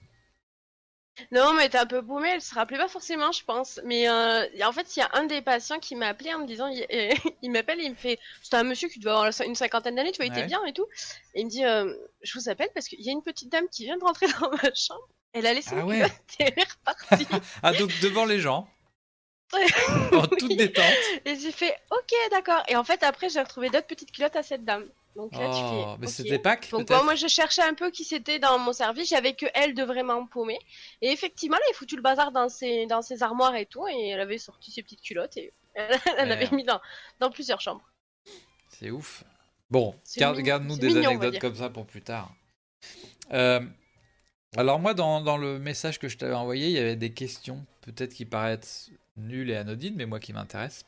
Non, 1.31 1.53
mais 1.53 1.67
était 1.67 1.77
un 1.77 1.85
peu 1.85 2.01
boumée, 2.01 2.29
elle 2.29 2.41
se 2.41 2.53
rappelait 2.53 2.77
pas 2.77 2.89
forcément, 2.89 3.31
je 3.31 3.43
pense. 3.45 3.79
Mais 3.85 4.09
euh, 4.09 4.45
en 4.65 4.71
fait, 4.73 4.95
il 4.95 4.99
y 4.99 5.01
a 5.01 5.09
un 5.13 5.23
des 5.25 5.41
patients 5.41 5.79
qui 5.79 5.95
m'a 5.95 6.07
appelé 6.07 6.33
en 6.33 6.39
me 6.39 6.45
disant, 6.45 6.67
il, 6.67 6.85
euh, 6.91 7.13
il 7.41 7.51
m'appelle, 7.51 7.79
il 7.81 7.91
me 7.91 7.95
fait, 7.95 8.19
c'était 8.43 8.57
un 8.57 8.63
monsieur 8.63 8.89
qui 8.89 8.99
devait 8.99 9.11
avoir 9.11 9.31
une 9.45 9.55
cinquantaine 9.55 9.95
d'années, 9.95 10.11
tu 10.11 10.17
vois, 10.17 10.25
il 10.25 10.31
Ouais. 10.31 10.39
était 10.39 10.47
bien 10.47 10.63
et 10.65 10.73
tout. 10.73 10.85
Et 11.33 11.41
il 11.41 11.45
me 11.45 11.49
dit, 11.49 11.63
euh, 11.63 11.93
je 12.21 12.37
vous 12.37 12.49
appelle 12.49 12.69
parce 12.73 12.87
qu'il 12.89 13.01
y 13.01 13.07
a 13.09 13.13
une 13.13 13.23
petite 13.23 13.49
dame 13.49 13.67
qui 13.69 13.85
vient 13.85 13.97
de 13.97 14.03
rentrer 14.03 14.27
dans 14.41 14.49
ma 14.51 14.73
chambre. 14.75 15.07
Elle 15.31 15.45
a 15.47 15.53
laissé 15.53 15.75
Ah 15.75 15.81
une 15.81 15.85
ouais. 15.85 16.01
culotte 16.01 16.11
et 16.39 16.43
elle 16.43 16.59
est 16.59 16.69
repartie. 16.69 17.27
Ah, 17.63 17.73
donc 17.73 17.97
devant 18.01 18.25
les 18.25 18.39
gens, 18.39 18.67
en 19.53 20.27
toute 20.39 20.55
détente. 20.55 20.85
et 21.25 21.37
j'ai 21.39 21.51
fait, 21.51 21.75
ok, 21.91 22.13
d'accord. 22.31 22.63
Et 22.67 22.75
en 22.75 22.83
fait, 22.83 23.03
après, 23.03 23.29
j'ai 23.29 23.41
retrouvé 23.41 23.69
d'autres 23.69 23.87
petites 23.87 24.11
culottes 24.11 24.35
à 24.35 24.43
cette 24.43 24.65
dame. 24.65 24.85
Donc 25.15 25.31
là, 25.33 25.47
tu 25.47 25.61
fais. 25.61 25.83
Oh, 25.85 25.95
mais 25.97 26.07
ok. 26.07 26.13
c'était 26.13 26.39
Pâques 26.39 26.69
Donc 26.71 26.89
bon, 26.89 27.03
moi 27.05 27.15
je 27.15 27.27
cherchais 27.27 27.61
un 27.61 27.73
peu 27.73 27.89
qui 27.89 28.03
c'était 28.03 28.37
dans 28.37 28.59
mon 28.59 28.73
service, 28.73 29.07
j'avais 29.07 29.33
que 29.33 29.45
elle 29.53 29.73
de 29.73 29.83
vraiment 29.83 30.25
paumée. 30.25 30.59
Et 31.01 31.09
effectivement, 31.09 31.55
elle 31.57 31.69
avait 31.69 31.77
foutu 31.77 31.95
le 31.95 32.01
bazar 32.01 32.33
dans 32.33 32.49
ses, 32.49 32.85
dans 32.85 33.01
ses 33.01 33.23
armoires 33.23 33.55
et 33.55 33.65
tout, 33.65 33.87
et 33.87 34.09
elle 34.09 34.19
avait 34.19 34.37
sorti 34.37 34.71
ses 34.71 34.83
petites 34.83 35.01
culottes 35.01 35.37
et 35.37 35.53
elle, 35.73 35.97
elle 36.17 36.27
en 36.27 36.31
avait 36.31 36.49
mis 36.51 36.65
dans, 36.65 36.81
dans 37.19 37.31
plusieurs 37.31 37.61
chambres. 37.61 37.89
C'est 38.69 38.91
ouf. 38.91 39.23
Bon, 39.69 39.95
garde, 40.17 40.39
garde-nous 40.39 40.77
des 40.77 40.87
mignon, 40.87 41.11
anecdotes 41.11 41.39
comme 41.39 41.55
ça 41.55 41.69
pour 41.69 41.85
plus 41.85 42.01
tard. 42.01 42.31
Euh, 43.31 43.61
alors 44.57 44.79
moi, 44.79 44.93
dans, 44.93 45.21
dans 45.21 45.37
le 45.37 45.59
message 45.59 45.97
que 45.97 46.09
je 46.09 46.17
t'avais 46.17 46.35
envoyé, 46.35 46.67
il 46.67 46.73
y 46.73 46.79
avait 46.79 46.97
des 46.97 47.13
questions, 47.13 47.65
peut-être 47.81 48.13
qui 48.13 48.25
paraissent 48.25 48.91
nulles 49.17 49.49
et 49.51 49.55
anodines, 49.55 49.95
mais 49.95 50.05
moi 50.05 50.19
qui 50.19 50.33
m'intéressent. 50.33 50.85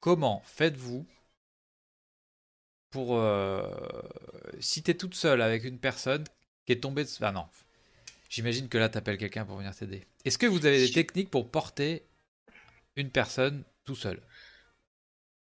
Comment 0.00 0.42
faites-vous 0.44 1.06
pour... 2.90 3.16
euh, 3.16 3.68
si 4.60 4.82
t'es 4.82 4.94
toute 4.94 5.14
seule 5.14 5.42
avec 5.42 5.64
une 5.64 5.78
personne 5.78 6.24
qui 6.66 6.72
est 6.72 6.80
tombée... 6.80 7.04
De... 7.04 7.10
Ah 7.20 7.32
non, 7.32 7.46
j'imagine 8.28 8.68
que 8.68 8.78
là, 8.78 8.88
t'appelles 8.88 9.18
quelqu'un 9.18 9.44
pour 9.44 9.56
venir 9.56 9.74
t'aider. 9.74 10.06
Est-ce 10.24 10.38
que 10.38 10.46
vous 10.46 10.66
avez 10.66 10.78
des 10.78 10.92
techniques 10.92 11.30
pour 11.30 11.50
porter 11.50 12.04
une 12.96 13.10
personne 13.10 13.64
tout 13.84 13.96
seul 13.96 14.20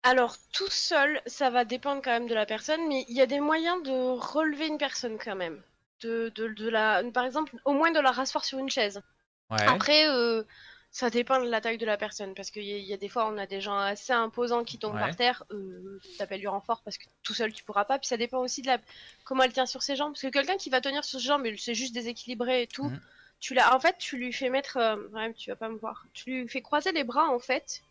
Alors, 0.02 0.36
tout 0.52 0.70
seul, 0.70 1.20
ça 1.26 1.50
va 1.50 1.64
dépendre 1.64 2.02
quand 2.02 2.12
même 2.12 2.28
de 2.28 2.34
la 2.34 2.46
personne, 2.46 2.88
mais 2.88 3.04
il 3.08 3.16
y 3.16 3.20
a 3.20 3.26
des 3.26 3.40
moyens 3.40 3.82
de 3.82 4.18
relever 4.18 4.66
une 4.66 4.78
personne 4.78 5.18
quand 5.18 5.36
même. 5.36 5.62
De, 6.00 6.30
de, 6.34 6.48
de 6.48 6.68
la, 6.68 7.02
par 7.12 7.24
exemple, 7.24 7.56
au 7.64 7.72
moins 7.72 7.90
de 7.90 8.00
la 8.00 8.10
rasseoir 8.10 8.44
sur 8.44 8.58
une 8.58 8.68
chaise. 8.68 9.00
Ouais. 9.50 9.62
Après, 9.62 10.08
euh, 10.08 10.42
ça 10.98 11.10
dépend 11.10 11.38
de 11.42 11.48
la 11.50 11.60
taille 11.60 11.76
de 11.76 11.84
la 11.84 11.98
personne, 11.98 12.34
parce 12.34 12.50
qu'il 12.50 12.62
y, 12.62 12.80
y 12.80 12.94
a 12.94 12.96
des 12.96 13.10
fois, 13.10 13.28
on 13.30 13.36
a 13.36 13.44
des 13.46 13.60
gens 13.60 13.76
assez 13.76 14.14
imposants 14.14 14.64
qui 14.64 14.78
tombent 14.78 14.94
Ouais. 14.94 15.00
par 15.00 15.14
terre, 15.14 15.44
euh, 15.50 16.00
t'appelles 16.16 16.40
du 16.40 16.48
renfort 16.48 16.80
parce 16.82 16.96
que 16.96 17.04
tout 17.22 17.34
seul 17.34 17.52
tu 17.52 17.64
pourras 17.64 17.84
pas, 17.84 17.98
puis 17.98 18.08
ça 18.08 18.16
dépend 18.16 18.38
aussi 18.38 18.62
de 18.62 18.68
la 18.68 18.78
comment 19.24 19.42
elle 19.42 19.52
tient 19.52 19.66
sur 19.66 19.82
ses 19.82 19.94
jambes, 19.94 20.12
parce 20.14 20.22
que 20.22 20.28
quelqu'un 20.28 20.56
qui 20.56 20.70
va 20.70 20.80
tenir 20.80 21.04
sur 21.04 21.20
ses 21.20 21.26
jambes, 21.26 21.46
c'est 21.58 21.74
juste 21.74 21.92
déséquilibré 21.92 22.62
et 22.62 22.66
tout, 22.66 22.88
Mhm. 22.88 23.00
tu 23.40 23.52
l'as, 23.52 23.76
en 23.76 23.78
fait, 23.80 23.96
tu 23.98 24.16
lui 24.16 24.32
fais 24.32 24.48
mettre, 24.48 24.78
euh, 24.78 24.96
ouais, 25.12 25.34
tu 25.34 25.50
vas 25.50 25.56
pas 25.56 25.68
me 25.68 25.76
voir, 25.76 26.06
tu 26.14 26.30
lui 26.30 26.48
fais 26.48 26.62
croiser 26.62 26.92
les 26.92 27.04
bras 27.04 27.28
en 27.28 27.40
fait, 27.40 27.82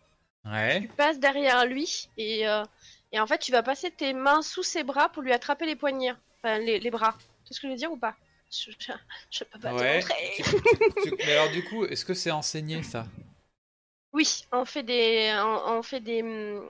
Ouais. 0.44 0.82
tu 0.82 0.88
passes 0.88 1.20
derrière 1.20 1.64
lui 1.68 2.10
et 2.18 2.48
euh, 2.48 2.64
et 3.12 3.20
en 3.20 3.28
fait, 3.28 3.38
tu 3.38 3.52
vas 3.52 3.62
passer 3.62 3.92
tes 3.92 4.14
mains 4.14 4.42
sous 4.42 4.64
ses 4.64 4.84
bras 4.84 5.10
pour 5.10 5.22
lui 5.22 5.32
attraper 5.32 5.68
les 5.68 5.76
poignets, 5.76 6.16
enfin 6.42 6.58
les, 6.58 6.80
les 6.80 6.90
bras. 6.92 7.16
Tu 7.46 7.50
sais 7.50 7.54
ce 7.54 7.62
que 7.62 7.68
je 7.68 7.72
veux 7.74 7.78
dire 7.78 7.92
ou 7.92 7.98
pas? 7.98 8.16
Je, 8.52 8.72
je, 8.80 8.92
je 9.32 9.44
peux 9.44 9.60
pas 9.60 9.74
Ouais. 9.74 10.02
te. 10.02 11.04
Tu- 11.04 11.16
Mais 11.26 11.34
alors 11.34 11.52
du 11.52 11.64
coup, 11.64 11.86
est-ce 11.86 12.06
que 12.06 12.14
c'est 12.14 12.32
enseigné 12.32 12.84
ça? 12.84 13.06
Oui, 14.14 14.46
on 14.52 14.66
fait 14.66 14.84
des, 14.84 15.34
on, 15.40 15.78
on 15.78 15.84
fait 15.84 16.00
des, 16.00 16.22
hum, 16.22 16.66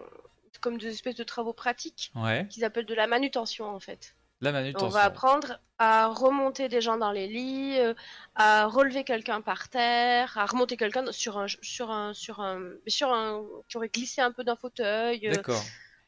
comme 0.61 0.77
des 0.77 0.87
espèces 0.87 1.15
de 1.15 1.23
travaux 1.23 1.53
pratiques 1.53 2.11
Ouais. 2.15 2.47
qu'ils 2.49 2.63
appellent 2.63 2.85
de 2.87 2.95
la 2.95 3.07
manutention 3.07 3.65
en 3.65 3.79
fait. 3.79 4.15
La 4.41 4.49
On 4.49 4.53
manutention. 4.53 4.89
va 4.89 5.03
apprendre 5.03 5.59
à 5.77 6.07
remonter 6.07 6.67
des 6.69 6.81
gens 6.81 6.97
dans 6.97 7.11
les 7.11 7.27
lits, 7.27 7.79
euh, 7.79 7.93
à 8.35 8.65
relever 8.65 9.03
quelqu'un 9.03 9.41
par 9.41 9.69
terre, 9.69 10.37
à 10.37 10.45
remonter 10.45 10.75
quelqu'un 10.75 11.09
sur 11.11 11.37
un, 11.37 11.47
sur 11.61 11.89
un, 11.91 12.13
sur 12.13 12.41
un, 12.41 12.73
sur 12.87 13.13
un, 13.13 13.43
qui 13.69 13.77
aurait 13.77 13.89
glissé 13.89 14.21
un 14.21 14.31
peu 14.31 14.43
d'un 14.43 14.55
fauteuil. 14.55 15.27
euh, 15.27 15.31
D'accord. 15.31 15.63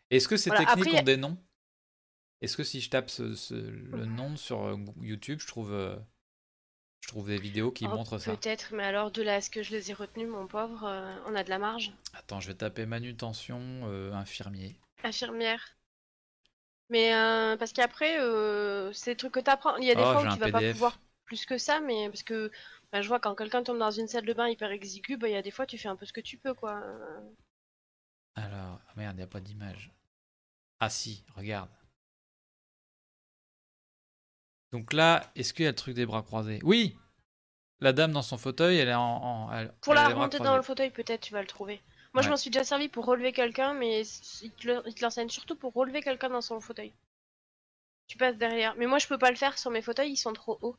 Est-ce 0.10 0.28
que 0.28 0.38
ces 0.38 0.50
voilà, 0.50 0.66
techniques 0.66 0.88
après, 0.88 1.00
ont 1.00 1.04
des 1.04 1.18
noms? 1.18 1.38
Est-ce 2.42 2.58
que 2.58 2.64
si 2.64 2.82
je 2.82 2.90
tape 2.90 3.10
ce- 3.12 3.36
ce- 3.36 3.54
le 3.54 4.06
nom 4.06 4.36
sur 4.38 4.64
euh, 4.66 4.76
YouTube, 5.02 5.40
je 5.40 5.48
trouve, 5.48 5.72
euh, 5.72 5.96
je 7.02 7.08
trouve 7.08 7.28
des 7.30 7.40
vidéos 7.40 7.72
qui 7.72 7.88
oh, 7.88 7.90
montrent 7.90 8.20
ça 8.20 8.40
Peut-être, 8.40 8.72
mais 8.74 8.84
alors 8.84 9.10
de 9.10 9.24
là 9.24 9.34
à 9.38 9.42
ce 9.42 9.50
que 9.50 9.64
je 9.64 9.72
les 9.72 9.90
ai 9.90 9.94
retenus, 9.96 10.28
mon 10.30 10.46
pauvre, 10.46 10.84
euh, 10.86 11.16
on 11.26 11.34
a 11.34 11.44
de 11.44 11.50
la 11.50 11.58
marge. 11.58 11.92
Attends, 12.14 12.42
je 12.42 12.50
vais 12.50 12.54
taper 12.56 12.86
manutention 12.86 13.62
euh, 13.86 14.12
infirmier. 14.12 14.76
Infirmière. 15.04 15.76
Mais 16.90 17.12
parce 17.60 17.74
qu'après, 17.74 18.18
c'est 18.94 19.12
des 19.12 19.18
trucs 19.18 19.34
que 19.34 19.40
t'apprends. 19.40 19.76
Il 19.78 19.86
y 19.86 19.92
a 19.92 19.96
des 19.96 20.06
Oh, 20.06 20.12
fois 20.12 20.24
où 20.24 20.28
tu 20.28 20.40
vas 20.40 20.50
pas 20.50 20.62
PDF. 20.62 20.78
pouvoir 20.78 21.00
plus 21.26 21.46
que 21.46 21.58
ça, 21.58 21.80
mais 21.82 22.08
parce 22.10 22.24
que 22.24 22.52
bah, 22.92 23.02
je 23.02 23.08
vois 23.08 23.20
quand 23.20 23.36
quelqu'un 23.36 23.64
tombe 23.64 23.78
dans 23.80 23.92
une 23.92 24.08
salle 24.08 24.26
de 24.26 24.34
bain 24.34 24.48
hyper 24.48 24.72
exigu, 24.72 25.18
bah, 25.18 25.28
il 25.28 25.34
y 25.34 25.38
a 25.38 25.42
des 25.42 25.52
fois 25.52 25.66
tu 25.66 25.78
fais 25.78 25.90
un 25.90 25.96
peu 25.98 26.06
ce 26.06 26.14
que 26.14 26.22
tu 26.22 26.38
peux, 26.38 26.54
quoi. 26.54 26.82
Alors, 28.36 28.80
ah 28.88 28.94
merde, 28.96 29.16
il 29.16 29.18
n'y 29.18 29.24
a 29.24 29.28
pas 29.28 29.42
d'image. 29.42 29.92
Ah 30.80 30.90
si, 30.90 31.26
regarde. 31.36 31.70
Donc 34.72 34.94
là, 34.94 35.32
est-ce 35.36 35.54
qu'il 35.54 35.64
y 35.64 35.68
a 35.68 35.72
le 35.72 35.76
truc 35.76 35.96
des 35.96 36.06
bras 36.06 36.24
croisés? 36.24 36.60
Oui 36.64 36.96
La 37.80 37.94
dame 37.94 38.12
dans 38.12 38.22
son 38.22 38.38
fauteuil, 38.38 38.78
elle 38.78 38.90
est 38.90 38.94
en... 38.94 39.02
en- 39.02 39.54
elle- 39.54 39.74
Pour 39.82 39.94
elle 39.94 40.00
la 40.04 40.10
remonter 40.10 40.40
dans 40.40 40.56
le 40.56 40.62
fauteuil, 40.62 40.92
peut-être 40.92 41.22
tu 41.22 41.34
vas 41.34 41.42
le 41.42 41.48
trouver. 41.48 41.82
Moi, 42.14 42.24
je 42.24 42.30
m'en 42.30 42.38
suis 42.38 42.50
déjà 42.50 42.64
servi 42.64 42.88
pour 42.90 43.06
relever 43.06 43.32
quelqu'un, 43.32 43.74
mais 43.74 44.02
il 44.42 44.52
te 44.52 45.02
l'enseigne 45.04 45.30
surtout 45.30 45.56
pour 45.56 45.74
relever 45.74 46.02
quelqu'un 46.02 46.30
dans 46.30 46.42
son 46.42 46.60
fauteuil. 46.60 46.92
Tu 48.08 48.18
passes 48.18 48.38
derrière. 48.38 48.74
Mais 48.78 48.88
moi, 48.88 48.98
je 49.00 49.08
peux 49.08 49.18
pas 49.18 49.30
le 49.30 49.36
faire 49.36 49.58
sur 49.58 49.70
mes 49.70 49.82
fauteuils, 49.82 50.12
ils 50.14 50.18
sont 50.18 50.34
trop 50.34 50.58
hauts. 50.62 50.78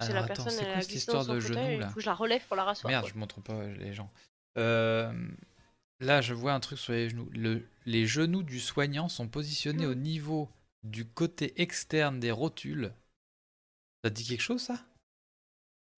C'est 0.00 0.14
la 0.14 0.20
attends, 0.20 0.28
personne, 0.28 0.52
c'est 0.52 0.60
elle 0.64 0.66
quoi 0.68 0.76
a 0.76 0.80
cette 0.80 0.90
glissé 0.90 1.12
dans 1.12 1.18
histoire 1.20 1.24
son 1.24 1.34
de 1.34 1.40
fauteuil, 1.40 1.64
genou 1.64 1.74
il 1.74 1.80
là? 1.80 1.88
faut 1.88 1.94
que 1.96 2.00
je 2.00 2.06
la 2.06 2.14
relève 2.14 2.42
pour 2.46 2.56
la 2.56 2.64
rasseoir. 2.64 2.90
Merde, 2.90 3.02
quoi. 3.02 3.10
je 3.12 3.18
montre 3.18 3.40
pas 3.42 3.66
les 3.66 3.92
gens. 3.92 4.10
Euh, 4.56 5.12
là, 5.98 6.22
je 6.22 6.32
vois 6.32 6.54
un 6.54 6.60
truc 6.60 6.78
sur 6.78 6.94
les 6.94 7.10
genoux. 7.10 7.28
Le- 7.34 7.68
les 7.84 8.06
genoux 8.06 8.42
du 8.42 8.60
soignant 8.60 9.08
sont 9.10 9.28
positionnés 9.28 9.86
Mm. 9.86 9.90
au 9.90 9.94
niveau 9.94 10.48
du 10.82 11.08
côté 11.08 11.60
externe 11.60 12.20
des 12.20 12.30
rotules. 12.30 12.92
Ça 14.02 14.10
te 14.10 14.14
dit 14.14 14.26
quelque 14.26 14.40
chose, 14.40 14.62
ça? 14.62 14.78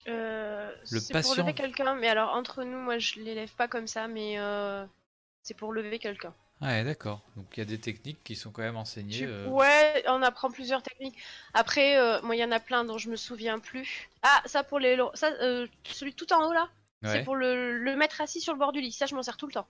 Euh, 0.09 0.73
c'est 0.85 1.23
pour 1.23 1.35
lever 1.37 1.55
quelqu'un, 1.55 1.95
mais 1.95 2.09
alors 2.09 2.35
entre 2.35 2.65
nous, 2.65 2.79
moi 2.79 2.99
je 2.99 3.21
l'élève 3.21 3.53
pas 3.55 3.69
comme 3.69 3.87
ça, 3.87 4.09
mais 4.09 4.39
euh, 4.39 4.85
c'est 5.43 5.55
pour 5.55 5.73
lever 5.73 5.99
quelqu'un. 5.99 6.35
Ouais, 6.61 6.85
d'accord. 6.85 7.23
Donc 7.37 7.47
il 7.57 7.61
y 7.61 7.63
a 7.63 7.67
des 7.67 7.81
techniques 7.81 8.23
qui 8.25 8.37
sont 8.37 8.51
quand 8.51 8.63
même 8.63 8.77
enseignées. 8.77 9.25
Euh, 9.25 9.47
Ouais, 9.49 10.05
on 10.09 10.23
apprend 10.23 10.51
plusieurs 10.51 10.83
techniques. 10.83 11.19
Après, 11.55 11.97
euh, 11.99 12.21
moi 12.23 12.35
il 12.37 12.41
y 12.41 12.45
en 12.45 12.53
a 12.53 12.61
plein 12.61 12.85
dont 12.85 12.99
je 12.99 13.11
me 13.11 13.17
souviens 13.17 13.59
plus. 13.61 14.09
Ah, 14.23 14.43
ça 14.47 14.65
pour 14.65 14.79
les. 14.81 14.97
Ça, 15.15 15.31
celui 15.85 16.15
tout 16.15 16.33
en 16.33 16.49
haut 16.49 16.53
là, 16.53 16.69
ouais. 17.03 17.11
c'est 17.11 17.25
pour 17.25 17.37
le, 17.37 17.79
le 17.79 17.97
mettre 17.97 18.21
assis 18.21 18.41
sur 18.41 18.53
le 18.53 18.59
bord 18.59 18.73
du 18.73 18.81
lit. 18.81 18.93
Ça, 18.93 19.07
je 19.07 19.15
m'en 19.15 19.23
sers 19.23 19.37
tout 19.37 19.47
le 19.47 19.53
temps. 19.53 19.69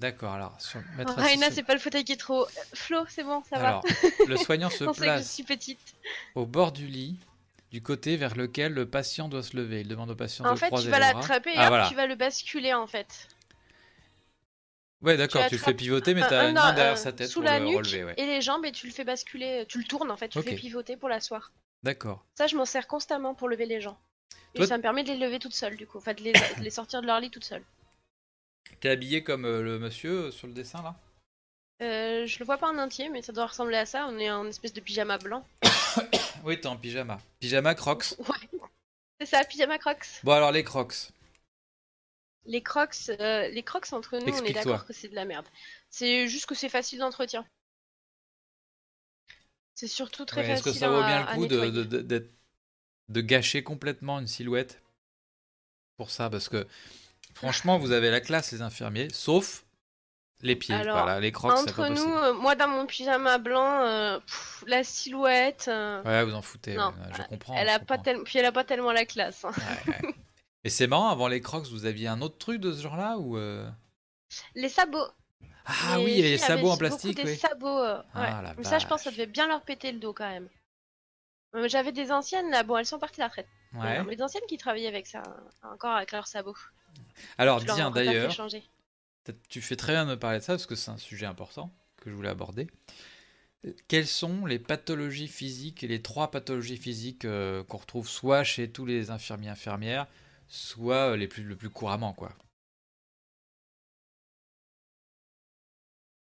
D'accord, 0.00 0.32
alors, 0.34 0.60
sur, 0.60 0.80
Oh, 1.00 1.02
Raina, 1.16 1.50
c'est 1.50 1.64
pas 1.64 1.74
le 1.74 1.80
fauteuil 1.80 2.04
qui 2.04 2.12
est 2.12 2.16
trop. 2.16 2.44
euh, 2.44 2.48
Flo, 2.74 3.04
c'est 3.08 3.24
bon, 3.24 3.42
ça 3.50 3.56
Alors, 3.56 3.84
le 4.28 4.36
soignant 4.36 4.70
se 4.70 4.84
va. 4.84 4.92
Que 4.92 4.96
je 4.96 5.02
place 5.02 5.32
suis 5.34 5.42
petite. 5.42 5.80
au 6.36 6.46
bord 6.46 6.70
du 6.70 6.86
lit, 6.86 7.18
du 7.72 7.82
côté 7.82 8.16
vers 8.16 8.36
lequel 8.36 8.74
le 8.74 8.88
patient 8.88 9.28
doit 9.28 9.42
se 9.42 9.56
lever. 9.56 9.80
Il 9.80 9.88
demande 9.88 10.10
au 10.10 10.14
patient 10.14 10.44
En 10.44 10.54
de 10.54 10.58
fait, 10.58 10.66
croiser 10.68 10.84
tu 10.86 10.90
vas 10.92 10.98
les 11.00 11.04
bras. 11.12 11.20
l'attraper 11.20 11.50
et 11.50 11.54
Ah, 11.56 11.62
hop, 11.64 11.68
voilà. 11.70 11.88
tu 11.88 11.96
vas 11.96 12.06
le 12.06 12.14
basculer 12.14 12.72
en 12.74 12.86
fait. 12.86 13.28
Ouais, 15.02 15.16
d'accord, 15.16 15.42
tu, 15.44 15.48
tu 15.50 15.54
le 15.56 15.60
fais 15.62 15.74
pivoter, 15.74 16.14
mais 16.14 16.22
t'as 16.28 16.42
un- 16.44 16.48
une 16.50 16.54
main 16.54 16.72
derrière 16.72 16.98
sa 16.98 17.12
tête 17.12 17.28
sous 17.28 17.40
pour 17.40 17.48
la 17.50 17.58
le 17.58 17.66
nuque 17.66 17.76
relever. 17.78 18.04
Ouais. 18.04 18.14
et 18.16 18.26
les 18.26 18.40
jambes 18.40 18.64
et 18.66 18.72
tu 18.72 18.86
le 18.86 18.92
fais 18.92 19.04
basculer, 19.04 19.64
tu 19.68 19.78
le 19.78 19.84
tournes 19.84 20.10
en 20.12 20.16
fait, 20.16 20.28
tu 20.28 20.38
le 20.38 20.44
fais 20.44 20.54
pivoter 20.54 20.96
pour 20.96 21.08
l'asseoir. 21.08 21.52
D'accord. 21.82 22.24
Ça, 22.36 22.46
je 22.46 22.56
m'en 22.56 22.64
sers 22.64 22.86
constamment 22.86 23.34
pour 23.34 23.48
lever 23.48 23.66
les 23.66 23.80
gens. 23.80 23.98
Et 24.54 24.64
ça 24.66 24.76
me 24.76 24.82
permet 24.82 25.02
de 25.04 25.08
les 25.12 25.18
lever 25.18 25.38
toute 25.40 25.54
seule, 25.54 25.76
du 25.76 25.86
coup. 25.86 25.98
Enfin, 25.98 26.14
de 26.14 26.22
les, 26.22 26.32
de 26.32 26.62
les 26.62 26.70
sortir 26.70 27.00
de 27.02 27.06
leur 27.06 27.20
lit 27.20 27.30
toute 27.30 27.44
seule. 27.44 27.62
T'es 28.80 28.88
habillé 28.88 29.24
comme 29.24 29.44
euh, 29.44 29.62
le 29.62 29.78
monsieur 29.78 30.26
euh, 30.26 30.30
sur 30.30 30.46
le 30.46 30.52
dessin 30.52 30.82
là? 30.82 30.96
Euh, 31.80 32.26
je 32.26 32.38
le 32.40 32.44
vois 32.44 32.58
pas 32.58 32.68
en 32.68 32.78
entier, 32.78 33.08
mais 33.08 33.22
ça 33.22 33.32
doit 33.32 33.46
ressembler 33.46 33.76
à 33.76 33.86
ça. 33.86 34.06
On 34.08 34.18
est 34.18 34.30
en 34.30 34.46
espèce 34.46 34.72
de 34.72 34.80
pyjama 34.80 35.18
blanc. 35.18 35.46
Oui, 36.44 36.60
t'es 36.60 36.68
en 36.68 36.76
pyjama. 36.76 37.18
Pyjama 37.40 37.74
crocs. 37.74 38.14
Ouais. 38.28 38.60
C'est 39.20 39.26
ça, 39.26 39.44
pyjama 39.44 39.78
crocs. 39.78 40.06
Bon, 40.22 40.32
alors 40.32 40.52
les 40.52 40.62
crocs. 40.62 41.10
Les 42.46 42.62
crocs, 42.62 43.10
euh, 43.20 43.48
les 43.48 43.62
crocs 43.62 43.92
entre 43.92 44.16
nous, 44.18 44.32
on 44.32 44.44
est 44.44 44.52
d'accord 44.52 44.86
que 44.86 44.92
c'est 44.92 45.08
de 45.08 45.14
la 45.14 45.24
merde. 45.24 45.46
C'est 45.90 46.28
juste 46.28 46.46
que 46.46 46.54
c'est 46.54 46.68
facile 46.68 47.00
d'entretien. 47.00 47.44
C'est 49.74 49.88
surtout 49.88 50.24
très 50.24 50.42
Ouais, 50.42 50.50
Est-ce 50.50 50.62
facile 50.62 50.72
que 50.72 50.78
ça 50.78 50.88
vaut 50.88 51.02
bien 51.02 51.24
à 51.26 51.34
le 51.34 51.40
coup 51.40 51.46
de, 51.46 52.30
de 53.08 53.20
gâcher 53.20 53.62
complètement 53.62 54.18
une 54.20 54.26
silhouette 54.26 54.80
pour 55.96 56.10
ça? 56.10 56.30
Parce 56.30 56.48
que 56.48 56.66
franchement, 57.38 57.78
vous 57.78 57.92
avez 57.92 58.10
la 58.10 58.20
classe, 58.20 58.52
les 58.52 58.62
infirmiers, 58.62 59.08
sauf 59.12 59.64
les 60.40 60.54
pieds. 60.54 60.74
Alors, 60.74 60.98
voilà, 60.98 61.18
les 61.20 61.32
crocs, 61.32 61.52
c'est 61.56 61.62
Entre 61.70 61.76
pas 61.76 61.90
nous, 61.90 62.14
euh, 62.14 62.32
moi 62.34 62.54
dans 62.54 62.68
mon 62.68 62.86
pyjama 62.86 63.38
blanc, 63.38 63.80
euh, 63.82 64.18
pff, 64.20 64.64
la 64.68 64.84
silhouette, 64.84 65.66
euh, 65.68 66.02
Ouais, 66.04 66.24
vous 66.24 66.34
en 66.34 66.42
foutez. 66.42 66.74
Non, 66.74 66.88
ouais, 66.90 67.12
je 67.16 67.22
comprends. 67.22 67.56
elle 67.56 67.68
je 67.68 67.72
a 67.72 67.78
pas 67.80 67.98
puis 67.98 68.38
elle 68.38 68.44
a 68.44 68.52
pas 68.52 68.64
tellement 68.64 68.92
la 68.92 69.04
classe. 69.04 69.44
hein. 69.44 69.52
Ouais, 69.86 69.92
ouais. 70.06 70.14
Et 70.64 70.70
c'est 70.70 70.86
marrant, 70.86 71.08
avant 71.08 71.28
les 71.28 71.40
crocs, 71.40 71.66
vous 71.68 71.86
aviez 71.86 72.08
un 72.08 72.20
autre 72.20 72.36
truc 72.38 72.60
de 72.60 72.72
ce 72.72 72.82
genre-là 72.82 73.16
ou 73.18 73.38
Les 74.54 74.68
sabots. 74.68 75.06
Ah 75.64 75.96
Les 75.98 76.04
oui, 76.04 76.22
les 76.22 76.38
sabots 76.38 76.70
en 76.70 76.76
plastique, 76.76 77.16
des 77.16 77.24
oui. 77.24 77.36
sabots, 77.36 77.82
Ah, 78.14 78.54
Mais 78.56 78.64
ça, 78.64 78.78
je 78.78 78.86
pense, 78.86 79.00
que 79.02 79.04
ça 79.04 79.10
devait 79.10 79.26
bien 79.26 79.46
leur 79.48 79.62
péter 79.62 79.92
le 79.92 79.98
dos 79.98 80.12
quand 80.12 80.28
même. 80.28 80.48
J'avais 81.66 81.92
des 81.92 82.10
anciennes 82.12 82.50
là, 82.50 82.62
bon, 82.62 82.76
elles 82.76 82.86
sont 82.86 82.98
parties 82.98 83.20
à 83.22 83.24
la 83.24 83.28
retraite. 83.28 83.48
Ouais. 83.74 84.16
Des 84.16 84.22
anciennes 84.22 84.44
qui 84.48 84.58
travaillaient 84.58 84.88
avec 84.88 85.06
ça, 85.06 85.22
hein, 85.26 85.70
encore 85.72 85.92
avec 85.92 86.12
leurs 86.12 86.26
sabots. 86.26 86.56
Alors, 87.36 87.60
fait 87.60 87.66
d'ailleurs, 87.92 88.34
tu 89.48 89.60
fais 89.60 89.76
très 89.76 89.92
bien 89.92 90.04
de 90.06 90.10
me 90.10 90.18
parler 90.18 90.38
de 90.38 90.44
ça 90.44 90.54
parce 90.54 90.66
que 90.66 90.74
c'est 90.74 90.90
un 90.90 90.98
sujet 90.98 91.26
important 91.26 91.72
que 91.96 92.10
je 92.10 92.14
voulais 92.14 92.28
aborder. 92.28 92.68
Euh, 93.66 93.72
Quelles 93.88 94.06
sont 94.06 94.46
les 94.46 94.58
pathologies 94.58 95.28
physiques 95.28 95.82
et 95.84 95.88
les 95.88 96.02
trois 96.02 96.30
pathologies 96.30 96.76
physiques 96.76 97.24
euh, 97.24 97.64
qu'on 97.64 97.78
retrouve 97.78 98.08
soit 98.08 98.44
chez 98.44 98.70
tous 98.70 98.86
les 98.86 99.10
infirmiers 99.10 99.48
infirmières, 99.48 100.06
soit 100.48 101.12
euh, 101.12 101.16
les 101.16 101.28
plus 101.28 101.42
le 101.44 101.56
plus 101.56 101.70
couramment 101.70 102.12
quoi? 102.12 102.32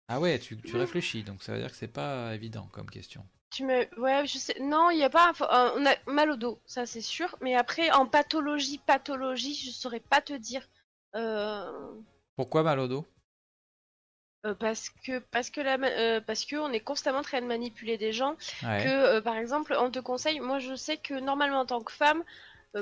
Ah 0.08 0.18
ouais, 0.18 0.38
tu, 0.38 0.56
tu 0.56 0.76
réfléchis, 0.76 1.24
donc 1.24 1.42
ça 1.42 1.52
veut 1.52 1.58
dire 1.60 1.70
que 1.70 1.76
c'est 1.76 1.88
pas 1.88 2.34
évident 2.34 2.68
comme 2.72 2.88
question. 2.90 3.26
Tu 3.54 3.62
me... 3.64 4.00
Ouais, 4.00 4.26
je 4.26 4.36
sais. 4.36 4.56
Non, 4.60 4.90
il 4.90 4.96
n'y 4.96 5.04
a 5.04 5.10
pas. 5.10 5.32
euh, 5.40 5.70
on 5.76 5.86
a 5.86 5.94
mal 6.06 6.30
au 6.30 6.36
dos, 6.36 6.60
ça 6.66 6.86
c'est 6.86 7.00
sûr. 7.00 7.36
Mais 7.40 7.54
après, 7.54 7.90
en 7.92 8.04
pathologie, 8.04 8.78
pathologie, 8.78 9.54
je 9.54 9.70
saurais 9.70 10.00
pas 10.00 10.20
te 10.20 10.32
dire. 10.32 10.68
Euh, 11.14 11.92
Pourquoi 12.34 12.64
mal 12.64 12.80
au 12.80 12.88
dos? 12.88 13.06
euh, 14.44 14.54
parce 14.54 14.90
que 14.90 15.20
parce 15.20 15.50
que 15.50 15.60
la 15.60 15.76
euh, 15.76 16.20
parce 16.20 16.44
que 16.44 16.56
on 16.56 16.72
est 16.72 16.80
constamment 16.80 17.20
en 17.20 17.22
train 17.22 17.40
de 17.40 17.46
manipuler 17.46 17.96
des 17.96 18.12
gens. 18.12 18.36
Ouais. 18.64 18.82
Que 18.82 18.88
euh, 18.88 19.20
par 19.22 19.36
exemple, 19.36 19.76
on 19.78 19.88
te 19.90 20.00
conseille. 20.00 20.40
Moi, 20.40 20.58
je 20.58 20.74
sais 20.74 20.96
que 20.96 21.14
normalement 21.14 21.60
en 21.60 21.66
tant 21.66 21.80
que 21.80 21.92
femme, 21.92 22.24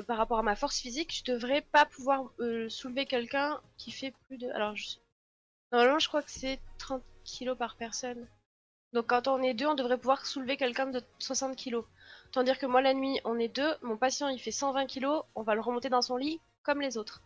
par 0.07 0.17
rapport 0.17 0.39
à 0.39 0.43
ma 0.43 0.55
force 0.55 0.79
physique, 0.79 1.13
je 1.23 1.31
devrais 1.31 1.61
pas 1.61 1.85
pouvoir 1.85 2.31
soulever 2.67 3.05
quelqu'un 3.05 3.61
qui 3.77 3.91
fait 3.91 4.11
plus 4.27 4.39
de. 4.39 4.49
Alors, 4.49 4.75
je... 4.75 4.97
normalement, 5.71 5.99
je 5.99 6.07
crois 6.07 6.23
que 6.23 6.31
c'est 6.31 6.59
30 6.79 7.03
kilos 7.23 7.57
par 7.57 7.75
personne. 7.75 8.27
Donc 8.93 9.07
quand 9.07 9.27
on 9.27 9.41
est 9.41 9.53
deux, 9.53 9.67
on 9.67 9.73
devrait 9.75 9.97
pouvoir 9.97 10.25
soulever 10.25 10.57
quelqu'un 10.57 10.85
de 10.87 11.01
60 11.19 11.55
kilos. 11.55 11.85
Tant 12.31 12.43
dire 12.43 12.57
que 12.59 12.65
moi 12.65 12.81
la 12.81 12.93
nuit, 12.93 13.19
on 13.25 13.37
est 13.39 13.47
deux, 13.47 13.75
mon 13.81 13.97
patient 13.97 14.29
il 14.29 14.39
fait 14.39 14.51
120 14.51 14.85
kilos, 14.85 15.23
on 15.35 15.43
va 15.43 15.55
le 15.55 15.61
remonter 15.61 15.89
dans 15.89 16.01
son 16.01 16.17
lit 16.17 16.39
comme 16.63 16.81
les 16.81 16.97
autres. 16.97 17.21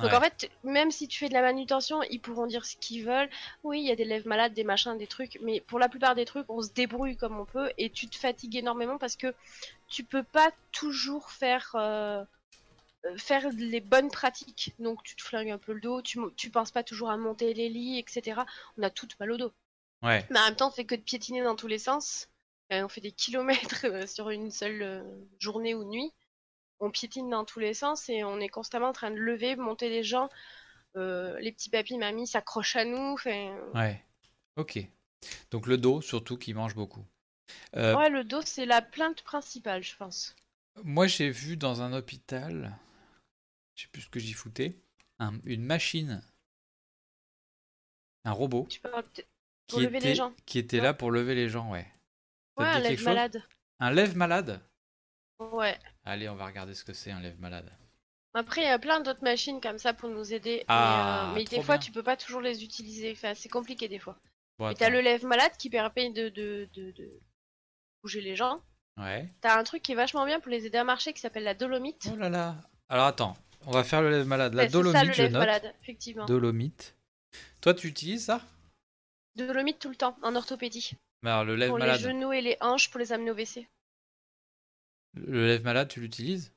Donc 0.00 0.12
Ouais. 0.12 0.16
en 0.16 0.20
fait, 0.20 0.50
même 0.64 0.90
si 0.90 1.08
tu 1.08 1.18
fais 1.18 1.28
de 1.28 1.34
la 1.34 1.42
manutention, 1.42 2.02
ils 2.04 2.20
pourront 2.20 2.46
dire 2.46 2.64
ce 2.64 2.76
qu'ils 2.76 3.04
veulent. 3.04 3.28
Oui, 3.64 3.80
il 3.80 3.86
y 3.86 3.90
a 3.90 3.96
des 3.96 4.04
lèvres 4.06 4.26
malades, 4.28 4.54
des 4.54 4.64
machins, 4.64 4.96
des 4.96 5.06
trucs, 5.06 5.38
mais 5.42 5.60
pour 5.60 5.78
la 5.78 5.88
plupart 5.90 6.14
des 6.14 6.24
trucs, 6.24 6.46
on 6.48 6.62
se 6.62 6.70
débrouille 6.72 7.16
comme 7.16 7.38
on 7.38 7.44
peut 7.44 7.70
et 7.76 7.90
tu 7.90 8.08
te 8.08 8.16
fatigues 8.16 8.56
énormément 8.56 8.96
parce 8.98 9.16
que 9.16 9.34
tu 9.88 10.04
peux 10.04 10.22
pas 10.22 10.50
toujours 10.72 11.30
faire 11.30 11.70
euh, 11.74 12.24
euh, 13.06 13.16
faire 13.18 13.48
les 13.56 13.80
bonnes 13.80 14.10
pratiques. 14.10 14.74
Donc 14.78 15.02
tu 15.04 15.16
te 15.16 15.22
flingues 15.22 15.50
un 15.50 15.58
peu 15.58 15.72
le 15.74 15.80
dos, 15.80 16.02
tu, 16.02 16.18
tu 16.36 16.50
penses 16.50 16.70
pas 16.72 16.82
toujours 16.84 17.10
à 17.10 17.16
monter 17.18 17.54
les 17.54 17.68
lits, 17.68 17.98
etc. 17.98 18.42
On 18.78 18.82
a 18.82 18.90
toutes 18.90 19.18
mal 19.20 19.32
au 19.32 19.36
dos. 19.38 19.52
Ouais. 20.02 20.26
Mais 20.30 20.38
en 20.38 20.44
même 20.44 20.56
temps, 20.56 20.68
on 20.68 20.72
fait 20.72 20.84
que 20.86 20.94
de 20.94 21.02
piétiner 21.02 21.42
dans 21.42 21.56
tous 21.56 21.66
les 21.66 21.78
sens. 21.78 22.28
Euh, 22.72 22.84
on 22.84 22.88
fait 22.88 23.00
des 23.00 23.12
kilomètres 23.12 23.84
euh, 23.86 24.06
sur 24.06 24.30
une 24.30 24.50
seule 24.50 24.82
euh, 24.82 25.02
journée 25.38 25.74
ou 25.74 25.84
nuit. 25.84 26.12
On 26.78 26.90
piétine 26.90 27.28
dans 27.28 27.44
tous 27.44 27.58
les 27.58 27.74
sens 27.74 28.08
et 28.08 28.24
on 28.24 28.40
est 28.40 28.48
constamment 28.48 28.88
en 28.88 28.92
train 28.92 29.10
de 29.10 29.16
lever, 29.16 29.56
monter 29.56 29.90
les 29.90 30.02
gens. 30.02 30.30
Euh, 30.96 31.38
les 31.40 31.52
petits 31.52 31.68
papis, 31.70 31.98
mamies 31.98 32.26
s'accrochent 32.26 32.76
à 32.76 32.84
nous. 32.84 33.16
Ouais. 33.74 34.04
Ok. 34.56 34.78
Donc 35.50 35.66
le 35.66 35.76
dos 35.76 36.00
surtout 36.00 36.38
qui 36.38 36.54
mange 36.54 36.74
beaucoup. 36.74 37.04
Euh, 37.76 37.94
Ouais, 37.96 38.08
le 38.08 38.24
dos, 38.24 38.40
c'est 38.42 38.64
la 38.66 38.80
plainte 38.80 39.22
principale, 39.22 39.82
je 39.82 39.94
pense. 39.96 40.34
Moi, 40.82 41.06
j'ai 41.06 41.30
vu 41.30 41.56
dans 41.56 41.82
un 41.82 41.92
hôpital, 41.92 42.78
je 43.74 43.82
sais 43.82 43.88
plus 43.88 44.02
ce 44.02 44.08
que 44.08 44.20
j'y 44.20 44.32
foutais, 44.32 44.76
un- 45.18 45.38
une 45.44 45.64
machine, 45.64 46.22
un 48.24 48.32
robot 48.32 48.66
Tu 48.70 48.80
parles 48.80 49.04
qui 49.76 49.80
lever 49.84 49.98
était, 49.98 50.08
les 50.08 50.14
gens. 50.14 50.32
qui 50.46 50.58
était 50.58 50.78
Non 50.78 50.82
là 50.84 50.94
pour 50.94 51.10
lever 51.10 51.34
les 51.34 51.48
gens, 51.48 51.70
ouais. 51.70 51.86
Ça 52.58 52.62
Ouais, 52.64 52.68
un 52.68 52.78
lève 52.80 53.02
malade. 53.04 53.42
Un 53.78 53.90
lève 53.90 54.16
malade 54.16 54.60
Ouais. 55.38 55.78
Allez, 56.04 56.28
on 56.28 56.34
va 56.36 56.46
regarder 56.46 56.74
ce 56.74 56.84
que 56.84 56.92
c'est 56.92 57.10
un 57.10 57.20
lève 57.20 57.40
malade. 57.40 57.70
Après, 58.34 58.60
il 58.60 58.64
y 58.66 58.68
a 58.68 58.78
plein 58.78 59.00
d'autres 59.00 59.24
machines 59.24 59.60
comme 59.60 59.78
ça 59.78 59.92
pour 59.94 60.08
nous 60.10 60.32
aider. 60.32 60.64
Ah, 60.68 61.24
mais 61.28 61.30
euh, 61.30 61.34
mais 61.36 61.44
trop 61.44 61.56
des 61.56 61.62
fois, 61.62 61.78
bien. 61.78 61.86
tu 61.86 61.92
peux 61.92 62.02
pas 62.02 62.16
toujours 62.16 62.40
les 62.40 62.62
utiliser. 62.62 63.10
Enfin, 63.12 63.32
c'est 63.34 63.48
compliqué 63.48 63.88
des 63.88 63.98
fois. 63.98 64.16
Bon, 64.58 64.70
Et 64.70 64.74
t'as 64.74 64.90
le 64.90 65.00
lève 65.00 65.24
malade 65.24 65.52
qui 65.58 65.70
permet 65.70 66.10
de, 66.10 66.28
de, 66.28 66.68
de, 66.74 66.90
de 66.92 67.20
bouger 68.02 68.20
les 68.20 68.36
gens. 68.36 68.60
Ouais. 68.98 69.32
T'as 69.40 69.58
un 69.58 69.64
truc 69.64 69.82
qui 69.82 69.92
est 69.92 69.96
vachement 69.96 70.26
bien 70.26 70.38
pour 70.40 70.50
les 70.50 70.66
aider 70.66 70.78
à 70.78 70.84
marcher 70.84 71.12
qui 71.14 71.20
s'appelle 71.20 71.44
la 71.44 71.54
dolomite. 71.54 72.08
Oh 72.12 72.16
là 72.16 72.28
là. 72.28 72.56
Alors 72.90 73.06
attends, 73.06 73.36
on 73.66 73.70
va 73.70 73.82
faire 73.82 74.02
le 74.02 74.10
lève 74.10 74.26
malade. 74.26 74.52
La 74.54 74.64
Ouais, 74.64 74.68
c'est 74.68 74.72
ça, 74.72 74.78
dolomite, 74.82 75.06
le 75.06 75.12
je 75.14 75.22
note. 75.22 75.32
malade, 75.32 75.74
effectivement. 75.82 76.26
Dolomite. 76.26 76.96
Toi, 77.62 77.72
tu 77.74 77.86
utilises 77.88 78.26
ça? 78.26 78.42
Dolomite 79.36 79.78
tout 79.78 79.88
le 79.90 79.96
temps, 79.96 80.16
en 80.22 80.34
orthopédie. 80.36 80.92
Mais 81.22 81.30
Alors, 81.30 81.44
le 81.44 81.56
lève 81.56 81.68
pour 81.70 81.78
malade. 81.78 81.96
les 82.00 82.02
genoux 82.02 82.32
et 82.32 82.40
les 82.40 82.56
hanches 82.60 82.90
pour 82.90 82.98
les 82.98 83.12
amener 83.12 83.30
au 83.30 83.34
WC. 83.34 83.68
Le 85.14 85.46
lève 85.46 85.62
malade, 85.64 85.88
tu 85.88 86.00
l'utilises? 86.00 86.52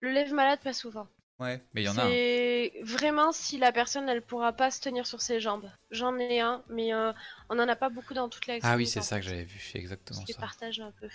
Le 0.00 0.10
lève 0.12 0.32
malade, 0.32 0.60
pas 0.62 0.72
souvent. 0.72 1.08
Ouais. 1.40 1.62
Mais 1.72 1.82
il 1.82 1.84
y 1.84 1.88
en 1.88 1.96
a 1.96 2.02
un. 2.04 2.08
C'est 2.08 2.72
vraiment 2.82 3.32
si 3.32 3.58
la 3.58 3.72
personne 3.72 4.08
elle 4.08 4.22
pourra 4.22 4.52
pas 4.52 4.70
se 4.70 4.80
tenir 4.80 5.06
sur 5.06 5.20
ses 5.20 5.40
jambes. 5.40 5.70
J'en 5.90 6.18
ai 6.18 6.40
un, 6.40 6.64
mais 6.68 6.92
euh, 6.92 7.12
on 7.48 7.58
en 7.58 7.68
a 7.68 7.76
pas 7.76 7.88
beaucoup 7.90 8.14
dans 8.14 8.28
toute 8.28 8.46
la 8.46 8.58
Ah 8.62 8.76
oui, 8.76 8.86
c'est 8.86 9.02
ça 9.02 9.20
que 9.20 9.26
j'avais 9.26 9.44
vu, 9.44 9.58
c'est 9.58 9.78
exactement 9.78 10.24
Je 10.26 10.32
ça. 10.32 10.40
partage 10.40 10.80
un 10.80 10.92
peu. 10.92 11.08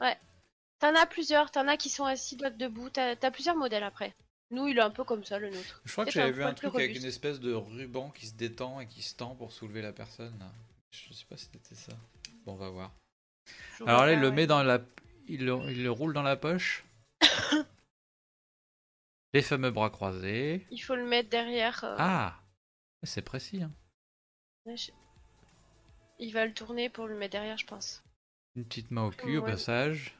Ouais. 0.00 0.18
T'en 0.78 0.94
as 0.94 1.06
plusieurs, 1.06 1.50
t'en 1.50 1.68
as 1.68 1.76
qui 1.76 1.90
sont 1.90 2.04
assis, 2.06 2.36
d'autres 2.36 2.56
debout. 2.56 2.90
T'as 2.90 3.14
as 3.20 3.30
plusieurs 3.30 3.56
modèles 3.56 3.84
après. 3.84 4.14
Nous, 4.52 4.68
il 4.68 4.76
est 4.78 4.82
un 4.82 4.90
peu 4.90 5.02
comme 5.02 5.24
ça, 5.24 5.38
le 5.38 5.50
nôtre. 5.50 5.80
Je 5.84 5.92
crois 5.92 6.04
que 6.04 6.10
j'avais 6.10 6.30
vu 6.30 6.44
un 6.44 6.52
truc 6.54 6.74
avec 6.74 6.94
une 6.96 7.04
espèce 7.06 7.40
de 7.40 7.52
ruban 7.54 8.10
qui 8.10 8.26
se 8.26 8.34
détend 8.34 8.80
et 8.80 8.86
qui 8.86 9.02
se 9.02 9.14
tend 9.16 9.34
pour 9.34 9.50
soulever 9.52 9.82
la 9.82 9.92
personne. 9.92 10.38
là. 10.38 10.50
Je 10.90 11.12
sais 11.14 11.24
pas 11.24 11.36
si 11.38 11.46
c'était 11.52 11.74
ça. 11.74 11.92
Bon, 12.44 12.52
on 12.52 12.56
va 12.56 12.68
voir. 12.68 12.92
Je 13.78 13.84
Alors 13.84 14.04
là, 14.06 14.12
il 14.12 14.20
le 14.20 14.28
ouais. 14.28 14.34
met 14.34 14.46
dans 14.46 14.62
la, 14.62 14.80
il 15.26 15.44
le, 15.46 15.54
il 15.70 15.82
le 15.82 15.90
roule 15.90 16.12
dans 16.12 16.22
la 16.22 16.36
poche. 16.36 16.84
Les 19.34 19.42
fameux 19.42 19.70
bras 19.70 19.88
croisés. 19.90 20.66
Il 20.70 20.78
faut 20.78 20.94
le 20.94 21.06
mettre 21.06 21.30
derrière. 21.30 21.82
euh, 21.84 21.96
Ah, 21.98 22.38
c'est 23.02 23.22
précis. 23.22 23.62
Hein. 23.62 23.72
je- 24.66 24.90
Il 26.18 26.32
va 26.34 26.44
le 26.44 26.52
tourner 26.52 26.90
pour 26.90 27.06
le 27.06 27.16
mettre 27.16 27.32
derrière, 27.32 27.56
je 27.56 27.64
pense. 27.66 28.02
Une 28.54 28.66
petite 28.66 28.90
main 28.90 29.04
au 29.04 29.10
cul 29.10 29.38
au 29.38 29.42
passage. 29.42 30.14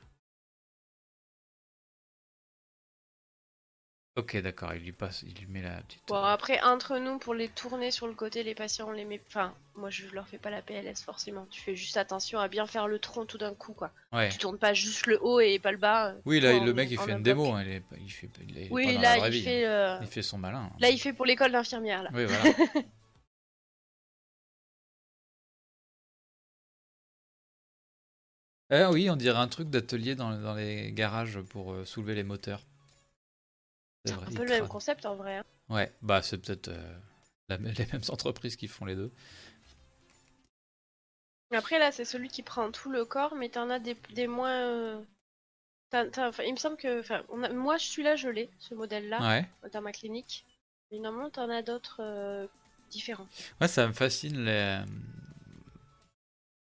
Ok, 4.15 4.37
d'accord, 4.43 4.75
il 4.75 4.83
lui 4.83 4.93
passe, 4.93 5.23
il 5.27 5.33
lui 5.39 5.47
met 5.47 5.63
la 5.63 5.81
petite. 5.81 6.03
Bon, 6.07 6.17
après, 6.17 6.61
entre 6.63 6.99
nous, 6.99 7.19
pour 7.19 7.33
les 7.33 7.49
tourner 7.49 7.91
sur 7.91 8.07
le 8.07 8.13
côté, 8.13 8.43
les 8.43 8.55
patients, 8.55 8.89
on 8.91 8.93
les 8.93 9.07
met. 9.07 9.23
Enfin, 9.27 9.55
moi, 9.75 9.89
je 9.89 10.07
leur 10.09 10.29
fais 10.29 10.37
pas 10.37 10.51
la 10.51 10.61
PLS 10.61 11.03
forcément. 11.03 11.47
Tu 11.51 11.63
fais 11.63 11.75
juste 11.75 11.97
attention 11.97 12.39
à 12.39 12.49
bien 12.49 12.67
faire 12.67 12.89
le 12.89 12.99
tronc 12.99 13.25
tout 13.25 13.39
d'un 13.39 13.55
coup, 13.55 13.73
quoi. 13.73 13.91
Ouais. 14.13 14.29
Tu 14.29 14.37
tournes 14.37 14.59
pas 14.59 14.75
juste 14.75 15.07
le 15.07 15.19
haut 15.25 15.41
et 15.41 15.59
pas 15.59 15.73
le 15.73 15.79
bas. 15.79 16.09
euh, 16.11 16.21
Oui, 16.27 16.41
là, 16.41 16.59
le 16.63 16.75
mec, 16.75 16.91
il 16.91 16.99
fait 16.99 17.13
un 17.13 17.17
une 17.17 17.23
démo. 17.23 17.53
hein, 17.55 17.63
Il 17.65 17.71
est, 17.73 17.81
pas- 17.81 17.97
il 17.99 18.11
fait, 18.13 18.29
il 18.47 18.59
est 18.59 18.69
pas 18.69 18.75
Oui, 18.75 18.95
dans 18.97 19.01
là, 19.01 19.15
la 19.15 19.19
vraie 19.21 19.29
il 19.31 19.33
vie, 19.33 19.43
fait. 19.45 19.65
hein. 19.65 19.71
euh, 19.71 19.99
Il 20.03 20.07
fait 20.09 20.23
son 20.23 20.37
malin. 20.37 20.65
hein. 20.71 20.77
Là, 20.79 20.91
il 20.91 20.99
fait 21.01 21.15
pour 21.15 21.25
l'école 21.25 21.53
d'infirmière, 21.53 22.03
là. 22.03 22.11
Oui, 22.13 22.27
voilà. 22.27 22.45
Eh 28.71 28.85
oui, 28.91 29.11
on 29.11 29.17
dirait 29.17 29.39
un 29.39 29.49
truc 29.49 29.69
d'atelier 29.71 30.15
dans, 30.15 30.37
dans 30.39 30.55
les 30.55 30.93
garages 30.93 31.41
pour 31.41 31.73
euh, 31.73 31.85
soulever 31.85 32.15
les 32.15 32.23
moteurs. 32.25 32.67
C'est 34.05 34.13
Un 34.15 34.19
peu 34.19 34.43
le 34.45 34.49
même 34.51 34.69
concept 34.69 35.07
en 35.07 35.17
vrai. 35.17 35.39
hein. 35.39 35.45
Ouais, 35.69 35.93
bah 36.03 36.23
c'est 36.23 36.39
peut-être 36.39 36.69
euh, 36.69 36.99
la- 37.49 37.57
les 37.59 37.87
mêmes 37.93 38.03
entreprises 38.09 38.57
qui 38.57 38.69
font 38.69 38.85
les 38.85 38.95
deux. 38.97 39.13
Après, 41.53 41.79
là, 41.79 41.93
c'est 41.93 42.05
celui 42.05 42.29
qui 42.29 42.43
prend 42.43 42.73
tout 42.73 42.91
le 42.91 43.05
corps, 43.05 43.37
mais 43.37 43.49
t'en 43.49 43.71
as 43.71 43.79
des, 43.79 43.95
des 44.15 44.27
moins. 44.27 44.51
euh, 44.51 45.01
il 45.95 46.53
me 46.53 46.57
semble 46.59 46.77
que. 46.77 47.01
Enfin, 47.01 47.23
on 47.29 47.43
a- 47.43 47.51
moi, 47.53 47.77
je 47.77 47.85
suis 47.87 48.03
là, 48.03 48.17
je 48.17 48.29
l'ai, 48.29 48.51
ce 48.59 48.75
modèle-là, 48.75 49.21
Ouais. 49.21 49.49
dans 49.73 49.83
ma 49.83 49.93
clinique. 49.93 50.45
Mais 50.91 50.99
normalement, 50.99 51.31
t'en 51.31 51.49
as 51.51 51.63
d'autres 51.63 52.01
euh, 52.01 52.47
différents. 52.91 53.29
Ouais, 53.61 53.69
ça 53.69 53.87
me 53.87 53.93
fascine 53.93 54.45
les, 54.45 54.83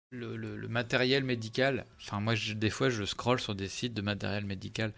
le, 0.10 0.36
le- 0.38 0.56
le 0.58 0.68
matériel 0.68 1.24
médical. 1.24 1.86
Enfin, 2.02 2.20
moi, 2.20 2.36
je- 2.36 2.54
des 2.54 2.70
fois, 2.70 2.90
je 2.90 3.04
scrolle 3.06 3.40
sur 3.40 3.56
des 3.56 3.68
sites 3.70 3.94
de 3.94 4.02
matériel 4.02 4.46
médical. 4.46 4.94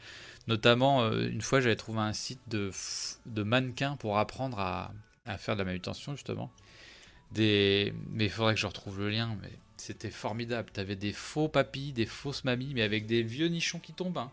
Notamment, 0.50 1.04
euh, 1.04 1.30
une 1.30 1.42
fois, 1.42 1.62
j'avais 1.62 1.76
trouvé 1.76 2.00
un 2.00 2.12
site 2.14 2.42
de, 2.48 2.72
de 3.28 3.44
mannequins 3.44 3.96
pour 3.98 4.18
apprendre 4.18 4.60
à, 4.60 4.92
à 5.26 5.38
faire 5.38 5.56
de 5.56 5.60
la 5.60 5.66
manutention, 5.66 6.16
justement. 6.16 6.52
Des... 7.32 7.94
Mais 8.10 8.26
il 8.26 8.32
faudrait 8.32 8.56
que 8.56 8.60
je 8.60 8.66
retrouve 8.66 9.00
le 9.00 9.12
lien. 9.12 9.38
Mais 9.44 9.52
c'était 9.78 10.10
formidable. 10.10 10.72
T'avais 10.72 10.96
des 10.96 11.14
faux 11.14 11.50
papilles, 11.50 11.94
des 11.94 12.08
fausses 12.08 12.44
mamies, 12.46 12.74
mais 12.74 12.82
avec 12.82 13.06
des 13.06 13.22
vieux 13.22 13.48
nichons 13.48 13.78
qui 13.80 13.94
tombent. 13.94 14.18
hein. 14.18 14.32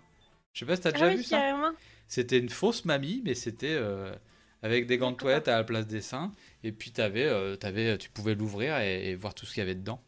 Je 0.54 0.60
sais 0.60 0.66
pas 0.66 0.76
si 0.76 0.82
t'as 0.82 0.92
déjà 0.92 1.08
ah 1.08 1.14
vu 1.14 1.22
ça. 1.22 1.36
carrément. 1.36 1.72
C'était 2.08 2.38
une 2.38 2.48
fausse 2.48 2.86
mamie, 2.86 3.20
mais 3.24 3.34
c'était 3.34 3.74
euh, 3.74 4.10
avec 4.62 4.86
des 4.86 4.96
gants 4.96 5.12
de 5.12 5.16
toilette 5.18 5.48
à 5.48 5.58
la 5.58 5.64
place 5.64 5.86
des 5.86 6.00
seins. 6.00 6.32
Et 6.64 6.72
puis 6.72 6.92
t'avais, 6.92 7.26
euh, 7.26 7.56
t'avais, 7.56 7.98
tu 7.98 8.08
pouvais 8.08 8.34
l'ouvrir 8.34 8.78
et, 8.78 9.10
et 9.10 9.14
voir 9.16 9.34
tout 9.34 9.44
ce 9.44 9.52
qu'il 9.52 9.60
y 9.60 9.62
avait 9.64 9.74
dedans. 9.74 10.02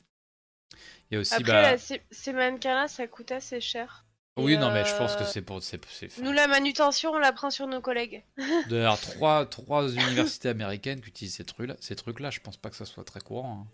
Il 1.11 1.15
y 1.15 1.17
a 1.19 1.21
aussi, 1.21 1.35
Après, 1.35 1.53
bah, 1.53 1.63
là, 1.63 1.79
ces, 1.79 2.01
ces 2.11 2.33
mannequins-là, 2.33 2.89
ça 2.89 3.07
coûte 3.07 3.31
assez 3.33 3.61
cher. 3.61 4.07
Oui, 4.39 4.57
non, 4.59 4.71
mais 4.71 4.85
je 4.85 4.95
pense 4.97 5.17
que 5.17 5.23
euh, 5.23 5.27
c'est 5.27 5.43
pour, 5.43 5.63
c'est, 5.63 5.81
Nous, 6.19 6.33
la 6.33 6.47
manutention, 6.47 7.11
on 7.13 7.19
la 7.19 7.33
prend 7.33 7.51
sur 7.51 7.67
nos 7.67 7.81
collègues. 7.81 8.25
d'ailleurs, 8.69 9.01
trois, 9.01 9.47
trois 9.47 9.89
universités 9.89 10.49
américaines 10.49 11.01
qui 11.01 11.09
utilisent 11.09 11.37
ces 11.37 11.45
trucs-là, 11.45 11.77
ces 11.81 11.97
trucs-là, 11.97 12.31
je 12.31 12.41
pense 12.41 12.57
pas 12.57 12.71
que 12.71 12.77
ça 12.77 12.85
soit 12.85 13.05
très 13.05 13.21
courant. 13.21 13.67
hein. 13.67 13.73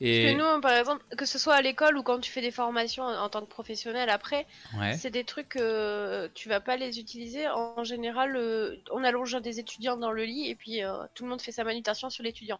Parce 0.00 0.10
que 0.10 0.36
nous, 0.36 0.60
par 0.60 0.72
exemple, 0.72 1.04
que 1.16 1.24
ce 1.24 1.38
soit 1.38 1.54
à 1.54 1.62
l'école 1.62 1.96
ou 1.96 2.02
quand 2.02 2.18
tu 2.18 2.30
fais 2.30 2.40
des 2.40 2.50
formations 2.50 3.04
en, 3.04 3.16
en 3.22 3.28
tant 3.28 3.40
que 3.40 3.46
professionnel 3.46 4.10
après, 4.10 4.46
ouais, 4.76 4.96
c'est 4.98 5.10
des 5.10 5.22
trucs 5.24 5.50
que 5.50 6.26
tu 6.34 6.48
vas 6.48 6.60
pas 6.60 6.76
les 6.76 6.98
utiliser. 6.98 7.46
En, 7.48 7.74
en 7.76 7.84
général, 7.84 8.36
euh, 8.36 8.76
on 8.90 9.04
allonge 9.04 9.40
des 9.40 9.60
étudiants 9.60 9.96
dans 9.96 10.10
le 10.10 10.24
lit 10.24 10.48
et 10.48 10.56
puis 10.56 10.82
euh, 10.82 10.92
tout 11.14 11.22
le 11.24 11.30
monde 11.30 11.40
fait 11.40 11.52
sa 11.52 11.62
manutention 11.64 12.10
sur 12.10 12.24
l'étudiant. 12.24 12.58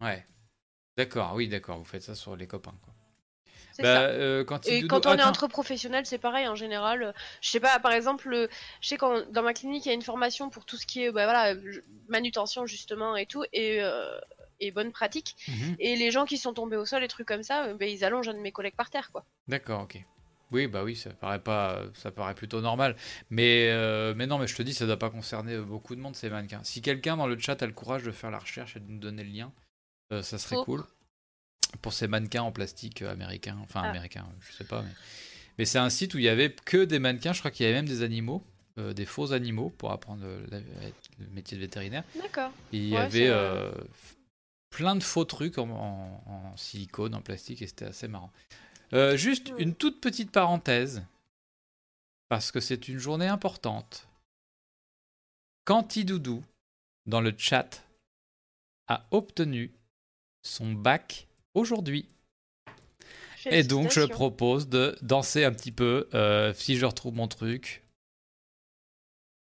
ouais, 0.00 0.24
d'accord, 0.96 1.34
oui, 1.34 1.48
d'accord, 1.48 1.78
vous 1.78 1.84
faites 1.84 2.02
ça 2.02 2.14
sur 2.14 2.36
les 2.36 2.46
copains, 2.46 2.78
quoi. 2.82 2.94
Bah, 3.82 4.02
euh, 4.02 4.44
quand 4.44 4.66
Et 4.66 4.86
quand 4.86 5.06
on 5.06 5.16
est 5.16 5.22
entre 5.22 5.48
professionnels, 5.48 6.06
c'est 6.06 6.18
pareil 6.18 6.46
en 6.46 6.54
général. 6.54 7.02
Euh, 7.02 7.12
Je 7.40 7.50
sais 7.50 7.60
pas, 7.60 7.78
par 7.80 7.92
exemple, 7.92 8.32
euh, 8.32 8.48
je 8.80 8.88
sais 8.88 8.96
quand 8.96 9.30
dans 9.32 9.42
ma 9.42 9.54
clinique, 9.54 9.84
il 9.86 9.88
y 9.88 9.92
a 9.92 9.94
une 9.94 10.02
formation 10.02 10.50
pour 10.50 10.64
tout 10.64 10.76
ce 10.76 10.86
qui 10.86 11.04
est 11.04 11.10
bah, 11.12 11.24
voilà, 11.24 11.54
manutention 12.08 12.66
justement 12.66 13.16
et 13.16 13.26
tout, 13.26 13.44
et, 13.52 13.82
euh, 13.82 14.18
et 14.60 14.70
bonne 14.70 14.92
pratique. 14.92 15.36
Mhm. 15.48 15.76
Et 15.78 15.96
les 15.96 16.10
gens 16.10 16.24
qui 16.24 16.38
sont 16.38 16.54
tombés 16.54 16.76
au 16.76 16.86
sol, 16.86 17.02
et 17.02 17.08
trucs 17.08 17.26
comme 17.26 17.42
ça, 17.42 17.74
bah, 17.74 17.86
ils 17.86 18.04
allongent 18.04 18.28
un 18.28 18.34
de 18.34 18.38
mes 18.38 18.52
collègues 18.52 18.76
par 18.76 18.90
terre, 18.90 19.10
quoi. 19.10 19.24
D'accord, 19.48 19.82
ok. 19.82 19.98
Oui, 20.52 20.68
bah 20.68 20.84
oui, 20.84 20.94
ça 20.94 21.10
paraît 21.10 21.40
pas, 21.40 21.82
ça 21.94 22.12
paraît 22.12 22.34
plutôt 22.34 22.60
normal. 22.60 22.94
Mais, 23.28 23.70
euh, 23.70 24.14
mais 24.14 24.26
non, 24.26 24.38
mais 24.38 24.46
je 24.46 24.54
te 24.54 24.62
dis, 24.62 24.72
ça 24.72 24.86
doit 24.86 24.98
pas 24.98 25.10
concerner 25.10 25.58
beaucoup 25.58 25.96
de 25.96 26.00
monde 26.00 26.14
ces 26.14 26.30
mannequins. 26.30 26.62
Si 26.62 26.80
quelqu'un 26.80 27.16
dans 27.16 27.26
le 27.26 27.36
chat 27.38 27.60
a 27.60 27.66
le 27.66 27.72
courage 27.72 28.04
de 28.04 28.12
faire 28.12 28.30
la 28.30 28.38
recherche 28.38 28.76
et 28.76 28.80
de 28.80 28.88
nous 28.88 29.00
donner 29.00 29.24
le 29.24 29.30
lien, 29.30 29.52
euh, 30.12 30.22
ça 30.22 30.38
serait 30.38 30.56
cool. 30.64 30.84
Pour 31.82 31.92
ces 31.92 32.08
mannequins 32.08 32.42
en 32.42 32.52
plastique 32.52 33.02
euh, 33.02 33.12
américains, 33.12 33.58
enfin 33.62 33.82
Ah. 33.84 33.90
américains, 33.90 34.26
je 34.40 34.52
sais 34.52 34.64
pas. 34.64 34.82
Mais, 34.82 34.90
mais 35.58 35.64
c'est 35.64 35.78
un 35.78 35.90
site 35.90 36.14
où 36.14 36.18
il 36.18 36.24
y 36.24 36.28
avait 36.28 36.50
que 36.52 36.84
des 36.84 36.98
mannequins. 36.98 37.32
Je 37.32 37.40
crois 37.40 37.50
qu'il 37.50 37.64
y 37.66 37.68
avait 37.68 37.76
même 37.78 37.88
des 37.88 38.02
animaux, 38.02 38.42
euh, 38.78 38.92
des 38.92 39.06
faux 39.06 39.32
animaux 39.32 39.70
pour 39.70 39.90
apprendre 39.92 40.24
le 40.24 41.26
métier 41.32 41.56
de 41.56 41.62
vétérinaire. 41.62 42.04
D'accord. 42.20 42.50
Il 42.72 42.88
y 42.88 42.92
Ouais, 42.94 42.98
avait 43.00 43.28
euh, 43.28 43.70
plein 44.70 44.96
de 44.96 45.02
faux 45.02 45.24
trucs 45.24 45.58
en, 45.58 45.68
en- 45.70 46.22
en 46.26 46.56
silicone, 46.56 47.14
en 47.14 47.20
plastique, 47.20 47.60
et 47.62 47.66
c'était 47.66 47.86
assez 47.86 48.08
marrant. 48.08 48.32
Euh, 48.92 49.16
juste 49.16 49.52
une 49.58 49.74
toute 49.74 50.00
petite 50.00 50.30
parenthèse, 50.30 51.02
parce 52.28 52.52
que 52.52 52.60
c'est 52.60 52.88
une 52.88 52.98
journée 52.98 53.26
importante. 53.28 54.06
Cantidoudou, 55.64 56.42
dans 57.06 57.20
le 57.20 57.34
chat, 57.36 57.82
a 58.88 59.06
obtenu 59.10 59.72
son 60.42 60.72
bac 60.72 61.26
aujourd'hui. 61.54 62.08
Et 63.46 63.62
donc, 63.62 63.90
je 63.92 64.00
propose 64.00 64.68
de 64.68 64.96
danser 65.02 65.44
un 65.44 65.52
petit 65.52 65.72
peu, 65.72 66.08
euh, 66.14 66.52
si 66.54 66.76
je 66.76 66.86
retrouve 66.86 67.14
mon 67.14 67.28
truc. 67.28 67.82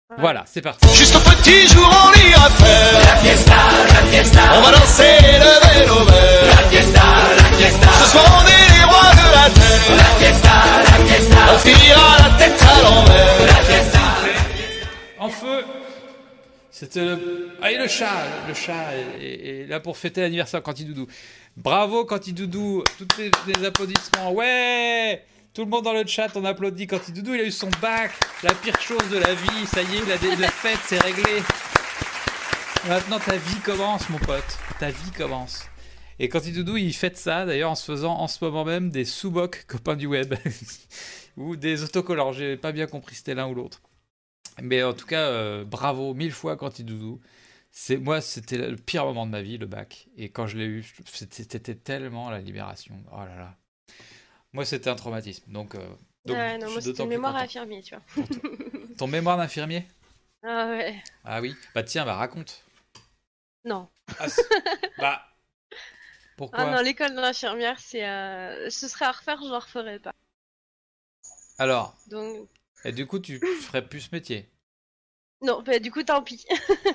Ouais. 0.09 0.17
Voilà, 0.19 0.43
c'est 0.47 0.61
parti. 0.61 0.87
Juste 0.95 1.15
un 1.15 1.19
petit 1.19 1.67
jour 1.67 1.87
on 1.87 2.29
ira 2.29 2.49
faire. 2.49 2.93
La 2.93 3.15
fiesta, 3.17 3.55
la 3.87 4.07
fiesta. 4.07 4.41
On 4.53 4.61
va 4.61 4.71
danser 4.71 5.17
le 5.21 5.79
vélo 5.79 6.05
vert. 6.05 6.55
La 6.55 6.69
fiesta, 6.69 7.01
la 7.37 7.57
fiesta. 7.57 7.87
Ce 8.03 8.11
soir 8.11 8.25
on 8.27 8.45
est 8.45 8.77
les 8.77 8.83
rois 8.83 9.11
de 9.11 9.27
la 9.31 9.49
terre. 9.49 9.97
La 9.97 10.03
fiesta, 10.19 10.55
la 10.83 11.05
fiesta. 11.05 11.37
On 11.53 11.57
finira 11.57 12.17
la 12.19 12.37
tête 12.37 12.61
à 12.61 12.81
l'envers. 12.83 13.45
La 13.47 13.55
fiesta. 13.63 13.99
En 15.19 15.29
feu 15.29 15.65
C'était 16.84 17.05
le... 17.05 17.49
Ah, 17.61 17.71
le 17.71 17.88
chat 17.88 18.25
Le 18.47 18.53
chat 18.53 18.93
est, 19.21 19.67
là 19.69 19.79
pour 19.79 19.97
fêter 19.97 20.21
l'anniversaire 20.21 20.61
Cantidoudou. 20.61 21.07
Bravo 21.55 22.03
Cantidoudou 22.03 22.84
Toutes 22.97 23.17
les, 23.17 23.31
les 23.47 23.65
applaudissements. 23.65 24.34
Ouais 24.34 25.23
Tout 25.53 25.63
le 25.63 25.69
monde 25.69 25.86
dans 25.86 25.93
le 25.93 26.05
chat, 26.05 26.29
on 26.36 26.43
applaudit 26.43 26.88
Cantidoudou. 26.88 27.36
Il 27.36 27.41
a 27.41 27.45
eu 27.45 27.51
son 27.51 27.69
bac 27.81 28.11
La 28.43 28.53
pire 28.53 28.79
chose 28.81 29.09
de 29.09 29.17
la 29.17 29.34
vie. 29.34 29.65
Ça 29.67 29.81
y 29.81 29.95
est, 29.95 30.39
la, 30.39 30.49
fête, 30.49 30.79
c'est 30.86 30.99
réglé. 30.99 31.41
Maintenant, 32.89 33.19
ta 33.19 33.38
vie 33.38 33.59
commence, 33.63 34.09
mon 34.09 34.19
pote. 34.19 34.57
Ta 34.77 34.89
vie 34.89 35.11
commence. 35.17 35.63
Et 36.19 36.27
Cantidoudou, 36.27 36.75
il 36.75 36.93
fête 36.93 37.17
ça, 37.17 37.45
d'ailleurs, 37.45 37.71
en 37.71 37.75
se 37.75 37.86
faisant 37.86 38.17
en 38.19 38.27
ce 38.27 38.43
moment 38.43 38.65
même 38.65 38.89
des 38.89 39.05
sous-bocs 39.05 39.63
copains 39.67 39.95
du 39.95 40.05
web. 40.05 40.36
ou 41.38 41.55
des 41.55 41.84
autocollants. 41.84 42.34
J'ai 42.34 42.57
pas 42.57 42.73
bien 42.73 42.88
compris 42.88 43.15
c'était 43.15 43.36
l'un 43.36 43.47
ou 43.47 43.55
l'autre. 43.55 43.81
Mais 44.61 44.83
en 44.83 44.93
tout 44.93 45.05
cas, 45.05 45.27
euh, 45.29 45.63
bravo 45.65 46.13
mille 46.13 46.31
fois 46.31 46.55
Cantidoudou. 46.57 47.19
C'est 47.71 47.97
moi, 47.97 48.21
c'était 48.21 48.57
le 48.57 48.75
pire 48.75 49.05
moment 49.05 49.25
de 49.25 49.31
ma 49.31 49.41
vie, 49.41 49.57
le 49.57 49.65
bac. 49.65 50.07
Et 50.15 50.29
quand 50.29 50.45
je 50.47 50.57
l'ai 50.57 50.65
eu, 50.65 50.85
c'était 51.05 51.75
tellement 51.75 52.29
la 52.29 52.39
libération. 52.39 52.95
Oh 53.11 53.17
là 53.19 53.35
là. 53.35 53.57
Moi, 54.53 54.65
c'était 54.65 54.89
un 54.91 54.95
traumatisme. 54.95 55.51
Donc, 55.51 55.73
euh, 55.73 55.79
donc 56.25 56.37
Ouais, 56.37 56.57
non, 56.59 56.69
moi, 56.71 56.81
c'était 56.81 57.05
mémoire 57.07 57.35
infirmier, 57.35 57.81
tu 57.81 57.95
vois. 57.95 58.25
Ton 58.97 59.07
mémoire 59.07 59.37
d'infirmier? 59.37 59.87
Ah 60.43 60.67
ouais. 60.69 61.01
Ah 61.25 61.41
oui. 61.41 61.55
Bah 61.73 61.83
tiens, 61.83 62.05
bah 62.05 62.15
raconte. 62.15 62.63
Non. 63.65 63.87
Ah, 64.19 64.27
bah 64.99 65.21
pourquoi? 66.37 66.59
Ah 66.63 66.71
non, 66.75 66.81
l'école 66.81 67.15
d'infirmière, 67.15 67.79
c'est. 67.79 68.07
euh, 68.07 68.69
Ce 68.69 68.87
serait 68.87 69.05
à 69.05 69.11
refaire, 69.11 69.39
je 69.41 69.47
ne 69.47 69.55
referais 69.55 69.99
pas. 69.99 70.13
Alors, 71.57 71.95
Donc. 72.07 72.49
Et 72.86 72.91
du 72.91 73.05
coup, 73.07 73.19
tu, 73.19 73.39
tu 73.39 73.45
ferais 73.61 73.86
plus 73.88 74.01
ce 74.01 74.09
métier. 74.15 74.49
Non, 75.41 75.61
bah, 75.61 75.79
du 75.79 75.91
coup, 75.91 76.03
tant 76.03 76.21
pis. 76.23 76.45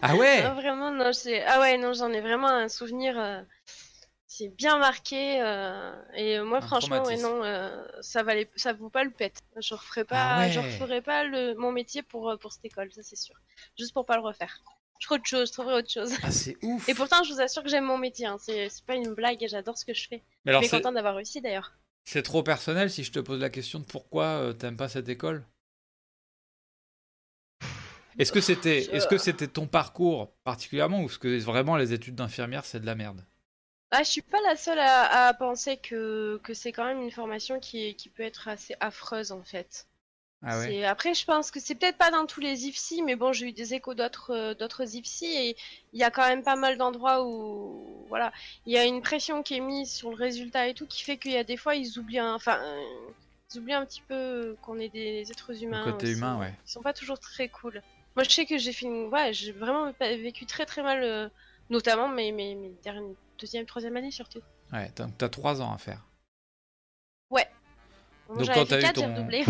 Ah 0.03 0.17
ouais. 0.17 0.43
Non, 0.49 0.55
vraiment, 0.55 0.91
non. 0.91 1.11
Ah 1.47 1.61
ouais, 1.61 1.77
non, 1.79 1.93
j'en 1.93 2.11
ai 2.13 2.21
vraiment 2.21 2.49
un 2.49 2.69
souvenir. 2.69 3.19
euh, 3.19 3.43
C'est 4.27 4.49
bien 4.49 4.79
marqué. 4.79 5.41
euh, 5.43 5.93
Et 6.15 6.39
euh, 6.39 6.45
moi, 6.45 6.59
Un 6.59 6.61
franchement, 6.63 7.03
ouais, 7.05 7.19
non, 7.19 7.43
euh, 7.45 7.85
ça 8.01 8.23
valait, 8.23 8.49
ça 8.57 8.73
vaut 8.73 8.89
pas 8.89 9.05
le 9.05 9.11
pet. 9.11 9.35
Je 9.61 9.75
referai 9.75 10.05
pas, 10.05 10.37
Ah 10.37 10.49
je 10.51 10.61
referai 10.61 11.03
pas 11.03 11.25
le... 11.25 11.55
mon 11.57 11.73
métier 11.73 12.03
pour, 12.03 12.31
euh, 12.31 12.37
pour 12.39 12.53
cette 12.53 12.65
école, 12.65 12.91
ça 12.93 13.03
c'est 13.03 13.17
sûr. 13.17 13.35
Juste 13.79 13.93
pour 13.93 14.07
pas 14.07 14.17
le 14.17 14.23
refaire. 14.23 14.63
Je 14.99 15.07
ferai 15.07 15.17
autre 15.21 15.29
chose, 15.29 15.49
je 15.49 15.53
trouverai 15.53 15.75
autre 15.75 15.91
chose. 15.91 16.13
Ah 16.23 16.31
c'est 16.31 16.57
ouf. 16.63 16.89
Et 16.89 16.95
pourtant, 16.95 17.23
je 17.25 17.33
vous 17.33 17.41
assure 17.41 17.63
que 17.63 17.69
j'aime 17.69 17.85
mon 17.85 17.99
métier. 17.99 18.27
Hein. 18.27 18.37
C'est... 18.41 18.69
pas 18.87 18.95
une 18.95 19.13
blague 19.15 19.43
et 19.43 19.49
j'adore 19.49 19.77
ce 19.77 19.85
que 19.85 19.93
je 19.95 20.09
fais. 20.09 20.23
Mais 20.45 20.51
alors, 20.53 20.63
je 20.63 20.69
suis 20.69 20.71
c'est 20.77 20.83
contente 20.83 20.95
d'avoir 20.95 21.15
réussi 21.17 21.41
d'ailleurs. 21.43 21.73
c'est 22.05 22.23
trop 22.23 22.43
personnel 22.43 22.91
si 22.91 23.05
je 23.05 23.13
te 23.13 23.19
pose 23.21 23.41
la 23.41 23.51
question 23.51 23.79
de 23.79 23.85
pourquoi 23.85 24.25
euh, 24.25 24.53
t'aimes 24.55 24.77
pas 24.79 24.89
cette 24.89 25.09
école? 25.11 25.45
Est-ce 28.19 28.33
que 28.33 28.41
c'était, 28.43 28.85
Je- 28.85 28.91
est-ce 28.95 29.07
que 29.07 29.17
c'était 29.19 29.49
ton 29.49 29.67
parcours 29.67 30.33
particulièrement 30.45 31.03
ou 31.03 31.07
est-ce 31.07 31.19
que 31.19 31.39
vraiment 31.41 31.77
les 31.77 31.93
études 31.95 32.17
d'infirmière 32.17 32.65
c'est 32.67 32.81
de 32.81 32.87
la 32.87 32.95
merde? 32.95 33.25
Ah, 33.91 34.03
je 34.03 34.09
suis 34.11 34.23
pas 34.23 34.41
la 34.43 34.57
seule 34.57 34.79
à, 34.79 35.29
à 35.29 35.35
penser 35.35 35.77
que, 35.79 36.39
que 36.45 36.53
c'est 36.55 36.73
quand 36.73 36.85
même 36.85 37.03
une 37.03 37.11
formation 37.11 37.59
qui, 37.61 37.87
est- 37.89 37.95
qui 37.95 38.09
peut 38.11 38.23
être 38.23 38.49
assez 38.49 38.75
affreuse 38.81 39.33
en 39.33 39.43
fait. 39.43 39.87
Ah 40.43 40.59
ouais. 40.59 40.85
Après, 40.85 41.15
je 41.15 41.25
pense 41.25 41.51
que 41.51 41.61
c'est 41.61 41.75
peut-être 41.77 41.99
pas 41.99 42.11
dans 42.11 42.27
tous 42.27 42.41
les 42.41 42.67
IFSI, 42.69 43.03
mais 43.03 43.17
bon, 43.17 43.33
j'ai 43.33 43.49
eu 43.49 43.53
des 43.53 43.75
échos 43.75 43.95
d'autres 43.95 44.31
euh, 44.35 44.55
d'autres 44.55 44.95
IFSI 44.97 45.27
et 45.27 45.57
il 45.93 46.01
y 46.01 46.05
a 46.05 46.11
quand 46.11 46.27
même 46.29 46.43
pas 46.45 46.57
mal 46.57 46.79
d'endroits 46.79 47.25
où 47.27 48.07
voilà, 48.09 48.33
il 48.67 48.73
y 48.75 48.79
a 48.79 48.85
une 48.85 49.03
pression 49.03 49.43
qui 49.43 49.57
est 49.57 49.61
mise 49.61 49.93
sur 49.93 50.11
le 50.11 50.17
résultat 50.17 50.69
et 50.69 50.75
tout 50.75 50.87
qui 50.87 51.03
fait 51.05 51.19
qu'il 51.19 51.33
y 51.33 51.37
a 51.39 51.45
des 51.45 51.57
fois 51.57 51.75
ils 51.77 51.99
oublient 51.99 52.19
un... 52.21 52.35
enfin 52.35 52.59
euh, 52.63 52.83
ils 53.55 53.59
oublient 53.61 53.75
un 53.75 53.87
petit 53.87 54.03
peu 54.03 54.57
qu'on 54.63 54.79
est 54.81 54.89
des 54.91 55.31
êtres 55.33 55.63
humains. 55.63 55.85
côté 55.93 56.07
aussi. 56.07 56.13
humain, 56.13 56.39
ouais. 56.39 56.55
Ils 56.67 56.71
sont 56.71 56.83
pas 56.83 56.93
toujours 56.95 57.19
très 57.21 57.49
cool. 57.49 57.83
Moi, 58.19 58.25
je 58.25 58.31
sais 58.31 58.47
que 58.47 58.59
j'ai 58.59 58.73
fait 58.73 58.87
une... 58.87 59.07
ouais, 59.13 59.33
j'ai 59.33 59.53
vraiment 59.53 59.93
vécu 60.01 60.45
très 60.45 60.67
très 60.67 60.83
mal, 60.83 61.05
euh, 61.05 61.29
notamment 61.71 62.09
mes, 62.09 62.33
mes, 62.33 62.57
mes 62.57 62.71
dernières 62.83 63.05
deuxième, 63.39 63.65
troisième 63.65 63.97
année 63.97 64.11
surtout. 64.11 64.41
Ouais. 64.73 64.91
T'as, 64.93 65.07
t'as 65.17 65.29
trois 65.29 65.63
ans 65.63 65.73
à 65.73 65.79
faire. 65.79 66.05
Moi, 67.31 67.41
Donc, 68.29 68.45
j'avais 68.45 68.59
quand 68.59 68.67
t'as 68.67 68.79
eu 68.79 68.83
4, 68.83 68.95
j'ai 68.97 69.03
ton- 69.03 69.15
redoublé. 69.15 69.45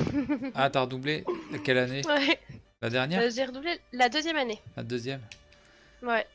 Ah 0.54 0.68
t'as 0.68 0.82
redoublé? 0.82 1.24
Quelle 1.64 1.78
année? 1.78 2.02
Ouais, 2.06 2.38
La 2.82 2.90
dernière? 2.90 3.22
Euh, 3.22 3.30
j'ai 3.34 3.46
redoublé 3.46 3.80
la 3.94 4.10
deuxième 4.10 4.36
année. 4.36 4.60
La 4.76 4.82
deuxième? 4.82 5.22
Ouais. 6.02 6.26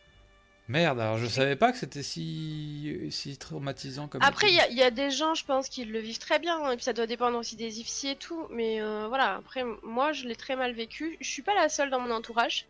Merde. 0.70 1.00
Alors 1.00 1.18
je 1.18 1.28
savais 1.28 1.56
pas 1.58 1.72
que 1.72 1.78
c'était 1.78 2.04
si 2.04 3.08
si 3.12 3.38
traumatisant 3.38 4.08
comme. 4.08 4.22
Après, 4.24 4.48
il 4.50 4.56
y, 4.56 4.60
a- 4.60 4.70
il 4.70 4.78
y 4.78 4.84
a 4.84 4.92
des 4.92 5.12
gens, 5.12 5.36
je 5.36 5.44
pense, 5.44 5.68
qui 5.68 5.84
le 5.84 6.00
vivent 6.00 6.20
très 6.20 6.40
bien, 6.40 6.58
hein, 6.64 6.72
et 6.72 6.76
puis 6.78 6.86
ça 6.86 6.94
doit 6.94 7.06
dépendre 7.08 7.38
aussi 7.38 7.56
des 7.58 7.80
IFSI 7.82 8.10
et 8.10 8.16
tout, 8.16 8.48
mais 8.50 8.82
euh, 8.82 9.08
voilà, 9.10 9.36
après, 9.36 9.64
moi, 9.84 10.14
je 10.14 10.26
l'ai 10.26 10.36
très 10.38 10.56
mal 10.56 10.72
vécu. 10.74 11.18
Je 11.20 11.28
suis 11.28 11.42
pas 11.42 11.54
la 11.56 11.68
seule 11.70 11.90
dans 11.90 12.00
mon 12.00 12.12
entourage. 12.12 12.66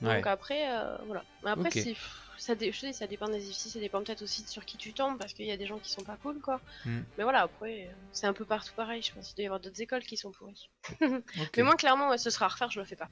Donc 0.00 0.10
Ouais. 0.10 0.26
après, 0.28 0.70
euh, 0.74 0.96
voilà. 1.06 1.24
Mais 1.44 1.50
après, 1.50 1.68
Ok. 1.68 1.72
c'est- 1.74 1.96
ça, 2.38 2.54
dé- 2.54 2.70
je 2.72 2.78
sais, 2.80 2.92
ça 2.92 3.06
dépend 3.06 3.28
des 3.28 3.42
effectifs, 3.44 3.72
ça 3.72 3.78
dépend 3.80 4.02
peut-être 4.02 4.22
aussi 4.22 4.42
de 4.42 4.48
sur 4.48 4.64
qui 4.64 4.76
tu 4.76 4.92
tombes, 4.92 5.18
parce 5.18 5.32
qu'il 5.32 5.46
y 5.46 5.52
a 5.52 5.56
des 5.56 5.66
gens 5.66 5.78
qui 5.78 5.90
sont 5.90 6.02
pas 6.02 6.16
cool, 6.22 6.38
quoi. 6.40 6.60
Hmm. 6.84 7.00
Mais 7.16 7.24
voilà, 7.24 7.42
après, 7.42 7.88
euh, 7.88 7.92
c'est 8.12 8.26
un 8.26 8.32
peu 8.34 8.44
partout 8.44 8.72
pareil, 8.76 9.00
je 9.02 9.12
pense 9.12 9.28
qu'il 9.28 9.36
doit 9.36 9.42
y 9.44 9.46
avoir 9.46 9.60
d'autres 9.60 9.80
écoles 9.80 10.02
qui 10.02 10.16
sont 10.18 10.30
pourries. 10.32 10.68
Mais 11.56 11.62
moi, 11.62 11.76
clairement, 11.76 12.10
ouais, 12.10 12.18
ce 12.18 12.28
sera 12.30 12.44
à 12.46 12.48
refaire, 12.48 12.70
je 12.70 12.78
le 12.80 12.84
fais 12.86 12.96
pas. 12.96 13.08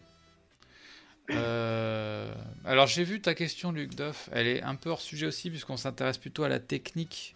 Euh, 1.30 2.34
Alors 2.64 2.86
j'ai 2.86 3.05
vu 3.05 3.20
ta 3.20 3.34
question, 3.34 3.72
Luc 3.72 3.94
Duff. 3.94 4.28
Elle 4.32 4.46
est 4.46 4.62
un 4.62 4.74
peu 4.74 4.90
hors 4.90 5.01
sujet 5.01 5.26
aussi, 5.26 5.51
puisqu'on 5.51 5.76
s'intéresse 5.76 6.18
plutôt 6.18 6.44
à 6.44 6.48
la 6.48 6.60
technique 6.60 7.34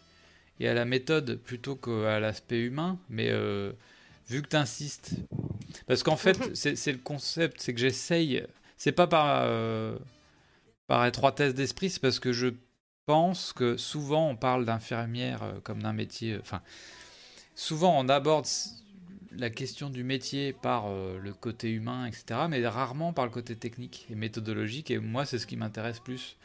et 0.60 0.68
à 0.68 0.74
la 0.74 0.84
méthode 0.84 1.36
plutôt 1.36 1.76
qu'à 1.76 2.20
l'aspect 2.20 2.60
humain. 2.60 2.98
Mais 3.08 3.28
euh, 3.30 3.72
vu 4.28 4.42
que 4.42 4.48
tu 4.48 4.56
insistes, 4.56 5.12
parce 5.86 6.02
qu'en 6.02 6.16
fait, 6.16 6.54
c'est 6.54 6.92
le 6.92 6.98
concept, 6.98 7.60
c'est 7.60 7.74
que 7.74 7.80
j'essaye. 7.80 8.44
C'est 8.76 8.92
pas 8.92 9.06
par, 9.06 9.42
euh, 9.44 9.96
par 10.86 11.04
étroitesse 11.06 11.54
d'esprit, 11.54 11.90
c'est 11.90 12.00
parce 12.00 12.20
que 12.20 12.32
je 12.32 12.48
pense 13.06 13.52
que 13.52 13.76
souvent 13.76 14.28
on 14.28 14.36
parle 14.36 14.64
d'infirmière 14.64 15.40
comme 15.64 15.82
d'un 15.82 15.94
métier. 15.94 16.38
Enfin, 16.40 16.60
souvent 17.54 17.98
on 17.98 18.08
aborde 18.08 18.46
la 19.38 19.50
question 19.50 19.88
du 19.88 20.04
métier 20.04 20.52
par 20.52 20.86
euh, 20.88 21.18
le 21.18 21.32
côté 21.32 21.70
humain, 21.70 22.06
etc., 22.06 22.46
mais 22.48 22.66
rarement 22.66 23.12
par 23.12 23.24
le 23.24 23.30
côté 23.30 23.56
technique 23.56 24.06
et 24.10 24.14
méthodologique. 24.14 24.90
Et 24.90 24.98
moi, 24.98 25.24
c'est 25.24 25.38
ce 25.38 25.46
qui 25.46 25.56
m'intéresse 25.56 26.00
plus. 26.00 26.36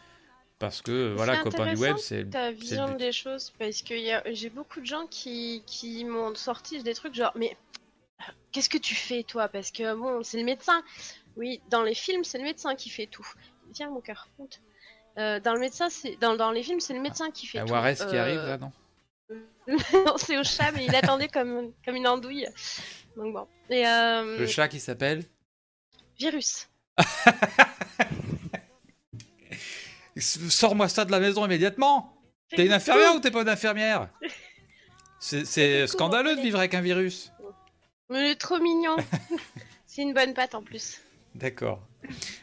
Parce 0.59 0.81
que, 0.81 1.13
voilà, 1.15 1.37
copain 1.37 1.73
du 1.73 1.79
web, 1.81 1.97
c'est. 1.97 2.29
Ta 2.29 2.51
vision 2.51 2.85
le 2.87 2.91
but. 2.93 2.99
des 2.99 3.11
choses, 3.11 3.51
parce 3.59 3.81
que 3.81 3.93
a- 4.11 4.23
j'ai 4.31 4.49
beaucoup 4.49 4.79
de 4.79 4.85
gens 4.85 5.07
qui, 5.07 5.63
qui 5.65 6.05
m'ont 6.05 6.33
sorti 6.35 6.81
des 6.83 6.93
trucs 6.93 7.15
genre, 7.15 7.33
mais 7.35 7.57
qu'est-ce 8.51 8.69
que 8.69 8.77
tu 8.77 8.95
fais 8.95 9.23
toi? 9.23 9.49
Parce 9.49 9.71
que 9.71 9.93
bon, 9.95 10.23
c'est 10.23 10.37
le 10.37 10.45
médecin. 10.45 10.81
Oui, 11.35 11.59
dans 11.69 11.81
les 11.83 11.95
films, 11.95 12.23
c'est 12.23 12.37
le 12.37 12.43
médecin 12.45 12.75
qui 12.75 12.89
fait 12.89 13.07
tout. 13.07 13.27
Viens, 13.73 13.89
mon 13.89 13.99
cœur, 14.01 14.29
monte. 14.39 14.61
Euh, 15.17 15.39
dans 15.39 15.53
le 15.53 15.59
médecin, 15.59 15.89
c'est 15.89 16.15
dans, 16.21 16.35
dans 16.35 16.51
les 16.51 16.63
films, 16.63 16.79
c'est 16.79 16.93
le 16.93 17.01
médecin 17.01 17.29
qui 17.31 17.45
fait 17.47 17.57
La 17.57 17.65
tout. 17.65 17.71
Qui 18.07 18.15
Euh, 18.15 18.21
arrive, 18.21 18.39
là, 18.47 18.57
non? 18.57 18.71
non, 19.67 20.17
c'est 20.17 20.37
au 20.37 20.43
chat, 20.43 20.71
mais 20.73 20.85
il 20.85 20.95
attendait 20.95 21.27
comme, 21.29 21.71
comme 21.85 21.95
une 21.95 22.07
andouille. 22.07 22.47
Donc 23.15 23.33
bon. 23.33 23.47
Et 23.69 23.87
euh, 23.87 24.39
Le 24.39 24.47
chat 24.47 24.67
qui 24.67 24.79
s'appelle. 24.79 25.23
virus. 26.19 26.67
Sors-moi 30.17 30.89
ça 30.89 31.05
de 31.05 31.11
la 31.11 31.19
maison 31.19 31.45
immédiatement 31.45 32.15
T'es 32.49 32.65
une 32.67 32.73
infirmière 32.73 33.15
ou 33.15 33.19
t'es 33.19 33.31
pas 33.31 33.41
une 33.41 33.49
infirmière 33.49 34.09
C'est 35.19 35.87
scandaleux 35.87 36.35
de 36.35 36.41
vivre 36.41 36.59
avec 36.59 36.73
un 36.73 36.81
virus. 36.81 37.31
Mais 38.09 38.27
il 38.27 38.31
est 38.31 38.35
trop 38.35 38.59
mignon. 38.59 38.97
c'est 39.87 40.01
une 40.01 40.13
bonne 40.13 40.33
patte 40.33 40.53
en 40.53 40.61
plus. 40.61 40.99
D'accord. 41.33 41.81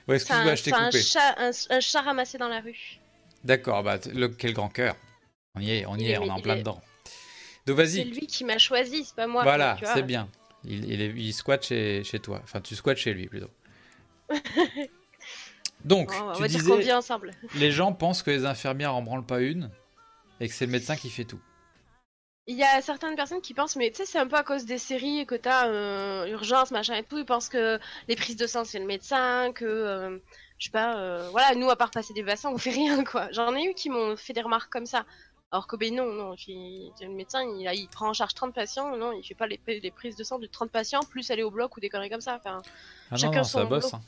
Ouais, 0.09 0.17
excuse-moi, 0.17 0.55
je 0.55 0.65
t'ai 0.65 0.71
c'est 0.71 0.77
un 0.77 0.87
coupé. 0.87 1.03
chat, 1.03 1.35
un, 1.37 1.51
un 1.69 1.81
chat 1.81 2.01
ramassé 2.01 2.39
dans 2.39 2.49
la 2.49 2.61
rue. 2.61 2.99
D'accord, 3.45 3.83
bah, 3.83 3.99
le, 4.13 4.29
quel 4.29 4.55
grand 4.55 4.69
cœur. 4.71 4.97
On 5.57 5.61
y 5.61 5.71
est, 5.73 5.87
on 5.87 5.97
y 5.97 6.03
Il 6.05 6.11
est, 6.11 6.19
on 6.19 6.25
est 6.27 6.31
en 6.31 6.41
plein 6.41 6.55
est- 6.55 6.59
dedans. 6.61 6.81
Donc 7.67 7.77
C'est 7.79 7.85
vas-y, 7.85 8.05
lui 8.05 8.27
qui 8.27 8.45
m'a 8.45 8.59
choisi, 8.59 9.05
c'est 9.05 9.15
pas 9.17 9.27
moi. 9.27 9.43
voilà, 9.43 9.77
c'est 9.85 10.03
bien. 10.03 10.29
Il, 10.65 10.85
il, 10.91 11.01
est- 11.01 11.13
il 11.15 11.33
squatte 11.33 11.65
chez, 11.67 12.05
chez 12.05 12.19
toi. 12.21 12.41
Enfin, 12.45 12.61
tu 12.61 12.75
squattes 12.75 12.99
chez 12.99 13.13
lui 13.15 13.27
plutôt. 13.29 13.51
Donc, 15.85 16.11
Bon, 16.11 16.29
on 16.29 16.33
tu 16.35 16.43
va 16.43 16.49
dire 16.49 16.59
qu'on 16.63 16.77
disais, 16.77 16.83
vit 16.83 16.93
ensemble. 16.93 17.33
les 17.55 17.71
gens 17.73 17.93
pensent 17.93 18.23
que 18.23 18.31
les 18.31 18.45
infirmières 18.45 18.95
en 18.95 19.03
branlent 19.03 19.25
pas 19.25 19.41
une 19.41 19.71
et 20.39 20.49
que 20.49 20.55
c'est 20.55 20.67
le 20.67 20.73
médecin 20.73 20.95
qui 20.95 21.09
fait 21.11 21.25
tout. 21.25 21.41
Il 22.47 22.57
y 22.57 22.65
a 22.65 22.83
certaines 22.83 23.15
personnes 23.17 23.41
qui 23.41 23.55
pensent, 23.55 23.77
mais 23.77 23.91
tu 23.91 23.99
sais, 23.99 24.07
c'est 24.07 24.19
un 24.19 24.27
peu 24.27 24.37
à 24.37 24.43
cause 24.43 24.65
des 24.67 24.77
séries 24.79 25.25
que 25.25 25.35
t'as 25.37 25.69
euh, 25.69 26.27
urgence, 26.27 26.71
machin 26.71 26.95
et 26.97 27.03
tout. 27.05 27.17
Ils 27.19 27.25
pensent 27.25 27.49
que 27.49 27.79
les 28.09 28.17
prises 28.17 28.37
de 28.37 28.47
sang 28.47 28.65
c'est 28.65 28.79
le 28.79 28.87
médecin, 28.87 29.53
que 29.55 29.65
euh, 29.65 30.19
je 30.59 30.65
sais 30.67 30.71
pas, 30.71 30.99
euh, 30.99 31.29
voilà, 31.31 31.55
nous 31.55 31.71
à 31.71 31.77
part 31.77 31.91
passer 31.91 32.13
des 32.13 32.23
vaccins, 32.23 32.51
on 32.51 32.59
fait 32.59 32.71
rien 32.71 33.03
quoi. 33.05 33.29
J'en 33.33 33.55
ai 33.57 33.65
eu 33.65 33.75
qui 33.75 33.89
m'ont 33.89 34.17
fait 34.17 34.33
des 34.33 34.43
remarques 34.43 34.71
comme 34.73 34.87
ça. 34.87 35.07
Alors 35.53 35.67
que 35.67 35.75
ben 35.77 35.93
non, 35.95 36.13
non, 36.13 36.37
le 36.47 37.09
médecin 37.09 37.43
il, 37.43 37.67
a- 37.67 37.75
il 37.75 37.89
prend 37.89 38.09
en 38.11 38.13
charge 38.13 38.35
30 38.35 38.55
patients, 38.55 38.97
non, 38.97 39.13
il 39.13 39.25
fait 39.25 39.35
pas 39.35 39.49
les, 39.49 39.57
pri- 39.59 39.81
les 39.81 39.91
prises 39.91 40.15
de 40.15 40.23
sang 40.23 40.39
de 40.39 40.47
30 40.47 40.71
patients, 40.71 41.01
plus 41.03 41.29
aller 41.33 41.43
au 41.43 41.51
bloc 41.51 41.77
ou 41.77 41.81
des 41.81 41.89
conneries 41.89 42.11
comme 42.11 42.21
ça. 42.21 42.37
Enfin, 42.37 42.63
Ah 43.11 43.15
non, 43.15 43.19
Chacun 43.19 43.39
non, 43.39 43.45
ça 43.45 43.63
son 43.63 43.67
bosse. 43.67 43.95
hein. 43.95 44.03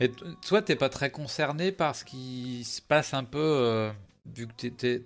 Et 0.00 0.10
toi, 0.46 0.60
t'es 0.62 0.76
pas 0.76 0.90
très 0.90 1.10
concerné 1.10 1.72
par 1.72 1.94
ce 1.96 2.04
qui 2.04 2.64
se 2.64 2.82
passe 2.82 3.14
un 3.14 3.24
peu, 3.24 3.38
euh, 3.38 3.90
vu 4.34 4.46
que 4.48 4.68
t'es-. 4.68 4.98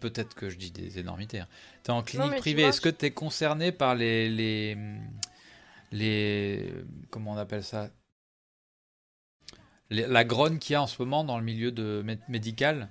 Peut-être 0.00 0.34
que 0.34 0.48
je 0.48 0.56
dis 0.58 0.70
des 0.70 0.98
énormités. 1.00 1.40
Hein. 1.40 1.48
T'es 1.82 1.90
en 1.90 2.02
clinique 2.02 2.36
privée. 2.36 2.62
Est-ce 2.62 2.80
que 2.80 2.88
t'es 2.88 3.10
concerné 3.10 3.72
par 3.72 3.96
les, 3.96 4.28
les... 4.28 4.76
les... 5.92 6.72
Comment 7.10 7.32
on 7.32 7.36
appelle 7.36 7.64
ça? 7.64 7.90
Les- 9.90 10.06
La 10.06 10.24
grogne 10.24 10.58
qu'il 10.58 10.72
y 10.72 10.76
a 10.76 10.82
en 10.82 10.86
ce 10.86 11.00
moment 11.02 11.24
dans 11.24 11.38
le 11.38 11.44
milieu 11.44 11.70
de 11.72 12.02
mé- 12.04 12.18
médical? 12.28 12.88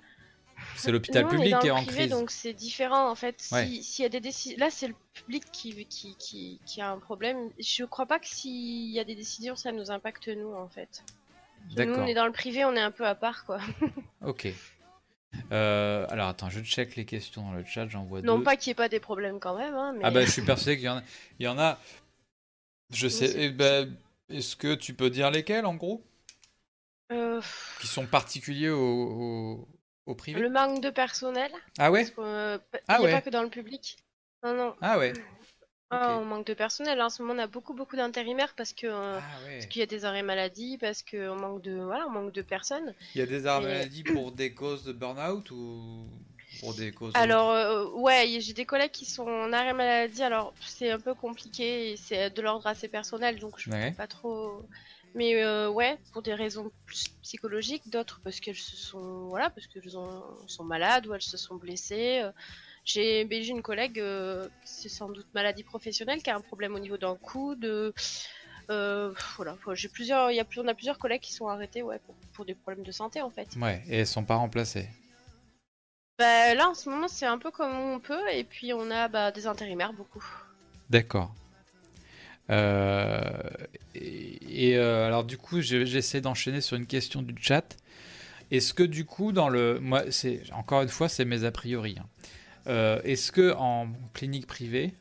C'est 0.76 0.92
l'hôpital 0.92 1.28
public 1.28 1.56
qui 1.60 1.68
est 1.68 1.72
en 1.72 1.84
privé, 1.84 1.98
crise. 2.02 2.10
Donc 2.12 2.32
c'est 2.32 2.54
différent 2.54 3.10
en 3.10 3.16
fait. 3.16 3.40
Si- 3.42 3.54
Ouais. 3.54 3.68
S'il 3.82 4.04
y 4.04 4.06
a 4.06 4.10
des 4.10 4.20
décisions, 4.20 4.58
là 4.60 4.70
c'est 4.70 4.88
le 4.88 4.96
public 5.14 5.44
qui, 5.52 5.86
qui, 5.86 6.16
qui, 6.18 6.60
qui 6.66 6.82
a 6.82 6.90
un 6.90 7.00
problème. 7.00 7.50
Je 7.60 7.84
crois 7.86 8.06
pas 8.06 8.20
que 8.20 8.28
s'il 8.28 8.92
y 8.92 9.00
a 9.00 9.04
des 9.04 9.16
décisions, 9.16 9.56
ça 9.56 9.72
nous 9.72 9.92
impacte 9.92 10.28
nous 10.28 10.54
en 10.54 10.68
fait. 10.68 11.04
Nous 11.78 11.84
on 11.94 12.06
est 12.08 12.14
dans 12.14 12.26
le 12.26 12.32
privé, 12.34 12.66
on 12.66 12.74
est 12.76 12.82
un 12.82 12.92
peu 12.92 13.06
à 13.08 13.16
part 13.16 13.46
quoi. 13.46 13.60
Ok. 14.26 14.48
Euh, 15.52 16.06
alors 16.10 16.28
attends, 16.28 16.50
je 16.50 16.62
check 16.62 16.96
les 16.96 17.06
questions 17.06 17.42
dans 17.44 17.54
le 17.54 17.66
chat, 17.66 17.88
j'en 17.88 18.04
vois 18.04 18.22
Non 18.22 18.38
deux. 18.38 18.44
pas 18.44 18.56
qu'il 18.56 18.68
y 18.70 18.72
ait 18.72 18.76
pas 18.76 18.90
des 18.90 19.00
problèmes 19.00 19.40
quand 19.40 19.58
même, 19.58 19.74
hein, 19.74 19.94
mais 19.98 20.02
Ah 20.04 20.12
bah 20.12 20.24
je 20.26 20.30
suis 20.30 20.44
persuadé 20.44 20.78
qu'il 20.78 20.86
y 20.86 20.90
en 20.90 20.98
a. 20.98 21.04
Il 21.40 21.46
y 21.46 21.48
en 21.48 21.58
a. 21.58 21.80
Je 22.92 23.08
sais. 23.08 23.34
eh 23.36 23.50
ben, 23.50 23.96
Est-ce 24.30 24.56
que 24.56 24.76
tu 24.76 24.94
peux 24.94 25.10
dire 25.10 25.32
lesquels 25.32 25.66
en 25.66 25.74
gros? 25.76 26.04
Euh, 27.12 27.42
Qui 27.82 27.88
sont 27.88 28.06
particuliers 28.06 28.70
au, 28.70 28.80
au, 28.80 29.68
au 30.06 30.16
privé? 30.16 30.40
Le 30.40 30.50
manque 30.50 30.82
de 30.82 30.90
personnel? 30.90 31.52
Ah 31.78 31.92
ouais? 31.92 32.02
Parce 32.02 32.12
que, 32.12 32.22
euh, 32.22 32.58
il 32.74 32.80
Ah 32.88 32.98
n'y 33.00 33.04
a 33.04 33.08
ouais. 33.08 33.12
pas 33.12 33.22
que 33.22 33.30
dans 33.30 33.44
le 33.44 33.50
public. 33.50 33.98
Non 34.44 34.54
non. 34.54 34.76
Ah 34.82 34.98
ouais. 34.98 35.14
Ah, 35.90 36.18
on 36.20 36.26
manque 36.26 36.48
de 36.48 36.56
personnel. 36.56 37.00
En 37.02 37.10
ce 37.10 37.22
moment, 37.22 37.36
on 37.36 37.44
a 37.44 37.48
beaucoup 37.48 37.74
beaucoup 37.76 37.96
d'intérimaires 37.96 38.56
parce 38.56 38.74
que 38.74 38.88
euh, 38.88 39.20
Ah 39.20 39.46
ouais. 39.46 39.54
parce 39.60 39.68
qu'il 39.68 39.80
y 39.80 39.84
a 39.84 39.86
des 39.86 40.06
arrêts 40.06 40.24
maladie, 40.24 40.78
parce 40.80 41.04
qu'on 41.04 41.36
manque 41.36 41.62
de 41.62 41.80
voilà, 41.82 42.06
on 42.08 42.12
manque 42.12 42.32
de 42.34 42.42
personnes. 42.42 42.96
Il 43.14 43.20
y 43.20 43.22
a 43.22 43.28
des 43.28 43.46
armes 43.46 43.66
Et- 43.66 43.74
maladies 43.74 44.04
pour 44.04 44.32
des 44.32 44.54
causes 44.54 44.84
de 44.84 44.92
burn-out 44.92 45.52
ou 45.52 46.08
pour 46.60 46.74
des 46.74 46.92
causes. 46.92 47.14
Alors, 47.16 47.52
euh, 47.52 47.86
ouais, 47.92 48.28
j'ai 48.40 48.54
des 48.54 48.66
collègues 48.66 48.92
qui 48.92 49.06
sont 49.06 49.28
en 49.28 49.54
arrêt 49.54 49.74
maladie, 49.74 50.24
alors 50.24 50.54
c'est 50.66 50.90
un 50.90 51.00
peu 51.00 51.14
compliqué 51.14 51.92
et 51.92 51.98
c'est 51.98 52.32
de 52.32 52.42
l'ordre 52.42 52.66
assez 52.66 52.88
personnel, 52.88 53.40
donc 53.40 53.54
je 53.60 53.70
Ouais. 53.70 53.92
peux 53.92 53.98
pas 53.98 54.08
trop. 54.08 54.64
Mais 55.16 55.44
euh, 55.44 55.70
ouais, 55.70 55.98
pour 56.12 56.22
des 56.24 56.34
raisons 56.34 56.72
plus 56.86 57.04
psychologiques, 57.22 57.88
d'autres 57.90 58.20
parce 58.24 58.40
qu'elles 58.40 58.56
se 58.56 58.76
sont. 58.76 59.28
Voilà, 59.28 59.50
parce 59.52 59.68
qu'elles 59.68 59.98
ont- 59.98 60.24
sont 60.48 60.64
malades 60.64 61.06
ou 61.08 61.14
elles 61.14 61.22
se 61.22 61.38
sont 61.38 61.56
blessées. 61.56 62.22
euh. 62.24 62.32
J'ai 62.86 63.22
une 63.48 63.62
collègue, 63.62 64.00
euh, 64.00 64.50
c'est 64.66 64.90
sans 64.90 65.08
doute 65.10 65.28
maladie 65.34 65.64
professionnelle, 65.64 66.22
qui 66.22 66.30
a 66.30 66.36
un 66.36 66.42
problème 66.42 66.76
au 66.76 66.80
niveau 66.80 66.98
d'un 66.98 67.16
coude. 67.16 67.64
euh, 68.70 69.14
voilà, 69.38 69.58
j'ai 69.74 69.88
plusieurs, 69.90 70.32
il 70.32 70.36
y 70.36 70.40
a 70.40 70.46
on 70.58 70.68
a 70.68 70.74
plusieurs 70.74 70.98
collègues 70.98 71.22
qui 71.22 71.34
sont 71.34 71.48
arrêtés, 71.48 71.82
ouais, 71.82 72.00
pour, 72.06 72.16
pour 72.34 72.46
des 72.46 72.56
problèmes 72.56 72.84
de 72.84 72.92
santé 72.92 73.22
en 73.22 73.30
fait. 73.30 73.48
Ouais, 73.56 73.82
et 73.88 74.00
elles 74.00 74.08
sont 74.08 74.26
pas 74.26 74.36
remplacées. 74.36 74.88
Bah, 76.20 76.54
là, 76.54 76.70
en 76.70 76.74
ce 76.74 76.90
moment, 76.90 77.08
c'est 77.08 77.26
un 77.26 77.38
peu 77.38 77.52
comme 77.52 77.72
on 77.74 78.00
peut, 78.00 78.30
et 78.32 78.44
puis 78.44 78.74
on 78.74 78.90
a 78.92 79.08
bah, 79.08 79.32
des 79.32 79.48
intérimaires 79.48 79.94
beaucoup. 79.94 80.24
D'accord. 80.90 81.34
Euh, 82.50 83.22
et 83.96 84.70
et, 84.72 84.78
euh, 84.78 85.08
alors 85.08 85.24
du 85.24 85.38
coup, 85.38 85.62
je- 85.62 85.86
j'essaie 85.86 86.22
d'enchaîner 86.22 86.62
sur 86.62 86.78
une 86.78 86.86
question 86.86 87.22
du 87.22 87.36
chat. 87.42 87.76
Est-ce 88.52 88.74
que 88.74 88.84
du 88.84 89.06
coup, 89.06 89.32
dans 89.32 89.50
le, 89.50 89.80
moi, 89.80 90.04
c'est 90.12 90.44
encore 90.54 90.82
une 90.84 90.90
fois, 90.90 91.10
c'est 91.10 91.26
mes 91.26 91.44
a 91.44 91.52
priori. 91.52 91.96
hein. 92.00 92.06
Euh, 92.68 93.02
est-ce 93.04 93.32
que 93.32 93.54
en 93.56 93.88
clinique 94.14 94.46
privée, 94.48 94.94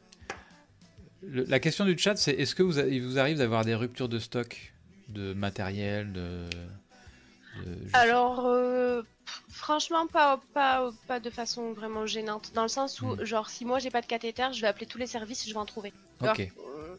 le- 1.23 1.45
la 1.45 1.61
question 1.61 1.85
du 1.85 1.97
chat, 1.99 2.17
c'est 2.17 2.33
est-ce 2.33 2.55
que 2.55 2.63
vous, 2.63 2.79
il 2.79 3.03
vous 3.03 3.19
arrive 3.19 3.39
d'avoir 3.39 3.65
des 3.65 3.75
ruptures 3.75 4.09
de 4.09 4.19
stock 4.19 4.73
de 5.09 5.33
matériel, 5.35 6.13
de, 6.13 6.47
de- 7.57 7.79
Alors, 7.93 8.47
euh, 8.47 9.03
franchement, 9.51 10.07
pas, 10.07 10.41
pas, 10.55 10.91
pas 11.07 11.21
de 11.21 11.29
façon 11.31 11.73
vraiment 11.73 12.07
gênante, 12.07 12.53
dans 12.55 12.63
le 12.63 12.69
sens 12.69 13.01
où, 13.03 13.15
Hmm. 13.17 13.25
genre, 13.25 13.51
si 13.51 13.65
moi 13.65 13.79
j'ai 13.79 13.91
pas 13.91 14.01
de 14.01 14.07
cathéter, 14.07 14.49
je 14.53 14.61
vais 14.63 14.67
appeler 14.67 14.87
tous 14.87 14.99
les 14.99 15.07
services, 15.07 15.47
je 15.47 15.53
vais 15.53 15.59
en 15.61 15.67
trouver. 15.67 15.93
Euh, 16.23 16.92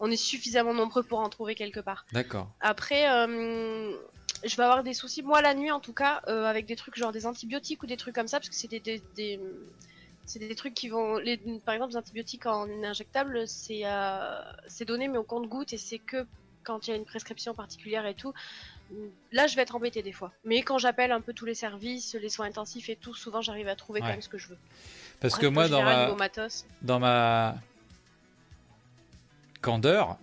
on 0.00 0.10
est 0.10 0.16
suffisamment 0.16 0.74
nombreux 0.74 1.02
pour 1.02 1.20
en 1.20 1.28
trouver 1.28 1.54
quelque 1.54 1.80
part. 1.80 2.04
d'accord. 2.12 2.48
Après, 2.60 3.08
euh, 3.10 3.92
je 4.44 4.56
vais 4.56 4.62
avoir 4.62 4.82
des 4.82 4.94
soucis, 4.94 5.22
moi 5.22 5.40
la 5.42 5.54
nuit 5.54 5.70
en 5.70 5.80
tout 5.80 5.92
cas, 5.92 6.22
euh, 6.26 6.44
avec 6.46 6.66
des 6.66 6.76
trucs 6.76 6.96
genre 6.96 7.12
des 7.12 7.26
antibiotiques 7.26 7.82
ou 7.82 7.86
des 7.86 7.96
trucs 7.96 8.14
comme 8.14 8.28
ça, 8.28 8.38
parce 8.38 8.48
que 8.48 8.54
c'est 8.56 8.68
des, 8.68 8.80
des, 8.80 9.02
des- 9.14 9.40
c'est 10.26 10.38
des 10.38 10.54
trucs 10.54 10.74
qui 10.74 10.88
vont, 10.88 11.16
les, 11.18 11.36
par 11.64 11.74
exemple, 11.74 11.92
les 11.92 11.96
antibiotiques 11.98 12.46
en 12.46 12.68
injectable, 12.84 13.46
c'est 13.48 13.80
euh, 13.84 14.40
c'est 14.68 14.84
donné 14.84 15.08
mais 15.08 15.18
au 15.18 15.24
compte-goutte 15.24 15.72
et 15.72 15.78
c'est 15.78 15.98
que 15.98 16.24
quand 16.62 16.86
il 16.86 16.90
y 16.90 16.92
a 16.92 16.96
une 16.96 17.04
prescription 17.06 17.54
particulière 17.54 18.06
et 18.06 18.14
tout. 18.14 18.32
Là, 19.32 19.46
je 19.46 19.54
vais 19.56 19.62
être 19.62 19.76
embêtée 19.76 20.02
des 20.02 20.12
fois. 20.12 20.32
Mais 20.44 20.62
quand 20.62 20.76
j'appelle 20.78 21.10
un 21.12 21.20
peu 21.20 21.32
tous 21.32 21.46
les 21.46 21.54
services, 21.54 22.14
les 22.16 22.28
soins 22.28 22.46
intensifs 22.46 22.88
et 22.90 22.96
tout, 22.96 23.14
souvent 23.14 23.40
j'arrive 23.40 23.68
à 23.68 23.76
trouver 23.76 24.00
Ouais. 24.00 24.06
quand 24.06 24.12
même 24.12 24.20
ce 24.22 24.28
que 24.28 24.36
je 24.36 24.48
veux. 24.48 24.58
Parce 25.20 25.34
Bref, 25.34 25.42
que 25.42 25.46
moi, 25.46 25.68
dans 25.68 25.76
général, 25.78 25.96
ma, 25.96 26.04
niveau 26.06 26.16
matos. 26.16 26.66
dans 26.82 26.98
ma 26.98 27.54
candeur, 29.60 30.18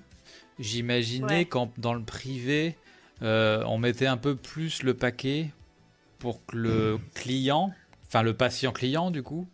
j'imaginais 0.60 1.40
Ouais. 1.40 1.46
qu'en 1.46 1.72
dans 1.78 1.94
le 1.94 2.04
privé, 2.04 2.78
euh, 3.22 3.64
on 3.66 3.78
mettait 3.78 4.08
un 4.08 4.18
peu 4.18 4.36
plus 4.36 4.84
le 4.84 4.94
paquet 4.94 5.52
pour 6.20 6.46
que 6.46 6.56
le 6.58 7.00
client, 7.14 7.74
enfin 8.08 8.24
le 8.24 8.34
patient 8.34 8.72
client 8.72 9.12
du 9.12 9.24
coup, 9.24 9.48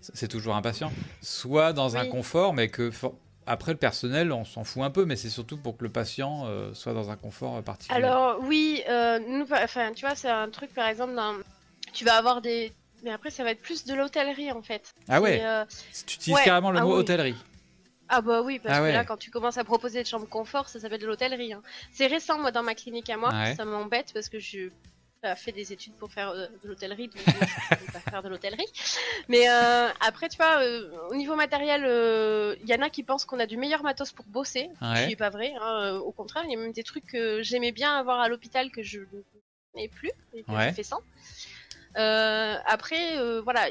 c'est 0.00 0.28
toujours 0.28 0.56
un 0.56 0.62
patient, 0.62 0.92
soit 1.20 1.72
dans 1.72 1.96
un 1.96 2.06
confort, 2.06 2.54
mais 2.54 2.68
que 2.68 2.90
for- 2.90 3.14
après 3.46 3.72
le 3.72 3.78
personnel, 3.78 4.32
on 4.32 4.44
s'en 4.44 4.64
fout 4.64 4.82
un 4.82 4.90
peu, 4.90 5.04
mais 5.04 5.16
c'est 5.16 5.28
surtout 5.28 5.56
pour 5.58 5.76
que 5.76 5.84
le 5.84 5.90
patient 5.90 6.44
euh, 6.46 6.72
soit 6.72 6.94
dans 6.94 7.10
un 7.10 7.16
confort 7.16 7.56
euh, 7.56 7.62
particulier. 7.62 8.02
Alors 8.02 8.38
oui, 8.42 8.82
euh, 8.88 9.18
nous, 9.18 9.46
enfin, 9.52 9.92
tu 9.94 10.06
vois, 10.06 10.14
c'est 10.14 10.30
un 10.30 10.48
truc 10.48 10.72
par 10.72 10.88
exemple, 10.88 11.14
dans... 11.14 11.34
tu 11.92 12.04
vas 12.04 12.14
avoir 12.14 12.40
des, 12.40 12.72
mais 13.02 13.10
après 13.10 13.30
ça 13.30 13.44
va 13.44 13.50
être 13.50 13.60
plus 13.60 13.84
de 13.84 13.94
l'hôtellerie 13.94 14.52
en 14.52 14.62
fait. 14.62 14.94
ah 15.08 15.20
ouais, 15.20 15.42
euh, 15.44 15.64
tu 16.06 16.14
utilises 16.16 16.38
ouais, 16.38 16.44
carrément 16.44 16.70
le 16.70 16.78
ah 16.78 16.84
mot 16.84 16.92
oui. 16.92 17.00
hôtellerie. 17.00 17.36
Ah 18.12 18.20
bah 18.20 18.42
oui, 18.42 18.58
parce 18.58 18.74
Ah 18.76 18.80
que 18.80 18.84
ouais. 18.86 18.92
là, 18.92 19.04
quand 19.04 19.16
tu 19.16 19.30
commences 19.30 19.56
à 19.56 19.62
proposer 19.64 20.00
des 20.00 20.04
chambres 20.04 20.28
confort, 20.28 20.68
ça 20.68 20.80
s'appelle 20.80 21.00
de 21.00 21.06
l'hôtellerie. 21.06 21.52
hein. 21.52 21.62
C'est 21.92 22.08
récent, 22.08 22.38
moi, 22.38 22.50
dans 22.50 22.64
ma 22.64 22.74
clinique 22.74 23.08
à 23.08 23.16
moi, 23.16 23.30
Ouais. 23.30 23.54
ça 23.54 23.64
m'embête 23.64 24.12
parce 24.12 24.28
que 24.28 24.38
je 24.40 24.68
j'ai 25.22 25.36
fait 25.36 25.52
des 25.52 25.70
études 25.70 25.92
pour 25.96 26.10
faire 26.10 26.30
euh, 26.30 26.46
de 26.64 26.68
l'hôtellerie, 26.68 27.08
donc 27.08 27.20
je 27.26 27.76
peux 27.84 27.92
pas 27.92 28.00
faire 28.00 28.22
de 28.22 28.30
l'hôtellerie. 28.30 28.64
Mais 29.28 29.50
euh, 29.50 29.88
après, 30.00 30.30
tu 30.30 30.38
vois, 30.38 30.62
euh, 30.62 30.90
au 31.10 31.14
niveau 31.14 31.36
matériel, 31.36 31.84
euh, 31.84 32.56
il 32.62 32.68
y 32.70 32.74
en 32.74 32.80
a 32.80 32.88
qui 32.88 33.02
pensent 33.02 33.26
qu'on 33.26 33.38
a 33.38 33.44
du 33.44 33.58
meilleur 33.58 33.82
matos 33.82 34.12
pour 34.12 34.24
bosser, 34.24 34.70
ce 34.80 34.84
Ouais. 34.94 35.06
qui 35.06 35.12
est 35.12 35.16
pas 35.16 35.28
vrai. 35.28 35.52
hein. 35.60 36.00
Au 36.02 36.10
contraire, 36.10 36.44
il 36.46 36.52
y 36.52 36.56
a 36.56 36.58
même 36.58 36.72
des 36.72 36.82
trucs 36.84 37.04
que 37.06 37.42
j'aimais 37.42 37.70
bien 37.70 37.94
avoir 37.98 38.18
à 38.18 38.28
l'hôpital 38.30 38.70
que 38.70 38.82
je 38.82 39.00
n'ai 39.76 39.88
plus 39.88 40.10
et 40.32 40.42
que 40.42 40.50
Ouais. 40.52 40.70
je 40.70 40.74
fais 40.76 40.82
sans. 40.84 41.02
Après, 41.94 43.40
voilà. 43.42 43.68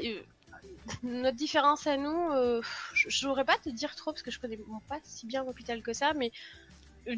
Notre 1.04 1.38
différence 1.38 1.88
à 1.88 1.98
nous, 1.98 2.32
euh, 2.32 2.62
je 2.94 3.28
n'aurais 3.28 3.46
pas 3.46 3.54
à 3.54 3.58
te 3.58 3.70
dire 3.70 3.96
trop 3.96 4.12
parce 4.12 4.22
que 4.22 4.32
je 4.32 4.40
connais 4.40 4.60
pas 4.88 5.00
si 5.04 5.26
bien 5.26 5.44
l'hôpital 5.44 5.82
que 5.82 5.94
ça, 5.94 6.14
mais 6.14 6.32
euh, 7.08 7.16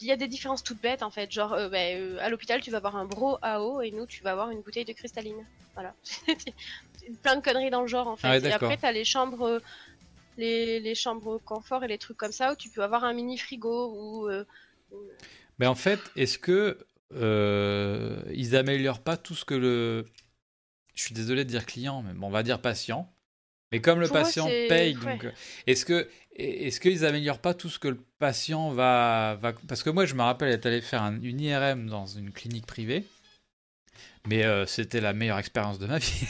il 0.00 0.06
y 0.06 0.12
a 0.12 0.16
des 0.16 0.28
différences 0.28 0.62
toutes 0.62 0.80
bêtes 0.80 1.02
en 1.02 1.10
fait. 1.10 1.30
Genre, 1.30 1.52
euh, 1.52 1.68
bah, 1.68 1.78
euh, 1.78 2.18
à 2.20 2.28
l'hôpital, 2.28 2.60
tu 2.60 2.70
vas 2.70 2.78
avoir 2.78 2.96
un 2.96 3.04
bro 3.04 3.38
à 3.42 3.62
eau 3.62 3.80
et 3.80 3.90
nous, 3.90 4.06
tu 4.06 4.22
vas 4.22 4.32
avoir 4.32 4.50
une 4.50 4.60
bouteille 4.60 4.84
de 4.84 4.92
cristalline. 4.92 5.44
Voilà. 5.74 5.94
Plein 7.22 7.36
de 7.36 7.42
conneries 7.42 7.70
dans 7.70 7.82
le 7.82 7.86
genre 7.86 8.08
en 8.08 8.16
fait. 8.16 8.28
Ah 8.28 8.38
ouais, 8.38 8.48
et 8.48 8.52
après, 8.52 8.76
tu 8.76 8.86
as 8.86 8.92
les 8.92 9.04
chambres. 9.04 9.60
Les, 10.36 10.80
les 10.80 10.96
chambres 10.96 11.38
confort 11.38 11.84
et 11.84 11.88
les 11.88 11.98
trucs 11.98 12.16
comme 12.16 12.32
ça 12.32 12.52
où 12.52 12.56
tu 12.56 12.68
peux 12.68 12.82
avoir 12.82 13.04
un 13.04 13.12
mini 13.12 13.38
frigo 13.38 13.92
ou 13.94 14.28
Mais 15.60 15.66
en 15.66 15.76
fait, 15.76 16.00
est-ce 16.16 16.38
que 16.38 16.84
ils 17.12 18.56
améliorent 18.56 19.02
pas 19.02 19.16
tout 19.16 19.34
ce 19.34 19.44
que 19.44 19.54
le. 19.54 20.06
Je 20.94 21.02
suis 21.02 21.14
désolé 21.14 21.44
de 21.44 21.50
dire 21.50 21.66
client, 21.66 22.02
mais 22.02 22.14
bon, 22.14 22.28
on 22.28 22.30
va 22.30 22.42
dire 22.42 22.60
patient. 22.60 23.13
Mais 23.74 23.80
comme 23.80 24.00
le 24.00 24.06
Pour 24.06 24.16
patient 24.16 24.46
paye, 24.46 24.94
donc 24.94 25.24
euh, 25.24 25.30
est-ce 25.66 25.84
que 25.84 26.08
est-ce 26.36 26.78
qu'ils 26.80 27.04
améliorent 27.04 27.38
pas 27.40 27.54
tout 27.54 27.68
ce 27.68 27.78
que 27.78 27.88
le 27.88 27.98
patient 28.18 28.70
va, 28.70 29.36
va... 29.40 29.52
Parce 29.68 29.82
que 29.82 29.90
moi, 29.90 30.04
je 30.04 30.14
me 30.14 30.22
rappelle 30.22 30.48
être 30.52 30.66
allé 30.66 30.80
faire 30.80 31.02
un- 31.02 31.20
une 31.22 31.40
IRM 31.40 31.88
dans 31.88 32.06
une 32.06 32.32
clinique 32.32 32.66
privée, 32.66 33.04
mais 34.26 34.44
euh, 34.44 34.66
c'était 34.66 35.00
la 35.00 35.12
meilleure 35.12 35.38
expérience 35.38 35.78
de 35.78 35.86
ma 35.86 35.98
vie. 35.98 36.26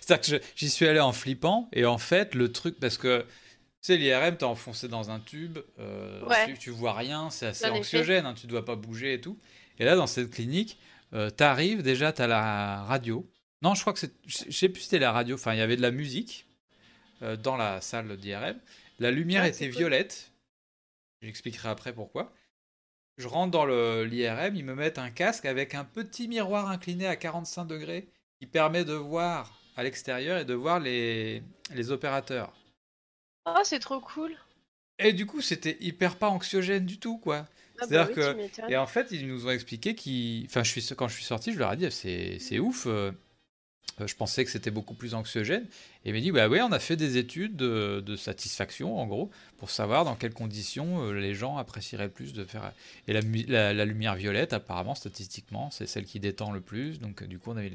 C'est-à-dire 0.00 0.38
que 0.40 0.44
j'y 0.56 0.68
suis 0.70 0.86
allé 0.86 1.00
en 1.00 1.12
flippant, 1.12 1.68
et 1.72 1.84
en 1.86 1.98
fait, 1.98 2.34
le 2.34 2.52
truc, 2.52 2.78
parce 2.80 2.98
que 2.98 3.20
tu 3.20 3.92
sais, 3.92 3.96
l'IRM, 3.96 4.36
t'es 4.36 4.44
enfoncé 4.44 4.88
dans 4.88 5.10
un 5.10 5.20
tube, 5.20 5.58
euh, 5.78 6.20
Ouais. 6.26 6.46
tu, 6.48 6.58
tu 6.58 6.70
vois 6.70 6.94
rien, 6.94 7.30
c'est 7.30 7.46
assez 7.46 7.66
anxiogène, 7.66 8.26
hein, 8.26 8.34
tu 8.38 8.46
dois 8.48 8.64
pas 8.64 8.74
bouger 8.76 9.14
et 9.14 9.20
tout. 9.20 9.38
Et 9.78 9.84
là, 9.84 9.94
dans 9.94 10.08
cette 10.08 10.30
clinique, 10.30 10.78
euh, 11.14 11.30
t'arrives, 11.30 11.82
déjà, 11.82 12.12
t'as 12.12 12.26
la 12.26 12.82
radio. 12.82 13.24
Non, 13.62 13.74
je 13.74 13.80
crois 13.82 13.92
que 13.92 13.98
c'est. 14.00 14.12
Je 14.26 14.50
sais 14.50 14.68
plus 14.68 14.80
si 14.80 14.86
c'était 14.88 14.98
la 14.98 15.12
radio, 15.12 15.36
enfin, 15.36 15.54
il 15.54 15.58
y 15.58 15.62
avait 15.62 15.76
de 15.76 15.82
la 15.82 15.90
musique 15.92 16.44
dans 17.20 17.56
la 17.56 17.80
salle 17.80 18.16
d'IRM. 18.16 18.58
La 18.98 19.10
lumière 19.10 19.44
Ah, 19.44 19.48
était 19.48 19.68
cool. 19.68 19.78
violette. 19.78 20.32
J'expliquerai 21.22 21.68
après 21.68 21.92
pourquoi. 21.92 22.32
Je 23.18 23.28
rentre 23.28 23.50
dans 23.52 23.64
le- 23.66 24.04
l'IRM, 24.04 24.56
ils 24.56 24.64
me 24.64 24.74
mettent 24.74 24.98
un 24.98 25.10
casque 25.10 25.44
avec 25.46 25.74
un 25.74 25.84
petit 25.84 26.28
miroir 26.28 26.68
incliné 26.70 27.06
à 27.06 27.16
45 27.16 27.64
degrés 27.66 28.08
qui 28.40 28.46
permet 28.46 28.84
de 28.84 28.94
voir 28.94 29.58
à 29.76 29.82
l'extérieur 29.82 30.38
et 30.38 30.44
de 30.44 30.54
voir 30.54 30.80
les, 30.80 31.42
les 31.74 31.90
opérateurs. 31.90 32.52
Oh, 33.46 33.62
c'est 33.64 33.80
trop 33.80 34.00
cool! 34.00 34.36
Et 34.98 35.12
du 35.12 35.26
coup, 35.26 35.40
c'était 35.40 35.76
hyper 35.80 36.16
pas 36.16 36.28
anxiogène 36.28 36.84
du 36.86 36.98
tout, 36.98 37.18
quoi. 37.18 37.46
Ah 37.80 37.84
C'est-à-dire 37.88 38.08
oui, 38.08 38.50
que-. 38.50 38.70
Et 38.72 38.76
en 38.76 38.86
fait, 38.86 39.08
ils 39.12 39.26
nous 39.26 39.46
ont 39.46 39.50
expliqué 39.50 39.94
qu'ils. 39.94 40.44
Enfin, 40.46 40.62
je 40.64 40.70
suis... 40.70 40.94
quand 40.96 41.08
je 41.08 41.14
suis 41.14 41.24
sorti, 41.24 41.52
je 41.52 41.58
leur 41.58 41.72
ai 41.72 41.76
dit 41.76 41.90
c'est 41.90 42.38
c'est 42.40 42.58
ouf. 42.58 42.86
euh, 42.86 42.90
euh, 42.90 43.12
je 44.04 44.14
pensais 44.14 44.44
que 44.44 44.50
c'était 44.50 44.70
beaucoup 44.70 44.94
plus 44.94 45.14
anxiogène. 45.14 45.66
Et 46.04 46.10
ils 46.10 46.14
m'ont 46.14 46.20
dit 46.20 46.30
bah 46.30 46.48
ouais, 46.48 46.60
on 46.62 46.70
a 46.72 46.78
fait 46.78 46.96
des 46.96 47.16
études 47.16 47.56
de, 47.56 48.00
de 48.04 48.16
satisfaction, 48.16 48.98
en 48.98 49.06
gros, 49.06 49.30
pour 49.58 49.70
savoir 49.70 50.04
dans 50.04 50.14
quelles 50.14 50.34
conditions 50.34 51.02
euh, 51.02 51.12
les 51.12 51.34
gens 51.34 51.56
apprécieraient 51.56 52.04
le 52.04 52.10
plus 52.12 52.32
de 52.32 52.44
faire. 52.44 52.72
Et 53.08 53.12
la, 53.12 53.22
mu- 53.22 53.44
la, 53.48 53.74
la 53.74 53.84
lumière 53.84 54.14
violette, 54.14 54.52
apparemment, 54.52 54.94
statistiquement, 54.94 55.70
c'est 55.70 55.86
celle 55.86 56.04
qui 56.04 56.20
détend 56.20 56.52
le 56.52 56.60
plus. 56.60 57.00
Donc, 57.00 57.22
euh, 57.22 57.26
du 57.26 57.38
coup, 57.38 57.50
on 57.50 57.56
avait. 57.56 57.72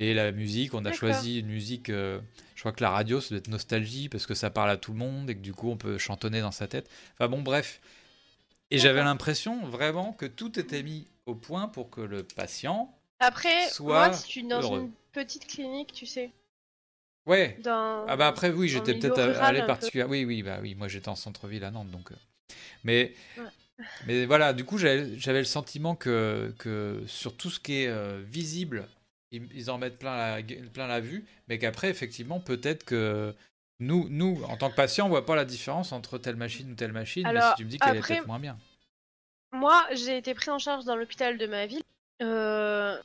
Et 0.00 0.12
la 0.12 0.32
musique, 0.32 0.74
on 0.74 0.84
a 0.84 0.92
choisi 0.92 1.38
une 1.38 1.46
musique. 1.46 1.88
euh, 1.88 2.18
je 2.56 2.60
crois 2.62 2.72
que 2.72 2.82
la 2.82 2.90
radio, 2.90 3.20
ça 3.20 3.28
doit 3.30 3.38
être 3.38 3.48
nostalgie 3.48 4.08
parce 4.08 4.26
que 4.26 4.34
ça 4.34 4.50
parle 4.50 4.70
à 4.70 4.76
tout 4.76 4.90
le 4.92 4.98
monde 4.98 5.30
et 5.30 5.36
que 5.36 5.40
du 5.40 5.52
coup, 5.54 5.70
on 5.70 5.76
peut 5.76 5.98
chantonner 5.98 6.40
dans 6.40 6.50
sa 6.50 6.66
tête. 6.66 6.90
Enfin 7.14 7.28
bon, 7.28 7.42
bref. 7.42 7.80
Et 8.72 8.78
j'avais 8.78 9.04
l'impression 9.04 9.64
vraiment 9.66 10.12
que 10.12 10.26
tout 10.26 10.58
était 10.58 10.82
mis 10.82 11.06
au 11.26 11.36
point 11.36 11.68
pour 11.68 11.90
que 11.90 12.00
le 12.00 12.24
patient. 12.24 12.92
Après, 13.20 13.68
Soit 13.68 14.08
moi, 14.08 14.16
je 14.16 14.26
suis 14.26 14.42
dans 14.42 14.60
heureux. 14.62 14.80
une 14.80 14.90
petite 15.14 15.46
clinique, 15.46 15.92
tu 15.92 16.04
sais. 16.06 16.30
Ouais. 17.26 17.56
Dans... 17.62 18.04
Ah 18.06 18.16
bah 18.16 18.26
après 18.28 18.50
oui, 18.50 18.68
j'étais 18.68 18.94
peut-être 18.98 19.18
allé 19.18 19.60
peu. 19.60 19.66
particulièrement. 19.66 20.12
Oui 20.12 20.24
oui 20.26 20.42
bah 20.42 20.58
oui, 20.60 20.74
moi 20.74 20.88
j'étais 20.88 21.08
en 21.08 21.16
centre-ville 21.16 21.64
à 21.64 21.70
Nantes 21.70 21.90
donc. 21.90 22.12
euh, 22.12 22.16
Mais 22.84 23.14
Ouais. 23.38 23.44
mais 24.06 24.26
voilà, 24.26 24.52
du 24.52 24.64
coup 24.64 24.76
j'avais 24.78 25.06
le 25.38 25.44
sentiment 25.44 25.96
que 25.96 26.54
que 26.58 27.02
sur 27.06 27.34
tout 27.36 27.50
ce 27.50 27.58
qui 27.58 27.82
est 27.82 27.88
euh, 27.88 28.22
visible, 28.26 28.86
ils, 29.32 29.48
ils 29.54 29.70
en 29.70 29.78
mettent 29.78 29.98
plein 29.98 30.16
la 30.36 30.42
plein 30.72 30.86
la 30.86 31.00
vue, 31.00 31.24
mais 31.48 31.58
qu'après 31.58 31.88
effectivement 31.88 32.40
peut-être 32.40 32.84
que 32.84 33.34
nous 33.80 34.06
nous 34.10 34.44
en 34.44 34.56
tant 34.56 34.70
que 34.70 34.76
patients 34.76 35.06
on 35.06 35.08
voit 35.08 35.26
pas 35.26 35.34
la 35.34 35.44
différence 35.46 35.90
entre 35.92 36.18
telle 36.18 36.36
machine 36.36 36.70
ou 36.70 36.74
telle 36.74 36.92
machine. 36.92 37.26
mais 37.32 37.40
si 37.40 37.54
tu 37.56 37.64
me 37.64 37.70
dis 37.70 37.78
qu'elle 37.78 37.96
est 37.96 38.00
peut-être 38.00 38.26
moins 38.26 38.38
bien. 38.38 38.56
Moi, 39.52 39.84
j'ai 39.92 40.16
été 40.18 40.34
pris 40.34 40.50
en 40.50 40.58
charge 40.58 40.84
dans 40.84 40.96
l'hôpital 40.96 41.38
de 41.38 41.46
ma 41.46 41.66
ville. 41.66 41.82
Euh, 42.22 42.96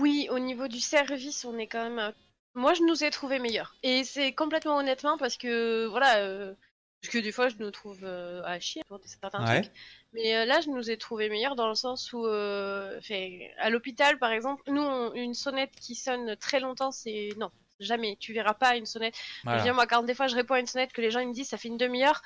Oui, 0.00 0.28
au 0.30 0.38
niveau 0.38 0.68
du 0.68 0.80
service, 0.80 1.44
on 1.44 1.58
est 1.58 1.66
quand 1.66 1.82
même. 1.84 1.98
euh, 1.98 2.12
Moi, 2.54 2.74
je 2.74 2.82
nous 2.82 3.02
ai 3.04 3.10
trouvé 3.10 3.38
meilleurs. 3.38 3.74
Et 3.82 4.04
c'est 4.04 4.32
complètement 4.32 4.76
honnêtement 4.76 5.18
parce 5.18 5.36
que, 5.36 5.86
voilà, 5.86 6.18
euh, 6.18 6.54
parce 7.02 7.12
que 7.12 7.18
des 7.18 7.32
fois, 7.32 7.48
je 7.48 7.56
nous 7.58 7.70
trouve 7.70 8.00
euh, 8.04 8.42
à 8.44 8.60
chier 8.60 8.82
pour 8.88 9.00
certains 9.04 9.44
Ouais. 9.46 9.62
trucs. 9.62 9.72
Mais 10.12 10.36
euh, 10.36 10.44
là, 10.44 10.60
je 10.60 10.68
nous 10.70 10.90
ai 10.90 10.96
trouvé 10.96 11.28
meilleurs 11.28 11.56
dans 11.56 11.68
le 11.68 11.74
sens 11.74 12.12
où, 12.12 12.24
à 12.26 13.70
l'hôpital, 13.70 14.18
par 14.18 14.32
exemple, 14.32 14.62
nous, 14.68 14.82
on- 14.82 15.12
une 15.14 15.34
sonnette 15.34 15.72
qui 15.80 15.94
sonne 15.94 16.36
très 16.36 16.60
longtemps, 16.60 16.90
c'est 16.92 17.30
non. 17.38 17.50
Jamais, 17.80 18.16
tu 18.20 18.32
verras 18.32 18.54
pas 18.54 18.76
une 18.76 18.86
sonnette. 18.86 19.16
Je 19.44 19.50
veux 19.50 19.62
dire, 19.62 19.74
moi, 19.74 19.86
quand 19.86 20.02
des 20.04 20.14
fois 20.14 20.28
je 20.28 20.36
réponds 20.36 20.54
à 20.54 20.60
une 20.60 20.66
sonnette 20.66 20.92
que 20.92 21.00
les 21.00 21.10
gens 21.10 21.18
ils 21.20 21.28
me 21.28 21.34
disent 21.34 21.48
ça 21.48 21.58
fait 21.58 21.68
une 21.68 21.76
demi-heure, 21.76 22.22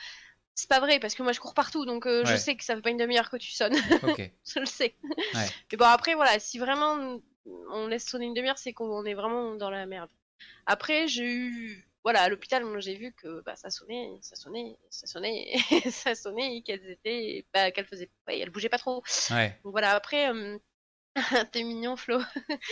c'est 0.54 0.68
pas 0.68 0.78
vrai 0.80 1.00
parce 1.00 1.14
que 1.14 1.22
moi 1.22 1.32
je 1.32 1.40
cours 1.40 1.54
partout 1.54 1.86
donc 1.86 2.04
euh, 2.06 2.24
je 2.24 2.36
sais 2.36 2.56
que 2.56 2.64
ça 2.64 2.74
fait 2.76 2.82
pas 2.82 2.90
une 2.90 2.98
demi-heure 2.98 3.30
que 3.30 3.38
tu 3.38 3.50
sonnes, 3.52 3.74
Ok. 4.02 4.30
je 4.46 4.58
le 4.60 4.66
sais. 4.66 4.94
Ouais. 5.34 5.48
Mais 5.72 5.78
bon, 5.78 5.86
après, 5.86 6.14
voilà, 6.14 6.38
si 6.38 6.58
vraiment 6.58 7.18
on 7.70 7.86
laisse 7.86 8.06
sonner 8.06 8.26
une 8.26 8.34
demi-heure, 8.34 8.58
c'est 8.58 8.72
qu'on 8.72 9.04
est 9.04 9.14
vraiment 9.14 9.54
dans 9.54 9.70
la 9.70 9.86
merde. 9.86 10.10
Après, 10.66 11.08
j'ai 11.08 11.24
eu. 11.24 11.84
Voilà, 12.04 12.22
à 12.22 12.28
l'hôpital, 12.28 12.64
j'ai 12.80 12.94
vu 12.94 13.12
que 13.12 13.42
bah, 13.42 13.56
ça 13.56 13.70
sonnait, 13.70 14.08
ça 14.22 14.36
sonnait, 14.36 14.76
ça 14.88 15.06
sonnait, 15.06 15.56
ça 15.90 16.14
sonnait, 16.14 16.56
et 16.56 16.62
qu'elles 16.62 16.88
étaient. 16.90 17.44
Bah, 17.52 17.70
qu'elles 17.70 17.86
faisaient. 17.86 18.08
Ouais, 18.26 18.38
elles 18.38 18.50
bougeaient 18.50 18.68
pas 18.68 18.78
trop. 18.78 19.02
Ouais. 19.30 19.58
Donc 19.64 19.72
voilà, 19.72 19.92
après, 19.94 20.30
euh, 20.32 20.56
t'es 21.52 21.64
mignon, 21.64 21.96
Flo. 21.96 22.18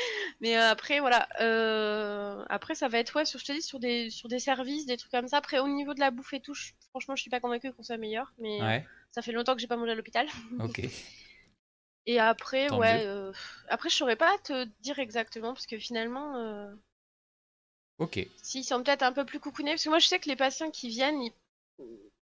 Mais 0.40 0.57
euh, 0.57 0.70
après, 0.70 1.01
voilà. 1.01 1.28
euh, 1.40 2.44
Après, 2.48 2.74
ça 2.74 2.89
va 2.89 2.98
être, 2.98 3.16
ouais, 3.16 3.24
sur, 3.24 3.40
je 3.40 3.44
te 3.44 3.53
dis, 3.53 3.62
sur 3.62 3.81
des, 3.81 4.09
sur 4.11 4.28
des 4.28 4.39
services, 4.39 4.86
des 4.86 4.97
trucs 4.97 5.11
comme 5.11 5.28
ça. 5.28 5.39
Après, 5.39 5.59
au 5.59 5.69
niveau 5.69 5.93
de 5.93 6.01
la 6.01 6.11
bouffe 6.11 6.32
et 6.32 6.40
tout, 6.40 6.55
je- 6.55 6.73
franchement, 6.90 7.16
je 7.16 7.23
suis 7.23 7.31
pas 7.31 7.40
convaincue 7.40 7.73
qu'on 7.73 7.82
soit 7.82 7.97
meilleur. 7.98 8.32
Mais 8.39 8.62
Ouais. 8.62 8.86
ça 9.11 9.20
fait 9.23 9.32
longtemps 9.32 9.55
que 9.55 9.61
j'ai 9.61 9.66
pas 9.66 9.77
mangé 9.77 9.93
à 9.93 9.94
l'hôpital. 9.97 10.27
Ok. 10.61 10.81
Et 12.06 12.18
après, 12.20 12.68
Tant 12.68 12.78
ouais. 12.78 13.04
euh, 13.06 13.32
Après, 13.68 13.88
je 13.90 13.94
saurais 13.96 14.16
pas 14.16 14.36
te 14.38 14.64
dire 14.80 14.98
exactement, 14.98 15.52
parce 15.52 15.66
que 15.66 15.78
finalement, 15.78 16.36
euh, 16.36 16.74
Ok. 17.98 18.16
s'ils 18.42 18.64
sont 18.64 18.82
peut-être 18.82 19.02
un 19.02 19.12
peu 19.12 19.24
plus 19.24 19.40
coucounés, 19.40 19.72
parce 19.72 19.84
que 19.84 19.88
moi, 19.88 19.98
je 19.98 20.06
sais 20.06 20.18
que 20.20 20.28
les 20.28 20.36
patients 20.36 20.70
qui 20.70 20.88
viennent, 20.88 21.22
ils- 21.22 21.32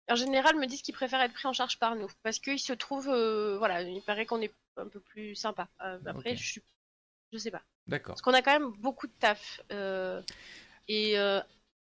en 0.10 0.16
général, 0.16 0.56
me 0.58 0.66
disent 0.68 0.82
qu'ils 0.82 0.94
préfèrent 0.94 1.22
être 1.22 1.34
pris 1.34 1.48
en 1.48 1.54
charge 1.54 1.80
par 1.80 1.96
nous, 1.96 2.08
parce 2.24 2.40
qu'ils 2.40 2.60
se 2.60 2.74
trouvent, 2.74 3.10
euh, 3.10 3.58
voilà, 3.58 3.82
il 3.82 4.02
paraît 4.04 4.26
qu'on 4.26 4.42
est 4.42 4.54
un 4.78 4.88
peu 4.88 5.00
plus 5.00 5.36
sympa. 5.36 5.68
Euh, 5.82 6.00
après, 6.06 6.36
je 6.36 6.44
suis, 6.52 6.62
je 7.34 7.38
sais 7.40 7.52
pas, 7.52 7.64
D'accord. 7.88 8.16
parce 8.16 8.24
qu'on 8.24 8.34
a 8.34 8.42
quand 8.42 8.54
même 8.60 8.72
beaucoup 8.80 9.08
de 9.08 9.14
taf. 9.20 9.62
euh, 9.72 10.22
et 10.90 11.20
euh, 11.20 11.42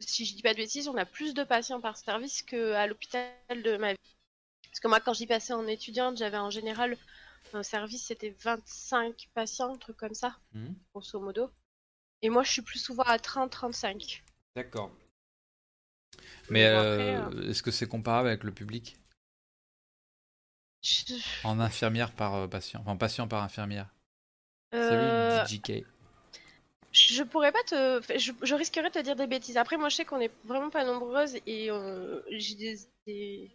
si 0.00 0.26
je 0.26 0.34
dis 0.36 0.42
pas 0.42 0.52
de 0.54 0.58
bêtises, 0.58 0.88
on 0.88 0.96
a 0.96 1.06
plus 1.06 1.34
de 1.34 1.44
patients 1.44 1.80
par 1.80 1.96
service 1.98 2.42
qu'à 2.42 2.86
l'hôpital 2.88 3.32
de 3.50 3.76
ma 3.78 3.92
vie. 3.94 3.98
Parce 4.70 4.80
que 4.80 4.88
moi, 4.88 5.00
quand 5.00 5.14
j'y 5.14 5.26
passais 5.26 5.52
en 5.54 5.66
étudiante, 5.66 6.18
j'avais 6.18 6.38
en 6.38 6.50
général 6.50 6.96
un 7.54 7.62
service, 7.62 8.06
c'était 8.06 8.30
25 8.42 9.28
patients, 9.34 9.74
un 9.74 9.78
truc 9.78 9.96
comme 9.96 10.14
ça, 10.14 10.36
Mhm. 10.52 10.74
grosso 10.94 11.20
modo. 11.20 11.50
Et 12.22 12.30
moi, 12.30 12.42
je 12.42 12.52
suis 12.52 12.62
plus 12.62 12.78
souvent 12.78 13.04
à 13.04 13.18
30-35. 13.18 14.22
D'accord. 14.54 14.90
Mais 16.50 16.64
euh, 16.64 17.22
après, 17.30 17.48
est-ce 17.50 17.62
que 17.62 17.70
c'est 17.70 17.88
comparable 17.88 18.28
avec 18.28 18.44
le 18.44 18.52
public? 18.52 18.96
Je- 20.82 21.14
En 21.44 21.58
infirmière 21.60 22.12
par 22.12 22.34
euh, 22.34 22.46
patient 22.48 22.80
Enfin, 22.80 22.96
patient 22.96 23.26
par 23.28 23.42
infirmière 23.42 23.88
Euh, 24.74 24.88
Salut 24.88 25.46
JK. 25.48 25.84
Je 26.92 27.22
pourrais 27.24 27.52
pas 27.52 27.62
te. 27.66 28.00
Je, 28.18 28.32
je 28.42 28.54
risquerais 28.54 28.88
de 28.88 28.94
te 28.94 28.98
dire 29.02 29.16
des 29.16 29.26
bêtises. 29.26 29.56
Après, 29.56 29.76
moi, 29.76 29.88
je 29.88 29.96
sais 29.96 30.04
qu'on 30.04 30.20
est 30.20 30.32
vraiment 30.44 30.70
pas 30.70 30.84
nombreuses 30.84 31.36
et 31.46 31.70
euh, 31.70 32.22
j'ai 32.30 32.54
des, 32.54 32.78
des, 33.06 33.50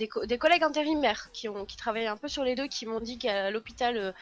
des, 0.00 0.08
co- 0.08 0.26
des 0.26 0.38
collègues 0.38 0.64
intérimaires 0.64 1.30
qui, 1.32 1.48
ont, 1.48 1.64
qui 1.64 1.76
travaillent 1.76 2.06
un 2.16 2.16
peu 2.16 2.28
sur 2.28 2.42
les 2.48 2.54
deux 2.54 2.66
qui 2.68 2.86
m'ont 2.86 3.00
dit 3.00 3.18
qu'à 3.18 3.50
l'hôpital, 3.50 3.96
euh, 3.96 4.12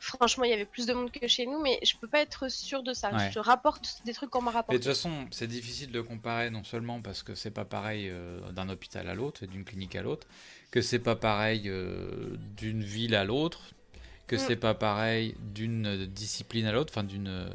franchement, 0.00 0.44
il 0.44 0.50
y 0.50 0.54
avait 0.54 0.64
plus 0.76 0.86
de 0.86 0.94
monde 0.94 1.10
que 1.12 1.28
chez 1.28 1.46
nous, 1.46 1.60
mais 1.62 1.78
je 1.82 1.94
peux 2.00 2.08
pas 2.08 2.20
être 2.20 2.48
sûre 2.50 2.82
de 2.82 2.92
ça. 2.94 3.10
Ouais. 3.12 3.28
Je 3.28 3.34
te 3.34 3.38
rapporte 3.38 4.00
des 4.06 4.14
trucs 4.14 4.30
qu'on 4.30 4.42
m'a 4.42 4.50
Mais 4.50 4.52
de 4.52 4.56
rapporté. 4.58 4.78
toute 4.80 4.88
façon, 4.94 5.12
c'est 5.30 5.46
difficile 5.46 5.90
de 5.92 6.00
comparer 6.00 6.50
non 6.50 6.64
seulement 6.64 7.02
parce 7.02 7.22
que 7.22 7.34
c'est 7.34 7.50
pas 7.50 7.64
pareil 7.66 8.08
euh, 8.10 8.40
d'un 8.52 8.68
hôpital 8.70 9.08
à 9.08 9.14
l'autre, 9.14 9.46
d'une 9.46 9.64
clinique 9.64 9.94
à 9.96 10.02
l'autre, 10.02 10.26
que 10.70 10.80
c'est 10.80 10.98
pas 11.10 11.16
pareil 11.16 11.64
euh, 11.68 12.36
d'une 12.56 12.82
ville 12.82 13.14
à 13.14 13.24
l'autre, 13.24 13.60
que 14.26 14.36
Mm. 14.36 14.38
c'est 14.38 14.56
pas 14.56 14.74
pareil 14.74 15.34
d'une 15.54 16.06
discipline 16.06 16.66
à 16.66 16.72
l'autre, 16.72 16.92
enfin 16.94 17.04
d'une 17.04 17.50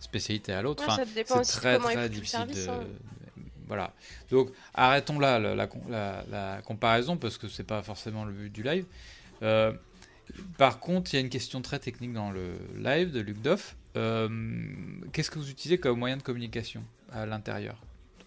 spécialité 0.00 0.52
à 0.52 0.62
l'autre. 0.62 0.82
Ouais, 0.82 0.88
Enfin, 0.88 0.96
ça 0.96 1.04
dépend 1.04 1.34
c'est 1.34 1.40
aussi 1.40 1.56
de 1.56 1.60
très 1.60 1.78
très 1.78 2.08
difficile 2.08 2.38
service, 2.38 2.64
de. 2.66 2.70
hein. 2.70 2.86
Voilà. 3.66 3.92
Donc 4.30 4.50
arrêtons 4.74 5.18
là 5.18 5.38
la, 5.38 5.54
la, 5.54 5.68
la- 5.88 6.24
la 6.30 6.62
comparaison 6.62 7.16
parce 7.16 7.38
que 7.38 7.48
c'est 7.48 7.64
pas 7.64 7.82
forcément 7.82 8.24
le 8.24 8.32
but 8.32 8.50
du 8.50 8.62
live. 8.62 8.84
Euh, 9.42 9.72
par 10.58 10.80
contre, 10.80 11.12
il 11.12 11.16
y 11.16 11.18
a 11.18 11.20
une 11.20 11.30
question 11.30 11.60
très 11.62 11.78
technique 11.78 12.12
dans 12.12 12.30
le 12.30 12.54
live 12.76 13.10
de 13.12 13.20
Luc 13.20 13.40
Doff. 13.42 13.76
Euh, 13.96 14.28
Qu'est-ce 15.12 15.30
que 15.30 15.38
vous 15.38 15.50
utilisez 15.50 15.78
comme 15.78 15.98
moyen 15.98 16.16
de 16.16 16.22
communication 16.22 16.82
à 17.12 17.26
l'intérieur? 17.26 17.76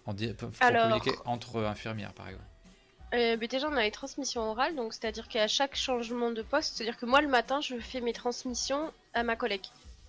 En 0.06 0.14
di- 0.14 0.32
pour 0.32 0.50
Alors- 0.60 0.84
communiquer 0.88 1.12
entre 1.26 1.62
infirmières, 1.64 2.12
par 2.14 2.28
exemple. 2.28 2.44
Euh, 3.14 3.36
mais 3.40 3.48
déjà, 3.48 3.68
on 3.68 3.76
a 3.76 3.82
les 3.82 3.90
transmissions 3.90 4.42
orales, 4.42 4.74
donc 4.76 4.92
c'est-à-dire 4.92 5.28
qu'à 5.28 5.48
chaque 5.48 5.74
changement 5.76 6.30
de 6.30 6.42
poste, 6.42 6.76
c'est-à-dire 6.76 6.96
que 6.98 7.06
moi 7.06 7.20
le 7.22 7.28
matin, 7.28 7.60
je 7.62 7.78
fais 7.78 8.00
mes 8.00 8.12
transmissions 8.12 8.92
à 9.14 9.22
ma 9.22 9.34
collègue. 9.34 9.64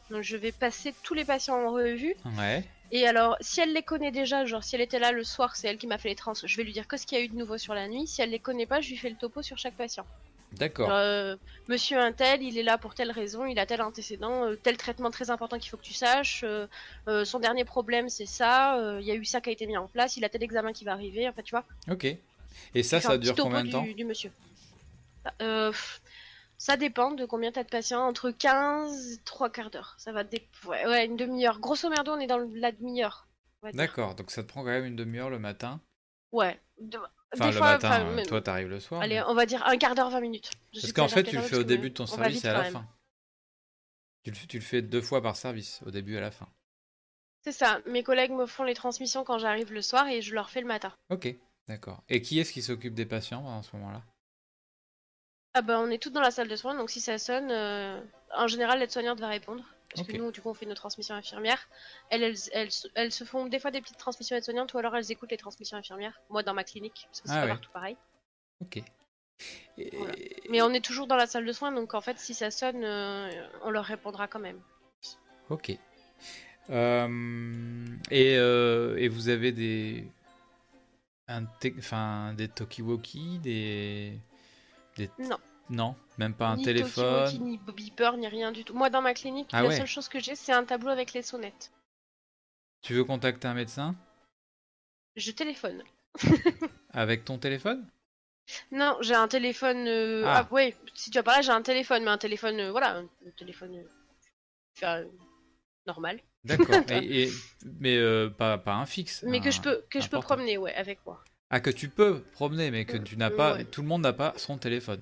Donc 0.10 0.22
je 0.24 0.36
vais 0.38 0.52
passer 0.52 0.94
tous 1.04 1.14
les 1.14 1.24
patients 1.24 1.56
en 1.66 1.72
revue. 1.72 2.14
Ouais. 2.38 2.64
Et 2.92 3.08
alors, 3.08 3.38
si 3.42 3.62
elle 3.62 3.74
les 3.74 3.84
connaît 3.84 4.12
déjà, 4.12 4.46
genre 4.46 4.64
si 4.64 4.76
elle 4.76 4.82
était 4.82 5.00
là 5.00 5.12
le 5.12 5.24
soir, 5.24 5.56
c'est 5.56 5.68
elle 5.68 5.78
qui 5.78 5.88
m'a 5.88 5.98
fait 5.98 6.10
les 6.10 6.16
trans, 6.16 6.34
je 6.44 6.58
vais 6.58 6.64
lui 6.64 6.74
dire 6.74 6.88
que 6.88 6.98
ce 6.98 7.06
qu'il 7.06 7.18
y 7.18 7.22
a 7.22 7.24
eu 7.24 7.28
de 7.28 7.36
nouveau 7.36 7.58
sur 7.58 7.74
la 7.74 7.88
nuit. 7.88 8.08
Si 8.08 8.22
elle 8.22 8.32
les 8.32 8.40
connaît 8.40 8.66
pas, 8.66 8.82
je 8.82 8.90
lui 8.90 8.98
fais 8.98 9.10
le 9.10 9.16
topo 9.16 9.42
sur 9.42 9.58
chaque 9.58 9.76
patient. 9.76 10.06
D'accord. 10.54 10.90
Euh, 10.92 11.38
Monsieur 11.68 12.00
un 12.00 12.12
tel, 12.12 12.42
il 12.42 12.58
est 12.58 12.64
là 12.64 12.80
pour 12.80 12.96
telle 12.96 13.12
raison, 13.12 13.46
il 13.46 13.60
a 13.60 13.68
tel 13.68 13.82
antécédent, 13.84 14.46
euh, 14.46 14.56
tel 14.56 14.76
traitement 14.78 15.12
très 15.12 15.30
important 15.30 15.60
qu'il 15.60 15.70
faut 15.70 15.78
que 15.78 15.84
tu 15.84 15.94
saches. 15.94 16.42
euh, 16.44 16.66
euh, 17.08 17.24
son 17.26 17.38
dernier 17.40 17.64
problème, 17.66 18.10
c'est 18.10 18.26
ça. 18.26 18.80
euh, 18.80 19.00
Il 19.00 19.06
y 19.06 19.12
a 19.12 19.16
eu 19.16 19.26
ça 19.26 19.40
qui 19.42 19.50
a 19.50 19.54
été 19.54 19.68
mis 19.68 19.78
en 19.78 19.88
place. 19.88 20.18
Il 20.18 20.26
a 20.26 20.30
tel 20.30 20.42
examen 20.42 20.74
qui 20.74 20.86
va 20.86 20.94
arriver. 20.94 21.30
En 21.30 21.34
fait, 21.34 21.44
tu 21.44 21.52
vois. 21.52 21.66
Ok. 21.92 22.08
Et 22.74 22.84
ça, 22.84 23.00
ça 23.00 23.18
dure 23.20 23.36
combien 23.36 23.60
de 23.62 23.66
du- 23.68 23.72
temps 23.72 23.84
du 23.84 24.06
monsieur. 24.06 24.32
Euh, 25.42 25.70
pff, 25.72 26.02
Ça 26.60 26.78
dépend 26.78 27.12
de 27.12 27.26
combien 27.26 27.52
t'as 27.52 27.64
de 27.64 27.70
patients. 27.70 28.06
Entre 28.06 28.30
15 28.32 29.14
et 29.14 29.18
3 29.24 29.50
quarts 29.50 29.72
d'heure. 29.72 29.96
Ça 29.98 30.12
va 30.12 30.24
dé... 30.24 30.48
ouais, 30.68 30.86
ouais, 30.86 31.06
une 31.06 31.16
demi-heure. 31.16 31.60
Grosso 31.60 31.90
merdo, 31.90 32.12
on 32.12 32.20
est 32.20 32.28
dans 32.28 32.38
la 32.54 32.72
demi-heure. 32.72 33.28
D'accord. 33.74 34.14
Donc 34.16 34.30
ça 34.30 34.44
te 34.44 34.48
prend 34.50 34.62
quand 34.62 34.70
même 34.70 34.86
une 34.86 34.96
demi-heure 34.96 35.30
le 35.30 35.40
matin? 35.40 35.82
Ouais. 36.32 36.60
De- 36.80 37.00
Enfin, 37.34 37.46
des 37.46 37.52
le 37.52 37.58
fois, 37.58 37.72
matin, 37.74 38.08
euh, 38.08 38.26
toi, 38.26 38.42
t'arrives 38.42 38.70
le 38.70 38.80
soir. 38.80 39.02
Allez, 39.02 39.16
mais- 39.16 39.24
on 39.28 39.36
va 39.36 39.46
dire 39.46 39.64
un 39.68 39.78
quart 39.78 39.94
d'heure, 39.94 40.10
20 40.10 40.20
minutes. 40.20 40.50
Je 40.74 40.82
Parce 40.82 40.94
qu'en 40.94 41.08
fait, 41.08 41.24
tu 41.24 41.36
le 41.36 41.42
fais 41.44 41.58
au 41.58 41.64
début 41.64 41.90
de 41.92 41.94
ton 41.96 42.08
service 42.08 42.44
et 42.44 42.48
à 42.48 42.54
la 42.54 42.62
même. 42.64 42.74
fin. 42.74 42.88
Tu 44.24 44.32
le, 44.32 44.36
tu 44.48 44.58
le 44.58 44.64
fais 44.64 44.82
deux 44.82 45.02
fois 45.02 45.22
par 45.22 45.36
service, 45.36 45.80
au 45.86 45.92
début 45.92 46.16
et 46.16 46.18
à 46.18 46.22
la 46.22 46.32
fin. 46.32 46.48
C'est 47.44 47.52
ça. 47.52 47.80
Mes 47.86 48.02
collègues 48.04 48.32
me 48.32 48.48
font 48.48 48.64
les 48.64 48.74
transmissions 48.74 49.24
quand 49.24 49.38
j'arrive 49.38 49.72
le 49.72 49.82
soir 49.84 50.08
et 50.08 50.22
je 50.24 50.34
leur 50.34 50.50
fais 50.50 50.62
le 50.62 50.68
matin. 50.68 50.92
Ok, 51.12 51.34
d'accord. 51.68 52.04
Et 52.10 52.22
qui 52.24 52.40
est-ce 52.40 52.52
qui 52.52 52.64
s'occupe 52.64 52.96
des 52.96 53.06
patients 53.06 53.48
à 53.58 53.62
ce 53.64 53.76
moment-là? 53.78 54.04
Ah 55.54 55.62
bah 55.62 55.80
on 55.80 55.90
est 55.90 56.02
toutes 56.02 56.14
dans 56.14 56.22
la 56.22 56.32
salle 56.32 56.48
de 56.48 56.56
soins, 56.56 56.76
donc 56.76 56.90
si 56.90 57.02
ça 57.02 57.18
sonne, 57.18 57.50
euh, 57.52 58.00
en 58.36 58.48
général 58.48 58.80
l'aide-soignante 58.80 59.20
va 59.20 59.28
répondre. 59.28 59.64
Parce 59.96 60.06
que 60.08 60.16
nous, 60.16 60.32
du 60.32 60.40
coup, 60.40 60.50
on 60.50 60.54
fait 60.54 60.68
nos 60.68 60.76
transmissions 60.76 61.16
infirmières. 61.16 61.68
Elles, 62.12 62.22
elles, 62.22 62.36
elles, 62.54 62.72
se- 62.72 62.88
elles 62.94 63.12
se 63.12 63.24
font 63.24 63.48
des 63.48 63.58
fois 63.60 63.72
des 63.72 63.82
petites 63.82 63.98
transmissions 63.98 64.36
aides-soignantes 64.36 64.72
ou 64.76 64.78
alors 64.78 64.96
elles 64.96 65.12
écoutent 65.12 65.32
les 65.32 65.38
transmissions 65.38 65.78
infirmières. 65.78 66.22
Moi, 66.30 66.44
dans 66.44 66.54
ma 66.54 66.64
clinique, 66.64 67.08
parce 67.10 67.22
que 67.22 67.28
c'est 67.28 67.34
Ah 67.34 67.40
pas 67.40 67.46
ouais. 67.46 67.52
partout 67.54 67.72
pareil. 67.74 67.98
Ok. 68.62 68.84
Et- 69.80 69.98
Voilà. 69.98 70.14
Mais 70.52 70.62
on 70.62 70.70
est 70.74 70.86
toujours 70.86 71.08
dans 71.08 71.16
la 71.16 71.26
salle 71.26 71.44
de 71.46 71.52
soins, 71.52 71.72
donc 71.72 71.96
en 71.96 72.02
fait, 72.02 72.20
si 72.20 72.36
ça 72.36 72.52
sonne, 72.52 72.84
euh, 72.84 73.32
on 73.64 73.72
leur 73.72 73.84
répondra 73.86 74.28
quand 74.28 74.38
même. 74.40 74.62
Ok. 75.50 75.72
Euh, 76.70 77.88
et, 78.12 78.34
et 78.34 79.08
vous 79.08 79.30
avez 79.30 79.52
des, 79.52 80.06
un 81.28 81.46
te- 81.46 81.76
enfin, 81.80 82.34
des 82.38 82.48
talkie-walkie, 82.48 83.40
des, 83.40 84.20
des... 85.00 85.10
Non. 85.20 85.38
Non, 85.70 85.96
même 86.18 86.34
pas 86.34 86.48
un 86.48 86.56
ni 86.58 86.64
téléphone. 86.64 87.40
ni 87.40 87.58
beeper, 87.58 88.18
ni 88.18 88.28
rien 88.28 88.52
du 88.52 88.64
tout. 88.64 88.74
Moi, 88.74 88.90
dans 88.90 89.02
ma 89.02 89.14
clinique, 89.14 89.50
Ah 89.54 89.62
la 89.64 89.70
ouais. 89.70 89.78
seule 89.78 89.88
chose 89.88 90.10
que 90.10 90.20
j'ai, 90.20 90.36
c'est 90.36 90.52
un 90.52 90.66
tableau 90.66 90.90
avec 90.90 91.14
les 91.14 91.22
sonnettes. 91.22 91.72
Tu 92.82 92.94
veux 92.94 93.04
contacter 93.04 93.48
un 93.48 93.54
médecin? 93.54 93.96
Je 95.16 95.32
téléphone. 95.32 95.84
avec 96.92 97.26
ton 97.26 97.38
téléphone? 97.38 97.86
Non, 98.72 98.98
j'ai 99.02 99.14
un 99.14 99.28
téléphone. 99.28 99.88
euh, 99.88 100.24
Ah. 100.26 100.48
Ah, 100.50 100.54
ouais, 100.54 100.76
si 100.96 101.12
tu 101.12 101.18
as 101.18 101.24
parlé, 101.24 101.44
j'ai 101.44 101.52
un 101.52 101.62
téléphone, 101.62 102.04
mais 102.04 102.10
un 102.10 102.18
téléphone, 102.18 102.60
euh, 102.60 102.72
voilà, 102.72 102.98
un, 102.98 103.08
téléphone 103.38 103.76
euh, 103.76 103.84
enfin, 104.78 105.04
normal, 105.86 106.20
D'accord. 106.46 106.82
et, 106.90 107.24
et- 107.24 107.32
mais 107.80 108.00
pas, 108.32 108.58
pas 108.58 108.74
un 108.76 108.86
fixe. 108.88 109.24
mais 109.24 109.40
que 109.40 109.52
je 109.52 109.62
peux 109.62 109.84
que 109.90 110.00
je 110.00 110.06
peux 110.08 110.18
portable. 110.18 110.40
promener, 110.42 110.58
ouais, 110.58 110.74
avec 110.74 111.06
moi. 111.06 111.24
Ah, 111.50 111.60
que 111.60 111.70
tu 111.70 111.90
peux 111.90 112.22
promener, 112.34 112.70
mais 112.72 112.86
que 112.86 112.98
Mm, 112.98 113.04
tu 113.04 113.18
n'as 113.18 113.32
pas. 113.32 113.56
ouais. 113.56 113.66
Tout 113.66 113.82
le 113.82 113.88
monde 113.88 114.04
n'a 114.04 114.14
pas 114.14 114.34
son 114.38 114.58
téléphone. 114.58 115.02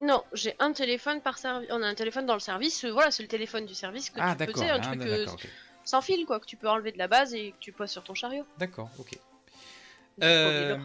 Non, 0.00 0.22
j'ai 0.32 0.54
un 0.58 0.72
téléphone 0.72 1.20
par 1.20 1.38
service. 1.38 1.68
On 1.72 1.82
a 1.82 1.86
un 1.86 1.94
téléphone 1.94 2.26
dans 2.26 2.34
le 2.34 2.40
service. 2.40 2.84
euh, 2.84 2.90
voilà, 2.90 3.10
c'est 3.10 3.22
le 3.22 3.28
téléphone 3.28 3.66
du 3.66 3.74
service 3.74 4.10
que 4.10 4.18
Ah, 4.20 4.36
tu 4.38 4.46
peux, 4.46 4.60
un 4.62 4.78
ah, 4.78 4.82
truc 4.82 5.02
euh, 5.02 5.26
sans 5.84 6.00
fil, 6.00 6.24
quoi, 6.26 6.38
que 6.40 6.46
tu 6.46 6.56
peux 6.56 6.68
enlever 6.68 6.92
de 6.92 6.98
la 6.98 7.08
base 7.08 7.34
et 7.34 7.52
que 7.52 7.56
tu 7.60 7.72
poses 7.72 7.90
sur 7.90 8.04
ton 8.04 8.14
chariot. 8.14 8.44
D'accord, 8.58 8.90
ok. 8.98 9.18
Euh. 10.22 10.78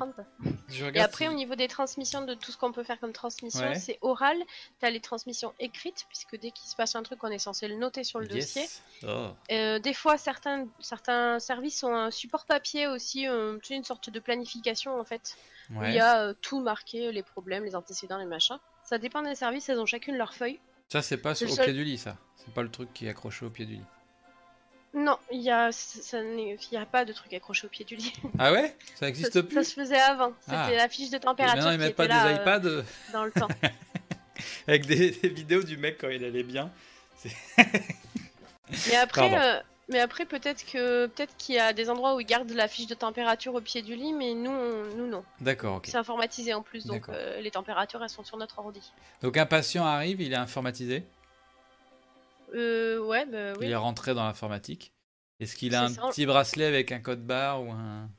Je 0.70 0.86
Et 0.86 1.00
après, 1.00 1.26
si- 1.26 1.30
au 1.30 1.34
niveau 1.34 1.56
des 1.56 1.68
transmissions, 1.68 2.24
de 2.26 2.34
tout 2.34 2.52
ce 2.52 2.58
qu'on 2.58 2.72
peut 2.72 2.84
faire 2.84 3.00
comme 3.00 3.14
transmission, 3.14 3.62
Ouais. 3.68 3.76
c'est 3.76 3.98
oral. 4.02 4.38
T'as 4.80 4.90
les 4.90 5.00
transmissions 5.00 5.54
écrites, 5.60 6.06
puisque 6.10 6.38
dès 6.40 6.52
qu'il 6.52 6.70
se 6.70 6.76
passe 6.76 6.96
un 6.96 7.04
truc, 7.04 7.24
on 7.24 7.28
est 7.30 7.40
censé 7.40 7.68
le 7.68 7.76
noter 7.76 8.04
sur 8.04 8.20
le 8.20 8.26
Yes. 8.32 8.54
dossier. 8.54 8.68
Oh. 9.08 9.30
Euh, 9.52 9.80
des 9.80 9.94
fois, 9.94 10.18
certains, 10.18 10.68
certains 10.80 11.40
services 11.40 11.84
ont 11.84 11.96
un 11.96 12.12
support 12.12 12.46
papier 12.46 12.88
aussi, 12.88 13.28
euh, 13.28 13.58
une 13.70 13.84
sorte 13.84 14.10
de 14.10 14.20
planification 14.20 15.00
en 15.00 15.04
fait, 15.04 15.36
où 15.72 15.84
il 15.84 15.94
y 15.94 16.00
a 16.00 16.34
tout 16.36 16.60
marqué, 16.60 17.12
les 17.12 17.24
problèmes, 17.24 17.64
les 17.64 17.76
antécédents, 17.76 18.18
les 18.18 18.26
machins. 18.26 18.58
Ça 18.84 18.98
dépend 18.98 19.22
des 19.22 19.36
services, 19.36 19.70
elles 19.70 19.80
ont 19.80 19.86
chacune 19.86 20.16
leur 20.18 20.34
feuille. 20.34 20.60
Ça, 20.90 21.02
c'est 21.02 21.18
pas 21.18 21.32
au 21.32 21.36
seul- 21.48 21.64
pied 21.66 21.74
du 21.74 21.84
lit, 21.84 21.98
ça. 21.98 22.18
C'est 22.36 22.54
pas 22.54 22.62
le 22.62 22.70
truc 22.70 22.94
qui 22.94 23.06
est 23.08 23.10
accroché 23.10 23.46
au 23.46 23.50
pied 23.50 23.66
du 23.66 23.76
lit. 23.76 23.82
Non, 24.96 25.18
il 25.32 25.42
y 25.42 25.50
a, 25.50 25.72
pas 26.92 27.04
de 27.06 27.14
truc 27.14 27.34
accroché 27.34 27.66
au 27.66 27.70
pied 27.70 27.84
du 27.84 27.96
lit. 27.96 28.14
Ah 28.38 28.52
ouais? 28.52 28.76
Ça 28.94 29.00
ça, 29.02 29.08
existe 29.10 29.34
ça 29.34 29.42
plus? 29.44 29.64
se 29.64 29.74
faisait 29.74 30.00
avant. 30.00 30.34
C'était 30.42 30.56
Ah. 30.56 30.72
la 30.72 30.88
fiche 30.90 31.10
de 31.10 31.18
Et 31.18 31.20
température 31.20 31.56
Maintenant, 31.58 31.72
ils 31.72 31.80
mettent 31.80 31.96
pas 31.96 32.08
là 32.08 32.28
des 32.28 32.34
euh, 32.40 32.42
iPads 32.42 32.66
euh, 32.68 32.84
dans 33.12 33.26
le 33.26 33.32
temps. 33.32 33.48
avec 34.68 34.86
des, 34.86 35.10
des 35.12 35.30
vidéos 35.30 35.64
du 35.64 35.78
mec 35.78 35.98
quand 36.00 36.10
il 36.10 36.24
allait 36.24 36.44
bien. 36.44 36.70
Mais 38.88 38.96
après, 38.96 39.34
euh, 39.34 39.60
mais 39.90 40.00
après 40.00 40.26
peut-être 40.26 40.66
que 40.66 41.06
peut-être 41.08 41.36
qu'il 41.38 41.56
y 41.56 41.60
a 41.60 41.74
des 41.74 41.90
endroits 41.90 42.16
où 42.16 42.20
ils 42.20 42.26
gardent 42.26 42.50
la 42.52 42.68
fiche 42.68 42.88
de 42.88 42.96
température 42.96 43.54
au 43.54 43.62
pied 43.62 43.82
du 43.82 43.96
lit, 43.96 44.14
mais 44.14 44.34
nous, 44.34 44.50
on- 44.52 44.96
nous 44.98 45.08
non. 45.08 45.24
D'accord, 45.42 45.78
ok. 45.78 45.88
C'est 45.88 45.98
informatisé 45.98 46.54
en 46.54 46.62
plus, 46.62 46.86
donc 46.86 47.08
euh, 47.10 47.40
les 47.42 47.52
températures 47.52 48.02
elles 48.04 48.10
sont 48.10 48.24
sur 48.24 48.38
notre 48.38 48.60
ordi. 48.60 48.82
Donc 49.22 49.38
un 49.38 49.46
patient 49.46 49.86
arrive, 49.86 50.22
il 50.22 50.34
est 50.34 50.38
informatisé, 50.38 51.04
Euh, 52.54 53.00
ouais, 53.00 53.26
bah 53.26 53.54
oui. 53.60 53.68
il 53.68 53.72
est 53.72 53.76
rentré 53.76 54.14
dans 54.14 54.24
l'informatique. 54.24 54.94
Est-ce 55.40 55.56
qu'il 55.56 55.76
a 55.76 55.84
un 55.84 55.90
ça. 55.90 56.08
petit 56.10 56.26
bracelet 56.26 56.66
avec 56.66 56.92
un 56.92 57.00
code 57.00 57.26
barre 57.26 57.64
ou 57.64 57.72
un... 57.72 58.10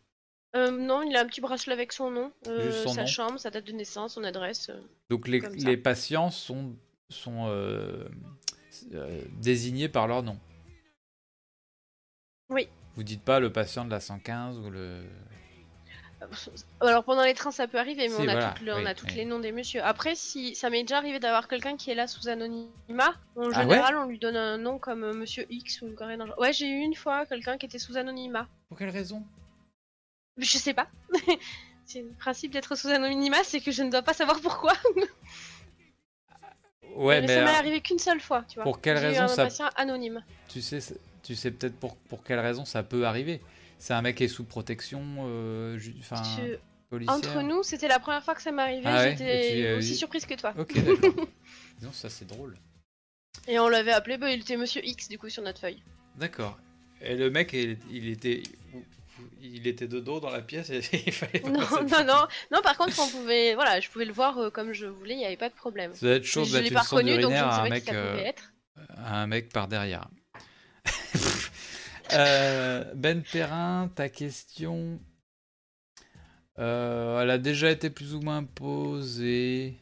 Euh, 0.56 0.70
non, 0.70 1.02
il 1.02 1.16
a 1.16 1.20
un 1.20 1.26
petit 1.26 1.40
bracelet 1.40 1.72
avec 1.72 1.92
son 1.92 2.10
nom, 2.10 2.32
euh, 2.46 2.70
son 2.84 2.92
sa 2.92 3.00
nom. 3.02 3.06
chambre, 3.06 3.38
sa 3.40 3.50
date 3.50 3.64
de 3.64 3.72
naissance, 3.72 4.14
son 4.14 4.24
adresse. 4.24 4.70
Donc 5.10 5.26
les, 5.26 5.76
patients 5.76 6.30
sont, 6.30 6.76
sont 7.08 7.50
désignés 9.40 9.88
par 9.88 10.06
leur 10.06 10.22
nom 10.22 10.38
Oui. 12.50 12.68
Vous 12.94 13.02
dites 13.02 13.22
pas 13.22 13.40
le 13.40 13.52
patient 13.52 13.84
de 13.84 13.90
la 13.90 14.00
115 14.00 14.58
ou 14.58 14.70
le... 14.70 15.02
Alors 16.80 17.04
pendant 17.04 17.22
les 17.24 17.34
trains 17.34 17.50
ça 17.50 17.66
peut 17.68 17.78
arriver, 17.78 18.08
mais 18.08 18.14
on 18.14 18.20
a, 18.20 18.24
voilà, 18.24 18.50
toutes, 18.52 18.66
le- 18.66 18.74
on 18.74 18.78
oui, 18.78 18.86
a 18.86 18.94
toutes 18.94 19.10
oui. 19.10 19.16
les 19.16 19.24
noms 19.24 19.38
des 19.40 19.52
messieurs. 19.52 19.82
Après, 19.84 20.14
si 20.14 20.54
ça 20.54 20.70
m'est 20.70 20.82
déjà 20.82 20.98
arrivé 20.98 21.18
d'avoir 21.20 21.48
quelqu'un 21.48 21.76
qui 21.76 21.90
est 21.90 21.94
là 21.94 22.06
sous 22.06 22.28
anonymat, 22.28 23.14
en 23.36 23.50
Ah 23.52 23.62
général 23.62 23.96
on 23.96 24.06
lui 24.06 24.18
donne 24.18 24.36
un 24.36 24.58
nom 24.58 24.78
comme 24.78 25.04
euh, 25.04 25.12
Monsieur 25.14 25.46
X 25.50 25.82
ou 25.82 25.86
une. 25.88 26.32
Ouais, 26.38 26.52
j'ai 26.52 26.68
eu 26.68 26.78
une 26.80 26.94
fois 26.94 27.26
quelqu'un 27.26 27.56
qui 27.58 27.66
était 27.66 27.78
sous 27.78 27.96
anonymat. 27.96 28.46
Pour 28.68 28.78
quelle 28.78 28.90
raison? 28.90 29.22
Je 30.36 30.58
sais 30.58 30.74
pas. 30.74 30.88
c'est 31.86 32.02
le 32.02 32.10
principe 32.18 32.52
d'être 32.52 32.74
sous 32.76 32.88
anonymat, 32.88 33.44
c'est 33.44 33.60
que 33.60 33.70
je 33.70 33.82
ne 33.82 33.90
dois 33.90 34.02
pas 34.02 34.14
savoir 34.14 34.40
pourquoi. 34.40 34.72
Ouais, 36.96 37.20
mais, 37.20 37.26
mais, 37.26 37.34
ça 37.34 37.44
m'est 37.44 37.50
euh, 37.50 37.58
arrivé 37.58 37.80
qu'une 37.80 37.98
seule 37.98 38.20
fois, 38.20 38.44
tu 38.48 38.54
vois. 38.56 38.64
pour 38.64 38.80
quelle 38.80 38.96
J'ai 38.98 39.04
eu 39.04 39.06
raison 39.08 39.22
un 39.24 39.28
ça- 39.28 39.44
patient 39.44 39.68
anonyme. 39.76 40.22
tu 40.48 40.60
sais, 40.62 40.78
tu 41.22 41.34
sais 41.34 41.50
peut-être 41.50 41.76
pour, 41.78 41.96
pour 41.96 42.22
quelle 42.22 42.38
raison 42.38 42.64
ça 42.64 42.82
peut 42.82 43.04
arriver. 43.06 43.40
C'est 43.84 43.92
un 43.92 44.00
mec 44.00 44.16
qui 44.16 44.24
est 44.24 44.28
sous 44.28 44.44
protection, 44.44 45.02
euh, 45.26 45.78
enfin, 45.98 46.22
policière. 46.88 47.14
Entre 47.14 47.42
nous, 47.42 47.62
c'était 47.62 47.86
la 47.86 47.98
première 47.98 48.24
fois 48.24 48.34
que 48.34 48.40
ça 48.40 48.50
arrivé. 48.56 48.80
Ah 48.86 48.96
ouais, 48.96 49.10
J'étais 49.10 49.62
euh, 49.66 49.76
aussi 49.76 49.94
surprise 49.94 50.24
que 50.24 50.32
toi. 50.32 50.54
Ok, 50.56 50.82
d'accord. 50.82 51.26
Disons, 51.78 51.92
ça 51.92 52.08
c'est 52.08 52.24
drôle. 52.24 52.56
Et 53.46 53.58
on 53.58 53.68
l'avait 53.68 53.92
appelé, 53.92 54.16
bah, 54.16 54.30
il 54.30 54.40
était 54.40 54.56
Monsieur 54.56 54.82
X 54.82 55.10
du 55.10 55.18
coup 55.18 55.28
sur 55.28 55.42
notre 55.42 55.60
feuille. 55.60 55.82
D'accord. 56.16 56.58
Et 57.02 57.14
le 57.14 57.28
mec, 57.28 57.52
il, 57.52 57.76
il 57.90 58.08
était. 58.08 58.42
Il 59.42 59.66
était 59.66 59.86
de 59.86 60.00
dos 60.00 60.18
dans 60.18 60.30
la 60.30 60.40
pièce 60.40 60.70
et 60.70 60.80
il 61.06 61.12
fallait 61.12 61.40
pas 61.40 61.50
Non, 61.50 61.60
non, 61.60 62.04
non, 62.06 62.26
non. 62.52 62.62
Par 62.62 62.78
contre, 62.78 62.98
on 62.98 63.08
pouvait, 63.08 63.54
voilà, 63.54 63.80
je 63.80 63.90
pouvais 63.90 64.06
le 64.06 64.14
voir 64.14 64.38
euh, 64.38 64.48
comme 64.48 64.72
je 64.72 64.86
voulais, 64.86 65.12
il 65.12 65.18
n'y 65.18 65.26
avait 65.26 65.36
pas 65.36 65.50
de 65.50 65.54
problème. 65.54 65.92
Ça 65.92 66.06
doit 66.06 66.14
être 66.14 66.24
chaud 66.24 66.44
l'ai 66.44 66.70
une 66.70 66.78
reconnu, 66.78 67.18
donc 67.18 67.32
je 67.32 67.36
ne 67.36 67.42
à 67.42 67.68
mec, 67.68 67.92
euh, 67.92 68.16
être. 68.16 68.54
à 68.96 69.20
un 69.20 69.26
mec 69.26 69.52
par 69.52 69.68
derrière. 69.68 70.08
Euh, 72.12 72.84
ben 72.94 73.22
Perrin, 73.22 73.90
ta 73.94 74.08
question, 74.08 75.00
euh, 76.58 77.20
elle 77.20 77.30
a 77.30 77.38
déjà 77.38 77.70
été 77.70 77.90
plus 77.90 78.14
ou 78.14 78.20
moins 78.20 78.44
posée, 78.44 79.74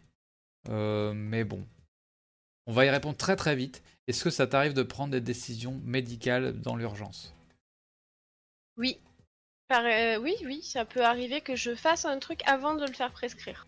euh, 0.69 1.12
mais 1.15 1.44
bon, 1.44 1.66
on 2.66 2.73
va 2.73 2.86
y 2.86 2.90
répondre 2.90 3.16
très 3.16 3.36
très 3.36 3.57
vite. 3.57 3.82
Est-ce 4.07 4.24
que 4.24 4.31
ça 4.31 4.47
t'arrive 4.47 4.73
de 4.73 4.82
prendre 4.82 5.12
des 5.12 5.20
décisions 5.20 5.81
médicales 5.85 6.61
dans 6.61 6.77
l'urgence? 6.77 7.35
Oui. 8.77 8.99
Oui, 10.20 10.36
oui, 10.44 10.61
ça 10.62 10.85
peut 10.85 11.03
arriver 11.03 11.40
que 11.40 11.57
je 11.57 11.74
fasse 11.74 12.05
un 12.05 12.19
truc 12.19 12.43
avant 12.44 12.74
de 12.74 12.85
le 12.85 12.93
faire 12.93 13.11
prescrire. 13.11 13.66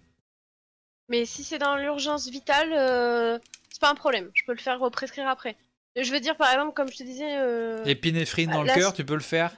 Mais 1.08 1.24
si 1.24 1.42
c'est 1.42 1.58
dans 1.58 1.76
l'urgence 1.76 2.28
vitale, 2.28 3.40
c'est 3.70 3.80
pas 3.80 3.90
un 3.90 3.94
problème. 3.94 4.30
Je 4.34 4.44
peux 4.44 4.52
le 4.52 4.58
faire 4.58 4.78
prescrire 4.90 5.26
après. 5.26 5.56
Je 5.96 6.10
veux 6.12 6.20
dire, 6.20 6.36
par 6.36 6.50
exemple, 6.52 6.74
comme 6.74 6.90
je 6.90 6.96
te 6.98 7.02
disais. 7.04 7.38
euh, 7.38 7.84
Épinéphrine 7.84 8.50
dans 8.50 8.62
Ah, 8.62 8.64
le 8.64 8.74
cœur, 8.74 8.92
tu 8.92 9.04
peux 9.04 9.14
le 9.14 9.20
faire? 9.20 9.54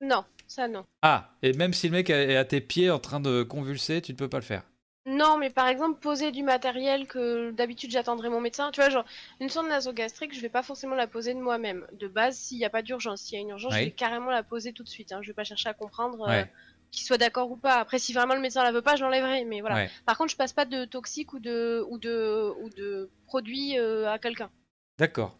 Non, 0.00 0.24
ça 0.46 0.68
non. 0.68 0.84
Ah, 1.02 1.30
et 1.42 1.52
même 1.52 1.72
si 1.72 1.88
le 1.88 1.92
mec 1.92 2.10
est 2.10 2.36
à 2.36 2.44
tes 2.44 2.60
pieds 2.60 2.90
en 2.90 2.98
train 2.98 3.20
de 3.20 3.42
convulser, 3.42 4.00
tu 4.02 4.12
ne 4.12 4.16
peux 4.16 4.28
pas 4.28 4.38
le 4.38 4.44
faire? 4.44 4.62
Non, 5.06 5.36
mais 5.36 5.50
par 5.50 5.68
exemple, 5.68 6.00
poser 6.00 6.30
du 6.32 6.42
matériel 6.42 7.06
que 7.06 7.50
d'habitude 7.50 7.90
j'attendrai 7.90 8.30
mon 8.30 8.40
médecin. 8.40 8.70
Tu 8.70 8.80
vois, 8.80 8.88
genre, 8.88 9.04
une 9.40 9.50
sonde 9.50 9.68
nasogastrique, 9.68 10.34
je 10.34 10.40
vais 10.40 10.48
pas 10.48 10.62
forcément 10.62 10.94
la 10.94 11.06
poser 11.06 11.34
de 11.34 11.40
moi-même. 11.40 11.86
De 11.92 12.08
base, 12.08 12.36
s'il 12.38 12.56
n'y 12.58 12.64
a 12.64 12.70
pas 12.70 12.80
d'urgence, 12.82 13.20
s'il 13.20 13.34
y 13.34 13.38
a 13.38 13.40
une 13.42 13.50
urgence, 13.50 13.72
Oui. 13.74 13.80
je 13.80 13.84
vais 13.86 13.90
carrément 13.90 14.30
la 14.30 14.42
poser 14.42 14.72
tout 14.72 14.82
de 14.82 14.88
suite. 14.88 15.12
Hein. 15.12 15.18
Je 15.22 15.26
vais 15.28 15.34
pas 15.34 15.44
chercher 15.44 15.68
à 15.68 15.74
comprendre 15.74 16.22
euh, 16.22 16.28
Ouais. 16.28 16.50
qu'il 16.90 17.04
soit 17.04 17.18
d'accord 17.18 17.50
ou 17.50 17.56
pas. 17.56 17.74
Après, 17.80 17.98
si 17.98 18.14
vraiment 18.14 18.34
le 18.34 18.40
médecin 18.40 18.62
la 18.62 18.72
veut 18.72 18.80
pas, 18.80 18.96
je 18.96 19.04
l'enlèverai. 19.04 19.44
Mais 19.44 19.60
voilà. 19.60 19.76
Ouais. 19.76 19.90
Par 20.06 20.16
contre, 20.16 20.30
je 20.30 20.36
passe 20.36 20.54
pas 20.54 20.64
de 20.64 20.86
toxique 20.86 21.34
ou 21.34 21.38
de 21.38 21.84
ou 21.90 21.98
de 21.98 22.50
ou 22.62 22.70
de 22.70 23.10
produit 23.26 23.78
euh, 23.78 24.10
à 24.10 24.18
quelqu'un. 24.18 24.50
D'accord. 24.98 25.36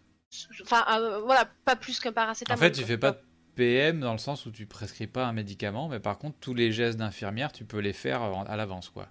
Enfin, 0.63 0.85
euh, 0.91 1.21
voilà, 1.21 1.49
pas 1.65 1.77
plus 1.77 2.01
qu'un 2.01 2.11
En 2.11 2.13
paracétamol. 2.13 2.59
fait, 2.59 2.73
tu 2.73 2.85
fais 2.85 2.99
pas 2.99 3.13
de 3.13 3.19
PM 3.57 4.01
dans 4.01 4.13
le 4.13 4.19
sens 4.19 4.47
où 4.47 4.51
tu 4.51 4.67
prescris 4.67 5.07
pas 5.07 5.27
un 5.27 5.33
médicament, 5.33 5.89
mais 5.89 6.01
par 6.01 6.19
contre, 6.19 6.37
tous 6.41 6.55
les 6.55 6.73
gestes 6.73 6.99
d'infirmière, 6.99 7.53
tu 7.53 7.65
peux 7.65 7.79
les 7.79 7.93
faire 7.93 8.23
en- 8.23 8.45
à 8.45 8.57
l'avance, 8.57 8.91
quoi. 8.91 9.09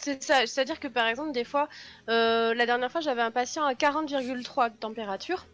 C'est 0.00 0.22
ça, 0.22 0.46
c'est-à-dire 0.46 0.78
que 0.78 0.86
par 0.86 1.06
exemple, 1.08 1.32
des 1.32 1.42
fois, 1.44 1.68
euh, 2.08 2.54
la 2.54 2.66
dernière 2.66 2.90
fois, 2.92 3.00
j'avais 3.00 3.22
un 3.22 3.32
patient 3.32 3.64
à 3.64 3.74
40,3 3.74 4.70
de 4.70 4.76
température. 4.76 5.46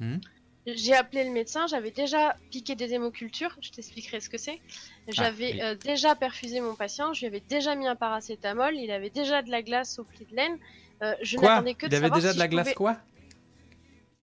Mhm. 0.00 0.20
J'ai 0.66 0.94
appelé 0.94 1.22
le 1.22 1.30
médecin, 1.30 1.68
j'avais 1.68 1.92
déjà 1.92 2.36
piqué 2.50 2.74
des 2.74 2.92
hémocultures, 2.94 3.56
je 3.62 3.70
t'expliquerai 3.70 4.18
ce 4.18 4.28
que 4.28 4.36
c'est. 4.38 4.60
J'avais 5.06 5.52
oui. 5.52 5.62
euh, 5.62 5.76
déjà 5.76 6.16
perfusé 6.16 6.60
mon 6.60 6.74
patient, 6.74 7.12
je 7.12 7.20
lui 7.20 7.26
avais 7.28 7.42
déjà 7.48 7.76
mis 7.76 7.86
un 7.86 7.94
paracétamol, 7.94 8.74
il 8.74 8.90
avait 8.90 9.10
déjà 9.10 9.42
de 9.42 9.50
la 9.52 9.62
glace 9.62 10.00
au 10.00 10.04
pli 10.04 10.26
de 10.28 10.34
laine. 10.34 10.58
Euh, 11.02 11.14
je 11.22 11.36
n'attendais 11.38 11.74
que 11.74 11.86
Il 11.86 11.90
de 11.90 11.94
avait 11.94 12.06
savoir 12.06 12.18
déjà 12.18 12.30
si 12.30 12.34
de 12.34 12.40
la 12.40 12.48
glace, 12.48 12.64
pouvais- 12.64 12.74
quoi? 12.74 12.96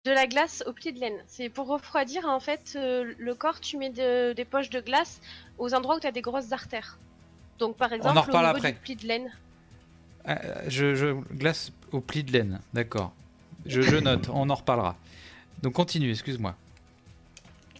De 0.08 0.14
la 0.14 0.26
glace 0.26 0.64
au 0.66 0.72
pli 0.72 0.90
de 0.94 1.00
laine. 1.00 1.18
C'est 1.26 1.50
pour 1.50 1.66
refroidir, 1.66 2.24
en 2.26 2.40
fait, 2.40 2.72
euh, 2.76 3.12
le 3.18 3.34
corps, 3.34 3.60
tu 3.60 3.76
mets 3.76 3.90
de- 3.90 4.32
des 4.32 4.46
poches 4.46 4.70
de 4.70 4.80
glace 4.80 5.20
aux 5.58 5.74
endroits 5.74 5.96
où 5.96 6.00
tu 6.00 6.06
as 6.06 6.12
des 6.12 6.22
grosses 6.22 6.50
artères. 6.52 6.96
Donc 7.58 7.76
par 7.76 7.92
exemple, 7.92 8.16
en 8.16 8.22
reparle 8.22 8.44
au 8.46 8.48
niveau 8.48 8.56
après. 8.56 8.72
du 8.72 8.78
pli 8.78 8.96
de 8.96 9.06
laine. 9.06 9.30
Ah, 10.24 10.38
je, 10.66 10.94
je 10.94 11.08
glace 11.34 11.72
au 11.92 12.00
pli 12.00 12.22
de 12.24 12.32
laine, 12.32 12.58
d'accord. 12.72 13.12
Je, 13.66 13.82
je 13.82 13.96
note, 13.96 14.30
on 14.32 14.48
en 14.48 14.54
reparlera. 14.54 14.96
Donc 15.62 15.74
continue, 15.74 16.10
excuse-moi. 16.10 16.54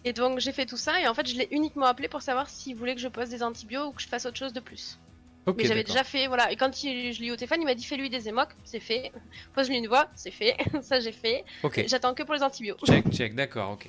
Et 0.05 0.13
donc 0.13 0.37
j'ai 0.37 0.51
fait 0.51 0.67
tout 0.67 0.77
ça 0.77 1.01
et 1.01 1.07
en 1.07 1.15
fait 1.15 1.27
je 1.27 1.35
l'ai 1.35 1.47
uniquement 1.49 1.87
appelé 1.87 2.07
pour 2.09 2.21
savoir 2.21 2.47
s'il 2.47 2.75
voulait 2.75 2.93
que 2.93 3.01
je 3.01 3.07
pose 3.07 3.29
des 3.29 3.41
antibiotiques 3.41 3.89
ou 3.89 3.95
que 3.95 4.01
je 4.03 4.07
fasse 4.07 4.25
autre 4.27 4.37
chose 4.37 4.53
de 4.53 4.59
plus. 4.59 4.99
Mais 5.57 5.65
j'avais 5.65 5.83
déjà 5.83 6.03
fait, 6.03 6.27
voilà. 6.27 6.51
Et 6.51 6.55
quand 6.55 6.83
il- 6.83 7.13
je 7.13 7.21
l'ai 7.21 7.27
eu 7.27 7.31
au 7.31 7.35
téléphone, 7.35 7.61
il 7.61 7.65
m'a 7.65 7.75
dit 7.75 7.83
fais-lui 7.83 8.09
des 8.09 8.27
émocs, 8.29 8.49
c'est 8.63 8.79
fait. 8.79 9.11
Pose-lui 9.53 9.77
une 9.77 9.87
voix, 9.87 10.09
c'est 10.15 10.31
fait. 10.31 10.55
ça 10.81 10.99
j'ai 10.99 11.11
fait. 11.11 11.43
Ok, 11.63 11.83
J'attends 11.87 12.13
que 12.13 12.23
pour 12.23 12.33
les 12.35 12.43
antibiotiques. 12.43 12.87
check, 12.87 13.11
check, 13.11 13.35
d'accord, 13.35 13.71
ok. 13.71 13.87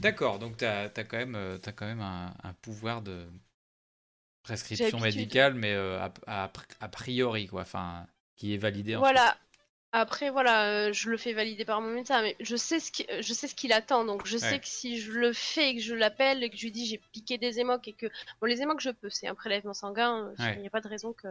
D'accord, 0.00 0.38
donc 0.38 0.56
t'as 0.56 0.84
as 0.84 1.04
quand 1.04 1.18
même, 1.18 1.34
euh, 1.34 1.58
quand 1.76 1.86
même 1.86 2.00
un, 2.00 2.34
un 2.42 2.52
pouvoir 2.54 3.02
de 3.02 3.26
prescription 4.42 4.98
médicale, 5.00 5.54
mais 5.54 5.72
euh, 5.72 5.98
a, 6.00 6.12
a- 6.26 6.50
a 6.80 6.88
priori, 6.88 7.46
quoi, 7.46 7.62
enfin, 7.62 8.06
qui 8.36 8.54
est 8.54 8.58
validé 8.58 8.96
en 8.96 9.00
Voilà. 9.00 9.36
Après 9.92 10.30
voilà, 10.30 10.88
euh, 10.88 10.92
je 10.92 11.10
le 11.10 11.16
fais 11.16 11.32
valider 11.32 11.64
par 11.64 11.80
mon 11.80 11.90
médecin, 11.90 12.22
mais 12.22 12.36
je 12.40 12.56
sais 12.56 12.78
ce 12.80 12.90
qui- 12.92 13.06
je 13.20 13.32
sais 13.32 13.48
ce 13.48 13.54
qu'il 13.56 13.72
attend, 13.72 14.04
donc 14.04 14.24
je 14.26 14.38
sais 14.38 14.58
que 14.60 14.66
si 14.68 14.98
je 15.00 15.10
le 15.12 15.32
fais 15.32 15.70
et 15.70 15.76
que 15.76 15.82
je 15.82 15.94
l'appelle 15.94 16.42
et 16.44 16.50
que 16.50 16.56
je 16.56 16.62
lui 16.62 16.70
dis 16.72 16.86
j'ai 16.86 16.98
piqué 17.12 17.38
des 17.38 17.58
émocs 17.60 17.86
et 17.88 17.92
que 17.94 18.06
bon 18.40 18.46
les 18.46 18.62
émocs 18.62 18.80
je 18.80 18.90
peux, 18.90 19.10
c'est 19.10 19.26
un 19.26 19.34
prélèvement 19.34 19.74
sanguin, 19.74 20.32
il 20.38 20.44
Ouais. 20.44 20.56
n'y 20.60 20.66
a 20.66 20.70
pas 20.70 20.80
de 20.80 20.88
raison 20.88 21.12
que 21.12 21.26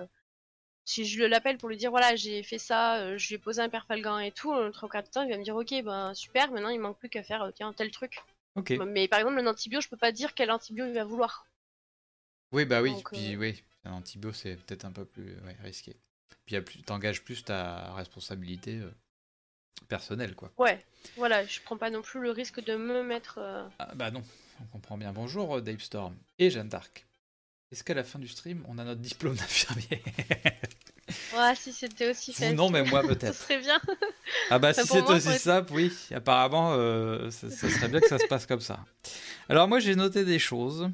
si 0.85 1.05
je 1.05 1.23
l'appelle 1.23 1.57
pour 1.57 1.69
lui 1.69 1.77
dire 1.77 1.91
voilà 1.91 2.15
j'ai 2.17 2.43
fait 2.43 2.59
ça, 2.59 2.97
euh, 2.99 3.17
je 3.17 3.27
lui 3.29 3.35
ai 3.35 3.39
posé 3.39 3.61
un 3.61 3.69
perfalgan 3.69 4.19
et 4.19 4.31
tout, 4.31 4.53
le 4.53 4.71
trois 4.71 4.89
quarts 4.89 5.03
du 5.03 5.09
temps 5.11 5.23
il 5.23 5.31
va 5.31 5.37
me 5.37 5.43
dire 5.43 5.55
ok 5.55 5.83
ben 5.83 6.13
super, 6.13 6.51
maintenant 6.51 6.69
il 6.69 6.79
manque 6.81 6.99
plus 6.99 7.09
qu'à 7.09 7.23
faire 7.23 7.43
euh, 7.43 7.51
tiens 7.51 7.73
tel 7.73 7.91
truc. 7.91 8.19
Ok. 8.55 8.71
Mais 8.87 9.07
par 9.07 9.19
exemple, 9.19 9.39
un 9.39 9.47
antibio, 9.47 9.81
je 9.81 9.89
peux 9.89 9.97
pas 9.97 10.11
dire 10.11 10.33
quel 10.35 10.51
antibio 10.51 10.85
il 10.87 10.93
va 10.93 11.03
vouloir. 11.05 11.45
Oui, 12.51 12.65
bah 12.65 12.81
oui, 12.81 12.89
Donc, 12.91 13.09
puis 13.11 13.35
euh, 13.35 13.37
oui, 13.37 13.63
un 13.85 13.93
antibio 13.93 14.31
c'est 14.33 14.55
peut-être 14.55 14.85
un 14.85 14.91
peu 14.91 15.05
plus 15.05 15.35
ouais, 15.45 15.57
risqué. 15.63 15.95
Puis 16.45 16.81
t'engages 16.83 17.23
plus 17.23 17.43
ta 17.43 17.93
responsabilité 17.93 18.77
euh, 18.79 18.91
personnelle, 19.87 20.35
quoi. 20.35 20.51
Ouais, 20.57 20.83
voilà, 21.15 21.45
je 21.45 21.59
prends 21.61 21.77
pas 21.77 21.89
non 21.91 22.01
plus 22.01 22.19
le 22.21 22.31
risque 22.31 22.63
de 22.63 22.75
me 22.75 23.03
mettre. 23.03 23.37
euh, 23.39 23.67
Ah, 23.79 23.91
bah 23.95 24.09
non, 24.11 24.23
on 24.61 24.65
comprend 24.65 24.97
bien. 24.97 25.11
Bonjour 25.13 25.57
euh, 25.57 25.61
Dave 25.61 25.79
Storm 25.79 26.15
et 26.39 26.49
Jeanne 26.49 26.69
d'Arc. 26.69 27.05
Est-ce 27.71 27.83
qu'à 27.83 27.93
la 27.93 28.03
fin 28.03 28.17
du 28.17 28.27
stream, 28.27 28.65
on 28.67 28.79
a 28.79 28.83
notre 28.83 29.01
diplôme 29.01 29.35
d'infirmier 29.35 30.01
Ouais, 31.35 31.55
si 31.55 31.71
c'était 31.73 32.09
aussi 32.09 32.33
facile. 32.33 32.55
non, 32.55 32.69
mais 32.71 32.83
moi 32.83 33.01
Ça 33.07 33.07
peut-être. 33.07 33.35
serait 33.35 33.59
bien. 33.59 33.79
Ah 34.49 34.57
bah 34.59 34.73
si 34.85 34.91
moi, 35.01 35.11
aussi 35.15 35.29
être- 35.29 35.39
simple, 35.41 35.73
oui. 35.73 35.91
Apparemment, 36.13 36.73
euh, 36.73 37.29
ça, 37.31 37.49
ça 37.51 37.69
serait 37.69 37.87
bien 37.89 37.99
que 38.01 38.07
ça 38.07 38.17
se 38.19 38.25
passe 38.27 38.45
comme 38.47 38.59
ça. 38.61 38.83
Alors 39.49 39.67
moi 39.67 39.79
j'ai 39.79 39.95
noté 39.95 40.25
des 40.25 40.39
choses. 40.39 40.89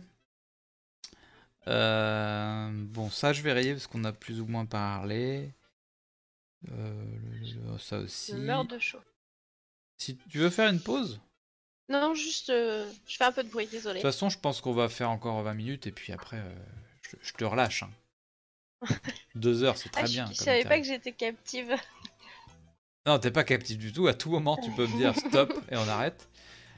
Euh, 1.68 2.70
bon, 2.72 3.10
ça 3.10 3.34
je 3.34 3.42
vais 3.42 3.54
rayer 3.54 3.74
parce 3.74 3.88
qu'on 3.88 4.04
a 4.04 4.14
plus 4.14 4.40
ou 4.42 4.46
moins 4.46 4.66
parlé. 4.66 5.52
Euh, 6.72 7.04
le- 7.42 7.72
le- 7.74 7.78
ça 7.80 8.00
aussi. 8.00 8.32
Je 8.32 8.38
meurs 8.38 8.66
de 8.66 8.80
chaud. 8.80 9.00
Si 9.98 10.18
tu 10.30 10.40
veux 10.40 10.50
faire 10.50 10.70
une 10.70 10.82
pause, 10.82 11.20
Non, 11.90 12.14
juste, 12.16 12.50
euh, 12.50 12.90
je 13.08 13.16
fais 13.18 13.24
un 13.26 13.32
peu 13.32 13.44
de 13.44 13.50
bruit, 13.50 13.66
de 13.68 13.72
désolé. 13.72 14.00
toute 14.02 14.12
façon 14.12 14.30
je 14.30 14.40
pense 14.40 14.60
qu'on 14.62 14.74
va 14.74 14.90
faire 14.90 15.10
encore 15.10 15.42
20 15.44 15.54
minutes 15.54 15.88
et 15.88 15.92
puis 15.92 16.12
après 16.14 16.38
euh, 16.38 16.56
je, 17.04 17.16
je 17.22 17.34
te 17.34 17.44
relâche. 17.46 17.84
hein. 17.84 17.90
Deux 19.36 19.64
heures 19.64 19.78
c'est 19.78 19.90
très 19.90 20.04
Ah, 20.04 20.06
je, 20.06 20.12
bien. 20.14 20.26
je 20.28 20.34
savais 20.34 20.64
pas 20.64 20.78
que 20.80 20.86
j'étais 20.86 21.12
captive. 21.12 21.76
Non, 23.06 23.20
t'es 23.20 23.32
pas 23.32 23.44
captif 23.44 23.78
du 23.78 23.94
tout. 23.94 24.08
À 24.08 24.14
tout 24.16 24.30
moment 24.32 24.58
tu 24.58 24.72
peux 24.72 24.88
me 24.88 24.98
dire 24.98 25.16
stop 25.30 25.54
et 25.72 25.78
on 25.78 25.88
arrête. 25.88 26.28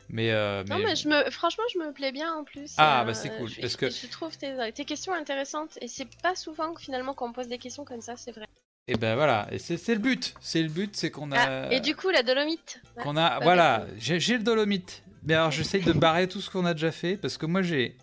Mais, 0.10 0.32
euh, 0.32 0.64
Non, 0.64 0.78
mais 0.80 0.96
je 0.96 1.08
me, 1.10 1.30
franchement, 1.32 1.64
je 1.74 1.80
me 1.80 1.92
plais 1.92 2.12
bien 2.12 2.34
en 2.34 2.44
plus. 2.44 2.74
Ah, 2.78 3.02
euh, 3.02 3.06
bah, 3.06 3.14
c'est 3.14 3.30
cool, 3.36 3.50
Je, 3.50 3.62
parce 3.62 3.76
que- 3.76 3.90
je 3.90 4.08
trouve 4.08 4.38
tes, 4.38 4.56
tes 4.74 4.86
questions 4.86 5.14
intéressantes 5.14 5.78
et 5.82 5.88
c'est 5.88 6.08
pas 6.22 6.36
souvent 6.36 6.74
que 6.74 6.82
finalement 6.82 7.14
qu'on 7.14 7.30
me 7.30 7.34
pose 7.34 7.48
des 7.48 7.58
questions 7.58 7.84
comme 7.86 8.02
ça, 8.02 8.16
c'est 8.16 8.32
vrai. 8.32 8.46
Et 8.90 8.96
ben 8.96 9.16
voilà, 9.16 9.48
et 9.52 9.60
c'est 9.60 9.76
le 9.94 10.00
but. 10.00 10.34
C'est 10.40 10.62
le 10.64 10.70
but, 10.70 10.96
c'est 10.96 11.12
qu'on 11.12 11.34
a. 11.34 11.38
Ah, 11.68 11.74
et 11.74 11.82
du 11.82 11.94
coup, 11.94 12.10
la 12.10 12.24
dolomite. 12.24 12.82
Qu'on 13.04 13.18
a. 13.18 13.40
Voilà, 13.42 13.86
j'ai 13.98 14.38
le 14.38 14.44
dolomite. 14.44 15.04
Mais 15.24 15.34
alors 15.34 15.52
j'essaye 15.52 15.84
de 15.84 15.92
barrer 15.92 16.30
tout 16.30 16.40
ce 16.40 16.50
qu'on 16.50 16.66
a 16.66 16.74
déjà 16.74 16.92
fait 16.94 17.18
parce 17.18 17.38
que 17.38 17.46
moi 17.46 17.62
j'ai. 17.62 17.98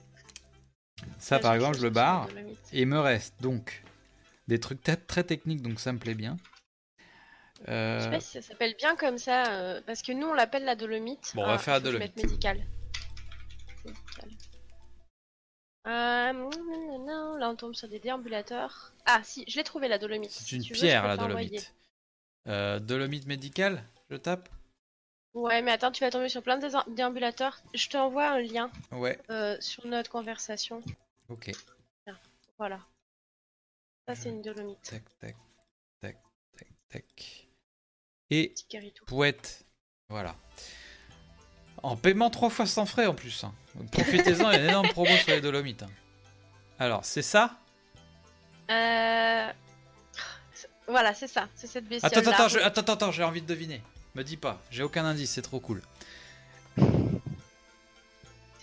Ça 1.19 1.37
Ouais, 1.37 1.43
par 1.43 1.53
j'ai 1.53 1.57
exemple, 1.57 1.79
je 1.79 1.83
le 1.85 1.91
barre. 1.91 2.29
Et 2.73 2.83
il 2.83 2.87
me 2.87 3.01
reste 3.01 3.35
donc 3.41 3.83
des 4.47 4.61
trucs 4.61 4.83
très 4.83 5.25
techniques, 5.25 5.63
donc 5.63 5.81
ça 5.81 5.93
me 5.93 5.99
plaît 5.99 6.15
bien. 6.15 6.37
Je 7.67 7.73
Euh, 7.73 8.01
sais 8.01 8.11
pas 8.11 8.21
si 8.21 8.31
ça 8.33 8.43
s'appelle 8.43 8.75
bien 8.77 8.95
comme 8.97 9.19
ça, 9.19 9.53
euh, 9.55 9.81
parce 9.87 10.03
que 10.03 10.13
nous 10.13 10.27
on 10.27 10.35
l'appelle 10.35 10.65
la 10.65 10.77
dolomite. 10.77 11.33
Bon, 11.35 11.43
on 11.43 11.47
va 11.47 11.55
Ah, 11.55 11.59
faire 11.59 11.75
la 11.75 11.79
je 11.81 11.85
dolomite. 11.85 12.17
médical. 12.17 12.67
Médical. 13.85 14.31
Euh, 15.87 16.33
non, 16.33 17.05
non, 17.07 17.37
là 17.37 17.51
on 17.51 17.57
tombe 17.57 17.75
sur 17.75 17.89
des 17.89 17.99
déambulateurs. 17.99 18.93
Ah 19.07 19.21
si, 19.23 19.45
je 19.49 19.57
l'ai 19.57 19.65
trouvé 19.65 19.89
la 19.89 19.99
dolomite. 19.99 20.31
C'est 20.31 20.53
une 20.57 20.65
je 20.65 20.73
pierre 20.73 21.07
la 21.07 21.17
dolomite. 21.17 21.75
Euh, 22.47 22.79
dolomite 22.81 23.27
médicale, 23.27 23.83
je 24.11 24.17
tape 24.17 24.49
Ouais, 25.35 25.63
mais 25.63 25.73
attends, 25.73 25.91
tu 25.91 26.05
vas 26.05 26.11
tomber 26.11 26.29
sur 26.29 26.43
plein 26.43 26.59
de 26.59 26.69
déambulateurs. 26.95 27.61
Je 27.75 27.89
t'envoie 27.89 28.29
un 28.31 28.41
lien 28.41 28.71
Ouais, 28.93 29.19
sur 29.61 29.87
notre 29.87 30.11
conversation. 30.11 30.81
ok. 31.29 31.51
Voilà. 32.59 32.79
Ça 34.07 34.15
Je- 34.15 34.21
c'est 34.21 34.29
une 34.29 34.43
dolomite. 34.43 34.81
Tac, 34.83 35.03
tac, 35.19 35.37
tac, 36.01 36.17
tac, 36.57 36.69
tac. 36.89 37.44
Et. 38.31 38.55
Pouette. 39.07 39.65
Voilà. 40.09 40.35
En 41.83 41.97
paiement 41.97 42.31
trois 42.31 42.51
fois 42.51 42.67
sans 42.67 42.87
frais 42.87 43.07
en 43.07 43.15
plus. 43.15 43.45
hein. 43.45 43.53
Profitez-en, 43.93 44.51
il 44.51 44.55
y 44.55 44.57
a 44.57 44.61
une 44.63 44.69
énorme 44.71 44.89
promo 44.89 45.15
sur 45.17 45.33
les 45.35 45.41
Dolomites. 45.41 45.83
hein. 45.83 45.91
Alors, 46.79 47.05
c'est 47.05 47.23
ça? 47.23 47.59
Euh... 48.71 49.47
Voilà, 50.89 51.15
c'est 51.15 51.29
ça. 51.29 51.49
C'est 51.55 51.67
cette 51.67 51.87
bestiole 51.89 52.11
Attends, 52.13 52.21
attends, 52.31 52.33
attends, 52.33 52.49
je- 52.49 52.59
attends, 52.59 52.81
attends, 52.81 52.93
attends, 52.95 53.13
j'ai 53.13 53.23
envie 53.25 53.43
de 53.43 53.47
deviner. 53.47 53.83
Me 54.15 54.23
dis 54.23 54.37
pas, 54.37 54.61
j'ai 54.71 54.83
aucun 54.83 55.05
indice, 55.05 55.31
c'est 55.33 55.43
trop 55.43 55.61
cool. 55.61 55.83
C'est 56.77 56.85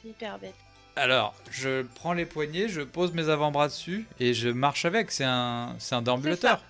hyper 0.07 0.39
bête. 0.39 0.55
Alors, 0.95 1.33
je 1.51 1.83
prends 1.95 2.13
les 2.13 2.25
poignets, 2.25 2.67
je 2.67 2.81
pose 2.81 3.13
mes 3.13 3.29
avant-bras 3.29 3.67
dessus 3.67 4.05
et 4.19 4.33
je 4.33 4.49
marche 4.49 4.85
avec. 4.85 5.11
C'est 5.11 5.23
un, 5.25 5.75
c'est 5.79 5.95
un 5.95 6.01
déambulateur. 6.01 6.61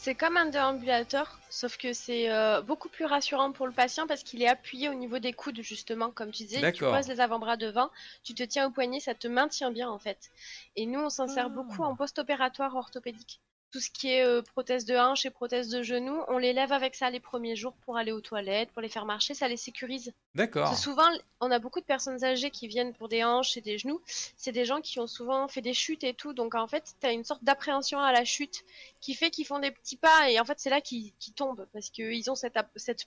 C'est 0.00 0.14
comme 0.14 0.36
un 0.36 0.46
déambulateur, 0.46 1.40
sauf 1.50 1.76
que 1.76 1.92
c'est 1.92 2.30
euh, 2.30 2.62
beaucoup 2.62 2.88
plus 2.88 3.04
rassurant 3.04 3.50
pour 3.50 3.66
le 3.66 3.72
patient 3.72 4.06
parce 4.06 4.22
qu'il 4.22 4.40
est 4.42 4.48
appuyé 4.48 4.88
au 4.88 4.94
niveau 4.94 5.18
des 5.18 5.32
coudes, 5.32 5.60
justement, 5.60 6.10
comme 6.12 6.30
tu 6.30 6.44
disais. 6.44 6.72
Tu 6.72 6.84
poses 6.84 7.08
les 7.08 7.20
avant-bras 7.20 7.56
devant, 7.56 7.90
tu 8.22 8.32
te 8.32 8.44
tiens 8.44 8.68
au 8.68 8.70
poignet, 8.70 9.00
ça 9.00 9.14
te 9.14 9.26
maintient 9.26 9.72
bien 9.72 9.90
en 9.90 9.98
fait. 9.98 10.30
Et 10.76 10.86
nous, 10.86 11.00
on 11.00 11.10
s'en 11.10 11.24
Ah. 11.24 11.34
sert 11.34 11.50
beaucoup 11.50 11.82
en 11.82 11.96
post-opératoire 11.96 12.74
orthopédique. 12.76 13.40
Tout 13.70 13.80
ce 13.80 13.90
qui 13.90 14.08
est 14.08 14.24
euh, 14.24 14.40
prothèse 14.40 14.86
de 14.86 14.96
hanche 14.96 15.26
et 15.26 15.30
prothèse 15.30 15.68
de 15.68 15.82
genou, 15.82 16.22
on 16.28 16.38
les 16.38 16.54
lève 16.54 16.72
avec 16.72 16.94
ça 16.94 17.10
les 17.10 17.20
premiers 17.20 17.54
jours 17.54 17.74
pour 17.84 17.98
aller 17.98 18.12
aux 18.12 18.22
toilettes, 18.22 18.70
pour 18.72 18.80
les 18.80 18.88
faire 18.88 19.04
marcher, 19.04 19.34
ça 19.34 19.46
les 19.46 19.58
sécurise. 19.58 20.12
D'accord. 20.34 20.74
Souvent, 20.76 21.08
on 21.40 21.50
a 21.50 21.58
beaucoup 21.58 21.80
de 21.80 21.84
personnes 21.84 22.24
âgées 22.24 22.50
qui 22.50 22.66
viennent 22.66 22.94
pour 22.94 23.08
des 23.08 23.24
hanches 23.24 23.58
et 23.58 23.60
des 23.60 23.76
genoux. 23.76 24.00
C'est 24.06 24.52
des 24.52 24.64
gens 24.64 24.80
qui 24.80 24.98
ont 25.00 25.06
souvent 25.06 25.48
fait 25.48 25.60
des 25.60 25.74
chutes 25.74 26.02
et 26.02 26.14
tout. 26.14 26.32
Donc 26.32 26.54
en 26.54 26.66
fait, 26.66 26.94
tu 26.98 27.06
as 27.06 27.12
une 27.12 27.24
sorte 27.24 27.44
d'appréhension 27.44 28.00
à 28.00 28.10
la 28.12 28.24
chute 28.24 28.64
qui 29.00 29.14
fait 29.14 29.30
qu'ils 29.30 29.46
font 29.46 29.58
des 29.58 29.70
petits 29.70 29.96
pas 29.96 30.30
et 30.30 30.40
en 30.40 30.44
fait, 30.46 30.58
c'est 30.58 30.70
là 30.70 30.80
qu'ils 30.80 31.12
tombent 31.36 31.66
parce 31.74 31.90
qu'ils 31.90 32.30
ont 32.30 32.34
cette, 32.34 32.56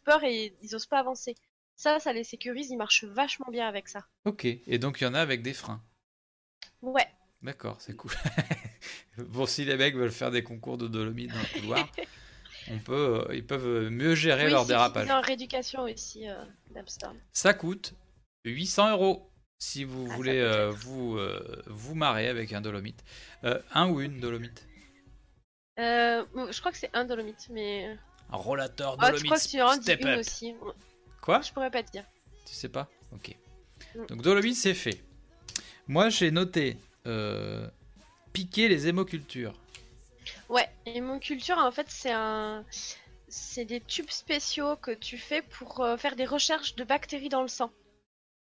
peur 0.04 0.24
et 0.24 0.56
ils 0.62 0.76
osent 0.76 0.86
pas 0.86 1.00
avancer. 1.00 1.36
Ça, 1.76 2.00
ça 2.00 2.14
les 2.14 2.24
sécurise, 2.24 2.70
ils 2.70 2.78
marchent 2.78 3.06
vachement 3.06 3.50
bien 3.50 3.68
avec 3.68 3.88
ça. 3.88 4.06
Ok. 4.26 4.46
Et 4.46 4.78
donc 4.78 5.02
il 5.02 5.06
y 5.06 5.08
en 5.08 5.16
a 5.16 5.20
avec 5.20 5.42
des 5.42 5.54
freins. 5.54 5.82
Ouais, 6.84 7.08
D'accord, 7.41 7.77
c'est 7.80 7.95
cool. 7.95 8.11
bon, 9.18 9.45
si 9.45 9.65
les 9.65 9.76
mecs 9.76 9.95
veulent 9.95 10.11
faire 10.11 10.31
des 10.31 10.43
concours 10.43 10.77
de 10.77 10.88
dolomite 10.88 11.31
dans 11.31 11.39
le 11.39 11.59
couloir, 11.59 11.89
on 12.69 12.77
peut, 12.80 13.26
euh, 13.27 13.35
ils 13.35 13.45
peuvent 13.45 13.89
mieux 13.89 14.13
gérer 14.13 14.45
oui, 14.45 14.51
leur 14.51 14.65
dérapage. 14.65 15.09
en 15.09 15.22
rééducation 15.22 15.84
aussi, 15.84 16.30
euh. 16.30 16.35
Ça 17.34 17.53
coûte 17.53 17.95
800 18.45 18.91
euros 18.91 19.31
si 19.57 19.84
vous 19.84 20.07
Ah, 20.11 20.15
voulez 20.15 20.39
euh, 20.39 20.69
vous, 20.72 21.18
euh, 21.18 21.63
vous 21.68 21.95
marrer 21.95 22.27
avec 22.27 22.53
un 22.53 22.61
dolomite. 22.61 23.03
Un 23.73 23.89
ou 23.89 24.01
une 24.01 24.19
dolomite? 24.19 24.68
Je 25.77 26.59
crois 26.59 26.72
que 26.72 26.77
c'est 26.77 26.91
un 26.93 27.05
dolomite, 27.05 27.47
mais. 27.49 27.97
Un 28.31 28.38
rollateur 28.38 28.95
Ah, 28.99 29.07
je 29.07 29.11
dolomite 29.13 29.26
crois 29.26 29.39
que 29.39 29.47
tu 29.49 29.61
en 29.61 29.76
dis 29.77 29.81
step 29.84 30.01
une 30.01 30.07
up. 30.09 30.19
aussi. 30.19 30.55
Quoi? 31.22 31.41
Je 31.41 31.51
pourrais 31.51 31.72
pas 31.72 31.84
te 31.84 31.91
dire. 31.91 32.05
Tu 32.45 32.53
sais 32.53 32.69
pas? 32.69 32.89
Ok. 33.11 33.35
Mm. 33.95 34.05
Donc 34.07 34.22
dolomite 34.22 34.55
c'est 34.55 34.73
fait. 34.73 35.03
Moi 35.88 36.09
j'ai 36.09 36.31
noté 36.31 36.77
euh, 37.07 37.68
piquer 38.34 38.68
les 38.68 38.88
hémocultures. 38.88 39.53
Ouais, 40.49 40.69
et 40.86 41.02
mon 41.02 41.19
culture, 41.19 41.57
en 41.57 41.72
fait, 41.72 41.88
c'est 41.90 42.11
un. 42.11 42.64
C'est 43.28 43.64
des 43.64 43.80
tubes 43.80 44.10
spéciaux 44.10 44.76
que 44.76 44.91
tu 44.91 45.18
fais 45.18 45.41
pour 45.41 45.80
euh, 45.80 45.95
faire 45.95 46.15
des 46.18 46.26
recherches 46.26 46.76
de 46.76 46.84
bactéries 46.84 47.30
dans 47.30 47.41
le 47.41 47.48
sang. 47.48 47.72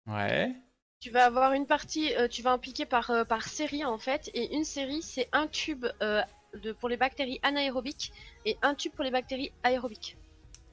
Ouais. 0.06 0.52
Tu 1.00 1.10
vas 1.10 1.26
avoir 1.26 1.52
une 1.52 1.66
partie, 1.66 2.14
euh, 2.14 2.28
tu 2.28 2.42
vas 2.42 2.52
en 2.52 2.58
piquer 2.58 2.86
par, 2.86 3.10
euh, 3.10 3.24
par 3.24 3.42
série 3.48 3.84
en 3.84 3.98
fait, 3.98 4.30
et 4.34 4.54
une 4.54 4.64
série 4.64 5.02
c'est 5.02 5.28
un 5.32 5.46
tube 5.48 5.86
euh, 6.00 6.22
de, 6.54 6.72
pour 6.72 6.88
les 6.88 6.96
bactéries 6.96 7.40
anaérobiques 7.42 8.12
et 8.44 8.56
un 8.62 8.74
tube 8.74 8.92
pour 8.92 9.04
les 9.04 9.10
bactéries 9.10 9.52
aérobiques. 9.64 10.16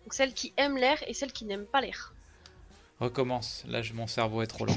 Donc 0.03 0.13
celles 0.13 0.33
qui 0.33 0.53
aiment 0.57 0.77
l'air 0.77 0.97
et 1.07 1.13
celles 1.13 1.31
qui 1.31 1.45
n'aiment 1.45 1.67
pas 1.67 1.81
l'air. 1.81 2.13
Recommence. 2.99 3.63
Là 3.67 3.81
je- 3.81 3.93
mon 3.93 4.07
cerveau 4.07 4.41
est 4.41 4.47
trop 4.47 4.65
lent. 4.65 4.75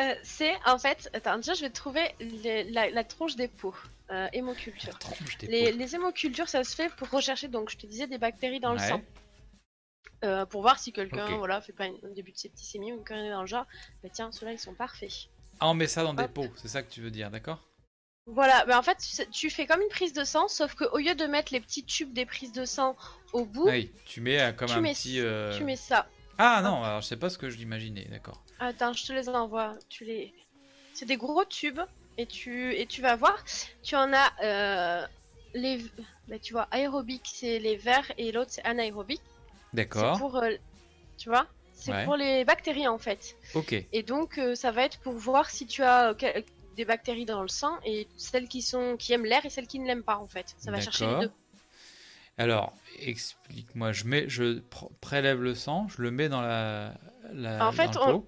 Euh, 0.00 0.14
c'est 0.22 0.54
en 0.66 0.78
fait, 0.78 1.10
attends, 1.12 1.36
déjà 1.36 1.54
je 1.54 1.62
vais 1.62 1.70
trouver 1.70 2.02
les- 2.20 2.64
la, 2.64 2.88
la 2.90 3.04
tronche 3.04 3.34
des 3.36 3.48
peaux, 3.48 3.74
euh, 4.10 4.28
hémoculture. 4.32 4.96
Les, 5.42 5.72
les 5.72 5.94
hémocultures, 5.96 6.48
ça 6.48 6.62
se 6.62 6.74
fait 6.76 6.88
pour 6.94 7.10
rechercher, 7.10 7.48
donc 7.48 7.70
je 7.70 7.76
te 7.76 7.86
disais, 7.86 8.06
des 8.06 8.18
bactéries 8.18 8.60
dans 8.60 8.72
le 8.72 8.78
sang. 8.78 9.02
Euh, 10.24 10.46
pour 10.46 10.62
voir 10.62 10.78
si 10.80 10.92
quelqu'un 10.92 11.26
Ok. 11.32 11.38
voilà, 11.38 11.60
fait 11.60 11.72
pas 11.72 11.84
un 11.84 11.92
début 12.14 12.32
de 12.32 12.38
septicémie 12.38 12.92
ou 12.92 12.96
une 12.98 13.04
connerie 13.04 13.30
dans 13.30 13.40
le 13.42 13.46
genre. 13.46 13.66
Bah 14.02 14.08
tiens, 14.12 14.30
ceux-là 14.32 14.52
ils 14.52 14.58
sont 14.58 14.74
parfaits. 14.74 15.28
Ah 15.60 15.68
on 15.68 15.74
met 15.74 15.86
ça 15.86 16.02
dans 16.04 16.14
des 16.14 16.28
pots, 16.28 16.46
c'est 16.56 16.68
ça 16.68 16.82
que 16.82 16.90
tu 16.92 17.00
veux 17.00 17.10
dire, 17.10 17.30
d'accord? 17.30 17.60
Voilà, 18.26 18.64
bah 18.66 18.78
en 18.78 18.82
fait, 18.82 18.98
tu- 19.32 19.48
fais 19.50 19.66
comme 19.66 19.80
une 19.80 19.88
prise 19.88 20.12
de 20.12 20.22
sang, 20.22 20.48
sauf 20.48 20.74
qu'au 20.74 20.98
lieu 20.98 21.14
de 21.14 21.24
mettre 21.24 21.52
les 21.52 21.60
petits 21.60 21.84
tubes 21.84 22.12
des 22.12 22.26
prises 22.26 22.52
de 22.52 22.64
sang 22.64 22.94
au 23.32 23.44
bout, 23.46 23.66
Oui, 23.68 23.90
tu 24.04 24.20
mets 24.20 24.40
euh, 24.40 24.52
comme 24.52 24.68
tu 24.68 24.74
un 24.74 24.80
mets- 24.80 24.92
petit. 24.92 25.20
tu 25.56 25.64
mets 25.64 25.76
ça. 25.76 26.06
Ah 26.38 26.60
non, 26.62 26.82
alors 26.84 27.00
je 27.00 27.06
sais 27.06 27.16
pas 27.16 27.30
ce 27.30 27.38
que 27.38 27.50
je 27.50 27.56
l'imaginais, 27.56 28.06
d'accord. 28.10 28.42
Attends, 28.60 28.92
je 28.92 29.04
te 29.06 29.12
les 29.12 29.28
envoie. 29.28 29.74
Tu 29.88 30.04
les... 30.04 30.32
C'est 30.94 31.06
des 31.06 31.16
gros 31.16 31.44
tubes, 31.44 31.80
et 32.16 32.26
tu, 32.26 32.74
et 32.74 32.86
tu 32.86 33.02
vas 33.02 33.16
voir, 33.16 33.44
tu 33.82 33.96
en 33.96 34.12
as 34.12 34.32
euh, 34.42 35.06
les... 35.54 35.78
Bah, 36.28 36.38
tu 36.40 36.52
vois, 36.52 36.68
aérobique, 36.70 37.28
c'est 37.32 37.58
les 37.58 37.76
verts, 37.76 38.10
et 38.18 38.32
l'autre, 38.32 38.50
c'est 38.52 38.64
anaérobique. 38.64 39.22
C'est 39.70 39.76
D'accord. 39.76 40.18
pour... 40.18 40.36
euh, 40.36 40.50
tu 41.16 41.28
vois 41.28 41.46
C'est 41.72 41.92
Ouais. 41.92 42.04
pour 42.04 42.16
les 42.16 42.44
bactéries, 42.44 42.88
en 42.88 42.98
fait. 42.98 43.36
Ok. 43.54 43.74
Et 43.92 44.02
donc, 44.02 44.38
euh, 44.38 44.54
ça 44.54 44.70
va 44.70 44.84
être 44.84 44.98
pour 45.00 45.14
voir 45.14 45.50
si 45.50 45.66
tu 45.66 45.82
as 45.82 46.14
des 46.76 46.84
bactéries 46.84 47.24
dans 47.26 47.42
le 47.42 47.48
sang, 47.48 47.76
et 47.84 48.06
celles 48.16 48.46
qui, 48.48 48.62
sont... 48.62 48.96
qui 48.96 49.12
aiment 49.12 49.24
l'air 49.26 49.44
et 49.44 49.50
celles 49.50 49.66
qui 49.66 49.78
ne 49.80 49.86
l'aiment 49.86 50.04
pas, 50.04 50.18
en 50.18 50.28
fait. 50.28 50.54
Ça 50.58 50.70
va 50.70 50.80
chercher 50.80 51.06
les 51.06 51.20
deux. 51.26 51.32
Alors, 52.38 52.72
explique-moi, 53.00 53.92
je 53.92 54.04
mets, 54.04 54.28
je 54.28 54.60
pr- 54.60 54.90
prélève 55.00 55.42
le 55.42 55.54
sang, 55.54 55.88
je 55.88 56.02
le 56.02 56.10
mets 56.10 56.28
dans 56.28 56.40
la, 56.40 56.94
la 57.32 57.66
En 57.66 57.72
fait, 57.72 57.96
on-. 57.96 58.24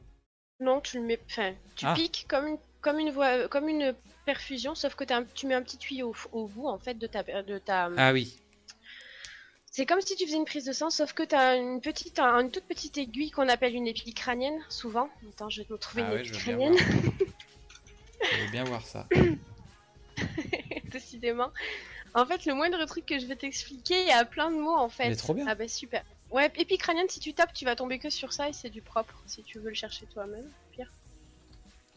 Non, 0.60 0.80
tu 0.80 0.98
le 0.98 1.04
mets. 1.06 1.20
Enfin, 1.30 1.54
tu 1.76 1.86
Ah. 1.86 1.94
piques 1.94 2.26
comme 2.28 2.46
une, 2.46 2.58
comme 2.80 2.98
une 2.98 3.10
voie, 3.10 3.48
comme 3.48 3.68
une 3.68 3.94
perfusion, 4.26 4.74
sauf 4.74 4.94
que 4.94 5.04
tu 5.34 5.46
mets 5.46 5.54
un 5.54 5.62
petit 5.62 5.78
tuyau 5.78 6.14
au, 6.32 6.38
au 6.42 6.46
bout 6.48 6.66
en 6.68 6.78
fait 6.78 6.94
de 6.94 7.06
ta, 7.06 7.22
de 7.22 7.58
ta. 7.58 7.88
Ah 7.96 8.12
oui, 8.12 8.36
C'est 9.72 9.86
comme 9.86 10.00
si 10.00 10.16
tu 10.16 10.26
faisais 10.26 10.36
une 10.36 10.44
prise 10.44 10.64
de 10.64 10.72
sang, 10.72 10.90
sauf 10.90 11.12
que 11.12 11.22
t'as 11.22 11.56
une 11.56 11.80
petite, 11.80 12.18
un- 12.18 12.40
une 12.40 12.50
toute 12.50 12.64
petite 12.64 12.98
aiguille 12.98 13.30
qu'on 13.30 13.48
appelle 13.48 13.74
une 13.74 13.86
épi 13.86 14.12
crânienne, 14.12 14.58
souvent. 14.68 15.08
Attends, 15.30 15.48
je 15.48 15.62
vais 15.62 15.68
te 15.68 15.74
trouver 15.74 16.02
ah 16.04 16.08
une 16.08 16.20
ouais, 16.20 16.22
crânienne, 16.30 16.72
voir. 16.74 17.12
je 18.32 18.44
veux 18.44 18.50
bien 18.50 18.64
voir 18.64 18.84
ça. 18.84 19.06
décidément. 20.92 21.50
En 22.14 22.26
fait, 22.26 22.44
le 22.46 22.54
moindre 22.54 22.84
truc 22.86 23.06
que 23.06 23.18
je 23.18 23.26
vais 23.26 23.36
t'expliquer, 23.36 24.02
il 24.02 24.08
y 24.08 24.12
a 24.12 24.24
plein 24.24 24.50
de 24.50 24.56
mots 24.56 24.76
en 24.76 24.88
fait. 24.88 25.08
Mais 25.08 25.16
trop 25.16 25.34
bien. 25.34 25.46
Ah 25.48 25.54
bah 25.54 25.68
super. 25.68 26.04
Ouais, 26.30 26.50
épi 26.56 26.78
crânienne, 26.78 27.08
si 27.08 27.20
tu 27.20 27.34
tapes, 27.34 27.52
tu 27.52 27.64
vas 27.64 27.76
tomber 27.76 27.98
que 27.98 28.10
sur 28.10 28.32
ça 28.32 28.48
et 28.48 28.52
c'est 28.52 28.70
du 28.70 28.82
propre. 28.82 29.20
Si 29.26 29.42
tu 29.42 29.58
veux 29.58 29.68
le 29.68 29.74
chercher 29.74 30.06
toi-même, 30.06 30.48
pire. 30.72 30.90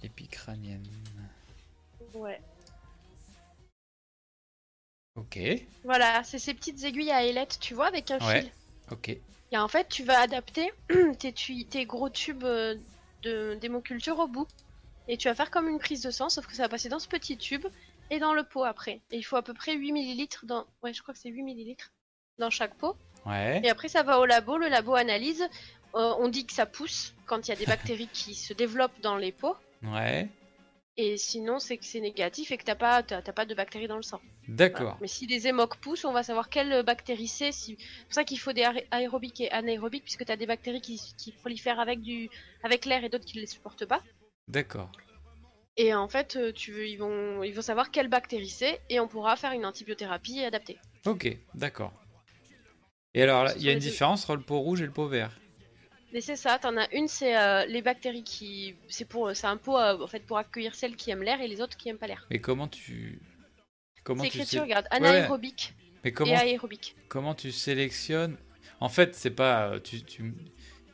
Épicrânienne. 0.01 0.85
Ouais. 2.13 2.41
Ok, 5.15 5.37
Voilà, 5.83 6.23
c'est 6.23 6.39
ces 6.39 6.55
petites 6.55 6.83
aiguilles 6.83 7.11
à 7.11 7.23
ailettes, 7.23 7.59
tu 7.61 7.75
vois, 7.75 7.85
avec 7.87 8.09
un 8.09 8.17
Ouais. 8.27 8.41
fil. 8.41 8.51
ok. 8.91 9.09
Et 9.51 9.57
en 9.57 9.67
fait, 9.67 9.87
tu 9.87 10.03
vas 10.03 10.19
adapter 10.19 10.71
tes, 11.19 11.31
tes 11.33 11.85
gros 11.85 12.09
tubes 12.09 12.43
euh, 12.43 12.75
de 13.21 13.55
d'hémoculture 13.61 14.17
au 14.17 14.27
bout. 14.27 14.47
Et 15.07 15.17
tu 15.17 15.27
vas 15.27 15.35
faire 15.35 15.51
comme 15.51 15.67
une 15.69 15.77
prise 15.77 16.01
de 16.01 16.09
sang, 16.09 16.29
sauf 16.29 16.47
que 16.47 16.55
ça 16.55 16.63
va 16.63 16.69
passer 16.69 16.89
dans 16.89 16.97
ce 16.97 17.07
petit 17.07 17.37
tube 17.37 17.65
et 18.13 18.19
dans 18.19 18.33
le 18.33 18.43
pot 18.43 18.63
après. 18.63 19.01
Et 19.11 19.17
il 19.17 19.23
faut 19.23 19.35
à 19.35 19.41
peu 19.41 19.53
près 19.53 19.75
8 19.75 19.91
millilitres 19.91 20.45
dans. 20.45 20.65
Ouais, 20.83 20.93
je 20.93 21.01
crois 21.01 21.13
que 21.13 21.19
c'est 21.19 21.29
8 21.29 21.43
millilitres 21.43 21.91
dans 22.37 22.49
chaque 22.49 22.75
pot. 22.75 22.95
Ouais. 23.25 23.61
Et 23.63 23.69
après, 23.69 23.87
ça 23.87 24.03
va 24.03 24.19
au 24.19 24.25
labo. 24.25 24.57
Le 24.57 24.67
labo 24.69 24.93
analyse. 24.95 25.43
Euh, 25.95 26.13
on 26.19 26.27
dit 26.27 26.45
que 26.45 26.53
ça 26.53 26.65
pousse 26.65 27.13
quand 27.27 27.47
il 27.47 27.51
y 27.51 27.53
a 27.53 27.57
des 27.57 27.65
bactéries 27.75 28.09
qui 28.11 28.33
se 28.35 28.53
développent 28.53 28.99
dans 29.01 29.17
les 29.17 29.31
pots. 29.31 29.55
Ouais. 29.83 30.27
Et 30.95 31.17
sinon, 31.17 31.57
c'est 31.59 31.77
que 31.77 31.85
c'est 31.85 32.01
négatif 32.01 32.51
et 32.51 32.57
que 32.57 32.63
t'as 32.63 32.75
pas, 32.75 33.01
t'as, 33.01 33.21
t'as 33.23 33.31
pas 33.33 33.45
de 33.45 33.55
bactéries 33.55 33.87
dans 33.87 33.95
le 33.95 34.03
sang. 34.03 34.19
Voilà. 34.47 34.55
D'accord. 34.55 34.97
Mais 35.01 35.07
si 35.07 35.25
les 35.25 35.47
hémocs 35.47 35.77
poussent, 35.77 36.05
on 36.05 36.11
va 36.13 36.21
savoir 36.21 36.49
quelle 36.49 36.83
bactérie 36.83 37.27
c'est. 37.27 37.51
Si... 37.51 37.77
C'est 37.79 38.03
pour 38.05 38.13
ça 38.13 38.23
qu'il 38.23 38.39
faut 38.39 38.53
des 38.53 38.61
aé- 38.61 38.87
aérobiques 38.91 39.41
et 39.41 39.51
anaérobiques, 39.51 40.03
puisque 40.03 40.25
tu 40.25 40.31
as 40.31 40.37
des 40.37 40.45
bactéries 40.45 40.81
qui, 40.81 40.99
qui 41.17 41.31
prolifèrent 41.31 41.79
avec, 41.79 42.01
du... 42.01 42.29
avec 42.63 42.85
l'air 42.85 43.03
et 43.03 43.09
d'autres 43.09 43.25
qui 43.25 43.37
ne 43.37 43.41
les 43.41 43.47
supportent 43.47 43.85
pas. 43.85 44.03
D'accord. 44.47 44.91
Et 45.77 45.93
en 45.93 46.07
fait, 46.07 46.35
euh, 46.35 46.51
tu 46.51 46.71
veux, 46.71 46.87
ils, 46.87 46.97
vont... 46.97 47.43
ils 47.43 47.53
vont 47.53 47.61
savoir 47.61 47.89
quelle 47.89 48.07
bactérie 48.07 48.49
c'est, 48.49 48.81
et 48.89 48.99
on 48.99 49.07
pourra 49.07 49.35
faire 49.35 49.53
une 49.53 49.65
antibiothérapie 49.65 50.43
adaptée. 50.43 50.77
Ok, 51.05 51.35
d'accord. 51.55 51.93
Et 53.15 53.23
alors, 53.23 53.51
il 53.57 53.63
y 53.63 53.69
a 53.69 53.71
une 53.71 53.79
les 53.79 53.83
différence 53.85 54.23
entre 54.23 54.35
le 54.35 54.41
pot 54.43 54.59
rouge 54.59 54.81
et 54.81 54.85
le 54.85 54.91
pot 54.91 55.07
vert? 55.07 55.39
Mais 56.11 56.21
c'est 56.21 56.35
ça, 56.35 56.59
t'en 56.59 56.77
as 56.77 56.91
une, 56.93 57.07
c'est 57.07 57.35
euh, 57.35 57.65
les 57.65 57.81
bactéries 57.81 58.23
qui. 58.23 58.75
C'est 58.87 59.05
pour, 59.05 59.35
c'est 59.35 59.47
un 59.47 59.57
pot 59.57 59.79
euh, 59.79 59.99
en 59.99 60.07
fait, 60.07 60.19
pour 60.19 60.37
accueillir 60.37 60.75
celles 60.75 60.95
qui 60.95 61.09
aiment 61.09 61.23
l'air 61.23 61.41
et 61.41 61.47
les 61.47 61.59
autres 61.59 61.75
qui 61.75 61.89
aiment 61.89 61.97
pas 61.97 62.05
l'air. 62.05 62.27
Mais 62.29 62.39
comment 62.39 62.67
tu. 62.67 63.19
Comment 64.03 64.23
C'est 64.23 64.29
tu 64.29 64.37
écrit 64.37 64.47
sais... 64.47 64.57
dessus, 64.57 64.63
regarde, 64.63 64.85
ouais. 64.91 64.97
anaérobique 64.97 65.73
Mais 66.03 66.11
et 66.11 66.13
comment, 66.13 66.35
aérobique. 66.35 66.95
comment 67.07 67.33
tu 67.33 67.51
sélectionnes? 67.51 68.37
En 68.79 68.89
fait, 68.89 69.15
c'est 69.15 69.31
pas. 69.31 69.79
Tu, 69.79 70.03
tu, 70.03 70.17
tu 70.17 70.33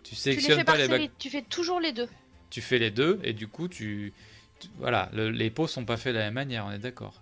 Tu 0.03 0.11
les 0.11 0.15
sélectionnes 0.15 0.59
fais 0.59 0.63
pas 0.63 0.77
les 0.77 0.87
bac- 0.87 0.97
série, 0.97 1.11
tu 1.19 1.29
fais 1.29 1.41
toujours 1.41 1.81
les 1.81 1.91
deux. 1.91 2.07
Tu 2.49 2.61
fais 2.61 2.79
les 2.79 2.91
deux 2.91 3.19
et 3.23 3.33
du 3.33 3.47
coup, 3.49 3.67
tu. 3.67 4.13
Tu- 4.59 4.67
Voilà, 4.77 5.09
le- 5.13 5.29
les 5.31 5.49
pots 5.49 5.67
sont 5.67 5.85
pas 5.85 5.97
faits 5.97 6.13
de 6.13 6.19
la 6.19 6.25
même 6.25 6.33
manière, 6.35 6.65
on 6.65 6.71
est 6.71 6.79
d'accord. 6.79 7.21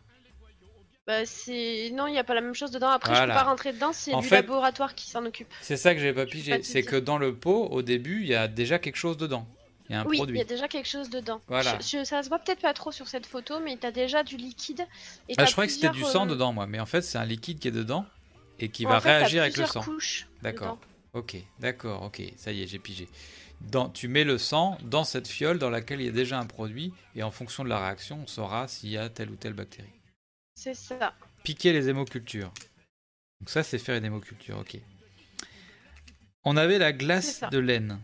Bah, 1.05 1.25
c'est. 1.25 1.89
Non, 1.93 2.07
il 2.07 2.11
n'y 2.11 2.19
a 2.19 2.23
pas 2.25 2.33
la 2.33 2.41
même 2.41 2.53
chose 2.53 2.71
dedans. 2.71 2.89
Après, 2.89 3.11
je 3.13 3.17
Voilà. 3.17 3.33
peux 3.33 3.39
pas 3.39 3.45
rentrer 3.49 3.71
dedans, 3.71 3.93
c'est 3.93 4.13
du 4.13 4.27
fait- 4.27 4.35
laboratoire 4.37 4.93
qui 4.93 5.09
s'en 5.09 5.25
occupe. 5.25 5.47
C'est 5.61 5.77
ça 5.77 5.93
que 5.95 6.01
j'ai 6.01 6.11
pas 6.11 6.25
pigé. 6.25 6.61
C'est 6.63 6.83
que 6.83 6.97
dans 6.97 7.17
le 7.17 7.33
pot, 7.33 7.65
au 7.67 7.81
début, 7.81 8.21
il 8.21 8.27
y 8.27 8.35
a 8.35 8.47
déjà 8.49 8.77
quelque 8.77 8.97
chose 8.97 9.15
dedans. 9.15 9.47
Il 9.89 9.93
y 9.93 9.95
a 9.95 10.01
un 10.01 10.05
oui, 10.05 10.19
il 10.27 10.35
y 10.35 10.41
a 10.41 10.43
déjà 10.43 10.67
quelque 10.67 10.89
chose 10.89 11.09
dedans. 11.09 11.39
Voilà. 11.47 11.77
Je- 11.79 11.99
je- 11.99 12.03
ça 12.03 12.21
se 12.21 12.27
voit 12.27 12.39
peut-être 12.39 12.59
pas 12.59 12.73
trop 12.73 12.91
sur 12.91 13.07
cette 13.07 13.25
photo, 13.25 13.61
mais 13.63 13.77
t'as 13.77 13.91
déjà 13.91 14.21
du 14.23 14.35
liquide. 14.35 14.85
Et 15.29 15.35
Ah, 15.37 15.45
je 15.45 15.51
croyais 15.53 15.69
que 15.69 15.73
c'était 15.73 15.87
du 15.89 16.03
sang 16.03 16.25
euh, 16.25 16.31
dedans, 16.31 16.51
moi. 16.51 16.67
Mais 16.67 16.81
en 16.81 16.85
fait, 16.85 17.01
c'est 17.03 17.17
un 17.17 17.23
liquide 17.25 17.59
qui 17.59 17.69
est 17.69 17.71
dedans. 17.71 18.05
et 18.59 18.69
qui 18.69 18.85
En 18.87 18.89
va 18.89 18.99
fait, 18.99 19.19
réagir 19.19 19.43
avec 19.43 19.55
le 19.55 19.67
sang. 19.67 19.85
D'accord. 20.41 20.79
Ok, 21.13 21.37
d'accord, 21.59 22.01
ok, 22.01 22.21
ça 22.37 22.51
y 22.51 22.63
est, 22.63 22.67
j'ai 22.67 22.79
pigé. 22.79 23.07
Dans, 23.61 23.89
tu 23.89 24.07
mets 24.07 24.23
le 24.23 24.37
sang 24.37 24.77
dans 24.83 25.03
cette 25.03 25.27
fiole 25.27 25.59
dans 25.59 25.69
laquelle 25.69 25.99
il 25.99 26.05
y 26.05 26.09
a 26.09 26.13
déjà 26.13 26.39
un 26.39 26.45
produit, 26.45 26.93
et 27.15 27.23
en 27.23 27.31
fonction 27.31 27.63
de 27.63 27.69
la 27.69 27.79
réaction, 27.79 28.21
on 28.23 28.27
saura 28.27 28.67
s'il 28.67 28.89
y 28.89 28.97
a 28.97 29.09
telle 29.09 29.29
ou 29.29 29.35
telle 29.35 29.53
bactérie. 29.53 29.89
C'est 30.55 30.75
ça. 30.75 31.13
Piquer 31.43 31.73
les 31.73 31.89
hémocultures. 31.89 32.51
Donc 33.39 33.49
ça, 33.49 33.63
c'est 33.63 33.77
faire 33.77 33.95
une 33.95 34.05
hémoculture, 34.05 34.57
ok. 34.59 34.77
On 36.43 36.55
avait 36.57 36.77
la 36.77 36.93
glace 36.93 37.41
de 37.51 37.59
laine. 37.59 37.99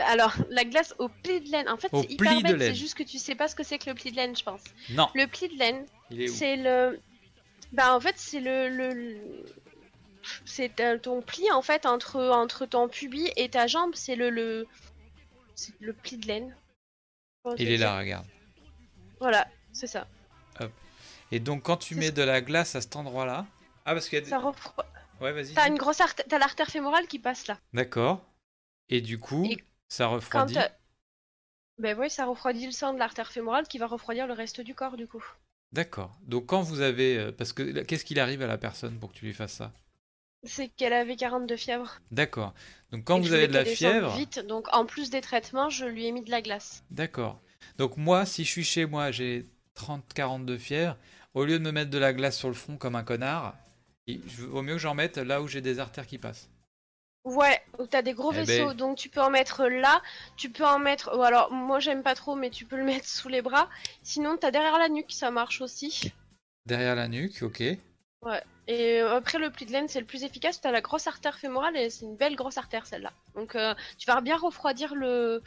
Alors, 0.00 0.34
la 0.50 0.64
glace 0.64 0.94
au 0.98 1.08
pli 1.08 1.40
de 1.40 1.50
laine. 1.50 1.68
En 1.68 1.76
fait, 1.76 1.88
c'est 1.92 2.10
hyper 2.10 2.32
pli 2.32 2.38
de 2.38 2.42
bête, 2.42 2.58
laine. 2.58 2.68
c'est 2.68 2.78
juste 2.78 2.94
que 2.94 3.02
tu 3.02 3.18
sais 3.18 3.34
pas 3.34 3.48
ce 3.48 3.56
que 3.56 3.62
c'est 3.62 3.78
que 3.78 3.88
le 3.88 3.94
pli 3.94 4.10
de 4.10 4.16
laine, 4.16 4.36
je 4.36 4.44
pense. 4.44 4.62
Non, 4.90 5.08
Le 5.14 5.26
pli 5.26 5.48
de 5.48 5.58
laine, 5.58 5.86
c'est 6.28 6.56
le. 6.56 7.00
Bah, 7.72 7.94
en 7.94 8.00
fait, 8.00 8.14
c'est 8.16 8.40
le. 8.40 8.68
le... 8.68 9.44
C'est 10.44 10.70
ton 11.02 11.22
pli, 11.22 11.50
en 11.52 11.62
fait, 11.62 11.86
entre, 11.86 12.20
entre 12.20 12.66
ton 12.66 12.88
pubis 12.88 13.30
et 13.36 13.48
ta 13.48 13.66
jambe. 13.66 13.94
C'est 13.94 14.16
le. 14.16 14.30
le... 14.30 14.66
Le 15.80 15.92
pli 15.94 16.18
de 16.18 16.26
laine. 16.26 16.54
Il 17.58 17.70
est 17.70 17.76
là, 17.78 17.98
regarde. 17.98 18.26
Voilà, 19.20 19.48
c'est 19.72 19.86
ça. 19.86 20.06
Et 21.32 21.40
donc, 21.40 21.62
quand 21.64 21.76
tu 21.76 21.94
mets 21.96 22.06
ça. 22.06 22.12
de 22.12 22.22
la 22.22 22.40
glace 22.40 22.76
à 22.76 22.80
cet 22.80 22.94
endroit-là... 22.94 23.46
Ah, 23.84 23.94
parce 23.94 24.08
qu'il 24.08 24.16
y 24.18 24.22
a... 24.22 24.24
des- 24.24 24.30
Ça 24.30 24.38
refro- 24.38 24.84
Ouais, 25.20 25.32
vas-y. 25.32 25.54
T'as 25.54 25.66
une 25.68 25.76
grosse 25.78 26.00
arte- 26.00 26.22
t'as 26.28 26.38
l'artère 26.38 26.68
fémorale 26.68 27.06
qui 27.08 27.18
passe 27.18 27.46
là. 27.48 27.58
D'accord. 27.72 28.24
Et 28.88 29.00
du 29.00 29.18
coup, 29.18 29.44
Et 29.44 29.56
ça 29.88 30.04
Quand 30.04 30.10
refroidit. 30.12 30.54
t'as- 30.54 30.70
Ben 31.78 31.98
oui, 31.98 32.10
ça 32.10 32.26
refroidit 32.26 32.66
le 32.66 32.72
sang 32.72 32.92
de 32.94 32.98
l'artère 32.98 33.32
fémorale 33.32 33.66
qui 33.66 33.78
va 33.78 33.86
refroidir 33.86 34.26
le 34.28 34.34
reste 34.34 34.60
du 34.60 34.74
corps 34.74 34.96
du 34.96 35.08
coup. 35.08 35.24
D'accord. 35.72 36.16
Donc 36.22 36.46
quand 36.46 36.62
vous 36.62 36.80
avez... 36.80 37.16
euh, 37.18 37.32
Parce 37.32 37.52
que 37.52 37.80
qu'est-ce 37.82 38.04
qu'il 38.04 38.20
arrive 38.20 38.42
à 38.42 38.46
la 38.46 38.58
personne 38.58 38.98
pour 39.00 39.10
que 39.12 39.16
tu 39.18 39.24
lui 39.24 39.34
fasses 39.34 39.54
ça? 39.54 39.72
C'est 40.46 40.68
qu'elle 40.68 40.92
avait 40.92 41.16
42 41.16 41.56
fièvre. 41.56 42.00
D'accord. 42.10 42.54
Donc 42.92 43.04
quand 43.04 43.18
et 43.18 43.20
vous 43.20 43.32
avez 43.32 43.48
de 43.48 43.54
la 43.54 43.64
fièvre... 43.64 44.14
Vite, 44.16 44.40
donc 44.40 44.66
en 44.74 44.86
plus 44.86 45.10
des 45.10 45.20
traitements, 45.20 45.70
je 45.70 45.84
lui 45.84 46.06
ai 46.06 46.12
mis 46.12 46.22
de 46.22 46.30
la 46.30 46.42
glace. 46.42 46.84
D'accord. 46.90 47.40
Donc 47.78 47.96
moi, 47.96 48.24
si 48.24 48.44
je 48.44 48.50
suis 48.50 48.64
chez 48.64 48.86
moi, 48.86 49.10
j'ai 49.10 49.44
30-40 49.76 50.44
de 50.44 50.56
fièvre, 50.56 50.96
au 51.34 51.44
lieu 51.44 51.58
de 51.58 51.64
me 51.64 51.72
mettre 51.72 51.90
de 51.90 51.98
la 51.98 52.12
glace 52.12 52.38
sur 52.38 52.48
le 52.48 52.54
front 52.54 52.76
comme 52.76 52.96
un 52.96 53.04
connard, 53.04 53.54
il 54.06 54.20
vaut 54.20 54.62
mieux 54.62 54.74
que 54.74 54.78
j'en 54.78 54.94
mette 54.94 55.18
là 55.18 55.42
où 55.42 55.48
j'ai 55.48 55.60
des 55.60 55.78
artères 55.78 56.06
qui 56.06 56.18
passent. 56.18 56.48
Ouais, 57.24 57.60
ou 57.80 57.86
t'as 57.86 58.02
des 58.02 58.14
gros 58.14 58.30
Eh 58.32 58.36
ben. 58.36 58.44
vaisseaux, 58.44 58.72
donc 58.72 58.96
tu 58.96 59.08
peux 59.08 59.20
en 59.20 59.30
mettre 59.30 59.66
là, 59.66 60.00
tu 60.36 60.48
peux 60.48 60.64
en 60.64 60.78
mettre. 60.78 61.10
Ou 61.18 61.22
alors, 61.22 61.52
moi 61.52 61.80
j'aime 61.80 62.04
pas 62.04 62.14
trop, 62.14 62.36
mais 62.36 62.50
tu 62.50 62.64
peux 62.64 62.76
le 62.76 62.84
mettre 62.84 63.08
sous 63.08 63.28
les 63.28 63.42
bras. 63.42 63.68
Sinon, 64.04 64.36
t'as 64.40 64.52
derrière 64.52 64.78
la 64.78 64.88
nuque, 64.88 65.10
ça 65.10 65.32
marche 65.32 65.60
aussi. 65.60 66.12
Derrière 66.66 66.94
la 66.94 67.08
nuque, 67.08 67.42
ok. 67.42 67.64
Et 68.68 69.00
euh, 69.00 69.16
après, 69.16 69.38
le 69.38 69.50
pli 69.50 69.66
de 69.66 69.72
laine, 69.72 69.88
c'est 69.88 70.00
le 70.00 70.06
plus 70.06 70.24
efficace. 70.24 70.60
T'as 70.60 70.70
la 70.72 70.80
grosse 70.80 71.06
artère 71.06 71.38
fémorale 71.38 71.76
et 71.76 71.90
c'est 71.90 72.04
une 72.04 72.16
belle 72.16 72.34
grosse 72.34 72.58
artère 72.58 72.86
celle-là. 72.86 73.12
Donc, 73.34 73.54
euh, 73.54 73.74
tu 73.98 74.06
vas 74.06 74.20
bien 74.20 74.36
refroidir 74.36 74.94
le, 74.94 75.42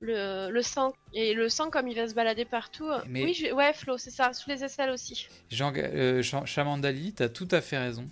le, 0.00 0.48
le 0.50 0.62
sang. 0.62 0.92
Et 1.14 1.34
le 1.34 1.48
sang, 1.48 1.70
comme 1.70 1.88
il 1.88 1.96
va 1.96 2.08
se 2.08 2.14
balader 2.14 2.44
partout. 2.44 2.86
euh, 2.88 3.00
Mais- 3.08 3.24
Oui, 3.24 3.34
je- 3.34 3.52
ouais, 3.52 3.72
Flo, 3.72 3.98
c'est 3.98 4.10
ça, 4.10 4.32
sous 4.32 4.48
les 4.50 4.62
aisselles 4.62 4.90
aussi. 4.90 5.26
Jean, 5.50 5.72
euh, 5.76 6.22
Jean- 6.22 6.46
Chamandali, 6.46 7.12
t'as 7.12 7.28
tout 7.28 7.48
à 7.50 7.60
fait 7.60 7.78
raison. 7.78 8.08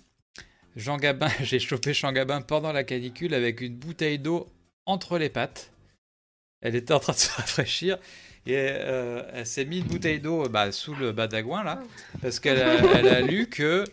Jean 0.75 0.97
Gabin, 0.97 1.29
j'ai 1.41 1.59
chopé 1.59 1.93
Jean 1.93 2.11
Gabin 2.11 2.41
pendant 2.41 2.73
la 2.73 2.83
canicule 2.83 3.33
avec 3.33 3.61
une 3.61 3.75
bouteille 3.77 4.19
d'eau 4.19 4.47
entre 4.85 5.17
les 5.17 5.29
pattes. 5.29 5.71
Elle 6.61 6.75
était 6.75 6.93
en 6.93 6.99
train 6.99 7.13
de 7.13 7.17
se 7.17 7.29
rafraîchir 7.31 7.97
et 8.45 8.55
euh, 8.57 9.23
elle 9.33 9.45
s'est 9.45 9.65
mis 9.65 9.79
une 9.79 9.87
bouteille 9.87 10.19
d'eau 10.19 10.47
bah, 10.49 10.71
sous 10.71 10.95
le 10.95 11.11
badagouin 11.11 11.63
là 11.63 11.79
parce 12.21 12.39
qu'elle 12.39 12.61
a, 12.61 12.87
elle 12.97 13.07
a 13.07 13.21
lu 13.21 13.47
que 13.49 13.85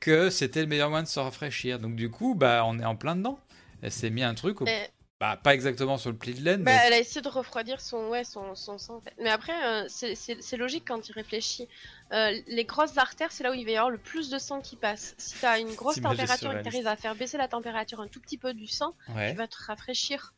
que 0.00 0.30
c'était 0.30 0.62
le 0.62 0.66
meilleur 0.66 0.88
moyen 0.90 1.02
de 1.02 1.08
se 1.08 1.20
rafraîchir. 1.20 1.78
Donc 1.78 1.94
du 1.96 2.10
coup, 2.10 2.34
bah 2.34 2.64
on 2.66 2.78
est 2.78 2.84
en 2.84 2.96
plein 2.96 3.16
dedans. 3.16 3.38
Elle 3.82 3.92
s'est 3.92 4.10
mis 4.10 4.22
un 4.22 4.34
truc, 4.34 4.60
au- 4.60 4.66
Et- 4.66 4.88
bah 5.20 5.36
pas 5.42 5.54
exactement 5.54 5.98
sur 5.98 6.10
le 6.10 6.16
pli 6.16 6.34
de 6.34 6.42
laine, 6.42 6.62
Bah, 6.62 6.70
mais 6.72 6.86
elle 6.86 6.92
a 6.94 6.98
essayé 6.98 7.20
de 7.22 7.28
refroidir 7.28 7.80
son, 7.80 8.08
ouais, 8.08 8.24
son, 8.24 8.54
son 8.54 8.78
sang. 8.78 8.96
en 8.96 9.00
fait. 9.00 9.14
Mais 9.18 9.30
après, 9.30 9.52
euh, 9.64 9.86
c'est- 9.88 10.56
logique 10.56 10.84
quand 10.86 11.08
il 11.08 11.12
réfléchit. 11.12 11.68
Euh, 12.12 12.32
les 12.48 12.64
grosses 12.64 12.96
artères, 12.98 13.32
c'est 13.32 13.44
là 13.44 13.50
où 13.50 13.54
il 13.54 13.64
va 13.64 13.70
y 13.70 13.76
avoir 13.76 13.90
le 13.90 13.98
plus 13.98 14.30
de 14.30 14.38
sang 14.38 14.60
qui 14.60 14.76
passe. 14.76 15.14
Si 15.18 15.38
tu 15.38 15.46
as 15.46 15.58
une 15.58 15.74
grosse 15.74 16.00
température 16.00 16.52
et 16.52 16.56
que 16.58 16.62
tu 16.62 16.68
arrives 16.68 16.86
à 16.86 16.96
faire 16.96 17.14
baisser 17.14 17.38
la 17.38 17.48
température 17.48 18.00
un 18.00 18.08
tout 18.08 18.20
petit 18.20 18.38
peu 18.38 18.52
du 18.54 18.66
sang, 18.66 18.94
ouais, 19.08 19.32
tu 19.32 19.36
vas 19.36 19.46
te 19.48 19.56
rafraîchir. 19.66 20.32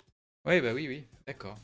ouais, 0.44 0.61
bah 0.61 0.73
oui, 0.74 0.86
oui, 0.89 1.05
d'accord. 1.27 1.59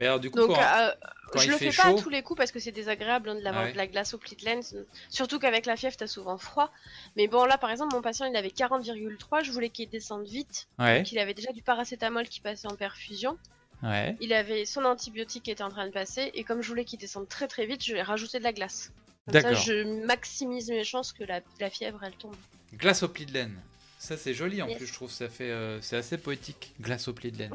Mais 0.00 0.06
alors 0.06 0.20
du 0.20 0.30
coup, 0.30 0.38
Donc, 0.38 0.48
quand- 0.54 0.60
euh, 0.62 0.90
quand 1.32 1.38
je 1.40 1.46
il 1.46 1.50
le 1.52 1.56
fait 1.58 1.70
fais 1.70 1.82
pas 1.82 1.88
à 1.88 1.94
tous 1.94 2.10
les 2.10 2.22
coups 2.22 2.36
parce 2.36 2.52
que 2.52 2.60
c'est 2.60 2.70
désagréable 2.72 3.30
hein, 3.30 3.34
de 3.34 3.40
l'avoir 3.40 3.62
Ah 3.64 3.66
ouais. 3.68 3.72
de 3.72 3.76
la 3.78 3.86
glace 3.86 4.12
au 4.14 4.18
pli 4.18 4.36
de 4.36 4.44
laine. 4.44 4.62
Surtout 5.08 5.38
qu'avec 5.38 5.64
la 5.66 5.76
fièvre, 5.76 5.96
t'as 5.96 6.06
souvent 6.06 6.36
froid. 6.36 6.70
Mais 7.16 7.28
bon, 7.28 7.44
là, 7.46 7.56
par 7.56 7.70
exemple, 7.70 7.94
mon 7.94 8.02
patient, 8.02 8.26
il 8.26 8.36
avait 8.36 8.50
40,3. 8.50 9.42
Je 9.42 9.50
voulais 9.52 9.70
qu'il 9.70 9.88
descende 9.88 10.26
vite. 10.26 10.68
ouais, 10.78 10.98
Donc, 10.98 11.12
il 11.12 11.18
avait 11.18 11.32
déjà 11.34 11.50
du 11.52 11.62
paracétamol 11.62 12.28
qui 12.28 12.40
passait 12.40 12.68
en 12.68 12.76
perfusion. 12.76 13.38
ouais, 13.82 14.16
Il 14.20 14.32
avait 14.34 14.66
son 14.66 14.84
antibiotique 14.84 15.44
qui 15.44 15.50
était 15.50 15.64
en 15.64 15.70
train 15.70 15.86
de 15.86 15.92
passer. 15.92 16.30
Et 16.34 16.44
comme 16.44 16.60
je 16.62 16.68
voulais 16.68 16.84
qu'il 16.84 16.98
descende 16.98 17.28
très 17.28 17.48
très 17.48 17.64
vite, 17.66 17.82
je 17.84 17.92
lui 17.92 17.98
ai 17.98 18.02
rajouté 18.02 18.38
de 18.38 18.44
la 18.44 18.52
glace. 18.52 18.92
Comme 19.24 19.32
ça, 19.40 19.42
D'accord. 19.42 19.58
je 19.64 20.04
maximise 20.04 20.68
mes 20.70 20.84
chances 20.84 21.12
que 21.12 21.24
la, 21.24 21.40
la 21.58 21.70
fièvre, 21.70 22.00
elle 22.04 22.12
tombe. 22.16 22.36
Glace 22.74 23.02
au 23.02 23.08
pli 23.08 23.24
de 23.26 23.32
laine. 23.32 23.58
Ça 23.98 24.16
c'est 24.18 24.34
joli 24.34 24.60
en 24.62 24.68
Yes. 24.68 24.76
plus, 24.76 24.86
je 24.86 24.92
trouve. 24.92 25.10
Ça 25.10 25.28
fait, 25.30 25.50
euh, 25.50 25.80
c'est 25.80 25.96
assez 25.96 26.18
poétique. 26.18 26.74
Glace 26.80 27.08
au 27.08 27.12
pli 27.14 27.32
de 27.32 27.38
laine. 27.38 27.52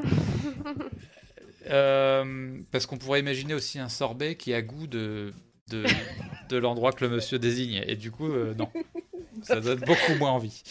Euh, 1.69 2.59
parce 2.71 2.85
qu'on 2.85 2.97
pourrait 2.97 3.19
imaginer 3.19 3.53
aussi 3.53 3.79
un 3.79 3.89
sorbet 3.89 4.35
qui 4.35 4.53
a 4.53 4.61
goût 4.61 4.87
de 4.87 5.33
de, 5.69 5.85
de 6.49 6.57
l'endroit 6.57 6.91
que 6.91 7.05
le 7.05 7.11
monsieur 7.11 7.39
désigne. 7.39 7.83
Et 7.87 7.95
du 7.95 8.11
coup, 8.11 8.31
euh, 8.31 8.53
non, 8.55 8.69
ça 9.43 9.59
donne 9.59 9.79
beaucoup 9.79 10.15
moins 10.17 10.31
envie. 10.31 10.63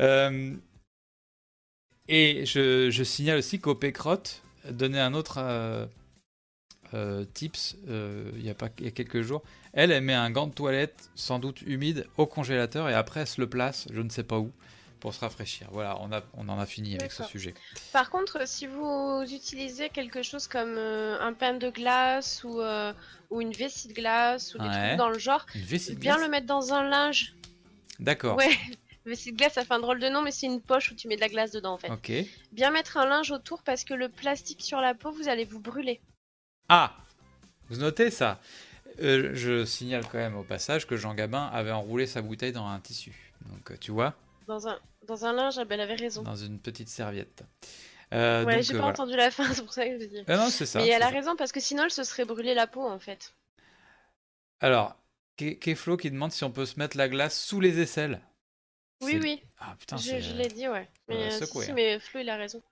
Euh, 0.00 0.54
et 2.08 2.44
je, 2.44 2.90
je 2.90 3.04
signale 3.04 3.38
aussi 3.38 3.60
qu'OP 3.60 3.90
Crotte 3.92 4.42
donnait 4.68 5.00
un 5.00 5.14
autre 5.14 5.88
tips 7.32 7.76
il 7.86 8.44
y 8.44 8.50
a 8.50 8.54
pas 8.54 8.68
y 8.80 8.86
a 8.86 8.90
quelques 8.90 9.22
jours. 9.22 9.42
Elle, 9.72 9.90
elle 9.90 10.04
met 10.04 10.14
un 10.14 10.30
gant 10.30 10.46
de 10.46 10.52
toilette, 10.52 11.10
sans 11.14 11.38
doute 11.38 11.62
humide, 11.62 12.06
au 12.16 12.26
congélateur 12.26 12.88
et 12.88 12.94
après 12.94 13.20
elle 13.20 13.26
se 13.26 13.40
le 13.40 13.48
place, 13.48 13.88
je 13.92 14.00
ne 14.00 14.10
sais 14.10 14.22
pas 14.22 14.38
où, 14.38 14.52
pour 15.04 15.12
se 15.12 15.20
rafraîchir. 15.20 15.68
Voilà, 15.70 15.98
on, 16.00 16.10
a, 16.12 16.22
on 16.32 16.48
en 16.48 16.58
a 16.58 16.64
fini 16.64 16.96
avec 16.96 17.12
ce 17.12 17.24
sujet. 17.24 17.52
Par 17.92 18.08
contre, 18.08 18.48
si 18.48 18.66
vous 18.66 19.22
utilisez 19.30 19.90
quelque 19.90 20.22
chose 20.22 20.48
comme 20.48 20.76
euh, 20.78 21.20
un 21.20 21.34
pain 21.34 21.52
de 21.52 21.68
glace 21.68 22.42
ou, 22.42 22.62
euh, 22.62 22.90
ou 23.28 23.42
une 23.42 23.52
vessie 23.52 23.88
de 23.88 23.92
glace 23.92 24.54
ou 24.54 24.58
des 24.58 24.64
trucs 24.64 24.96
dans 24.96 25.10
le 25.10 25.18
genre, 25.18 25.44
de 25.54 25.94
bien 25.96 26.16
le 26.16 26.30
mettre 26.30 26.46
dans 26.46 26.72
un 26.72 26.88
linge. 26.88 27.34
D'accord. 27.98 28.38
Ouais, 28.38 28.48
vessie 29.04 29.32
de 29.32 29.36
glace, 29.36 29.52
ça 29.52 29.66
fait 29.66 29.74
un 29.74 29.78
drôle 29.78 30.00
de 30.00 30.08
nom, 30.08 30.22
mais 30.22 30.30
c'est 30.30 30.46
une 30.46 30.62
poche 30.62 30.90
où 30.90 30.94
tu 30.94 31.06
mets 31.06 31.16
de 31.16 31.20
la 31.20 31.28
glace 31.28 31.50
dedans 31.50 31.74
en 31.74 31.78
fait. 31.78 31.90
Ok. 31.90 32.10
Bien 32.52 32.70
mettre 32.70 32.96
un 32.96 33.04
linge 33.04 33.30
autour 33.30 33.62
parce 33.62 33.84
que 33.84 33.92
le 33.92 34.08
plastique 34.08 34.62
sur 34.62 34.80
la 34.80 34.94
peau, 34.94 35.12
vous 35.12 35.28
allez 35.28 35.44
vous 35.44 35.60
brûler. 35.60 36.00
Ah 36.70 36.96
Vous 37.68 37.76
notez 37.76 38.10
ça? 38.10 38.40
Euh, 39.02 39.32
Je 39.34 39.66
signale 39.66 40.04
quand 40.10 40.16
même 40.16 40.36
au 40.36 40.44
passage 40.44 40.86
que 40.86 40.96
Jean 40.96 41.12
Gabin 41.12 41.50
avait 41.52 41.72
enroulé 41.72 42.06
sa 42.06 42.22
bouteille 42.22 42.52
dans 42.52 42.66
un 42.66 42.80
tissu. 42.80 43.34
Donc 43.50 43.78
tu 43.80 43.90
vois, 43.90 44.14
Dans 44.46 44.66
un, 44.66 44.78
dans 45.06 45.24
un 45.26 45.32
linge, 45.32 45.58
ah 45.58 45.64
ben, 45.64 45.74
elle 45.76 45.80
avait 45.82 45.94
raison. 45.94 46.22
dans 46.22 46.36
une 46.36 46.60
petite 46.60 46.88
serviette. 46.88 47.44
Euh, 48.12 48.44
ouais, 48.44 48.62
j'ai 48.62 48.74
euh, 48.74 48.78
pas 48.78 48.84
voilà. 48.84 48.92
entendu 48.92 49.16
la 49.16 49.30
fin, 49.30 49.44
c'est 49.54 49.62
pour 49.64 49.72
ça 49.72 49.86
que 49.86 49.98
je 49.98 50.06
dis. 50.06 50.22
Ah 50.26 50.36
non, 50.36 50.50
c'est 50.50 50.66
ça. 50.66 50.80
mais 50.80 50.88
elle 50.88 51.02
a 51.02 51.08
ça. 51.08 51.12
raison 51.12 51.36
parce 51.36 51.52
que 51.52 51.60
sinon 51.60 51.84
elle 51.84 51.90
se 51.90 52.04
serait 52.04 52.24
brûlé 52.24 52.54
la 52.54 52.66
peau 52.66 52.82
en 52.86 52.98
fait. 52.98 53.34
Alors, 54.60 54.96
Ke- 55.36 55.58
Keflo 55.58 55.96
qui 55.96 56.10
demande 56.10 56.32
si 56.32 56.44
on 56.44 56.50
peut 56.52 56.66
se 56.66 56.78
mettre 56.78 56.96
la 56.96 57.08
glace 57.08 57.38
sous 57.38 57.60
les 57.60 57.80
aisselles. 57.80 58.20
Oui, 59.02 59.18
oui, 59.20 59.42
Ah 59.58 59.76
putain, 59.78 59.96
je, 59.96 60.34
l'ai 60.36 60.48
dit, 60.48 60.68
ouais. 60.68 60.88
Mais, 61.08 61.32
euh, 61.32 61.44
si, 61.44 61.70
hein. 61.70 61.74
mais 61.74 61.98
Flo 61.98 62.20
il 62.20 62.30
a 62.30 62.36
raison. 62.36 62.62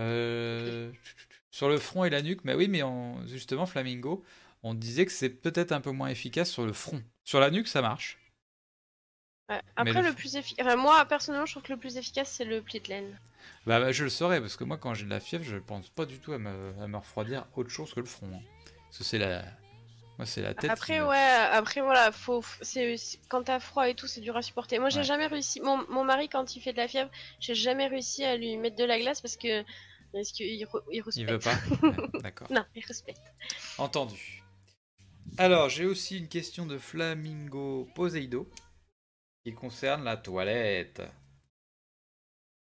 Euh, 0.00 0.92
Sur 1.50 1.68
le 1.68 1.78
front 1.78 2.04
et 2.04 2.10
la 2.10 2.22
nuque, 2.22 2.44
mais 2.44 2.54
oui, 2.54 2.68
mais 2.68 2.82
on- 2.82 3.24
justement, 3.26 3.66
Flamingo, 3.66 4.24
on 4.62 4.74
disait 4.74 5.06
que 5.06 5.12
c'est 5.12 5.30
peut-être 5.30 5.72
un 5.72 5.80
peu 5.80 5.90
moins 5.90 6.08
efficace 6.08 6.50
sur 6.50 6.64
le 6.66 6.72
front. 6.72 7.02
Sur 7.24 7.40
la 7.40 7.50
nuque, 7.50 7.68
ça 7.68 7.82
marche. 7.82 8.18
Ouais. 9.50 9.60
Après, 9.76 10.00
le 10.02 10.08
le, 10.08 10.14
plus 10.14 10.36
efficace. 10.36 10.64
Enfin, 10.66 10.76
moi, 10.76 11.04
personnellement, 11.06 11.46
je 11.46 11.52
trouve 11.52 11.62
que 11.64 11.72
le 11.72 11.78
plus 11.78 11.96
efficace, 11.96 12.30
c'est 12.30 12.44
le 12.44 12.62
pli 12.62 12.80
de 12.80 12.88
laine. 12.88 13.18
Bah, 13.66 13.80
bah, 13.80 13.92
je 13.92 14.04
le 14.04 14.10
saurais, 14.10 14.40
parce 14.40 14.56
que 14.56 14.64
moi, 14.64 14.78
quand 14.78 14.94
j'ai 14.94 15.04
de 15.04 15.10
la 15.10 15.20
fièvre, 15.20 15.44
je 15.44 15.56
pense 15.56 15.88
pas 15.90 16.06
du 16.06 16.18
tout 16.18 16.32
à 16.32 16.38
me, 16.38 16.72
à 16.80 16.86
me 16.86 16.96
refroidir 16.96 17.46
autre 17.56 17.70
chose 17.70 17.92
que 17.92 18.00
le 18.00 18.06
front. 18.06 18.30
hein. 18.32 18.40
Parce 18.86 18.98
que 18.98 19.04
c'est 19.04 19.18
la... 19.18 19.42
Moi, 20.18 20.26
c'est 20.26 20.42
la 20.42 20.52
tête 20.54 20.70
Après, 20.70 21.00
me- 21.00 21.06
ouais, 21.06 21.16
après, 21.50 21.80
voilà, 21.80 22.12
faut. 22.12 22.44
c'est 22.60 22.94
Quand 23.28 23.42
t'as 23.42 23.58
froid 23.58 23.88
et 23.88 23.94
tout, 23.94 24.06
c'est 24.06 24.20
dur 24.20 24.36
à 24.36 24.42
supporter. 24.42 24.78
Moi, 24.78 24.90
j'ai 24.90 24.98
Ouais. 24.98 25.04
jamais 25.04 25.26
réussi. 25.26 25.60
Mon, 25.62 25.78
mon 25.88 26.04
mari, 26.04 26.28
quand 26.28 26.54
il 26.56 26.60
fait 26.60 26.72
de 26.72 26.76
la 26.78 26.88
fièvre, 26.88 27.10
j'ai 27.40 27.54
jamais 27.54 27.86
réussi 27.86 28.22
à 28.24 28.36
lui 28.36 28.56
mettre 28.58 28.76
de 28.76 28.84
la 28.84 28.98
glace 28.98 29.20
parce 29.20 29.36
que. 29.36 29.64
Parce 30.12 30.32
qu'il 30.32 30.62
re- 30.66 30.82
il 30.90 31.02
Il 31.16 31.26
respecte. 31.26 31.30
veut 31.30 31.38
pas 31.38 31.54
Ouais, 32.14 32.20
D'accord. 32.20 32.48
Non, 32.50 32.64
il 32.74 32.84
respecte. 32.84 33.22
Entendu. 33.78 34.42
Alors, 35.38 35.68
j'ai 35.70 35.86
aussi 35.86 36.18
une 36.18 36.28
question 36.28 36.66
de 36.66 36.76
Flamingo 36.78 37.88
Poseido 37.94 38.50
qui 39.44 39.54
concerne 39.54 40.04
la 40.04 40.16
toilette. 40.16 41.02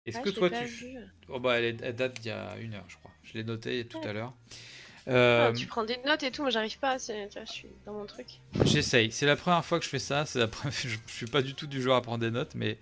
Est-ce 0.05 0.17
Ah, 0.19 0.21
que 0.21 0.29
toi 0.29 0.49
tu... 0.49 0.65
vu. 0.65 0.97
Oh 1.29 1.39
bah 1.39 1.57
elle, 1.57 1.65
est- 1.65 1.81
elle 1.81 1.95
date 1.95 2.19
d'il 2.19 2.27
y 2.27 2.31
a 2.31 2.57
une 2.57 2.73
heure, 2.75 2.85
je 2.87 2.97
crois. 2.97 3.11
Je 3.23 3.33
l'ai 3.33 3.43
noté 3.43 3.87
tout 3.87 3.99
à 4.03 4.13
l'heure. 4.13 4.33
Euh, 5.07 5.49
Ah, 5.49 5.53
tu 5.53 5.65
prends 5.67 5.83
des 5.83 5.97
notes 6.05 6.23
et 6.23 6.31
tout, 6.31 6.41
moi 6.41 6.51
j'arrive 6.51 6.77
pas, 6.79 6.97
je 6.97 7.45
suis 7.45 7.69
dans 7.85 7.93
mon 7.93 8.05
truc. 8.05 8.27
J'essaye. 8.65 9.11
C'est 9.11 9.25
la 9.25 9.35
première 9.35 9.63
fois 9.65 9.79
que 9.79 9.85
je 9.85 9.89
fais 9.89 9.99
ça. 9.99 10.25
C'est 10.25 10.39
la 10.39 10.47
première... 10.47 10.73
Je 10.77 10.97
suis 11.07 11.25
pas 11.25 11.41
du 11.41 11.53
tout 11.55 11.67
du 11.67 11.81
genre 11.81 11.95
à 11.95 12.01
prendre 12.01 12.19
des 12.19 12.31
notes, 12.31 12.53
mais 12.55 12.77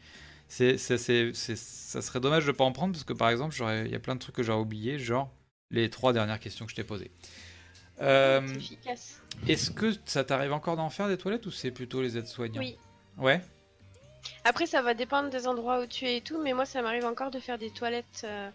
c'est, 0.47 0.77
ça 0.77 0.97
serait 0.97 2.19
dommage 2.19 2.45
de 2.45 2.51
pas 2.51 2.63
en 2.63 2.71
prendre 2.71 2.93
parce 2.93 3.03
que 3.03 3.13
par 3.13 3.29
exemple, 3.29 3.55
il 3.85 3.91
y 3.91 3.95
a 3.95 3.99
plein 3.99 4.15
de 4.15 4.19
trucs 4.19 4.35
que 4.35 4.43
j'aurais 4.43 4.61
oubliés, 4.61 4.99
genre 4.99 5.31
les 5.71 5.89
trois 5.89 6.13
dernières 6.13 6.39
questions 6.39 6.65
que 6.65 6.71
je 6.71 6.75
t'ai 6.75 6.83
posées. 6.83 7.11
Euh, 8.01 8.41
est-ce 9.47 9.71
que 9.71 9.93
ça 10.05 10.23
t'arrive 10.23 10.51
encore 10.53 10.75
d'en 10.75 10.89
faire 10.89 11.07
des 11.07 11.17
toilettes 11.17 11.45
ou 11.45 11.51
c'est 11.51 11.71
plutôt 11.71 12.01
les 12.01 12.17
aides-soignants? 12.17 12.59
Oui. 12.61 12.77
Ouais? 13.17 13.41
Après, 14.45 14.65
ça 14.65 14.81
va 14.81 14.93
dépendre 14.93 15.29
des 15.29 15.47
endroits 15.47 15.81
où 15.81 15.85
tu 15.85 16.05
es 16.05 16.17
et 16.17 16.21
tout, 16.21 16.41
mais 16.41 16.53
moi, 16.53 16.65
ça 16.65 16.81
m'arrive 16.81 17.05
encore 17.05 17.31
de 17.31 17.39
faire 17.39 17.57
des 17.57 17.69
toilettes 17.69 18.21
euh, 18.23 18.49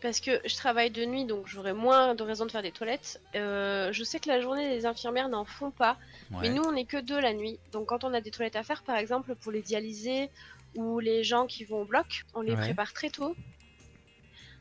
parce 0.00 0.20
que 0.20 0.40
je 0.44 0.54
travaille 0.56 0.90
de 0.90 1.04
nuit, 1.04 1.24
donc 1.24 1.46
j'aurai 1.46 1.72
moins 1.72 2.14
de 2.14 2.22
raisons 2.22 2.46
de 2.46 2.50
faire 2.50 2.62
des 2.62 2.72
toilettes. 2.72 3.20
Euh, 3.34 3.92
je 3.92 4.04
sais 4.04 4.18
que 4.20 4.28
la 4.28 4.40
journée, 4.40 4.68
les 4.70 4.86
infirmières 4.86 5.28
n'en 5.28 5.44
font 5.44 5.70
pas, 5.70 5.96
ouais. 6.32 6.38
mais 6.42 6.48
nous, 6.50 6.62
on 6.62 6.74
est 6.74 6.84
que 6.84 6.96
deux 6.96 7.20
la 7.20 7.34
nuit. 7.34 7.58
Donc, 7.72 7.86
quand 7.88 8.04
on 8.04 8.12
a 8.14 8.20
des 8.20 8.30
toilettes 8.30 8.56
à 8.56 8.62
faire, 8.62 8.82
par 8.82 8.96
exemple, 8.96 9.34
pour 9.36 9.52
les 9.52 9.62
dialysés 9.62 10.30
ou 10.74 10.98
les 11.00 11.22
gens 11.24 11.46
qui 11.46 11.64
vont 11.64 11.82
au 11.82 11.84
bloc, 11.84 12.24
on 12.34 12.40
les 12.40 12.52
Ouais. 12.52 12.58
prépare 12.58 12.92
très 12.92 13.10
tôt. 13.10 13.36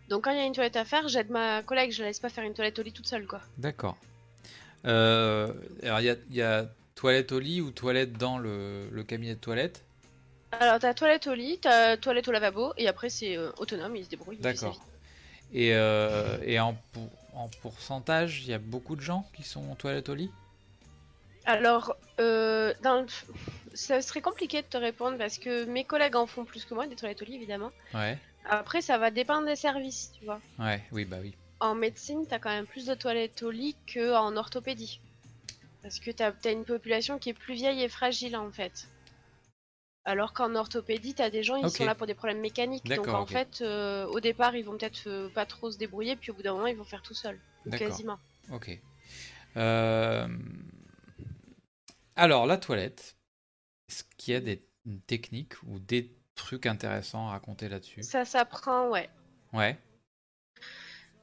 Donc, 0.10 0.26
quand 0.26 0.32
il 0.32 0.38
y 0.38 0.42
a 0.42 0.46
une 0.46 0.54
toilette 0.54 0.76
à 0.76 0.86
faire, 0.86 1.08
j'aide 1.08 1.30
ma 1.30 1.64
collègue, 1.64 1.92
je 1.92 2.02
la 2.02 2.10
laisse 2.10 2.20
pas 2.20 2.30
faire 2.30 2.44
une 2.44 2.54
toilette 2.54 2.78
au 2.80 2.84
lit 2.84 2.92
toute 2.92 3.08
seule, 3.08 3.26
quoi. 3.28 3.42
D'accord. 3.58 3.98
Euh, 4.86 5.54
alors 5.84 6.00
il 6.00 6.06
y 6.06 6.10
a, 6.10 6.16
il 6.32 6.36
y 6.36 6.42
a 6.42 6.68
toilette 6.96 7.32
au 7.32 7.40
lit 7.40 7.62
ou 7.62 7.70
toilette 7.72 8.14
dans 8.14 8.40
le, 8.40 8.90
le 8.92 9.04
cabinet 9.04 9.36
de 9.36 9.40
toilette? 9.40 9.84
Alors, 10.52 10.80
t'as 10.80 10.94
toilette 10.94 11.28
au 11.28 11.34
lit, 11.34 11.60
t'as 11.62 11.98
toilette 11.98 12.28
au 12.28 12.32
lavabo, 12.32 12.74
et 12.78 12.88
après, 12.88 13.10
c'est 13.10 13.38
euh, 13.38 13.52
autonome, 13.58 13.96
il 13.96 14.06
se 14.06 14.10
débrouille. 14.10 14.38
D'accord. 14.42 14.86
Et, 15.54 15.74
euh, 15.74 16.38
et 16.44 16.60
en, 16.60 16.76
pour- 16.94 17.10
en 17.36 17.50
pourcentage, 17.62 18.42
il 18.44 18.50
y 18.50 18.54
a 18.54 18.60
beaucoup 18.60 18.96
de 18.96 19.02
gens 19.02 19.26
qui 19.36 19.44
sont 19.44 19.70
en 19.70 19.76
toilette 19.76 20.10
au 20.10 20.16
lit? 20.16 20.30
Alors, 21.46 21.96
euh, 22.20 22.74
dans 22.82 23.02
le- 23.02 23.08
ça 23.76 24.02
serait 24.02 24.22
compliqué 24.22 24.62
de 24.62 24.68
te 24.68 24.78
répondre 24.78 25.18
parce 25.18 25.38
que 25.38 25.66
mes 25.66 25.84
collègues 25.86 26.16
en 26.16 26.28
font 26.28 26.46
plus 26.46 26.66
que 26.66 26.74
moi, 26.74 26.88
des 26.88 26.96
toilettes 26.96 27.22
au 27.22 27.26
lit 27.26 27.36
évidemment. 27.36 27.72
Ouais. 27.94 28.18
Après, 28.46 28.82
ça 28.82 28.98
va 28.98 29.12
dépendre 29.12 29.48
des 29.48 29.56
services, 29.56 30.12
tu 30.18 30.26
vois. 30.26 30.42
Ouais, 30.60 30.82
oui, 30.92 31.06
bah 31.06 31.18
oui. 31.22 31.34
En 31.62 31.76
médecine, 31.76 32.28
t'as 32.28 32.40
quand 32.40 32.50
même 32.50 32.68
plus 32.68 32.88
de 32.88 32.94
toilettes 32.94 33.42
au 33.42 33.52
lit 33.52 33.78
qu'en 33.94 34.36
orthopédie. 34.36 35.00
Parce 35.84 36.00
que 36.00 36.12
t'as 36.12 36.34
as 36.46 36.52
une 36.52 36.66
population 36.66 37.20
qui 37.20 37.30
est 37.30 37.34
plus 37.34 37.56
vieille 37.56 37.84
et 37.84 37.90
fragile 37.90 38.38
en 38.38 38.52
fait. 38.52 38.91
Alors 40.04 40.34
qu'en 40.34 40.56
orthopédie, 40.56 41.14
t'as 41.14 41.30
des 41.30 41.44
gens, 41.44 41.56
ils 41.58 41.70
sont 41.70 41.86
là 41.86 41.94
pour 41.94 42.08
des 42.08 42.16
problèmes 42.16 42.40
mécaniques. 42.40 42.88
Donc 42.96 43.08
en 43.08 43.26
fait, 43.26 43.62
euh, 43.62 44.06
au 44.08 44.20
départ, 44.20 44.56
ils 44.56 44.64
vont 44.64 44.78
peut-être 44.78 45.04
euh, 45.08 45.30
pas 45.30 45.46
trop 45.46 45.70
se 45.70 45.78
débrouiller, 45.78 46.16
puis 46.16 46.32
au 46.32 46.34
bout 46.34 46.42
d'un 46.42 46.54
moment, 46.54 46.68
ils 46.68 46.78
vont 46.78 46.84
faire 46.84 47.02
tout 47.02 47.14
seuls. 47.14 47.40
Quasiment. 47.78 48.18
Ok. 48.52 48.80
Euh, 49.58 50.28
Alors, 52.16 52.48
la 52.48 52.58
toilette, 52.58 53.16
est-ce 53.90 54.04
qu'il 54.18 54.34
y 54.34 54.38
a 54.38 54.40
des 54.40 54.64
techniques 55.06 55.62
ou 55.64 55.78
des 55.80 56.12
trucs 56.36 56.66
intéressants 56.66 57.28
à 57.28 57.32
raconter 57.32 57.70
là-dessus? 57.70 58.02
Ça 58.02 58.26
s'apprend, 58.26 58.90
ouais. 58.90 59.10
Ouais. 59.54 59.78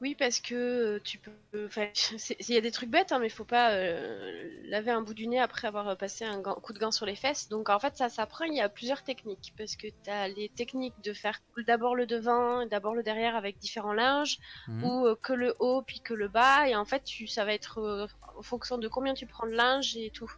Oui, 0.01 0.15
parce 0.15 0.39
que 0.39 0.55
euh, 0.55 0.99
tu 1.03 1.17
peux. 1.19 1.31
Il 2.39 2.53
y 2.53 2.57
a 2.57 2.61
des 2.61 2.71
trucs 2.71 2.89
bêtes, 2.89 3.11
hein, 3.11 3.19
mais 3.19 3.27
faut 3.29 3.43
pas 3.43 3.71
euh, 3.73 4.49
laver 4.63 4.91
un 4.91 5.01
bout 5.01 5.13
du 5.13 5.27
nez 5.27 5.39
après 5.39 5.67
avoir 5.67 5.97
passé 5.97 6.23
un 6.23 6.39
gant- 6.39 6.55
coup 6.55 6.71
de 6.73 6.79
gant 6.79 6.91
sur 6.91 7.05
les 7.05 7.15
fesses. 7.15 7.49
Donc 7.49 7.69
en 7.69 7.79
fait, 7.79 7.97
ça 7.97 8.07
s'apprend. 8.07 8.45
Il 8.45 8.55
y 8.55 8.61
a 8.61 8.69
plusieurs 8.69 9.03
techniques. 9.03 9.53
Parce 9.57 9.75
que 9.75 9.87
tu 9.87 10.09
as 10.09 10.29
les 10.29 10.49
techniques 10.49 10.99
de 11.03 11.11
faire 11.13 11.39
d'abord 11.67 11.95
le 11.95 12.05
devant, 12.05 12.61
et 12.61 12.67
d'abord 12.69 12.95
le 12.95 13.03
derrière 13.03 13.35
avec 13.35 13.57
différents 13.59 13.93
linges, 13.93 14.37
Mhm. 14.67 14.83
ou 14.85 15.05
euh, 15.07 15.15
que 15.21 15.33
le 15.33 15.55
haut 15.59 15.81
puis 15.81 15.99
que 15.99 16.13
le 16.13 16.29
bas. 16.29 16.67
Et 16.69 16.75
en 16.75 16.85
fait, 16.85 17.03
tu, 17.03 17.27
ça 17.27 17.43
va 17.43 17.53
être 17.53 17.79
euh, 17.79 18.07
en 18.37 18.41
fonction 18.41 18.77
de 18.77 18.87
combien 18.87 19.13
tu 19.13 19.25
prends 19.25 19.47
de 19.47 19.53
linge 19.53 19.97
et 19.97 20.11
tout. 20.11 20.31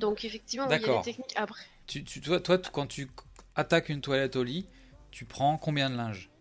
Donc 0.00 0.24
effectivement, 0.24 0.72
il 0.72 0.82
y 0.82 0.86
a 0.86 0.96
des 0.96 1.02
techniques 1.02 1.34
après. 1.36 1.64
Tu, 1.86 2.02
tu- 2.04 2.20
toi, 2.20 2.40
toi, 2.40 2.58
tu- 2.58 2.70
quand 2.72 2.88
tu 2.88 3.08
attaques 3.54 3.88
une 3.90 4.00
toilette 4.00 4.34
au 4.36 4.42
lit, 4.42 4.66
tu 5.12 5.24
prends 5.26 5.56
combien 5.58 5.90
de 5.90 5.96
linge? 5.96 6.31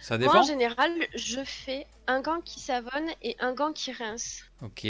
Ça 0.00 0.18
Moi, 0.18 0.36
en 0.36 0.42
général, 0.42 0.92
je 1.14 1.42
fais 1.44 1.86
un 2.06 2.20
gant 2.20 2.40
qui 2.40 2.60
savonne 2.60 3.08
et 3.22 3.36
un 3.40 3.52
gant 3.52 3.72
qui 3.72 3.92
rince. 3.92 4.42
Ok. 4.62 4.86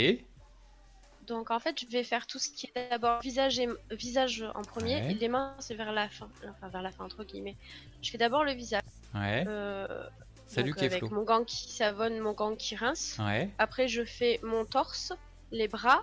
Donc 1.25 1.51
en 1.51 1.59
fait, 1.59 1.79
je 1.81 1.85
vais 1.87 2.03
faire 2.03 2.25
tout 2.25 2.39
ce 2.39 2.49
qui 2.49 2.71
est 2.73 2.89
d'abord 2.89 3.19
visage 3.19 3.59
et 3.59 3.67
visage 3.91 4.45
en 4.55 4.61
premier 4.61 4.95
Ouais. 4.95 5.11
et 5.11 5.13
les 5.15 5.27
mains 5.27 5.53
c'est 5.59 5.75
vers 5.75 5.91
la 5.91 6.07
fin, 6.07 6.29
enfin 6.49 6.69
vers 6.69 6.81
la 6.81 6.89
fin 6.91 7.03
entre 7.03 7.23
guillemets. 7.25 7.57
Je 8.01 8.11
fais 8.11 8.17
d'abord 8.17 8.45
le 8.45 8.53
visage. 8.53 8.81
Ouais. 9.13 9.43
euh, 9.45 10.05
Salut 10.47 10.71
donc, 10.71 10.83
avec 10.83 11.01
mon 11.11 11.23
gant 11.23 11.43
qui 11.43 11.69
savonne, 11.69 12.19
mon 12.19 12.31
gant 12.31 12.55
qui 12.55 12.77
rince. 12.77 13.17
Ouais. 13.19 13.49
Après, 13.57 13.89
je 13.89 14.05
fais 14.05 14.39
mon 14.41 14.63
torse, 14.63 15.11
les 15.51 15.67
bras. 15.67 16.01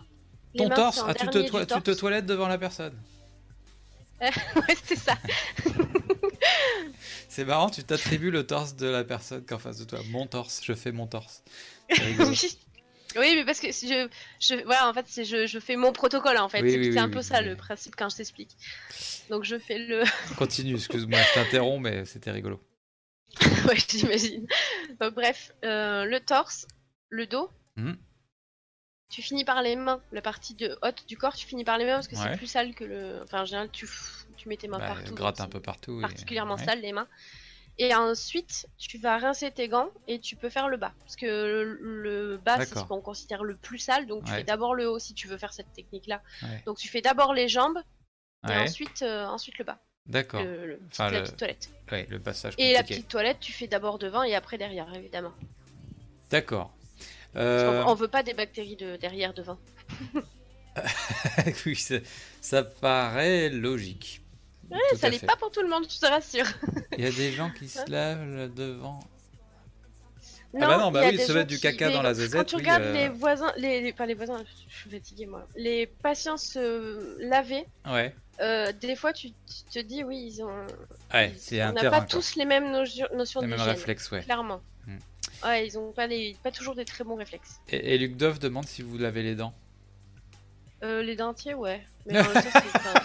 les 0.52 0.58
Ton 0.64 0.68
mains, 0.68 0.74
torse, 0.74 1.02
ah, 1.06 1.14
tu, 1.14 1.26
te 1.28 1.38
du 1.38 1.44
tu 1.46 1.50
te 1.52 1.64
torse. 1.80 1.96
toilettes 1.98 2.26
devant 2.26 2.48
la 2.48 2.58
personne. 2.58 2.94
ouais, 4.20 4.30
c'est 4.84 4.96
ça. 4.96 5.14
C'est 7.34 7.44
marrant, 7.44 7.68
tu 7.68 7.82
t'attribues 7.82 8.30
le 8.30 8.46
torse 8.46 8.76
de 8.76 8.86
la 8.86 9.02
personne 9.02 9.44
qui 9.44 9.50
est 9.50 9.56
en 9.56 9.58
face 9.58 9.78
de 9.78 9.84
toi. 9.84 9.98
Mon 10.10 10.28
torse, 10.28 10.60
je 10.62 10.72
fais 10.72 10.92
mon 10.92 11.08
torse. 11.08 11.42
Oui. 11.90 12.58
Oui, 13.16 13.32
mais 13.34 13.44
parce 13.44 13.58
que 13.58 13.72
si 13.72 13.88
je, 13.88 14.08
je, 14.40 14.64
voilà, 14.64 14.88
en 14.88 14.94
fait, 14.94 15.04
c'est 15.08 15.24
je, 15.24 15.46
je 15.46 15.58
fais 15.58 15.74
mon 15.74 15.92
protocole 15.92 16.36
en 16.38 16.48
fait. 16.48 16.62
Oui, 16.62 16.70
c'est 16.70 16.90
oui, 16.90 16.98
un 16.98 17.08
peu 17.08 17.22
ça 17.22 17.42
le 17.42 17.56
principe 17.56 17.96
quand 17.96 18.08
je 18.08 18.16
t'explique. 18.16 18.56
Donc 19.30 19.42
je 19.42 19.58
fais 19.58 19.78
le, 19.78 20.04
Continue, 20.36 20.74
excuse-moi, 20.74 21.18
je 21.20 21.34
t'interromps, 21.34 21.82
mais 21.82 22.04
c'était 22.04 22.30
rigolo. 22.30 22.60
ouais, 23.68 23.78
j'imagine. 23.88 24.46
Donc, 25.00 25.14
bref, 25.14 25.52
euh, 25.64 26.04
le 26.04 26.20
torse, 26.20 26.68
le 27.08 27.26
dos. 27.26 27.50
Mhm. 27.76 27.96
Tu 29.14 29.22
finis 29.22 29.44
par 29.44 29.62
les 29.62 29.76
mains, 29.76 30.00
la 30.10 30.20
partie 30.22 30.54
de 30.54 30.76
haute 30.82 31.04
du 31.06 31.16
corps, 31.16 31.34
tu 31.34 31.46
finis 31.46 31.62
par 31.62 31.78
les 31.78 31.84
mains 31.84 31.94
parce 31.94 32.08
que 32.08 32.16
Ouais. 32.16 32.22
c'est 32.32 32.36
plus 32.36 32.48
sale 32.48 32.74
que 32.74 32.82
le. 32.82 33.20
Enfin, 33.22 33.42
en 33.42 33.44
général, 33.44 33.70
tu, 33.70 33.88
tu 34.36 34.48
mets 34.48 34.56
tes 34.56 34.66
mains 34.66 34.80
Bah, 34.80 34.88
partout. 34.88 35.14
gratte 35.14 35.40
un 35.40 35.46
peu 35.46 35.60
partout. 35.60 35.98
et- 36.00 36.02
Particulièrement 36.02 36.56
ouais. 36.56 36.64
sale, 36.64 36.80
les 36.80 36.90
mains. 36.92 37.06
Et 37.78 37.94
ensuite, 37.94 38.66
tu 38.76 38.98
vas 38.98 39.18
rincer 39.18 39.52
tes 39.52 39.68
gants 39.68 39.88
et 40.08 40.18
tu 40.18 40.34
peux 40.34 40.48
faire 40.48 40.66
le 40.68 40.78
bas. 40.78 40.92
Parce 40.98 41.14
que 41.14 41.26
le, 41.26 41.78
le 42.02 42.38
bas, 42.38 42.56
c'est 42.64 42.76
ce 42.76 42.82
qu'on 42.84 43.00
considère 43.00 43.44
le 43.44 43.54
plus 43.54 43.78
sale. 43.78 44.06
Donc, 44.08 44.24
tu 44.24 44.32
Ouais. 44.32 44.38
fais 44.38 44.42
d'abord 44.44 44.74
le 44.74 44.88
haut 44.90 44.98
si 44.98 45.14
tu 45.14 45.28
veux 45.28 45.38
faire 45.38 45.52
cette 45.52 45.72
technique-là. 45.74 46.20
Donc, 46.66 46.78
tu 46.78 46.88
fais 46.88 47.00
d'abord 47.00 47.34
les 47.34 47.46
jambes 47.48 47.78
et 48.48 48.52
ensuite, 48.56 49.02
euh, 49.02 49.26
ensuite 49.26 49.58
le 49.58 49.64
bas. 49.64 49.78
D'accord. 50.06 50.42
Le, 50.42 50.66
le- 50.66 50.80
Enfin, 50.90 51.08
la 51.10 51.20
petite 51.22 51.36
toilette. 51.36 51.70
Ouais, 51.92 52.04
le 52.10 52.18
passage 52.18 52.54
Et 52.58 52.72
la 52.72 52.82
petite 52.82 53.06
toilette, 53.08 53.38
tu 53.38 53.52
fais 53.52 53.68
d'abord 53.68 53.98
devant 54.00 54.24
et 54.24 54.34
après 54.34 54.58
derrière, 54.58 54.92
évidemment. 54.92 55.32
D'accord. 56.30 56.74
Euh, 57.36 57.82
On 57.86 57.94
veut 57.94 58.08
pas 58.08 58.22
des 58.22 58.34
bactéries 58.34 58.76
de 58.76 58.96
derrière 58.96 59.34
devant. 59.34 59.58
oui, 61.66 61.76
ça, 61.76 61.96
ça 62.40 62.62
paraît 62.62 63.48
logique. 63.50 64.20
Tout 64.70 64.96
ça 64.96 65.08
fait. 65.18 65.26
pas 65.26 65.36
pour 65.36 65.50
tout 65.50 65.62
le 65.62 65.68
monde, 65.68 65.84
je 65.88 65.98
te 66.00 66.06
rassure. 66.06 66.46
Il 66.98 67.04
y 67.04 67.06
a 67.06 67.10
des 67.12 67.32
gens 67.32 67.50
qui 67.50 67.68
se 67.68 67.88
lavent 67.90 68.52
devant. 68.54 69.00
Ah 70.56 70.58
Non, 70.60 70.66
bah 70.68 70.78
non, 70.78 70.90
bah 70.92 71.00
oui, 71.02 71.16
va 71.32 71.40
gens 71.40 71.40
être 71.40 71.48
du 71.48 71.58
caca 71.58 71.90
dans 71.90 72.02
la 72.02 72.10
Quand 72.10 72.14
zézette. 72.14 72.46
tu 72.46 72.54
oui, 72.56 72.62
regardes 72.62 72.82
euh, 72.84 72.92
les 72.92 73.08
voisins, 73.08 73.52
les, 73.56 73.80
les- 73.80 73.92
pas 73.92 74.06
les 74.06 74.14
voisins, 74.14 74.42
je 74.68 74.74
suis 74.76 74.90
fatiguée 74.90 75.26
moi. 75.26 75.46
Les 75.56 75.86
patients 75.86 76.36
se 76.36 77.20
laver, 77.28 77.64
Ouais, 77.90 78.14
euh, 78.40 78.70
des 78.72 78.94
fois 78.94 79.12
tu, 79.12 79.30
tu 79.30 79.64
te 79.72 79.78
dis 79.80 80.04
oui, 80.04 80.30
ils 80.32 80.42
ont. 80.44 80.66
ouais 81.12 81.30
ils- 81.34 81.38
c'est 81.40 81.64
on 81.64 81.72
n'a 81.72 81.90
pas 81.90 82.02
tous 82.02 82.36
les 82.36 82.44
mêmes 82.44 82.70
notions 82.70 83.06
notions 83.14 83.40
Les 83.40 83.48
mêmes 83.48 83.56
d'hygiène, 83.58 83.74
réflexes, 83.74 84.10
ouais. 84.12 84.22
clairement. 84.22 84.60
Ouais, 85.44 85.66
ils 85.66 85.78
ont 85.78 85.92
pas 85.92 86.06
les, 86.06 86.36
pas 86.42 86.50
toujours 86.50 86.74
des 86.74 86.84
très 86.84 87.04
bons 87.04 87.16
réflexes. 87.16 87.60
Et, 87.68 87.94
et 87.94 87.98
Luc 87.98 88.16
Dove 88.16 88.38
demande 88.38 88.66
si 88.66 88.82
vous 88.82 88.96
lavez 88.98 89.22
les 89.22 89.34
dents. 89.34 89.54
Euh, 90.82 91.02
les 91.02 91.16
dentiers, 91.16 91.54
ouais. 91.54 91.82
Mais 92.06 92.18
en 92.18 92.24
même 92.24 92.32
temps, 92.34 92.40
c'est- 92.52 92.76
enfin, 92.76 93.00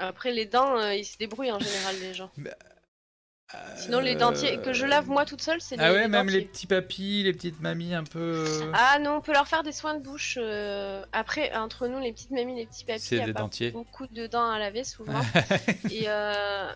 Après 0.00 0.32
les 0.32 0.46
dents, 0.46 0.76
euh, 0.78 0.94
ils 0.94 1.04
se 1.04 1.16
débrouillent 1.18 1.52
en 1.52 1.58
général 1.60 1.96
les 2.00 2.14
gens. 2.14 2.30
Sinon 3.76 4.00
les 4.00 4.16
dentiers 4.16 4.58
que 4.58 4.72
je 4.72 4.84
lave 4.84 5.08
moi 5.08 5.24
toute 5.24 5.40
seule, 5.40 5.60
c'est 5.60 5.76
Ah 5.78 5.90
les, 5.90 5.94
ouais, 5.94 6.02
les 6.02 6.08
même 6.08 6.28
les 6.28 6.40
petits 6.42 6.66
papis, 6.66 7.22
les 7.22 7.32
petites 7.32 7.60
mamies 7.60 7.94
un 7.94 8.02
peu. 8.02 8.44
Ah 8.72 8.98
non, 8.98 9.16
on 9.16 9.20
peut 9.20 9.32
leur 9.32 9.46
faire 9.46 9.62
des 9.62 9.70
soins 9.70 9.94
de 9.94 10.02
bouche. 10.02 10.38
euh, 10.40 11.04
Après, 11.12 11.54
entre 11.54 11.86
nous, 11.86 12.00
les 12.00 12.12
petites 12.12 12.32
mamies, 12.32 12.56
les 12.56 12.66
petits 12.66 12.84
papis, 12.84 13.00
C'est 13.00 13.20
des 13.24 13.32
pas 13.32 13.40
dentiers. 13.42 13.70
beaucoup 13.70 14.08
de 14.08 14.26
dents 14.26 14.50
à 14.50 14.58
laver 14.58 14.82
souvent. 14.82 15.20
Et 15.90 16.04
euh, 16.08 16.68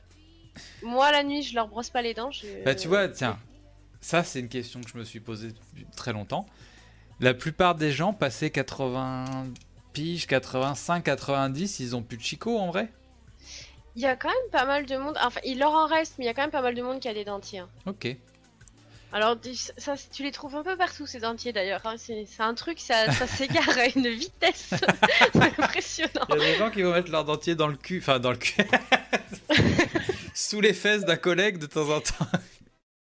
moi, 0.82 1.10
la 1.10 1.24
nuit, 1.24 1.42
je 1.42 1.54
leur 1.56 1.66
brosse 1.66 1.90
pas 1.90 2.02
les 2.02 2.14
dents. 2.14 2.30
je- 2.30 2.62
Bah 2.64 2.76
tu 2.76 2.86
vois, 2.86 3.08
tiens, 3.08 3.40
ça 4.00 4.24
c'est 4.24 4.40
une 4.40 4.48
question 4.48 4.80
que 4.80 4.90
je 4.90 4.98
me 4.98 5.04
suis 5.04 5.20
posée 5.20 5.48
depuis 5.48 5.86
très 5.96 6.12
longtemps. 6.12 6.46
La 7.20 7.34
plupart 7.34 7.74
des 7.74 7.90
gens 7.92 8.12
passés 8.12 8.50
80 8.50 9.48
piges, 9.92 10.26
85, 10.26 11.02
90, 11.02 11.80
ils 11.80 11.96
ont 11.96 12.02
plus 12.02 12.16
de 12.16 12.22
chicot 12.22 12.58
en 12.58 12.70
vrai? 12.70 12.92
Il 13.96 14.02
y 14.02 14.06
a 14.06 14.14
quand 14.14 14.28
même 14.28 14.50
pas 14.52 14.64
mal 14.64 14.86
de 14.86 14.96
monde. 14.96 15.16
Enfin, 15.20 15.40
il 15.44 15.58
leur 15.58 15.72
en 15.72 15.86
reste, 15.86 16.14
mais 16.18 16.24
il 16.24 16.28
y 16.28 16.30
a 16.30 16.34
quand 16.34 16.42
même 16.42 16.52
pas 16.52 16.62
mal 16.62 16.74
de 16.76 16.82
monde 16.82 17.00
qui 17.00 17.08
a 17.08 17.14
des 17.14 17.24
dentiers. 17.24 17.58
hein. 17.60 17.68
Ok. 17.86 18.16
Alors, 19.12 19.36
ça, 19.78 19.94
tu 20.12 20.22
les 20.22 20.30
trouves 20.30 20.54
un 20.54 20.62
peu 20.62 20.76
partout, 20.76 21.06
ces 21.06 21.18
dentiers 21.18 21.52
d'ailleurs. 21.52 21.80
hein. 21.84 21.94
C'est 21.96 22.24
c'est 22.26 22.42
un 22.42 22.54
truc, 22.54 22.78
ça, 22.78 23.10
ça 23.10 23.26
s'égare 23.26 23.76
à 23.76 23.86
une 23.86 24.06
vitesse. 24.08 24.70
C'est 25.32 25.58
impressionnant. 25.58 26.26
Il 26.28 26.36
y 26.36 26.44
a 26.44 26.52
des 26.52 26.54
gens 26.56 26.70
qui 26.70 26.82
vont 26.82 26.92
mettre 26.92 27.10
leur 27.10 27.24
dentier 27.24 27.56
dans 27.56 27.66
le 27.66 27.76
cul, 27.76 27.98
enfin 28.00 28.20
dans 28.20 28.30
le 28.30 28.36
cul, 28.36 28.62
sous 30.34 30.60
les 30.60 30.74
fesses 30.74 31.04
d'un 31.04 31.16
collègue 31.16 31.58
de 31.58 31.66
temps 31.66 31.88
en 31.88 32.00
temps. 32.00 32.26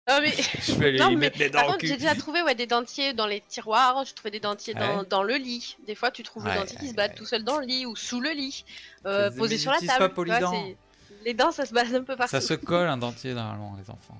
Non, 0.09 0.18
mais... 0.20 0.32
Je 0.62 0.72
vais 0.74 0.93
lui 0.93 0.98
Non, 1.01 1.10
mais 1.10 1.16
mettre 1.16 1.39
les 1.39 1.51
dents 1.51 1.59
Par 1.60 1.64
au 1.68 1.72
contre, 1.72 1.81
cul. 1.81 1.86
j'ai 1.89 1.97
déjà 1.97 2.14
trouvé 2.14 2.43
ouais, 2.43 2.55
des 2.55 2.66
dentiers 2.66 3.12
dans 3.12 3.27
les 3.27 3.40
tiroirs, 3.43 4.05
j'ai 4.05 4.14
trouvé 4.14 4.31
des 4.31 4.40
dentiers 4.40 4.74
dans, 4.74 5.01
Ouais. 5.01 5.06
dans 5.09 5.22
le 5.22 5.35
lit. 5.36 5.77
Des 5.86 5.94
fois, 5.94 6.10
tu 6.10 6.22
trouves 6.22 6.44
Ouais, 6.44 6.55
le 6.55 6.60
dentier 6.60 6.77
qui 6.78 6.85
ouais, 6.85 6.90
se 6.90 6.94
bat 6.94 7.06
ouais. 7.09 7.14
tout 7.14 7.27
seul 7.27 7.44
dans 7.44 7.59
le 7.59 7.66
lit 7.66 7.86
ou 7.86 7.94
sous 7.97 8.20
le 8.20 8.31
lit, 8.31 8.64
euh, 9.06 9.31
posé 9.31 9.59
sur 9.59 9.70
la 9.72 9.78
table. 9.78 9.89
pas 9.89 9.97
tu 9.97 9.98
vois, 9.98 10.09
Polydent. 10.39 10.52
c'est- 10.52 10.77
les 11.24 11.35
dents, 11.35 11.51
ça 11.52 11.66
se 11.66 11.74
base 11.74 11.94
un 11.94 12.02
peu 12.02 12.16
partout. 12.16 12.31
Ça 12.31 12.40
se 12.40 12.55
colle 12.55 12.89
un 12.89 12.97
dentier 12.97 13.35
normalement, 13.35 13.77
les 13.78 13.90
enfants. 13.90 14.18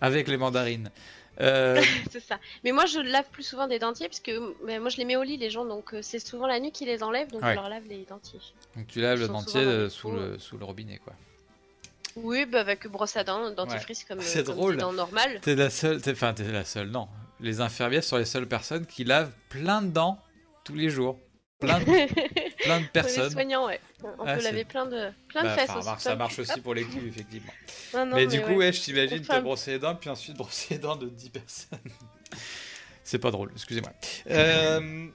Avec 0.00 0.26
les 0.28 0.36
mandarines. 0.36 0.90
Euh, 1.40 1.80
c'est 2.10 2.20
ça. 2.20 2.38
Mais 2.64 2.72
moi, 2.72 2.86
je 2.86 2.98
lave 2.98 3.26
plus 3.30 3.42
souvent 3.44 3.66
des 3.68 3.78
dentiers 3.78 4.08
parce 4.08 4.20
que 4.20 4.54
moi, 4.80 4.88
je 4.90 4.96
les 4.96 5.04
mets 5.04 5.16
au 5.16 5.22
lit, 5.22 5.36
les 5.36 5.50
gens, 5.50 5.64
donc 5.64 5.94
euh, 5.94 6.00
c'est 6.02 6.18
souvent 6.18 6.46
la 6.46 6.58
nuit 6.58 6.72
qu'ils 6.72 6.88
les 6.88 7.02
enlèvent, 7.02 7.30
donc 7.30 7.42
Ouais. 7.42 7.50
je 7.50 7.54
leur 7.54 7.68
lave 7.68 7.84
les 7.88 8.04
dentiers. 8.06 8.40
donc 8.74 8.86
tu 8.88 9.00
laves 9.00 9.18
Ils 9.18 9.20
le 9.20 9.26
sont 9.28 9.32
dentier 9.34 9.60
souvent 9.90 10.14
dans 10.16 10.20
euh, 10.22 10.32
le, 10.32 10.38
sous 10.38 10.58
le 10.58 10.64
robinet, 10.64 10.98
quoi. 10.98 11.12
Oui, 12.16 12.46
bah, 12.46 12.60
avec 12.60 12.86
brosse 12.88 13.16
à 13.16 13.24
dents, 13.24 13.50
dentifrice 13.50 14.04
comme, 14.04 14.20
C'est 14.20 14.40
euh, 14.40 14.44
comme 14.44 14.54
drôle. 14.56 14.76
des 14.76 14.80
dents 14.80 14.92
normales. 14.92 15.40
T'es 15.42 15.54
la 15.54 15.70
seule, 15.70 16.00
t'es- 16.00 16.12
enfin 16.12 16.32
t'es 16.34 16.44
la 16.50 16.64
seule, 16.64 16.88
non. 16.88 17.08
Les 17.40 17.60
infirmières 17.60 18.02
sont 18.04 18.16
les 18.16 18.24
seules 18.24 18.48
personnes 18.48 18.86
qui 18.86 19.04
lavent 19.04 19.32
plein 19.50 19.82
de 19.82 19.88
dents 19.88 20.18
tous 20.64 20.74
les 20.74 20.88
jours. 20.90 21.18
Plein 21.60 21.78
de, 21.78 21.84
plein 22.64 22.78
de 22.78 22.82
Les 22.84 22.88
personnes. 22.90 23.30
soignants, 23.30 23.66
ouais. 23.66 23.80
On 24.02 24.24
Ah, 24.26 24.34
peut 24.34 24.40
c'est- 24.40 24.50
laver 24.50 24.64
plein 24.64 24.86
de, 24.86 25.10
plein 25.28 25.42
de 25.42 25.46
Bah, 25.48 25.54
fesses 25.56 25.70
enfin, 25.70 25.92
aussi. 25.94 26.02
ça 26.02 26.12
de 26.14 26.18
marche 26.18 26.38
aussi 26.38 26.60
pour 26.60 26.74
les 26.74 26.84
culs, 26.84 27.06
effectivement. 27.08 27.52
Non, 27.94 28.04
non, 28.06 28.16
mais 28.16 28.26
du 28.26 28.40
coup, 28.42 28.48
ouais. 28.50 28.56
ouais, 28.56 28.72
je 28.72 28.80
t'imagine 28.82 29.22
te 29.22 29.40
brosser 29.40 29.72
les 29.72 29.78
dents, 29.78 29.94
puis 29.94 30.10
ensuite 30.10 30.36
brosser 30.36 30.74
les 30.74 30.80
dents 30.80 30.96
de 30.96 31.08
10 31.08 31.30
personnes. 31.30 31.78
C'est 33.04 33.18
pas 33.18 33.30
drôle, 33.30 33.50
excusez-moi. 33.54 33.92
Euh, 34.30 35.06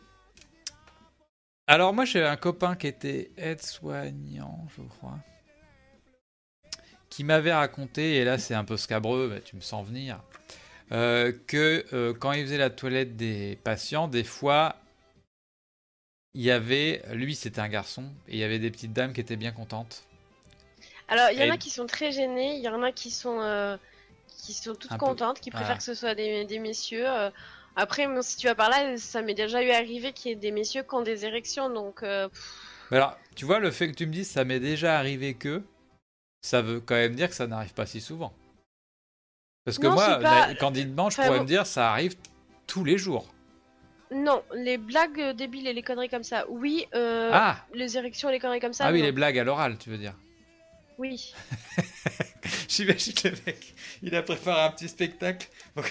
Alors, 1.67 1.93
moi, 1.93 2.05
j'ai 2.05 2.23
un 2.23 2.37
copain 2.37 2.75
qui 2.75 2.87
était 2.87 3.31
aide-soignant, 3.37 4.67
je 4.77 4.81
crois, 4.83 5.17
qui 7.11 7.25
m'avait 7.25 7.53
raconté, 7.53 8.15
et 8.15 8.23
là, 8.23 8.39
c'est 8.39 8.55
un 8.55 8.63
peu 8.63 8.77
scabreux, 8.77 9.29
mais 9.31 9.41
tu 9.41 9.55
me 9.57 9.61
sens 9.61 9.85
venir, 9.85 10.19
euh, 10.93 11.31
que 11.45 11.85
euh, 11.93 12.13
quand 12.13 12.31
il 12.31 12.43
faisait 12.45 12.57
la 12.57 12.71
toilette 12.71 13.17
des 13.17 13.59
patients, 13.63 14.07
des 14.07 14.23
fois, 14.23 14.77
il 16.33 16.41
y 16.41 16.51
avait, 16.51 17.03
lui, 17.11 17.35
c'était 17.35 17.59
un 17.59 17.67
garçon, 17.67 18.05
et 18.29 18.35
il 18.35 18.37
y 18.39 18.43
avait 18.45 18.59
des 18.59 18.71
petites 18.71 18.93
dames 18.93 19.11
qui 19.11 19.19
étaient 19.19 19.35
bien 19.35 19.51
contentes. 19.51 20.05
Alors, 21.09 21.29
il 21.31 21.37
y 21.37 21.43
en 21.43 21.53
a 21.53 21.57
qui 21.57 21.69
sont 21.69 21.85
très 21.85 22.13
gênés, 22.13 22.55
il 22.55 22.61
y 22.61 22.69
en 22.69 22.81
a 22.81 22.93
qui 22.93 23.11
sont, 23.11 23.41
euh, 23.41 23.75
qui 24.27 24.53
sont 24.53 24.73
toutes 24.73 24.93
Un 24.93 24.97
peu. 24.97 25.05
contentes, 25.05 25.41
qui 25.41 25.51
préfèrent 25.51 25.77
que 25.77 25.83
ce 25.83 25.93
soit 25.93 26.15
des, 26.15 26.45
des 26.45 26.59
messieurs. 26.59 27.07
Après, 27.75 28.07
si 28.21 28.37
tu 28.37 28.47
vas 28.47 28.55
par 28.55 28.69
là, 28.69 28.97
ça 28.97 29.21
m'est 29.21 29.33
déjà 29.33 29.61
eu 29.61 29.71
arrivé 29.71 30.13
qu'il 30.13 30.29
y 30.29 30.31
ait 30.31 30.37
des 30.37 30.51
messieurs 30.51 30.83
qui 30.83 30.95
ont 30.95 31.01
des 31.01 31.25
érections, 31.25 31.69
donc 31.69 32.03
alors, 32.91 33.17
tu 33.35 33.45
vois, 33.45 33.59
le 33.59 33.71
fait 33.71 33.87
que 33.89 33.95
tu 33.95 34.05
me 34.05 34.11
dises 34.11 34.29
ça 34.29 34.43
m'est 34.43 34.59
déjà 34.59 34.99
arrivé 34.99 35.33
que, 35.33 35.63
ça 36.41 36.61
veut 36.61 36.79
quand 36.79 36.95
même 36.95 37.15
dire 37.15 37.29
que 37.29 37.35
ça 37.35 37.47
n'arrive 37.47 37.73
pas 37.73 37.85
si 37.85 38.01
souvent. 38.01 38.33
Parce 39.63 39.77
que 39.77 39.85
Non, 39.87 39.93
moi, 39.93 40.17
pas- 40.19 40.53
candidement, 40.55 41.09
je 41.09 41.15
Enfin, 41.15 41.27
pourrais 41.27 41.37
bon. 41.39 41.43
me 41.43 41.47
dire 41.47 41.65
ça 41.67 41.91
arrive 41.91 42.15
tous 42.67 42.83
les 42.83 42.97
jours. 42.97 43.31
non, 44.11 44.43
les 44.55 44.77
blagues 44.77 45.35
débiles 45.35 45.67
et 45.67 45.73
les 45.73 45.83
conneries 45.83 46.09
comme 46.09 46.23
ça, 46.23 46.45
oui. 46.49 46.85
euh, 46.95 47.29
ah 47.33 47.57
Les 47.73 47.95
érections 47.97 48.29
et 48.29 48.33
les 48.33 48.39
conneries 48.39 48.59
comme 48.59 48.73
ça, 48.73 48.85
Ah 48.87 48.91
oui, 48.91 49.01
les 49.01 49.11
blagues 49.11 49.37
à 49.37 49.43
l'oral, 49.43 49.77
tu 49.77 49.89
veux 49.89 49.97
dire. 49.97 50.15
Oui. 50.97 51.33
J'imagine 52.67 53.13
le 53.23 53.31
mec, 53.45 53.73
il 54.01 54.15
a 54.15 54.23
préparé 54.23 54.61
un 54.63 54.71
petit 54.71 54.89
spectacle. 54.89 55.47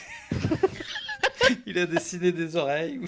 il 1.67 1.79
a 1.79 1.87
dessiné 1.87 2.33
des 2.33 2.57
oreilles. 2.57 3.01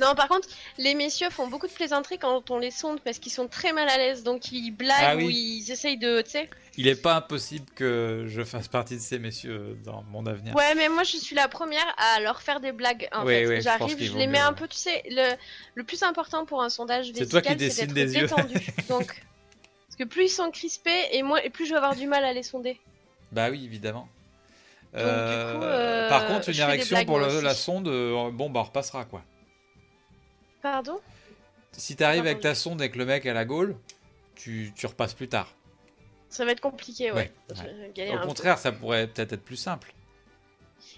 Non, 0.00 0.14
par 0.14 0.28
contre, 0.28 0.48
les 0.78 0.94
messieurs 0.94 1.30
font 1.30 1.46
beaucoup 1.48 1.66
de 1.66 1.72
plaisanteries 1.72 2.18
quand 2.18 2.50
on 2.50 2.58
les 2.58 2.70
sonde 2.70 3.00
parce 3.00 3.18
qu'ils 3.18 3.32
sont 3.32 3.48
très 3.48 3.72
mal 3.72 3.88
à 3.88 3.96
l'aise, 3.96 4.22
donc 4.22 4.50
ils 4.52 4.70
blaguent 4.70 4.96
Ah 5.02 5.16
oui. 5.16 5.24
ou 5.26 5.30
ils 5.30 5.70
essayent 5.70 5.98
de, 5.98 6.20
tu 6.22 6.30
sais. 6.30 6.50
Il 6.78 6.88
est 6.88 6.94
pas 7.00 7.16
impossible 7.16 7.66
que 7.74 8.24
je 8.28 8.42
fasse 8.42 8.68
partie 8.68 8.94
de 8.96 9.00
ces 9.00 9.18
messieurs 9.18 9.76
dans 9.84 10.02
mon 10.10 10.24
avenir. 10.26 10.54
Ouais, 10.54 10.74
mais 10.74 10.88
moi 10.88 11.02
je 11.04 11.16
suis 11.18 11.36
la 11.36 11.46
première 11.48 11.84
à 11.98 12.20
leur 12.20 12.40
faire 12.40 12.60
des 12.60 12.72
blagues. 12.72 13.08
En 13.12 13.24
Ouais, 13.24 13.42
fait, 13.42 13.46
ouais, 13.48 13.60
j'arrive, 13.60 13.98
je 14.02 14.16
les 14.16 14.26
mets 14.26 14.38
un 14.38 14.54
peu, 14.54 14.66
tu 14.68 14.78
sais, 14.78 15.02
le, 15.10 15.34
le 15.74 15.84
plus 15.84 16.02
important 16.02 16.46
pour 16.46 16.62
un 16.62 16.70
sondage 16.70 17.12
C'est 17.14 17.28
toi 17.28 17.42
qui 17.42 17.54
vésical, 17.54 17.56
dessines 17.58 17.86
d'être 17.92 18.06
des 18.06 18.14
yeux. 18.16 18.22
détendu. 18.22 18.54
Donc, 18.88 19.06
parce 19.88 19.96
que 19.98 20.04
plus 20.04 20.24
ils 20.24 20.28
sont 20.30 20.50
crispés 20.50 21.08
et 21.12 21.22
moins, 21.22 21.38
et 21.44 21.50
plus 21.50 21.66
je 21.66 21.70
vais 21.72 21.76
avoir 21.76 21.94
du 21.94 22.06
mal 22.06 22.24
à 22.24 22.32
les 22.32 22.42
sonder. 22.42 22.80
Bah 23.32 23.50
oui, 23.50 23.64
évidemment. 23.66 24.08
Donc, 24.94 25.02
du 25.02 25.06
Euh, 25.08 25.54
coup, 25.58 25.64
euh, 25.64 26.08
par 26.08 26.26
contre, 26.26 26.48
une 26.48 26.54
fais 26.54 26.60
des 26.66 26.72
érection 26.74 27.04
pour 27.04 27.16
aussi. 27.16 27.42
la 27.44 27.54
sonde, 27.54 27.88
euh, 27.88 28.30
bon, 28.30 28.48
bah 28.50 28.60
on 28.60 28.64
repassera 28.64 29.04
quoi. 29.04 29.22
Pardon? 30.62 31.00
Si 31.72 31.96
t'arrives 31.96 32.26
avec 32.26 32.40
ta 32.40 32.54
sonde 32.54 32.80
avec 32.80 32.96
le 32.96 33.04
mec 33.04 33.26
à 33.26 33.32
la 33.32 33.44
gaule, 33.44 33.76
tu, 34.34 34.72
tu 34.76 34.86
repasses 34.86 35.14
plus 35.14 35.28
tard. 35.28 35.52
Ça 36.28 36.44
va 36.44 36.52
être 36.52 36.60
compliqué, 36.60 37.12
ouais. 37.12 37.32
Galère 37.94 38.14
Au 38.14 38.18
peu. 38.20 38.26
contraire, 38.28 38.58
ça 38.58 38.72
pourrait 38.72 39.06
peut-être 39.06 39.34
être 39.34 39.44
plus 39.44 39.56
simple. 39.56 39.92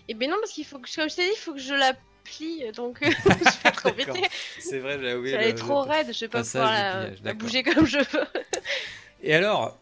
Et 0.08 0.14
ben 0.14 0.30
non, 0.30 0.36
parce 0.40 0.52
qu'il 0.52 0.64
faut 0.64 0.78
que, 0.78 0.94
comme 0.94 1.08
je 1.08 1.16
t'ai 1.16 1.24
dit, 1.24 1.32
il 1.34 1.38
faut 1.38 1.54
que 1.54 1.60
je 1.60 1.74
la 1.74 1.94
plie, 2.24 2.70
donc 2.72 2.98
je 3.02 3.08
vais 3.08 3.50
être 3.64 3.86
embêtée. 3.86 4.28
C'est 4.60 4.78
vrai, 4.78 4.94
j'avais 4.94 5.14
oublié. 5.14 5.34
Elle 5.34 5.48
est 5.48 5.54
trop 5.54 5.82
raide, 5.82 6.12
je 6.12 6.20
vais 6.20 6.28
pas 6.28 6.42
pouvoir 6.42 7.06
la, 7.22 7.34
bouger 7.34 7.62
comme 7.64 7.86
je 7.86 7.98
veux. 7.98 8.26
Et 9.22 9.34
alors, 9.34 9.78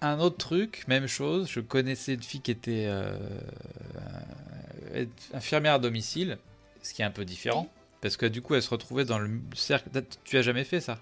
un 0.00 0.18
autre 0.18 0.36
truc, 0.36 0.84
même 0.88 1.06
chose, 1.06 1.48
je 1.50 1.60
connaissais 1.60 2.14
une 2.14 2.22
fille 2.22 2.40
qui 2.40 2.50
était 2.50 2.86
euh, 2.86 3.16
euh, 4.94 5.04
infirmière 5.32 5.74
à 5.74 5.78
domicile, 5.78 6.38
ce 6.82 6.92
qui 6.92 7.02
est 7.02 7.04
un 7.04 7.10
peu 7.10 7.24
différent. 7.24 7.70
Parce 8.00 8.16
que 8.16 8.26
du 8.26 8.40
coup, 8.42 8.54
elle 8.54 8.62
se 8.62 8.70
retrouvait 8.70 9.04
dans 9.04 9.18
le 9.18 9.40
cercle. 9.54 9.90
Tu 10.24 10.38
as 10.38 10.42
jamais 10.42 10.64
fait 10.64 10.80
ça? 10.80 10.98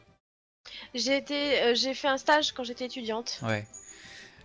J'ai 0.94 1.16
été, 1.16 1.62
euh, 1.62 1.74
j'ai 1.74 1.94
fait 1.94 2.08
un 2.08 2.18
stage 2.18 2.52
quand 2.52 2.64
j'étais 2.64 2.86
étudiante. 2.86 3.38
Ouais. 3.42 3.66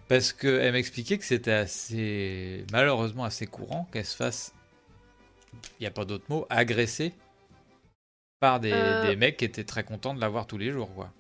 Parce 0.08 0.32
qu'elle 0.34 0.72
m'expliquait 0.74 1.18
que 1.18 1.26
c'était 1.26 1.52
assez, 1.52 2.66
malheureusement 2.72 3.24
assez 3.24 3.48
courant 3.48 3.88
qu'elle 3.92 4.06
se 4.06 4.16
fasse, 4.16 4.54
il 5.80 5.84
n'y 5.84 5.88
a 5.88 5.92
pas 5.92 6.06
d'autre 6.06 6.26
mot, 6.30 6.46
agresser 6.50 7.14
par 8.40 8.60
des, 8.60 8.74
Euh. 8.74 9.08
des 9.08 9.16
mecs 9.16 9.38
qui 9.38 9.46
étaient 9.46 9.64
très 9.64 9.84
contents 9.84 10.14
de 10.14 10.20
la 10.22 10.28
voir 10.30 10.46
tous 10.46 10.58
les 10.58 10.72
jours, 10.72 10.94
quoi. 10.94 11.12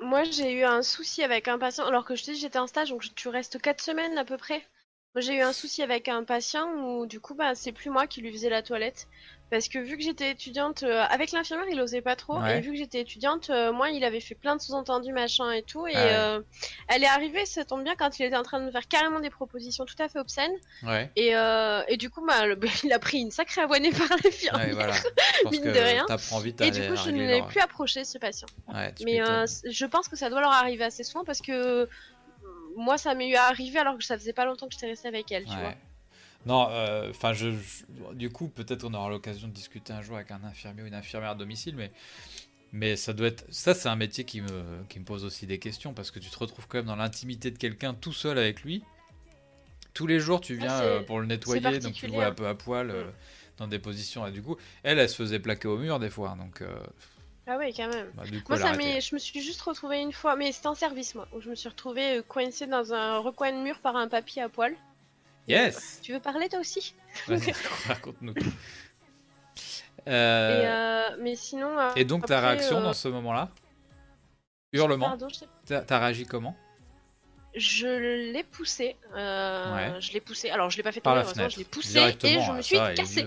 Moi, 0.00 0.22
j'ai 0.24 0.52
eu 0.52 0.62
un 0.62 0.82
souci 0.82 1.24
avec 1.24 1.48
un 1.48 1.58
patient, 1.58 1.84
alors 1.86 2.04
que 2.04 2.14
je 2.14 2.24
te 2.24 2.30
dis, 2.30 2.38
j'étais 2.38 2.58
en 2.58 2.68
stage, 2.68 2.90
donc 2.90 3.04
tu 3.16 3.28
restes 3.28 3.60
4 3.60 3.80
semaines 3.82 4.16
à 4.16 4.24
peu 4.24 4.36
près. 4.36 4.64
Moi, 5.14 5.22
j'ai 5.22 5.34
eu 5.34 5.40
un 5.40 5.52
souci 5.52 5.82
avec 5.82 6.06
un 6.06 6.22
patient 6.22 6.68
où, 6.76 7.06
du 7.06 7.18
coup, 7.18 7.34
bah, 7.34 7.54
c'est 7.56 7.72
plus 7.72 7.90
moi 7.90 8.06
qui 8.06 8.20
lui 8.20 8.30
faisais 8.30 8.50
la 8.50 8.62
toilette. 8.62 9.08
Parce 9.50 9.68
que 9.68 9.78
vu 9.78 9.96
que 9.96 10.02
j'étais 10.02 10.30
étudiante, 10.30 10.82
euh, 10.82 11.02
avec 11.08 11.32
l'infirmière, 11.32 11.66
il 11.70 11.80
osait 11.80 12.02
pas 12.02 12.16
trop. 12.16 12.38
Ouais. 12.38 12.58
Et 12.58 12.60
vu 12.60 12.72
que 12.72 12.76
j'étais 12.76 13.00
étudiante, 13.00 13.48
euh, 13.48 13.72
moi, 13.72 13.88
il 13.90 14.04
avait 14.04 14.20
fait 14.20 14.34
plein 14.34 14.56
de 14.56 14.60
sous-entendus, 14.60 15.12
machin 15.14 15.50
et 15.52 15.62
tout. 15.62 15.86
Et 15.86 15.92
Ah 15.94 16.04
ouais. 16.04 16.10
euh, 16.12 16.40
elle 16.88 17.02
est 17.02 17.06
arrivée, 17.08 17.46
ça 17.46 17.64
tombe 17.64 17.82
bien, 17.82 17.94
quand 17.96 18.18
il 18.18 18.26
était 18.26 18.36
en 18.36 18.42
train 18.42 18.60
de 18.60 18.66
me 18.66 18.70
faire 18.70 18.86
carrément 18.86 19.20
des 19.20 19.30
propositions 19.30 19.86
tout 19.86 19.94
à 20.00 20.08
fait 20.10 20.18
obscènes. 20.18 20.52
Ouais, 20.82 21.10
Et, 21.16 21.32
et 21.88 21.96
du 21.96 22.10
coup, 22.10 22.24
bah, 22.26 22.44
le- 22.46 22.58
il 22.84 22.92
a 22.92 22.98
pris 22.98 23.18
une 23.20 23.30
sacrée 23.30 23.62
abonnée 23.62 23.90
par 23.90 24.08
l'infirmière. 24.22 24.74
voilà. 24.74 24.94
Mine 25.50 25.62
de 25.64 25.78
rien. 25.78 26.06
vite 26.42 26.60
à 26.60 26.66
Et 26.66 26.70
du 26.70 26.80
coup, 26.86 26.96
je 26.96 27.10
ne 27.10 27.18
l'ai 27.26 27.38
leur- 27.38 27.46
plus 27.48 27.60
approché, 27.60 28.04
ce 28.04 28.18
patient. 28.18 28.48
Mais 29.04 29.20
je 29.64 29.86
pense 29.86 30.08
que 30.08 30.16
ça 30.16 30.28
doit 30.28 30.40
leur 30.42 30.52
arriver 30.52 30.84
assez 30.84 31.04
souvent 31.04 31.24
parce 31.24 31.40
que 31.40 31.88
moi, 32.76 32.98
ça 32.98 33.14
m'est 33.14 33.34
arrivé 33.34 33.78
alors 33.78 33.96
que 33.98 34.04
ça 34.04 34.16
faisait 34.18 34.32
pas 34.32 34.44
longtemps 34.44 34.66
que 34.68 34.74
j'étais 34.74 34.86
restée 34.88 35.08
avec 35.08 35.32
elle, 35.32 35.44
tu 35.44 35.56
vois. 35.56 35.72
Non, 36.48 36.68
euh, 36.70 37.10
enfin, 37.10 37.32
je, 37.34 37.50
je- 37.52 38.14
du 38.14 38.30
coup, 38.30 38.48
peut-être 38.48 38.84
on 38.84 38.94
aura 38.94 39.10
l'occasion 39.10 39.48
de 39.48 39.52
discuter 39.52 39.92
un 39.92 40.02
jour 40.02 40.16
avec 40.16 40.30
un 40.32 40.42
infirmier 40.44 40.82
ou 40.82 40.86
une 40.86 40.94
infirmière 40.94 41.30
à 41.30 41.34
domicile, 41.34 41.76
mais, 41.76 41.92
mais 42.72 42.96
ça 42.96 43.12
doit 43.14 43.28
être, 43.28 43.44
ça, 43.50 43.74
c'est 43.74 43.88
un 43.88 43.96
métier 43.96 44.24
qui 44.24 44.40
me, 44.42 44.84
qui 44.88 45.00
me 45.00 45.04
pose 45.06 45.24
aussi 45.24 45.46
des 45.46 45.58
questions 45.60 45.94
parce 45.94 46.10
que 46.12 46.20
tu 46.20 46.30
te 46.30 46.38
retrouves 46.38 46.66
quand 46.68 46.78
même 46.78 46.86
dans 46.86 46.96
l'intimité 46.96 47.50
de 47.50 47.58
quelqu'un 47.58 47.94
tout 47.94 48.12
seul 48.14 48.38
avec 48.38 48.62
lui. 48.62 48.82
Tous 49.94 50.06
les 50.06 50.20
jours, 50.20 50.40
tu 50.40 50.54
viens 50.54 50.70
Ah, 50.70 50.76
c'est- 50.78 50.84
euh, 50.84 51.02
pour 51.02 51.20
le 51.20 51.26
nettoyer, 51.26 51.80
donc 51.80 51.94
tu 51.94 52.06
le 52.06 52.12
vois 52.12 52.26
un 52.26 52.30
hein. 52.30 52.34
peu 52.34 52.46
à 52.46 52.54
poil 52.54 52.90
euh, 52.90 53.10
dans 53.58 53.66
des 53.66 53.78
positions. 53.78 54.26
Et 54.26 54.30
du 54.32 54.42
coup, 54.42 54.56
elle, 54.82 54.98
elle 54.98 55.08
se 55.08 55.16
faisait 55.16 55.40
plaquer 55.40 55.68
au 55.68 55.78
mur 55.78 55.98
des 55.98 56.10
fois, 56.10 56.36
donc 56.38 56.62
euh, 56.62 56.78
Ah 57.48 57.56
ouais, 57.56 57.72
quand 57.72 57.88
même. 57.88 58.14
bah, 58.14 58.26
du 58.26 58.40
coup, 58.42 58.52
Moi, 58.52 58.58
ça 58.58 58.72
je 59.00 59.14
me 59.14 59.18
suis 59.18 59.40
juste 59.42 59.60
retrouvée 59.62 60.00
une 60.00 60.12
fois, 60.12 60.36
mais 60.36 60.52
c'était 60.52 60.68
en 60.68 60.74
service, 60.76 61.16
moi, 61.16 61.26
où 61.32 61.40
je 61.40 61.50
me 61.50 61.56
suis 61.56 61.68
retrouvée 61.68 62.22
coincée 62.28 62.68
dans 62.68 62.92
un 62.94 63.18
recoin 63.18 63.50
de 63.52 63.58
mur 63.58 63.80
par 63.80 63.96
un 63.96 64.06
papy 64.08 64.38
à 64.40 64.48
poil. 64.48 64.76
Yes. 65.48 66.00
Tu 66.02 66.12
veux 66.12 66.20
parler 66.20 66.48
toi 66.48 66.58
aussi? 66.60 66.94
Raconte-nous. 67.86 68.34
tout. 68.34 68.44
et, 70.06 70.10
Euh, 70.10 71.10
euh, 71.12 71.16
Mais 71.20 71.36
sinon. 71.36 71.78
euh, 71.78 71.90
et 71.96 72.04
donc 72.04 72.26
ta 72.26 72.40
réaction 72.40 72.78
euh, 72.78 72.82
dans 72.82 72.92
ce 72.92 73.08
moment-là? 73.08 73.48
Hurlement. 74.72 75.06
Pardon, 75.08 75.28
T'as 75.66 75.80
t'as 75.80 75.98
réagi 75.98 76.24
comment? 76.26 76.54
Je 77.54 78.30
l'ai 78.32 78.44
poussé. 78.44 78.96
euh, 79.16 79.74
Ouais. 79.94 80.00
Je 80.00 80.12
l'ai 80.12 80.20
poussé. 80.20 80.50
Alors, 80.50 80.68
je 80.70 80.76
l'ai 80.76 80.82
pas 80.82 80.92
fait 80.92 81.00
Par 81.00 81.14
tomber, 81.14 81.20
la 81.20 81.24
heureusement, 81.24 81.42
fenêtre. 81.44 81.54
je 81.54 81.58
l'ai 81.58 81.64
poussé 81.64 81.98
et 81.98 82.40
je 82.40 82.52
me 82.52 82.56
ça 82.56 82.62
suis 82.62 82.76
est 82.76 82.94
cassée. 82.94 83.26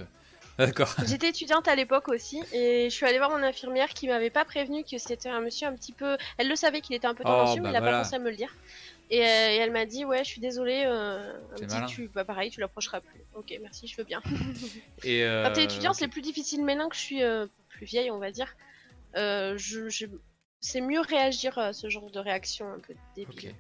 D'accord. 0.58 0.94
J'étais 1.08 1.30
étudiante 1.30 1.68
à 1.68 1.76
l'époque 1.76 2.08
aussi 2.10 2.42
et 2.54 2.90
je 2.90 2.94
suis 2.96 3.06
allée 3.06 3.18
voir 3.18 3.32
mon 3.32 3.42
infirmière 3.42 3.90
qui 3.90 4.08
m'avait 4.08 4.30
pas 4.30 4.46
prévenu 4.46 4.84
que 4.84 4.98
c'était 5.00 5.30
un 5.30 5.40
monsieur 5.40 5.68
un 5.68 5.74
petit 5.74 5.92
peu. 5.94 6.18
Elle 6.38 6.48
le 6.50 6.56
savait 6.56 6.82
qu'il 6.82 6.96
était 6.96 7.08
un 7.08 7.16
peu 7.16 7.24
Oh, 7.26 7.30
tendancieux, 7.30 7.62
bah 7.62 7.70
mais 7.70 7.74
il 7.74 7.78
a 7.78 7.80
voilà. 7.80 7.98
pas 7.98 8.04
pensé 8.04 8.16
à 8.16 8.20
me 8.20 8.30
le 8.30 8.36
dire. 8.36 8.54
Et, 9.12 9.22
euh, 9.22 9.52
et 9.52 9.56
elle 9.58 9.72
m'a 9.72 9.86
dit 9.86 10.06
ouais, 10.06 10.24
je 10.24 10.30
suis 10.30 10.42
désolée. 10.42 10.84
Euh, 10.88 11.34
elle 11.56 11.62
me 11.64 11.68
dit, 11.68 11.74
malin. 11.76 11.86
tu, 11.86 12.08
bah 12.08 12.24
pareil, 12.26 12.50
tu 12.50 12.60
l'approcheras 12.62 13.02
plus. 13.02 13.20
Ok, 13.36 13.54
merci, 13.62 13.86
je 13.88 13.96
veux 13.98 14.04
bien. 14.06 14.22
Et 15.04 15.24
euh, 15.24 15.44
Quand 15.46 15.54
t'es 15.54 15.66
étudiant, 15.66 15.94
c'est 15.94 16.08
plus 16.08 16.22
difficile. 16.22 16.64
Maintenant 16.64 16.88
que 16.90 16.96
je 16.96 17.02
suis 17.02 17.22
euh, 17.24 17.46
plus 17.70 17.86
vieille, 17.86 18.10
on 18.10 18.20
va 18.20 18.32
dire, 18.32 18.56
euh, 19.18 19.58
je, 19.58 19.90
je- 19.90 20.06
c'est 20.62 20.80
mieux 20.82 21.02
réagir 21.02 21.58
à 21.58 21.74
ce 21.74 21.90
genre 21.90 22.10
de 22.10 22.20
réaction 22.20 22.72
un 22.72 22.80
peu 22.80 22.94
débile. 23.16 23.50
Ok. 23.50 23.54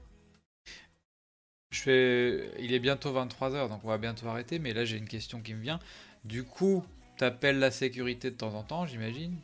je 1.71 1.79
fais... 1.81 2.51
Il 2.59 2.73
est 2.73 2.79
bientôt 2.79 3.11
23h, 3.13 3.69
donc 3.69 3.81
on 3.83 3.87
va 3.87 3.97
bientôt 3.97 4.27
arrêter, 4.27 4.59
mais 4.59 4.73
là 4.73 4.85
j'ai 4.85 4.97
une 4.97 5.07
question 5.07 5.41
qui 5.41 5.53
me 5.53 5.61
vient. 5.61 5.79
Du 6.23 6.43
coup, 6.43 6.83
t'appelles 7.17 7.59
la 7.59 7.71
sécurité 7.71 8.29
de 8.31 8.35
temps 8.37 8.53
en 8.53 8.63
temps, 8.63 8.85
j'imagine? 8.85 9.35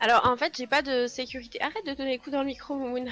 Alors 0.00 0.26
en 0.26 0.36
fait, 0.36 0.54
j'ai 0.56 0.66
pas 0.66 0.82
de 0.82 1.06
sécurité. 1.06 1.60
Arrête 1.62 1.86
de 1.86 1.94
donner 1.94 2.12
des 2.12 2.18
coups 2.18 2.32
dans 2.32 2.40
le 2.40 2.46
micro, 2.48 2.74
Moon. 2.76 3.06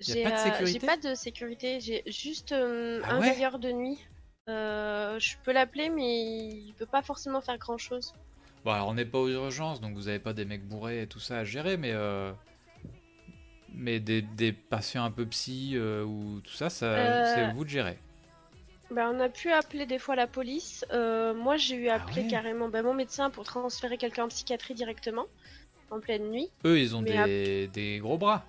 J'ai 0.00 0.22
pas 0.22 0.30
de 0.30 0.34
euh, 0.34 0.38
sécurité 0.44 0.72
j'ai 0.80 0.86
pas 0.86 0.96
de 0.96 1.14
sécurité, 1.14 1.80
j'ai 1.80 2.02
juste 2.06 2.52
euh, 2.52 3.00
Ah 3.04 3.14
un 3.14 3.20
ouais 3.20 3.32
veilleur 3.32 3.58
de 3.58 3.72
nuit. 3.72 3.98
Euh, 4.48 5.18
je 5.18 5.36
peux 5.44 5.52
l'appeler, 5.52 5.88
mais 5.88 6.48
il 6.48 6.74
peut 6.78 6.86
pas 6.86 7.02
forcément 7.02 7.40
faire 7.40 7.58
grand 7.58 7.78
chose. 7.78 8.12
Bon, 8.64 8.72
alors 8.72 8.88
on 8.88 8.94
n'est 8.94 9.04
pas 9.06 9.18
aux 9.18 9.28
urgences, 9.28 9.80
donc 9.80 9.94
vous 9.94 10.08
avez 10.08 10.18
pas 10.18 10.32
des 10.32 10.44
mecs 10.44 10.66
bourrés 10.66 11.02
et 11.02 11.06
tout 11.06 11.20
ça 11.20 11.38
à 11.38 11.44
gérer, 11.44 11.76
mais 11.76 11.94
mais 13.76 14.00
des, 14.00 14.22
des 14.22 14.52
patients 14.52 15.04
un 15.04 15.10
peu 15.10 15.26
psy 15.26 15.72
euh, 15.74 16.02
ou 16.04 16.40
tout 16.40 16.52
ça, 16.52 16.70
ça 16.70 16.86
Euh, 16.86 17.34
c'est 17.34 17.52
vous 17.52 17.64
de 17.64 17.68
gérer. 17.70 17.98
Bah, 18.90 19.10
on 19.12 19.20
a 19.20 19.28
pu 19.28 19.50
appeler 19.50 19.84
des 19.84 19.98
fois 19.98 20.16
la 20.16 20.26
police. 20.26 20.84
Euh, 20.92 21.34
moi, 21.34 21.56
j'ai 21.56 21.74
eu 21.76 21.88
Ah 21.88 21.96
appelé 21.96 22.22
ouais 22.22 22.28
carrément 22.28 22.68
bah, 22.68 22.82
mon 22.82 22.94
médecin 22.94 23.30
pour 23.30 23.44
transférer 23.44 23.98
quelqu'un 23.98 24.24
en 24.24 24.28
psychiatrie 24.28 24.74
directement, 24.74 25.26
en 25.90 26.00
pleine 26.00 26.30
nuit. 26.30 26.48
Eux, 26.64 26.78
ils 26.78 26.96
ont 26.96 27.02
des 27.02 27.98
gros 28.00 28.16
bras. 28.16 28.44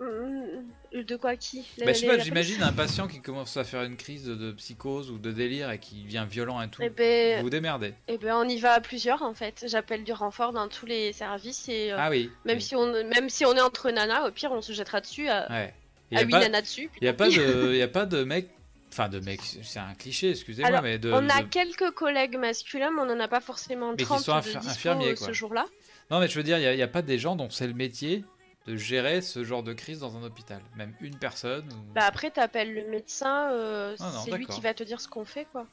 Hum, 0.00 0.64
De 0.92 1.16
quoi 1.16 1.36
qui? 1.36 1.66
Bah, 1.78 1.92
je 1.92 1.92
sais 1.92 2.06
pas, 2.06 2.18
j'imagine 2.18 2.62
un 2.62 2.72
patient 2.72 3.06
qui 3.06 3.20
commence 3.20 3.56
à 3.58 3.64
faire 3.64 3.82
une 3.82 3.96
crise 3.96 4.24
de, 4.24 4.34
de 4.34 4.52
psychose 4.52 5.10
ou 5.10 5.18
de 5.18 5.30
délire 5.30 5.70
et 5.70 5.78
qui 5.78 6.02
devient 6.04 6.26
violent 6.28 6.60
et 6.62 6.68
tout. 6.70 6.80
Eh 6.82 6.88
ben, 6.88 7.36
Vous 7.38 7.42
vous 7.44 7.50
démerdez. 7.50 7.92
eh 8.08 8.16
ben, 8.16 8.34
on 8.36 8.48
y 8.48 8.58
va 8.58 8.72
à 8.72 8.80
plusieurs 8.80 9.22
en 9.22 9.34
fait. 9.34 9.64
J'appelle 9.68 10.02
du 10.04 10.12
renfort 10.12 10.52
dans 10.52 10.68
tous 10.68 10.86
les 10.86 11.12
services 11.12 11.68
et 11.68 11.92
euh, 11.92 11.96
Ah 11.98 12.08
oui. 12.10 12.30
même, 12.46 12.56
oui. 12.56 12.62
si 12.62 12.74
on, 12.74 12.86
même 13.04 13.28
si 13.28 13.44
on 13.44 13.54
est 13.54 13.60
entre 13.60 13.90
nanas, 13.90 14.26
au 14.26 14.30
pire 14.32 14.52
on 14.52 14.62
se 14.62 14.72
jettera 14.72 15.00
dessus 15.02 15.28
à, 15.28 15.50
Ouais. 15.50 15.74
Il 16.10 16.16
à 16.16 16.20
y 16.22 16.24
a 16.24 16.26
8 16.26 16.30
pas, 16.32 16.40
nanas 16.40 16.62
dessus. 16.62 16.88
puis 16.90 17.04
y 17.04 17.08
a 17.08 17.12
pas 17.12 17.28
de, 17.28 17.74
y 17.76 17.82
a 17.82 17.88
pas 17.88 18.06
de 18.06 18.24
mec, 18.24 18.48
enfin 18.90 19.08
de 19.08 19.20
mec, 19.20 19.40
c'est 19.62 19.78
un 19.78 19.94
cliché, 19.94 20.30
excusez-moi, 20.30 20.80
mais 20.80 20.98
de, 20.98 21.12
On 21.12 21.28
a 21.28 21.42
de- 21.42 21.48
quelques 21.48 21.90
collègues 21.92 22.36
masculins, 22.36 22.90
mais 22.90 23.02
on 23.02 23.10
en 23.14 23.20
a 23.20 23.28
pas 23.28 23.40
forcément 23.40 23.94
qui 23.94 24.04
30 24.04 24.20
sont 24.20 24.32
de 24.32 24.66
infirmiers, 24.66 25.10
euh, 25.10 25.14
quoi. 25.14 25.26
ce 25.28 25.32
jour-là. 25.32 25.66
Non, 26.10 26.18
mais 26.18 26.26
je 26.26 26.34
veux 26.36 26.42
dire, 26.42 26.58
il 26.58 26.74
n'y 26.74 26.82
a, 26.82 26.88
pas 26.88 27.02
des 27.02 27.18
gens 27.18 27.36
dont 27.36 27.48
c'est 27.50 27.68
le 27.68 27.74
métier 27.74 28.24
de 28.66 28.76
gérer 28.76 29.22
ce 29.22 29.42
genre 29.42 29.62
de 29.62 29.72
crise 29.72 30.00
dans 30.00 30.16
un 30.16 30.22
hôpital. 30.22 30.60
Même 30.76 30.94
une 31.00 31.16
personne. 31.16 31.66
ou- 31.72 31.92
Bah 31.94 32.02
après, 32.04 32.30
t'appelles 32.30 32.74
le 32.74 32.88
médecin, 32.88 33.50
euh, 33.52 33.96
Ah 33.98 34.12
c'est 34.24 34.30
lui 34.36 34.46
qui 34.46 34.60
va 34.60 34.74
te 34.74 34.82
dire 34.84 35.00
ce 35.00 35.08
qu'on 35.08 35.24
fait, 35.24 35.46
quoi. 35.52 35.66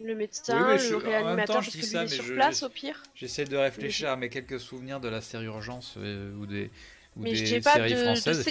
Le 0.00 0.14
médecin, 0.14 0.56
Oui, 0.58 0.72
mais 0.72 0.78
je- 0.78 0.88
le 0.90 0.90
même 0.96 1.02
temps, 1.02 1.08
réanimateur, 1.08 1.62
je 1.62 1.70
dis 1.70 1.82
ça, 1.82 2.02
mais 2.02 2.08
sur 2.08 2.24
je- 2.24 2.34
place 2.34 2.62
au 2.62 2.68
pire. 2.68 3.02
J'essaie 3.14 3.44
de 3.44 3.56
réfléchir 3.56 4.10
à 4.10 4.16
mes 4.16 4.28
quelques 4.28 4.58
souvenirs 4.60 5.00
de 5.00 5.08
la 5.08 5.20
série 5.20 5.44
Urgence 5.44 5.94
euh, 5.98 6.34
ou 6.36 6.46
des, 6.46 6.70
ou 7.16 7.20
Mais 7.22 7.32
des 7.32 7.60
pas 7.60 7.78
de, 7.78 7.88
séries 7.88 8.02
françaises. 8.04 8.44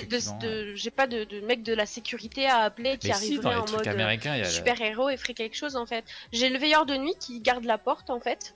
j'ai 0.75 0.91
pas 0.91 1.05
de, 1.07 1.25
de 1.25 1.41
mec 1.41 1.63
de 1.63 1.73
la 1.73 1.85
sécurité 1.85 2.45
à 2.47 2.59
appeler 2.59 2.97
qui 2.97 3.07
mais 3.09 3.13
si, 3.15 3.39
dans 3.39 3.49
arriverait 3.49 3.65
les 3.67 3.71
en 3.73 3.77
mode 3.77 3.87
euh, 3.87 3.91
américains, 3.91 4.35
il 4.35 4.39
y 4.39 4.41
a. 4.41 4.45
super 4.49 4.81
héros 4.81 5.09
et 5.09 5.17
ferait 5.17 5.33
quelque 5.33 5.55
chose 5.57 5.75
en 5.75 5.85
fait. 5.85 6.05
J'ai 6.31 6.49
le 6.49 6.57
veilleur 6.57 6.85
de 6.85 6.95
nuit 6.95 7.15
qui 7.19 7.39
garde 7.41 7.65
la 7.65 7.77
porte 7.77 8.09
en 8.09 8.21
fait. 8.21 8.55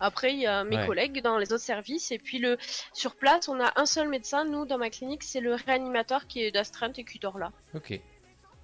Après, 0.00 0.32
il 0.32 0.40
y 0.40 0.46
a 0.46 0.64
mes 0.64 0.76
Ouais. 0.76 0.86
collègues 0.86 1.22
dans 1.22 1.38
les 1.38 1.52
autres 1.52 1.62
services. 1.64 2.10
Et 2.10 2.18
puis, 2.18 2.38
le... 2.38 2.58
sur 2.92 3.16
place, 3.16 3.48
on 3.48 3.58
a 3.60 3.72
un 3.76 3.86
seul 3.86 4.08
médecin. 4.08 4.44
Nous, 4.44 4.66
dans 4.66 4.78
ma 4.78 4.90
clinique, 4.90 5.22
c'est 5.22 5.40
le 5.40 5.54
réanimateur 5.54 6.26
qui 6.26 6.42
est 6.42 6.50
d'astreinte 6.50 6.98
et 6.98 7.04
qui 7.04 7.18
dort 7.18 7.38
là. 7.38 7.50
Ok. 7.74 7.98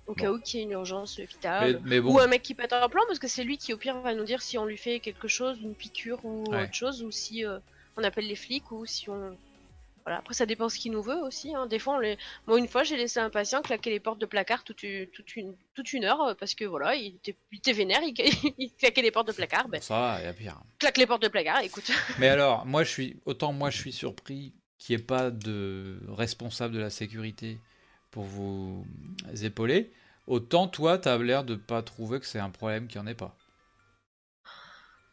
Au 0.07 0.15
Bon. 0.15 0.23
cas 0.23 0.31
où 0.33 0.41
qu'il 0.41 0.59
y 0.59 0.63
ait 0.63 0.67
une 0.67 0.73
urgence 0.73 1.21
Mais, 1.45 1.75
mais 1.85 2.01
bon. 2.01 2.15
Ou 2.15 2.19
un 2.19 2.27
mec 2.27 2.43
qui 2.43 2.55
pète 2.55 2.73
un 2.73 2.89
plan, 2.89 3.03
parce 3.07 3.19
que 3.19 3.29
c'est 3.29 3.45
lui 3.45 3.57
qui, 3.57 3.73
au 3.73 3.77
pire, 3.79 3.99
va 4.01 4.15
nous 4.15 4.25
dire 4.25 4.43
si 4.43 4.59
on 4.59 4.67
lui 4.67 4.77
fait 4.77 5.01
quelque 5.01 5.29
chose, 5.29 5.59
une 5.63 5.75
piqûre 5.75 6.19
ou 6.25 6.45
Ouais. 6.51 6.65
autre 6.65 6.75
chose, 6.75 7.03
ou 7.03 7.11
si 7.11 7.47
euh, 7.47 7.59
on 7.97 8.03
appelle 8.05 8.27
les 8.27 8.37
flics, 8.37 8.71
ou 8.73 8.85
si 8.85 9.09
on. 9.09 9.39
Voilà, 10.05 10.19
après, 10.19 10.35
ça 10.35 10.47
dépend 10.47 10.69
ce 10.69 10.79
qu'il 10.79 10.93
nous 10.93 11.03
veut 11.03 11.17
aussi. 11.23 11.55
hein. 11.55 11.67
Des 11.67 11.79
fois, 11.79 11.95
on 11.95 11.99
les... 11.99 12.19
Moi, 12.47 12.59
une 12.59 12.69
fois, 12.69 12.83
j'ai 12.83 12.97
laissé 12.97 13.21
un 13.21 13.31
patient 13.31 13.63
claquer 13.63 13.91
les 13.91 14.01
portes 14.01 14.19
de 14.21 14.27
placard 14.27 14.65
toute 14.65 14.83
une, 14.83 15.07
toute 15.09 15.37
une, 15.37 15.55
toute 15.75 15.93
une 15.93 16.05
heure, 16.05 16.21
euh, 16.23 16.35
parce 16.35 16.55
que 16.55 16.65
voilà, 16.65 16.95
il 16.97 17.15
était, 17.17 17.37
il 17.53 17.59
était 17.59 17.73
vénère, 17.73 18.01
il... 18.03 18.15
il 18.59 18.73
claquait 18.75 19.03
les 19.03 19.11
portes 19.13 19.29
de 19.29 19.33
placard. 19.33 19.69
Ben, 19.69 19.81
Ça 19.81 19.99
va, 19.99 20.21
il 20.21 20.25
y 20.25 20.29
a 20.29 20.33
pire. 20.33 20.61
claque 20.79 20.99
les 20.99 21.07
portes 21.07 21.23
de 21.23 21.29
placard, 21.29 21.61
écoute. 21.61 21.91
Mais 22.19 22.29
alors, 22.29 22.67
moi, 22.67 22.83
je 22.85 22.91
suis 22.91 23.17
autant 23.27 23.53
moi, 23.53 23.71
je 23.71 23.79
suis 23.79 23.93
surpris 23.93 24.53
qu'il 24.79 24.97
n'y 24.97 25.03
ait 25.03 25.07
pas 25.07 25.31
de 25.31 26.01
responsable 26.09 26.75
de 26.75 26.81
la 26.81 26.91
sécurité 26.91 27.59
pour 28.11 28.25
vous 28.25 28.85
épauler. 29.43 29.93
Autant 30.27 30.67
toi, 30.69 30.99
tu 30.99 31.09
as 31.09 31.17
l'air 31.19 31.45
de 31.45 31.55
pas 31.55 31.83
trouver 31.83 32.19
que 32.21 32.27
c'est 32.27 32.39
un 32.41 32.51
problème 32.51 32.89
qu'il 32.89 33.01
n'y 33.01 33.07
en 33.07 33.11
ait 33.11 33.15
pas. 33.15 33.37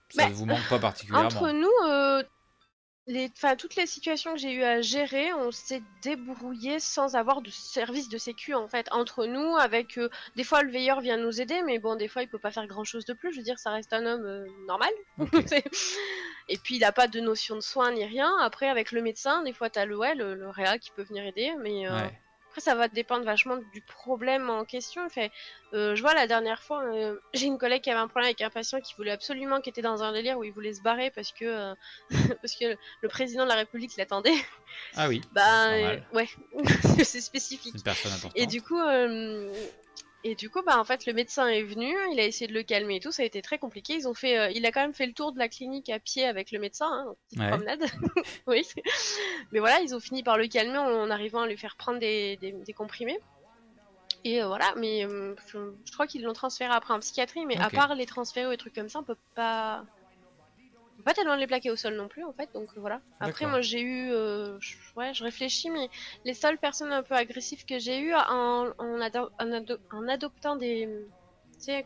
Ça 0.10 0.24
Bah, 0.24 0.30
ne 0.30 0.34
vous 0.34 0.46
manque 0.46 0.68
pas 0.70 0.80
particulièrement. 0.80 1.28
Entre 1.28 1.52
nous, 1.52 1.70
euh, 1.88 2.24
les, 3.10 3.32
toutes 3.58 3.76
les 3.76 3.88
situations 3.88 4.34
que 4.34 4.40
j'ai 4.40 4.54
eu 4.54 4.64
à 4.64 4.82
gérer, 4.82 5.34
on 5.34 5.52
s'est 5.52 5.82
débrouillé 6.04 6.80
sans 6.80 7.16
avoir 7.16 7.42
de 7.42 7.50
service 7.50 8.08
de 8.08 8.20
sécu 8.20 8.54
en 8.54 8.68
fait. 8.68 8.88
Entre 8.92 9.26
nous, 9.26 9.56
avec 9.58 9.98
euh, 9.98 10.10
des 10.36 10.44
fois 10.44 10.62
le 10.62 10.72
veilleur 10.72 11.02
vient 11.02 11.18
nous 11.18 11.42
aider, 11.42 11.62
mais 11.66 11.80
bon, 11.80 11.96
des 11.96 12.08
fois 12.08 12.22
il 12.22 12.28
peut 12.28 12.38
pas 12.38 12.52
faire 12.52 12.68
grand 12.68 12.84
chose 12.84 13.06
de 13.06 13.14
plus. 13.14 13.32
Je 13.34 13.38
veux 13.38 13.44
dire, 13.44 13.58
ça 13.58 13.72
reste 13.72 13.94
un 13.94 14.06
homme 14.06 14.26
euh, 14.26 14.46
normal. 14.68 14.92
Et 16.50 16.58
puis 16.58 16.76
il 16.76 16.84
a 16.84 16.92
pas 16.92 17.08
de 17.08 17.20
notion 17.20 17.56
de 17.56 17.62
soin 17.62 17.92
ni 17.92 18.06
rien. 18.06 18.32
Après, 18.42 18.70
avec 18.70 18.92
le 18.92 19.02
médecin, 19.02 19.42
des 19.42 19.54
fois 19.54 19.72
t'as 19.72 19.86
le 19.86 19.98
ouais, 19.98 20.14
le, 20.14 20.36
le 20.36 20.48
réa 20.50 20.78
qui 20.78 20.92
peut 20.92 21.04
venir 21.04 21.26
aider, 21.26 21.52
mais 21.60 21.88
euh, 21.88 21.92
Ouais. 21.92 22.20
Après, 22.50 22.62
ça 22.62 22.74
va 22.74 22.88
dépendre 22.88 23.26
vachement 23.26 23.58
du 23.58 23.82
problème 23.82 24.50
en 24.50 24.66
question. 24.66 25.08
Fait, 25.10 25.32
euh, 25.74 25.96
je 25.96 26.02
vois 26.02 26.16
la 26.16 26.26
dernière 26.26 26.64
fois, 26.64 26.84
euh, 26.84 27.20
j'ai 27.36 27.46
une 27.46 27.60
collègue 27.60 27.84
qui 27.84 27.92
avait 27.92 28.00
un 28.00 28.08
problème 28.08 28.26
avec 28.30 28.42
un 28.42 28.50
patient 28.50 28.82
qui 28.82 28.96
voulait 28.96 29.12
absolument, 29.12 29.62
qui 29.62 29.70
était 29.70 29.84
dans 29.84 30.02
un 30.02 30.12
délire 30.14 30.38
où 30.40 30.44
il 30.44 30.52
voulait 30.52 30.74
se 30.74 30.82
barrer 30.82 31.12
parce 31.12 31.32
que 31.32 31.46
euh, 31.46 31.76
parce 32.42 32.56
que 32.56 32.76
le 33.02 33.08
président 33.08 33.44
de 33.44 33.50
la 33.50 33.56
République 33.56 33.96
l'attendait. 33.98 34.34
Ah 34.96 35.08
oui, 35.08 35.22
Bah 35.32 35.70
ouais, 36.14 36.28
c'est 37.04 37.22
spécifique. 37.22 37.76
une 37.76 37.84
personne 37.84 38.14
importante. 38.14 38.32
Et 38.36 38.48
du 38.48 38.64
coup, 38.64 38.80
et 40.24 40.36
du 40.36 40.50
coup, 40.50 40.62
bah 40.66 40.78
en 40.80 40.84
fait, 40.84 41.06
le 41.06 41.14
médecin 41.14 41.48
est 41.48 41.64
venu, 41.64 41.96
il 42.12 42.20
a 42.20 42.26
essayé 42.26 42.48
de 42.48 42.54
le 42.54 42.64
calmer 42.64 42.98
et 42.98 43.00
tout, 43.00 43.12
ça 43.12 43.24
a 43.24 43.26
été 43.26 43.42
très 43.42 43.58
compliqué. 43.58 43.94
Ils 43.94 44.08
ont 44.08 44.14
fait, 44.14 44.38
euh, 44.38 44.50
il 44.52 44.66
a 44.66 44.72
quand 44.72 44.82
même 44.82 44.94
fait 44.94 45.06
le 45.06 45.14
tour 45.14 45.32
de 45.32 45.40
la 45.40 45.48
clinique 45.50 45.90
à 45.90 46.00
pied 46.00 46.26
avec 46.26 46.52
le 46.52 46.60
médecin, 46.60 46.88
hein, 46.92 47.16
petite 47.28 47.40
Ouais. 47.40 47.50
promenade. 47.50 47.84
oui. 48.48 48.68
Mais 49.52 49.60
voilà, 49.60 49.80
ils 49.82 49.96
ont 49.96 50.00
fini 50.00 50.22
par 50.24 50.38
le 50.38 50.48
calmer 50.48 50.78
en 50.78 51.10
arrivant 51.10 51.42
à 51.42 51.48
lui 51.48 51.58
faire 51.58 51.76
prendre 51.78 52.00
des, 52.00 52.38
des, 52.38 52.52
des 52.52 52.74
comprimés. 52.74 53.18
Et 54.26 54.44
euh, 54.44 54.48
voilà, 54.48 54.74
mais 54.76 55.06
euh, 55.06 55.34
je, 55.48 55.58
je 55.86 55.92
crois 55.94 56.06
qu'ils 56.06 56.24
l'ont 56.24 56.34
transféré 56.34 56.74
après 56.74 56.94
en 56.94 57.00
psychiatrie, 57.00 57.46
mais 57.46 57.58
à 57.58 57.70
part 57.70 57.96
les 57.96 58.06
transférer 58.06 58.48
ou 58.48 58.52
des 58.52 58.58
trucs 58.58 58.76
comme 58.76 58.90
ça, 58.90 59.00
on 59.00 59.04
peut 59.04 59.16
pas. 59.36 59.86
Peut 61.00 61.04
Pas 61.04 61.14
tellement 61.14 61.36
les 61.36 61.48
plaquer 61.48 61.72
au 61.72 61.76
sol 61.76 61.96
non 61.96 62.08
plus 62.08 62.24
en 62.24 62.34
fait, 62.34 62.50
donc 62.54 62.70
voilà. 62.76 63.02
Après, 63.20 63.46
moi 63.48 63.62
j'ai 63.62 63.82
eu. 63.82 64.12
euh, 64.12 64.58
je- 64.60 64.76
ouais, 64.96 65.14
je 65.14 65.24
réfléchis, 65.24 65.70
mais 65.70 65.90
les 66.26 66.34
seules 66.34 66.58
personnes 66.58 66.92
un 66.92 67.04
peu 67.04 67.16
agressives 67.16 67.66
que 67.66 67.80
j'ai 67.80 68.00
eues 68.00 68.14
en, 68.14 68.72
en, 68.78 69.02
ado- 69.02 69.30
en 69.40 69.52
ado- 69.52 69.80
en 69.92 70.08
adoptant 70.08 70.56
des. 70.56 70.88
Tu 71.60 71.66
sais, 71.66 71.86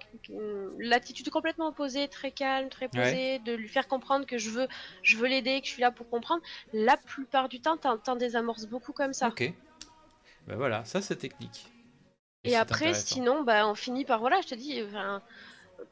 l'attitude 0.78 1.30
complètement 1.32 1.68
opposée, 1.70 2.08
très 2.08 2.32
calme, 2.32 2.70
très 2.70 2.88
posée, 2.88 3.40
de 3.40 3.54
lui 3.54 3.68
faire 3.68 3.88
comprendre 3.88 4.26
que 4.28 4.38
je 4.38 4.52
veux, 4.52 4.68
je 5.02 5.18
veux 5.18 5.28
l'aider, 5.28 5.62
que 5.62 5.68
je 5.68 5.72
suis 5.72 5.82
là 5.82 5.92
pour 5.92 6.08
comprendre. 6.10 6.42
La 6.74 6.96
plupart 6.98 7.50
du 7.50 7.60
temps, 7.60 7.78
t'en 7.78 8.16
désamorces 8.16 8.68
beaucoup 8.68 8.94
comme 8.94 9.14
ça. 9.14 9.30
Ok. 9.30 9.52
Ben 10.48 10.58
voilà, 10.58 10.86
ça 10.86 11.02
c'est 11.02 11.16
technique. 11.16 11.66
Et, 12.46 12.56
après, 12.56 12.94
sinon, 12.94 13.44
bah, 13.44 13.68
on 13.68 13.76
finit 13.76 14.06
par, 14.06 14.20
voilà, 14.20 14.42
je 14.42 14.48
te 14.50 14.56
dis, 14.56 14.82
enfin, 14.84 15.22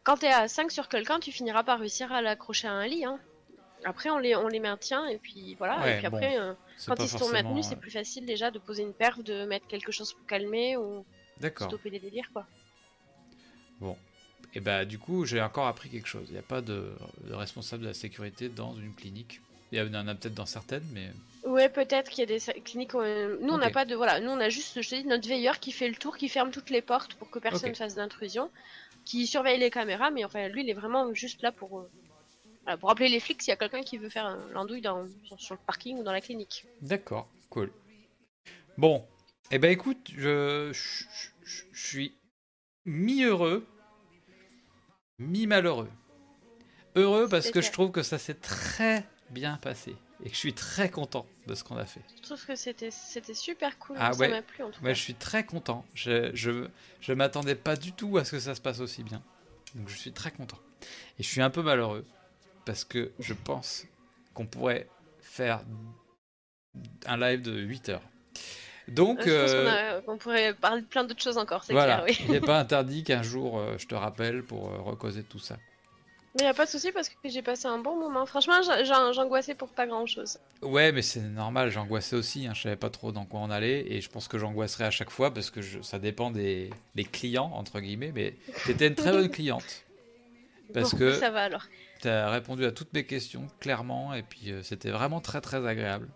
quand 0.04 0.18
t'es 0.18 0.28
à 0.28 0.48
5 0.48 0.72
sur 0.72 0.88
quelqu'un, 0.90 1.20
tu 1.20 1.32
finiras 1.32 1.64
par 1.64 1.80
réussir 1.80 2.12
à 2.12 2.22
l'accrocher 2.22 2.68
à 2.68 2.74
un 2.74 2.88
lit. 2.88 3.06
Hein. 3.06 3.20
Après, 3.84 4.10
on 4.10 4.18
les, 4.20 4.36
on 4.36 4.48
les 4.48 4.60
maintient, 4.60 5.08
et 5.08 5.18
puis 5.18 5.56
voilà. 5.56 5.80
Ouais, 5.82 5.94
et 5.96 5.98
puis 6.00 6.08
bon, 6.10 6.18
après, 6.18 6.40
euh, 6.40 6.54
quand 6.88 6.96
ils 7.00 7.10
sont 7.10 7.30
maintenus, 7.30 7.66
euh, 7.66 7.70
c'est 7.70 7.76
plus 7.80 7.92
facile 7.92 8.26
déjà 8.26 8.52
de 8.52 8.60
poser 8.60 8.84
une 8.84 8.94
perf, 8.94 9.24
de 9.24 9.46
mettre 9.46 9.68
quelque 9.68 9.92
chose 9.92 10.14
pour 10.14 10.26
calmer 10.28 10.78
ou 10.78 11.06
stopper 11.56 11.90
les 11.90 12.00
délires, 12.00 12.30
quoi. 12.32 12.46
Bon. 13.80 13.98
Et 14.54 14.60
bah 14.60 14.86
du 14.86 15.00
coup, 15.00 15.26
j'ai 15.26 15.42
encore 15.42 15.68
appris 15.68 15.90
quelque 15.90 16.08
chose. 16.08 16.26
Il 16.28 16.34
n'y 16.34 16.40
a 16.40 16.44
pas 16.44 16.62
de, 16.62 16.94
de 17.22 17.34
responsable 17.34 17.84
de 17.84 17.88
la 17.88 17.94
sécurité 17.94 18.50
dans 18.50 18.76
une 18.76 18.94
clinique. 18.94 19.42
Il 19.72 19.80
y 19.80 19.82
en 19.82 20.08
a 20.08 20.16
peut-être 20.16 20.34
dans 20.36 20.46
certaines, 20.46 20.86
mais 20.94 21.10
Ouais, 21.44 21.70
peut-être 21.70 22.12
qu'il 22.12 22.20
y 22.30 22.34
a 22.34 22.38
des 22.38 22.62
cliniques. 22.62 22.94
où, 22.94 23.02
euh, 23.02 23.38
Nous, 23.42 23.54
on 23.54 23.58
n'a 23.58 23.72
pas 23.72 23.86
de. 23.86 23.96
Voilà, 23.96 24.20
nous, 24.20 24.30
on 24.30 24.40
a 24.40 24.50
juste, 24.50 24.82
je 24.82 24.88
te 24.90 24.96
dis, 24.96 25.06
notre 25.06 25.28
veilleur 25.28 25.60
qui 25.60 25.72
fait 25.72 25.88
le 25.90 25.96
tour, 25.96 26.18
qui 26.18 26.30
ferme 26.30 26.52
toutes 26.52 26.70
les 26.70 26.82
portes 26.82 27.16
pour 27.16 27.32
que 27.32 27.40
personne 27.40 27.72
Ok. 27.72 27.78
fasse 27.78 27.96
d'intrusion, 27.96 28.52
qui 29.06 29.28
surveille 29.28 29.60
les 29.60 29.70
caméras, 29.72 30.12
mais 30.12 30.24
enfin, 30.26 30.48
lui, 30.48 30.64
il 30.64 30.70
est 30.70 30.74
vraiment 30.74 31.14
juste 31.14 31.42
là 31.42 31.52
pour. 31.52 31.80
euh, 31.80 32.78
pour 32.80 32.92
appeler 32.92 33.10
les 33.10 33.20
flics 33.20 33.42
s'il 33.42 33.52
y 33.52 33.54
a 33.54 33.58
quelqu'un 33.58 33.82
qui 33.82 33.98
veut 33.98 34.10
faire 34.10 34.38
l'andouille 34.54 34.82
dans, 34.82 35.06
sur, 35.26 35.40
sur 35.40 35.56
le 35.56 35.60
parking 35.66 35.98
ou 36.00 36.04
dans 36.04 36.12
la 36.12 36.22
clinique. 36.22 36.66
D'accord, 36.82 37.28
cool. 37.50 37.72
Bon, 38.78 39.04
eh 39.52 39.58
ben 39.60 39.72
écoute, 39.72 40.12
je, 40.16 40.72
je, 40.72 41.04
je- 41.44 41.64
je 41.74 41.88
suis 41.88 42.14
mi-heureux, 42.86 43.66
mi-malheureux. 45.20 45.90
Heureux 46.96 47.28
parce 47.30 47.52
que 47.52 47.62
je 47.62 47.72
trouve 47.72 47.92
que 47.92 48.04
ça 48.04 48.18
s'est 48.20 48.34
très 48.36 49.04
bien 49.30 49.58
passé 49.58 49.96
et 50.24 50.30
que 50.30 50.34
je 50.36 50.40
suis 50.40 50.54
très 50.54 50.90
content 50.90 51.26
de 51.48 51.56
ce 51.56 51.64
qu'on 51.64 51.78
a 51.78 51.86
fait. 51.86 52.02
Je 52.18 52.22
trouve 52.22 52.46
que 52.46 52.56
c'était 52.56 52.90
super 53.34 53.78
cool. 53.80 53.98
Ah 54.00 54.14
ça 54.14 54.20
ouais. 54.20 54.30
m'a 54.30 54.42
plu 54.42 54.64
en 54.64 54.70
tout 54.72 54.82
Ouais, 54.82 54.90
cas. 54.92 54.94
je 54.94 55.02
suis 55.02 55.16
très 55.16 55.46
content. 55.46 55.84
Je, 55.94 56.32
je, 56.36 56.68
je 57.00 57.14
m'attendais 57.14 57.56
pas 57.56 57.76
du 57.76 57.92
tout 57.94 58.18
à 58.18 58.26
ce 58.26 58.32
que 58.32 58.40
ça 58.40 58.54
se 58.56 58.62
passe 58.62 58.80
aussi 58.80 59.04
bien. 59.04 59.22
Donc 59.76 59.90
je 59.90 59.96
suis 59.98 60.12
très 60.12 60.32
content. 60.32 60.58
Et 61.20 61.24
je 61.24 61.28
suis 61.28 61.42
un 61.42 61.50
peu 61.50 61.62
malheureux 61.64 62.06
parce 62.66 62.84
que 62.84 63.12
je 63.20 63.34
pense 63.34 63.86
qu'on 64.34 64.46
pourrait 64.46 64.88
faire 65.20 65.64
un 67.06 67.18
live 67.18 67.42
de 67.42 67.58
8 67.60 67.90
heures. 67.90 68.02
Donc, 68.88 69.20
Je 69.22 69.30
pense 69.42 69.52
qu'on 69.52 69.58
euh, 69.58 69.98
a- 69.98 70.02
qu'on 70.02 70.18
pourrait 70.18 70.54
parler 70.54 70.82
de 70.82 70.88
plein 70.88 71.04
d'autres 71.04 71.22
choses 71.22 71.38
encore, 71.38 71.64
c'est 71.64 71.72
voilà, 71.74 72.02
clair, 72.02 72.06
oui. 72.20 72.26
il 72.26 72.32
n'est 72.32 72.42
pas 72.42 72.60
interdit 72.60 73.04
qu'un 73.04 73.22
jour 73.24 73.60
euh, 73.60 73.78
je 73.78 73.88
te 73.88 73.96
rappelle 73.96 74.44
pour 74.44 74.70
euh, 74.70 74.78
recauser 74.82 75.24
tout 75.24 75.40
ça. 75.40 75.58
Mais 76.38 76.46
y 76.46 76.48
a 76.48 76.54
pas 76.54 76.66
de 76.66 76.70
souci 76.70 76.92
parce 76.94 77.10
que 77.10 77.16
j'ai 77.26 77.42
passé 77.42 77.68
un 77.68 77.78
bon 77.80 78.00
moment. 78.00 78.26
Franchement, 78.26 78.62
j'an- 78.64 78.86
j'an- 78.86 79.12
j'angoissais 79.12 79.54
pour 79.54 79.68
pas 79.70 79.86
grand 79.86 80.06
chose. 80.06 80.38
Ouais, 80.62 80.92
mais 80.94 81.02
c'est 81.02 81.20
normal, 81.20 81.70
j'angoissais 81.72 82.16
aussi, 82.16 82.48
hein, 82.48 82.54
je 82.56 82.62
savais 82.62 82.78
pas 82.78 82.90
trop 82.90 83.12
dans 83.12 83.26
quoi 83.26 83.42
on 83.42 83.50
allait, 83.50 83.92
et 83.92 84.00
je 84.00 84.10
pense 84.10 84.30
que 84.30 84.38
j'angoisserai 84.38 84.86
à 84.86 84.92
chaque 84.92 85.10
fois 85.10 85.34
parce 85.34 85.50
que 85.50 85.62
je- 85.62 85.82
ça 85.82 86.00
dépend 86.00 86.32
des, 86.32 86.70
des 86.96 87.04
clients, 87.04 87.52
entre 87.54 87.82
guillemets, 87.82 88.14
mais 88.16 88.36
t'étais 88.66 88.88
une 88.88 88.96
très 88.96 89.12
bonne 89.12 89.30
cliente. 89.30 89.84
Parce 90.74 90.92
Bon, 90.92 91.00
que 91.00 91.14
ça 91.20 91.30
va 91.32 91.44
alors. 91.44 91.64
t'as 92.00 92.30
répondu 92.30 92.64
à 92.66 92.72
toutes 92.72 92.94
mes 92.94 93.06
questions 93.06 93.48
clairement, 93.60 94.14
et 94.14 94.24
puis 94.24 94.52
euh, 94.52 94.64
c'était 94.64 94.92
vraiment 94.92 95.20
très 95.20 95.42
très 95.42 95.66
agréable. 95.68 96.08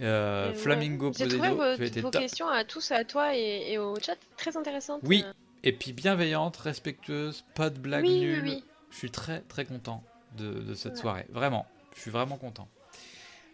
Euh. 0.00 0.54
Flamingo 0.54 1.12
J'ai 1.16 1.26
trouvé 1.28 1.50
vos, 1.50 1.76
tu 1.76 2.00
vos 2.00 2.10
questions 2.10 2.48
à 2.48 2.64
tous, 2.64 2.92
à 2.92 3.04
toi 3.04 3.34
et, 3.36 3.72
et 3.72 3.78
au 3.78 3.96
chat, 4.00 4.16
très 4.36 4.56
intéressantes. 4.56 5.00
Oui, 5.04 5.24
et 5.64 5.72
puis 5.72 5.92
bienveillante, 5.92 6.56
respectueuse, 6.56 7.44
pas 7.54 7.70
de 7.70 7.78
blagues 7.80 8.04
oui, 8.04 8.20
oui, 8.32 8.40
oui. 8.42 8.64
Je 8.94 8.98
suis 8.98 9.10
très 9.10 9.40
très 9.42 9.64
content 9.66 10.02
de, 10.38 10.52
de 10.54 10.74
cette 10.74 10.94
Ouais. 10.94 11.00
soirée, 11.00 11.26
vraiment. 11.30 11.66
Je 11.96 12.00
suis 12.00 12.10
vraiment 12.10 12.36
content. 12.38 12.68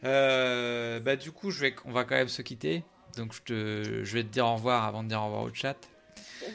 Euh, 0.05 1.01
bah 1.01 1.17
du 1.17 1.33
coup, 1.33 1.51
je 1.51 1.61
vais, 1.61 1.75
on 1.85 1.93
va 1.93 2.05
quand 2.05 2.15
même 2.15 2.29
se 2.29 2.43
quitter. 2.43 2.85
Donc 3.17 3.35
je, 3.35 3.43
te, 3.43 4.05
je 4.05 4.15
vais 4.15 4.23
te 4.23 4.29
dire 4.29 4.47
au 4.47 4.55
revoir 4.55 4.85
avant 4.85 5.03
de 5.03 5.09
dire 5.09 5.21
au 5.21 5.27
revoir 5.27 5.43
au 5.43 5.53
chat. 5.53 5.77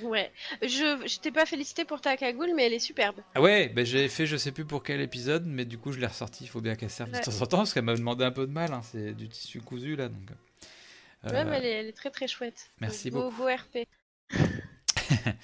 Ouais. 0.04 0.32
Je, 0.62 0.68
je 1.08 1.20
t'ai 1.20 1.32
pas 1.32 1.46
félicité 1.46 1.86
pour 1.86 2.02
ta 2.02 2.16
cagoule, 2.18 2.54
mais 2.56 2.66
elle 2.66 2.74
est 2.74 2.80
superbe. 2.80 3.16
Ah 3.36 3.42
ouais, 3.42 3.70
bah 3.70 3.84
j'ai 3.84 4.08
fait 4.08 4.26
je 4.26 4.38
sais 4.38 4.52
plus 4.52 4.66
pour 4.66 4.82
quel 4.84 5.02
épisode, 5.02 5.46
mais 5.46 5.66
du 5.66 5.78
coup 5.78 5.92
je 5.92 6.00
l'ai 6.00 6.08
ressorti. 6.08 6.46
Il 6.46 6.48
faut 6.48 6.62
bien 6.62 6.76
qu'elle 6.76 6.90
serve 6.90 7.12
de 7.12 7.20
temps 7.20 7.42
en 7.42 7.46
temps 7.46 7.58
parce 7.58 7.74
qu'elle 7.74 7.84
m'a 7.84 7.96
demandé 7.96 8.24
un 8.24 8.32
peu 8.32 8.48
de 8.48 8.52
mal. 8.52 8.72
hein. 8.74 8.82
C'est 8.84 9.14
du 9.14 9.28
tissu 9.30 9.62
cousu 9.62 9.96
là, 9.96 10.08
donc. 10.10 10.30
euh, 11.26 11.32
Ouais, 11.32 11.44
mais 11.46 11.58
elle 11.58 11.66
est, 11.66 11.72
elle 11.72 11.88
est 11.88 11.94
très 11.98 12.10
très 12.12 12.28
chouette. 12.28 12.70
merci 12.82 13.12
beau, 13.12 13.24
beaucoup. 13.30 13.44
Beau 13.44 13.48
RP. 13.48 13.88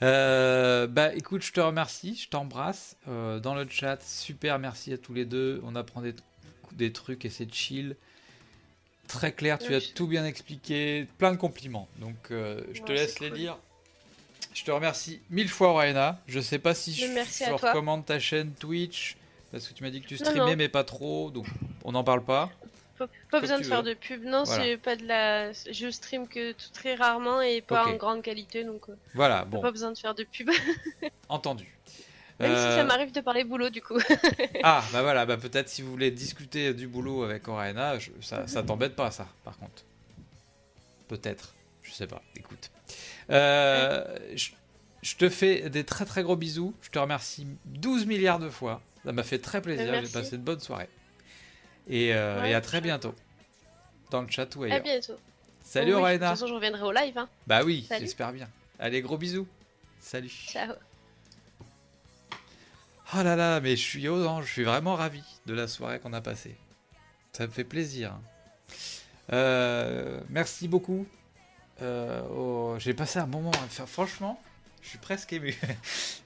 Euh, 0.00 0.86
bah 0.86 1.12
écoute, 1.16 1.42
je 1.42 1.50
te 1.50 1.58
remercie, 1.60 2.14
je 2.14 2.28
t'embrasse. 2.28 2.96
Euh, 3.08 3.40
dans 3.40 3.56
le 3.56 3.66
chat, 3.68 3.98
super 4.00 4.60
merci 4.60 4.92
à 4.92 4.96
tous 4.96 5.12
les 5.12 5.24
deux. 5.24 5.60
On 5.64 5.74
apprend 5.74 6.02
des, 6.02 6.14
des 6.70 6.92
trucs 6.92 7.24
et 7.24 7.30
c'est 7.30 7.52
chill. 7.52 7.96
Très 9.08 9.32
clair, 9.32 9.58
tu 9.58 9.74
as 9.74 9.80
tout 9.80 10.06
bien 10.06 10.24
expliqué, 10.24 11.08
plein 11.18 11.32
de 11.32 11.36
compliments. 11.36 11.88
Donc 11.98 12.14
euh, 12.30 12.62
je 12.74 12.82
te 12.82 12.92
Ouais, 12.92 12.94
laisse 12.98 13.18
les 13.18 13.30
cool. 13.30 13.38
lire. 13.38 13.58
Je 14.54 14.62
te 14.62 14.70
remercie 14.70 15.20
mille 15.30 15.48
fois, 15.48 15.76
Raina. 15.76 16.20
Je 16.28 16.38
sais 16.38 16.60
pas 16.60 16.74
si 16.74 16.94
je, 16.94 17.50
recommande 17.52 18.06
ta 18.06 18.20
chaîne 18.20 18.52
Twitch 18.52 19.16
parce 19.50 19.66
que 19.66 19.74
tu 19.74 19.82
m'as 19.82 19.90
dit 19.90 20.00
que 20.00 20.06
tu 20.06 20.14
Non, 20.14 20.20
streamais 20.26 20.50
non. 20.52 20.56
mais 20.56 20.68
pas 20.68 20.84
trop, 20.84 21.32
donc 21.32 21.46
on 21.82 21.90
n'en 21.90 22.04
parle 22.04 22.24
pas. 22.24 22.52
Pas, 23.30 23.40
besoin 23.40 23.58
de 23.58 23.64
faire 23.64 23.82
de 23.82 23.94
pub. 23.94 24.24
Non, 24.24 24.42
Voilà. 24.44 24.64
c'est 24.64 24.76
pas 24.76 24.96
de 24.96 25.06
la. 25.06 25.52
Je 25.52 25.90
stream 25.90 26.26
que 26.28 26.52
tout 26.52 26.70
très 26.72 26.94
rarement 26.94 27.40
et 27.40 27.60
pas 27.60 27.86
en 27.86 27.94
grande 27.94 28.22
qualité, 28.22 28.64
donc 28.64 28.88
euh, 28.88 28.94
Voilà, 29.14 29.44
bon, 29.44 29.60
pas 29.60 29.70
besoin 29.70 29.92
de 29.92 29.98
faire 29.98 30.14
de 30.14 30.24
pub. 30.24 30.50
entendu. 31.28 31.66
Même 32.40 32.50
si 32.54 32.56
Euh, 32.56 32.76
ça 32.76 32.84
m'arrive 32.84 33.10
de 33.12 33.20
parler 33.20 33.42
boulot, 33.44 33.68
du 33.70 33.82
coup. 33.82 33.98
Ah, 34.62 34.84
bah 34.92 35.02
voilà, 35.02 35.26
bah 35.26 35.36
peut-être 35.36 35.68
si 35.68 35.82
vous 35.82 35.90
voulez 35.90 36.10
discuter 36.12 36.72
du 36.74 36.86
boulot 36.86 37.22
avec 37.24 37.46
Oraina, 37.48 37.98
je- 37.98 38.10
ça, 38.20 38.46
ça 38.46 38.62
t'embête 38.62 38.94
pas, 38.94 39.10
ça, 39.10 39.26
par 39.44 39.56
contre. 39.58 39.82
Peut-être, 41.08 41.54
je 41.82 41.92
sais 41.92 42.06
pas, 42.06 42.22
écoute. 42.36 42.70
Euh, 43.30 44.04
je, 44.34 44.50
je 45.02 45.16
te 45.16 45.28
fais 45.28 45.68
des 45.70 45.84
très 45.84 46.04
très 46.04 46.22
gros 46.22 46.36
bisous, 46.36 46.74
je 46.82 46.90
te 46.90 46.98
remercie 46.98 47.46
12 47.64 48.06
milliards 48.06 48.38
de 48.38 48.50
fois, 48.50 48.82
ça 49.04 49.12
m'a 49.12 49.22
fait 49.22 49.38
très 49.38 49.60
plaisir, 49.62 49.92
j'ai 50.04 50.12
passé 50.12 50.36
une 50.36 50.42
bonne 50.42 50.60
soirée. 50.60 50.88
Et, 51.88 52.14
euh, 52.14 52.40
Ouais, 52.42 52.50
et 52.50 52.54
à 52.54 52.60
très 52.60 52.80
bientôt, 52.80 53.14
dans 54.10 54.22
le 54.22 54.28
chat 54.30 54.54
ou 54.56 54.62
à 54.62 54.66
ailleurs. 54.66 54.82
bientôt. 54.82 55.16
Salut 55.64 55.94
Oui, 55.94 56.02
De 56.02 56.12
toute 56.12 56.20
façon, 56.20 56.46
je 56.46 56.54
reviendrai 56.54 56.82
au 56.82 56.92
live. 56.92 57.16
Hein. 57.18 57.28
Bah 57.46 57.62
oui, 57.64 57.86
j'espère 57.98 58.32
bien. 58.32 58.48
Allez, 58.78 59.00
gros 59.02 59.18
bisous 59.18 59.46
Salut 60.00 60.28
Ciao. 60.28 60.74
Oh 63.14 63.22
là 63.22 63.36
là, 63.36 63.60
mais 63.60 63.74
je 63.76 63.82
suis 63.82 64.06
aux 64.08 64.26
anges, 64.26 64.46
je 64.46 64.52
suis 64.52 64.64
vraiment 64.64 64.94
ravi 64.94 65.22
de 65.46 65.54
la 65.54 65.66
soirée 65.66 65.98
qu'on 65.98 66.12
a 66.12 66.20
passée. 66.20 66.56
Ça 67.32 67.46
me 67.46 67.52
fait 67.52 67.64
plaisir. 67.64 68.12
Euh, 69.32 70.20
merci 70.28 70.68
beaucoup. 70.68 71.06
Euh, 71.80 72.22
au- 72.28 72.78
J'ai 72.78 72.92
passé 72.94 73.18
un 73.18 73.26
bon 73.26 73.38
moment. 73.40 73.56
Enfin, 73.64 73.86
franchement, 73.86 74.40
je 74.88 74.92
suis 74.92 74.98
presque 75.00 75.34
ému. 75.34 75.54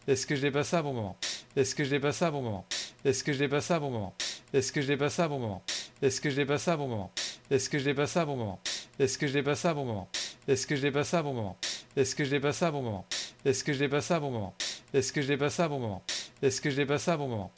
Est-ce 0.07 0.25
que 0.25 0.37
je 0.37 0.43
l'ai 0.43 0.53
passé 0.53 0.77
à 0.77 0.79
un 0.79 0.83
bon 0.85 0.93
moment 0.93 1.17
Est-ce 1.57 1.75
que 1.75 1.83
je 1.83 1.91
l'ai 1.91 1.99
passé 1.99 2.25
à 2.25 2.31
bon 2.31 2.43
moment 2.43 2.65
Est-ce 3.05 3.25
que 3.25 3.33
je 3.33 3.41
l'ai 3.41 3.49
passé 3.49 3.73
à 3.73 3.81
bon 3.81 3.91
moment 3.91 4.15
Est-ce 4.53 4.71
que 4.71 4.81
je 4.81 4.87
l'ai 4.87 4.97
passé 4.97 5.21
à 5.21 5.27
bon 5.27 5.41
moment 5.41 5.65
Est-ce 6.01 6.21
que 6.21 6.31
je 6.31 6.37
l'ai 6.37 6.45
passé 6.45 6.71
à 6.71 6.77
bon 6.77 6.87
moment 6.87 7.11
Est-ce 7.51 7.69
que 7.69 7.77
je 7.77 7.85
l'ai 7.85 7.93
passé 7.95 8.21
à 8.21 8.25
bon 8.25 8.37
moment 8.37 8.61
Est-ce 9.01 9.19
que 9.19 9.27
je 9.27 9.33
l'ai 9.35 9.43
passé 9.43 9.67
à 9.67 9.75
bon 9.75 9.85
moment 9.85 10.09
Est-ce 10.47 10.65
que 10.65 10.77
je 10.77 10.83
l'ai 10.83 10.93
passé 10.93 11.17
à 11.17 11.23
bon 11.23 11.35
moment 11.35 11.57
Est-ce 11.97 12.15
que 12.15 12.25
je 12.25 12.31
l'ai 12.31 12.41
passé 12.41 12.65
à 12.65 12.71
bon 12.71 12.83
moment 12.83 13.05
Est-ce 13.45 13.65
que 13.65 13.73
je 13.73 13.81
l'ai 13.81 13.89
passé 13.89 14.15
à 14.15 14.21
bon 14.21 14.31
moment 14.31 14.55
Est-ce 14.95 15.13
que 15.13 15.23
je 15.23 15.29
l'ai 15.29 15.37
bon 15.69 15.79
moment 15.81 16.03
Est-ce 16.43 16.61
que 16.61 16.71
je 16.71 17.11
à 17.11 17.17
bon 17.17 17.29
moment 17.29 17.53